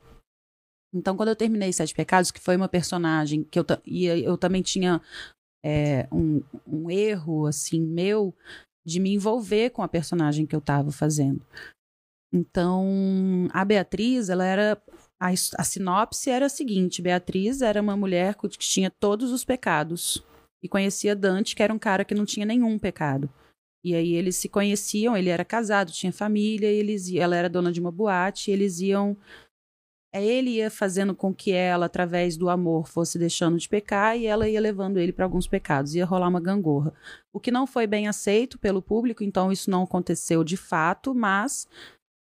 Então, 0.94 1.16
quando 1.16 1.28
eu 1.28 1.36
terminei 1.36 1.72
Sete 1.72 1.94
Pecados, 1.94 2.30
que 2.30 2.40
foi 2.40 2.56
uma 2.56 2.68
personagem 2.68 3.44
que 3.44 3.58
eu, 3.58 3.64
e 3.84 4.06
eu 4.06 4.38
também 4.38 4.62
tinha 4.62 5.00
é, 5.64 6.08
um, 6.10 6.42
um 6.66 6.90
erro, 6.90 7.46
assim, 7.46 7.80
meu, 7.80 8.34
de 8.86 8.98
me 8.98 9.12
envolver 9.12 9.70
com 9.70 9.82
a 9.82 9.88
personagem 9.88 10.46
que 10.46 10.54
eu 10.54 10.60
estava 10.60 10.90
fazendo. 10.90 11.44
Então, 12.32 13.48
a 13.52 13.64
Beatriz, 13.64 14.28
ela 14.28 14.44
era. 14.44 14.82
A, 15.20 15.30
a 15.30 15.64
sinopse 15.64 16.30
era 16.30 16.46
a 16.46 16.50
seguinte: 16.50 17.02
Beatriz 17.02 17.62
era 17.62 17.80
uma 17.80 17.96
mulher 17.96 18.34
que 18.34 18.48
tinha 18.48 18.90
todos 18.90 19.32
os 19.32 19.44
pecados. 19.44 20.22
E 20.62 20.68
conhecia 20.68 21.14
Dante, 21.14 21.54
que 21.54 21.62
era 21.62 21.72
um 21.72 21.78
cara 21.78 22.04
que 22.04 22.14
não 22.14 22.24
tinha 22.24 22.44
nenhum 22.44 22.78
pecado. 22.78 23.30
E 23.84 23.94
aí 23.94 24.14
eles 24.14 24.36
se 24.36 24.48
conheciam, 24.48 25.16
ele 25.16 25.30
era 25.30 25.44
casado, 25.44 25.92
tinha 25.92 26.12
família, 26.12 26.66
eles, 26.66 27.12
ela 27.14 27.36
era 27.36 27.48
dona 27.48 27.70
de 27.70 27.80
uma 27.80 27.92
boate, 27.92 28.50
eles 28.50 28.80
iam 28.80 29.16
ele 30.20 30.50
ia 30.50 30.70
fazendo 30.70 31.14
com 31.14 31.34
que 31.34 31.52
ela, 31.52 31.86
através 31.86 32.36
do 32.36 32.48
amor, 32.48 32.88
fosse 32.88 33.18
deixando 33.18 33.58
de 33.58 33.68
pecar 33.68 34.16
e 34.16 34.26
ela 34.26 34.48
ia 34.48 34.60
levando 34.60 34.98
ele 34.98 35.12
para 35.12 35.24
alguns 35.24 35.46
pecados. 35.46 35.94
Ia 35.94 36.04
rolar 36.04 36.28
uma 36.28 36.40
gangorra. 36.40 36.92
O 37.32 37.40
que 37.40 37.50
não 37.50 37.66
foi 37.66 37.86
bem 37.86 38.08
aceito 38.08 38.58
pelo 38.58 38.82
público, 38.82 39.22
então 39.24 39.50
isso 39.52 39.70
não 39.70 39.82
aconteceu 39.82 40.42
de 40.44 40.56
fato, 40.56 41.14
mas 41.14 41.66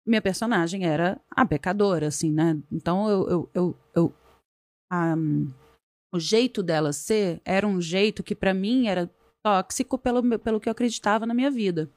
minha 0.06 0.22
personagem 0.22 0.84
era 0.84 1.20
a 1.30 1.46
pecadora, 1.46 2.08
assim, 2.08 2.32
né? 2.32 2.58
Então 2.70 3.08
eu. 3.08 3.28
eu, 3.28 3.50
eu, 3.54 3.76
eu 3.94 4.14
a- 4.90 5.16
o 6.14 6.20
jeito 6.20 6.62
dela 6.62 6.92
ser 6.92 7.40
era 7.42 7.66
um 7.66 7.80
jeito 7.80 8.22
que 8.22 8.34
para 8.34 8.52
mim 8.52 8.86
era 8.86 9.10
tóxico 9.42 9.96
pelo, 9.96 10.38
pelo 10.38 10.60
que 10.60 10.68
eu 10.68 10.72
acreditava 10.72 11.24
na 11.24 11.32
minha 11.32 11.50
vida. 11.50 11.88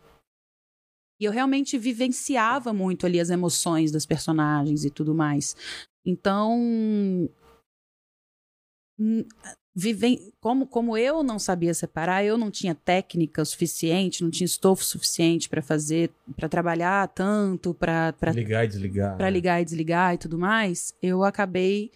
E 1.19 1.25
eu 1.25 1.31
realmente 1.31 1.77
vivenciava 1.77 2.73
muito 2.73 3.05
ali 3.05 3.19
as 3.19 3.29
emoções 3.29 3.91
das 3.91 4.05
personagens 4.05 4.83
e 4.83 4.89
tudo 4.89 5.13
mais. 5.15 5.55
Então, 6.05 6.59
hum, 8.99 9.23
viven- 9.75 10.31
como, 10.39 10.65
como 10.67 10.97
eu 10.97 11.21
não 11.23 11.37
sabia 11.37 11.73
separar, 11.73 12.23
eu 12.23 12.37
não 12.37 12.49
tinha 12.49 12.73
técnica 12.73 13.43
suficiente, 13.43 14.23
não 14.23 14.29
tinha 14.31 14.45
estofo 14.45 14.83
suficiente 14.83 15.49
para 15.49 15.61
fazer, 15.61 16.11
para 16.35 16.47
trabalhar 16.47 17.07
tanto, 17.09 17.73
para 17.73 18.13
Ligar 18.33 18.63
e 18.63 18.67
desligar. 18.67 19.17
para 19.17 19.25
né? 19.25 19.31
ligar 19.31 19.61
e 19.61 19.65
desligar 19.65 20.13
e 20.13 20.17
tudo 20.17 20.37
mais, 20.37 20.93
eu 21.01 21.23
acabei 21.23 21.91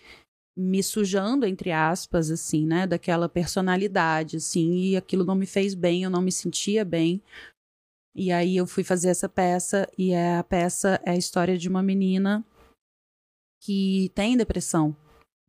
me 0.58 0.84
sujando, 0.84 1.46
entre 1.46 1.72
aspas, 1.72 2.30
assim, 2.30 2.66
né, 2.66 2.86
daquela 2.86 3.30
personalidade, 3.30 4.36
assim, 4.36 4.74
e 4.90 4.98
aquilo 4.98 5.24
não 5.24 5.36
me 5.36 5.46
fez 5.46 5.74
bem, 5.74 6.04
eu 6.04 6.10
não 6.10 6.22
me 6.22 6.34
sentia 6.34 6.84
bem. 6.84 7.22
E 8.20 8.34
aí 8.34 8.58
eu 8.58 8.68
fui 8.68 8.84
fazer 8.84 9.08
essa 9.10 9.30
peça, 9.30 9.90
e 9.98 10.12
é- 10.12 10.36
a 10.38 10.44
peça 10.44 11.00
é 11.06 11.12
a 11.12 11.16
história 11.16 11.58
de 11.58 11.70
uma 11.70 11.82
menina 11.82 12.46
que 13.62 14.12
tem 14.14 14.36
depressão. 14.36 14.96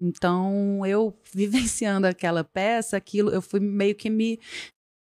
Então, 0.01 0.86
eu 0.86 1.12
vivenciando 1.34 2.06
aquela 2.06 2.44
peça, 2.44 2.97
aquilo, 2.97 3.30
eu 3.30 3.42
fui 3.42 3.60
meio 3.60 3.94
que 3.94 4.09
me 4.09 4.38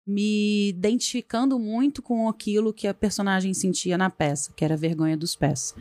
me 0.09 0.69
identificando 0.69 1.59
muito 1.59 2.01
com 2.01 2.29
aquilo 2.29 2.73
que 2.73 2.87
a 2.87 2.93
personagem 2.93 3.53
sentia 3.53 3.97
na 3.97 4.09
peça, 4.09 4.53
que 4.53 4.63
era 4.63 4.75
a 4.75 4.77
vergonha 4.77 5.17
dos 5.17 5.35
pés. 5.35 5.75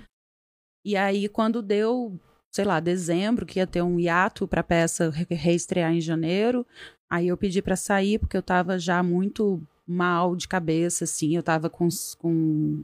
E 0.84 0.96
aí, 0.96 1.28
quando 1.28 1.62
deu, 1.62 2.18
sei 2.52 2.64
lá, 2.64 2.80
dezembro, 2.80 3.46
que 3.46 3.60
ia 3.60 3.68
ter 3.68 3.82
um 3.82 4.00
hiato 4.00 4.48
para 4.48 4.62
a 4.62 4.64
peça 4.64 5.10
re- 5.10 5.26
reestrear 5.30 5.92
em 5.92 6.00
janeiro, 6.00 6.66
aí 7.08 7.28
eu 7.28 7.36
pedi 7.36 7.62
para 7.62 7.76
sair, 7.76 8.18
porque 8.18 8.36
eu 8.36 8.40
estava 8.40 8.76
já 8.80 9.00
muito 9.00 9.62
mal 9.86 10.34
de 10.34 10.48
cabeça, 10.48 11.04
assim, 11.04 11.34
eu 11.34 11.40
estava 11.40 11.70
com, 11.70 11.88
com. 12.18 12.82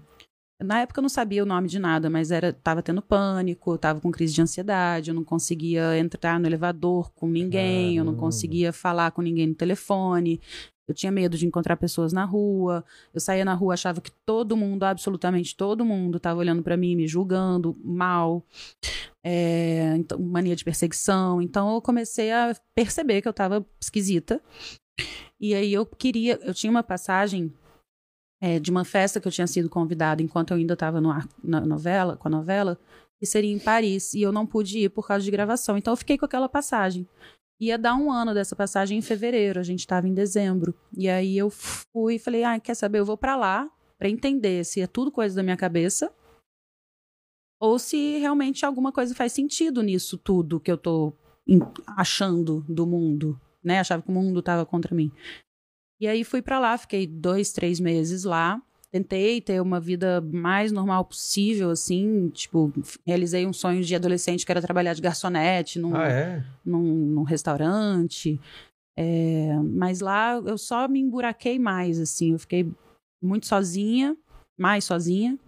Na 0.63 0.81
época 0.81 1.01
eu 1.01 1.03
não 1.03 1.09
sabia 1.09 1.43
o 1.43 1.47
nome 1.47 1.67
de 1.67 1.79
nada, 1.79 2.09
mas 2.09 2.31
era 2.31 2.53
tava 2.53 2.83
tendo 2.83 3.03
pânico, 3.03 3.73
eu 3.73 3.79
tava 3.79 4.01
com 4.01 4.13
crise 4.13 4.33
de 4.33 4.43
ansiedade, 4.43 5.11
eu 5.11 5.15
não 5.15 5.25
conseguia 5.25 5.99
entrar 5.99 6.39
no 6.39 6.47
elevador 6.47 7.11
com 7.15 7.27
ninguém, 7.27 7.97
eu 7.97 8.05
não 8.05 8.13
Caramba. 8.13 8.27
conseguia 8.27 8.73
falar 8.73 9.11
com 9.11 9.23
ninguém 9.23 9.49
no 9.49 9.55
telefone. 9.55 10.41
Eu 10.89 10.95
tinha 10.95 11.13
medo 11.13 11.39
de 11.39 11.47
encontrar 11.47 11.77
pessoas 11.77 12.13
na 12.13 12.25
rua. 12.25 12.85
Eu 13.15 13.21
saía 13.21 13.45
na 13.45 13.55
rua, 13.55 13.75
achava 13.75 14.01
que 14.01 14.11
todo 14.27 14.57
mundo, 14.57 14.83
absolutamente 14.83 15.57
todo 15.57 15.85
mundo, 15.85 16.17
estava 16.17 16.39
olhando 16.39 16.63
para 16.63 16.77
mim, 16.77 16.97
me 16.97 17.07
julgando 17.07 17.77
mal. 17.83 18.45
É, 19.25 19.95
então, 19.97 20.19
mania 20.19 20.57
de 20.57 20.65
perseguição. 20.65 21.41
Então 21.41 21.73
eu 21.75 21.81
comecei 21.81 22.33
a 22.33 22.55
perceber 22.75 23.23
que 23.23 23.29
eu 23.29 23.31
estava 23.31 23.65
esquisita. 23.81 24.43
E 25.41 25.55
aí 25.55 25.73
eu 25.73 25.85
queria, 25.85 26.39
eu 26.43 26.55
tinha 26.55 26.71
uma 26.71 26.83
passagem 26.83 27.53
é, 28.41 28.59
de 28.59 28.71
uma 28.71 28.85
festa 28.85 29.21
que 29.21 29.27
eu 29.27 29.33
tinha 29.33 29.47
sido 29.47 29.69
convidada 29.69 30.23
enquanto 30.23 30.51
eu 30.51 30.57
ainda 30.57 30.75
estava 30.75 31.01
na 31.01 31.61
novela, 31.61 32.17
com 32.17 32.29
a 32.29 32.31
novela, 32.31 32.79
que 33.19 33.27
seria 33.27 33.53
em 33.53 33.59
Paris, 33.59 34.15
e 34.15 34.23
eu 34.23 34.33
não 34.33 34.47
pude 34.47 34.79
ir 34.79 34.89
por 34.89 35.07
causa 35.07 35.25
de 35.25 35.31
gravação. 35.31 35.77
Então 35.77 35.93
eu 35.93 35.97
fiquei 35.97 36.19
com 36.19 36.25
aquela 36.25 36.49
passagem. 36.49 37.09
Ia 37.61 37.79
dar 37.79 37.95
um 37.95 38.11
ano 38.11 38.35
dessa 38.35 38.57
passagem 38.57 38.99
em 38.99 39.03
fevereiro, 39.03 39.61
a 39.61 39.63
gente 39.63 39.81
estava 39.81 40.09
em 40.09 40.15
dezembro. 40.15 40.75
E 40.97 41.09
aí 41.09 41.39
eu 41.39 41.49
fui 41.49 42.17
e 42.17 42.19
falei: 42.19 42.43
ah, 42.43 42.59
quer 42.59 42.75
saber? 42.75 42.99
Eu 42.99 43.05
vou 43.05 43.17
para 43.17 43.37
lá 43.37 43.71
para 43.97 44.09
entender 44.09 44.65
se 44.65 44.81
é 44.81 44.87
tudo 44.89 45.13
coisa 45.13 45.37
da 45.37 45.45
minha 45.45 45.57
cabeça 45.57 46.13
ou 47.61 47.79
se 47.79 48.19
realmente 48.19 48.67
alguma 48.67 48.91
coisa 48.91 49.15
faz 49.15 49.33
sentido 49.33 49.81
nisso 49.81 50.19
tudo 50.19 50.59
que 50.59 50.73
eu 50.73 50.77
tô 50.77 51.13
achando 51.87 52.65
do 52.69 52.85
mundo, 52.85 53.41
né? 53.63 53.81
Achava 53.81 54.03
que 54.03 54.09
o 54.09 54.13
mundo 54.13 54.41
estava 54.41 54.65
contra 54.67 54.95
mim. 54.95 55.11
E 56.01 56.09
aí 56.09 56.25
fui 56.25 56.43
para 56.43 56.59
lá, 56.59 56.77
fiquei 56.77 57.07
dois, 57.07 57.53
três 57.53 57.79
meses 57.79 58.25
lá. 58.25 58.61
Tentei 58.91 59.41
ter 59.41 59.61
uma 59.63 59.81
vida 59.81 60.21
mais 60.21 60.71
normal 60.71 61.05
possível, 61.05 61.71
assim, 61.71 62.29
tipo, 62.29 62.71
realizei 63.07 63.47
um 63.47 63.53
sonho 63.53 63.83
de 63.83 63.95
adolescente 63.95 64.45
que 64.45 64.53
era 64.53 64.61
trabalhar 64.61 64.93
de 64.93 65.01
garçonete 65.01 65.79
num, 65.79 65.97
Ah, 65.97 66.09
é? 66.09 66.45
num, 66.65 66.83
num 66.83 67.23
restaurante. 67.23 68.39
É, 68.99 69.55
mas 69.63 70.01
lá 70.01 70.35
eu 70.35 70.59
só 70.59 70.87
me 70.89 71.01
emburaquei 71.01 71.59
mais, 71.59 71.99
assim. 71.99 72.33
Eu 72.33 72.39
fiquei 72.39 72.71
muito 73.23 73.47
sozinha, 73.47 74.15
mais 74.59 74.85
sozinha. 74.85 75.39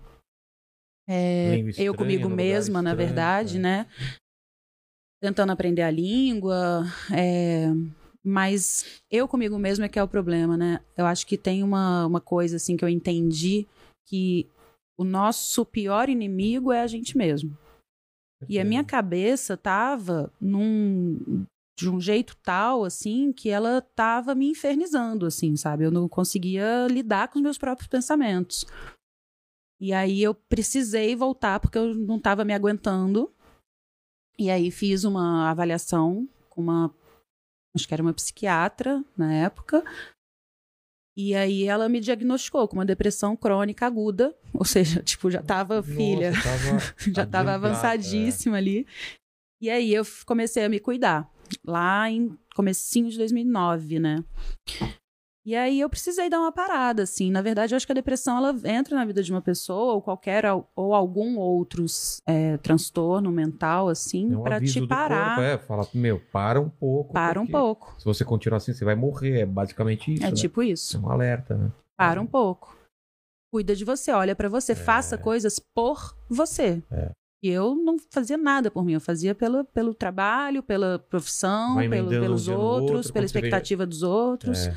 É, 1.06 1.56
eu 1.76 1.94
comigo 1.94 2.30
mesma, 2.30 2.80
na 2.80 2.92
estranho, 2.92 3.08
verdade, 3.08 3.56
é. 3.58 3.60
né? 3.60 3.86
Tentando 5.20 5.52
aprender 5.52 5.82
a 5.82 5.90
língua. 5.90 6.84
Mas 8.24 9.02
eu 9.10 9.28
comigo 9.28 9.59
mesma 9.59 9.84
é 9.84 9.88
que 9.88 9.98
é 9.98 10.02
o 10.02 10.09
problema, 10.09 10.56
né? 10.56 10.80
Eu 10.96 11.05
acho 11.05 11.26
que 11.26 11.36
tem 11.36 11.62
uma, 11.62 12.06
uma 12.06 12.20
coisa 12.20 12.56
assim 12.56 12.76
que 12.76 12.84
eu 12.84 12.88
entendi 12.88 13.66
que 14.06 14.48
o 14.96 15.05
nosso 15.05 15.64
pior 15.66 16.09
inimigo 16.09 16.72
é 16.72 16.80
a 16.80 16.86
gente 16.86 17.16
mesmo. 17.16 17.56
E 18.48 18.59
a 18.59 18.64
minha 18.64 18.84
cabeça 18.84 19.56
tava 19.56 20.32
num 20.40 21.46
de 21.76 21.90
um 21.90 22.01
jeito 22.01 22.36
tal 22.36 22.84
assim 22.84 23.32
que 23.32 23.51
ela 23.51 23.80
tava 23.80 24.34
me 24.34 24.48
infernizando 24.48 25.26
assim, 25.26 25.56
sabe? 25.56 25.84
Eu 25.84 25.90
não 25.90 26.09
conseguia 26.09 26.86
lidar 26.88 27.28
com 27.28 27.38
os 27.38 27.42
meus 27.42 27.59
próprios 27.59 27.88
pensamentos. 27.88 28.64
E 29.80 29.92
aí 29.92 30.22
eu 30.22 30.34
precisei 30.34 31.16
voltar 31.16 31.60
porque 31.60 31.76
eu 31.76 31.94
não 31.94 32.18
tava 32.18 32.44
me 32.44 32.55
aguentando. 32.55 33.30
E 34.38 34.51
aí 34.51 34.70
fiz 34.70 35.05
uma 35.05 35.51
avaliação 35.51 36.28
com 36.48 36.62
uma 36.62 36.94
acho 37.74 37.86
que 37.86 37.94
era 37.94 38.02
uma 38.02 38.12
psiquiatra 38.12 39.05
na 39.16 39.32
época. 39.32 39.84
E 41.16 41.34
aí 41.34 41.64
ela 41.64 41.88
me 41.88 42.01
diagnosticou 42.01 42.66
com 42.66 42.74
uma 42.74 42.84
depressão 42.84 43.36
crônica 43.36 43.86
aguda, 43.86 44.36
ou 44.52 44.64
seja, 44.64 45.02
tipo, 45.02 45.30
já 45.30 45.42
tava 45.42 45.76
Nossa, 45.76 45.88
filha, 45.88 46.32
tava 46.32 46.78
já 47.12 47.26
tava 47.26 47.51
adiantado, 47.51 47.51
avançadíssima 47.51 48.56
ali. 48.56 48.86
E 49.60 49.70
aí 49.70 49.94
eu 49.94 50.05
comecei 50.26 50.64
a 50.64 50.68
me 50.68 50.80
cuidar, 50.80 51.30
lá 51.64 52.10
em 52.10 52.36
comecinho 52.55 53.09
de 53.09 53.16
2009, 53.18 53.98
né? 53.98 54.24
E 55.46 55.54
aí 55.54 55.78
eu 55.80 55.90
precisei 55.90 56.30
dar 56.30 56.40
uma 56.40 56.50
parada, 56.50 57.02
assim. 57.02 57.30
Na 57.30 57.42
verdade, 57.42 57.74
eu 57.74 57.76
acho 57.76 57.84
que 57.84 57.92
a 57.92 57.94
depressão, 57.94 58.38
ela 58.38 58.56
entra 58.64 58.96
na 58.96 59.04
vida 59.04 59.22
de 59.22 59.30
uma 59.30 59.42
pessoa, 59.42 59.92
ou 59.94 60.00
qualquer, 60.00 60.46
al- 60.46 60.70
ou 60.74 60.94
algum 60.94 61.36
outro 61.36 61.84
é, 62.26 62.56
transtorno 62.58 63.30
mental, 63.30 63.90
assim, 63.90 64.32
É 64.32 64.36
um 64.38 64.42
pra 64.42 64.56
aviso 64.56 64.80
te 64.80 64.86
parar. 64.86 65.36
corpo, 65.36 65.40
é, 65.42 65.58
fala, 65.58 65.86
meu, 65.92 66.18
para 66.32 66.58
um 66.58 66.70
pouco. 66.70 67.12
Para 67.12 67.38
um 67.40 67.46
pouco. 67.46 67.94
Se 67.98 68.04
você 68.06 68.24
continuar 68.24 68.56
assim, 68.56 68.72
você 68.72 68.86
vai 68.86 68.94
morrer. 68.94 69.40
É 69.40 69.46
basicamente 69.46 70.14
isso. 70.14 70.22
É 70.24 70.30
né? 70.30 70.32
tipo 70.32 70.62
isso. 70.62 70.96
É 70.96 71.00
um 71.00 71.10
alerta, 71.10 71.56
né? 71.56 71.70
Para 71.96 72.20
um 72.22 72.26
pouco. 72.26 72.74
Cuida 73.52 73.76
de 73.76 73.84
você, 73.84 74.10
olha 74.12 74.34
pra 74.34 74.48
você, 74.48 74.74
faça 74.74 75.16
coisas 75.18 75.60
por 75.74 76.16
você. 76.28 76.82
É. 76.90 77.10
E 77.44 77.48
eu 77.50 77.74
não 77.74 77.96
fazia 78.10 78.38
nada 78.38 78.70
por 78.70 78.82
mim, 78.82 78.94
eu 78.94 79.00
fazia 79.00 79.34
pelo, 79.34 79.66
pelo 79.66 79.92
trabalho, 79.94 80.62
pela 80.62 80.98
profissão, 80.98 81.76
pelo, 81.90 82.08
pelos 82.08 82.48
outros, 82.48 82.48
outro, 82.48 82.86
pela 82.88 83.02
você 83.02 83.12
vê- 83.12 83.24
expectativa 83.26 83.84
dos 83.86 84.02
outros. 84.02 84.66
É. 84.68 84.74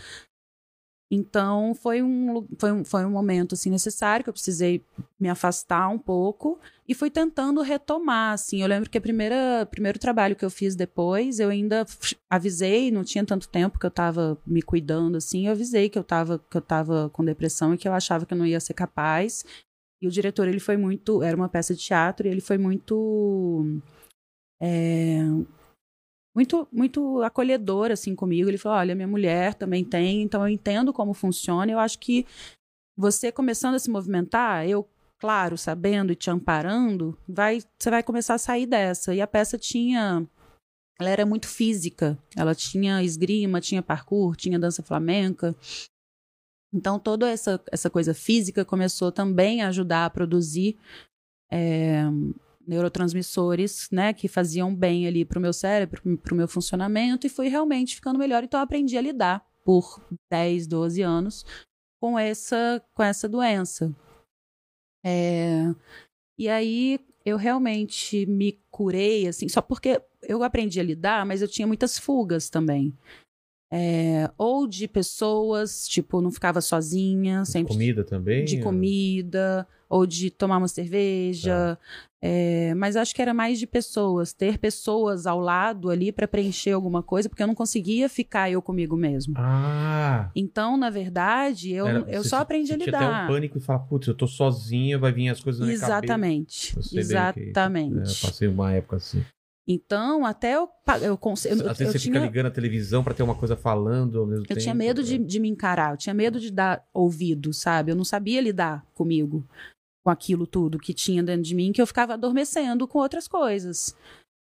Então 1.10 1.74
foi 1.74 2.02
um, 2.02 2.46
foi, 2.60 2.72
um, 2.72 2.84
foi 2.84 3.06
um 3.06 3.12
momento 3.12 3.54
assim 3.54 3.70
necessário 3.70 4.24
que 4.24 4.30
eu 4.30 4.34
precisei 4.34 4.84
me 5.18 5.30
afastar 5.30 5.88
um 5.88 5.98
pouco 5.98 6.60
e 6.88 6.94
fui 6.94 7.10
tentando 7.10 7.62
retomar 7.62 8.34
assim. 8.34 8.62
Eu 8.62 8.68
lembro 8.68 8.90
que 8.90 9.00
primeira 9.00 9.66
primeiro 9.72 9.98
trabalho 9.98 10.36
que 10.36 10.44
eu 10.44 10.50
fiz 10.50 10.76
depois, 10.76 11.40
eu 11.40 11.50
ainda 11.50 11.86
avisei, 12.30 12.92
não 12.92 13.06
tinha 13.06 13.26
tanto 13.26 13.48
tempo 13.48 13.80
que 13.80 13.86
eu 13.86 13.90
estava 13.90 14.38
me 14.46 14.62
cuidando 14.62 15.16
assim, 15.18 15.48
eu 15.48 15.54
avisei 15.54 15.90
que 15.90 15.98
eu 15.98 16.02
estava 16.02 16.40
que 16.40 16.58
eu 16.58 16.62
tava 16.62 17.10
com 17.14 17.24
depressão 17.24 17.74
e 17.74 17.78
que 17.78 17.88
eu 17.88 17.94
achava 17.94 18.26
que 18.26 18.34
eu 18.34 18.38
não 18.38 18.46
ia 18.46 18.60
ser 18.60 18.74
capaz. 18.74 19.46
E 20.02 20.08
o 20.08 20.12
diretor, 20.12 20.48
ele 20.48 20.60
foi 20.60 20.78
muito, 20.78 21.24
era 21.24 21.36
uma 21.36 21.50
peça 21.50 21.74
de 21.74 21.82
teatro 21.82 22.28
e 22.28 22.30
ele 22.30 22.42
foi 22.42 22.58
muito 22.58 23.82
é, 24.62 25.20
muito 26.38 26.68
muito 26.72 27.23
acolhedor 27.23 27.89
assim 27.91 28.15
comigo. 28.15 28.47
Ele 28.47 28.59
falou: 28.59 28.77
"Olha, 28.77 28.93
minha 28.93 29.07
mulher 29.07 29.55
também 29.55 29.84
tem, 29.84 30.22
então 30.22 30.41
eu 30.41 30.47
entendo 30.47 30.93
como 30.93 31.11
funciona. 31.14 31.72
Eu 31.72 31.80
acho 31.80 31.97
que 31.97 32.27
você 32.95 33.31
começando 33.31 33.73
a 33.73 33.80
se 33.80 33.89
movimentar, 33.89 34.68
eu 34.68 34.88
claro, 35.19 35.57
sabendo 35.57 36.11
e 36.11 36.15
te 36.15 36.30
amparando, 36.30 37.18
vai 37.27 37.59
você 37.80 37.89
vai 37.89 38.03
começar 38.03 38.35
a 38.35 38.38
sair 38.38 38.68
dessa". 38.68 39.15
E 39.15 39.22
a 39.22 39.26
peça 39.26 39.57
tinha 39.57 40.27
ela 40.99 41.09
era 41.09 41.26
muito 41.26 41.47
física. 41.47 42.18
Ela 42.35 42.53
tinha 42.53 43.03
esgrima, 43.03 43.61
tinha 43.61 43.81
parkour, 43.81 44.35
tinha 44.35 44.59
dança 44.59 44.84
flamenca. 44.84 45.55
Então, 46.73 46.99
toda 46.99 47.30
essa, 47.30 47.64
essa 47.72 47.89
coisa 47.89 48.14
física 48.14 48.65
começou 48.65 49.11
também 49.11 49.61
a 49.61 49.69
ajudar 49.69 50.05
a 50.05 50.09
produzir 50.09 50.77
é, 51.51 52.03
neurotransmissores, 52.68 53.88
né, 53.91 54.14
que 54.14 54.27
faziam 54.27 54.76
bem 54.76 55.07
ali 55.07 55.23
para 55.23 55.39
o 55.39 55.41
meu 55.41 55.53
cérebro, 55.53 56.02
para 56.18 56.34
o 56.34 56.38
meu 56.38 56.48
funcionamento, 56.48 57.26
e 57.26 57.30
fui 57.30 57.48
realmente 57.48 57.95
ficando 57.95 58.19
melhor. 58.19 58.44
Então, 58.44 58.60
aprendi 58.60 58.98
a 58.98 59.02
lidar 59.02 59.45
por 59.64 60.02
10, 60.31 60.68
12 60.68 61.02
anos 61.02 61.45
com 61.99 62.18
essa, 62.18 62.84
com 62.94 63.03
essa 63.03 63.27
doença. 63.27 63.95
É, 65.06 65.73
e 66.38 66.49
aí, 66.49 66.99
eu 67.26 67.38
realmente 67.38 68.26
me 68.26 68.61
curei, 68.69 69.27
assim, 69.27 69.49
só 69.49 69.61
porque 69.61 70.02
eu 70.22 70.44
aprendi 70.44 70.80
a 70.80 70.84
lidar, 70.84 71.26
mas 71.26 71.41
eu 71.41 71.48
tinha 71.48 71.68
muitas 71.68 71.98
fugas 71.98 72.49
também. 72.49 72.98
É, 73.69 74.30
ou 74.38 74.65
de 74.65 74.88
pessoas, 74.88 75.88
tipo, 75.88 76.22
não 76.22 76.31
ficava 76.31 76.61
sozinha, 76.61 77.44
sempre 77.44 77.73
Comida 77.73 78.03
também? 78.03 78.45
de 78.45 78.61
comida, 78.61 79.68
ou 79.89 80.06
de 80.06 80.30
tomar 80.31 80.57
uma 80.57 80.68
cerveja. 80.69 81.77
É, 82.22 82.73
mas 82.76 82.95
acho 82.95 83.14
que 83.14 83.22
era 83.22 83.34
mais 83.34 83.60
de 83.60 83.68
pessoas, 83.68 84.34
ter 84.34 84.57
pessoas 84.57 85.27
ao 85.27 85.39
lado 85.39 85.89
ali 85.89 86.11
para 86.11 86.27
preencher 86.27 86.72
alguma 86.72 87.03
coisa, 87.03 87.30
porque 87.30 87.44
eu 87.44 87.48
não 87.48 87.53
conseguia 87.53 88.10
ficar 88.10 88.49
eu 88.49 88.61
comigo 88.61 88.95
mesmo. 88.98 89.34
Ah! 89.38 90.31
Então, 90.35 90.77
na 90.77 90.89
verdade, 90.89 91.72
eu, 91.73 91.85
era- 91.88 92.06
eu 92.07 92.23
só 92.23 92.38
aprendi 92.38 92.72
a 92.73 92.77
você 92.77 92.84
tinha 92.85 92.95
até 92.98 93.06
um 93.06 93.10
lidar. 93.10 93.27
pânico 93.27 93.57
e 93.57 93.61
falar, 93.61 93.80
putz, 93.80 94.07
eu 94.07 94.15
tô 94.15 94.27
sozinha, 94.27 94.98
vai 94.98 95.11
vir 95.11 95.30
as 95.30 95.39
coisas 95.41 95.61
na. 95.61 95.72
Exatamente. 95.72 96.76
É. 96.77 96.99
Exatamente. 96.99 97.98
É, 97.99 98.11
eu 98.11 98.15
passei 98.22 98.48
uma 98.48 98.73
época 98.73 98.95
assim. 98.95 99.23
Então, 99.68 100.26
até 100.26 100.56
eu, 100.56 100.69
eu, 101.02 101.19
eu, 101.19 101.19
Às 101.34 101.45
eu, 101.45 101.57
vezes 101.57 101.91
você 101.91 101.99
tinha, 101.99 102.14
fica 102.14 102.19
ligando 102.19 102.45
a 102.45 102.52
televisão 102.52 103.03
pra 103.03 103.14
ter 103.14 103.22
uma 103.22 103.35
coisa 103.35 103.57
falando 103.57 104.18
ao 104.18 104.26
mesmo 104.26 104.45
eu 104.45 104.48
tempo. 104.48 104.61
tinha 104.61 104.73
medo 104.73 105.03
de, 105.03 105.15
é. 105.15 105.18
de 105.18 105.39
me 105.41 105.49
encarar, 105.49 105.91
eu 105.91 105.98
tinha 105.98 106.14
medo 106.14 106.39
de 106.39 106.49
dar 106.49 106.88
ouvido, 106.94 107.52
sabe? 107.52 107.91
Eu 107.91 107.95
não 107.95 108.06
sabia 108.06 108.39
lidar 108.39 108.85
comigo, 108.94 109.45
com 110.06 110.10
aquilo 110.10 110.48
tudo 110.48 110.80
que 110.80 110.94
tinha 110.94 111.22
dentro 111.22 111.41
de 111.41 111.53
mim, 111.53 111.73
que 111.73 111.81
eu 111.81 111.88
ficava 111.88 112.14
adormecendo 112.14 112.88
com 112.88 112.99
outras 112.99 113.27
coisas. 113.27 113.94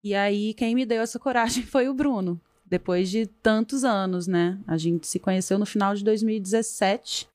E 0.03 0.13
aí, 0.13 0.53
quem 0.53 0.75
me 0.75 0.85
deu 0.85 1.01
essa 1.01 1.17
coragem 1.19 1.63
foi 1.63 1.89
o 1.89 1.93
Bruno, 1.93 2.39
depois 2.63 3.09
de 3.09 3.25
tantos 3.25 3.83
anos, 3.83 4.27
né? 4.27 4.59
A 4.67 4.77
gente 4.77 5.07
se 5.07 5.17
conheceu 5.17 5.57
no 5.57 5.65
final 5.65 5.95
de 5.95 6.03
2017. 6.03 7.27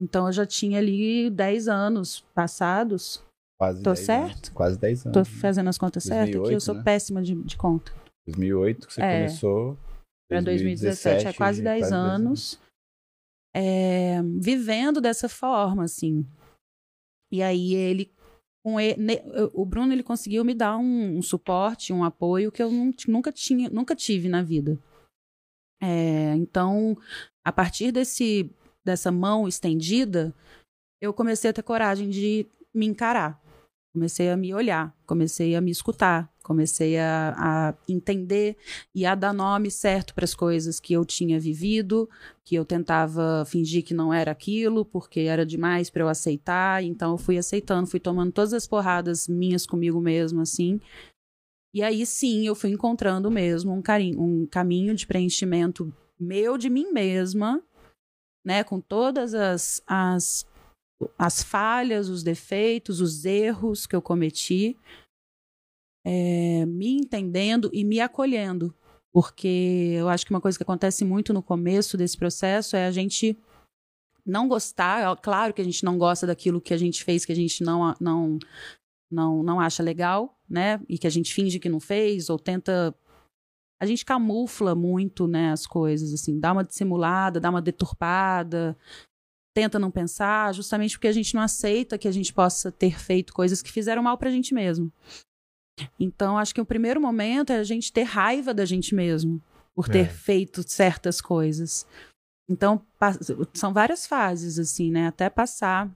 Então, 0.00 0.26
eu 0.26 0.32
já 0.32 0.46
tinha 0.46 0.78
ali 0.78 1.28
10 1.28 1.66
anos 1.66 2.20
passados. 2.32 3.25
Quase 3.58 3.82
Tô 3.82 3.92
10 3.94 4.06
certo? 4.06 4.32
anos. 4.34 4.48
Quase 4.50 4.78
10 4.78 5.06
anos. 5.06 5.14
Tô 5.14 5.24
fazendo 5.24 5.68
as 5.68 5.78
contas 5.78 6.04
certas 6.04 6.28
aqui, 6.28 6.36
eu 6.36 6.40
2008, 6.42 6.60
sou 6.62 6.74
né? 6.74 6.82
péssima 6.82 7.22
de, 7.22 7.34
de 7.34 7.56
conta. 7.56 7.92
2008 8.26 8.86
que 8.86 8.92
você 8.94 9.02
É. 9.02 9.12
começou. 9.18 9.78
Para 10.28 10.40
2017, 10.40 11.26
é 11.28 11.32
quase 11.32 11.62
10 11.62 11.92
anos. 11.92 12.60
é, 13.54 14.20
vivendo 14.38 15.00
dessa 15.00 15.28
forma, 15.28 15.84
assim. 15.84 16.26
E 17.32 17.42
aí 17.42 17.74
ele, 17.74 18.12
com 18.64 18.78
ele, 18.78 18.96
o 19.54 19.64
Bruno 19.64 19.92
ele 19.92 20.02
conseguiu 20.02 20.44
me 20.44 20.52
dar 20.54 20.76
um, 20.76 21.16
um 21.18 21.22
suporte, 21.22 21.92
um 21.92 22.04
apoio 22.04 22.52
que 22.52 22.62
eu 22.62 22.70
nun- 22.70 22.92
nunca 23.08 23.32
tinha, 23.32 23.70
nunca 23.70 23.94
tive 23.96 24.28
na 24.28 24.42
vida. 24.42 24.78
É, 25.82 26.34
então, 26.34 26.96
a 27.44 27.52
partir 27.52 27.92
desse 27.92 28.50
dessa 28.84 29.10
mão 29.10 29.48
estendida, 29.48 30.32
eu 31.00 31.12
comecei 31.12 31.50
a 31.50 31.52
ter 31.52 31.62
coragem 31.62 32.08
de 32.10 32.46
me 32.74 32.86
encarar. 32.86 33.40
Comecei 33.96 34.28
a 34.28 34.36
me 34.36 34.52
olhar, 34.52 34.94
comecei 35.06 35.56
a 35.56 35.60
me 35.62 35.70
escutar, 35.70 36.30
comecei 36.42 36.98
a, 36.98 37.34
a 37.34 37.74
entender 37.88 38.54
e 38.94 39.06
a 39.06 39.14
dar 39.14 39.32
nome 39.32 39.70
certo 39.70 40.14
para 40.14 40.26
as 40.26 40.34
coisas 40.34 40.78
que 40.78 40.92
eu 40.92 41.02
tinha 41.02 41.40
vivido, 41.40 42.06
que 42.44 42.54
eu 42.54 42.62
tentava 42.62 43.42
fingir 43.46 43.82
que 43.82 43.94
não 43.94 44.12
era 44.12 44.30
aquilo, 44.30 44.84
porque 44.84 45.20
era 45.20 45.46
demais 45.46 45.88
para 45.88 46.02
eu 46.02 46.10
aceitar. 46.10 46.84
Então 46.84 47.12
eu 47.12 47.16
fui 47.16 47.38
aceitando, 47.38 47.86
fui 47.86 47.98
tomando 47.98 48.32
todas 48.32 48.52
as 48.52 48.66
porradas 48.66 49.26
minhas 49.26 49.64
comigo 49.64 49.98
mesmo, 49.98 50.42
assim. 50.42 50.78
E 51.72 51.82
aí 51.82 52.04
sim 52.04 52.46
eu 52.46 52.54
fui 52.54 52.68
encontrando 52.68 53.30
mesmo 53.30 53.72
um, 53.72 53.80
carinho, 53.80 54.20
um 54.20 54.46
caminho 54.46 54.94
de 54.94 55.06
preenchimento 55.06 55.90
meu 56.20 56.58
de 56.58 56.68
mim 56.68 56.92
mesma, 56.92 57.62
né? 58.44 58.62
Com 58.62 58.78
todas 58.78 59.32
as, 59.32 59.82
as, 59.86 60.44
as 61.18 61.42
falhas, 61.42 62.08
os 62.08 62.22
defeitos, 62.22 63.00
os 63.00 63.24
erros 63.24 63.86
que 63.86 63.94
eu 63.94 64.02
cometi 64.02 64.76
é, 66.04 66.64
me 66.66 66.96
entendendo 66.96 67.68
e 67.72 67.84
me 67.84 68.00
acolhendo. 68.00 68.74
Porque 69.12 69.94
eu 69.98 70.08
acho 70.08 70.24
que 70.24 70.32
uma 70.32 70.40
coisa 70.40 70.56
que 70.58 70.62
acontece 70.62 71.04
muito 71.04 71.32
no 71.32 71.42
começo 71.42 71.96
desse 71.96 72.16
processo 72.16 72.76
é 72.76 72.86
a 72.86 72.90
gente 72.90 73.36
não 74.24 74.46
gostar. 74.46 75.10
é 75.10 75.16
Claro 75.16 75.54
que 75.54 75.60
a 75.60 75.64
gente 75.64 75.84
não 75.84 75.98
gosta 75.98 76.26
daquilo 76.26 76.60
que 76.60 76.74
a 76.74 76.76
gente 76.76 77.02
fez, 77.02 77.24
que 77.24 77.32
a 77.32 77.36
gente 77.36 77.64
não, 77.64 77.94
não, 78.00 78.38
não, 79.10 79.42
não 79.42 79.60
acha 79.60 79.82
legal, 79.82 80.38
né? 80.48 80.80
E 80.88 80.98
que 80.98 81.06
a 81.06 81.10
gente 81.10 81.32
finge 81.32 81.58
que 81.58 81.68
não 81.68 81.80
fez, 81.80 82.28
ou 82.28 82.38
tenta. 82.38 82.94
A 83.80 83.86
gente 83.86 84.04
camufla 84.04 84.74
muito, 84.74 85.26
né, 85.26 85.52
as 85.52 85.66
coisas, 85.66 86.14
assim, 86.14 86.40
dá 86.40 86.50
uma 86.50 86.64
dissimulada, 86.64 87.38
dá 87.38 87.50
uma 87.50 87.60
deturpada. 87.60 88.76
Tenta 89.56 89.78
não 89.78 89.90
pensar, 89.90 90.52
justamente 90.52 90.98
porque 90.98 91.08
a 91.08 91.12
gente 91.12 91.34
não 91.34 91.40
aceita 91.40 91.96
que 91.96 92.06
a 92.06 92.12
gente 92.12 92.30
possa 92.30 92.70
ter 92.70 93.00
feito 93.00 93.32
coisas 93.32 93.62
que 93.62 93.72
fizeram 93.72 94.02
mal 94.02 94.18
pra 94.18 94.30
gente 94.30 94.52
mesmo. 94.52 94.92
Então, 95.98 96.36
acho 96.36 96.54
que 96.54 96.60
o 96.60 96.66
primeiro 96.66 97.00
momento 97.00 97.50
é 97.54 97.56
a 97.56 97.64
gente 97.64 97.90
ter 97.90 98.02
raiva 98.02 98.52
da 98.52 98.66
gente 98.66 98.94
mesmo 98.94 99.40
por 99.74 99.88
ter 99.88 100.04
É. 100.04 100.08
feito 100.08 100.62
certas 100.68 101.22
coisas. 101.22 101.86
Então, 102.50 102.84
são 103.54 103.72
várias 103.72 104.06
fases, 104.06 104.58
assim, 104.58 104.90
né? 104.90 105.06
Até 105.06 105.30
passar. 105.30 105.90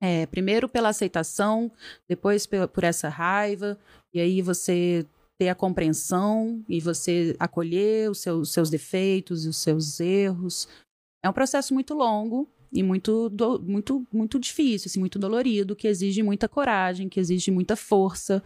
é, 0.00 0.26
primeiro 0.26 0.68
pela 0.68 0.90
aceitação, 0.90 1.72
depois 2.06 2.46
por 2.46 2.84
essa 2.84 3.08
raiva, 3.08 3.78
e 4.14 4.20
aí 4.20 4.42
você 4.42 5.06
ter 5.40 5.48
a 5.48 5.54
compreensão 5.54 6.62
e 6.68 6.80
você 6.80 7.34
acolher 7.40 8.10
os 8.10 8.20
seus, 8.20 8.52
seus 8.52 8.68
defeitos 8.68 9.44
e 9.46 9.48
os 9.48 9.56
seus 9.56 9.98
erros. 9.98 10.68
É 11.24 11.30
um 11.30 11.32
processo 11.32 11.72
muito 11.72 11.94
longo 11.94 12.46
e 12.72 12.82
muito, 12.82 13.28
do- 13.30 13.60
muito, 13.62 14.06
muito 14.12 14.38
difícil, 14.38 14.88
assim, 14.88 15.00
muito 15.00 15.18
dolorido, 15.18 15.76
que 15.76 15.88
exige 15.88 16.22
muita 16.22 16.48
coragem, 16.48 17.08
que 17.08 17.20
exige 17.20 17.50
muita 17.50 17.76
força 17.76 18.42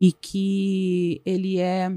e 0.00 0.12
que 0.12 1.20
ele 1.24 1.58
é 1.58 1.90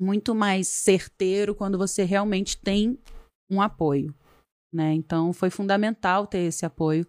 muito 0.00 0.34
mais 0.34 0.68
certeiro 0.68 1.54
quando 1.54 1.76
você 1.76 2.04
realmente 2.04 2.56
tem 2.58 2.98
um 3.50 3.60
apoio, 3.60 4.14
né? 4.72 4.94
Então 4.94 5.32
foi 5.32 5.50
fundamental 5.50 6.26
ter 6.26 6.40
esse 6.40 6.64
apoio 6.64 7.06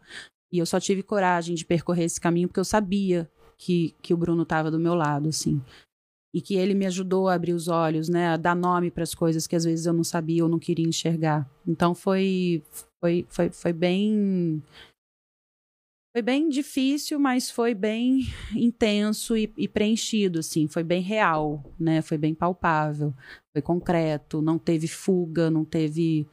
e 0.51 0.59
eu 0.59 0.65
só 0.65 0.79
tive 0.79 1.01
coragem 1.03 1.55
de 1.55 1.65
percorrer 1.65 2.05
esse 2.05 2.19
caminho 2.19 2.47
porque 2.49 2.59
eu 2.59 2.65
sabia 2.65 3.31
que, 3.57 3.95
que 4.01 4.13
o 4.13 4.17
Bruno 4.17 4.43
estava 4.43 4.69
do 4.69 4.79
meu 4.79 4.93
lado, 4.95 5.29
assim. 5.29 5.61
E 6.33 6.41
que 6.41 6.55
ele 6.55 6.73
me 6.73 6.85
ajudou 6.85 7.27
a 7.27 7.33
abrir 7.33 7.53
os 7.53 7.67
olhos, 7.67 8.07
né? 8.07 8.27
A 8.29 8.37
dar 8.37 8.55
nome 8.55 8.89
para 8.89 9.03
as 9.03 9.13
coisas 9.13 9.45
que 9.47 9.55
às 9.55 9.65
vezes 9.65 9.85
eu 9.85 9.93
não 9.93 10.03
sabia 10.03 10.43
ou 10.43 10.49
não 10.49 10.59
queria 10.59 10.87
enxergar. 10.87 11.49
Então 11.67 11.93
foi, 11.93 12.63
foi, 13.01 13.25
foi, 13.29 13.49
foi 13.49 13.73
bem. 13.73 14.63
Foi 16.13 16.21
bem 16.21 16.49
difícil, 16.49 17.17
mas 17.19 17.49
foi 17.49 17.73
bem 17.73 18.21
intenso 18.55 19.35
e, 19.37 19.51
e 19.57 19.67
preenchido, 19.67 20.39
assim. 20.39 20.67
Foi 20.67 20.83
bem 20.83 21.01
real, 21.01 21.63
né? 21.79 22.01
Foi 22.01 22.17
bem 22.17 22.33
palpável, 22.33 23.13
foi 23.53 23.61
concreto, 23.61 24.41
não 24.41 24.57
teve 24.57 24.87
fuga, 24.87 25.49
não 25.49 25.63
teve. 25.65 26.27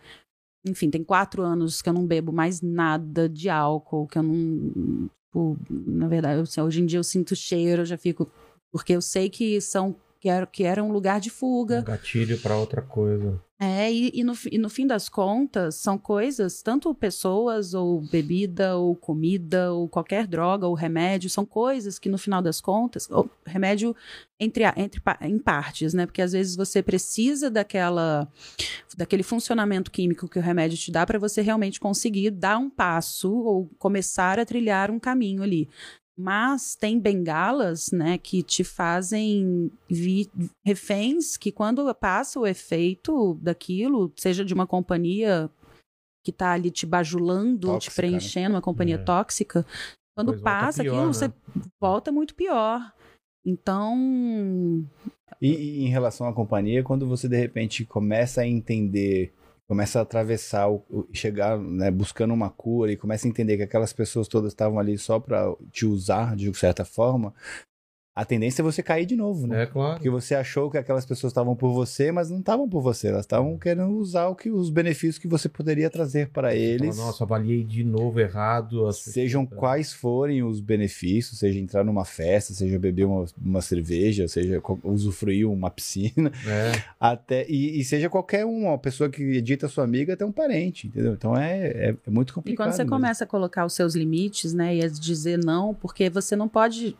Enfim, 0.66 0.90
tem 0.90 1.02
quatro 1.04 1.42
anos 1.42 1.80
que 1.80 1.88
eu 1.88 1.92
não 1.92 2.06
bebo 2.06 2.32
mais 2.32 2.60
nada 2.60 3.28
de 3.28 3.48
álcool, 3.48 4.06
que 4.06 4.18
eu 4.18 4.22
não. 4.22 5.08
tipo, 5.26 5.56
na 5.70 6.08
verdade, 6.08 6.42
eu- 6.56 6.64
hoje 6.64 6.82
em 6.82 6.86
dia 6.86 6.98
eu 6.98 7.04
sinto 7.04 7.34
cheiro, 7.36 7.82
eu 7.82 7.86
já 7.86 7.96
fico. 7.96 8.28
Porque 8.70 8.92
eu 8.92 9.00
sei 9.00 9.28
que 9.28 9.60
são. 9.60 9.96
Que 10.20 10.28
era, 10.28 10.46
que 10.46 10.64
era 10.64 10.82
um 10.82 10.90
lugar 10.90 11.20
de 11.20 11.30
fuga. 11.30 11.78
Um 11.78 11.84
gatilho 11.84 12.38
pra 12.38 12.56
outra 12.56 12.82
coisa. 12.82 13.40
É, 13.60 13.90
e, 13.90 14.12
e 14.14 14.22
no, 14.22 14.34
e 14.52 14.56
no 14.56 14.68
fim 14.68 14.86
das 14.86 15.08
contas, 15.08 15.74
são 15.74 15.98
coisas, 15.98 16.62
tanto 16.62 16.94
pessoas, 16.94 17.74
ou 17.74 18.00
bebida, 18.00 18.76
ou 18.76 18.94
comida, 18.94 19.72
ou 19.72 19.88
qualquer 19.88 20.28
droga, 20.28 20.68
ou 20.68 20.74
remédio, 20.74 21.28
são 21.28 21.44
coisas 21.44 21.98
que 21.98 22.08
no 22.08 22.16
final 22.16 22.40
das 22.40 22.60
contas, 22.60 23.10
ou 23.10 23.28
remédio 23.44 23.96
entre, 24.38 24.62
entre 24.76 25.02
em 25.22 25.40
partes, 25.40 25.92
né? 25.92 26.06
Porque 26.06 26.22
às 26.22 26.30
vezes 26.30 26.54
você 26.54 26.80
precisa 26.80 27.50
daquela, 27.50 28.28
daquele 28.96 29.24
funcionamento 29.24 29.90
químico 29.90 30.28
que 30.28 30.38
o 30.38 30.42
remédio 30.42 30.78
te 30.78 30.92
dá 30.92 31.04
para 31.04 31.18
você 31.18 31.42
realmente 31.42 31.80
conseguir 31.80 32.30
dar 32.30 32.58
um 32.58 32.70
passo 32.70 33.32
ou 33.32 33.68
começar 33.76 34.38
a 34.38 34.46
trilhar 34.46 34.88
um 34.88 35.00
caminho 35.00 35.42
ali. 35.42 35.68
Mas 36.20 36.74
tem 36.74 36.98
bengalas, 36.98 37.92
né, 37.92 38.18
que 38.18 38.42
te 38.42 38.64
fazem 38.64 39.70
vi- 39.88 40.28
reféns 40.66 41.36
que 41.36 41.52
quando 41.52 41.94
passa 41.94 42.40
o 42.40 42.46
efeito 42.46 43.34
daquilo, 43.40 44.12
seja 44.16 44.44
de 44.44 44.52
uma 44.52 44.66
companhia 44.66 45.48
que 46.24 46.32
tá 46.32 46.52
ali 46.52 46.72
te 46.72 46.84
bajulando, 46.84 47.68
Tóxica, 47.68 47.92
te 47.92 47.96
preenchendo, 47.96 48.56
uma 48.56 48.60
companhia 48.60 48.96
É. 48.96 48.98
tóxica, 48.98 49.64
quando 50.16 50.32
volta 50.32 50.42
passa 50.42 50.82
pior, 50.82 50.92
aquilo, 50.92 51.06
né? 51.06 51.12
você 51.12 51.32
volta 51.80 52.10
muito 52.10 52.34
pior. 52.34 52.92
Então, 53.46 53.96
E, 55.40 55.52
e 55.54 55.84
em 55.84 55.88
relação 55.88 56.26
à 56.26 56.32
companhia, 56.32 56.82
quando 56.82 57.06
você 57.06 57.28
de 57.28 57.36
repente 57.38 57.84
começa 57.84 58.40
a 58.40 58.46
entender, 58.46 59.32
começa 59.68 59.98
a 60.00 60.02
atravessar, 60.02 60.68
o, 60.70 60.84
o- 60.90 61.08
chegar, 61.12 61.58
né, 61.58 61.90
buscando 61.90 62.34
uma 62.34 62.50
cura 62.50 62.92
e 62.92 62.96
começa 62.96 63.26
a 63.28 63.30
entender 63.30 63.56
que 63.58 63.62
aquelas 63.64 63.92
pessoas 63.92 64.28
todas 64.28 64.52
estavam 64.52 64.78
ali 64.78 64.98
só 64.98 65.20
pra 65.20 65.54
te 65.72 65.86
usar 65.86 66.34
de 66.36 66.52
certa 66.58 66.84
forma, 66.84 67.34
a 68.18 68.24
tendência 68.24 68.62
é 68.62 68.64
você 68.64 68.82
cair 68.82 69.06
de 69.06 69.14
novo, 69.14 69.46
né? 69.46 69.62
É 69.62 69.66
claro. 69.66 69.94
Porque 69.94 70.10
você 70.10 70.34
achou 70.34 70.68
que 70.68 70.76
aquelas 70.76 71.06
pessoas 71.06 71.30
estavam 71.30 71.54
por 71.54 71.72
você, 71.72 72.10
mas 72.10 72.28
não 72.28 72.40
estavam 72.40 72.68
por 72.68 72.80
você. 72.82 73.06
Elas 73.06 73.20
estavam 73.20 73.56
querendo 73.56 73.92
usar 73.96 74.26
o 74.26 74.34
que, 74.34 74.50
os 74.50 74.70
benefícios 74.70 75.18
que 75.18 75.28
você 75.28 75.48
poderia 75.48 75.88
trazer 75.88 76.28
para 76.30 76.52
eles. 76.52 76.96
Fala, 76.96 77.06
Nossa, 77.08 77.22
avaliei 77.22 77.62
de 77.62 77.84
novo 77.84 78.18
errado. 78.18 78.92
Sejam 78.92 79.44
pessoas. 79.44 79.60
quais 79.60 79.92
forem 79.92 80.42
os 80.42 80.58
benefícios, 80.60 81.38
seja 81.38 81.60
entrar 81.60 81.84
numa 81.84 82.04
festa, 82.04 82.52
seja 82.52 82.76
beber 82.76 83.04
uma, 83.04 83.24
uma 83.40 83.62
cerveja, 83.62 84.26
seja 84.26 84.60
usufruir 84.82 85.48
uma 85.48 85.70
piscina, 85.70 86.32
É, 86.44 86.72
até 86.98 87.46
e, 87.48 87.78
e 87.78 87.84
seja 87.84 88.10
qualquer 88.10 88.44
um, 88.44 88.64
uma 88.64 88.78
pessoa 88.78 89.08
que 89.08 89.22
edita 89.22 89.68
sua 89.68 89.84
amiga 89.84 90.14
até 90.14 90.24
um 90.24 90.32
parente, 90.32 90.88
entendeu? 90.88 91.12
Então 91.12 91.36
é, 91.36 91.68
é, 91.68 91.96
é 92.04 92.10
muito 92.10 92.30
E 92.30 92.34
complicado. 92.34 92.66
quando 92.66 92.72
você 92.74 92.82
mesmo. 92.82 92.96
começa 92.96 93.22
a 93.22 93.26
colocar 93.28 93.64
os 93.64 93.74
seus 93.74 93.94
limites, 93.94 94.52
né, 94.52 94.74
e 94.74 94.84
a 94.84 94.88
dizer 94.88 95.38
não, 95.38 95.72
porque 95.72 96.10
você 96.10 96.34
não 96.34 96.48
pode. 96.48 96.96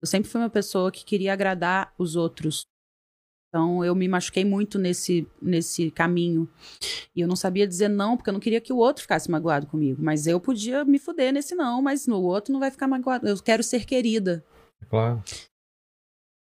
Eu 0.00 0.06
sempre 0.06 0.30
fui 0.30 0.40
uma 0.40 0.50
pessoa 0.50 0.92
que 0.92 1.04
queria 1.04 1.32
agradar 1.32 1.92
os 1.98 2.16
outros. 2.16 2.66
Então 3.48 3.84
eu 3.84 3.94
me 3.94 4.06
machuquei 4.06 4.44
muito 4.44 4.78
nesse, 4.78 5.26
nesse 5.40 5.90
caminho. 5.90 6.48
E 7.16 7.20
eu 7.20 7.26
não 7.26 7.36
sabia 7.36 7.66
dizer 7.66 7.88
não, 7.88 8.16
porque 8.16 8.28
eu 8.28 8.34
não 8.34 8.40
queria 8.40 8.60
que 8.60 8.72
o 8.72 8.76
outro 8.76 9.02
ficasse 9.02 9.30
magoado 9.30 9.66
comigo. 9.66 10.02
Mas 10.02 10.26
eu 10.26 10.38
podia 10.38 10.84
me 10.84 10.98
fuder 10.98 11.32
nesse 11.32 11.54
não, 11.54 11.80
mas 11.80 12.06
no 12.06 12.20
outro 12.22 12.52
não 12.52 12.60
vai 12.60 12.70
ficar 12.70 12.86
magoado. 12.86 13.26
Eu 13.26 13.36
quero 13.42 13.62
ser 13.62 13.86
querida. 13.86 14.44
é 14.82 14.86
claro. 14.86 15.22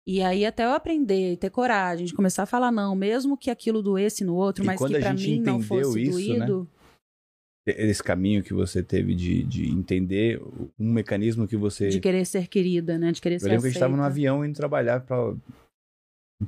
E 0.06 0.20
aí, 0.20 0.44
até 0.44 0.66
eu 0.66 0.72
aprender 0.72 1.32
e 1.32 1.36
ter 1.36 1.48
coragem 1.48 2.04
de 2.04 2.12
começar 2.12 2.42
a 2.42 2.46
falar 2.46 2.70
não, 2.70 2.94
mesmo 2.94 3.38
que 3.38 3.50
aquilo 3.50 3.82
doesse 3.82 4.22
no 4.22 4.34
outro, 4.34 4.62
E 4.62 4.66
mas 4.66 4.78
que 4.78 4.96
a 4.96 5.00
pra 5.00 5.16
gente 5.16 5.38
mim 5.38 5.40
não 5.40 5.62
fosse 5.62 6.02
isso, 6.02 6.38
né? 6.38 6.46
Esse 7.66 8.02
caminho 8.02 8.42
que 8.42 8.52
você 8.52 8.82
teve 8.82 9.14
de, 9.14 9.42
de 9.42 9.70
entender 9.70 10.40
um 10.78 10.92
mecanismo 10.92 11.48
que 11.48 11.56
você 11.56 11.88
De 11.88 12.00
querer 12.00 12.24
ser 12.26 12.46
querida, 12.48 12.98
né? 12.98 13.10
De 13.12 13.20
querer 13.20 13.36
Eu 13.36 13.40
ser 13.40 13.48
lembro 13.48 13.62
que 13.62 13.68
a 13.68 13.70
gente 13.70 13.80
tava 13.80 13.92
aceita. 13.94 14.02
no 14.02 14.06
avião 14.06 14.44
indo 14.44 14.54
trabalhar 14.54 15.00
pra, 15.00 15.16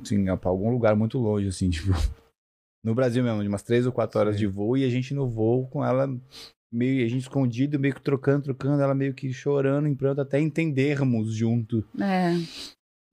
assim, 0.01 0.25
pra 0.37 0.49
algum 0.49 0.69
lugar 0.69 0.95
muito 0.95 1.17
longe, 1.17 1.47
assim, 1.47 1.69
tipo. 1.71 1.91
No 2.85 2.93
Brasil 2.95 3.23
mesmo, 3.23 3.41
de 3.41 3.47
umas 3.49 3.63
três 3.63 3.85
ou 3.85 3.91
quatro 3.91 4.19
horas 4.19 4.35
Sim. 4.35 4.41
de 4.41 4.47
voo, 4.47 4.77
e 4.77 4.83
a 4.85 4.89
gente 4.89 5.13
no 5.13 5.27
voo 5.27 5.67
com 5.67 5.83
ela 5.83 6.07
meio, 6.71 7.05
a 7.05 7.09
gente 7.09 7.21
escondido, 7.23 7.79
meio 7.79 7.93
que 7.95 8.01
trocando, 8.01 8.43
trocando, 8.43 8.81
ela 8.81 8.93
meio 8.93 9.13
que 9.13 9.33
chorando 9.33 9.87
em 9.87 9.95
pranto, 9.95 10.21
até 10.21 10.39
entendermos 10.39 11.33
junto 11.33 11.83
É. 11.99 12.33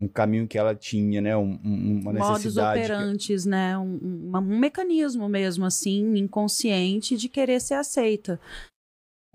um 0.01 0.09
caminho 0.09 0.47
que 0.47 0.59
ela 0.59 0.75
tinha, 0.75 1.21
né? 1.21 1.37
um- 1.37 1.59
um- 1.65 2.01
uma 2.01 2.12
necessidade. 2.12 2.81
que- 2.81 2.87
operantes, 2.93 3.47
né? 3.47 3.79
Um, 3.79 3.99
um- 4.03 4.31
um 4.37 4.59
mecanismo 4.59 5.29
mesmo, 5.29 5.65
assim, 5.65 6.16
inconsciente 6.16 7.16
de 7.16 7.29
querer 7.29 7.61
ser 7.61 7.75
aceita. 7.75 8.39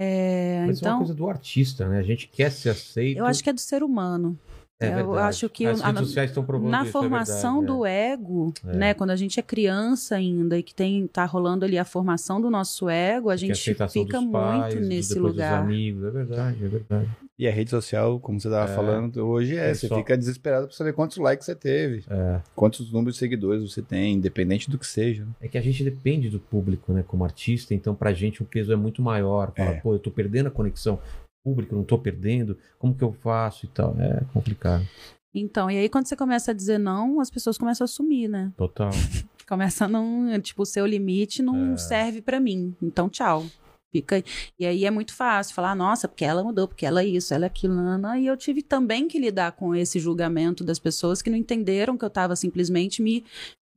É, 0.01 0.63
Mas 0.65 0.81
é 0.81 0.85
uma 0.85 0.89
então, 0.91 0.97
coisa 0.99 1.13
do 1.13 1.29
artista, 1.29 1.87
né? 1.89 1.99
A 1.99 2.03
gente 2.03 2.27
quer 2.27 2.51
ser 2.51 2.69
aceito. 2.69 3.17
eu 3.17 3.25
acho 3.25 3.43
que 3.43 3.49
é 3.49 3.53
do 3.53 3.59
ser 3.59 3.83
humano. 3.83 4.39
É 4.81 5.01
eu 5.01 5.13
acho 5.19 5.49
que 5.49 5.65
As 5.65 5.81
a- 5.81 5.87
redes 5.87 6.03
sociais 6.07 6.29
estão 6.29 6.41
provando 6.45 6.69
Na 6.71 6.79
isso, 6.83 6.87
é 6.89 6.91
formação 6.93 7.59
verdade, 7.59 7.77
do 7.79 7.85
é. 7.85 8.11
ego, 8.13 8.53
É. 8.65 8.73
né? 8.77 8.93
Quando 8.93 9.09
a 9.09 9.15
gente 9.17 9.37
é 9.37 9.43
criança 9.43 10.15
ainda 10.15 10.57
e 10.57 10.63
que 10.63 10.73
tem 10.73 11.05
tá 11.05 11.25
rolando 11.25 11.65
ali 11.65 11.77
a 11.77 11.83
formação 11.83 12.39
do 12.39 12.49
nosso 12.49 12.87
ego, 12.87 13.29
a 13.29 13.33
é 13.33 13.37
gente 13.37 13.51
aceitação 13.51 14.01
fica 14.05 14.21
dos 14.21 14.31
pais, 14.31 14.61
muito 14.73 14.79
dos- 14.79 14.87
nesse 14.87 15.19
lugar. 15.19 15.57
Dos 15.63 15.65
amigos, 15.65 16.03
é 16.05 16.11
verdade, 16.11 16.63
é 16.63 16.67
verdade. 16.69 17.09
E 17.37 17.45
a 17.47 17.51
rede 17.51 17.69
social, 17.69 18.19
como 18.21 18.39
você 18.39 18.49
tava 18.49 18.71
É. 18.71 18.75
falando, 18.75 19.17
hoje 19.27 19.57
é. 19.57 19.69
É 19.69 19.73
você 19.73 19.87
só- 19.89 19.97
fica 19.97 20.17
desesperado 20.17 20.67
pra 20.67 20.75
saber 20.75 20.93
quantos 20.93 21.17
likes 21.17 21.45
você 21.45 21.55
teve, 21.55 22.05
É. 22.09 22.39
quantos 22.55 22.89
números 22.91 23.15
de 23.15 23.19
seguidores 23.19 23.61
você 23.69 23.81
tem, 23.81 24.13
independente 24.13 24.69
do 24.69 24.77
que 24.77 24.87
seja. 24.87 25.23
né? 25.25 25.31
É 25.41 25.47
que 25.49 25.57
a 25.57 25.61
gente 25.61 25.83
depende 25.83 26.29
do 26.29 26.39
público, 26.39 26.93
né? 26.93 27.03
Como 27.05 27.25
artista, 27.25 27.73
então 27.73 27.93
pra 27.93 28.13
gente 28.13 28.41
o 28.41 28.45
peso 28.45 28.71
é 28.71 28.75
muito 28.77 29.01
maior. 29.01 29.51
Fala, 29.55 29.71
É. 29.71 29.75
pô, 29.81 29.93
eu 29.93 29.99
tô 29.99 30.09
perdendo 30.11 30.47
a 30.47 30.51
conexão 30.51 30.99
público, 31.43 31.75
não 31.75 31.83
tô 31.83 31.97
perdendo, 31.97 32.57
como 32.77 32.95
que 32.95 33.03
eu 33.03 33.11
faço 33.13 33.65
e 33.65 33.69
tal. 33.69 33.95
É 33.99 34.21
complicado. 34.33 34.85
Então, 35.33 35.69
e 35.69 35.77
aí 35.77 35.89
quando 35.89 36.07
você 36.07 36.15
começa 36.15 36.51
a 36.51 36.53
dizer 36.53 36.77
não, 36.79 37.19
as 37.19 37.29
pessoas 37.29 37.57
começam 37.57 37.85
a 37.85 37.87
sumir, 37.87 38.27
né? 38.27 38.51
Total. 38.57 38.89
Começa 39.47 39.85
a 39.85 39.87
não, 39.87 40.39
tipo, 40.41 40.61
o 40.61 40.65
seu 40.65 40.85
limite 40.85 41.41
não 41.41 41.73
É. 41.73 41.77
serve 41.77 42.21
pra 42.21 42.39
mim. 42.39 42.75
Então, 42.79 43.09
tchau. 43.09 43.45
Fica. 43.91 44.23
E 44.59 44.63
aí 44.63 44.85
é 44.85 44.91
muito 44.91 45.11
fácil 45.15 45.55
falar, 45.55 45.73
nossa, 45.73 46.07
porque 46.07 46.23
ela 46.23 46.43
mudou, 46.43 46.67
porque 46.67 46.85
ela 46.85 47.01
é 47.01 47.07
isso, 47.07 47.33
ela 47.33 47.45
é 47.45 47.47
aquilo, 47.47 47.73
nana. 47.73 48.19
E 48.19 48.27
eu 48.27 48.37
tive 48.37 48.61
também 48.61 49.07
que 49.07 49.17
lidar 49.17 49.53
com 49.53 49.73
esse 49.73 49.97
julgamento 49.99 50.63
das 50.63 50.77
pessoas 50.77 51.23
que 51.23 51.31
não 51.31 51.37
entenderam 51.37 51.97
que 51.97 52.05
eu 52.05 52.09
tava 52.11 52.35
simplesmente 52.35 53.01
me, 53.01 53.25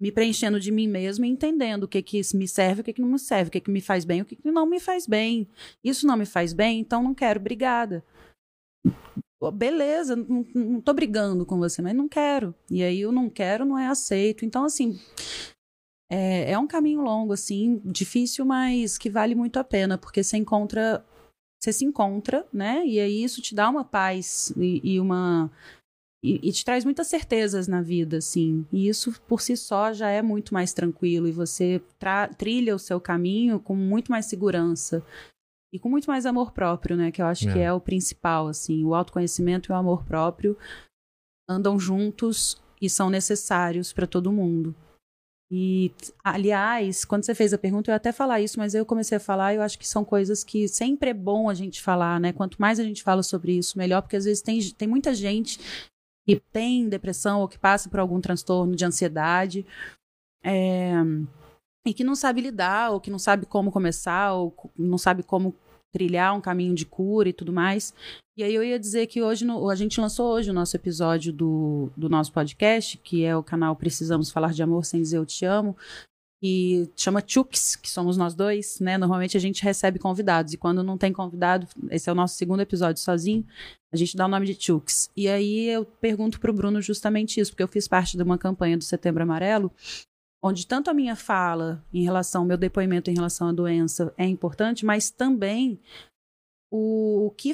me 0.01 0.11
preenchendo 0.13 0.59
de 0.59 0.71
mim 0.73 0.89
mesma 0.89 1.27
e 1.27 1.31
entendendo 1.31 1.85
o 1.85 1.89
que 1.89 2.03
que 2.03 2.21
me 2.35 2.49
serve, 2.49 2.81
o 2.81 2.85
que 2.85 2.93
que 2.93 3.01
não 3.01 3.09
me 3.09 3.19
serve, 3.19 3.49
o 3.49 3.53
que 3.53 3.61
que 3.61 3.71
me 3.71 3.81
faz 3.81 4.05
bem, 4.05 4.23
o 4.23 4.25
que 4.25 4.37
que 4.37 4.51
não 4.51 4.67
me 4.67 4.81
faz 4.81 5.07
bem. 5.07 5.49
Isso 5.85 6.07
não 6.07 6.17
me 6.17 6.27
faz 6.27 6.53
bem, 6.53 6.81
então 6.81 7.03
não 7.03 7.15
quero, 7.15 7.39
obrigada. 7.41 8.05
Beleza, 9.55 10.15
não, 10.15 10.47
não 10.55 10.81
tô 10.81 10.93
brigando 10.93 11.45
com 11.45 11.59
você, 11.59 11.83
mas 11.83 11.95
não 11.95 12.09
quero. 12.09 12.55
E 12.71 12.83
aí 12.83 13.01
eu 13.01 13.11
não 13.11 13.29
quero 13.29 13.65
não 13.65 13.79
é 13.79 13.87
aceito. 13.89 14.45
Então, 14.45 14.65
assim, 14.65 14.99
É, 16.11 16.53
é 16.53 16.59
um 16.59 16.67
caminho 16.67 17.01
longo, 17.01 17.33
assim, 17.33 17.81
difícil, 17.85 18.45
mas 18.45 18.99
que 18.99 19.09
vale 19.09 19.35
muito 19.35 19.57
a 19.59 19.65
pena, 19.65 19.97
porque 19.97 20.23
você 20.23 20.37
encontra. 20.37 21.05
Você 21.59 21.73
se 21.73 21.85
encontra, 21.85 22.47
né? 22.53 22.85
E 22.85 23.01
aí 23.01 23.23
isso 23.25 23.41
te 23.41 23.55
dá 23.55 23.71
uma 23.71 23.85
paz 23.85 24.53
e, 24.57 24.81
e 24.85 25.01
uma. 25.01 25.51
E, 26.25 26.49
e 26.49 26.53
te 26.53 26.65
traz 26.65 26.85
muitas 26.85 27.09
certezas 27.09 27.67
na 27.67 27.83
vida, 27.83 28.19
assim. 28.19 28.65
E 28.73 28.89
isso 28.89 29.21
por 29.27 29.41
si 29.41 29.57
só 29.57 29.93
já 29.93 30.09
é 30.09 30.23
muito 30.23 30.55
mais 30.55 30.73
tranquilo. 30.73 31.27
E 31.27 31.33
você 31.33 31.83
trilha 32.39 32.77
o 32.77 32.79
seu 32.79 33.01
caminho 33.01 33.59
com 33.59 33.75
muito 33.75 34.11
mais 34.13 34.27
segurança. 34.27 35.05
E 35.75 35.79
com 35.79 35.89
muito 35.89 36.07
mais 36.07 36.25
amor 36.25 36.53
próprio, 36.53 36.97
né? 36.97 37.11
Que 37.11 37.21
eu 37.21 37.27
acho 37.27 37.51
que 37.53 37.59
É. 37.59 37.65
é 37.65 37.73
o 37.73 37.81
principal, 37.81 38.47
assim. 38.47 38.85
O 38.85 38.95
autoconhecimento 38.95 39.71
e 39.71 39.73
o 39.73 39.77
amor 39.77 40.05
próprio 40.05 40.57
andam 41.49 41.79
juntos 41.79 42.61
e 42.81 42.89
são 42.89 43.11
necessários 43.11 43.93
para 43.93 44.07
todo 44.07 44.31
mundo. 44.31 44.75
E, 45.51 45.93
aliás, 46.25 47.05
quando 47.05 47.25
você 47.25 47.35
fez 47.35 47.53
a 47.53 47.59
pergunta, 47.59 47.91
eu 47.91 47.93
ia 47.93 47.97
até 47.97 48.11
falar 48.11 48.41
isso, 48.41 48.59
mas 48.59 48.75
eu 48.75 48.87
comecei 48.87 49.17
a 49.17 49.21
falar, 49.21 49.53
e 49.53 49.57
eu 49.57 49.63
acho 49.63 49.79
que 49.79 49.87
são 49.87 50.03
coisas 50.03 50.43
que 50.43 50.67
sempre 50.67 51.11
é 51.11 51.15
bom 51.15 51.51
a 51.51 51.55
gente 51.55 51.83
falar, 51.83 52.19
né? 52.19 52.33
Quanto 52.33 52.59
mais 52.59 52.81
a 52.81 52.85
gente 52.85 53.03
fala 53.03 53.23
sobre 53.23 53.53
isso, 53.53 53.77
melhor, 53.77 54.01
porque 54.01 54.17
às 54.17 54.25
vezes 54.25 54.43
tem, 54.43 54.61
tem 54.73 54.89
muita 54.89 55.15
gente 55.15 55.61
que 56.27 56.41
tem 56.53 56.89
depressão 56.89 57.41
ou 57.41 57.49
que 57.49 57.59
passa 57.59 57.89
por 57.89 57.99
algum 58.01 58.21
transtorno 58.21 58.75
de 58.77 58.85
ansiedade. 58.85 59.67
é, 60.45 60.93
e 61.87 61.93
que 61.93 62.05
não 62.05 62.15
sabe 62.15 62.41
lidar, 62.41 62.91
ou 62.93 63.01
que 63.01 63.11
não 63.11 63.19
sabe 63.19 63.45
como 63.47 63.73
começar, 63.73 64.33
ou 64.35 64.55
não 64.79 64.97
sabe 64.99 65.23
como 65.25 65.55
trilhar 65.93 66.35
um 66.35 66.41
caminho 66.41 66.75
de 66.75 66.87
cura 66.87 67.29
e 67.29 67.33
tudo 67.33 67.53
mais. 67.53 67.93
E 68.37 68.43
aí 68.43 68.55
eu 68.55 68.63
ia 68.65 68.79
dizer 68.79 69.07
que 69.09 69.21
hoje, 69.23 69.45
no- 69.45 69.69
a 69.69 69.75
gente 69.75 70.01
lançou 70.01 70.33
hoje 70.33 70.51
o 70.51 70.55
nosso 70.55 70.75
episódio 70.77 71.33
do, 71.33 71.91
do 71.97 72.09
nosso 72.09 72.33
podcast, 72.33 72.97
que 72.99 73.25
é 73.25 73.37
o 73.37 73.43
canal 73.43 73.75
Precisamos 73.77 74.31
Falar 74.31 74.53
de 74.53 74.63
Amor 74.63 74.85
Sem 74.85 75.01
Dizer 75.03 75.19
Eu 75.19 75.27
Te 75.27 75.45
Amo, 75.45 75.77
e 76.43 76.91
chama 76.97 77.23
Chux, 77.25 77.77
que 77.77 77.89
somos 77.89 78.17
nós 78.17 78.35
dois, 78.35 78.81
né? 78.81 78.99
Normalmente 78.99 79.37
a 79.37 79.41
gente 79.41 79.63
recebe 79.63 79.99
convidados, 79.99 80.53
e 80.53 80.57
quando 80.57 80.83
não 80.83 80.99
tem 80.99 81.13
convidado, 81.13 81.69
esse 81.91 82.09
é 82.11 82.13
o 82.13 82.17
nosso 82.17 82.35
segundo 82.35 82.61
episódio 82.61 83.01
sozinho, 83.01 83.47
a 83.93 83.97
gente 83.97 84.17
dá 84.17 84.25
o 84.25 84.29
nome 84.29 84.47
de 84.47 84.61
Chux. 84.61 85.09
E 85.17 85.29
aí 85.29 85.69
eu 85.69 85.85
pergunto 85.85 86.41
pro 86.41 86.53
Bruno 86.53 86.83
justamente 86.83 87.39
isso, 87.39 87.53
porque 87.53 87.63
eu 87.63 87.69
fiz 87.69 87.87
parte 87.87 88.17
de 88.17 88.23
uma 88.25 88.37
campanha 88.37 88.77
do 88.77 88.83
Setembro 88.83 89.23
Amarelo, 89.23 89.71
onde 90.43 90.67
tanto 90.67 90.91
a 90.91 90.95
minha 90.95 91.15
fala 91.15 91.85
em 91.95 92.03
relação, 92.03 92.45
meu 92.45 92.57
depoimento 92.57 93.09
em 93.09 93.15
relação 93.15 93.49
à 93.49 93.53
doença 93.53 94.13
é 94.19 94.27
importante, 94.27 94.85
mas 94.85 95.11
também 95.11 95.79
o, 96.73 97.27
o 97.27 97.31
que 97.31 97.53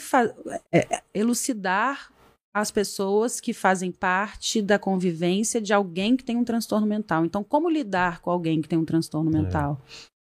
é- 0.73 0.95
é 0.95 1.03
elucidar 1.13 2.11
as 2.55 2.71
pessoas 2.71 3.41
que 3.41 3.53
fazem 3.53 3.93
parte 3.93 4.61
da 4.63 4.79
convivência 4.79 5.61
de 5.61 5.73
alguém 5.73 6.17
que 6.17 6.25
tem 6.25 6.37
um 6.37 6.45
transtorno 6.45 6.87
mental. 6.87 7.25
Então, 7.25 7.45
como 7.45 7.69
lidar 7.71 8.21
com 8.21 8.31
alguém 8.31 8.61
que 8.61 8.69
tem 8.69 8.79
um 8.79 8.85
transtorno 8.85 9.31
mental? 9.31 9.81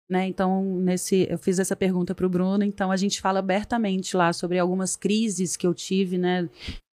Né? 0.09 0.27
Então, 0.27 0.63
nesse, 0.79 1.25
eu 1.29 1.37
fiz 1.37 1.57
essa 1.57 1.75
pergunta 1.75 2.13
para 2.13 2.25
o 2.25 2.29
Bruno, 2.29 2.63
então 2.65 2.91
a 2.91 2.97
gente 2.97 3.21
fala 3.21 3.39
abertamente 3.39 4.15
lá 4.17 4.33
sobre 4.33 4.59
algumas 4.59 4.95
crises 4.97 5.55
que 5.55 5.65
eu 5.65 5.73
tive, 5.73 6.17
né? 6.17 6.49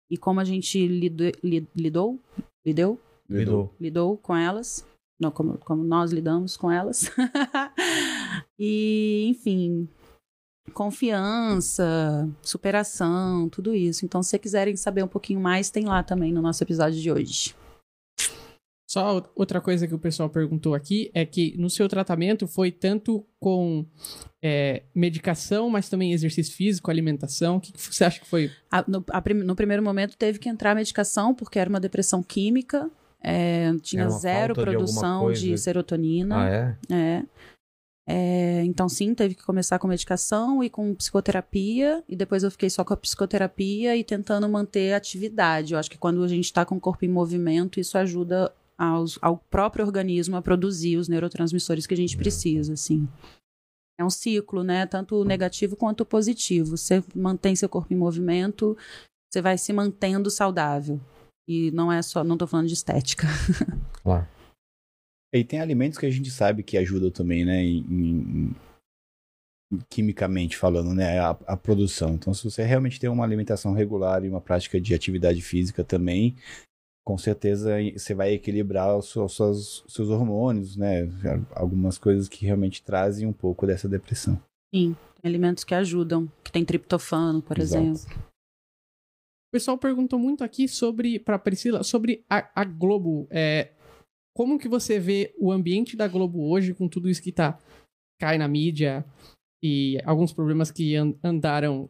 E 0.09 0.17
como 0.17 0.39
a 0.41 0.45
gente 0.45 0.87
lido- 0.87 1.25
li- 1.43 1.67
lidou, 1.75 2.19
lidou, 2.65 2.99
Lidou. 3.29 3.75
lidou 3.79 4.17
com 4.17 4.37
elas, 4.37 4.87
não, 5.21 5.31
como, 5.33 5.59
como 5.59 5.83
nós 5.85 6.13
lidamos 6.13 6.57
com 6.57 6.71
elas. 6.71 7.11
e, 8.59 9.27
enfim, 9.29 9.89
confiança, 10.69 12.29
superação, 12.43 13.49
tudo 13.49 13.75
isso. 13.75 14.05
Então, 14.05 14.23
se 14.23 14.31
vocês 14.31 14.43
quiserem 14.43 14.77
saber 14.77 15.03
um 15.03 15.09
pouquinho 15.09 15.41
mais, 15.41 15.71
tem 15.71 15.85
lá 15.85 16.03
também 16.03 16.33
no 16.33 16.43
nosso 16.43 16.63
episódio 16.63 17.01
de 17.01 17.11
hoje. 17.11 17.55
Só 18.91 19.23
outra 19.37 19.61
coisa 19.61 19.87
que 19.87 19.95
o 19.95 19.99
pessoal 19.99 20.31
perguntou 20.31 20.75
aqui 20.75 21.11
é 21.13 21.27
que 21.27 21.55
no 21.59 21.69
seu 21.69 21.87
tratamento 21.91 22.47
foi 22.47 22.73
tanto 22.73 23.23
com 23.39 23.85
é, 24.43 24.83
medicação, 24.95 25.69
mas 25.69 25.91
também 25.91 26.15
exercício 26.15 26.55
físico, 26.57 26.91
alimentação. 26.91 27.57
O 27.57 27.61
que, 27.61 27.71
que 27.71 27.81
você 27.83 28.05
acha 28.05 28.19
que 28.19 28.27
foi? 28.27 28.51
A- 28.71 28.85
no, 28.89 29.05
a 29.11 29.21
prim- 29.21 29.35
no 29.45 29.55
primeiro 29.55 29.83
momento 29.83 30.17
teve 30.17 30.39
que 30.39 30.49
entrar 30.49 30.71
a 30.71 30.75
medicação, 30.75 31.35
porque 31.35 31.59
era 31.59 31.69
uma 31.69 31.79
depressão 31.81 32.23
química, 32.23 32.91
é, 33.23 33.75
tinha 33.83 34.09
zero 34.09 34.55
de 34.55 34.61
produção 34.63 35.21
coisa. 35.21 35.41
de 35.43 35.59
serotonina. 35.59 36.37
Ah, 36.45 36.49
é? 36.49 36.77
É. 36.91 37.23
É, 38.11 38.65
então, 38.65 38.89
sim, 38.89 39.15
teve 39.15 39.35
que 39.35 39.43
começar 39.45 39.79
com 39.79 39.87
medicação 39.87 40.65
e 40.65 40.71
com 40.71 40.95
psicoterapia. 40.95 42.03
E 42.09 42.17
depois 42.17 42.43
eu 42.43 42.51
fiquei 42.51 42.71
só 42.71 42.83
com 42.83 42.95
a 42.95 42.97
psicoterapia 42.97 43.95
e 43.97 44.03
tentando 44.03 44.49
manter 44.49 44.95
atividade. 44.95 45.75
Eu 45.75 45.79
acho 45.79 45.91
que 45.91 45.99
quando 45.99 46.23
a 46.25 46.29
gente 46.29 46.47
está 46.47 46.65
com 46.65 46.77
o 46.77 46.81
corpo 46.81 47.05
em 47.05 47.09
movimento, 47.09 47.79
isso 47.79 47.99
ajuda 47.99 48.51
aos- 48.79 49.19
ao 49.21 49.37
próprio 49.37 49.85
organismo 49.85 50.37
a 50.37 50.43
produzir 50.43 50.97
os 50.97 51.07
neurotransmissores 51.09 51.87
que 51.87 51.93
a 51.93 51.97
gente 51.97 52.17
precisa, 52.17 52.73
assim. 52.73 53.07
É 54.01 54.05
um 54.05 54.09
ciclo, 54.11 54.63
né? 54.63 54.87
Tanto 54.87 55.23
negativo 55.25 55.77
quanto 55.77 56.07
positivo. 56.07 56.77
Você 56.77 57.05
mantém 57.15 57.55
seu 57.57 57.69
corpo 57.69 57.93
em 57.93 57.97
movimento, 57.97 58.75
você 59.31 59.43
vai 59.43 59.59
se 59.59 59.73
mantendo 59.73 60.31
saudável. 60.31 60.99
E 61.47 61.71
não 61.73 61.91
é 61.93 62.01
só, 62.01 62.23
não 62.25 62.39
tô 62.39 62.47
falando 62.47 62.69
de 62.69 62.75
estética. 62.75 63.27
Claro. 64.03 64.27
E 65.33 65.45
tem 65.45 65.61
alimentos 65.61 65.99
que 65.99 66.07
a 66.07 66.11
gente 66.11 66.31
sabe 66.31 66.63
que 66.63 66.79
ajudam 66.79 67.11
também, 67.11 67.45
né? 67.45 67.63
em- 67.63 67.85
em- 67.91 68.55
em- 69.73 69.81
quimicamente 69.91 70.57
falando, 70.57 70.95
né? 70.95 71.19
A, 71.19 71.31
a 71.47 71.57
produção. 71.57 72.15
Então, 72.15 72.33
se 72.33 72.43
você 72.43 72.63
realmente 72.65 72.99
tem 72.99 73.11
uma 73.11 73.25
alimentação 73.25 73.75
regular 73.75 74.25
e 74.25 74.29
uma 74.29 74.41
prática 74.41 74.81
de 74.81 74.95
atividade 74.95 75.43
física 75.43 75.85
também, 75.85 76.35
com 77.07 77.19
certeza 77.19 77.75
você 77.95 78.15
vai 78.15 78.33
equilibrar 78.33 78.97
os 78.97 79.11
seus, 79.11 79.33
suas- 79.33 79.85
seus 79.87 80.09
hormônios, 80.09 80.77
né? 80.77 81.07
Algumas 81.55 81.99
coisas 81.99 82.29
que 82.29 82.47
realmente 82.47 82.83
trazem 82.83 83.27
um 83.27 83.33
pouco 83.33 83.67
dessa 83.67 83.89
depressão. 83.89 84.41
Sim, 84.75 84.97
tem 85.21 85.29
alimentos 85.29 85.65
que 85.65 85.75
ajudam, 85.75 86.31
que 86.43 86.51
tem 86.53 86.65
triptofano, 86.65 87.43
por 87.43 87.59
Exato. 87.59 87.85
exemplo. 87.85 88.29
O 89.49 89.51
pessoal 89.53 89.79
perguntou 89.79 90.19
muito 90.19 90.45
aqui 90.45 90.69
sobre, 90.69 91.19
para 91.19 91.39
Priscila, 91.39 91.83
sobre 91.83 92.23
a, 92.29 92.51
a 92.55 92.65
Globo. 92.65 93.27
É, 93.31 93.73
como 94.39 94.57
que 94.57 94.69
você 94.69 95.01
vê 95.01 95.35
o 95.37 95.51
ambiente 95.51 95.97
da 95.97 96.07
Globo 96.07 96.49
hoje 96.49 96.73
com 96.73 96.87
tudo 96.87 97.09
isso 97.11 97.21
que 97.21 97.33
tá 97.33 97.59
cai 98.21 98.39
na 98.39 98.47
mídia 98.47 99.05
e 99.61 100.01
alguns 100.05 100.33
problemas 100.33 100.71
que 100.71 100.95
an- 100.95 101.13
andaram 101.25 101.89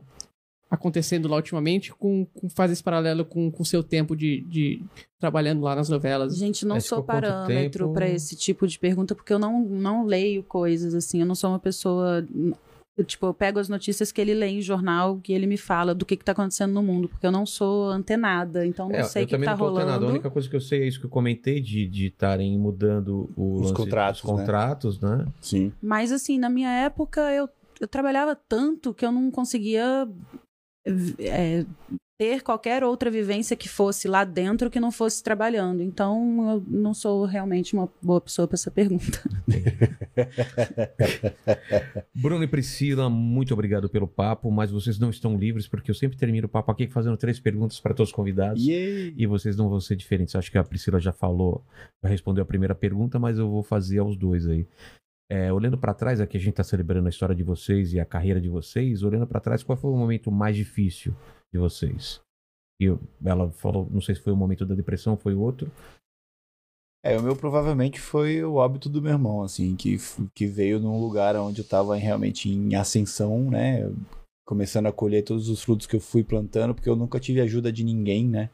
acontecendo 0.70 1.28
lá 1.28 1.36
ultimamente 1.36 1.92
com, 1.94 2.24
com 2.24 2.48
faz 2.48 2.70
esse 2.70 2.82
paralelo 2.82 3.22
com 3.26 3.52
o 3.58 3.64
seu 3.66 3.82
tempo 3.82 4.16
de, 4.16 4.40
de 4.42 4.82
trabalhando 5.20 5.60
lá 5.60 5.74
nas 5.76 5.90
novelas. 5.90 6.38
Gente, 6.38 6.64
não 6.64 6.76
Mas 6.76 6.86
sou 6.86 7.02
parâmetro 7.02 7.92
pra 7.92 8.08
esse 8.08 8.34
tipo 8.34 8.66
de 8.66 8.78
pergunta, 8.78 9.14
porque 9.14 9.32
eu 9.32 9.38
não, 9.38 9.60
não 9.62 10.06
leio 10.06 10.42
coisas 10.42 10.94
assim. 10.94 11.20
Eu 11.20 11.26
não 11.26 11.34
sou 11.34 11.50
uma 11.50 11.58
pessoa. 11.58 12.26
Eu, 12.98 13.04
tipo, 13.04 13.24
eu 13.26 13.32
pego 13.32 13.58
as 13.60 13.68
notícias 13.68 14.10
que 14.12 14.20
ele 14.20 14.34
lê 14.34 14.48
em 14.48 14.60
jornal, 14.60 15.18
que 15.22 15.32
ele 15.32 15.46
me 15.46 15.56
fala 15.56 15.94
do 15.94 16.04
que, 16.04 16.16
que 16.16 16.24
tá 16.24 16.32
acontecendo 16.32 16.72
no 16.74 16.82
mundo, 16.82 17.08
porque 17.08 17.24
eu 17.26 17.30
não 17.32 17.46
sou 17.46 17.88
antenada, 17.90 18.66
então 18.66 18.88
não 18.88 18.96
É, 18.96 19.02
sei 19.04 19.22
eu 19.22 19.26
o 19.26 19.28
que, 19.28 19.38
tá 19.38 19.52
não 19.52 19.56
tô 19.58 19.64
antenado. 19.68 19.70
rolando. 19.90 20.06
A 20.06 20.08
única 20.10 20.30
coisa 20.30 20.48
que 20.48 20.56
eu 20.56 20.60
sei 20.60 20.82
é 20.82 20.86
isso 20.88 20.98
que 21.00 21.06
eu 21.06 21.10
comentei 21.10 21.60
de 21.60 21.86
de 21.88 22.06
estarem 22.08 22.58
mudando 22.58 23.30
o 23.36 23.54
Os 23.60 23.60
lance- 23.70 23.74
contratos, 23.74 24.20
os 24.22 24.26
contratos, 24.30 25.00
né? 25.00 25.26
Sim. 25.40 25.72
Mas 25.80 26.10
assim, 26.12 26.38
na 26.38 26.50
minha 26.50 26.70
época 26.70 27.20
eu, 27.32 27.48
eu 27.80 27.86
trabalhava 27.88 28.34
tanto 28.34 28.92
que 28.92 29.06
eu 29.06 29.12
não 29.12 29.30
conseguia 29.30 30.08
é, 31.18 31.64
ter 32.18 32.42
qualquer 32.42 32.82
outra 32.82 33.12
vivência 33.12 33.56
que 33.56 33.68
fosse 33.68 34.08
lá 34.08 34.24
dentro 34.24 34.68
que 34.68 34.80
não 34.80 34.90
fosse 34.90 35.22
trabalhando. 35.22 35.80
Então 35.80 36.50
eu 36.50 36.64
não 36.66 36.92
sou 36.92 37.24
realmente 37.24 37.74
uma 37.74 37.88
boa 38.02 38.20
pessoa 38.20 38.48
para 38.48 38.56
essa 38.56 38.72
pergunta. 38.72 39.22
Bruno 42.12 42.42
e 42.42 42.48
Priscila, 42.48 43.08
muito 43.08 43.54
obrigado 43.54 43.88
pelo 43.88 44.08
papo, 44.08 44.50
mas 44.50 44.72
vocês 44.72 44.98
não 44.98 45.10
estão 45.10 45.38
livres 45.38 45.68
porque 45.68 45.92
eu 45.92 45.94
sempre 45.94 46.18
termino 46.18 46.46
o 46.46 46.50
papo 46.50 46.72
aqui 46.72 46.88
fazendo 46.88 47.16
três 47.16 47.38
perguntas 47.38 47.78
para 47.78 47.94
todos 47.94 48.10
os 48.10 48.14
convidados. 48.14 48.66
Yay! 48.66 49.14
E 49.16 49.24
vocês 49.24 49.56
não 49.56 49.68
vão 49.68 49.80
ser 49.80 49.94
diferentes. 49.94 50.34
Acho 50.34 50.50
que 50.50 50.58
a 50.58 50.64
Priscila 50.64 50.98
já 50.98 51.12
falou, 51.12 51.64
já 52.02 52.08
respondeu 52.08 52.42
a 52.42 52.46
primeira 52.46 52.74
pergunta, 52.74 53.20
mas 53.20 53.38
eu 53.38 53.48
vou 53.48 53.62
fazer 53.62 54.00
aos 54.00 54.16
dois 54.16 54.48
aí. 54.48 54.66
É, 55.30 55.52
olhando 55.52 55.78
para 55.78 55.94
trás, 55.94 56.20
aqui 56.20 56.36
a 56.36 56.40
gente 56.40 56.50
está 56.50 56.64
celebrando 56.64 57.06
a 57.06 57.10
história 57.10 57.34
de 57.34 57.44
vocês 57.44 57.92
e 57.92 58.00
a 58.00 58.04
carreira 58.04 58.40
de 58.40 58.48
vocês. 58.48 59.04
Olhando 59.04 59.26
para 59.26 59.38
trás, 59.38 59.62
qual 59.62 59.76
foi 59.76 59.90
o 59.90 59.96
momento 59.96 60.32
mais 60.32 60.56
difícil 60.56 61.14
de 61.52 61.58
vocês? 61.58 62.20
E 62.80 62.84
eu- 62.84 63.00
ela 63.24 63.50
falou, 63.50 63.88
não 63.90 64.00
sei 64.00 64.14
se 64.14 64.20
foi 64.22 64.32
o 64.32 64.36
momento 64.36 64.64
da 64.64 64.74
depressão, 64.74 65.16
foi 65.16 65.34
outro. 65.34 65.70
É, 67.04 67.16
o 67.16 67.22
meu 67.22 67.36
provavelmente 67.36 68.00
foi 68.00 68.42
o 68.42 68.54
óbito 68.54 68.88
do 68.88 69.00
meu 69.00 69.12
irmão, 69.12 69.42
assim, 69.42 69.76
que, 69.76 69.96
que 70.34 70.46
veio 70.46 70.80
num 70.80 71.00
lugar 71.00 71.36
onde 71.36 71.60
eu 71.60 71.66
tava 71.66 71.96
realmente 71.96 72.48
em 72.48 72.74
ascensão, 72.74 73.50
né? 73.50 73.82
Começando 74.44 74.86
a 74.86 74.92
colher 74.92 75.22
todos 75.22 75.48
os 75.48 75.62
frutos 75.62 75.86
que 75.86 75.96
eu 75.96 76.00
fui 76.00 76.24
plantando, 76.24 76.74
porque 76.74 76.88
eu 76.88 76.96
nunca 76.96 77.20
tive 77.20 77.40
ajuda 77.40 77.72
de 77.72 77.84
ninguém, 77.84 78.26
né? 78.26 78.50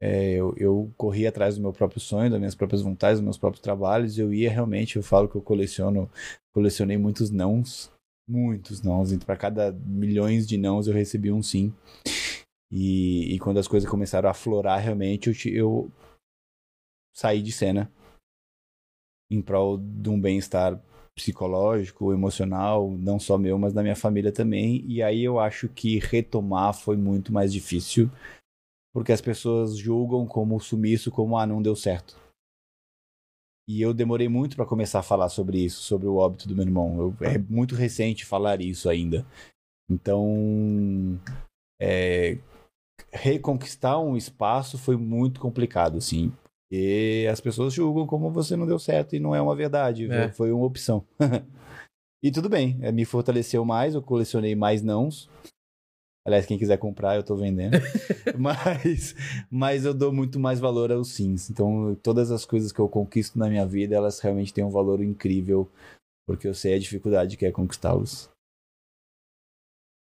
É, 0.00 0.32
eu, 0.34 0.54
eu 0.56 0.92
corri 0.96 1.26
atrás 1.26 1.56
do 1.56 1.62
meu 1.62 1.72
próprio 1.72 2.00
sonho, 2.00 2.30
das 2.30 2.38
minhas 2.38 2.54
próprias 2.54 2.82
vontades, 2.82 3.18
dos 3.18 3.24
meus 3.24 3.38
próprios 3.38 3.62
trabalhos. 3.62 4.18
Eu 4.18 4.32
ia 4.32 4.50
realmente, 4.50 4.96
eu 4.96 5.02
falo 5.02 5.28
que 5.28 5.36
eu 5.36 5.42
coleciono, 5.42 6.10
colecionei 6.54 6.96
muitos 6.96 7.30
nãos, 7.30 7.90
muitos 8.28 8.82
nãos. 8.82 9.12
Então, 9.12 9.26
para 9.26 9.36
cada 9.36 9.72
milhões 9.72 10.46
de 10.46 10.56
nãos, 10.56 10.86
eu 10.86 10.94
recebi 10.94 11.30
um 11.32 11.42
sim. 11.42 11.72
E, 12.70 13.34
e 13.34 13.38
quando 13.38 13.58
as 13.58 13.68
coisas 13.68 13.88
começaram 13.88 14.28
a 14.28 14.32
aflorar 14.32 14.80
realmente, 14.80 15.28
eu, 15.28 15.54
eu 15.54 15.92
saí 17.14 17.40
de 17.42 17.52
cena. 17.52 17.90
em 19.30 19.40
prol 19.42 19.78
de 19.78 20.08
um 20.08 20.20
bem-estar 20.20 20.80
psicológico, 21.16 22.12
emocional, 22.12 22.90
não 22.90 23.18
só 23.18 23.38
meu, 23.38 23.58
mas 23.58 23.72
da 23.72 23.82
minha 23.82 23.96
família 23.96 24.30
também. 24.30 24.84
E 24.86 25.02
aí 25.02 25.24
eu 25.24 25.40
acho 25.40 25.68
que 25.68 25.98
retomar 25.98 26.74
foi 26.74 26.96
muito 26.96 27.32
mais 27.32 27.52
difícil, 27.52 28.10
porque 28.92 29.12
as 29.12 29.20
pessoas 29.20 29.76
julgam 29.78 30.26
como 30.26 30.60
sumiço, 30.60 31.10
como 31.10 31.38
ah, 31.38 31.46
não 31.46 31.62
deu 31.62 31.74
certo. 31.74 32.25
E 33.68 33.82
eu 33.82 33.92
demorei 33.92 34.28
muito 34.28 34.54
para 34.54 34.64
começar 34.64 35.00
a 35.00 35.02
falar 35.02 35.28
sobre 35.28 35.58
isso, 35.58 35.82
sobre 35.82 36.06
o 36.06 36.16
óbito 36.16 36.48
do 36.48 36.54
meu 36.54 36.64
irmão. 36.64 36.98
Eu, 36.98 37.16
é 37.26 37.36
muito 37.38 37.74
recente 37.74 38.24
falar 38.24 38.60
isso 38.60 38.88
ainda. 38.88 39.26
Então, 39.90 41.18
é, 41.80 42.38
reconquistar 43.12 43.98
um 43.98 44.16
espaço 44.16 44.78
foi 44.78 44.96
muito 44.96 45.40
complicado, 45.40 45.98
assim. 45.98 46.32
E 46.70 47.26
as 47.30 47.40
pessoas 47.40 47.72
julgam 47.72 48.06
como 48.06 48.30
você 48.30 48.56
não 48.56 48.66
deu 48.66 48.78
certo 48.78 49.14
e 49.14 49.20
não 49.20 49.34
é 49.34 49.40
uma 49.40 49.54
verdade, 49.54 50.10
É. 50.10 50.28
foi 50.30 50.52
uma 50.52 50.66
opção. 50.66 51.04
e 52.22 52.30
tudo 52.30 52.48
bem, 52.48 52.78
é, 52.82 52.90
me 52.90 53.04
fortaleceu 53.04 53.64
mais, 53.64 53.94
eu 53.94 54.02
colecionei 54.02 54.54
mais 54.54 54.82
nãos. 54.82 55.28
Aliás, 56.26 56.44
quem 56.44 56.58
quiser 56.58 56.76
comprar, 56.76 57.14
eu 57.14 57.22
tô 57.22 57.36
vendendo. 57.36 57.76
mas, 58.36 59.14
mas 59.48 59.84
eu 59.84 59.94
dou 59.94 60.12
muito 60.12 60.40
mais 60.40 60.58
valor 60.58 60.90
aos 60.90 61.12
sims. 61.12 61.48
Então, 61.48 61.96
todas 62.02 62.32
as 62.32 62.44
coisas 62.44 62.72
que 62.72 62.80
eu 62.80 62.88
conquisto 62.88 63.38
na 63.38 63.48
minha 63.48 63.64
vida, 63.64 63.94
elas 63.94 64.18
realmente 64.18 64.52
têm 64.52 64.64
um 64.64 64.70
valor 64.70 65.00
incrível, 65.00 65.70
porque 66.26 66.48
eu 66.48 66.54
sei 66.54 66.74
a 66.74 66.78
dificuldade 66.80 67.36
que 67.36 67.46
é 67.46 67.52
conquistá-los. 67.52 68.28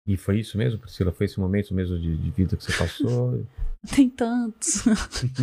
E 0.08 0.16
foi 0.16 0.40
isso 0.40 0.58
mesmo, 0.58 0.80
Priscila? 0.80 1.12
Foi 1.12 1.26
esse 1.26 1.38
momento 1.38 1.74
mesmo 1.74 2.00
de, 2.00 2.16
de 2.16 2.32
vida 2.32 2.56
que 2.56 2.64
você 2.64 2.78
passou? 2.78 3.46
Tem 3.94 4.10
tantos. 4.10 4.86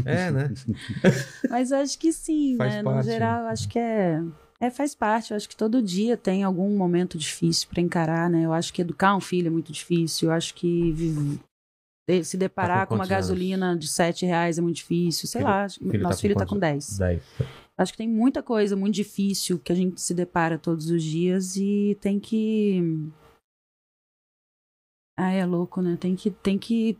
é, 0.06 0.30
né? 0.30 0.50
Mas 1.50 1.70
eu 1.70 1.78
acho 1.78 1.98
que 1.98 2.12
sim, 2.14 2.56
Faz 2.56 2.76
né? 2.76 2.82
parte, 2.82 2.96
No 2.96 3.02
geral, 3.02 3.42
eu 3.42 3.48
acho 3.48 3.68
que 3.68 3.78
é. 3.78 4.22
É, 4.62 4.70
faz 4.70 4.94
parte. 4.94 5.32
Eu 5.32 5.36
acho 5.36 5.48
que 5.48 5.56
todo 5.56 5.82
dia 5.82 6.16
tem 6.16 6.44
algum 6.44 6.76
momento 6.76 7.18
difícil 7.18 7.68
para 7.68 7.80
encarar, 7.82 8.30
né? 8.30 8.44
Eu 8.44 8.52
acho 8.52 8.72
que 8.72 8.80
educar 8.80 9.16
um 9.16 9.20
filho 9.20 9.48
é 9.48 9.50
muito 9.50 9.72
difícil. 9.72 10.28
Eu 10.28 10.34
acho 10.34 10.54
que 10.54 10.92
vive- 10.92 11.40
se 12.24 12.36
deparar 12.36 12.80
Tá 12.80 12.86
com 12.86 12.88
com 12.90 12.94
uma 12.96 13.00
anos? 13.04 13.08
gasolina 13.08 13.76
de 13.76 13.88
7 13.88 14.24
reais 14.26 14.58
é 14.58 14.60
muito 14.62 14.76
difícil. 14.76 15.26
Sei 15.28 15.40
Filho- 15.40 15.50
lá, 15.50 15.68
filho 15.68 16.02
nosso 16.02 16.18
tá 16.18 16.22
filho 16.22 16.34
tá 16.34 16.40
quantos? 16.40 16.52
com 16.54 16.60
10. 16.60 16.98
Daí. 16.98 17.20
Acho 17.76 17.92
que 17.92 17.98
tem 17.98 18.08
muita 18.08 18.42
coisa 18.42 18.76
muito 18.76 18.94
difícil 18.94 19.58
que 19.58 19.72
a 19.72 19.74
gente 19.74 20.00
se 20.00 20.14
depara 20.14 20.58
todos 20.58 20.90
os 20.90 21.02
dias 21.02 21.56
e 21.56 21.96
tem 22.00 22.20
que. 22.20 22.80
Ah, 25.18 25.32
é 25.32 25.44
louco, 25.44 25.80
né? 25.82 25.96
Tem 25.96 26.14
que, 26.14 26.30
tem 26.30 26.58
que 26.58 26.96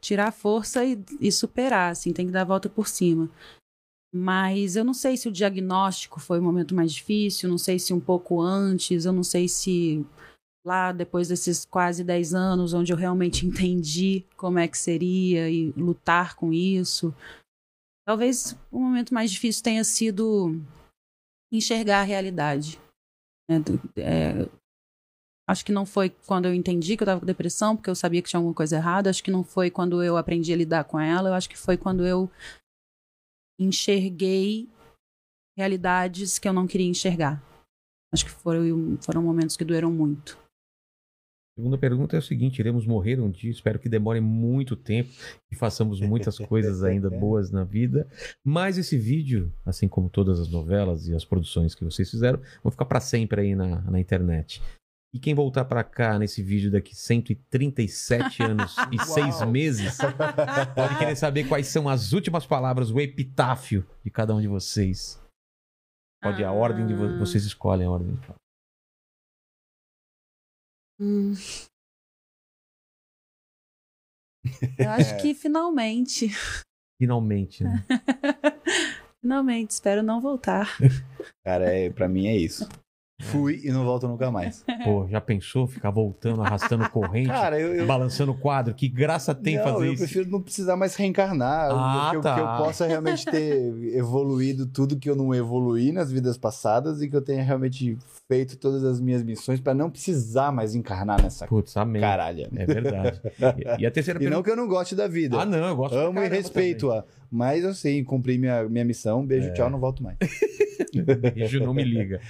tirar 0.00 0.28
a 0.28 0.32
força 0.32 0.84
e, 0.84 0.98
e 1.20 1.30
superar, 1.30 1.92
assim, 1.92 2.12
tem 2.12 2.26
que 2.26 2.32
dar 2.32 2.42
a 2.42 2.44
volta 2.46 2.68
por 2.68 2.88
cima. 2.88 3.28
Mas 4.14 4.76
eu 4.76 4.84
não 4.84 4.92
sei 4.92 5.16
se 5.16 5.28
o 5.28 5.32
diagnóstico 5.32 6.20
foi 6.20 6.38
o 6.38 6.42
momento 6.42 6.74
mais 6.74 6.92
difícil, 6.92 7.48
não 7.48 7.56
sei 7.56 7.78
se 7.78 7.94
um 7.94 8.00
pouco 8.00 8.40
antes, 8.42 9.04
eu 9.06 9.12
não 9.12 9.22
sei 9.22 9.48
se 9.48 10.04
lá 10.64 10.92
depois 10.92 11.28
desses 11.28 11.64
quase 11.64 12.04
10 12.04 12.34
anos, 12.34 12.74
onde 12.74 12.92
eu 12.92 12.96
realmente 12.96 13.46
entendi 13.46 14.24
como 14.36 14.58
é 14.58 14.68
que 14.68 14.76
seria 14.76 15.48
e 15.50 15.70
lutar 15.72 16.36
com 16.36 16.52
isso. 16.52 17.14
Talvez 18.06 18.56
o 18.70 18.80
momento 18.80 19.14
mais 19.14 19.30
difícil 19.30 19.62
tenha 19.62 19.82
sido 19.84 20.60
enxergar 21.52 22.00
a 22.00 22.04
realidade. 22.04 22.78
Do- 23.48 23.80
é, 24.00 24.48
acho 25.48 25.64
que 25.64 25.72
não 25.72 25.84
foi 25.86 26.10
quando 26.10 26.46
eu 26.46 26.54
entendi 26.54 26.96
que 26.96 27.02
eu 27.02 27.04
estava 27.04 27.20
com 27.20 27.26
depressão, 27.26 27.76
porque 27.76 27.90
eu 27.90 27.94
sabia 27.94 28.22
que 28.22 28.28
tinha 28.28 28.38
alguma 28.38 28.54
coisa 28.54 28.76
errada. 28.76 29.08
Acho 29.10 29.22
que 29.22 29.30
não 29.30 29.44
foi 29.44 29.70
quando 29.70 30.02
eu 30.02 30.16
aprendi 30.16 30.52
a 30.52 30.56
lidar 30.56 30.84
com 30.84 30.98
ela. 30.98 31.28
Eu 31.28 31.34
acho 31.34 31.48
que 31.48 31.58
foi 31.58 31.76
quando 31.76 32.06
eu 32.06 32.30
enxerguei 33.62 34.68
realidades 35.56 36.38
que 36.38 36.48
eu 36.48 36.52
não 36.52 36.66
queria 36.66 36.88
enxergar. 36.88 37.42
Acho 38.12 38.24
que 38.24 38.30
foram, 38.30 38.98
foram 39.00 39.22
momentos 39.22 39.56
que 39.56 39.64
doeram 39.64 39.90
muito. 39.90 40.38
Segunda 41.54 41.76
pergunta 41.76 42.16
é 42.16 42.18
o 42.18 42.22
seguinte: 42.22 42.58
iremos 42.58 42.86
morrer 42.86 43.20
um 43.20 43.30
dia, 43.30 43.50
espero 43.50 43.78
que 43.78 43.88
demore 43.88 44.20
muito 44.20 44.74
tempo 44.74 45.10
e 45.50 45.56
façamos 45.56 46.00
muitas 46.00 46.38
coisas 46.40 46.82
ainda 46.82 47.10
boas 47.10 47.50
na 47.50 47.62
vida. 47.62 48.08
Mas 48.44 48.78
esse 48.78 48.96
vídeo, 48.96 49.52
assim 49.64 49.86
como 49.86 50.08
todas 50.08 50.40
as 50.40 50.48
novelas 50.48 51.08
e 51.08 51.14
as 51.14 51.24
produções 51.24 51.74
que 51.74 51.84
vocês 51.84 52.10
fizeram, 52.10 52.40
vão 52.62 52.70
ficar 52.70 52.86
para 52.86 53.00
sempre 53.00 53.42
aí 53.42 53.54
na, 53.54 53.82
na 53.82 54.00
internet. 54.00 54.62
E 55.14 55.20
quem 55.20 55.34
voltar 55.34 55.66
para 55.66 55.84
cá 55.84 56.18
nesse 56.18 56.42
vídeo 56.42 56.70
daqui 56.72 56.94
137 56.96 58.42
anos 58.42 58.74
e 58.90 58.98
seis 59.04 59.42
meses, 59.46 59.98
pode 60.74 60.98
querer 60.98 61.16
saber 61.16 61.46
quais 61.48 61.66
são 61.66 61.86
as 61.88 62.12
últimas 62.14 62.46
palavras, 62.46 62.90
o 62.90 62.98
epitáfio 62.98 63.86
de 64.02 64.10
cada 64.10 64.34
um 64.34 64.40
de 64.40 64.48
vocês. 64.48 65.20
Pode 66.22 66.42
a 66.42 66.50
ordem 66.52 66.86
de 66.86 66.94
vo- 66.94 67.04
Ah. 67.04 67.18
vocês 67.18 67.44
escolhem 67.44 67.86
a 67.86 67.90
ordem. 67.90 68.14
Hum. 70.98 71.34
Eu 74.78 74.90
acho 74.90 75.20
que 75.20 75.34
finalmente. 75.34 76.28
Finalmente, 77.00 77.64
né? 77.64 77.84
finalmente, 79.20 79.70
espero 79.72 80.02
não 80.02 80.20
voltar. 80.20 80.78
Cara, 81.44 81.66
é, 81.66 81.90
pra 81.90 82.08
mim 82.08 82.28
é 82.28 82.36
isso. 82.36 82.66
Fui 83.22 83.60
e 83.62 83.70
não 83.70 83.84
volto 83.84 84.08
nunca 84.08 84.30
mais. 84.30 84.64
Pô, 84.84 85.06
já 85.08 85.20
pensou 85.20 85.66
ficar 85.66 85.90
voltando, 85.90 86.42
arrastando 86.42 86.88
corrente, 86.90 87.28
Cara, 87.28 87.58
eu, 87.58 87.74
eu, 87.74 87.86
balançando 87.86 88.32
o 88.32 88.34
quadro? 88.36 88.74
Que 88.74 88.88
graça 88.88 89.34
tem 89.34 89.56
não, 89.56 89.64
fazer 89.64 89.86
eu 89.86 89.92
isso? 89.92 90.02
prefiro 90.02 90.28
não 90.30 90.42
precisar 90.42 90.76
mais 90.76 90.96
reencarnar. 90.96 91.70
Ah, 91.72 92.08
que, 92.10 92.16
eu, 92.16 92.20
tá. 92.20 92.34
que 92.34 92.40
eu 92.40 92.46
possa 92.64 92.86
realmente 92.86 93.24
ter 93.24 93.72
evoluído 93.96 94.66
tudo 94.66 94.96
que 94.98 95.08
eu 95.08 95.14
não 95.14 95.32
evoluí 95.34 95.92
nas 95.92 96.10
vidas 96.10 96.36
passadas 96.36 97.00
e 97.00 97.08
que 97.08 97.14
eu 97.16 97.22
tenha 97.22 97.42
realmente 97.42 97.96
feito 98.28 98.56
todas 98.56 98.82
as 98.82 99.00
minhas 99.00 99.22
missões 99.22 99.60
pra 99.60 99.72
não 99.72 99.88
precisar 99.90 100.50
mais 100.50 100.74
encarnar 100.74 101.22
nessa 101.22 101.46
Putz, 101.46 101.76
amém. 101.76 102.02
caralha. 102.02 102.48
É 102.56 102.66
verdade. 102.66 103.20
E, 103.78 103.82
e 103.82 103.86
a 103.86 103.90
terceira 103.90 104.18
E 104.20 104.24
não 104.24 104.30
pergunta. 104.42 104.44
que 104.44 104.50
eu 104.50 104.56
não 104.56 104.68
goste 104.68 104.94
da 104.94 105.06
vida. 105.06 105.40
Ah, 105.40 105.46
não, 105.46 105.68
eu 105.68 105.76
gosto 105.76 105.96
Amo 105.96 106.20
e 106.20 106.28
respeito-a. 106.28 107.04
Mas 107.30 107.64
eu 107.64 107.72
sei, 107.72 108.02
cumpri 108.04 108.36
minha, 108.36 108.68
minha 108.68 108.84
missão. 108.84 109.24
Beijo, 109.24 109.48
É. 109.48 109.52
tchau, 109.52 109.70
não 109.70 109.78
volto 109.78 110.02
mais. 110.02 110.18
Beijo, 111.34 111.60
não 111.60 111.74
me 111.74 111.84
liga. 111.84 112.20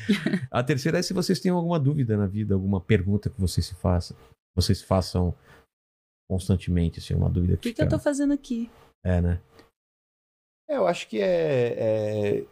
A 0.50 0.62
terceira 0.62 0.98
é 0.98 1.02
se 1.02 1.12
vocês 1.12 1.40
têm 1.40 1.50
alguma 1.52 1.78
dúvida 1.78 2.16
na 2.16 2.26
vida, 2.26 2.54
alguma 2.54 2.80
pergunta 2.80 3.30
que 3.30 3.40
vocês 3.40 3.66
se 3.66 3.74
façam, 3.74 4.16
vocês 4.54 4.82
façam 4.82 5.34
constantemente, 6.30 6.98
assim, 6.98 7.14
uma 7.14 7.28
dúvida 7.28 7.54
O 7.54 7.58
que, 7.58 7.70
que, 7.70 7.74
que 7.74 7.82
eu 7.82 7.88
tô 7.88 7.98
fazendo 7.98 8.32
aqui? 8.32 8.70
É, 9.04 9.20
né? 9.20 9.40
É, 10.68 10.76
eu 10.76 10.86
acho 10.86 11.08
que 11.08 11.20
é, 11.20 11.74
é- 12.38 12.46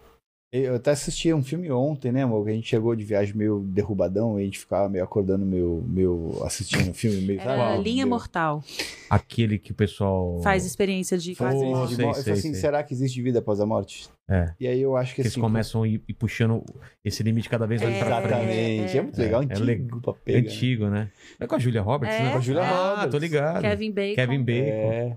Eu 0.53 0.75
até 0.75 0.91
assisti 0.91 1.33
um 1.33 1.45
filme 1.45 1.71
ontem, 1.71 2.11
né, 2.11 2.25
amor? 2.25 2.45
Que 2.45 2.51
a 2.51 2.55
gente 2.55 2.67
chegou 2.69 2.97
de 2.97 3.05
viagem 3.05 3.37
meio 3.37 3.61
derrubadão 3.69 4.37
e 4.37 4.43
a 4.43 4.45
gente 4.45 4.59
ficava 4.59 4.89
meio 4.89 5.05
acordando, 5.05 5.47
meio, 5.47 5.85
meio 5.87 6.43
assistindo 6.45 6.91
o 6.91 6.95
filme, 6.95 7.21
meio. 7.21 7.41
Era 7.41 7.57
sabe? 7.57 7.85
Linha 7.85 8.05
Meio- 8.05 8.09
Mortal. 8.09 8.61
Aquele 9.09 9.61
que 9.61 9.71
o 9.71 9.75
pessoal. 9.77 10.41
Faz 10.43 10.67
experiência 10.67 11.17
de 11.17 11.37
Faz 11.37 11.55
isso 11.55 11.87
de 11.87 11.95
sei, 11.95 12.15
sei, 12.15 12.33
assim, 12.33 12.43
sei. 12.53 12.55
será 12.55 12.83
que 12.83 12.93
existe 12.93 13.23
vida 13.23 13.39
após 13.39 13.61
a 13.61 13.67
morte? 13.67 14.09
É. 14.29 14.53
E 14.59 14.67
aí 14.67 14.81
eu 14.83 14.97
acho 14.97 15.11
que 15.11 15.17
Que 15.17 15.21
eles 15.23 15.33
assim. 15.35 15.41
começam 15.41 15.85
a 15.85 15.89
ir, 15.89 16.03
ir 16.09 16.15
puxando 16.15 16.65
esse 17.05 17.23
limite 17.23 17.49
cada 17.49 17.65
vez 17.69 17.81
mais 17.81 17.95
É, 17.95 17.99
pra 18.05 18.21
frente. 18.21 18.35
Exatamente. 18.35 18.99
É, 18.99 19.03
muito 19.03 19.21
É, 19.21 19.25
legal. 19.25 19.43
é 19.43 19.45
Antigo 19.45 19.65
legal. 19.65 20.01
pra 20.01 20.13
É 20.13 20.17
pegar. 20.25 20.39
antigo, 20.51 20.87
né? 20.89 21.11
É 21.39 21.47
com 21.47 21.55
a 21.55 21.59
Julia 21.61 21.81
Roberts, 21.81 22.17
É, 22.17 22.23
né? 22.25 22.31
Com 22.33 22.39
a 22.39 22.41
Julia 22.41 22.63
Ah, 22.63 22.91
Roberts. 22.91 23.11
tô 23.13 23.19
ligado. 23.19 23.61
Kevin 23.63 23.93
Bacon. 23.93 24.15
Kevin 24.17 24.43
Bacon. 24.43 24.61
É, 24.67 25.17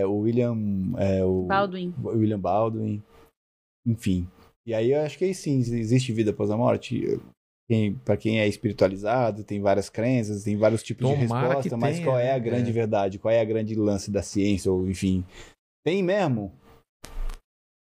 é, 0.00 0.06
o 0.06 0.16
William. 0.18 0.54
É, 0.98 1.24
o 1.24 1.44
Baldwin. 1.46 1.94
o 2.02 2.08
William 2.10 2.38
Baldwin. 2.38 3.02
Enfim. 3.86 4.26
E 4.66 4.72
aí 4.72 4.92
eu 4.92 5.00
acho 5.02 5.18
que 5.18 5.24
aí 5.24 5.34
sim, 5.34 5.58
existe 5.58 6.12
vida 6.12 6.30
após 6.30 6.50
a 6.50 6.56
morte. 6.56 7.20
Quem, 7.66 7.94
para 7.94 8.16
quem 8.16 8.40
é 8.40 8.46
espiritualizado, 8.46 9.42
tem 9.42 9.58
várias 9.60 9.88
crenças, 9.88 10.44
tem 10.44 10.54
vários 10.56 10.82
tipos 10.82 11.08
de 11.08 11.14
Tomara 11.26 11.48
resposta, 11.48 11.70
que 11.70 11.76
mas 11.80 11.96
tenha, 11.96 12.06
qual 12.06 12.18
é 12.18 12.30
a 12.32 12.34
né? 12.34 12.40
grande 12.40 12.68
É. 12.70 12.72
verdade? 12.72 13.18
Qual 13.18 13.32
é 13.32 13.40
a 13.40 13.44
grande 13.44 13.74
lance 13.74 14.10
da 14.10 14.22
ciência? 14.22 14.70
Ou 14.70 14.86
enfim. 14.88 15.24
Tem 15.82 16.02
mesmo? 16.02 16.52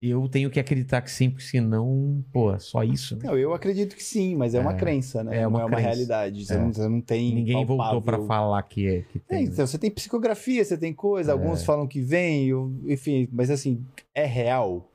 Eu 0.02 0.30
tenho 0.30 0.52
que 0.52 0.60
acreditar 0.60 1.02
que 1.02 1.10
sim, 1.10 1.30
porque 1.30 1.44
senão, 1.46 2.24
pô, 2.32 2.54
é 2.54 2.60
só 2.60 2.84
isso, 2.84 3.16
né? 3.18 3.24
Não, 3.26 3.38
eu 3.38 3.54
acredito 3.54 3.96
que 3.96 4.04
sim, 4.04 4.36
mas 4.36 4.54
é, 4.54 4.60
uma 4.60 4.74
É. 4.74 4.78
crença, 4.78 5.24
né? 5.24 5.40
É 5.40 5.48
uma 5.48 5.60
não 5.60 5.62
é 5.62 5.66
uma 5.66 5.76
crença. 5.78 5.90
realidade. 5.90 6.46
Você, 6.46 6.54
É. 6.54 6.58
não, 6.58 6.72
você 6.74 6.88
não 6.88 7.02
tem. 7.02 7.34
Ninguém 7.34 7.66
voltou 7.66 8.02
pra 8.02 8.14
palpável- 8.18 8.28
falar 8.28 8.62
que, 8.64 8.88
é, 8.88 9.02
que 9.02 9.18
É, 9.18 9.22
tem. 9.28 9.46
né? 9.46 9.52
então, 9.52 9.66
você 9.66 9.78
tem 9.80 9.90
psicografia, 9.90 10.64
você 10.64 10.78
tem 10.78 10.94
coisa, 10.94 11.32
É. 11.32 11.34
alguns 11.34 11.64
falam 11.66 11.88
que 11.88 12.00
vem, 12.02 12.48
eu- 12.48 12.72
enfim, 12.86 13.28
mas 13.32 13.50
assim, 13.50 13.84
é 14.14 14.26
real? 14.26 14.90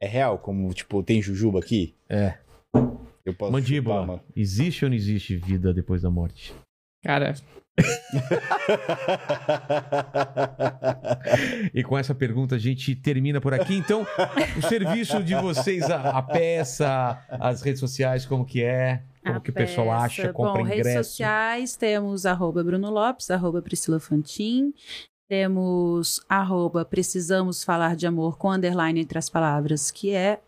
É 0.00 0.06
real? 0.06 0.38
Como, 0.38 0.72
tipo, 0.74 1.02
tem 1.02 1.20
jujuba 1.22 1.58
aqui? 1.58 1.94
É. 2.08 2.34
Eu 3.24 3.34
posso 3.34 3.50
Mandíbula, 3.52 4.00
chupar 4.02 4.14
uma- 4.16 4.24
existe 4.36 4.84
ou 4.84 4.90
não 4.90 4.96
existe 4.96 5.36
vida 5.36 5.72
depois 5.74 6.02
da 6.02 6.10
morte? 6.10 6.54
Cara, 7.02 7.34
E 11.74 11.82
com 11.82 11.96
essa 11.98 12.14
pergunta 12.14 12.54
a 12.54 12.58
gente 12.58 12.94
termina 12.94 13.40
por 13.40 13.52
aqui. 13.54 13.74
Então, 13.74 14.06
o 14.56 14.62
serviço 14.62 15.22
de 15.22 15.34
vocês, 15.34 15.82
a, 15.90 16.10
a 16.18 16.22
peça, 16.22 17.20
as 17.30 17.62
redes 17.62 17.80
sociais, 17.80 18.24
como 18.24 18.44
que 18.44 18.62
é? 18.62 19.02
Como 19.24 19.38
A 19.38 19.40
que 19.40 19.50
o 19.50 19.54
pessoal 19.54 19.88
peça. 19.88 20.04
acha, 20.04 20.32
compra 20.32 20.62
Bom, 20.62 20.68
redes 20.68 20.86
ingresso? 20.86 21.10
sociais 21.10 21.76
temos 21.76 22.26
arroba 22.26 22.62
Bruno 22.62 22.90
Lopes, 22.90 23.30
arroba 23.30 23.60
Priscila 23.60 23.98
Fantin. 24.00 24.72
Temos 25.28 26.20
arroba 26.28 26.84
Precisamos 26.84 27.64
Falar 27.64 27.96
de 27.96 28.06
Amor 28.06 28.38
com 28.38 28.50
underline 28.50 29.00
entre 29.00 29.18
as 29.18 29.28
palavras, 29.28 29.90
que 29.90 30.10
é 30.14 30.38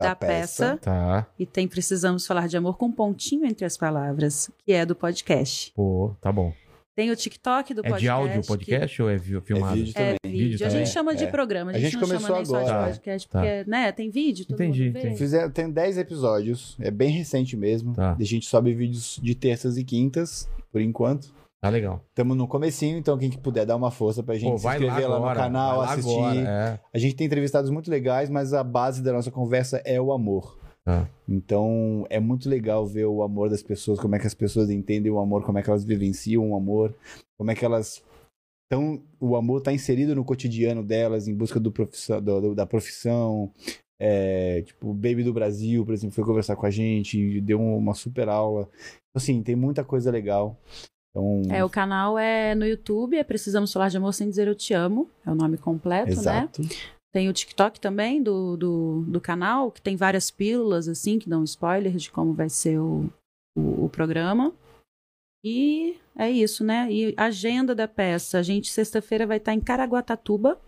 da, 0.00 0.10
Da 0.10 0.14
peça. 0.14 0.76
peça. 0.76 0.76
Tá. 0.78 1.26
E 1.38 1.44
tem 1.44 1.66
Precisamos 1.66 2.24
Falar 2.26 2.46
de 2.46 2.56
Amor 2.56 2.76
com 2.78 2.90
pontinho 2.92 3.44
entre 3.44 3.64
as 3.64 3.76
palavras, 3.76 4.48
que 4.64 4.72
é 4.72 4.86
do 4.86 4.94
podcast. 4.94 5.72
Pô, 5.74 6.14
tá 6.20 6.30
bom. 6.30 6.52
Tem 6.94 7.10
o 7.12 7.16
TikTok 7.16 7.74
do 7.74 7.80
É 7.80 7.90
podcast. 7.90 8.00
de 8.02 8.08
áudio 8.08 8.38
o 8.38 8.42
que- 8.42 8.46
podcast 8.48 9.02
ou 9.02 9.08
é 9.10 9.16
vi- 9.16 9.40
filmado? 9.40 9.74
vídeo 9.76 9.92
É 9.96 10.14
também. 10.16 10.18
vídeo. 10.24 10.50
Vídeo 10.50 10.66
a 10.66 10.70
gente 10.70 10.88
chama 10.90 11.14
de 11.14 11.24
É. 11.24 11.30
programa. 11.30 11.70
A 11.70 11.74
A 11.74 11.78
gente, 11.78 11.92
gente 11.92 12.00
não 12.00 12.08
começou 12.08 12.26
chama 12.26 12.36
nem 12.38 12.44
só 12.46 12.62
de 12.62 12.70
agora. 12.70 12.86
podcast, 12.88 13.28
Tá. 13.28 13.40
porque, 13.40 13.70
né, 13.70 13.92
tem 13.92 14.10
vídeo, 14.10 14.44
todo 14.46 14.60
Entendi, 14.62 14.90
mundo. 14.90 15.16
Fizer, 15.16 15.48
tem 15.50 15.70
10 15.70 15.96
episódios, 15.96 16.76
é 16.80 16.90
bem 16.90 17.10
recente 17.10 17.56
mesmo. 17.56 17.94
Tá. 17.94 18.16
A 18.18 18.24
gente 18.24 18.46
sobe 18.46 18.74
vídeos 18.74 19.18
de 19.22 19.34
terças 19.34 19.76
e 19.76 19.84
quintas, 19.84 20.48
por 20.72 20.80
enquanto. 20.80 21.32
Tá 21.60 21.68
legal. 21.70 22.04
Estamos 22.10 22.36
no 22.36 22.46
comecinho, 22.46 22.96
então 22.98 23.18
quem 23.18 23.28
que 23.30 23.38
puder 23.38 23.66
dar 23.66 23.74
uma 23.74 23.90
força 23.90 24.22
pra 24.22 24.36
gente 24.36 24.52
Pô, 24.52 24.58
se 24.58 24.64
vai 24.64 24.78
lá 24.78 24.86
inscrever 24.86 25.10
lá, 25.10 25.16
agora. 25.16 25.34
no 25.34 25.40
canal, 25.44 25.78
lá 25.78 25.92
assistir. 25.92 26.10
agora, 26.18 26.80
A 26.94 26.98
gente 26.98 27.16
tem 27.16 27.26
entrevistados 27.26 27.68
muito 27.70 27.90
legais, 27.90 28.30
mas 28.30 28.52
a 28.54 28.62
base 28.62 29.02
da 29.02 29.12
nossa 29.12 29.30
conversa 29.30 29.82
é 29.84 30.00
o 30.00 30.12
amor. 30.12 30.56
Tá. 30.84 31.08
Então 31.28 32.06
é 32.08 32.20
muito 32.20 32.48
legal 32.48 32.86
ver 32.86 33.06
o 33.06 33.22
amor 33.22 33.50
das 33.50 33.62
pessoas, 33.62 33.98
como 33.98 34.14
é 34.14 34.18
que 34.18 34.26
as 34.26 34.34
pessoas 34.34 34.70
entendem 34.70 35.10
o 35.10 35.18
amor, 35.18 35.42
como 35.44 35.58
é 35.58 35.62
que 35.62 35.68
elas 35.68 35.84
vivenciam 35.84 36.50
o 36.52 36.56
amor, 36.56 36.94
como 37.36 37.50
é 37.50 37.54
que 37.54 37.64
elas 37.64 38.02
estão. 38.64 39.02
O 39.20 39.34
amor 39.34 39.58
está 39.58 39.72
inserido 39.72 40.14
no 40.14 40.24
cotidiano 40.24 40.82
delas 40.84 41.26
em 41.26 41.34
busca 41.34 41.58
do 41.58 41.72
profissão, 41.72 42.22
do- 42.22 42.54
da 42.54 42.64
profissão. 42.66 43.50
É, 44.00 44.62
tipo, 44.62 44.90
o 44.90 44.94
Baby 44.94 45.24
do 45.24 45.32
Brasil, 45.32 45.84
por 45.84 45.92
exemplo, 45.92 46.14
foi 46.14 46.24
conversar 46.24 46.54
com 46.54 46.64
a 46.66 46.70
gente 46.70 47.18
e 47.20 47.40
deu 47.40 47.60
uma 47.60 47.94
super 47.94 48.28
aula. 48.28 48.68
Assim, 49.12 49.42
tem 49.42 49.56
muita 49.56 49.82
coisa 49.82 50.08
legal. 50.10 50.56
Então, 51.10 51.42
É, 51.50 51.64
o 51.64 51.70
canal 51.70 52.18
é 52.18 52.54
no 52.54 52.66
YouTube, 52.66 53.16
é 53.16 53.24
Precisamos 53.24 53.72
Falar 53.72 53.88
de 53.88 53.96
Amor 53.96 54.12
Sem 54.14 54.28
Dizer 54.28 54.46
Eu 54.48 54.54
Te 54.54 54.74
Amo, 54.74 55.10
é 55.26 55.30
o 55.30 55.34
nome 55.34 55.56
completo, 55.58 56.06
né? 56.08 56.12
exato. 56.12 56.62
Tem 57.12 57.28
o 57.28 57.32
TikTok 57.32 57.80
também 57.80 58.22
do, 58.22 58.56
do, 58.56 59.02
do 59.08 59.20
canal, 59.20 59.72
que 59.72 59.80
tem 59.80 59.96
várias 59.96 60.30
pílulas, 60.30 60.88
assim, 60.88 61.18
que 61.18 61.28
dão 61.28 61.42
spoiler 61.42 61.96
de 61.96 62.10
como 62.10 62.34
vai 62.34 62.50
ser 62.50 62.78
o, 62.78 63.10
o, 63.56 63.86
o 63.86 63.88
programa. 63.88 64.52
E 65.42 65.96
é 66.14 66.30
isso, 66.30 66.62
né? 66.62 66.92
E 66.92 67.14
a 67.16 67.24
agenda 67.26 67.74
da 67.74 67.88
peça. 67.88 68.38
A 68.38 68.42
gente, 68.42 68.70
sexta-feira, 68.70 69.26
vai 69.26 69.38
estar 69.38 69.54
em 69.54 69.60
Caraguatatuba, 69.60 70.60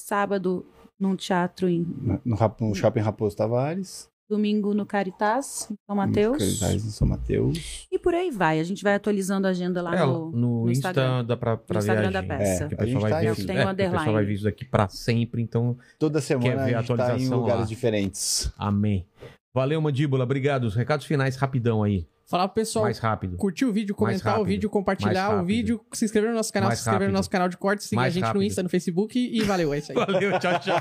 sábado, 0.00 0.66
num 0.98 1.14
teatro 1.14 1.68
em 1.68 1.84
No, 2.24 2.34
Rap- 2.34 2.60
no 2.60 2.74
Shopping 2.74 3.00
Raposo 3.00 3.36
Tavares. 3.36 4.08
Domingo 4.28 4.74
no 4.74 4.84
Caritas, 4.84 5.68
em 5.70 5.76
São 5.86 5.96
Mateus. 5.96 6.58
Caritas 6.60 6.84
em 6.84 6.90
São 6.90 7.08
Mateus. 7.08 7.86
E 7.90 7.98
por 7.98 8.14
aí 8.14 8.30
vai. 8.30 8.60
A 8.60 8.64
gente 8.64 8.82
vai 8.82 8.94
atualizando 8.94 9.46
a 9.46 9.50
agenda 9.50 9.80
lá 9.82 9.96
É, 9.96 10.04
no, 10.06 10.30
no, 10.30 10.64
no 10.64 10.70
Insta 10.70 10.88
Instagram. 10.90 11.24
dá 11.24 11.36
pra, 11.36 11.56
pra 11.56 11.80
no 11.80 11.84
ver 11.86 11.90
a 11.90 11.94
Instagram 11.94 12.12
da 12.12 12.18
agenda. 12.20 12.36
peça. 12.38 12.64
É, 12.64 12.68
Que 12.68 12.74
o 12.74 12.78
A 12.80 12.84
gente 12.84 12.94
pessoal 12.94 13.00
vai 13.00 13.10
tá 13.10 13.18
ver. 13.18 13.24
Tem 13.24 13.28
é, 13.28 13.32
o 13.32 13.34
porque 13.34 13.42
o 13.42 13.46
pessoal 13.46 13.70
underline. 13.72 14.12
vai 14.12 14.24
ver 14.24 14.34
isso 14.34 14.44
daqui 14.44 14.64
pra 14.64 14.88
sempre, 14.88 15.42
então 15.42 15.76
Toda 15.98 16.20
semana 16.20 16.64
ver 16.64 16.74
a 16.74 16.78
a 16.78 16.82
gente 16.82 16.96
tá 16.96 17.18
em 17.18 17.28
lugares 17.28 17.60
lá. 17.62 17.66
diferentes. 17.66 18.52
amém. 18.58 19.06
Valeu, 19.54 19.80
Mandíbula, 19.80 20.24
obrigado. 20.24 20.64
Os 20.64 20.74
recados 20.74 21.04
finais 21.06 21.34
rapidão 21.36 21.82
aí, 21.82 22.06
Falar 22.28 22.46
pro 22.48 22.56
pessoal 22.56 22.84
mais 22.84 22.98
rápido. 22.98 23.38
curtir 23.38 23.64
o 23.64 23.72
vídeo, 23.72 23.94
comentar 23.94 24.38
o 24.38 24.44
vídeo, 24.44 24.68
compartilhar 24.68 25.40
o 25.40 25.44
vídeo, 25.46 25.80
se 25.94 26.04
inscrever 26.04 26.28
no 26.28 26.36
nosso 26.36 26.52
canal, 26.52 26.68
Mais 26.68 26.78
se 26.78 26.82
inscrever 26.82 27.06
rápido. 27.06 27.12
no 27.12 27.18
nosso 27.18 27.30
canal 27.30 27.48
de 27.48 27.56
cortes, 27.56 27.86
seguir 27.86 27.96
Mais 27.96 28.12
a 28.12 28.14
gente 28.14 28.24
rápido. 28.24 28.40
no 28.40 28.46
Insta, 28.46 28.62
no 28.62 28.68
Facebook 28.68 29.18
e 29.18 29.42
valeu, 29.44 29.72
é 29.72 29.78
isso 29.78 29.92
aí. 29.92 29.96
Valeu, 30.06 30.38
tchau, 30.38 30.60
tchau. 30.60 30.76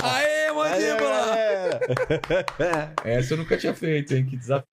Aê, 0.00 0.52
Mandíbula! 0.52 1.80
Essa 3.04 3.34
eu 3.34 3.38
nunca 3.38 3.56
tinha 3.56 3.74
feito, 3.74 4.14
hein? 4.14 4.24
Que 4.26 4.36
desafio. 4.36 4.71